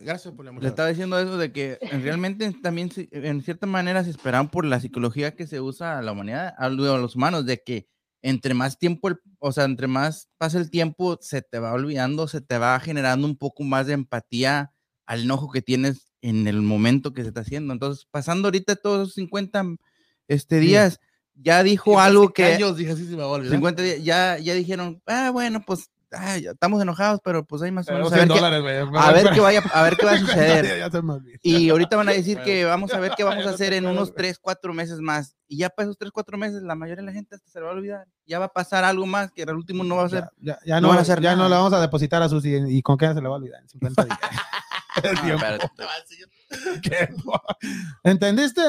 Gracias 0.00 0.32
por 0.34 0.44
la 0.44 0.52
Le 0.52 0.68
estaba 0.68 0.88
diciendo 0.88 1.18
eso 1.18 1.36
de 1.38 1.52
que 1.52 1.78
en- 1.80 2.02
realmente 2.04 2.50
también 2.62 2.90
en 3.10 3.42
cierta 3.42 3.66
manera 3.66 4.04
se 4.04 4.10
esperaban 4.10 4.48
por 4.50 4.64
la 4.64 4.80
psicología 4.80 5.34
que 5.34 5.46
se 5.46 5.60
usa 5.60 5.98
a 5.98 6.02
la 6.02 6.12
humanidad, 6.12 6.54
a 6.56 6.68
lo- 6.68 6.94
a 6.94 6.98
los 6.98 7.16
humanos, 7.16 7.46
de 7.46 7.62
que 7.64 7.88
entre 8.22 8.52
más 8.54 8.78
tiempo, 8.78 9.08
el- 9.08 9.18
o 9.38 9.50
sea, 9.52 9.64
entre 9.64 9.86
más 9.86 10.28
pasa 10.38 10.58
el 10.58 10.70
tiempo, 10.70 11.18
se 11.20 11.42
te 11.42 11.58
va 11.58 11.72
olvidando, 11.72 12.28
se 12.28 12.40
te 12.40 12.58
va 12.58 12.78
generando 12.80 13.26
un 13.26 13.36
poco 13.36 13.62
más 13.64 13.86
de 13.86 13.94
empatía 13.94 14.72
al 15.06 15.22
enojo 15.22 15.50
que 15.50 15.62
tienes 15.62 16.12
en 16.22 16.46
el 16.46 16.60
momento 16.60 17.12
que 17.14 17.22
se 17.22 17.28
está 17.28 17.40
haciendo. 17.40 17.72
Entonces, 17.72 18.06
pasando 18.10 18.48
ahorita 18.48 18.76
todos 18.76 19.02
esos 19.08 19.14
50 19.14 19.64
este, 20.28 20.60
días, 20.60 21.00
ya 21.34 21.62
dijo 21.62 21.98
algo 21.98 22.32
que... 22.34 22.44
Años, 22.44 22.76
dije, 22.76 22.92
así 22.92 23.04
se 23.06 23.12
me 23.12 23.22
va 23.22 23.24
a 23.24 23.28
olvidar. 23.28 23.54
50 23.56 23.82
días, 23.82 24.04
ya, 24.04 24.38
ya 24.38 24.52
dijeron, 24.54 25.02
ah, 25.06 25.30
bueno, 25.32 25.62
pues 25.66 25.90
ah, 26.12 26.36
estamos 26.36 26.82
enojados, 26.82 27.20
pero 27.24 27.44
pues 27.44 27.62
hay 27.62 27.70
más 27.70 27.88
o 27.88 27.92
menos 27.92 28.12
a 28.12 28.16
100 28.16 28.28
ver, 28.28 28.28
qué, 28.28 28.40
dólares, 28.42 28.88
güey. 28.88 29.02
a 29.02 29.12
ver 29.12 29.30
qué 29.30 29.40
vaya, 29.40 29.62
a 29.72 29.82
ver 29.82 29.96
qué 29.96 30.06
va 30.06 30.12
a 30.12 30.18
suceder. 30.20 30.90
Y 31.42 31.70
ahorita 31.70 31.96
van 31.96 32.08
a 32.08 32.12
decir 32.12 32.38
que 32.40 32.64
vamos 32.64 32.92
a 32.92 33.00
ver 33.00 33.12
qué 33.16 33.24
vamos 33.24 33.46
a 33.46 33.50
hacer 33.54 33.72
en 33.72 33.86
unos 33.86 34.14
3, 34.14 34.38
4 34.38 34.72
meses 34.74 35.00
más. 35.00 35.36
Y 35.48 35.58
ya 35.58 35.70
para 35.70 35.86
esos 35.86 35.98
3, 35.98 36.10
4 36.12 36.38
meses, 36.38 36.62
la 36.62 36.74
mayoría 36.74 37.02
de 37.02 37.06
la 37.06 37.12
gente 37.12 37.34
hasta 37.34 37.50
se 37.50 37.58
le 37.58 37.64
va 37.64 37.72
a 37.72 37.74
olvidar. 37.74 38.06
Ya 38.26 38.38
va 38.38 38.46
a 38.46 38.52
pasar 38.52 38.84
algo 38.84 39.06
más 39.06 39.32
que 39.32 39.42
el 39.42 39.54
último 39.54 39.84
no 39.84 39.96
va 39.96 40.04
a 40.04 40.08
ser. 40.08 40.24
Ya, 40.38 40.54
ya, 40.54 40.58
ya 40.64 40.74
no 40.76 40.82
no, 40.82 40.88
van 40.88 40.98
a 40.98 41.00
hacer 41.02 41.20
ya 41.20 41.36
no 41.36 41.48
le 41.48 41.54
vamos 41.54 41.72
a 41.72 41.80
depositar 41.80 42.22
a 42.22 42.28
Susi 42.28 42.54
y 42.68 42.82
con 42.82 42.96
qué 42.96 43.08
se 43.08 43.20
le 43.20 43.28
va 43.28 43.34
a 43.34 43.38
olvidar 43.38 43.60
en 43.62 43.68
50 43.68 44.04
días. 44.04 44.18
El 45.02 45.20
tiempo. 45.20 45.46
espérate, 45.46 45.70
Tiempo. 46.82 47.40
¿Entendiste? 48.02 48.62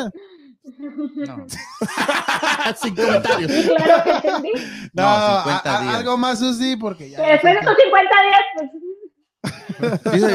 No. 0.64 1.46
Sin 2.76 2.96
comentarios. 2.96 3.52
Sí, 3.52 3.68
claro 3.76 4.04
que 4.04 4.12
entendí. 4.12 4.52
No, 4.94 5.04
a- 5.08 5.44
50 5.44 5.78
a- 5.78 5.82
días. 5.82 5.96
algo 5.96 6.18
más, 6.18 6.40
Susi, 6.40 6.76
porque 6.76 7.10
ya. 7.10 7.22
Después 7.22 7.54
de 7.54 7.60
estos 7.60 7.76
50 7.84 8.16
días, 8.24 8.42
pues 8.56 8.70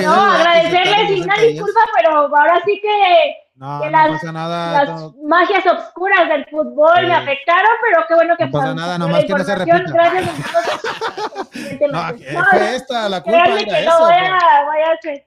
no, 0.04 0.12
agradecerles 0.12 1.10
y 1.10 1.18
60 1.18 1.24
una 1.24 1.34
días. 1.36 1.52
disculpa, 1.52 1.80
pero 1.96 2.10
ahora 2.36 2.60
sí 2.64 2.80
que 2.82 3.34
No, 3.54 3.80
que 3.80 3.90
no 3.90 3.98
las- 3.98 4.10
pasa 4.20 4.32
nada. 4.32 4.84
las 4.84 5.00
no. 5.00 5.14
magias 5.24 5.64
obscuras 5.66 6.28
del 6.28 6.44
fútbol 6.46 6.96
Sí. 7.00 7.06
me 7.06 7.14
afectaron, 7.14 7.70
pero 7.88 8.04
qué 8.08 8.14
bueno 8.14 8.36
que 8.36 8.46
No 8.46 8.50
pasa 8.50 8.74
nada, 8.74 8.98
nomás 8.98 9.24
que 9.24 9.32
no 9.34 9.44
se 9.44 9.54
repita. 9.54 9.78
Gracias. 9.92 10.24
No, 11.90 12.02
No, 12.10 12.16
que 12.16 12.24
fue 12.50 12.76
esta, 12.76 13.08
la 13.08 13.22
culpa 13.22 13.38
era 13.44 13.56
que 13.56 13.62
eso. 13.82 13.90
no 13.90 13.98
voy 14.00 14.12
a, 14.14 14.64
voy 14.64 14.78
a 14.80 14.92
hacer. 14.92 15.26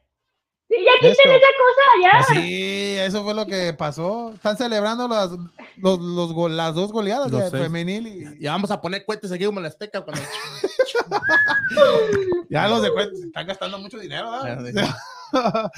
Sí, 0.69 0.75
ya 0.85 0.91
quiten 0.99 1.11
Eso. 1.11 1.21
esa 1.37 1.47
cosa, 1.57 1.83
ya. 2.03 2.11
Pues 2.27 2.39
Sí, 2.39 2.95
eso 2.99 3.23
fue 3.23 3.33
lo 3.33 3.47
que 3.47 3.73
pasó. 3.73 4.31
Están 4.35 4.55
celebrando 4.55 5.07
las, 5.07 5.31
los, 5.77 5.99
los 5.99 6.31
go- 6.33 6.47
las 6.47 6.75
dos 6.75 6.91
goleadas 6.91 7.31
de 7.31 7.49
femenil 7.49 8.05
y 8.07 8.39
Ya 8.39 8.51
vamos 8.51 8.69
a 8.69 8.79
poner 8.79 9.03
cohetes 9.03 9.31
aquí 9.31 9.45
como 9.45 9.57
en 9.59 9.63
la 9.63 9.69
Azteca 9.69 10.01
cuando 10.01 10.21
ya 12.49 12.67
los 12.67 12.83
de 12.83 12.91
cuenta 12.91 13.15
se 13.17 13.25
están 13.27 13.47
gastando 13.47 13.79
mucho 13.79 13.97
dinero, 13.97 14.29
¿verdad? 14.31 14.89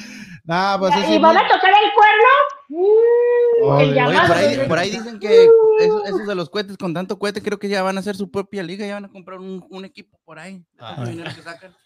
Nah, 0.44 0.78
pues 0.78 0.94
sí, 0.94 1.14
y 1.14 1.20
van 1.20 1.38
a 1.38 1.48
tocar 1.48 1.70
el 1.72 1.92
cuerno. 1.94 2.28
Mm, 2.70 3.64
Oye, 3.64 3.84
el 3.84 3.90
Oye, 3.90 3.96
llamado. 3.96 4.28
por 4.28 4.38
ahí, 4.38 4.68
por 4.68 4.78
ahí 4.80 4.90
dicen 4.92 5.20
que 5.20 5.44
eso- 5.80 6.04
esos 6.06 6.26
de 6.28 6.36
los 6.36 6.50
cohetes, 6.50 6.78
con 6.78 6.94
tanto 6.94 7.18
cohete, 7.20 7.42
creo 7.42 7.60
que 7.60 7.70
ya 7.70 7.84
van 7.84 7.98
a 7.98 8.00
hacer 8.00 8.16
su 8.16 8.30
propia 8.32 8.64
liga, 8.64 8.86
ya 8.86 8.96
van 8.96 9.06
a 9.06 9.10
comprar 9.10 9.40
un, 9.40 9.66
un 9.70 9.86
equipo 9.86 10.18
por 10.26 10.40
ahí. 10.40 10.64
que. 11.06 11.24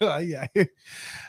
Ay, 0.00 0.34
ay. 0.34 0.70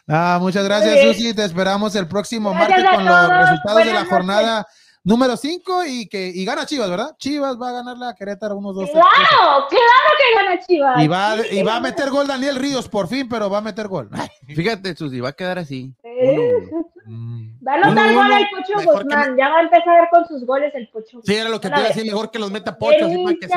Ah, 0.08 0.38
muchas 0.42 0.64
gracias. 0.64 1.02
Susi. 1.02 1.34
Te 1.34 1.44
esperamos 1.44 1.96
el 1.96 2.08
próximo 2.08 2.52
Gracias 2.52 2.70
martes 2.84 2.96
con 2.96 3.06
los 3.06 3.30
resultados 3.50 3.86
de 3.86 3.94
la 3.94 4.06
jornada 4.06 4.68
número 5.04 5.38
5 5.38 5.86
y 5.86 6.08
que 6.10 6.28
y 6.28 6.44
gana 6.44 6.66
Chivas, 6.66 6.90
¿verdad? 6.90 7.16
Chivas 7.18 7.56
va 7.60 7.70
a 7.70 7.72
ganar 7.72 7.98
la 7.98 8.14
Querétaro 8.14 8.58
unos 8.58 8.76
dos. 8.76 8.90
Claro, 8.92 9.66
claro 9.70 10.10
que 10.18 10.36
gana 10.36 10.60
Chivas. 10.66 11.04
Y 11.04 11.08
va, 11.08 11.38
Sí, 11.38 11.60
y 11.60 11.64
va 11.64 11.78
a 11.78 11.80
meter 11.80 12.10
gol 12.10 12.28
Daniel 12.28 12.56
Ríos 12.58 12.90
por 12.90 13.08
fin, 13.08 13.28
pero 13.30 13.50
va 13.50 13.60
a 13.60 13.62
meter 13.62 13.88
gol. 13.88 14.10
Fíjate, 14.48 14.96
Susi, 14.96 15.20
va 15.22 15.30
a 15.30 15.34
quedar 15.34 15.60
así. 15.60 15.94
Sí. 16.20 16.28
Eh, 16.28 16.70
Mm. 17.10 17.66
Va 17.66 17.72
a 17.72 17.76
anotar 17.76 18.12
Uno, 18.12 18.22
gol 18.22 18.32
el 18.34 18.46
Pocho 18.50 18.80
que 18.80 18.86
Guzmán. 18.86 19.38
Ya 19.38 19.48
va 19.50 19.60
a 19.60 19.62
empezar 19.62 20.10
con 20.12 20.28
sus 20.28 20.46
goles 20.46 20.74
el 20.76 20.90
Pocho. 20.90 21.22
Sí, 21.24 21.34
era 21.36 21.50
lo 21.50 21.62
que 21.62 21.70
te 21.70 21.76
iba 21.76 21.86
a 21.86 21.88
decir, 21.88 22.06
mejor 22.06 22.30
que 22.32 22.38
los 22.40 22.52
meta 22.52 22.78
Pocho, 22.78 23.06
así 23.06 23.24
para 23.24 23.36
que 23.40 23.48
se 23.48 23.54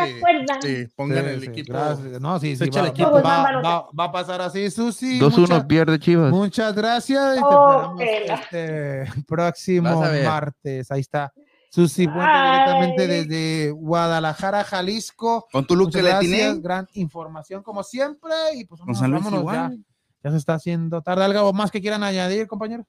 se 0.84 0.88
pongan 0.94 1.24
Sí, 1.24 1.30
el 1.30 1.40
sí, 1.40 1.46
equipo. 1.48 1.72
gracias. 1.72 2.20
No, 2.20 2.38
sí, 2.38 2.54
se 2.56 2.64
sí, 2.66 2.70
el 2.72 2.84
va, 2.84 2.88
equipo. 2.88 3.10
va- 3.10 3.16
Guzmán, 3.20 3.64
va- 3.64 3.86
va 3.98 4.04
a 4.04 4.12
pasar 4.12 4.40
así, 4.40 4.70
Susi. 4.70 5.18
2-1 5.18 5.40
Muchas- 5.56 5.64
pierde 5.66 5.98
Chivas. 5.98 6.30
Muchas 6.30 6.74
gracias. 6.76 7.36
y 7.36 7.40
te 7.40 7.44
Oh, 7.44 7.96
esperamos 7.98 8.40
este 8.40 9.22
próximo 9.26 10.00
martes. 10.24 10.90
Ahí 10.92 11.00
está. 11.00 11.32
Susi 11.70 12.06
Puente 12.06 12.22
Ay. 12.24 12.50
directamente 12.52 13.06
desde 13.08 13.70
Guadalajara, 13.72 14.62
Jalisco. 14.64 15.46
Con 15.52 15.66
tu 15.66 15.74
look 15.76 15.92
que 15.92 16.02
le 16.02 16.12
gran 16.60 16.86
información 16.94 17.62
como 17.64 17.82
siempre. 17.82 18.30
Y 18.54 18.64
pues 18.64 18.80
vámonos, 18.80 19.00
vámonos 19.00 19.40
igual. 19.40 19.56
Ya 19.78 19.89
se 20.22 20.36
está 20.36 20.54
haciendo 20.54 21.00
tarde. 21.02 21.24
¿Algo 21.24 21.52
más 21.52 21.70
que 21.70 21.80
quieran 21.80 22.02
añadir, 22.02 22.46
compañero? 22.46 22.86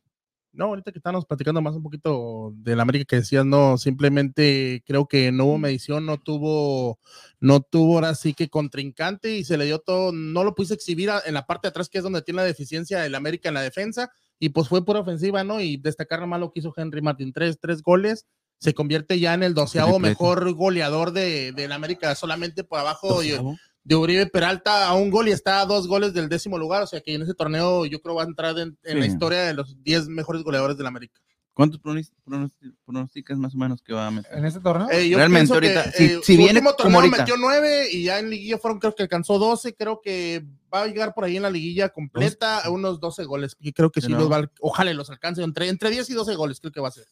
No, 0.54 0.66
ahorita 0.66 0.92
que 0.92 1.00
estamos 1.00 1.26
platicando 1.26 1.62
más 1.62 1.76
un 1.76 1.84
poquito 1.84 2.52
del 2.56 2.82
América 2.82 3.06
que 3.06 3.16
decías, 3.18 3.46
no, 3.46 3.78
simplemente 3.78 4.84
creo 4.86 5.08
que 5.08 5.32
no 5.32 5.46
hubo 5.46 5.58
medición, 5.58 6.06
no 6.06 6.18
tuvo, 6.18 7.00
no 7.40 7.62
tuvo 7.62 7.96
ahora 7.96 8.16
sí 8.16 8.34
que 8.34 8.50
contrincante 8.50 9.38
y 9.38 9.46
se 9.46 9.58
le 9.58 9.64
dio 9.64 9.80
todo, 9.80 10.12
no 10.12 10.44
lo 10.44 10.54
puse 10.54 10.74
exhibir 10.74 11.10
a- 11.10 11.22
en 11.26 11.36
la 11.36 11.46
parte 11.46 11.68
de 11.68 11.70
atrás, 11.70 11.88
que 11.88 12.00
es 12.00 12.04
donde 12.04 12.22
tiene 12.22 12.42
la 12.42 12.46
deficiencia 12.46 13.06
el 13.06 13.16
América 13.16 13.48
en 13.48 13.56
la 13.56 13.62
defensa, 13.62 14.12
y 14.40 14.50
pues 14.50 14.68
fue 14.68 14.84
pura 14.84 15.00
ofensiva, 15.00 15.46
¿no? 15.46 15.62
Y 15.62 15.78
destacar 15.78 16.20
nomás 16.20 16.42
lo 16.42 16.52
que 16.52 16.60
hizo 16.60 16.74
Henry 16.76 17.02
Martin, 17.02 17.32
tres, 17.32 17.58
tres 17.58 17.82
goles, 17.82 18.26
se 18.60 18.74
convierte 18.74 19.20
ya 19.20 19.34
en 19.34 19.44
el 19.44 19.54
doceavo 19.54 20.00
mejor 20.10 20.54
goleador 20.54 21.14
de, 21.14 21.54
del 21.54 21.72
América, 21.72 22.14
solamente 22.14 22.66
por 22.66 22.80
abajo 22.80 23.22
de. 23.22 23.38
De 23.84 23.96
Uribe 23.96 24.28
Peralta 24.28 24.88
a 24.88 24.94
un 24.94 25.10
gol 25.10 25.28
y 25.28 25.32
está 25.32 25.62
a 25.62 25.66
dos 25.66 25.88
goles 25.88 26.14
del 26.14 26.30
décimo 26.30 26.58
lugar, 26.58 26.84
o 26.84 26.88
sea 26.88 27.02
que 27.02 27.14
en 27.16 27.22
ese 27.24 27.34
torneo 27.34 27.86
yo 27.86 28.02
creo 28.02 28.16
va 28.16 28.24
a 28.24 28.26
entrar 28.28 28.58
en, 28.60 28.78
en 28.84 29.00
la 29.00 29.06
historia 29.08 29.40
de 29.42 29.54
los 29.54 29.82
10 29.84 30.08
mejores 30.08 30.44
goleadores 30.44 30.78
del 30.78 30.88
América. 30.88 31.20
¿Cuántos 31.54 31.82
pronos- 31.82 32.12
pronos- 32.26 32.52
pronosticas 32.86 33.38
más 33.38 33.54
o 33.54 33.58
menos 33.58 33.82
que 33.82 33.92
va 33.94 34.08
a 34.08 34.12
meter? 34.12 34.38
En 34.38 34.46
este 34.46 34.62
torneo. 34.62 34.90
Eh, 34.90 35.10
yo 35.10 35.18
Realmente 35.18 35.48
que, 35.50 35.54
ahorita, 35.54 35.92
si- 35.92 36.04
eh, 36.06 36.20
si 36.24 36.38
viene 36.38 36.54
último 36.60 36.70
como 36.72 36.78
torneo 36.78 37.00
ahorita. 37.02 37.18
metió 37.18 37.36
nueve 37.38 37.88
y 37.92 38.04
ya 38.06 38.20
en 38.20 38.30
liguilla 38.30 38.58
fueron 38.58 38.80
creo 38.80 38.96
que 38.96 39.04
alcanzó 39.04 39.38
12, 39.38 39.76
creo 39.76 40.00
que 40.02 40.46
va 40.74 40.84
a 40.84 40.88
llegar 40.88 41.14
por 41.14 41.26
ahí 41.26 41.36
en 41.36 41.44
la 41.44 41.50
liguilla 41.52 41.90
completa 41.90 42.60
a 42.60 42.70
unos 42.70 43.02
12 43.02 43.26
goles, 43.26 43.58
y 43.60 43.74
creo 43.74 43.92
que 43.92 44.00
De 44.00 44.08
sí 44.08 44.14
los 44.14 44.32
va, 44.32 44.38
a- 44.38 44.52
ojalá 44.62 44.94
los 44.94 45.10
alcance 45.10 45.44
entre, 45.44 45.68
entre 45.68 45.90
10 45.90 46.10
y 46.10 46.14
12 46.14 46.36
goles 46.36 46.60
creo 46.62 46.72
que 46.72 46.80
va 46.80 46.88
a 46.88 46.92
ser. 46.92 47.06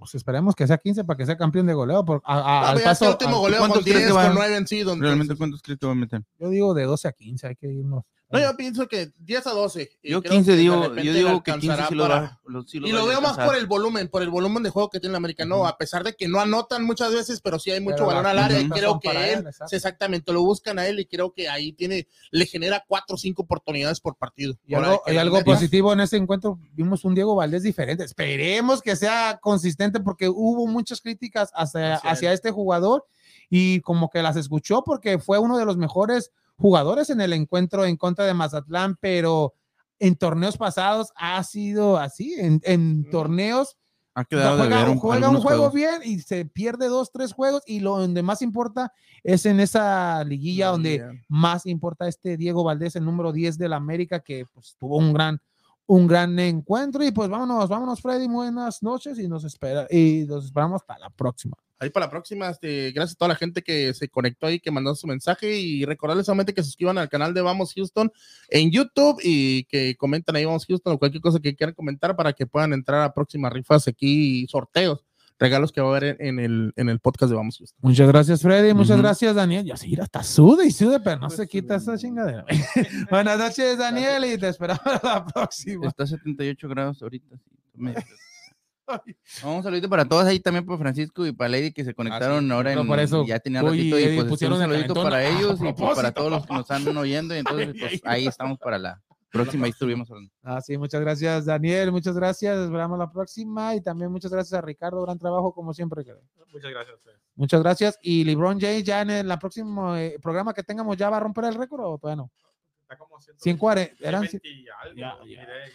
Pues 0.00 0.14
esperemos 0.16 0.54
que 0.56 0.66
sea 0.66 0.78
15 0.78 1.04
para 1.04 1.16
que 1.16 1.26
sea 1.26 1.36
campeón 1.36 1.66
de 1.66 1.74
goleo. 1.74 2.04
Por, 2.04 2.20
a- 2.24 2.34
a- 2.38 2.40
Ah, 2.40 2.70
al 2.70 2.80
paso, 2.80 3.04
este 3.10 3.24
último 3.24 3.38
goleo 3.40 3.58
¿cuántos 3.58 3.76
con 3.78 3.84
crees 3.84 3.98
10, 3.98 4.08
que 4.08 4.12
con 4.14 4.22
van? 4.24 4.34
9 4.34 4.56
en 4.56 4.66
sí. 4.66 4.80
donde- 4.80 5.04
¿Realmente 5.06 5.36
cuántos 5.36 5.62
crees 5.62 5.78
que 5.78 5.86
va 5.86 5.92
a 5.92 5.94
meter? 5.94 6.22
yo 6.38 6.48
digo 6.48 6.74
de 6.74 6.84
12 6.84 7.06
a 7.06 7.12
15, 7.12 7.46
hay 7.46 7.54
que 7.56 7.68
irnos. 7.68 8.02
No, 8.32 8.38
yo 8.38 8.56
pienso 8.56 8.86
que 8.86 9.10
10 9.18 9.46
a 9.48 9.50
12. 9.50 9.90
y 10.02 10.10
Yo 10.10 10.22
creo 10.22 10.32
15 10.32 10.50
que 10.52 10.56
de 10.56 10.62
digo, 10.62 10.94
yo 10.94 11.12
digo 11.12 11.42
que 11.42 11.52
15 11.52 11.66
alcanzará 11.72 11.88
sí 11.88 11.94
lo 11.96 12.02
para- 12.04 12.20
va, 12.20 12.40
lo, 12.44 12.62
sí 12.62 12.78
lo 12.78 12.86
Y 12.86 12.92
lo 12.92 13.04
veo 13.06 13.20
más 13.20 13.36
por 13.36 13.56
el 13.56 13.66
volumen, 13.66 14.08
por 14.08 14.22
el 14.22 14.30
volumen 14.30 14.62
de 14.62 14.70
juego 14.70 14.88
que 14.88 15.00
tiene 15.00 15.12
el 15.12 15.16
América. 15.16 15.44
No, 15.44 15.66
a 15.66 15.76
pesar 15.76 16.04
de 16.04 16.14
que 16.14 16.28
no 16.28 16.38
anotan 16.38 16.84
muchas 16.84 17.12
veces, 17.12 17.40
pero 17.40 17.58
sí 17.58 17.72
hay 17.72 17.80
mucho 17.80 17.96
Pero 17.96 18.06
balón 18.06 18.26
al 18.26 18.38
área. 18.38 18.60
Y 18.60 18.68
creo 18.68 19.00
que 19.00 19.08
él, 19.10 19.38
él, 19.46 19.50
exactamente, 19.70 20.32
lo 20.32 20.42
buscan 20.42 20.78
a 20.78 20.86
él 20.86 21.00
y 21.00 21.06
creo 21.06 21.32
que 21.32 21.48
ahí 21.48 21.72
tiene, 21.72 22.06
le 22.30 22.46
genera 22.46 22.84
cuatro 22.86 23.16
o 23.16 23.18
cinco 23.18 23.42
oportunidades 23.42 24.00
por 24.00 24.16
partido. 24.16 24.54
Y 24.64 24.74
algo, 24.74 25.02
que 25.04 25.12
y 25.12 25.14
las 25.16 25.22
algo 25.22 25.42
positivo 25.42 25.92
en 25.92 26.00
ese 26.00 26.16
encuentro, 26.16 26.58
vimos 26.72 27.04
un 27.04 27.14
Diego 27.16 27.34
Valdés 27.34 27.64
diferente. 27.64 28.04
Esperemos 28.04 28.80
que 28.80 28.94
sea 28.94 29.38
consistente 29.42 29.98
porque 29.98 30.28
hubo 30.28 30.66
muchas 30.68 31.00
críticas 31.00 31.50
hacia, 31.54 31.94
Hacia 31.96 32.10
hacia 32.10 32.32
este 32.32 32.50
jugador 32.52 33.04
y 33.48 33.80
como 33.80 34.08
que 34.08 34.22
las 34.22 34.36
escuchó 34.36 34.82
porque 34.84 35.18
fue 35.18 35.38
uno 35.38 35.58
de 35.58 35.64
los 35.64 35.76
mejores 35.76 36.30
jugadores 36.60 37.10
en 37.10 37.20
el 37.20 37.32
encuentro 37.32 37.84
en 37.84 37.96
contra 37.96 38.26
de 38.26 38.34
Mazatlán, 38.34 38.96
pero 39.00 39.54
en 39.98 40.16
torneos 40.16 40.56
pasados 40.56 41.12
ha 41.16 41.42
sido 41.42 41.96
así, 41.96 42.34
en, 42.38 42.60
en 42.64 43.00
Ujú. 43.00 43.10
torneos 43.10 43.76
Ha 44.14 44.24
quedado 44.24 44.56
de 44.56 44.62
juega, 44.62 44.78
ver 44.84 44.88
un, 44.90 44.98
juega 44.98 45.16
un 45.18 45.24
algunos 45.24 45.42
juego 45.42 45.70
juegos. 45.70 45.74
bien 45.74 46.00
y 46.04 46.20
se 46.20 46.44
pierde 46.44 46.88
dos, 46.88 47.10
tres 47.12 47.32
juegos 47.32 47.62
y 47.66 47.80
lo 47.80 47.98
donde 47.98 48.22
más 48.22 48.42
importa 48.42 48.92
es 49.22 49.46
en 49.46 49.60
esa 49.60 50.22
liguilla 50.24 50.68
donde 50.68 51.22
más 51.28 51.66
importa 51.66 52.08
este 52.08 52.36
Diego 52.36 52.64
Valdés, 52.64 52.96
el 52.96 53.04
número 53.04 53.32
10 53.32 53.58
del 53.58 53.72
América, 53.72 54.20
que 54.20 54.44
pues, 54.52 54.74
tuvo 54.78 54.96
un 54.96 55.12
gran, 55.12 55.40
un 55.86 56.06
gran 56.06 56.38
encuentro. 56.38 57.04
Y 57.04 57.12
pues 57.12 57.28
vámonos, 57.28 57.68
vámonos, 57.68 58.00
Freddy. 58.00 58.26
Buenas 58.28 58.82
noches 58.82 59.18
y 59.18 59.28
nos 59.28 59.44
espera 59.44 59.86
y 59.90 60.24
nos 60.26 60.46
esperamos 60.46 60.82
para 60.82 61.00
la 61.00 61.10
próxima. 61.10 61.56
Ahí 61.80 61.88
para 61.88 62.06
la 62.06 62.10
próxima, 62.10 62.50
este, 62.50 62.92
gracias 62.92 63.16
a 63.16 63.18
toda 63.18 63.30
la 63.30 63.36
gente 63.36 63.62
que 63.62 63.94
se 63.94 64.06
conectó 64.08 64.46
ahí, 64.46 64.60
que 64.60 64.70
mandó 64.70 64.94
su 64.94 65.06
mensaje 65.06 65.58
y 65.58 65.86
recordarles 65.86 66.26
solamente 66.26 66.52
que 66.52 66.60
se 66.62 66.66
suscriban 66.66 66.98
al 66.98 67.08
canal 67.08 67.32
de 67.32 67.40
Vamos 67.40 67.72
Houston 67.74 68.12
en 68.50 68.70
YouTube 68.70 69.18
y 69.24 69.64
que 69.64 69.96
comenten 69.96 70.36
ahí 70.36 70.44
Vamos 70.44 70.66
Houston 70.66 70.92
o 70.92 70.98
cualquier 70.98 71.22
cosa 71.22 71.40
que 71.40 71.56
quieran 71.56 71.74
comentar 71.74 72.14
para 72.16 72.34
que 72.34 72.46
puedan 72.46 72.74
entrar 72.74 73.00
a 73.00 73.14
próximas 73.14 73.50
rifas 73.50 73.88
aquí, 73.88 74.46
sorteos, 74.48 75.02
regalos 75.38 75.72
que 75.72 75.80
va 75.80 75.86
a 75.86 75.96
haber 75.96 76.16
en, 76.20 76.38
en 76.38 76.44
el, 76.44 76.72
en 76.76 76.90
el 76.90 77.00
podcast 77.00 77.30
de 77.30 77.36
Vamos 77.36 77.56
Houston. 77.56 77.78
Muchas 77.80 78.08
gracias, 78.08 78.42
Freddy. 78.42 78.74
Muchas 78.74 78.98
gracias, 78.98 79.34
Daniel. 79.34 79.64
Ya 79.64 79.78
sí, 79.78 79.96
hasta 79.98 80.22
sude 80.22 80.66
y 80.66 80.72
sude, 80.72 81.00
pero 81.00 81.16
no 81.16 81.28
Pues, 81.28 81.38
se 81.38 81.48
quita 81.48 81.76
esa 81.76 81.96
chingadera. 81.96 82.44
Buenas 83.10 83.38
noches, 83.38 83.78
Daniel, 83.78 84.22
y 84.26 84.36
te 84.36 84.48
esperamos 84.48 84.84
la 85.02 85.24
próxima. 85.24 85.88
Está 85.88 86.04
a 86.04 86.08
78 86.08 86.68
grados 86.68 87.02
ahorita. 87.02 87.36
sí, 89.04 89.16
No, 89.42 89.56
Un 89.56 89.62
saludito 89.62 89.88
para 89.88 90.04
todos 90.04 90.24
ahí 90.24 90.40
también 90.40 90.64
para 90.64 90.78
Francisco 90.78 91.26
y 91.26 91.32
para 91.32 91.48
Lady 91.48 91.72
que 91.72 91.84
se 91.84 91.94
conectaron 91.94 92.44
sí. 92.44 92.52
ahora 92.52 92.74
No, 92.74 92.82
en, 92.82 92.86
por 92.86 93.00
eso, 93.00 93.24
ya 93.26 93.38
tenía 93.38 93.62
uy, 93.62 93.70
ratito 93.70 93.98
y 93.98 94.02
Eddie, 94.02 94.16
pues 94.16 94.28
pusieron 94.28 94.58
un 94.58 94.64
el 94.64 94.70
saludito 94.70 94.94
calentón 94.94 95.10
para 95.10 95.24
ellos 95.28 95.60
y 95.60 95.72
pues, 95.72 95.96
para 95.96 96.12
todos 96.12 96.30
los 96.30 96.46
que 96.46 96.52
nos 96.52 96.70
están 96.70 96.96
oyendo 96.96 97.34
y 97.34 97.38
entonces 97.38 97.74
pues 97.80 98.00
ahí 98.04 98.26
estamos 98.26 98.58
para 98.58 98.78
la 98.78 99.02
próxima 99.30 99.66
ahí 99.66 99.70
estuvimos 99.70 100.10
hablando. 100.10 100.32
Ah, 100.42 100.60
sí, 100.60 100.76
muchas 100.76 101.00
gracias, 101.00 101.46
Daniel. 101.46 101.92
Muchas 101.92 102.14
gracias. 102.16 102.58
Esperamos 102.58 102.98
la 102.98 103.10
próxima. 103.10 103.74
Y 103.74 103.80
también 103.80 104.10
muchas 104.10 104.32
gracias 104.32 104.58
a 104.58 104.60
Ricardo. 104.60 105.02
Gran 105.02 105.18
trabajo, 105.18 105.54
como 105.54 105.72
siempre. 105.72 106.04
Muchas 106.52 106.70
gracias. 106.70 106.96
ustedes. 106.96 107.20
Muchas 107.36 107.62
gracias. 107.62 107.98
Y 108.02 108.24
LeBron 108.24 108.60
James, 108.60 108.84
ya 108.84 109.02
en 109.02 109.10
el 109.10 109.38
próximo 109.38 109.96
eh, 109.96 110.18
programa 110.20 110.52
que 110.52 110.62
tengamos, 110.62 110.96
¿ya 110.96 111.08
va 111.08 111.18
a 111.18 111.20
romper 111.20 111.44
el 111.44 111.54
récord 111.54 111.80
o 111.80 111.98
todavía 111.98 112.22
no? 112.22 112.30
Está 112.82 112.98
como 112.98 113.20
140, 113.20 113.96
eran 114.00 114.26
120 114.26 114.48
y 114.48 114.66
algo. 114.68 114.96
Ya, 114.96 115.16
ya. 115.18 115.24
Miré 115.24 115.72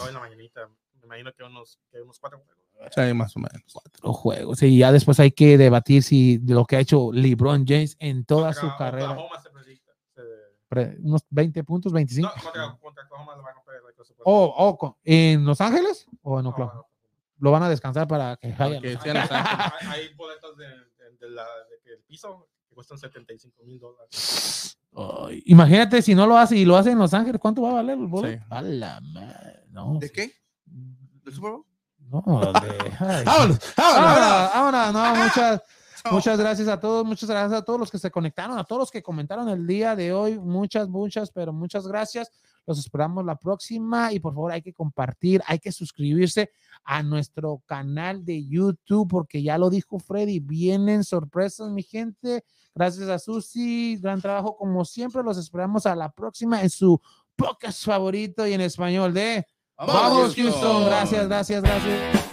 hoy 0.00 0.08
en 0.08 0.14
la 0.14 0.20
mañanita. 0.20 0.68
Me 1.00 1.06
imagino 1.06 1.32
que 1.32 1.42
unos, 1.42 1.78
que 1.90 2.00
unos 2.00 2.18
cuatro 2.18 2.38
juegos. 2.40 2.92
Sí, 2.94 3.14
más 3.14 3.36
o 3.36 3.40
menos. 3.40 3.62
los 4.02 4.16
juegos. 4.16 4.62
Y 4.62 4.78
ya 4.78 4.90
después 4.92 5.18
hay 5.20 5.32
que 5.32 5.58
debatir 5.58 6.02
si 6.02 6.38
de 6.38 6.54
lo 6.54 6.64
que 6.64 6.76
ha 6.76 6.80
hecho 6.80 7.10
LeBron 7.12 7.64
James 7.66 7.96
en 8.00 8.24
toda 8.24 8.52
su 8.54 8.60
Contra 8.62 8.78
carrera. 8.78 9.10
Oklahoma 9.12 9.40
se 9.40 9.50
Pre- 10.68 10.96
Unos 11.02 11.22
20 11.30 11.64
puntos, 11.64 11.92
25. 11.92 12.28
No, 12.32 12.42
contra, 12.42 12.78
contra 12.78 13.04
van 13.26 13.40
a. 13.40 13.60
Oh, 14.24 14.54
oh, 14.56 14.78
con- 14.78 14.94
¿En 15.02 15.44
Los 15.44 15.60
Ángeles 15.60 16.06
o 16.22 16.38
en 16.38 16.44
No, 16.44 16.50
Oklahoma? 16.50 16.74
no. 16.76 16.86
Lo 17.38 17.50
van 17.50 17.62
a 17.64 17.68
descansar 17.68 18.06
para 18.06 18.36
que 18.36 18.52
vayan. 18.52 18.80
que 18.82 18.92
Los 18.94 19.04
Ángeles. 19.04 19.30
Hay, 19.30 19.86
hay 19.88 20.14
boletos 20.14 20.56
de, 20.56 20.66
de, 20.66 21.16
de 21.18 21.30
la, 21.30 21.42
de 21.70 21.80
que 21.82 21.92
el 21.94 22.02
piso 22.04 22.48
que 22.68 22.74
cuestan 22.74 22.98
75 22.98 23.64
mil 23.64 23.80
dólares. 23.80 24.78
Ay, 24.94 25.42
imagínate 25.46 26.02
si 26.02 26.14
no 26.14 26.26
lo 26.26 26.36
hace 26.36 26.56
y 26.56 26.64
lo 26.64 26.76
hace 26.76 26.90
en 26.92 26.98
Los 26.98 27.14
Ángeles, 27.14 27.40
¿cuánto 27.40 27.62
va 27.62 27.70
a 27.70 27.74
valer 27.74 27.98
el 27.98 28.06
boleto? 28.06 28.40
Sí. 28.42 28.46
A 28.50 28.62
la 28.62 29.00
madre, 29.00 29.64
no. 29.70 29.98
¿De 29.98 30.10
qué? 30.10 30.32
¿Del 31.24 31.34
Super 31.34 31.50
Bowl? 31.52 31.66
No, 31.98 32.52
de. 32.52 32.92
ay. 33.00 33.24
¡Vámonos! 33.24 33.58
¡Vámonos! 33.76 34.00
Vámonos, 34.02 34.52
vámonos, 34.54 34.92
no, 34.92 35.24
muchas, 35.24 35.62
muchas 36.10 36.38
gracias 36.38 36.68
a 36.68 36.80
todos, 36.80 37.04
muchas 37.04 37.28
gracias 37.28 37.60
a 37.60 37.64
todos 37.64 37.78
los 37.78 37.90
que 37.90 37.98
se 37.98 38.10
conectaron, 38.10 38.58
a 38.58 38.64
todos 38.64 38.80
los 38.80 38.90
que 38.90 39.02
comentaron 39.02 39.48
el 39.48 39.66
día 39.66 39.94
de 39.94 40.12
hoy, 40.12 40.38
muchas, 40.38 40.88
muchas, 40.88 41.30
pero 41.30 41.52
muchas 41.52 41.86
gracias. 41.86 42.30
Los 42.66 42.78
esperamos 42.78 43.24
la 43.24 43.36
próxima 43.36 44.12
y 44.12 44.20
por 44.20 44.34
favor 44.34 44.52
hay 44.52 44.62
que 44.62 44.72
compartir, 44.72 45.42
hay 45.46 45.58
que 45.58 45.72
suscribirse 45.72 46.50
a 46.84 47.02
nuestro 47.02 47.62
canal 47.66 48.24
de 48.24 48.46
YouTube 48.46 49.08
porque 49.08 49.42
ya 49.42 49.58
lo 49.58 49.70
dijo 49.70 49.98
Freddy, 49.98 50.40
vienen 50.40 51.04
sorpresas, 51.04 51.70
mi 51.70 51.82
gente. 51.82 52.44
Gracias 52.74 53.08
a 53.08 53.18
Susi, 53.18 53.96
gran 53.96 54.20
trabajo 54.20 54.56
como 54.56 54.84
siempre. 54.84 55.22
Los 55.22 55.38
esperamos 55.38 55.86
a 55.86 55.96
la 55.96 56.12
próxima 56.12 56.62
en 56.62 56.70
su 56.70 57.00
podcast 57.34 57.84
favorito 57.84 58.46
y 58.46 58.52
en 58.52 58.60
español 58.60 59.14
de 59.14 59.46
Vamos 59.86 60.34
Houston. 60.34 60.84
Gracias, 60.86 61.28
gracias, 61.28 61.62
gracias. 61.62 62.29